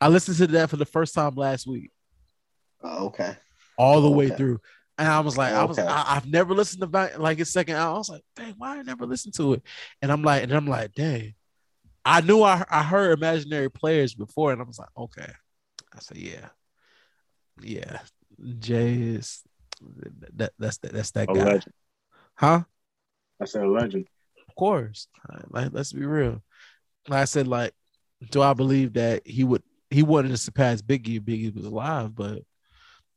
I 0.00 0.08
listened 0.08 0.36
to 0.38 0.46
that 0.48 0.70
for 0.70 0.76
the 0.76 0.84
first 0.84 1.14
time 1.14 1.34
last 1.34 1.66
week, 1.66 1.90
oh, 2.82 3.06
okay. 3.06 3.36
all 3.78 4.00
the 4.02 4.10
way 4.10 4.28
through, 4.28 4.60
and 4.98 5.08
I 5.08 5.20
was 5.20 5.38
like, 5.38 5.52
I 5.52 5.64
was, 5.64 5.78
Okay. 5.78 5.88
I, 5.88 6.16
I've 6.16 6.26
never 6.26 6.54
listened 6.54 6.80
to 6.82 6.86
Value, 6.86 7.18
like 7.18 7.38
his 7.38 7.52
second 7.52 7.76
album. 7.76 7.94
I 7.94 7.98
was 7.98 8.08
like, 8.10 8.22
dang, 8.36 8.54
why 8.58 8.78
I 8.78 8.82
never 8.82 9.06
listened 9.06 9.34
to 9.34 9.54
it? 9.54 9.62
And 10.02 10.12
I'm 10.12 10.22
like, 10.22 10.42
and 10.42 10.52
I'm 10.52 10.66
like, 10.66 10.92
dang, 10.94 11.34
I 12.04 12.20
knew 12.20 12.42
I 12.42 12.64
I 12.68 12.82
heard 12.82 13.16
Imaginary 13.16 13.70
Players 13.70 14.14
before, 14.14 14.52
and 14.52 14.60
I 14.60 14.64
was 14.64 14.78
like, 14.78 14.90
okay. 14.96 15.32
I 15.94 16.00
said, 16.00 16.18
yeah, 16.18 16.48
yeah. 17.62 18.00
Jay 18.58 18.94
is 18.94 19.42
that 20.34 20.52
that's 20.58 20.78
that, 20.78 20.92
that's 20.92 21.10
that 21.12 21.30
A 21.30 21.34
guy, 21.34 21.44
legend. 21.44 21.72
Huh? 22.34 22.62
I 23.40 23.44
said 23.44 23.62
a 23.62 23.68
legend. 23.68 24.06
Of 24.48 24.54
course. 24.54 25.08
Like, 25.48 25.70
let's 25.72 25.92
be 25.92 26.04
real. 26.06 26.42
Like 27.08 27.22
I 27.22 27.24
said, 27.24 27.48
like, 27.48 27.72
do 28.30 28.40
I 28.40 28.54
believe 28.54 28.94
that 28.94 29.26
he 29.26 29.44
would 29.44 29.62
he 29.90 30.02
wanted 30.02 30.28
to 30.28 30.36
surpass 30.36 30.82
Biggie 30.82 31.18
if 31.18 31.22
Biggie 31.22 31.54
was 31.54 31.66
alive, 31.66 32.14
but 32.14 32.42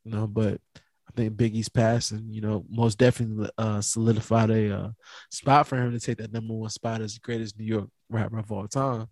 you 0.04 0.12
know, 0.12 0.26
but 0.26 0.60
I 0.76 1.12
think 1.16 1.34
Biggie's 1.34 1.68
passing, 1.68 2.26
you 2.30 2.40
know, 2.40 2.64
most 2.68 2.98
definitely 2.98 3.50
uh 3.58 3.80
solidified 3.80 4.50
a 4.50 4.76
uh, 4.76 4.88
spot 5.30 5.66
for 5.66 5.76
him 5.76 5.92
to 5.92 6.00
take 6.00 6.18
that 6.18 6.32
number 6.32 6.54
one 6.54 6.70
spot 6.70 7.00
as 7.00 7.14
the 7.14 7.20
greatest 7.20 7.58
New 7.58 7.64
York 7.64 7.88
rapper 8.10 8.38
of 8.38 8.52
all 8.52 8.68
time, 8.68 9.06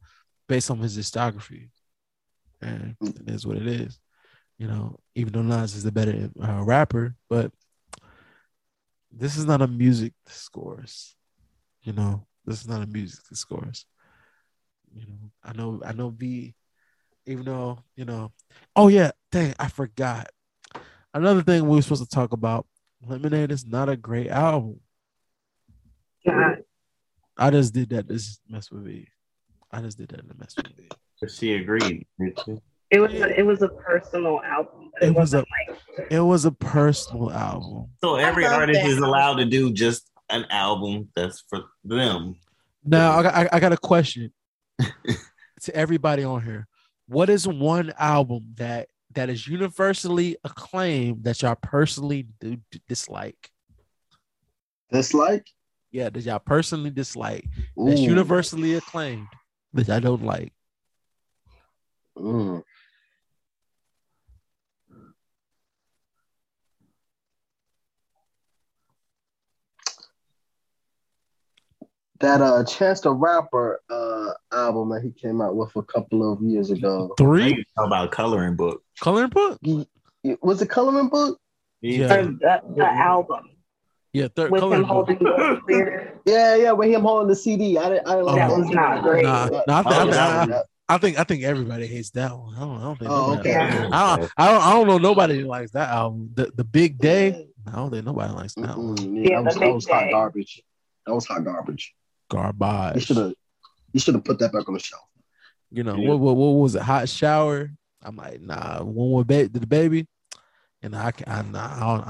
based 0.49 0.71
on 0.71 0.79
his 0.79 0.97
discography. 0.97 1.71
And 2.61 2.97
it 3.03 3.31
is 3.31 3.47
what 3.47 3.57
it 3.57 3.67
is. 3.67 3.99
You 4.59 4.69
know, 4.69 4.99
even 5.15 5.33
though 5.33 5.43
Nas 5.43 5.75
is 5.75 5.83
the 5.83 5.93
better 5.93 6.31
uh, 6.43 6.63
rapper, 6.65 7.15
but 7.29 7.53
this 9.13 9.37
is 9.37 9.45
not 9.47 9.63
a 9.63 9.67
music 9.67 10.13
discourse. 10.27 11.15
You 11.83 11.93
know, 11.93 12.27
this 12.45 12.61
is 12.61 12.69
not 12.69 12.83
a 12.83 12.87
music 12.87 13.21
discourse. 13.29 13.87
You 14.95 15.07
know, 15.07 15.31
I 15.45 15.53
know, 15.53 15.83
I 15.85 15.93
know. 15.93 16.11
B, 16.11 16.55
even 17.27 17.45
though 17.45 17.79
you 17.97 18.05
know, 18.05 18.33
oh 18.75 18.89
yeah, 18.89 19.11
dang, 19.31 19.55
I 19.59 19.69
forgot. 19.69 20.29
Another 21.13 21.43
thing 21.43 21.67
we 21.67 21.77
were 21.77 21.83
supposed 21.83 22.03
to 22.03 22.09
talk 22.09 22.33
about. 22.33 22.67
Lemonade 23.07 23.53
is 23.53 23.67
not 23.67 23.89
a 23.89 23.97
great 23.97 24.29
album. 24.29 24.81
God. 26.27 26.63
I 27.37 27.51
just 27.51 27.75
did 27.75 27.91
that. 27.91 28.09
This 28.09 28.41
mess 28.49 28.71
with 28.71 28.83
me. 28.85 29.09
I 29.71 29.81
just 29.81 29.99
did 29.99 30.09
that 30.09 30.29
to 30.29 30.35
mess 30.39 30.55
with 30.57 30.77
me. 30.79 30.89
She 31.29 31.55
agreed. 31.55 32.07
It 32.91 33.01
was 33.01 33.13
a, 33.15 33.39
it 33.39 33.45
was 33.45 33.63
a 33.63 33.69
personal 33.69 34.41
album. 34.43 34.86
But 35.01 35.03
it, 35.03 35.07
It 35.07 35.11
was 35.11 35.17
wasn't 35.17 35.49
like 35.99 36.07
It 36.11 36.21
was 36.21 36.45
a 36.45 36.53
personal 36.53 37.31
album. 37.33 37.89
So 38.01 38.17
every 38.17 38.47
artist 38.47 38.81
that. 38.81 38.89
is 38.91 38.99
allowed 38.99 39.35
to 39.37 39.45
do 39.45 39.73
just 39.73 40.11
an 40.31 40.45
album 40.51 41.09
that's 41.15 41.45
for 41.49 41.65
them. 41.85 42.37
Now 42.85 43.19
I 43.19 43.23
got, 43.23 43.35
I- 43.35 43.49
I 43.53 43.61
got 43.61 43.73
a 43.73 43.77
question 43.77 44.33
to 45.63 45.75
everybody 45.75 46.25
on 46.25 46.43
here. 46.43 46.67
What 47.09 47.31
is 47.31 47.47
one 47.47 47.93
album 47.99 48.55
that 48.57 48.89
that 49.15 49.31
is 49.31 49.47
universally 49.49 50.37
acclaimed 50.45 51.25
that 51.25 51.41
y'all 51.43 51.55
personally 51.55 52.27
do 52.41 52.59
dislike? 52.89 53.51
Dislike? 54.93 55.47
Yeah, 55.91 56.11
that 56.11 56.23
y'all 56.25 56.39
personally 56.39 56.91
dislike. 56.91 57.47
Ooh. 57.79 57.89
That's 57.89 58.01
universally 58.01 58.75
acclaimed 58.75 59.29
that 59.73 59.89
I 59.89 60.01
don't 60.01 60.23
like. 60.25 60.53
Mm. 62.19 62.63
That 72.21 72.41
uh 72.41 72.65
Chance 72.65 73.01
the 73.03 73.13
Rapper 73.13 73.81
uh 73.91 74.33
album 74.53 74.91
that 74.91 75.03
he 75.03 75.11
came 75.11 75.41
out 75.41 75.57
with 75.57 75.75
a 75.77 75.83
couple 75.83 76.33
of 76.33 76.41
years 76.43 76.71
ago. 76.71 77.15
Three 77.19 77.55
used 77.55 77.69
to 77.69 77.75
talk 77.77 77.87
about 77.87 78.11
coloring 78.13 78.57
book. 78.57 78.83
coloring 79.01 79.29
book. 79.31 79.59
Was 80.43 80.61
it 80.63 80.69
Coloring 80.71 81.09
Book? 81.09 81.39
Yeah. 81.83 82.09
the, 82.09 82.23
the, 82.41 82.75
the 82.77 82.87
album 82.87 83.51
Yeah, 84.13 84.29
third 84.35 84.51
with 84.51 84.61
coloring 84.61 84.83
him 84.83 84.89
book. 84.89 84.95
holding 85.09 85.19
the 85.19 85.61
clear. 85.65 86.13
Yeah, 86.27 86.57
yeah, 86.57 86.73
with 86.73 86.91
him 86.91 87.03
holding 87.03 87.29
the 87.29 87.37
CD. 87.37 87.79
I 87.79 87.89
didn't 87.89 88.09
I 88.09 88.13
didn't 88.17 88.27
like 88.27 88.37
That 88.37 88.49
that 88.49 88.59
was 88.59 88.71
not 88.71 89.03
great. 89.03 89.23
Nah, 89.25 89.47
nah, 89.69 89.79
I, 89.79 89.83
think, 89.83 89.95
Oh, 89.95 90.01
I, 90.01 90.45
think, 90.45 90.53
I, 90.53 90.63
I 90.89 90.99
think 90.99 91.19
I 91.21 91.25
think 91.25 91.43
everybody 91.45 91.87
hates 91.87 92.11
that 92.11 92.37
one. 92.37 92.55
I 92.57 92.61
don't, 92.61 92.79
I 92.79 92.83
don't 92.83 92.99
think. 92.99 93.11
Oh, 93.13 93.39
okay. 93.39 93.55
I 93.55 93.71
don't, 94.17 94.31
I 94.37 94.51
don't. 94.51 94.63
I 94.63 94.73
don't 94.73 94.87
know 94.89 94.99
nobody 94.99 95.45
likes 95.45 95.71
that 95.73 95.91
album. 95.91 96.31
The 96.35 96.51
the 96.57 96.65
Big 96.65 96.99
Day. 96.99 97.49
I 97.69 97.77
don't 97.77 97.91
think 97.91 98.05
nobody 98.05 98.33
likes 98.33 98.55
that 98.55 98.77
one. 98.77 98.97
Mm-mm, 98.97 99.25
yeah, 99.25 99.31
Yeah, 99.31 99.43
that 99.43 99.45
was, 99.45 99.55
the 99.55 99.61
that 99.61 99.75
was 99.75 99.87
hot 99.87 100.11
garbage. 100.11 100.63
That 101.07 101.15
was 101.15 101.27
hot 101.27 101.45
garbage. 101.45 101.95
Garbage. 102.29 103.07
should 103.07 103.17
have 103.17 103.35
he 103.93 103.99
should 103.99 104.15
have 104.15 104.25
put 104.25 104.39
that 104.41 104.53
back 104.53 104.69
on 104.69 104.75
the 104.75 104.81
shelf. 104.81 105.03
You 105.71 105.83
know 105.85 105.97
Yeah. 105.97 106.11
what, 106.11 106.19
what? 106.21 106.37
What 106.37 106.51
was 106.63 106.75
it? 106.75 106.83
Hot 106.83 107.09
shower. 107.09 107.71
I'm 108.03 108.17
like, 108.17 108.41
nah. 108.41 108.83
One 108.83 109.11
more 109.11 109.25
baby, 109.25 109.49
the 109.59 109.67
baby. 109.67 110.07
And 110.83 110.95
I 110.95 111.11
can. 111.11 111.29
I, 111.29 111.43
nah, 111.43 111.75
I 111.75 111.81
don't. 111.97 112.09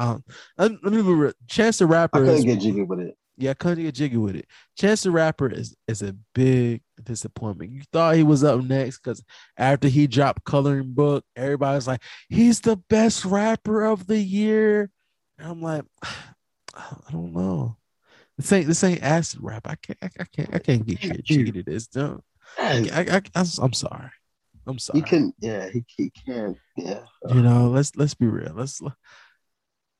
I 0.59 0.69
don't. 0.69 0.85
Let 0.85 0.93
me 0.93 1.03
be 1.03 1.13
real. 1.15 1.33
Chance 1.49 1.79
the 1.79 1.87
rapper. 1.87 2.19
I 2.19 2.21
couldn't 2.21 2.35
is. 2.37 2.45
get 2.45 2.61
jiggy 2.61 2.83
with 2.83 3.01
it. 3.01 3.17
Yeah, 3.39 3.51
I 3.51 3.55
couldn't 3.55 3.85
get 3.85 3.95
jiggy 3.95 4.17
with 4.17 4.35
it. 4.37 4.47
Chance 4.79 5.03
the 5.03 5.11
Rapper 5.11 5.51
is 5.51 5.77
is 5.87 6.01
a 6.01 6.17
big 6.35 6.81
disappointment. 7.03 7.71
You 7.71 7.83
thought 7.93 8.17
he 8.17 8.23
was 8.23 8.43
up 8.43 8.63
next 8.63 8.99
because 8.99 9.23
after 9.59 9.89
he 9.89 10.07
dropped 10.07 10.45
Coloring 10.45 10.95
Book, 10.95 11.23
everybody's 11.37 11.87
like, 11.87 12.01
he's 12.31 12.63
the 12.63 12.77
best 12.89 13.27
rapper 13.27 13.85
of 13.85 14.07
the 14.07 14.19
year. 14.19 14.91
And 15.39 15.49
I'm 15.49 15.61
like, 15.61 15.85
I 16.75 17.13
don't 17.13 17.35
know. 17.35 17.77
This 18.37 18.53
ain't 18.53 18.67
this 18.67 18.85
ain't 18.85 19.03
acid 19.03 19.41
rap. 19.43 19.67
I 19.67 19.77
can't 19.77 19.99
I, 20.03 20.11
I 20.21 20.25
can't 20.25 20.55
I 20.55 20.59
can't 20.59 20.87
get, 20.87 21.25
jiggy 21.25 21.53
to 21.53 21.63
this. 21.63 21.87
Don't. 21.87 22.23
I, 22.59 23.21
I, 23.35 23.39
am 23.39 23.73
sorry. 23.73 24.11
I'm 24.67 24.79
sorry. 24.79 25.01
He 25.01 25.07
can 25.07 25.33
yeah, 25.41 25.69
he, 25.71 25.85
he 25.97 26.11
can. 26.11 26.57
Yeah. 26.77 27.01
you 27.29 27.43
know, 27.43 27.69
let's 27.69 27.97
let's 27.97 28.15
be 28.15 28.27
real. 28.27 28.53
Let's 28.55 28.81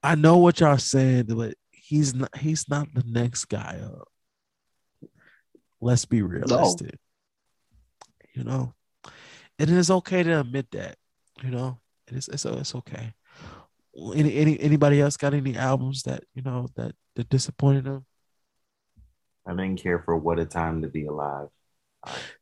I 0.03 0.15
know 0.15 0.39
what 0.39 0.61
y'all 0.61 0.79
saying, 0.79 1.27
but 1.29 1.55
he's 1.71 2.15
not. 2.15 2.37
He's 2.37 2.69
not 2.69 2.93
the 2.95 3.05
next 3.07 3.47
guy 3.47 3.81
up. 3.83 4.09
Let's 5.81 6.05
be 6.05 6.23
realistic. 6.23 6.99
You 8.35 8.45
know, 8.45 8.75
and 9.59 9.71
it 9.71 9.77
is 9.77 9.91
okay 9.91 10.23
to 10.23 10.41
admit 10.41 10.71
that. 10.73 10.97
You 11.43 11.51
know, 11.51 11.79
it 12.09 12.17
is. 12.17 12.29
It's, 12.29 12.45
it's 12.45 12.75
okay. 12.75 13.15
Any, 14.15 14.37
any 14.37 14.61
anybody 14.61 15.01
else 15.01 15.17
got 15.17 15.33
any 15.33 15.57
albums 15.57 16.03
that 16.03 16.25
you 16.35 16.43
know 16.43 16.69
that 16.77 16.95
that 17.15 17.29
disappointed 17.31 17.85
them? 17.85 18.05
I 19.47 19.51
didn't 19.53 19.77
care 19.77 20.01
for 20.01 20.17
What 20.17 20.39
a 20.39 20.45
Time 20.45 20.83
to 20.83 20.89
Be 20.89 21.07
Alive. 21.07 21.49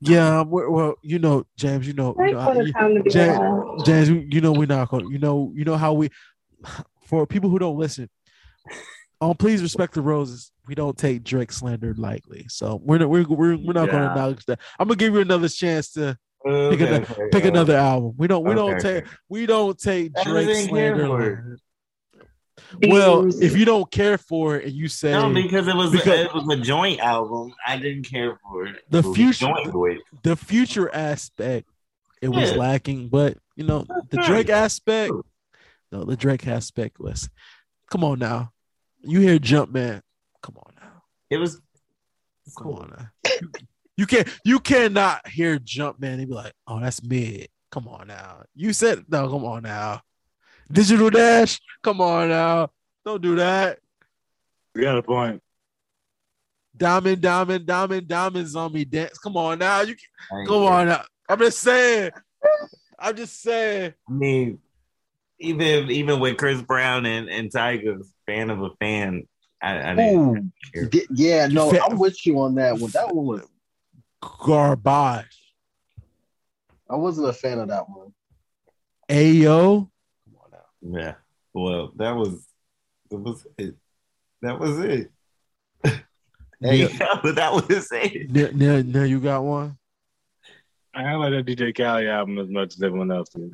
Yeah, 0.00 0.40
um, 0.40 0.50
well, 0.50 0.70
well, 0.70 0.94
you 1.02 1.18
know, 1.18 1.46
James, 1.56 1.86
you 1.86 1.94
know, 1.94 2.14
you 2.18 2.32
know, 2.32 2.44
for 2.44 2.54
the 2.54 2.66
you- 2.66 2.72
time 2.72 2.94
to 2.94 3.02
be 3.02 3.10
James. 3.10 3.82
James, 3.84 4.08
you 4.08 4.26
you 4.30 4.40
know, 4.40 4.52
we're 4.52 4.66
not 4.66 4.88
going. 4.88 5.10
You 5.10 5.18
know, 5.18 5.52
you 5.54 5.64
know 5.64 5.76
how 5.76 5.92
we. 5.94 6.10
For 7.06 7.26
people 7.26 7.50
who 7.50 7.58
don't 7.58 7.76
listen, 7.78 8.08
on 9.20 9.34
please 9.36 9.62
respect 9.62 9.94
the 9.94 10.00
roses. 10.02 10.50
We 10.66 10.74
don't 10.74 10.96
take 10.96 11.22
Drake 11.22 11.52
slander 11.52 11.94
lightly, 11.96 12.46
so 12.48 12.80
we're 12.82 12.98
not, 12.98 13.10
we're 13.10 13.24
we're, 13.24 13.56
we're 13.56 13.72
not 13.74 13.90
going 13.90 14.02
to 14.02 14.08
acknowledge 14.08 14.44
that. 14.46 14.60
I'm 14.78 14.88
gonna 14.88 14.96
give 14.96 15.12
you 15.12 15.20
another 15.20 15.48
chance 15.48 15.92
to 15.92 16.18
Okay, 16.46 16.76
Pick 16.76 16.86
ano- 16.86 17.06
okay, 17.10 17.28
pick 17.32 17.44
uh, 17.46 17.48
another 17.48 17.76
album. 17.76 18.14
We 18.18 18.26
don't 18.26 18.44
we 18.44 18.54
don't 18.54 18.78
take 18.78 19.06
we 19.30 19.46
don't 19.46 19.78
take 19.78 20.12
Drake 20.24 20.46
didn't 20.46 20.68
care 20.68 20.96
slander. 20.96 21.58
For 22.74 22.84
it. 22.84 22.88
lightly. 22.88 22.92
Well, 22.92 23.42
if 23.42 23.56
you 23.56 23.64
don't 23.64 23.90
care 23.90 24.18
for 24.18 24.56
it 24.56 24.64
and 24.66 24.72
you 24.74 24.88
say 24.88 25.12
No, 25.12 25.32
because 25.32 25.66
it 25.68 25.74
was 25.76 25.90
because- 25.92 26.26
it 26.26 26.34
was 26.34 26.48
a 26.58 26.60
joint 26.60 27.00
album. 27.00 27.54
I 27.66 27.76
didn't 27.78 28.04
care 28.04 28.38
for 28.42 28.66
it. 28.66 28.84
The 28.90 28.98
It 29.00 29.14
future- 29.14 29.52
the 30.22 30.36
future 30.36 30.94
aspect, 30.94 31.68
it 32.22 32.28
was 32.28 32.50
Yeah. 32.50 32.56
lacking. 32.56 33.08
But 33.08 33.38
you 33.56 33.64
know, 33.64 33.84
the 34.10 34.16
Right. 34.18 34.26
Drake 34.26 34.50
aspect, 34.50 35.12
no, 35.92 36.04
the 36.04 36.16
Drake 36.16 36.46
aspect 36.46 36.98
was. 36.98 37.28
Come 37.90 38.02
on 38.02 38.18
now, 38.18 38.52
you 39.02 39.20
hear 39.20 39.38
Jumpman? 39.38 40.00
Come 40.42 40.56
on 40.56 40.72
now, 40.80 41.02
It 41.30 41.36
was 41.36 41.60
come 42.58 42.68
on 42.72 42.90
now. 42.96 43.08
You, 43.40 43.50
you 43.98 44.06
can't, 44.06 44.28
you 44.44 44.58
cannot 44.58 45.28
hear 45.28 45.58
Jumpman 45.58 46.14
and 46.18 46.26
be 46.28 46.34
like, 46.34 46.52
"Oh, 46.66 46.80
that's 46.80 47.02
mid." 47.02 47.48
Come 47.70 47.86
on 47.88 48.08
now, 48.08 48.42
you 48.54 48.72
said 48.72 49.04
no. 49.08 49.28
Come 49.28 49.44
on 49.44 49.62
now, 49.62 50.00
Digital 50.70 51.10
Dash. 51.10 51.60
Come 51.82 52.00
on 52.00 52.28
now, 52.30 52.70
don't 53.04 53.22
do 53.22 53.34
that. 53.36 53.78
You 54.74 54.82
got 54.82 54.98
a 54.98 55.02
point. 55.02 55.42
Diamond, 56.76 57.20
diamond, 57.20 57.66
diamond, 57.66 58.08
diamonds 58.08 58.56
on 58.56 58.72
me. 58.72 58.84
Dance. 58.84 59.18
Come 59.18 59.36
on 59.36 59.58
now, 59.60 59.82
you 59.82 59.94
I 60.32 60.38
ain't 60.38 60.48
come 60.48 60.62
care. 60.62 60.72
on 60.72 60.86
now. 60.88 61.02
I'm 61.28 61.38
just 61.38 61.60
saying. 61.60 62.10
I'm 62.98 63.16
just 63.16 63.40
saying. 63.42 63.94
I 64.08 64.12
mean, 64.12 64.58
even 65.38 65.90
even 65.90 66.18
with 66.20 66.36
Chris 66.36 66.60
Brown 66.62 67.06
and 67.06 67.28
and 67.28 67.50
Tyga's 67.52 68.12
fan 68.26 68.50
of 68.50 68.62
a 68.62 68.70
fan, 68.80 69.28
I, 69.62 69.90
I 69.92 69.94
didn't. 69.94 70.16
Ooh, 70.36 70.50
care. 70.72 70.86
di- 70.86 71.06
yeah, 71.14 71.46
no, 71.46 71.70
Fa- 71.70 71.84
I'm 71.84 71.98
with 71.98 72.26
you 72.26 72.40
on 72.40 72.54
that 72.56 72.78
one. 72.78 72.90
That 72.92 73.14
one 73.14 73.26
was. 73.26 73.42
Garbage. 74.40 75.54
I 76.90 76.96
wasn't 76.96 77.28
a 77.28 77.32
fan 77.32 77.58
of 77.58 77.68
that 77.68 77.88
one. 77.88 78.12
Ayo. 79.08 79.90
Yeah. 80.86 81.14
Well, 81.52 81.92
that 81.96 82.12
was 82.14 82.46
that 83.10 83.18
was 83.18 83.46
it. 83.58 83.74
That 84.42 84.58
was 84.58 84.78
it. 84.80 85.10
Hey, 86.60 86.84
that 86.98 87.50
was 87.52 87.90
it. 87.92 88.30
Now, 88.30 88.48
now, 88.54 88.82
now 88.82 89.02
you 89.02 89.20
got 89.20 89.42
one. 89.44 89.76
I 90.94 91.14
like 91.14 91.32
that 91.32 91.44
DJ 91.44 91.76
Khaled 91.76 92.06
album 92.06 92.38
as 92.38 92.48
much 92.48 92.74
as 92.76 92.82
everyone 92.82 93.10
else 93.10 93.28
did. 93.30 93.50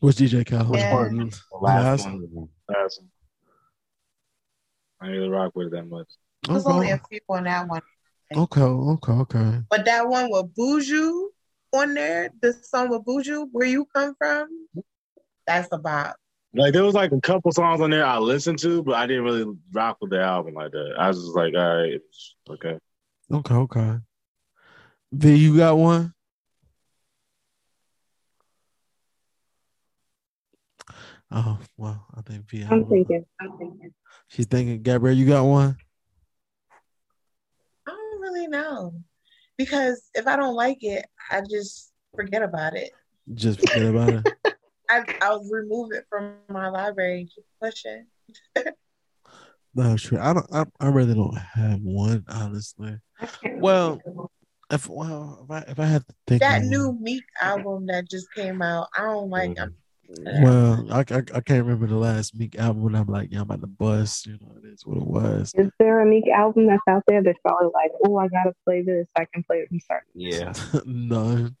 What's 0.00 0.18
DJ 0.20 0.44
Khaled? 0.44 0.68
Which 0.70 0.80
Yeah. 0.80 0.90
part? 0.90 1.12
The 1.12 1.40
last 1.60 2.06
Last- 2.06 2.08
one. 2.08 2.48
I 5.00 5.06
didn't 5.06 5.18
really 5.20 5.28
rock 5.28 5.52
with 5.54 5.68
it 5.68 5.72
that 5.72 5.84
much. 5.88 6.08
There's 6.48 6.66
only 6.66 6.86
Okay. 6.92 6.94
a 6.94 7.08
few 7.08 7.20
on 7.28 7.44
that 7.44 7.68
one. 7.68 7.82
okay, 8.34 8.60
okay, 8.62 9.12
okay. 9.12 9.60
But 9.70 9.84
that 9.84 10.08
one 10.08 10.28
with 10.30 10.52
Buju 10.56 11.28
on 11.72 11.94
there, 11.94 12.30
the 12.42 12.52
song 12.52 12.88
with 12.88 13.04
Buju, 13.04 13.48
Where 13.52 13.66
You 13.66 13.84
Come 13.94 14.14
From, 14.16 14.66
that's 15.46 15.68
a 15.72 15.78
bop. 15.78 16.16
Like 16.52 16.72
there 16.72 16.82
was 16.82 16.94
like 16.94 17.12
a 17.12 17.20
couple 17.20 17.52
songs 17.52 17.80
on 17.80 17.90
there 17.90 18.04
I 18.04 18.18
listened 18.18 18.58
to, 18.60 18.82
but 18.82 18.96
I 18.96 19.06
didn't 19.06 19.22
really 19.22 19.46
rock 19.72 19.98
with 20.00 20.10
the 20.10 20.20
album 20.20 20.54
like 20.54 20.72
that. 20.72 20.94
I 20.98 21.08
was 21.08 21.18
just 21.18 21.36
like, 21.36 21.54
all 21.54 21.76
right, 21.76 22.00
okay. 22.50 22.78
Okay, 23.32 23.54
okay. 23.54 23.98
V, 25.12 25.34
you 25.36 25.56
got 25.56 25.78
one? 25.78 26.12
Oh, 31.30 31.58
well, 31.76 32.04
I 32.16 32.22
think 32.22 32.48
V. 32.48 32.62
had 32.62 32.72
I'm 32.72 32.80
one. 32.80 32.90
thinking. 32.90 33.24
I'm 33.40 33.56
thinking. 33.56 33.92
She's 34.26 34.46
thinking, 34.46 34.82
Gabrielle, 34.82 35.16
you 35.16 35.26
got 35.26 35.44
one? 35.44 35.76
I 37.86 37.90
don't 37.90 38.20
really 38.20 38.48
know. 38.48 38.94
Because 39.56 40.02
if 40.14 40.26
I 40.26 40.34
don't 40.34 40.54
like 40.56 40.78
it, 40.80 41.06
I 41.30 41.42
just 41.48 41.92
forget 42.16 42.42
about 42.42 42.74
it. 42.74 42.90
Just 43.34 43.60
forget 43.60 43.84
about 43.84 44.12
it. 44.14 44.54
I, 44.90 45.04
I'll 45.22 45.44
remove 45.50 45.92
it 45.92 46.04
from 46.10 46.34
my 46.48 46.68
library 46.68 47.20
and 47.20 47.30
keep 47.32 47.44
pushing. 47.62 48.06
That's 49.74 50.02
true. 50.06 50.18
I 50.18 50.32
don't. 50.32 50.46
I, 50.52 50.64
I 50.80 50.88
really 50.88 51.14
don't 51.14 51.36
have 51.36 51.80
one, 51.80 52.24
honestly. 52.28 52.98
Well. 53.56 54.00
If 54.72 54.88
well, 54.88 55.40
if 55.42 55.50
I 55.50 55.58
if 55.68 55.80
I 55.80 55.84
had 55.84 56.06
to 56.06 56.14
think 56.28 56.42
That 56.42 56.62
new 56.62 56.90
one- 56.90 57.02
Meek 57.02 57.24
album 57.42 57.86
that 57.86 58.08
just 58.08 58.32
came 58.32 58.62
out, 58.62 58.86
I 58.96 59.02
don't 59.02 59.28
like 59.28 59.58
Mhm. 60.10 60.42
Well, 60.42 60.86
I, 60.90 61.00
I 61.00 61.18
I 61.18 61.40
can't 61.40 61.64
remember 61.64 61.86
the 61.86 61.96
last 61.96 62.34
Meek 62.36 62.58
album 62.58 62.82
when 62.82 62.94
I'm 62.96 63.06
like, 63.06 63.28
yeah, 63.30 63.42
I'm 63.42 63.50
at 63.50 63.60
the 63.60 63.66
bus. 63.68 64.26
You 64.26 64.38
know, 64.40 64.52
it 64.62 64.66
is 64.66 64.84
what 64.84 64.96
it 64.96 65.06
was. 65.06 65.52
Is 65.56 65.70
there 65.78 66.00
a 66.00 66.06
Meek 66.06 66.26
album 66.28 66.66
that's 66.66 66.82
out 66.88 67.04
there 67.06 67.22
that's 67.22 67.38
y'all 67.44 67.70
like, 67.72 67.92
oh, 68.04 68.16
I 68.16 68.26
gotta 68.28 68.52
play 68.64 68.82
this. 68.82 69.06
I 69.16 69.24
can 69.32 69.44
play 69.44 69.58
it 69.58 69.68
from 69.68 69.78
start. 69.80 70.02
Yeah. 70.14 70.52
None. 70.84 71.56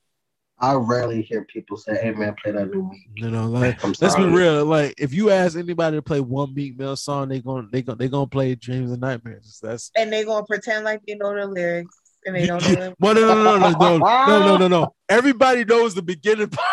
I 0.60 0.74
rarely 0.74 1.22
hear 1.22 1.44
people 1.44 1.76
say, 1.78 1.96
"Hey 2.00 2.10
man, 2.10 2.34
play 2.42 2.52
that 2.52 2.70
new 2.70 2.88
Meek." 2.88 3.08
You 3.16 3.30
know, 3.30 3.46
like 3.46 3.82
let's 4.00 4.16
be 4.16 4.24
real. 4.24 4.64
Like 4.66 4.94
if 4.98 5.14
you 5.14 5.30
ask 5.30 5.56
anybody 5.56 5.96
to 5.96 6.02
play 6.02 6.20
one 6.20 6.54
Meek 6.54 6.78
Mill 6.78 6.96
song, 6.96 7.28
they 7.28 7.40
going 7.40 7.68
they 7.72 7.80
going 7.82 7.96
they 7.98 8.08
gonna 8.08 8.26
play 8.26 8.54
Dreams 8.54 8.90
and 8.90 9.00
Nightmares. 9.00 9.58
That's 9.62 9.90
And 9.96 10.12
they 10.12 10.24
gonna 10.24 10.44
pretend 10.44 10.84
like 10.84 11.00
they 11.06 11.14
know 11.14 11.34
the 11.34 11.46
lyrics 11.46 11.96
and 12.26 12.36
they 12.36 12.46
don't 12.46 12.62
know 12.62 12.74
the 12.74 12.96
well, 13.00 13.14
no, 13.14 13.20
no, 13.20 13.34
no, 13.34 13.58
no, 13.58 13.78
no, 13.78 13.98
no, 13.98 14.38
no, 14.38 14.56
no, 14.58 14.68
no. 14.68 14.94
Everybody 15.08 15.64
knows 15.64 15.94
the 15.94 16.02
beginning 16.02 16.48
part. 16.48 16.68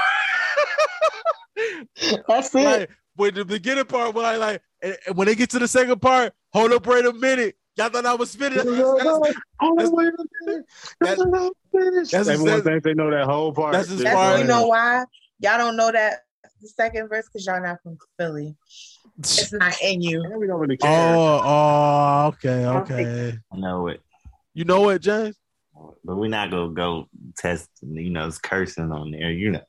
That's 2.28 2.54
it. 2.54 2.64
like 2.66 2.90
when 3.16 3.34
the 3.34 3.46
beginning 3.46 3.86
part, 3.86 4.14
when 4.14 4.26
I 4.26 4.36
like, 4.36 4.62
and, 4.82 4.98
and 5.08 5.16
when 5.16 5.28
they 5.28 5.36
get 5.36 5.50
to 5.52 5.60
the 5.60 5.68
second 5.68 6.02
part, 6.02 6.34
hold 6.52 6.74
up, 6.74 6.86
wait 6.86 7.06
a 7.06 7.14
minute. 7.14 7.56
Y'all 7.78 7.90
thought 7.90 8.06
I 8.06 8.14
was 8.16 8.36
finished. 8.36 8.66
That's, 8.66 8.76
that's, 8.78 9.38
Oh, 9.62 9.74
wait 9.76 10.08
a 10.08 10.26
minute. 10.46 10.66
That's- 11.00 11.18
That's 11.18 11.26
not 11.30 11.52
finished. 11.72 12.12
that's, 12.12 12.28
Everyone 12.28 12.64
thinks 12.64 12.84
they 12.84 12.94
know 12.94 13.12
that 13.12 13.26
whole 13.26 13.54
part. 13.54 13.74
That's 13.74 13.92
as 13.92 14.02
far 14.02 14.14
That's 14.14 14.34
as- 14.36 14.42
you 14.42 14.48
know 14.48 14.68
why 14.68 15.04
y'all 15.40 15.58
don't 15.58 15.76
know 15.78 15.92
that 15.92 16.22
the 16.62 16.68
second 16.68 17.08
verse 17.08 17.26
because 17.32 17.46
y'all 17.46 17.62
not 17.62 17.78
from 17.84 17.98
Philly. 18.18 18.56
It's 19.20 19.54
not 19.54 19.76
in 19.82 20.02
you. 20.02 20.24
We 20.38 20.48
don't 20.48 20.60
really 20.60 20.78
care. 20.78 21.16
oh, 21.16 21.42
oh, 21.44 22.28
okay, 22.28 22.66
okay. 22.66 23.38
I 23.52 23.58
know 23.58 23.88
it. 23.88 24.02
You 24.54 24.66
know 24.66 24.82
what, 24.82 25.02
James? 25.02 25.36
But 26.04 26.16
we're 26.16 26.30
not 26.30 26.50
gonna 26.50 26.74
go 26.74 27.08
test, 27.38 27.70
you 27.84 28.10
know, 28.10 28.28
it's 28.28 28.40
cursing 28.40 28.92
on 28.92 29.12
there. 29.12 29.32
You 29.32 29.52
know, 29.52 29.62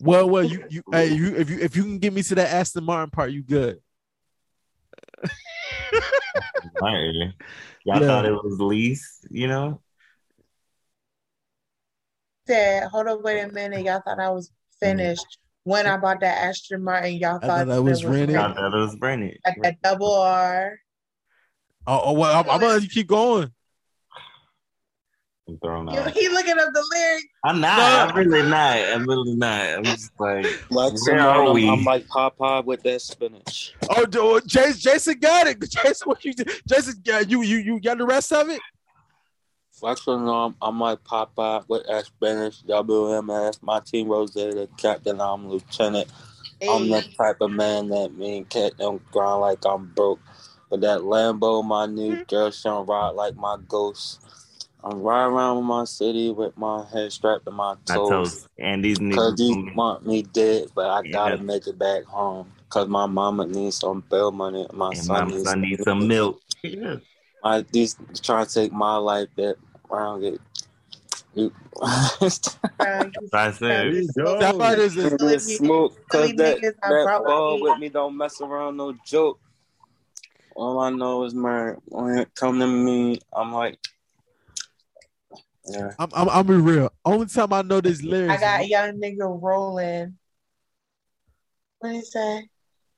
Well, 0.00 0.28
well, 0.28 0.44
you, 0.44 0.64
you, 0.68 0.82
hey, 0.92 1.14
you, 1.14 1.34
if 1.36 1.48
you, 1.48 1.58
if 1.60 1.74
you 1.76 1.82
can 1.84 1.98
get 1.98 2.12
me 2.12 2.22
to 2.24 2.34
that 2.34 2.52
Aston 2.52 2.84
Martin 2.84 3.10
part, 3.10 3.30
you 3.30 3.42
good. 3.42 3.80
Right. 6.80 7.32
Y'all 7.84 8.00
Yeah. 8.00 8.06
thought 8.06 8.24
it 8.26 8.32
was 8.32 8.60
least, 8.60 9.26
you 9.30 9.46
know? 9.48 9.80
Said, 12.46 12.84
hold 12.88 13.08
up, 13.08 13.22
wait 13.22 13.40
a 13.40 13.52
minute. 13.52 13.84
Y'all 13.84 14.02
thought 14.04 14.20
I 14.20 14.30
was 14.30 14.50
finished. 14.80 15.38
When 15.64 15.86
I 15.86 15.96
bought 15.96 16.20
that 16.20 16.44
Aston 16.44 16.84
Martin, 16.84 17.14
y'all 17.14 17.36
I 17.36 17.46
thought 17.46 17.66
thought 17.66 17.66
that 17.66 17.82
was 17.82 18.04
rented. 18.04 18.30
Y'all 18.30 18.54
thought 18.54 18.72
it 18.72 18.76
was 18.76 18.96
Brennan. 18.96 19.32
At 19.44 19.56
that 19.62 19.82
double 19.82 20.12
R. 20.14 20.78
Oh, 21.88 22.02
oh 22.04 22.12
well, 22.12 22.38
I'm, 22.40 22.50
I'm 22.50 22.60
gonna 22.60 22.74
let 22.74 22.82
you 22.82 22.88
keep 22.88 23.08
going. 23.08 23.50
I'm 25.48 25.58
throwing 25.58 25.88
You, 25.88 25.98
out. 26.00 26.10
he 26.16 26.28
looking 26.28 26.58
up 26.58 26.72
the 26.72 26.84
lyrics. 26.92 27.26
I'm 27.44 27.60
not. 27.60 27.76
No. 27.78 27.84
I'm 27.84 28.16
really 28.16 28.48
not. 28.48 28.76
I'm 28.76 29.06
really 29.06 29.34
not. 29.34 29.60
I'm 29.60 29.84
just 29.84 30.10
like, 30.18 30.70
Like 30.70 30.92
Where 31.06 31.20
are 31.20 31.52
we? 31.52 31.68
I'm 31.68 31.84
like 31.84 32.06
Popeye 32.06 32.64
with 32.64 32.82
that 32.82 33.00
spinach. 33.00 33.74
Oh, 33.90 34.06
do- 34.06 34.40
Jason, 34.46 34.80
Jason 34.80 35.18
got 35.18 35.46
it. 35.46 35.60
Jason, 35.70 36.08
what 36.08 36.24
you 36.24 36.34
did? 36.34 36.50
Jason, 36.68 36.94
yeah, 37.04 37.20
you, 37.20 37.42
you, 37.42 37.58
you 37.58 37.80
got 37.80 37.98
the 37.98 38.06
rest 38.06 38.32
of 38.32 38.48
it. 38.48 38.60
Actually, 39.86 40.24
no, 40.24 40.34
I'm, 40.46 40.56
I'm 40.62 40.80
like 40.80 41.04
Popeye 41.04 41.68
with 41.68 41.86
that 41.86 42.06
spinach, 42.06 42.66
WMS, 42.66 43.62
my 43.62 43.78
team 43.80 44.08
Rosetta, 44.08 44.68
captain, 44.78 45.20
I'm 45.20 45.48
lieutenant. 45.48 46.08
I'm 46.66 46.88
the 46.88 47.02
type 47.16 47.42
of 47.42 47.50
man 47.50 47.88
that 47.88 48.14
me 48.14 48.38
and 48.38 48.48
Cat 48.48 48.72
don't 48.78 49.04
grind 49.10 49.40
like 49.40 49.64
I'm 49.66 49.92
broke. 49.94 50.20
But 50.70 50.80
that 50.80 51.00
Lambo, 51.00 51.64
my 51.64 51.86
new 51.86 52.14
mm-hmm. 52.14 52.22
girl, 52.22 52.50
shall 52.50 52.84
ride 52.84 53.10
like 53.10 53.36
my 53.36 53.56
ghost. 53.68 54.25
I'm 54.86 55.02
riding 55.02 55.34
around 55.34 55.64
my 55.64 55.84
city 55.84 56.30
with 56.30 56.56
my 56.56 56.84
head 56.92 57.10
strapped 57.10 57.44
to 57.46 57.50
my 57.50 57.74
I 57.90 57.96
toes. 57.96 58.46
and 58.56 58.84
these 58.84 59.00
Cause 59.00 59.34
niggas. 59.34 59.36
these 59.36 59.74
want 59.74 60.06
me 60.06 60.22
dead, 60.22 60.68
but 60.76 60.88
I 60.88 61.02
gotta 61.08 61.38
Yeah. 61.38 61.42
make 61.42 61.66
it 61.66 61.76
back 61.76 62.04
home. 62.04 62.52
Cause 62.68 62.86
my 62.86 63.06
mama 63.06 63.46
needs 63.46 63.78
some 63.78 64.04
bail 64.08 64.30
money. 64.30 64.64
My 64.72 64.90
and 64.90 64.96
son 64.98 65.08
my 65.08 65.24
needs 65.24 65.42
son 65.42 65.60
needs 65.62 65.82
some 65.82 66.06
milk. 66.06 66.40
Yeah. 66.62 66.96
My 67.42 67.64
these 67.72 67.96
trying 68.22 68.46
to 68.46 68.54
take 68.54 68.72
my 68.72 68.96
life 68.96 69.28
that 69.36 69.56
I 69.92 69.98
don't 69.98 70.20
get. 70.20 70.40
You, 71.34 71.52
Bro, 72.78 73.10
you 73.20 73.28
I 73.32 73.50
said, 73.50 73.92
you. 73.92 74.08
That 74.16 74.56
part 74.56 74.78
is 74.78 74.96
It 74.96 75.18
Silly 75.18 75.38
smoke, 75.38 76.08
cause 76.08 76.20
silly 76.20 76.32
that 76.36 76.58
niggas 76.58 76.74
that 76.80 77.20
with 77.20 77.26
ball 77.26 77.56
me. 77.56 77.62
with 77.62 77.78
me 77.80 77.88
don't 77.88 78.16
mess 78.16 78.40
around, 78.40 78.76
no 78.76 78.94
joke. 79.04 79.40
All 80.54 80.78
I 80.78 80.90
know 80.90 81.24
is 81.24 81.34
man, 81.34 81.78
when 81.86 82.18
it 82.18 82.34
come 82.36 82.60
to 82.60 82.66
me, 82.68 83.18
I'm 83.34 83.52
like, 83.52 83.78
yeah. 85.68 85.92
I'm, 85.98 86.08
I'm, 86.14 86.28
I'm 86.28 86.46
be 86.46 86.54
real. 86.54 86.90
Only 87.04 87.26
time 87.26 87.52
I 87.52 87.62
know 87.62 87.80
this 87.80 88.02
lyrics, 88.02 88.34
I 88.34 88.40
got 88.40 88.60
a 88.60 88.68
young 88.68 89.00
nigga 89.00 89.42
rolling. 89.42 90.16
What 91.78 91.90
did 91.90 91.96
you 91.96 92.04
say? 92.04 92.48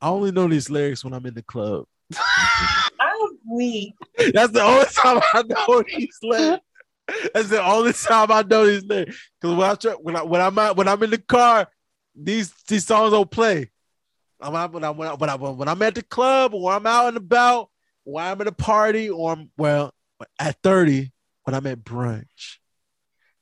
I 0.01 0.09
only 0.09 0.31
know 0.31 0.49
these 0.49 0.71
lyrics 0.71 1.05
when 1.05 1.13
I'm 1.13 1.27
in 1.27 1.35
the 1.35 1.43
club. 1.43 1.87
I'm 3.01 3.39
weak. 3.51 3.95
That's 4.33 4.53
the 4.53 4.63
only 4.63 4.87
time 4.87 5.21
I 5.35 5.43
know 5.43 5.83
these 5.83 6.19
lyrics. 6.23 6.65
That's 7.35 7.49
the 7.49 7.65
only 7.65 7.93
time 7.93 8.31
I 8.31 8.43
know 8.43 8.67
these 8.67 8.85
lyrics. 8.85 9.31
Because 9.41 9.57
when 9.57 9.71
I 9.71 9.75
try, 9.75 9.93
when 9.93 10.17
I 10.17 10.23
when 10.23 10.41
I'm 10.41 10.59
out, 10.59 10.77
when 10.77 10.89
I'm 10.89 11.03
in 11.03 11.11
the 11.11 11.19
car, 11.19 11.69
these 12.15 12.53
these 12.69 12.87
songs 12.87 13.13
don't 13.13 13.31
play. 13.31 13.71
I'm 14.41 14.55
out, 14.55 14.73
when 14.73 14.85
I 14.85 14.91
when 14.91 15.09
I, 15.09 15.15
when 15.15 15.31
I 15.31 15.35
when 15.35 15.69
I'm 15.69 15.83
at 15.83 15.95
the 15.95 16.03
club 16.03 16.55
or 16.55 16.73
I'm 16.73 16.87
out 16.87 17.09
and 17.09 17.17
about, 17.17 17.71
or 18.05 18.21
I'm 18.21 18.41
at 18.41 18.47
a 18.47 18.53
party, 18.53 19.11
or 19.11 19.33
I'm 19.33 19.51
well 19.57 19.93
at 20.39 20.57
30 20.63 21.11
when 21.49 21.55
I'm 21.55 21.67
at 21.67 21.83
brunch. 21.83 22.59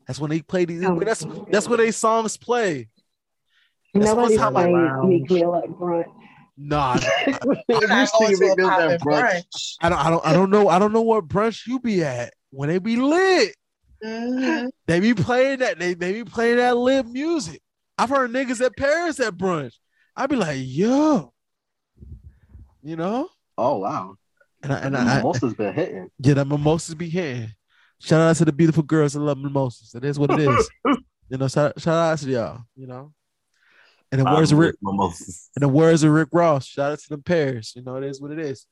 That's 0.06 0.20
when 0.20 0.30
they 0.30 0.40
play 0.40 0.64
these. 0.64 0.84
Oh. 0.84 1.00
That's 1.00 1.26
that's 1.50 1.68
when 1.68 1.78
they 1.78 1.90
songs 1.90 2.36
play. 2.36 2.88
That's 3.92 4.06
Nobody's 4.06 4.38
what's 4.38 4.52
playing 4.52 4.72
lounge. 4.76 5.08
Meek 5.08 5.28
Mill 5.28 5.56
at 5.56 5.68
brunch. 5.70 6.04
Nah, 6.56 6.98
if 7.00 7.42
I'm 7.68 7.80
you 7.80 7.86
not 7.88 8.08
see 8.08 8.18
going 8.20 8.38
me 8.38 8.54
do 8.54 8.62
poppin' 8.68 8.88
that 8.90 9.00
brunch, 9.00 9.32
brunch. 9.32 9.74
I 9.80 9.88
don't 9.88 9.98
I 9.98 10.10
don't 10.10 10.24
I 10.26 10.32
don't 10.34 10.50
know 10.50 10.68
I 10.68 10.78
don't 10.78 10.92
know 10.92 11.02
what 11.02 11.26
brunch 11.26 11.66
you 11.66 11.80
be 11.80 12.04
at 12.04 12.32
when 12.50 12.68
they 12.68 12.78
be 12.78 12.94
lit. 12.94 13.56
Mhm. 14.04 14.70
They 14.86 15.00
be 15.00 15.12
playing 15.12 15.58
that. 15.58 15.80
They, 15.80 15.94
they 15.94 16.12
be 16.12 16.22
playing 16.22 16.58
that 16.58 16.76
lit 16.76 17.06
music. 17.06 17.60
I've 17.98 18.10
heard 18.10 18.30
niggas 18.30 18.64
at 18.64 18.76
Paris 18.76 19.18
at 19.18 19.36
brunch. 19.36 19.74
I'd 20.14 20.30
be 20.30 20.36
like, 20.36 20.58
yo, 20.60 21.32
you 22.84 22.94
know, 22.94 23.30
oh 23.58 23.78
wow, 23.78 24.14
and 24.62 24.72
I, 24.72 24.78
and 24.78 24.94
the 24.94 25.00
I, 25.00 25.02
I 25.02 25.16
mimosas 25.16 25.54
been 25.54 25.74
hitting. 25.74 26.08
yeah, 26.20 26.34
the 26.34 26.44
mimosas 26.44 26.94
be 26.94 27.08
hitting. 27.08 27.50
Shout 28.00 28.20
out 28.20 28.36
to 28.36 28.44
the 28.44 28.52
beautiful 28.52 28.82
girls 28.82 29.14
that 29.14 29.20
love 29.20 29.38
mimosas. 29.38 29.94
It 29.94 30.04
is 30.04 30.18
what 30.18 30.30
it 30.30 30.40
is. 30.40 30.70
you 31.28 31.38
know, 31.38 31.48
shout, 31.48 31.80
shout 31.80 31.94
out 32.12 32.18
to 32.18 32.28
y'all. 32.30 32.60
You 32.76 32.86
know, 32.86 33.12
and 34.12 34.20
the 34.20 34.24
words 34.24 34.52
of 34.52 34.58
Rick, 34.58 34.76
Mimosas. 34.82 35.50
and 35.56 35.62
the 35.62 35.68
words 35.68 36.02
of 36.02 36.10
Rick 36.12 36.28
Ross. 36.32 36.66
Shout 36.66 36.92
out 36.92 36.98
to 36.98 37.08
them 37.08 37.22
Paris. 37.22 37.74
You 37.74 37.82
know, 37.82 37.96
it 37.96 38.04
is 38.04 38.20
what 38.20 38.30
it 38.32 38.38
is. 38.38 38.66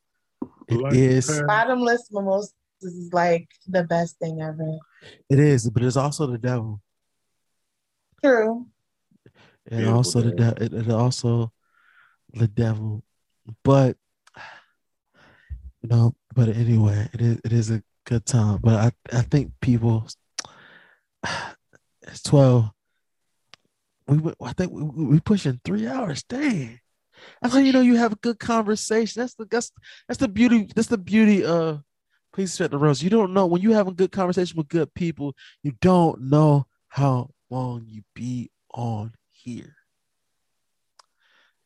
It 0.69 0.77
Like 0.77 0.95
is. 0.95 1.27
Paris. 1.27 1.43
Bottomless 1.47 2.09
mimosas 2.13 2.53
is 2.83 3.11
like 3.13 3.49
the 3.67 3.83
best 3.85 4.19
thing 4.19 4.41
ever. 4.43 4.79
It 5.31 5.39
is. 5.39 5.69
But 5.71 5.83
it's 5.83 5.97
also 5.97 6.27
the 6.27 6.39
devil. 6.39 6.81
True. 8.23 8.67
and 9.71 9.79
Beautiful 9.81 9.97
also 9.97 10.21
the 10.21 10.31
day. 10.33 10.37
de- 10.55 10.65
it, 10.65 10.73
it 10.75 10.91
also 10.91 11.53
the 12.33 12.49
devil 12.49 13.05
but 13.63 13.97
you 15.83 15.89
know 15.89 16.15
but 16.35 16.49
anyway 16.49 17.09
it 17.13 17.21
is 17.21 17.41
it 17.45 17.53
is 17.53 17.71
a 17.71 17.83
good 18.05 18.25
time 18.27 18.59
but 18.63 18.75
i 19.13 19.17
i 19.19 19.23
think 19.23 19.53
people 19.61 20.07
it's 22.03 22.23
12 22.23 22.71
we 24.07 24.19
went- 24.19 24.37
i 24.43 24.53
think 24.53 24.73
we, 24.73 24.83
we 24.83 25.21
pushing 25.21 25.61
three 25.65 25.87
hours 25.87 26.23
dang. 26.25 26.81
That's 27.41 27.55
how 27.55 27.61
you 27.61 27.73
know 27.73 27.81
you 27.81 27.95
have 27.97 28.13
a 28.13 28.17
good 28.17 28.39
conversation. 28.41 29.21
That's 29.23 29.35
the 29.35 29.47
that's 29.47 29.71
that's 30.09 30.19
the 30.19 30.29
beauty 30.29 30.69
that's 30.75 30.89
the 30.89 30.99
beauty 30.99 31.45
of 31.45 31.81
please 32.35 32.53
set 32.53 32.73
the 32.73 32.77
rose. 32.77 33.03
You 33.03 33.09
don't 33.09 33.33
know 33.33 33.47
when 33.47 33.63
you 33.63 33.73
have 33.73 33.87
a 33.87 33.93
good 33.93 34.11
conversation 34.13 34.57
with 34.59 34.69
good 34.69 34.93
people 34.95 35.35
you 35.63 35.73
don't 35.81 36.21
know 36.23 36.67
how 36.89 37.31
long 37.51 37.85
you 37.87 38.03
be 38.15 38.51
on 38.75 39.15
here. 39.31 39.75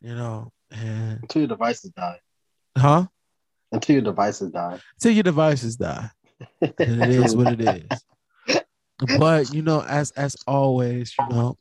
You 0.00 0.15
know 0.15 0.52
and 0.70 1.20
Until 1.23 1.41
your 1.42 1.49
devices 1.49 1.91
die. 1.92 2.20
huh? 2.76 3.07
Until 3.73 3.94
your 3.94 4.05
devices 4.05 4.50
die. 4.52 4.78
till 5.00 5.12
your 5.12 5.25
devices 5.25 5.76
die 5.76 6.10
and 6.60 7.02
it 7.02 7.08
is 7.08 7.34
what 7.36 7.49
it 7.49 7.60
is. 7.60 8.05
But 9.18 9.52
you 9.55 9.62
know 9.62 9.83
as 9.83 10.10
as 10.12 10.36
always 10.47 11.15
you 11.18 11.26
know 11.28 11.57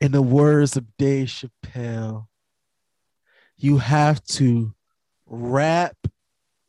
in 0.00 0.12
the 0.12 0.22
words 0.22 0.76
of 0.76 0.84
dave 0.96 1.28
chappelle 1.28 2.26
you 3.56 3.78
have 3.78 4.22
to 4.24 4.74
wrap 5.26 5.96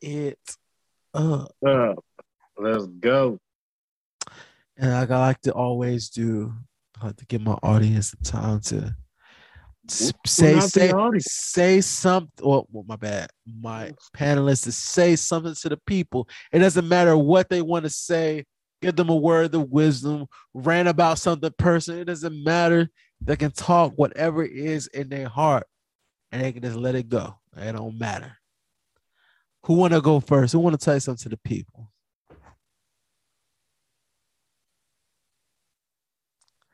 it 0.00 0.38
up. 1.14 1.50
Uh, 1.66 1.94
let's 2.58 2.86
go. 2.86 3.38
and 4.76 4.92
like 4.92 5.10
I 5.10 5.18
like 5.18 5.40
to 5.42 5.52
always 5.52 6.08
do, 6.10 6.54
I 7.00 7.06
like 7.06 7.16
to 7.16 7.26
give 7.26 7.40
my 7.40 7.58
audience 7.62 8.12
the 8.12 8.24
time 8.24 8.60
to 8.60 8.76
s- 8.76 8.84
We're 8.84 9.05
say 9.88 10.54
not 10.54 10.64
say 10.64 10.90
audience. 10.90 11.26
say 11.30 11.80
something. 11.80 12.30
Oh, 12.42 12.48
well, 12.48 12.66
well, 12.70 12.84
my 12.88 12.96
bad. 12.96 13.30
My 13.60 13.92
panelists 14.16 14.64
to 14.64 14.72
say 14.72 15.16
something 15.16 15.54
to 15.54 15.68
the 15.68 15.76
people. 15.86 16.28
It 16.52 16.60
doesn't 16.60 16.88
matter 16.88 17.16
what 17.16 17.48
they 17.48 17.62
want 17.62 17.84
to 17.84 17.90
say. 17.90 18.44
Give 18.82 18.94
them 18.94 19.08
a 19.08 19.16
word 19.16 19.54
of 19.54 19.70
wisdom. 19.70 20.26
Rant 20.54 20.88
about 20.88 21.18
something 21.18 21.50
person. 21.58 21.98
It 21.98 22.04
doesn't 22.06 22.44
matter. 22.44 22.88
They 23.20 23.36
can 23.36 23.50
talk 23.50 23.94
whatever 23.96 24.44
is 24.44 24.86
in 24.88 25.08
their 25.08 25.28
heart, 25.28 25.66
and 26.30 26.42
they 26.42 26.52
can 26.52 26.62
just 26.62 26.76
let 26.76 26.94
it 26.94 27.08
go. 27.08 27.34
It 27.56 27.72
don't 27.72 27.98
matter. 27.98 28.36
Who 29.64 29.74
want 29.74 29.94
to 29.94 30.00
go 30.00 30.20
first? 30.20 30.52
Who 30.52 30.58
want 30.58 30.78
to 30.78 30.84
tell 30.84 31.00
something 31.00 31.22
to 31.22 31.28
the 31.30 31.38
people? 31.38 31.90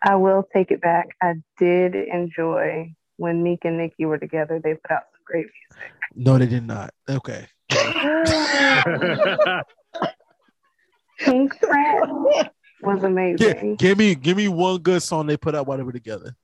I 0.05 0.16
will 0.16 0.44
take 0.52 0.73
it 0.73 0.81
back. 0.81 1.10
I 1.23 1.34
did 1.58 1.94
enjoy 1.94 2.94
when 3.16 3.42
Meek 3.42 3.60
and 3.65 3.78
Nicki 3.78 4.05
were 4.05 4.18
together. 4.18 4.60
They 4.62 4.74
put 4.74 4.91
out 4.91 5.02
some 5.12 5.20
great 5.24 5.47
music. 5.47 5.92
No, 6.15 6.39
they 6.39 6.47
did 6.47 6.66
not. 6.66 6.92
Okay. 7.08 7.47
music. 7.70 7.94
Pink 11.20 11.52
Rat 11.62 12.08
was 12.82 13.00
Gi- 13.00 13.07
amazing. 13.07 13.76
give 13.76 13.97
me 13.99 14.15
give 14.15 14.36
me 14.36 14.49
one 14.49 14.78
good 14.78 15.02
song 15.02 15.26
they 15.26 15.36
put 15.36 15.55
out 15.55 15.66
while 15.66 15.78
they 15.78 15.84
were 15.84 15.92
together. 15.92 16.34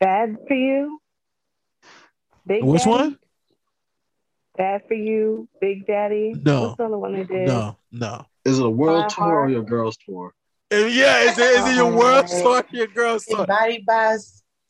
Bad 0.00 0.36
for 0.48 0.54
you. 0.54 0.98
Big 2.46 2.62
Which 2.64 2.82
Daddy? 2.82 2.90
one? 2.90 3.18
Bad 4.58 4.82
for 4.86 4.94
you, 4.94 5.48
Big 5.60 5.86
Daddy. 5.86 6.34
No. 6.44 6.62
What's 6.64 6.76
the 6.76 6.84
other 6.84 6.98
one 6.98 7.14
they 7.14 7.24
did? 7.24 7.46
No, 7.46 7.78
no. 7.90 8.26
Is 8.44 8.58
it 8.58 8.66
a 8.66 8.70
world 8.70 9.04
My 9.04 9.08
tour 9.08 9.40
or 9.40 9.48
your 9.48 9.62
girls 9.62 9.96
tour? 9.96 10.34
And 10.72 10.92
yeah, 10.92 11.30
is 11.30 11.38
it, 11.38 11.60
is 11.60 11.66
it 11.68 11.76
your 11.76 11.92
oh, 11.92 11.96
world 11.96 12.26
Oh. 12.30 12.56
or 12.58 12.64
Your 12.70 12.86
girl 12.86 13.18
song? 13.18 13.40
Embodied 13.40 13.84
by 13.86 14.16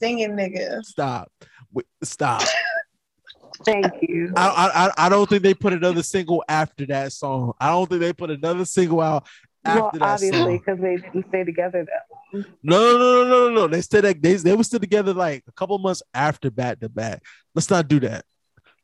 singing 0.01 0.31
nigga. 0.33 0.83
Stop. 0.85 1.31
Stop. 2.03 2.43
Thank 3.65 3.87
you. 4.03 4.33
I, 4.37 4.49
I 4.49 4.87
I- 4.87 5.07
I 5.07 5.09
don't 5.09 5.29
think 5.29 5.43
they 5.43 5.55
put 5.55 5.73
another 5.73 6.03
single 6.03 6.43
after 6.49 6.85
that 6.87 7.13
song. 7.13 7.53
I 7.61 7.69
don't 7.69 7.89
think 7.89 8.01
they 8.01 8.13
put 8.13 8.31
another 8.31 8.65
single 8.65 9.01
out 9.01 9.27
well, 9.65 9.91
that 9.93 10.03
obviously, 10.03 10.39
song. 10.39 10.59
because 10.59 10.81
they 10.81 10.97
didn't 10.97 11.29
stay 11.29 11.45
together 11.45 11.85
that 11.85 12.03
long. 12.11 12.45
No, 12.65 12.79
no, 12.79 12.99
no, 12.99 13.25
no, 13.25 13.49
no, 13.49 13.55
no. 13.55 13.67
They 13.69 13.81
still 13.83 14.03
they, 14.03 14.13
they 14.15 14.57
were 14.57 14.65
still 14.65 14.81
together 14.81 15.15
like 15.15 15.45
a 15.47 15.53
couple 15.53 15.79
months 15.79 16.03
after 16.13 16.51
back 16.51 16.81
to 16.81 16.89
back. 16.89 17.23
Let's 17.55 17.71
not 17.71 17.87
do 17.87 18.01
that. 18.01 18.25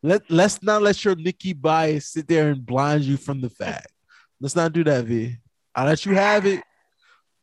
Let 0.02 0.30
let's 0.30 0.62
not 0.62 0.82
let 0.82 1.05
your 1.05 1.16
Nicki 1.16 1.52
bias 1.52 2.12
sit 2.12 2.28
there 2.28 2.50
and 2.50 2.64
blind 2.64 3.02
you 3.02 3.16
from 3.16 3.40
the 3.40 3.50
fact. 3.50 3.88
Let's 4.40 4.55
not 4.55 4.72
do 4.72 4.84
that, 4.84 5.05
V. 5.05 5.36
I'll 5.74 5.86
let 5.86 6.06
you 6.06 6.14
have 6.14 6.47
it, 6.47 6.62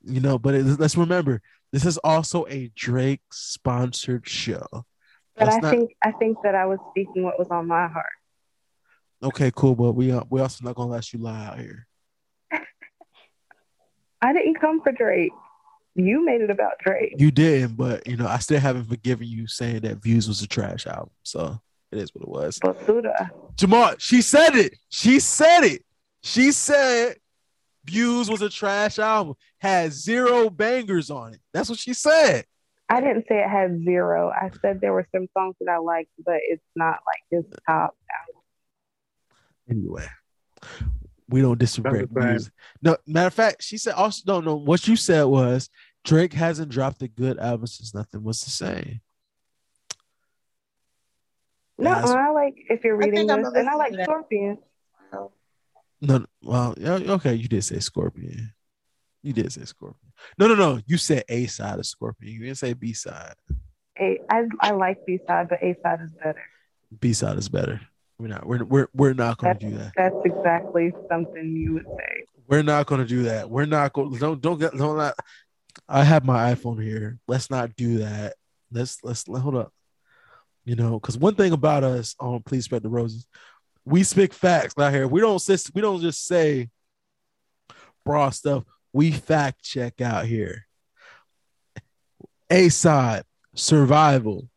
you 0.05 0.19
know. 0.21 0.37
But 0.39 0.55
it, 0.55 0.63
let's 0.79 0.95
remember, 0.97 1.41
this 1.71 1.85
is 1.85 1.97
also 1.99 2.45
a 2.47 2.71
Drake 2.75 3.21
sponsored 3.31 4.27
show. 4.27 4.65
But 5.35 5.47
Let's 5.47 5.55
I 5.55 5.59
not- 5.59 5.71
think 5.71 5.91
I 6.03 6.11
think 6.11 6.37
that 6.43 6.55
I 6.55 6.65
was 6.65 6.79
speaking 6.91 7.23
what 7.23 7.37
was 7.37 7.49
on 7.49 7.67
my 7.67 7.87
heart. 7.87 8.05
Okay, 9.23 9.51
cool, 9.55 9.75
but 9.75 9.93
we 9.93 10.11
uh, 10.11 10.23
we 10.29 10.39
also 10.41 10.63
not 10.63 10.75
gonna 10.75 10.91
let 10.91 11.11
you 11.13 11.19
lie 11.19 11.45
out 11.45 11.59
here. 11.59 11.87
I 14.21 14.33
didn't 14.33 14.59
come 14.59 14.81
for 14.81 14.91
Drake. 14.91 15.31
You 15.95 16.25
made 16.25 16.41
it 16.41 16.49
about 16.49 16.73
Drake. 16.79 17.15
You 17.17 17.31
didn't, 17.31 17.75
but 17.77 18.05
you 18.07 18.17
know, 18.17 18.27
I 18.27 18.39
still 18.39 18.59
haven't 18.59 18.85
forgiven 18.85 19.27
you 19.27 19.47
saying 19.47 19.81
that 19.81 20.01
Views 20.01 20.27
was 20.27 20.41
a 20.41 20.47
trash 20.47 20.87
album. 20.87 21.11
So 21.23 21.59
it 21.91 21.99
is 21.99 22.13
what 22.13 22.23
it 22.23 22.27
was. 22.29 22.59
Basuda. 22.59 23.29
Jamal, 23.55 23.95
she 23.97 24.21
said 24.21 24.55
it. 24.55 24.75
She 24.89 25.19
said 25.19 25.61
it. 25.63 25.85
She 26.21 26.51
said 26.51 27.17
Views 27.85 28.29
was 28.29 28.41
a 28.41 28.49
trash 28.49 28.99
album, 28.99 29.35
had 29.59 29.93
zero 29.93 30.49
bangers 30.49 31.09
on 31.11 31.33
it. 31.33 31.39
That's 31.53 31.69
what 31.69 31.79
she 31.79 31.93
said. 31.93 32.45
I 32.89 33.01
didn't 33.01 33.25
say 33.27 33.39
it 33.39 33.49
had 33.49 33.83
zero. 33.83 34.29
I 34.29 34.51
said 34.61 34.81
there 34.81 34.93
were 34.93 35.07
some 35.13 35.27
songs 35.35 35.55
that 35.59 35.71
I 35.71 35.77
liked, 35.77 36.11
but 36.23 36.37
it's 36.41 36.63
not 36.75 36.99
like 37.05 37.21
his 37.31 37.45
top. 37.67 37.95
Album. 38.19 38.41
Anyway, 39.69 40.07
We 41.29 41.41
don't 41.41 41.57
disrespect 41.57 41.95
That's 41.95 42.11
a 42.11 42.13
fact. 42.13 42.29
music. 42.31 42.53
No, 42.81 42.97
matter 43.07 43.27
of 43.27 43.33
fact, 43.33 43.63
she 43.63 43.77
said 43.77 43.93
also 43.95 44.21
no, 44.27 44.41
no. 44.41 44.55
What 44.55 44.87
you 44.87 44.95
said 44.95 45.23
was 45.23 45.69
Drake 46.03 46.33
hasn't 46.33 46.69
dropped 46.69 47.01
a 47.01 47.07
good 47.07 47.39
album 47.39 47.65
since 47.65 47.93
nothing 47.95 48.23
was 48.23 48.41
the 48.41 48.51
same. 48.51 49.01
No, 51.77 51.91
I 51.91 52.29
like 52.29 52.55
if 52.69 52.83
you're 52.83 52.95
reading 52.95 53.27
this, 53.27 53.51
and 53.55 53.67
I 53.67 53.75
like 53.75 53.93
to. 53.93 54.03
Scorpion. 54.03 54.57
No, 56.05 56.25
well, 56.43 56.75
yeah, 56.77 56.93
okay, 56.93 57.33
you 57.33 57.47
did 57.47 57.63
say 57.63 57.79
Scorpion. 57.79 58.53
You 59.23 59.33
did 59.33 59.51
say 59.51 59.65
Scorpion. 59.65 60.13
No, 60.37 60.47
no, 60.47 60.55
no. 60.55 60.79
You 60.85 60.97
said 60.97 61.23
A 61.29 61.47
side 61.47 61.79
of 61.79 61.85
Scorpion. 61.85 62.33
You 62.33 62.39
didn't 62.41 62.57
say 62.57 62.73
B 62.73 62.93
side. 62.93 63.33
A, 63.99 64.19
I 64.29 64.43
I 64.59 64.71
like 64.71 65.05
B 65.05 65.19
side, 65.25 65.49
but 65.49 65.63
A 65.63 65.75
side 65.81 66.01
is 66.03 66.11
better. 66.11 66.41
B 66.99 67.13
side 67.13 67.37
is 67.37 67.49
better. 67.49 67.81
We're 68.19 68.27
not. 68.27 68.45
We're 68.45 68.63
we're 68.63 68.87
we're 68.93 69.13
not 69.13 69.37
going 69.37 69.57
to 69.57 69.69
do 69.69 69.77
that. 69.77 69.93
That's 69.97 70.15
exactly 70.23 70.93
something 71.09 71.55
you 71.55 71.73
would 71.73 71.85
say. 71.85 72.25
We're 72.47 72.63
not 72.63 72.85
going 72.85 73.01
to 73.01 73.07
do 73.07 73.23
that. 73.23 73.49
We're 73.49 73.65
not 73.65 73.93
going. 73.93 74.11
Don't 74.17 74.41
don't 74.41 74.59
get 74.59 74.73
don't 74.73 74.97
not. 74.97 75.15
I 75.89 76.03
have 76.03 76.23
my 76.23 76.53
iPhone 76.53 76.81
here. 76.81 77.19
Let's 77.27 77.49
not 77.49 77.75
do 77.75 77.99
that. 77.99 78.35
Let's 78.71 78.99
let's 79.03 79.25
hold 79.27 79.55
up. 79.55 79.73
You 80.63 80.75
know, 80.75 80.99
because 80.99 81.17
one 81.17 81.35
thing 81.35 81.51
about 81.51 81.83
us 81.83 82.15
on 82.19 82.41
Please 82.41 82.65
Spread 82.65 82.83
the 82.83 82.89
Roses, 82.89 83.27
we 83.85 84.03
speak 84.03 84.33
facts 84.33 84.73
out 84.77 84.93
here. 84.93 85.07
We 85.07 85.21
don't 85.21 85.41
just 85.43 85.73
we 85.73 85.81
don't 85.81 86.01
just 86.01 86.25
say 86.25 86.69
broad 88.03 88.31
stuff. 88.31 88.63
We 88.91 89.11
fact 89.11 89.63
check 89.63 90.01
out 90.01 90.25
here. 90.25 90.65
A 92.49 92.69
side 92.69 93.23
survival 93.53 94.49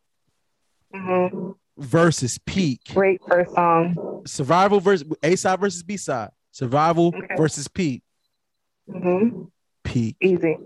hmm 0.93 1.51
versus 1.77 2.37
peak. 2.45 2.81
Great 2.93 3.21
first 3.27 3.53
song. 3.53 4.21
Survival 4.25 4.79
versus 4.79 5.07
A 5.23 5.35
side 5.35 5.59
versus 5.59 5.83
B 5.83 5.97
side. 5.97 6.29
Survival 6.51 7.13
Okay. 7.15 7.35
versus 7.37 7.67
peak. 7.67 8.03
hmm 8.91 9.43
Peak. 9.83 10.17
Easy. 10.21 10.57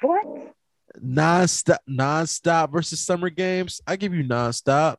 What? 0.00 0.54
Non-stop, 1.00 1.80
non-stop 1.86 2.72
versus 2.72 3.00
summer 3.00 3.30
games. 3.30 3.80
I 3.86 3.96
give 3.96 4.12
you 4.12 4.22
non-stop. 4.22 4.98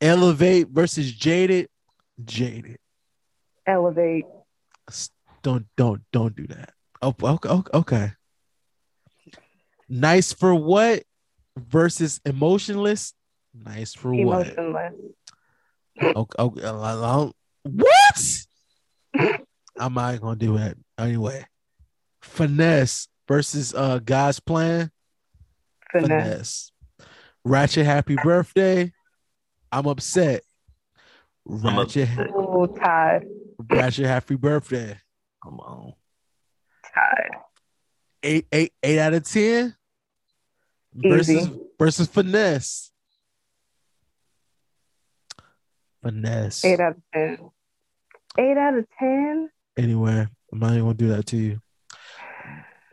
Elevate 0.00 0.68
versus 0.68 1.10
jaded. 1.12 1.68
Jaded. 2.24 2.78
Elevate. 3.66 4.24
Don't 5.42 5.66
don't 5.76 6.02
don't 6.12 6.34
do 6.34 6.46
that. 6.48 6.72
Oh, 7.02 7.14
okay, 7.22 7.50
okay. 7.74 8.12
Nice 9.88 10.32
for 10.32 10.54
what 10.54 11.02
versus 11.56 12.20
emotionless. 12.24 13.12
Nice 13.54 13.94
for 13.94 14.12
what? 14.12 14.46
Emotionless. 14.48 14.94
Okay, 16.02 16.42
okay, 16.42 16.66
I- 16.66 17.30
what? 17.62 18.46
I'm 19.78 19.94
not 19.94 20.20
gonna 20.20 20.36
do 20.36 20.56
it 20.56 20.78
anyway. 20.98 21.44
Finesse 22.22 23.08
versus 23.28 23.74
uh 23.74 23.98
God's 23.98 24.40
plan. 24.40 24.90
Finesse. 25.92 26.08
Finesse. 26.08 26.72
Ratchet 27.44 27.84
happy 27.86 28.16
birthday. 28.16 28.92
I'm 29.74 29.86
upset. 29.88 30.42
I'm 31.50 31.76
Ratchet, 31.76 32.08
upset. 32.08 32.30
Oh, 32.32 32.66
tied. 32.66 33.26
Ratchet 33.68 34.06
happy 34.06 34.36
birthday. 34.36 34.96
Come 35.42 35.58
on. 35.58 35.94
Tied. 36.94 37.30
Eight, 38.22 38.46
eight, 38.52 38.72
eight 38.84 39.00
out 39.00 39.14
of 39.14 39.24
ten. 39.28 39.74
Versus 40.94 41.28
Easy. 41.28 41.60
versus 41.76 42.06
finesse. 42.06 42.92
Finesse. 46.04 46.64
Eight 46.64 46.78
out 46.78 46.92
of 46.92 47.02
ten. 47.12 47.38
Eight 48.38 48.56
out 48.56 48.78
of 48.78 48.86
ten. 48.96 49.50
Anyway, 49.76 50.28
I'm 50.52 50.58
not 50.60 50.70
even 50.70 50.84
gonna 50.84 50.94
do 50.94 51.08
that 51.08 51.26
to 51.26 51.36
you. 51.36 51.60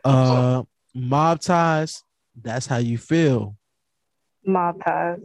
Uh 0.04 0.64
mob 0.92 1.40
ties, 1.40 2.02
that's 2.34 2.66
how 2.66 2.78
you 2.78 2.98
feel. 2.98 3.56
Mob 4.44 4.82
ties. 4.84 5.20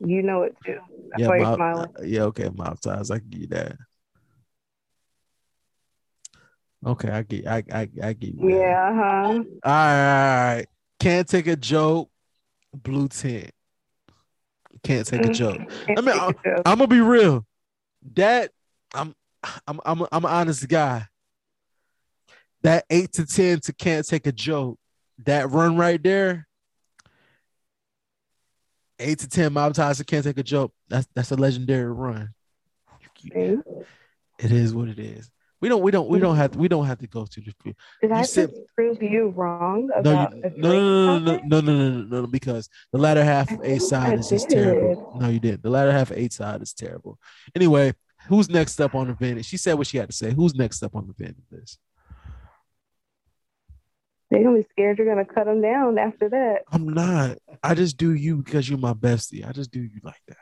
You 0.00 0.22
know 0.22 0.42
it 0.42 0.56
too. 0.64 0.78
That's 1.10 1.22
yeah, 1.22 1.28
why 1.28 1.38
you're 1.38 1.54
smiling. 1.54 1.90
yeah, 2.04 2.22
okay, 2.22 2.50
mob 2.54 2.80
ties. 2.80 3.10
I 3.10 3.18
can 3.18 3.28
give 3.28 3.40
you 3.42 3.46
that. 3.48 3.76
Okay, 6.86 7.10
I 7.10 7.22
get 7.22 7.46
I 7.46 7.64
I 7.72 7.88
I 8.02 8.12
get 8.12 8.34
you. 8.34 8.48
that. 8.48 8.56
Yeah, 8.56 8.94
huh? 8.94 9.02
All 9.28 9.72
right, 9.72 10.44
all 10.44 10.54
right. 10.56 10.66
Can't 11.00 11.28
take 11.28 11.46
a 11.46 11.56
joke. 11.56 12.10
Blue 12.72 13.08
tint. 13.08 13.50
Can't 14.82 15.06
take 15.06 15.24
a 15.24 15.28
mm, 15.28 15.34
joke. 15.34 15.60
I 15.96 16.00
mean, 16.00 16.14
I, 16.14 16.32
I'm 16.66 16.78
gonna 16.78 16.86
be 16.86 17.00
real. 17.00 17.44
That 18.14 18.50
I'm 18.94 19.14
I'm 19.66 19.80
I'm 19.84 20.02
I'm 20.12 20.24
an 20.24 20.30
honest 20.30 20.68
guy. 20.68 21.06
That 22.62 22.84
eight 22.90 23.12
to 23.14 23.26
ten 23.26 23.60
to 23.60 23.72
can't 23.72 24.06
take 24.06 24.26
a 24.26 24.32
joke. 24.32 24.78
That 25.24 25.50
run 25.50 25.76
right 25.76 26.02
there. 26.02 26.47
Eight 28.98 29.18
to 29.20 29.28
ten 29.28 29.52
mob 29.52 29.74
ties 29.74 29.98
to 29.98 30.04
can't 30.04 30.24
take 30.24 30.38
a 30.38 30.42
joke. 30.42 30.72
That's 30.88 31.06
that's 31.14 31.30
a 31.30 31.36
legendary 31.36 31.92
run. 31.92 32.30
It 33.24 34.52
is 34.52 34.74
what 34.74 34.88
it 34.88 34.98
is. 34.98 35.30
We 35.60 35.68
don't 35.68 35.82
we 35.82 35.90
don't 35.90 36.08
we 36.08 36.20
don't 36.20 36.36
have 36.36 36.52
to, 36.52 36.58
we 36.58 36.68
don't 36.68 36.86
have 36.86 36.98
to 36.98 37.08
go 37.08 37.26
to 37.26 37.40
the 37.40 37.52
Did 37.64 37.74
You 38.02 38.10
I 38.12 38.22
said- 38.22 38.52
prove 38.76 39.02
you 39.02 39.30
wrong 39.30 39.88
no, 40.04 40.30
you, 40.32 40.52
no, 40.56 40.70
no, 40.72 41.18
no, 41.18 41.18
no, 41.18 41.38
no, 41.44 41.60
no, 41.60 41.60
no, 41.60 41.90
no, 42.02 42.20
no, 42.22 42.26
because 42.28 42.68
the 42.92 42.98
latter 42.98 43.24
half 43.24 43.50
of 43.50 43.60
think 43.60 43.82
side 43.82 44.18
is 44.20 44.28
just 44.28 44.48
terrible. 44.48 45.16
No, 45.20 45.28
you 45.28 45.40
didn't. 45.40 45.64
The 45.64 45.70
latter 45.70 45.90
half 45.90 46.12
of 46.12 46.16
A 46.18 46.28
side 46.28 46.62
is 46.62 46.72
terrible. 46.72 47.18
Anyway, 47.56 47.92
who's 48.28 48.48
next 48.48 48.80
up 48.80 48.94
on 48.94 49.08
the 49.08 49.14
vendor? 49.14 49.42
She 49.42 49.56
said 49.56 49.74
what 49.74 49.88
she 49.88 49.98
had 49.98 50.08
to 50.10 50.16
say. 50.16 50.32
Who's 50.32 50.54
next 50.54 50.82
up 50.84 50.94
on 50.94 51.08
the 51.08 51.12
vendor 51.12 51.42
list? 51.50 51.78
They're 54.30 54.42
gonna 54.44 54.58
be 54.58 54.66
scared 54.70 54.98
you're 54.98 55.06
gonna 55.06 55.24
cut 55.24 55.46
them 55.46 55.62
down 55.62 55.98
after 55.98 56.28
that. 56.28 56.64
I'm 56.70 56.88
not. 56.88 57.38
I 57.62 57.74
just 57.74 57.96
do 57.96 58.12
you 58.14 58.42
because 58.42 58.68
you're 58.68 58.78
my 58.78 58.92
bestie. 58.92 59.46
I 59.48 59.52
just 59.52 59.70
do 59.70 59.80
you 59.80 60.00
like 60.02 60.20
that. 60.28 60.36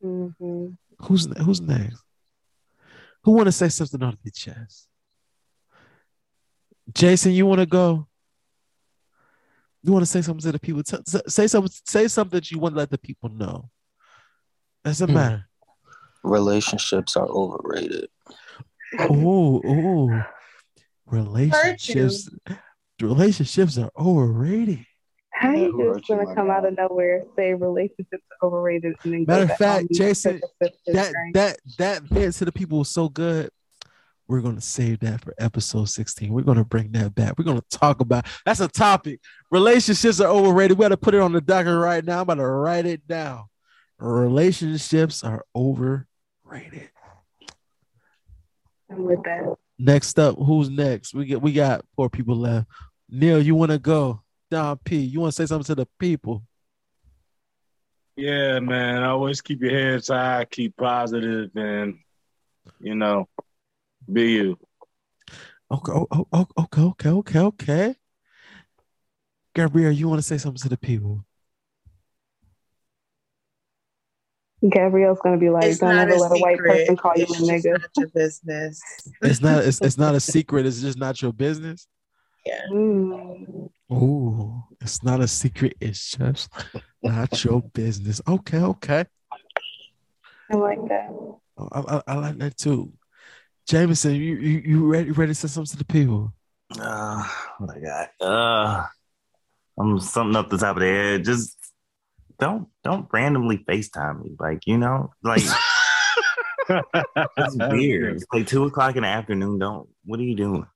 hmm 0.00 0.66
Who's 1.00 1.26
ne- 1.26 1.42
who's 1.42 1.60
next? 1.60 2.00
Who 3.24 3.32
want 3.32 3.46
to 3.46 3.52
say 3.52 3.68
something 3.68 4.02
out 4.02 4.14
of 4.14 4.22
their 4.22 4.30
chest? 4.34 4.86
Jason, 6.92 7.32
you 7.32 7.46
want 7.46 7.60
to 7.60 7.66
go? 7.66 8.06
You 9.82 9.92
want 9.92 10.02
to 10.02 10.10
say 10.10 10.20
something 10.22 10.42
to 10.42 10.52
the 10.52 10.58
people? 10.58 10.82
T- 10.82 10.96
s- 10.98 11.22
say 11.34 11.46
something. 11.46 11.72
Say 11.86 12.06
something 12.08 12.36
that 12.36 12.50
you 12.50 12.58
want 12.58 12.74
to 12.74 12.78
let 12.78 12.90
the 12.90 12.98
people 12.98 13.30
know. 13.30 13.70
Doesn't 14.84 15.08
Hmm. 15.08 15.14
matter. 15.14 15.46
Relationships 16.22 17.16
are 17.16 17.26
overrated. 17.26 18.08
Oh, 18.98 19.62
oh, 19.64 20.22
relationships. 21.06 22.28
Relationships 23.02 23.78
are 23.78 23.90
overrated. 23.98 24.84
How 25.32 25.52
Yeah, 25.52 25.66
you 25.66 25.72
who 25.72 25.94
just 25.94 26.08
gonna 26.08 26.34
come 26.34 26.50
out 26.50 26.66
of 26.66 26.76
nowhere 26.76 27.24
say 27.36 27.54
relationships 27.54 28.22
are 28.42 28.46
overrated 28.46 28.94
and 29.04 29.12
then 29.12 29.24
go 29.24 29.32
Matter 29.32 29.52
of 29.52 29.58
fact, 29.58 29.86
Jason, 29.92 30.40
because 30.60 30.76
That 30.86 31.14
that 31.34 31.58
that 31.78 32.08
bit 32.10 32.32
to 32.34 32.44
the 32.44 32.52
people 32.52 32.78
was 32.78 32.90
so 32.90 33.08
good. 33.08 33.50
We're 34.28 34.42
gonna 34.42 34.60
save 34.60 35.00
that 35.00 35.22
for 35.24 35.34
episode 35.38 35.88
16. 35.88 36.32
We're 36.32 36.42
gonna 36.42 36.64
bring 36.64 36.92
that 36.92 37.14
back. 37.14 37.38
We're 37.38 37.44
gonna 37.44 37.62
talk 37.70 38.00
about 38.00 38.26
that's 38.44 38.60
a 38.60 38.68
topic. 38.68 39.20
Relationships 39.50 40.20
are 40.20 40.28
overrated. 40.28 40.78
We 40.78 40.82
gotta 40.82 40.96
put 40.96 41.14
it 41.14 41.20
on 41.20 41.32
the 41.32 41.40
docket 41.40 41.76
right 41.76 42.04
now. 42.04 42.16
I'm 42.16 42.22
about 42.22 42.34
to 42.34 42.46
write 42.46 42.86
it 42.86 43.06
down. 43.08 43.44
Relationships 43.98 45.24
are 45.24 45.44
overrated. 45.54 46.90
I'm 48.90 49.04
with 49.04 49.22
that. 49.24 49.56
Next 49.78 50.18
up, 50.18 50.36
who's 50.36 50.68
next? 50.68 51.14
We 51.14 51.24
get 51.24 51.40
we 51.40 51.52
got 51.52 51.84
four 51.96 52.10
people 52.10 52.36
left. 52.36 52.66
Neil, 53.10 53.42
you 53.42 53.54
wanna 53.54 53.78
go? 53.78 54.22
Don 54.50 54.78
P, 54.78 54.96
you 54.98 55.20
wanna 55.20 55.32
say 55.32 55.46
something 55.46 55.64
to 55.64 55.74
the 55.74 55.88
people? 55.98 56.42
Yeah, 58.16 58.60
man. 58.60 59.02
Always 59.02 59.40
keep 59.40 59.60
your 59.62 59.72
heads 59.72 60.08
high, 60.08 60.44
keep 60.44 60.76
positive, 60.76 61.50
and 61.56 61.98
you 62.80 62.94
know, 62.94 63.28
be 64.10 64.32
you. 64.32 64.58
Okay, 65.70 65.92
oh, 65.92 66.06
oh, 66.10 66.26
oh, 66.32 66.46
okay, 66.58 66.82
okay, 66.82 67.08
okay, 67.08 67.38
okay. 67.38 67.94
Gabrielle, 69.54 69.92
you 69.92 70.08
want 70.08 70.18
to 70.18 70.26
say 70.26 70.38
something 70.38 70.60
to 70.60 70.68
the 70.68 70.76
people? 70.76 71.24
Gabrielle's 74.68 75.18
gonna 75.22 75.38
be 75.38 75.48
like, 75.48 75.64
It's 75.64 75.78
don't 75.78 75.96
ever 75.96 76.12
a 76.12 76.18
let 76.18 76.32
a 76.32 76.40
white 76.40 76.58
person 76.58 76.96
call 76.96 77.12
you 77.16 77.22
a 77.24 77.28
It's 77.28 77.38
just 77.38 77.50
nigga. 77.50 77.80
not 77.80 77.90
your 77.96 78.08
business. 78.08 78.82
It's 79.22 79.40
not. 79.40 79.64
It's, 79.64 79.80
it's 79.80 79.96
not 79.98 80.14
a 80.14 80.20
secret. 80.20 80.66
It's 80.66 80.80
just 80.80 80.98
not 80.98 81.20
your 81.22 81.32
business. 81.32 81.86
Yeah. 82.46 82.60
Mm. 82.72 83.70
Oh, 83.90 84.64
it's 84.80 85.02
not 85.02 85.20
a 85.20 85.28
secret. 85.28 85.76
It's 85.80 86.12
just 86.16 86.48
not 87.02 87.44
your 87.44 87.60
business. 87.62 88.20
Okay, 88.26 88.58
okay. 88.60 89.04
I 90.50 90.56
like 90.56 90.78
that. 90.88 91.10
I, 91.72 91.80
I, 91.80 92.02
I 92.06 92.14
like 92.14 92.38
that 92.38 92.56
too. 92.56 92.92
Jameson, 93.68 94.14
you 94.14 94.36
you, 94.36 94.62
you 94.64 94.86
ready? 94.86 95.10
Ready 95.10 95.30
to 95.30 95.34
say 95.34 95.48
something 95.48 95.70
to 95.72 95.76
the 95.76 95.84
people? 95.84 96.32
Uh, 96.80 97.22
what 97.58 97.76
I 97.76 97.80
got? 97.80 98.26
Uh, 98.26 98.86
I'm 99.78 100.00
something 100.00 100.36
up 100.36 100.48
the 100.50 100.58
top 100.58 100.76
of 100.76 100.80
the 100.80 100.86
head. 100.88 101.24
Just 101.24 101.56
don't 102.38 102.68
don't 102.82 103.06
randomly 103.12 103.58
FaceTime 103.58 104.22
me. 104.24 104.30
Like 104.38 104.66
you 104.66 104.78
know, 104.78 105.12
like 105.22 105.42
That's 106.68 107.56
weird. 107.56 108.16
It's 108.16 108.24
like 108.32 108.46
two 108.46 108.64
o'clock 108.64 108.96
in 108.96 109.02
the 109.02 109.08
afternoon. 109.08 109.58
Don't. 109.58 109.88
What 110.04 110.20
are 110.20 110.24
you 110.24 110.36
doing? 110.36 110.66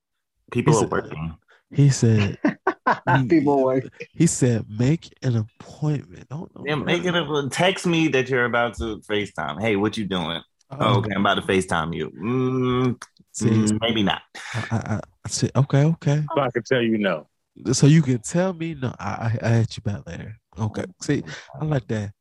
People 0.52 0.72
He 0.72 0.78
are 0.78 0.80
said- 0.82 0.90
working. 0.90 1.36
He 1.70 1.90
said 1.90 2.38
he, 3.16 3.26
People 3.26 3.64
work. 3.64 3.84
he 4.12 4.26
said 4.26 4.66
make 4.68 5.12
an 5.22 5.36
appointment. 5.36 6.28
Don't 6.28 6.50
Yeah, 6.64 6.76
make 6.76 7.04
it 7.04 7.14
a 7.14 7.48
text 7.50 7.86
me 7.86 8.08
that 8.08 8.28
you're 8.28 8.44
about 8.44 8.74
to 8.78 8.98
FaceTime. 9.08 9.60
Hey, 9.60 9.76
what 9.76 9.96
you 9.96 10.04
doing? 10.06 10.40
Oh, 10.70 10.96
okay, 10.98 11.14
I'm 11.14 11.20
about 11.20 11.34
to 11.34 11.42
FaceTime 11.42 11.94
you. 11.94 12.10
Mm, 12.10 13.02
See, 13.32 13.48
mm, 13.48 13.78
maybe 13.80 14.02
not. 14.02 14.22
I, 14.54 14.64
I, 14.70 15.00
I 15.24 15.28
said 15.28 15.50
okay, 15.56 15.84
okay. 15.84 16.24
I 16.36 16.50
can 16.50 16.62
tell 16.62 16.82
you 16.82 16.98
no. 16.98 17.26
So 17.72 17.86
you 17.86 18.02
can 18.02 18.18
tell 18.18 18.52
me 18.52 18.74
no. 18.74 18.94
I 18.98 19.38
I, 19.42 19.48
I 19.48 19.48
hit 19.54 19.76
you 19.76 19.82
back 19.82 20.06
later. 20.06 20.36
Okay. 20.58 20.84
See, 21.00 21.22
I 21.60 21.64
like 21.64 21.86
that. 21.88 22.12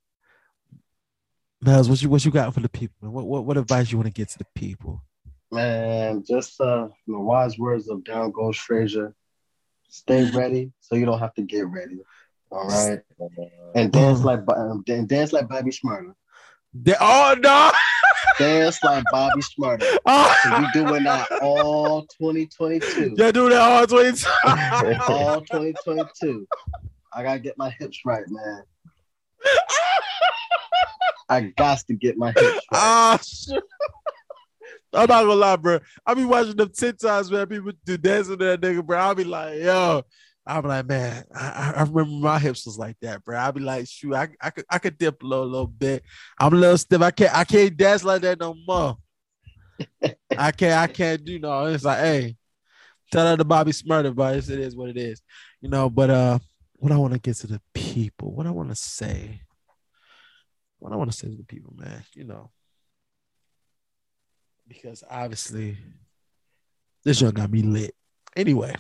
Miles, 1.62 1.90
what 1.90 2.02
you 2.02 2.10
what 2.10 2.26
you 2.26 2.32
got 2.32 2.54
for 2.54 2.60
the 2.60 2.70
people? 2.70 2.96
man? 3.02 3.12
What 3.12 3.26
what 3.26 3.46
what 3.46 3.58
advice 3.58 3.92
you 3.92 3.98
want 3.98 4.08
to 4.08 4.14
get 4.14 4.30
to 4.30 4.38
the 4.40 4.48
people? 4.56 5.02
Man, 5.52 6.24
just 6.28 6.60
uh, 6.60 6.90
the 7.08 7.20
wise 7.20 7.58
words 7.58 7.88
of 7.88 8.04
Down 8.04 8.32
Goes 8.32 8.58
Frazier. 8.58 9.16
Stay 9.94 10.24
ready 10.32 10.72
so 10.80 10.96
you 10.96 11.06
don't 11.06 11.20
have 11.20 11.36
to 11.36 11.44
get 11.44 11.68
ready. 11.68 12.00
All 12.52 12.68
right. 12.68 13.00
And 13.76 13.92
dance 13.92 14.24
like 14.24 14.40
um, 14.50 14.84
and 14.88 15.08
dance 15.08 15.32
like 15.32 15.48
Bobby 15.48 15.70
Shmurda. 15.70 16.16
They, 16.74 16.96
oh 17.00 17.36
no! 17.40 17.72
Dance 18.40 18.80
like 18.84 19.04
Bobby 19.12 19.42
Shmurda. 19.42 19.98
Oh, 20.08 20.36
So 20.42 20.60
we 20.60 20.68
doing 20.74 21.04
that 21.04 21.32
all 21.44 22.08
2022. 22.20 23.14
Y'all 23.18 23.32
do 23.32 23.50
that 23.50 23.62
all 23.62 23.86
twenty 23.86 24.10
All 25.08 25.42
2022. 25.42 26.48
I 27.14 27.22
gotta 27.22 27.40
get 27.40 27.56
my 27.60 27.70
hips 27.70 28.00
right, 28.04 28.24
man. 28.28 28.64
I 31.30 31.42
got 31.56 31.78
to 31.86 31.94
get 31.94 32.18
my 32.18 32.32
hips 32.32 32.42
right. 32.42 32.62
Ah, 32.72 33.20
shit. 33.24 33.64
I'm 34.94 35.08
not 35.08 35.24
gonna 35.24 35.34
lie, 35.36 35.56
bro. 35.56 35.80
I 36.06 36.14
be 36.14 36.26
watching 36.26 36.56
them 36.56 36.70
ten 36.70 36.96
times, 36.96 37.32
man. 37.32 37.48
People 37.48 37.72
do 37.86 37.98
dancing 37.98 38.38
to 38.38 38.46
that 38.46 38.62
nigga, 38.62 38.86
bro. 38.86 38.98
I'll 39.00 39.16
be 39.16 39.24
like, 39.24 39.60
yo. 39.60 40.04
I'm 40.46 40.66
like, 40.66 40.86
man, 40.88 41.24
I, 41.34 41.48
I- 41.48 41.74
I 41.78 41.84
remember 41.84 42.06
my 42.28 42.38
hips 42.38 42.66
was 42.66 42.78
like 42.78 42.98
that, 43.02 43.24
bro. 43.24 43.38
I'll 43.38 43.54
be 43.54 43.62
like, 43.62 43.88
shoot, 43.88 44.14
I, 44.14 44.28
I 44.42 44.50
could 44.50 44.66
I 44.70 44.78
could 44.78 44.98
dip 44.98 45.24
a 45.24 45.26
little, 45.26 45.68
bit. 45.68 46.04
I'm 46.38 46.54
a 46.54 46.58
little 46.58 46.78
stiff. 46.78 47.02
I 47.02 47.12
can't 47.12 47.34
I 47.34 47.44
can't 47.46 47.78
dance 47.78 48.04
like 48.04 48.22
that 48.24 48.40
no 48.42 48.54
more. 48.68 48.98
I 50.38 50.52
can't 50.52 50.74
I 50.74 50.88
can't 50.88 51.24
do 51.24 51.40
no. 51.40 51.66
It's 51.68 51.86
like, 51.86 52.00
hey, 52.00 52.36
tell 53.12 53.26
her 53.26 53.38
to 53.38 53.46
Bobby 53.46 53.72
Shmurda, 53.72 54.14
but 54.14 54.36
it 54.36 54.50
is 54.50 54.76
what 54.76 54.90
it 54.90 54.98
is, 54.98 55.22
you 55.62 55.70
know. 55.70 55.90
But 55.90 56.10
uh, 56.10 56.40
what 56.74 56.92
I 56.92 56.98
want 56.98 57.14
to 57.14 57.20
get 57.20 57.38
to 57.38 57.48
the 57.48 57.62
people, 57.74 58.34
what 58.34 58.46
I 58.46 58.52
want 58.52 58.68
to 58.70 58.76
say, 58.76 59.42
what 60.80 60.92
I 60.92 60.98
want 60.98 61.10
to 61.12 61.18
say 61.18 61.30
to 61.30 61.36
the 61.38 61.44
people, 61.46 61.74
man, 61.78 62.04
you 62.16 62.26
know, 62.26 62.52
because 64.67 65.03
obviously 65.09 65.77
this 67.03 67.22
young 67.22 67.32
got 67.32 67.51
me 67.51 67.61
lit. 67.61 67.95
Anyway, 68.35 68.74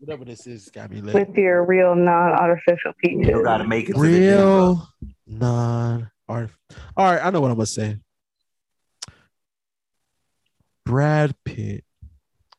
whatever 0.00 0.24
this 0.24 0.46
is, 0.46 0.68
got 0.68 0.90
me 0.90 1.00
lit. 1.00 1.14
with 1.14 1.36
your 1.36 1.64
real 1.64 1.94
non-artificial 1.94 2.92
peaches. 3.02 3.28
You 3.28 3.42
gotta 3.42 3.66
make 3.66 3.88
it 3.88 3.94
to 3.94 4.00
the 4.00 4.06
gym, 4.06 4.36
bro. 4.36 4.44
Real 4.44 4.88
non 5.26 6.10
art. 6.28 6.50
All 6.96 7.10
right, 7.10 7.24
I 7.24 7.30
know 7.30 7.40
what 7.40 7.50
I'm 7.50 7.56
gonna 7.56 7.66
say. 7.66 7.98
Brad 10.84 11.34
Pitt 11.44 11.84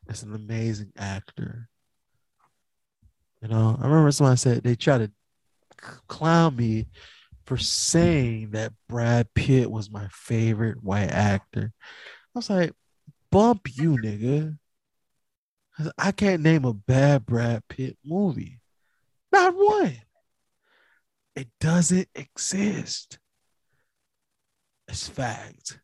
is 0.08 0.22
an 0.22 0.34
amazing 0.34 0.92
actor. 0.96 1.68
You 3.40 3.48
know, 3.48 3.78
I 3.80 3.84
remember 3.84 4.10
somebody 4.10 4.36
said 4.36 4.62
they 4.62 4.74
tried 4.74 4.98
to 4.98 5.12
clown 6.08 6.56
me 6.56 6.88
for 7.46 7.56
saying 7.56 8.50
that 8.50 8.72
Brad 8.88 9.32
Pitt 9.34 9.70
was 9.70 9.90
my 9.90 10.08
favorite 10.10 10.82
white 10.82 11.10
actor. 11.10 11.72
I 12.38 12.46
was 12.46 12.50
like, 12.50 12.72
bump 13.32 13.62
you, 13.74 13.96
nigga. 13.96 14.56
I 15.98 16.12
can't 16.12 16.40
name 16.40 16.64
a 16.64 16.72
bad 16.72 17.26
Brad 17.26 17.66
Pitt 17.66 17.98
movie. 18.04 18.60
Not 19.32 19.56
one. 19.56 19.96
It 21.34 21.48
doesn't 21.58 22.06
exist. 22.14 23.18
It's 24.86 25.08
fact. 25.08 25.80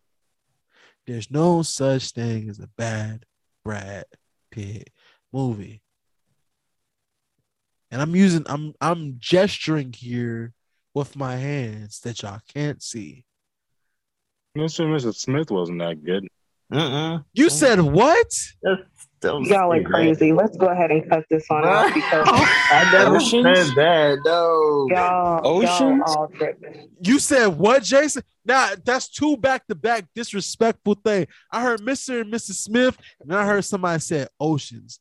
There's 1.09 1.29
no 1.29 1.63
such 1.63 2.13
thing 2.13 2.49
as 2.49 2.61
a 2.61 2.69
bad 2.79 3.27
Brad 3.65 4.05
Pitt 4.53 4.91
movie. 5.33 5.83
And 7.91 8.01
I'm 8.01 8.15
using 8.15 8.45
I'm 8.47 8.75
I'm 8.81 9.17
gesturing 9.19 9.93
here 9.93 10.53
with 10.95 11.17
my 11.17 11.35
hands 11.35 11.99
that 12.03 12.23
y'all 12.23 12.43
can't 12.47 12.81
see. 12.81 13.25
Mr. 14.57 14.85
and 14.85 14.95
Mrs. 14.95 15.17
Smith 15.17 15.51
wasn't 15.51 15.81
that 15.81 16.05
good. 16.05 16.29
Mm-mm. 16.73 17.25
You 17.35 17.51
said 17.51 17.81
what? 17.81 18.27
That's 18.63 19.49
Y'all 19.49 19.73
are 19.73 19.77
stupid. 19.77 19.87
crazy. 19.87 20.33
Let's 20.35 20.55
go 20.59 20.67
ahead 20.67 20.91
and 20.91 21.09
cut 21.09 21.25
this 21.31 21.45
one 21.49 21.65
off 21.65 21.95
because 21.95 22.27
I 22.29 22.89
never 22.93 23.17
Oceans? 23.17 23.45
said 23.45 23.75
that. 23.77 24.19
No. 24.25 24.87
y'all, 24.91 25.41
Oceans? 25.47 26.03
y'all 26.07 26.17
all 26.19 26.29
tripping. 26.29 26.89
You 27.01 27.19
said 27.19 27.47
what, 27.47 27.83
Jason? 27.83 28.23
Nah, 28.45 28.71
that's 28.85 29.09
two 29.09 29.37
back 29.39 29.67
to 29.69 29.75
back 29.75 30.05
disrespectful 30.15 30.95
thing. 31.03 31.27
I 31.51 31.63
heard 31.63 31.81
Mr. 31.81 32.21
and 32.21 32.31
Mrs. 32.33 32.57
Smith, 32.57 32.99
and 33.21 33.35
I 33.35 33.47
heard 33.47 33.65
somebody 33.65 34.01
said 34.01 34.29
oceans. 34.39 35.01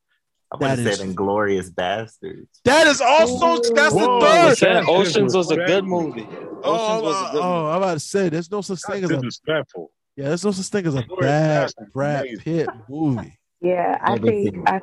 I 0.52 0.56
would 0.58 0.68
have 0.70 0.78
That 0.84 0.88
is- 0.88 0.98
said 1.00 1.08
Inglourious 1.10 1.70
Basterds. 1.74 2.48
That 2.64 2.88
is 2.88 3.02
also 3.02 3.62
that's 3.74 3.94
Whoa, 3.94 4.20
the 4.22 4.26
third. 4.26 4.58
said 4.58 4.76
That's 4.76 4.88
Oceans 4.88 5.36
was 5.36 5.52
a 5.52 5.58
good 5.58 5.84
movie. 5.84 6.28
Oh, 6.64 6.76
Oceans 6.76 7.04
was 7.04 7.16
a 7.36 7.38
oh, 7.40 7.42
oh. 7.42 7.66
I'm 7.72 7.78
about 7.78 7.94
to 7.96 8.00
say 8.00 8.30
there's 8.30 8.50
no 8.52 8.62
such 8.62 8.80
thing 8.84 9.02
That's 9.02 9.12
as 9.12 9.18
a 9.18 9.22
disrespectful. 9.22 9.92
Yeah, 10.16 10.30
there's 10.30 10.46
no 10.46 10.52
such 10.52 10.68
thing 10.68 10.86
as 10.88 10.96
a 10.96 11.04
bad 11.20 11.72
Brad. 11.94 12.26
Pitt 12.40 12.70
movie. 12.90 13.38
Yeah, 13.62 13.98
I 14.02 14.18
think 14.18 14.54
think- 14.54 14.70
I, 14.70 14.82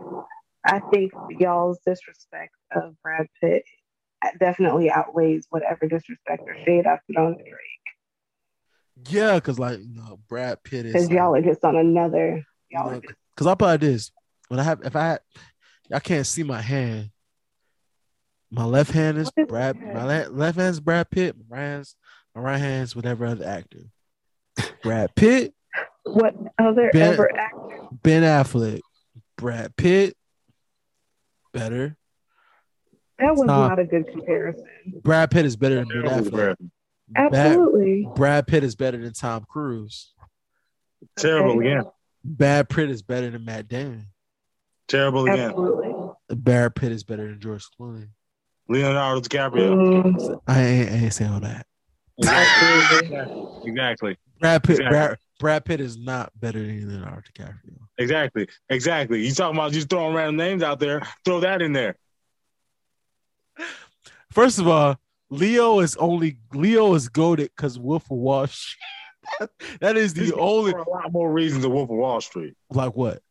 I 0.64 0.80
think 0.90 1.12
y'all's 1.38 1.78
disrespect 1.86 2.54
of 2.74 2.94
Brad 3.02 3.26
Pitt 3.40 3.64
definitely 4.38 4.90
outweighs 4.90 5.46
whatever 5.50 5.86
disrespect 5.86 6.42
or 6.46 6.54
shade 6.64 6.86
I've 6.86 7.00
put 7.06 7.16
on 7.16 7.34
Drake. 7.34 7.54
Yeah, 9.08 9.36
because 9.36 9.58
like 9.58 9.78
you 9.80 9.94
know, 9.94 10.20
Brad 10.28 10.62
Pitt 10.62 10.86
is 10.86 10.92
Because 10.92 11.10
y'all 11.10 11.34
are 11.34 11.42
just 11.42 11.64
on 11.64 11.76
another. 11.76 12.44
Y'all 12.70 12.90
are 12.90 13.00
just 13.00 13.14
because 13.34 13.46
I 13.46 13.54
put 13.54 13.74
it 13.74 13.80
this 13.80 14.10
when 14.48 14.60
I 14.60 14.62
have 14.64 14.80
if 14.84 14.94
I 14.96 15.06
had 15.06 15.20
I 15.92 16.00
can't 16.00 16.26
see 16.26 16.42
my 16.42 16.60
hand. 16.60 17.10
My 18.50 18.64
left 18.64 18.90
hand 18.90 19.16
is 19.18 19.30
What 19.34 19.44
is 19.44 19.48
Brad. 19.48 19.76
that? 19.80 19.94
My 19.94 20.26
left 20.26 20.58
hand 20.58 20.70
is 20.70 20.80
Brad 20.80 21.08
Pitt. 21.10 21.36
My 21.48 21.56
right 21.56 21.62
hand's 21.62 21.96
my 22.34 22.40
right 22.42 22.58
hand's 22.58 22.94
whatever 22.96 23.24
other 23.26 23.44
actor. 23.46 23.84
Brad 24.82 25.14
Pitt, 25.14 25.54
what 26.04 26.34
other 26.58 26.90
Ben- 26.92 27.12
ever 27.14 27.34
actor? 27.36 27.58
Ben 28.02 28.22
Affleck, 28.22 28.80
Brad 29.36 29.76
Pitt, 29.76 30.16
better. 31.52 31.96
That 33.18 33.32
was 33.36 33.44
Nah. 33.46 33.68
not 33.68 33.78
a 33.78 33.84
good 33.84 34.06
comparison. 34.10 34.64
Brad 35.02 35.30
Pitt 35.30 35.44
is 35.44 35.56
better 35.56 35.76
than 35.76 35.88
Ben 35.88 36.02
Terrible 36.02 36.10
Affleck. 36.10 36.30
comparison. 36.30 36.70
Brad, 37.08 37.34
Absolutely. 37.34 38.08
Brad 38.14 38.46
Pitt 38.46 38.64
is 38.64 38.74
better 38.76 38.96
than 38.96 39.12
Tom 39.12 39.44
Cruise. 39.48 40.14
Terrible 41.16 41.58
Okay. 41.58 41.72
again. 41.72 41.84
Brad 42.24 42.68
Pitt 42.68 42.88
is 42.90 43.02
better 43.02 43.30
than 43.30 43.44
Matt 43.44 43.68
Damon. 43.68 44.06
Terrible 44.88 45.24
again. 45.24 45.50
Absolutely. 45.50 46.36
Brad 46.36 46.74
Pitt 46.74 46.92
is 46.92 47.04
better 47.04 47.26
than 47.26 47.40
George 47.40 47.64
Clooney. 47.78 48.08
Leonardo 48.68 49.20
DiCaprio. 49.20 49.74
Mm, 50.14 50.40
I 50.46 50.62
ain't, 50.62 50.90
I 50.90 50.94
ain't 50.94 51.12
saying 51.14 51.32
all 51.32 51.40
that. 51.40 51.66
absolutely. 52.24 53.68
Exactly. 53.70 54.16
Brad 54.40 54.62
Pitt, 54.64 54.70
Exactly. 54.80 54.90
Brad, 54.90 55.18
Brad 55.38 55.64
Pitt 55.64 55.80
is 55.80 55.96
not 55.96 56.32
better 56.38 56.58
than 56.58 56.88
Leonardo 56.88 57.22
DiCaprio. 57.32 57.76
Exactly. 57.98 58.48
Exactly. 58.68 59.26
You 59.26 59.32
talking 59.32 59.56
about 59.56 59.72
just 59.72 59.88
throwing 59.90 60.14
random 60.14 60.36
names 60.36 60.62
out 60.62 60.80
there? 60.80 61.06
Throw 61.24 61.40
that 61.40 61.60
in 61.62 61.72
there. 61.72 61.96
First 64.32 64.58
of 64.58 64.68
all, 64.68 64.96
Leo 65.28 65.80
is 65.80 65.96
only 65.96 66.38
Leo 66.52 66.94
is 66.94 67.08
goaded 67.08 67.50
because 67.56 67.78
Wolf 67.78 68.04
of 68.10 68.16
Wall 68.18 68.46
Street. 68.46 68.80
that 69.80 69.96
is 69.96 70.14
the 70.14 70.20
There's 70.20 70.32
only 70.32 70.72
a 70.72 70.76
lot 70.88 71.12
more 71.12 71.30
reasons 71.30 71.64
to 71.64 71.68
Wolf 71.70 71.90
of 71.90 71.96
Wall 71.96 72.20
Street. 72.20 72.54
like 72.70 72.96
what? 72.96 73.22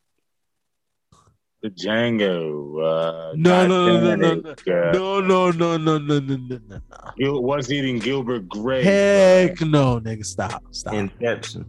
The 1.62 1.68
Django. 1.70 2.80
Uh, 2.82 3.32
No, 3.36 3.66
no, 3.66 4.00
no, 4.00 4.16
no, 4.16 4.34
no, 4.34 4.50
uh, 4.50 4.92
No, 4.92 5.20
no, 5.20 5.50
no, 5.50 5.76
no, 5.76 5.98
no, 5.98 5.98
no, 5.98 6.18
no, 6.18 6.36
no, 6.48 6.58
no. 6.68 6.80
Gil- 7.18 7.42
was 7.42 7.70
eating 7.70 7.98
Gilbert 7.98 8.48
Grape. 8.48 8.84
Heck 8.84 9.60
no, 9.60 10.00
nigga. 10.00 10.24
Stop. 10.24 10.64
Stop. 10.70 10.94
Inception. 10.94 11.66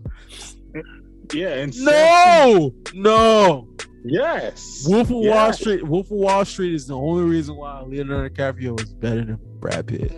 Yeah. 1.34 1.56
Inception. 1.56 1.86
no, 1.94 2.74
no. 2.94 3.68
Yes. 4.04 4.86
Wolf 4.88 5.10
of 5.10 5.18
Wall 5.18 5.54
Street. 5.54 5.84
Wolf 5.86 6.06
of 6.08 6.12
Wall 6.18 6.46
Street 6.46 6.74
is 6.74 6.88
the 6.88 6.96
only 6.98 7.24
reason 7.24 7.56
why 7.58 7.82
Leonardo 7.82 8.34
DiCaprio 8.34 8.80
is 8.82 8.94
better 8.94 9.24
than 9.26 9.40
Brad 9.60 9.88
Pitt. 9.88 10.12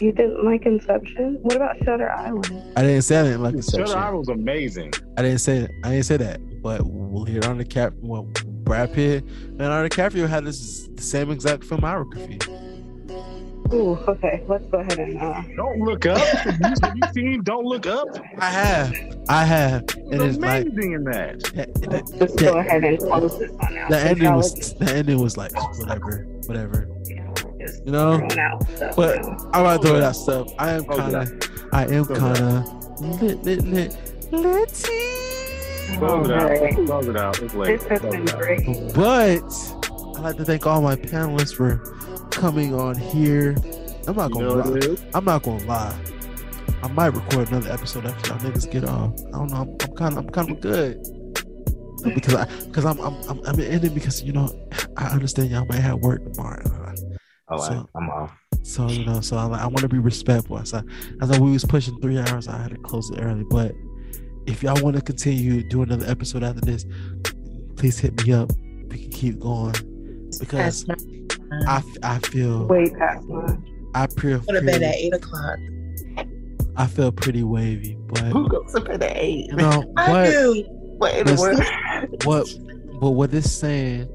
You 0.00 0.12
didn't 0.12 0.44
like 0.44 0.66
Inception? 0.66 1.38
What 1.42 1.56
about 1.56 1.76
Shutter 1.78 2.10
Island? 2.10 2.62
I 2.76 2.82
didn't 2.82 3.02
say 3.02 3.30
that 3.30 3.38
like 3.40 3.54
a 3.54 3.62
Shutter. 3.62 3.96
Island 3.96 4.18
was 4.18 4.28
amazing. 4.28 4.92
I 5.16 5.22
didn't 5.22 5.38
say. 5.38 5.66
I 5.84 5.90
didn't 5.90 6.04
say 6.06 6.16
that. 6.18 6.40
But 6.62 6.82
Leonardo 6.84 7.62
DiCaprio, 7.64 7.94
well, 8.02 8.28
Brad 8.68 8.92
Pitt, 8.92 9.24
and 9.24 9.58
Leonardo 9.58 9.88
DiCaprio 9.88 10.28
had 10.28 10.44
this 10.44 10.86
the 10.94 11.02
same 11.02 11.30
exact 11.30 11.64
filmography. 11.64 12.38
Ooh, 13.72 13.96
okay. 14.08 14.42
Let's 14.48 14.64
go 14.68 14.78
ahead 14.78 14.98
and. 14.98 15.18
Uh, 15.20 15.42
Don't 15.56 15.80
look 15.80 16.06
up. 16.06 16.18
Have 16.18 16.96
you 16.96 17.02
seen 17.12 17.42
Don't 17.42 17.64
Look 17.66 17.86
Up? 17.86 18.06
I 18.38 18.48
have, 18.50 18.94
I 19.28 19.44
have, 19.44 19.82
and 19.96 20.14
It's 20.14 20.24
it's 20.24 20.38
like 20.38 20.62
amazing 20.66 20.92
in 20.92 21.04
that. 21.04 21.40
that- 21.54 21.74
that- 21.90 22.18
just 22.18 22.40
Yeah. 22.40 22.50
go 22.52 22.58
ahead 22.58 22.84
and 22.84 22.98
close 22.98 23.38
this 23.38 23.50
one 23.50 23.76
out. 23.76 23.90
the 23.90 23.98
ending 24.00 24.32
was 24.34 24.74
the 24.74 24.90
ending 24.94 25.20
was 25.20 25.36
like 25.36 25.52
whatever, 25.78 26.26
whatever, 26.46 26.88
just 27.60 27.84
you 27.84 27.92
know. 27.92 28.26
out 28.38 28.66
stuff 28.76 28.96
But 28.96 29.22
now. 29.22 29.36
I'm 29.52 29.62
not 29.64 29.82
throwing 29.82 30.00
that 30.00 30.16
stuff. 30.16 30.50
I 30.58 30.70
am 30.70 30.84
kind 30.84 31.14
of, 31.16 31.68
I 31.72 31.82
am 31.84 32.04
Close 32.06 32.10
it 32.10 32.20
kind 32.20 32.38
of 32.40 33.22
lit, 33.22 33.42
lit, 33.44 33.64
lit, 33.66 33.96
litty. 34.32 35.27
Close 35.96 36.28
it 36.28 36.32
Alright. 36.32 36.78
out. 36.78 36.86
Close 36.86 37.06
it 37.08 37.16
out. 37.16 37.42
It's 37.42 37.54
late. 37.54 37.80
This 37.80 37.88
has 37.88 38.00
Close 38.00 38.12
been 38.14 38.24
great. 38.26 38.94
But 38.94 39.42
I'd 40.16 40.22
like 40.22 40.36
to 40.36 40.44
thank 40.44 40.66
all 40.66 40.80
my 40.82 40.96
panelists 40.96 41.54
for 41.54 41.78
coming 42.30 42.74
on 42.74 42.94
here. 42.96 43.56
I'm 44.06 44.16
not 44.16 44.30
gonna 44.32 44.46
know 44.46 44.54
lie. 44.54 44.68
what 44.68 44.76
it 44.76 44.84
is? 44.84 45.04
I'm 45.14 45.24
not 45.24 45.42
gonna 45.42 45.64
lie. 45.64 45.96
I 46.82 46.88
might 46.88 47.08
record 47.08 47.48
another 47.48 47.70
episode 47.72 48.06
after 48.06 48.30
y'all 48.30 48.38
niggas 48.38 48.70
get 48.70 48.84
off. 48.84 49.12
I 49.28 49.30
don't 49.32 49.50
know. 49.50 49.56
I'm, 49.56 49.68
I'm 49.70 49.96
kind 49.96 50.12
of, 50.12 50.18
I'm 50.18 50.30
kind 50.30 50.50
of 50.50 50.60
good. 50.60 50.96
Hmm. 52.04 52.14
Because 52.14 52.34
I, 52.34 52.44
because 52.64 52.84
I'm, 52.84 53.00
I'm, 53.00 53.14
I'm, 53.28 53.40
I'm 53.44 53.60
ending 53.60 53.94
because 53.94 54.22
you 54.22 54.32
know, 54.32 54.48
I 54.96 55.06
understand 55.08 55.50
y'all 55.50 55.66
might 55.66 55.80
have 55.80 55.98
work 55.98 56.22
tomorrow. 56.32 56.94
Oh, 57.48 57.58
So- 57.58 57.88
I, 57.94 57.98
I'm 57.98 58.10
off. 58.10 58.32
So 58.64 58.86
you 58.88 59.06
know, 59.06 59.20
so 59.20 59.36
I, 59.38 59.46
I 59.46 59.64
want 59.66 59.78
to 59.78 59.88
be 59.88 59.98
respectful. 59.98 60.62
So 60.66 60.82
as 61.22 61.30
I 61.30 61.38
we 61.38 61.52
was 61.52 61.64
pushing 61.64 61.98
three 62.02 62.18
hours, 62.18 62.48
I 62.48 62.58
had 62.60 62.70
to 62.72 62.76
close 62.78 63.08
it 63.10 63.18
early. 63.18 63.44
But 63.48 63.72
if 64.48 64.62
y'all 64.62 64.82
want 64.82 64.96
to 64.96 65.02
continue 65.02 65.62
do 65.62 65.82
another 65.82 66.06
episode 66.06 66.42
after 66.42 66.60
this, 66.60 66.84
please 67.76 67.98
hit 67.98 68.24
me 68.26 68.32
up. 68.32 68.50
We 68.88 68.98
can 69.02 69.10
keep 69.10 69.38
going 69.40 69.74
because 70.40 70.86
I, 71.66 71.76
f- 71.76 71.84
I 72.02 72.18
feel 72.20 72.66
Way 72.66 72.90
past 72.90 73.24
mine. 73.26 73.90
I 73.94 74.06
feel 74.06 74.40
Go 74.40 74.54
to 74.54 74.62
bed 74.62 74.82
at 74.82 74.94
pretty, 74.94 75.06
eight 75.06 75.14
o'clock. 75.14 75.58
I 76.76 76.86
feel 76.86 77.10
pretty 77.12 77.42
wavy, 77.42 77.96
but 78.06 78.20
Who 78.24 78.48
goes 78.48 78.72
to 78.72 78.80
bed 78.80 79.02
at 79.02 79.16
eight? 79.16 79.46
you 79.50 79.56
know 79.56 79.92
I 79.96 80.10
what 80.10 80.30
do. 80.30 80.64
What 80.68 81.14
in 81.16 81.26
the 81.26 81.34
world? 81.34 82.24
what 82.24 83.00
but 83.00 83.10
what 83.10 83.32
it's 83.34 83.50
saying. 83.50 84.08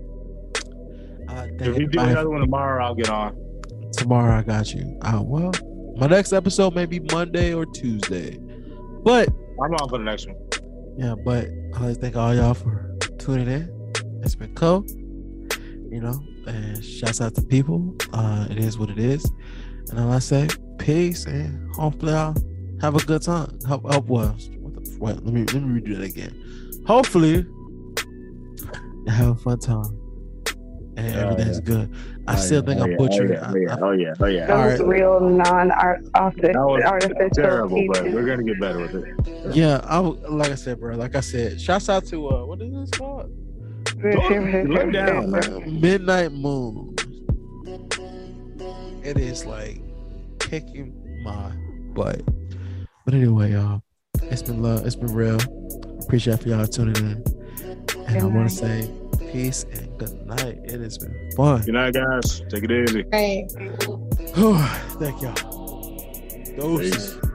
I 1.30 1.48
think 1.48 1.62
If 1.62 1.78
you 1.80 1.88
do 1.88 2.00
I- 2.00 2.10
another 2.12 2.30
one 2.30 2.42
tomorrow, 2.42 2.84
I'll 2.86 2.96
get 2.96 3.10
on. 3.10 3.36
tomorrow 3.94 4.38
I 4.38 4.42
got 4.44 4.74
you. 4.74 4.98
Uh, 5.02 5.22
well, 5.24 5.52
my 5.98 6.08
next 6.08 6.34
episode 6.34 6.74
may 6.76 6.86
be 6.86 7.00
Monday 7.12 7.54
or 7.54 7.66
Tuesday, 7.66 8.40
but 9.04 9.30
I'm 9.62 9.74
on 9.76 9.90
for 9.90 9.98
the 9.98 10.04
next 10.04 10.28
one. 10.28 10.38
Yeah, 10.98 11.16
but 11.16 11.48
I 11.76 11.86
like 11.86 11.96
to 11.96 12.02
thank 12.02 12.16
all 12.16 12.34
y'all 12.36 12.54
for 12.54 12.96
tuning 13.18 13.48
in. 13.48 13.92
It's 14.24 14.36
been 14.36 14.54
cool, 14.56 14.86
you 15.92 16.02
know, 16.02 16.20
and 16.48 16.84
shouts 16.84 17.22
out 17.22 17.36
to 17.36 17.42
people. 17.42 17.96
Uh, 18.14 18.48
it 18.50 18.58
is 18.58 18.78
what 18.78 18.90
it 18.90 19.00
is. 19.00 19.30
And 19.90 20.00
all 20.00 20.12
I 20.12 20.20
say, 20.20 20.48
peace, 20.80 21.26
and 21.26 21.74
hopefully 21.76 22.14
I'll 22.14 22.36
have 22.82 22.96
a 22.96 23.06
good 23.06 23.22
time. 23.22 23.60
Help, 23.68 23.90
help 23.92 24.08
well, 24.08 24.36
what 24.60 24.76
the, 24.76 24.98
let 25.02 25.24
me 25.26 25.44
let 25.46 25.56
me 25.56 25.82
redo 25.82 25.98
that 25.98 26.06
again. 26.06 26.84
Hopefully, 26.88 27.46
have 29.08 29.30
a 29.30 29.36
fun 29.36 29.60
time, 29.60 30.00
and 30.98 31.16
Oh, 31.16 31.20
everything's 31.30 31.58
yeah. 31.60 31.64
good. 31.66 31.90
I 32.28 32.34
Oh, 32.34 32.36
still 32.38 32.62
yeah, 32.62 32.68
think 32.68 32.80
oh, 32.80 32.84
I'm 32.84 32.92
yeah, 32.92 32.98
butchering. 32.98 33.32
Oh 33.32 33.56
yeah, 33.56 33.78
oh 33.82 33.92
yeah, 33.92 34.14
oh 34.20 34.26
yeah. 34.26 34.46
That 34.46 34.66
was 34.72 34.80
right. 34.80 34.88
real 34.88 35.20
non-artificial. 35.20 36.54
That 36.54 36.66
was 36.66 36.84
artificial 36.84 37.30
terrible, 37.36 37.86
but 37.92 38.04
we're 38.04 38.26
gonna 38.26 38.44
get 38.44 38.60
better 38.60 38.80
with 38.80 38.96
it. 38.96 39.56
yeah, 39.56 39.82
I 39.84 39.96
w- 39.98 40.20
like 40.30 40.52
I 40.52 40.56
said, 40.56 40.80
bro. 40.80 40.96
Like 40.96 41.16
I 41.16 41.20
said, 41.22 41.60
shouts 41.60 41.90
out 41.90 42.06
to 42.08 42.28
uh, 42.30 42.46
what 42.46 42.62
is 42.62 42.72
this 42.74 42.90
called? 42.92 43.32
Let 44.04 44.92
down, 44.92 45.32
man. 45.32 45.80
Midnight 45.82 46.32
Moon. 46.32 46.96
It 49.04 49.18
is 49.18 49.46
like 49.46 49.82
kicking 50.40 50.94
my 51.24 51.52
butt. 51.94 52.22
But 53.06 53.14
anyway, 53.14 53.52
y'all, 53.52 53.82
it's 54.24 54.42
been 54.44 54.62
love. 54.62 54.86
It's 54.86 54.96
been 54.96 55.14
real. 55.14 55.38
Appreciate 56.02 56.42
for 56.42 56.50
y'all 56.50 56.66
tuning 56.66 56.96
in. 56.98 57.24
And 58.08 58.18
I 58.18 58.24
want 58.26 58.50
to 58.50 58.56
say 58.56 58.90
peace 59.32 59.66
and 59.74 59.93
good 60.06 60.26
night. 60.28 60.60
It 60.64 60.82
has 60.82 60.98
been 60.98 61.32
fun. 61.36 61.62
Good 61.62 61.74
night, 61.74 61.94
guys. 61.94 62.42
Take 62.50 62.64
it 62.64 62.72
easy. 62.72 63.06
Hey. 63.12 63.48
Thank 65.00 65.22
y'all. 65.22 65.34
Doses. 66.58 67.16
Peace. 67.16 67.33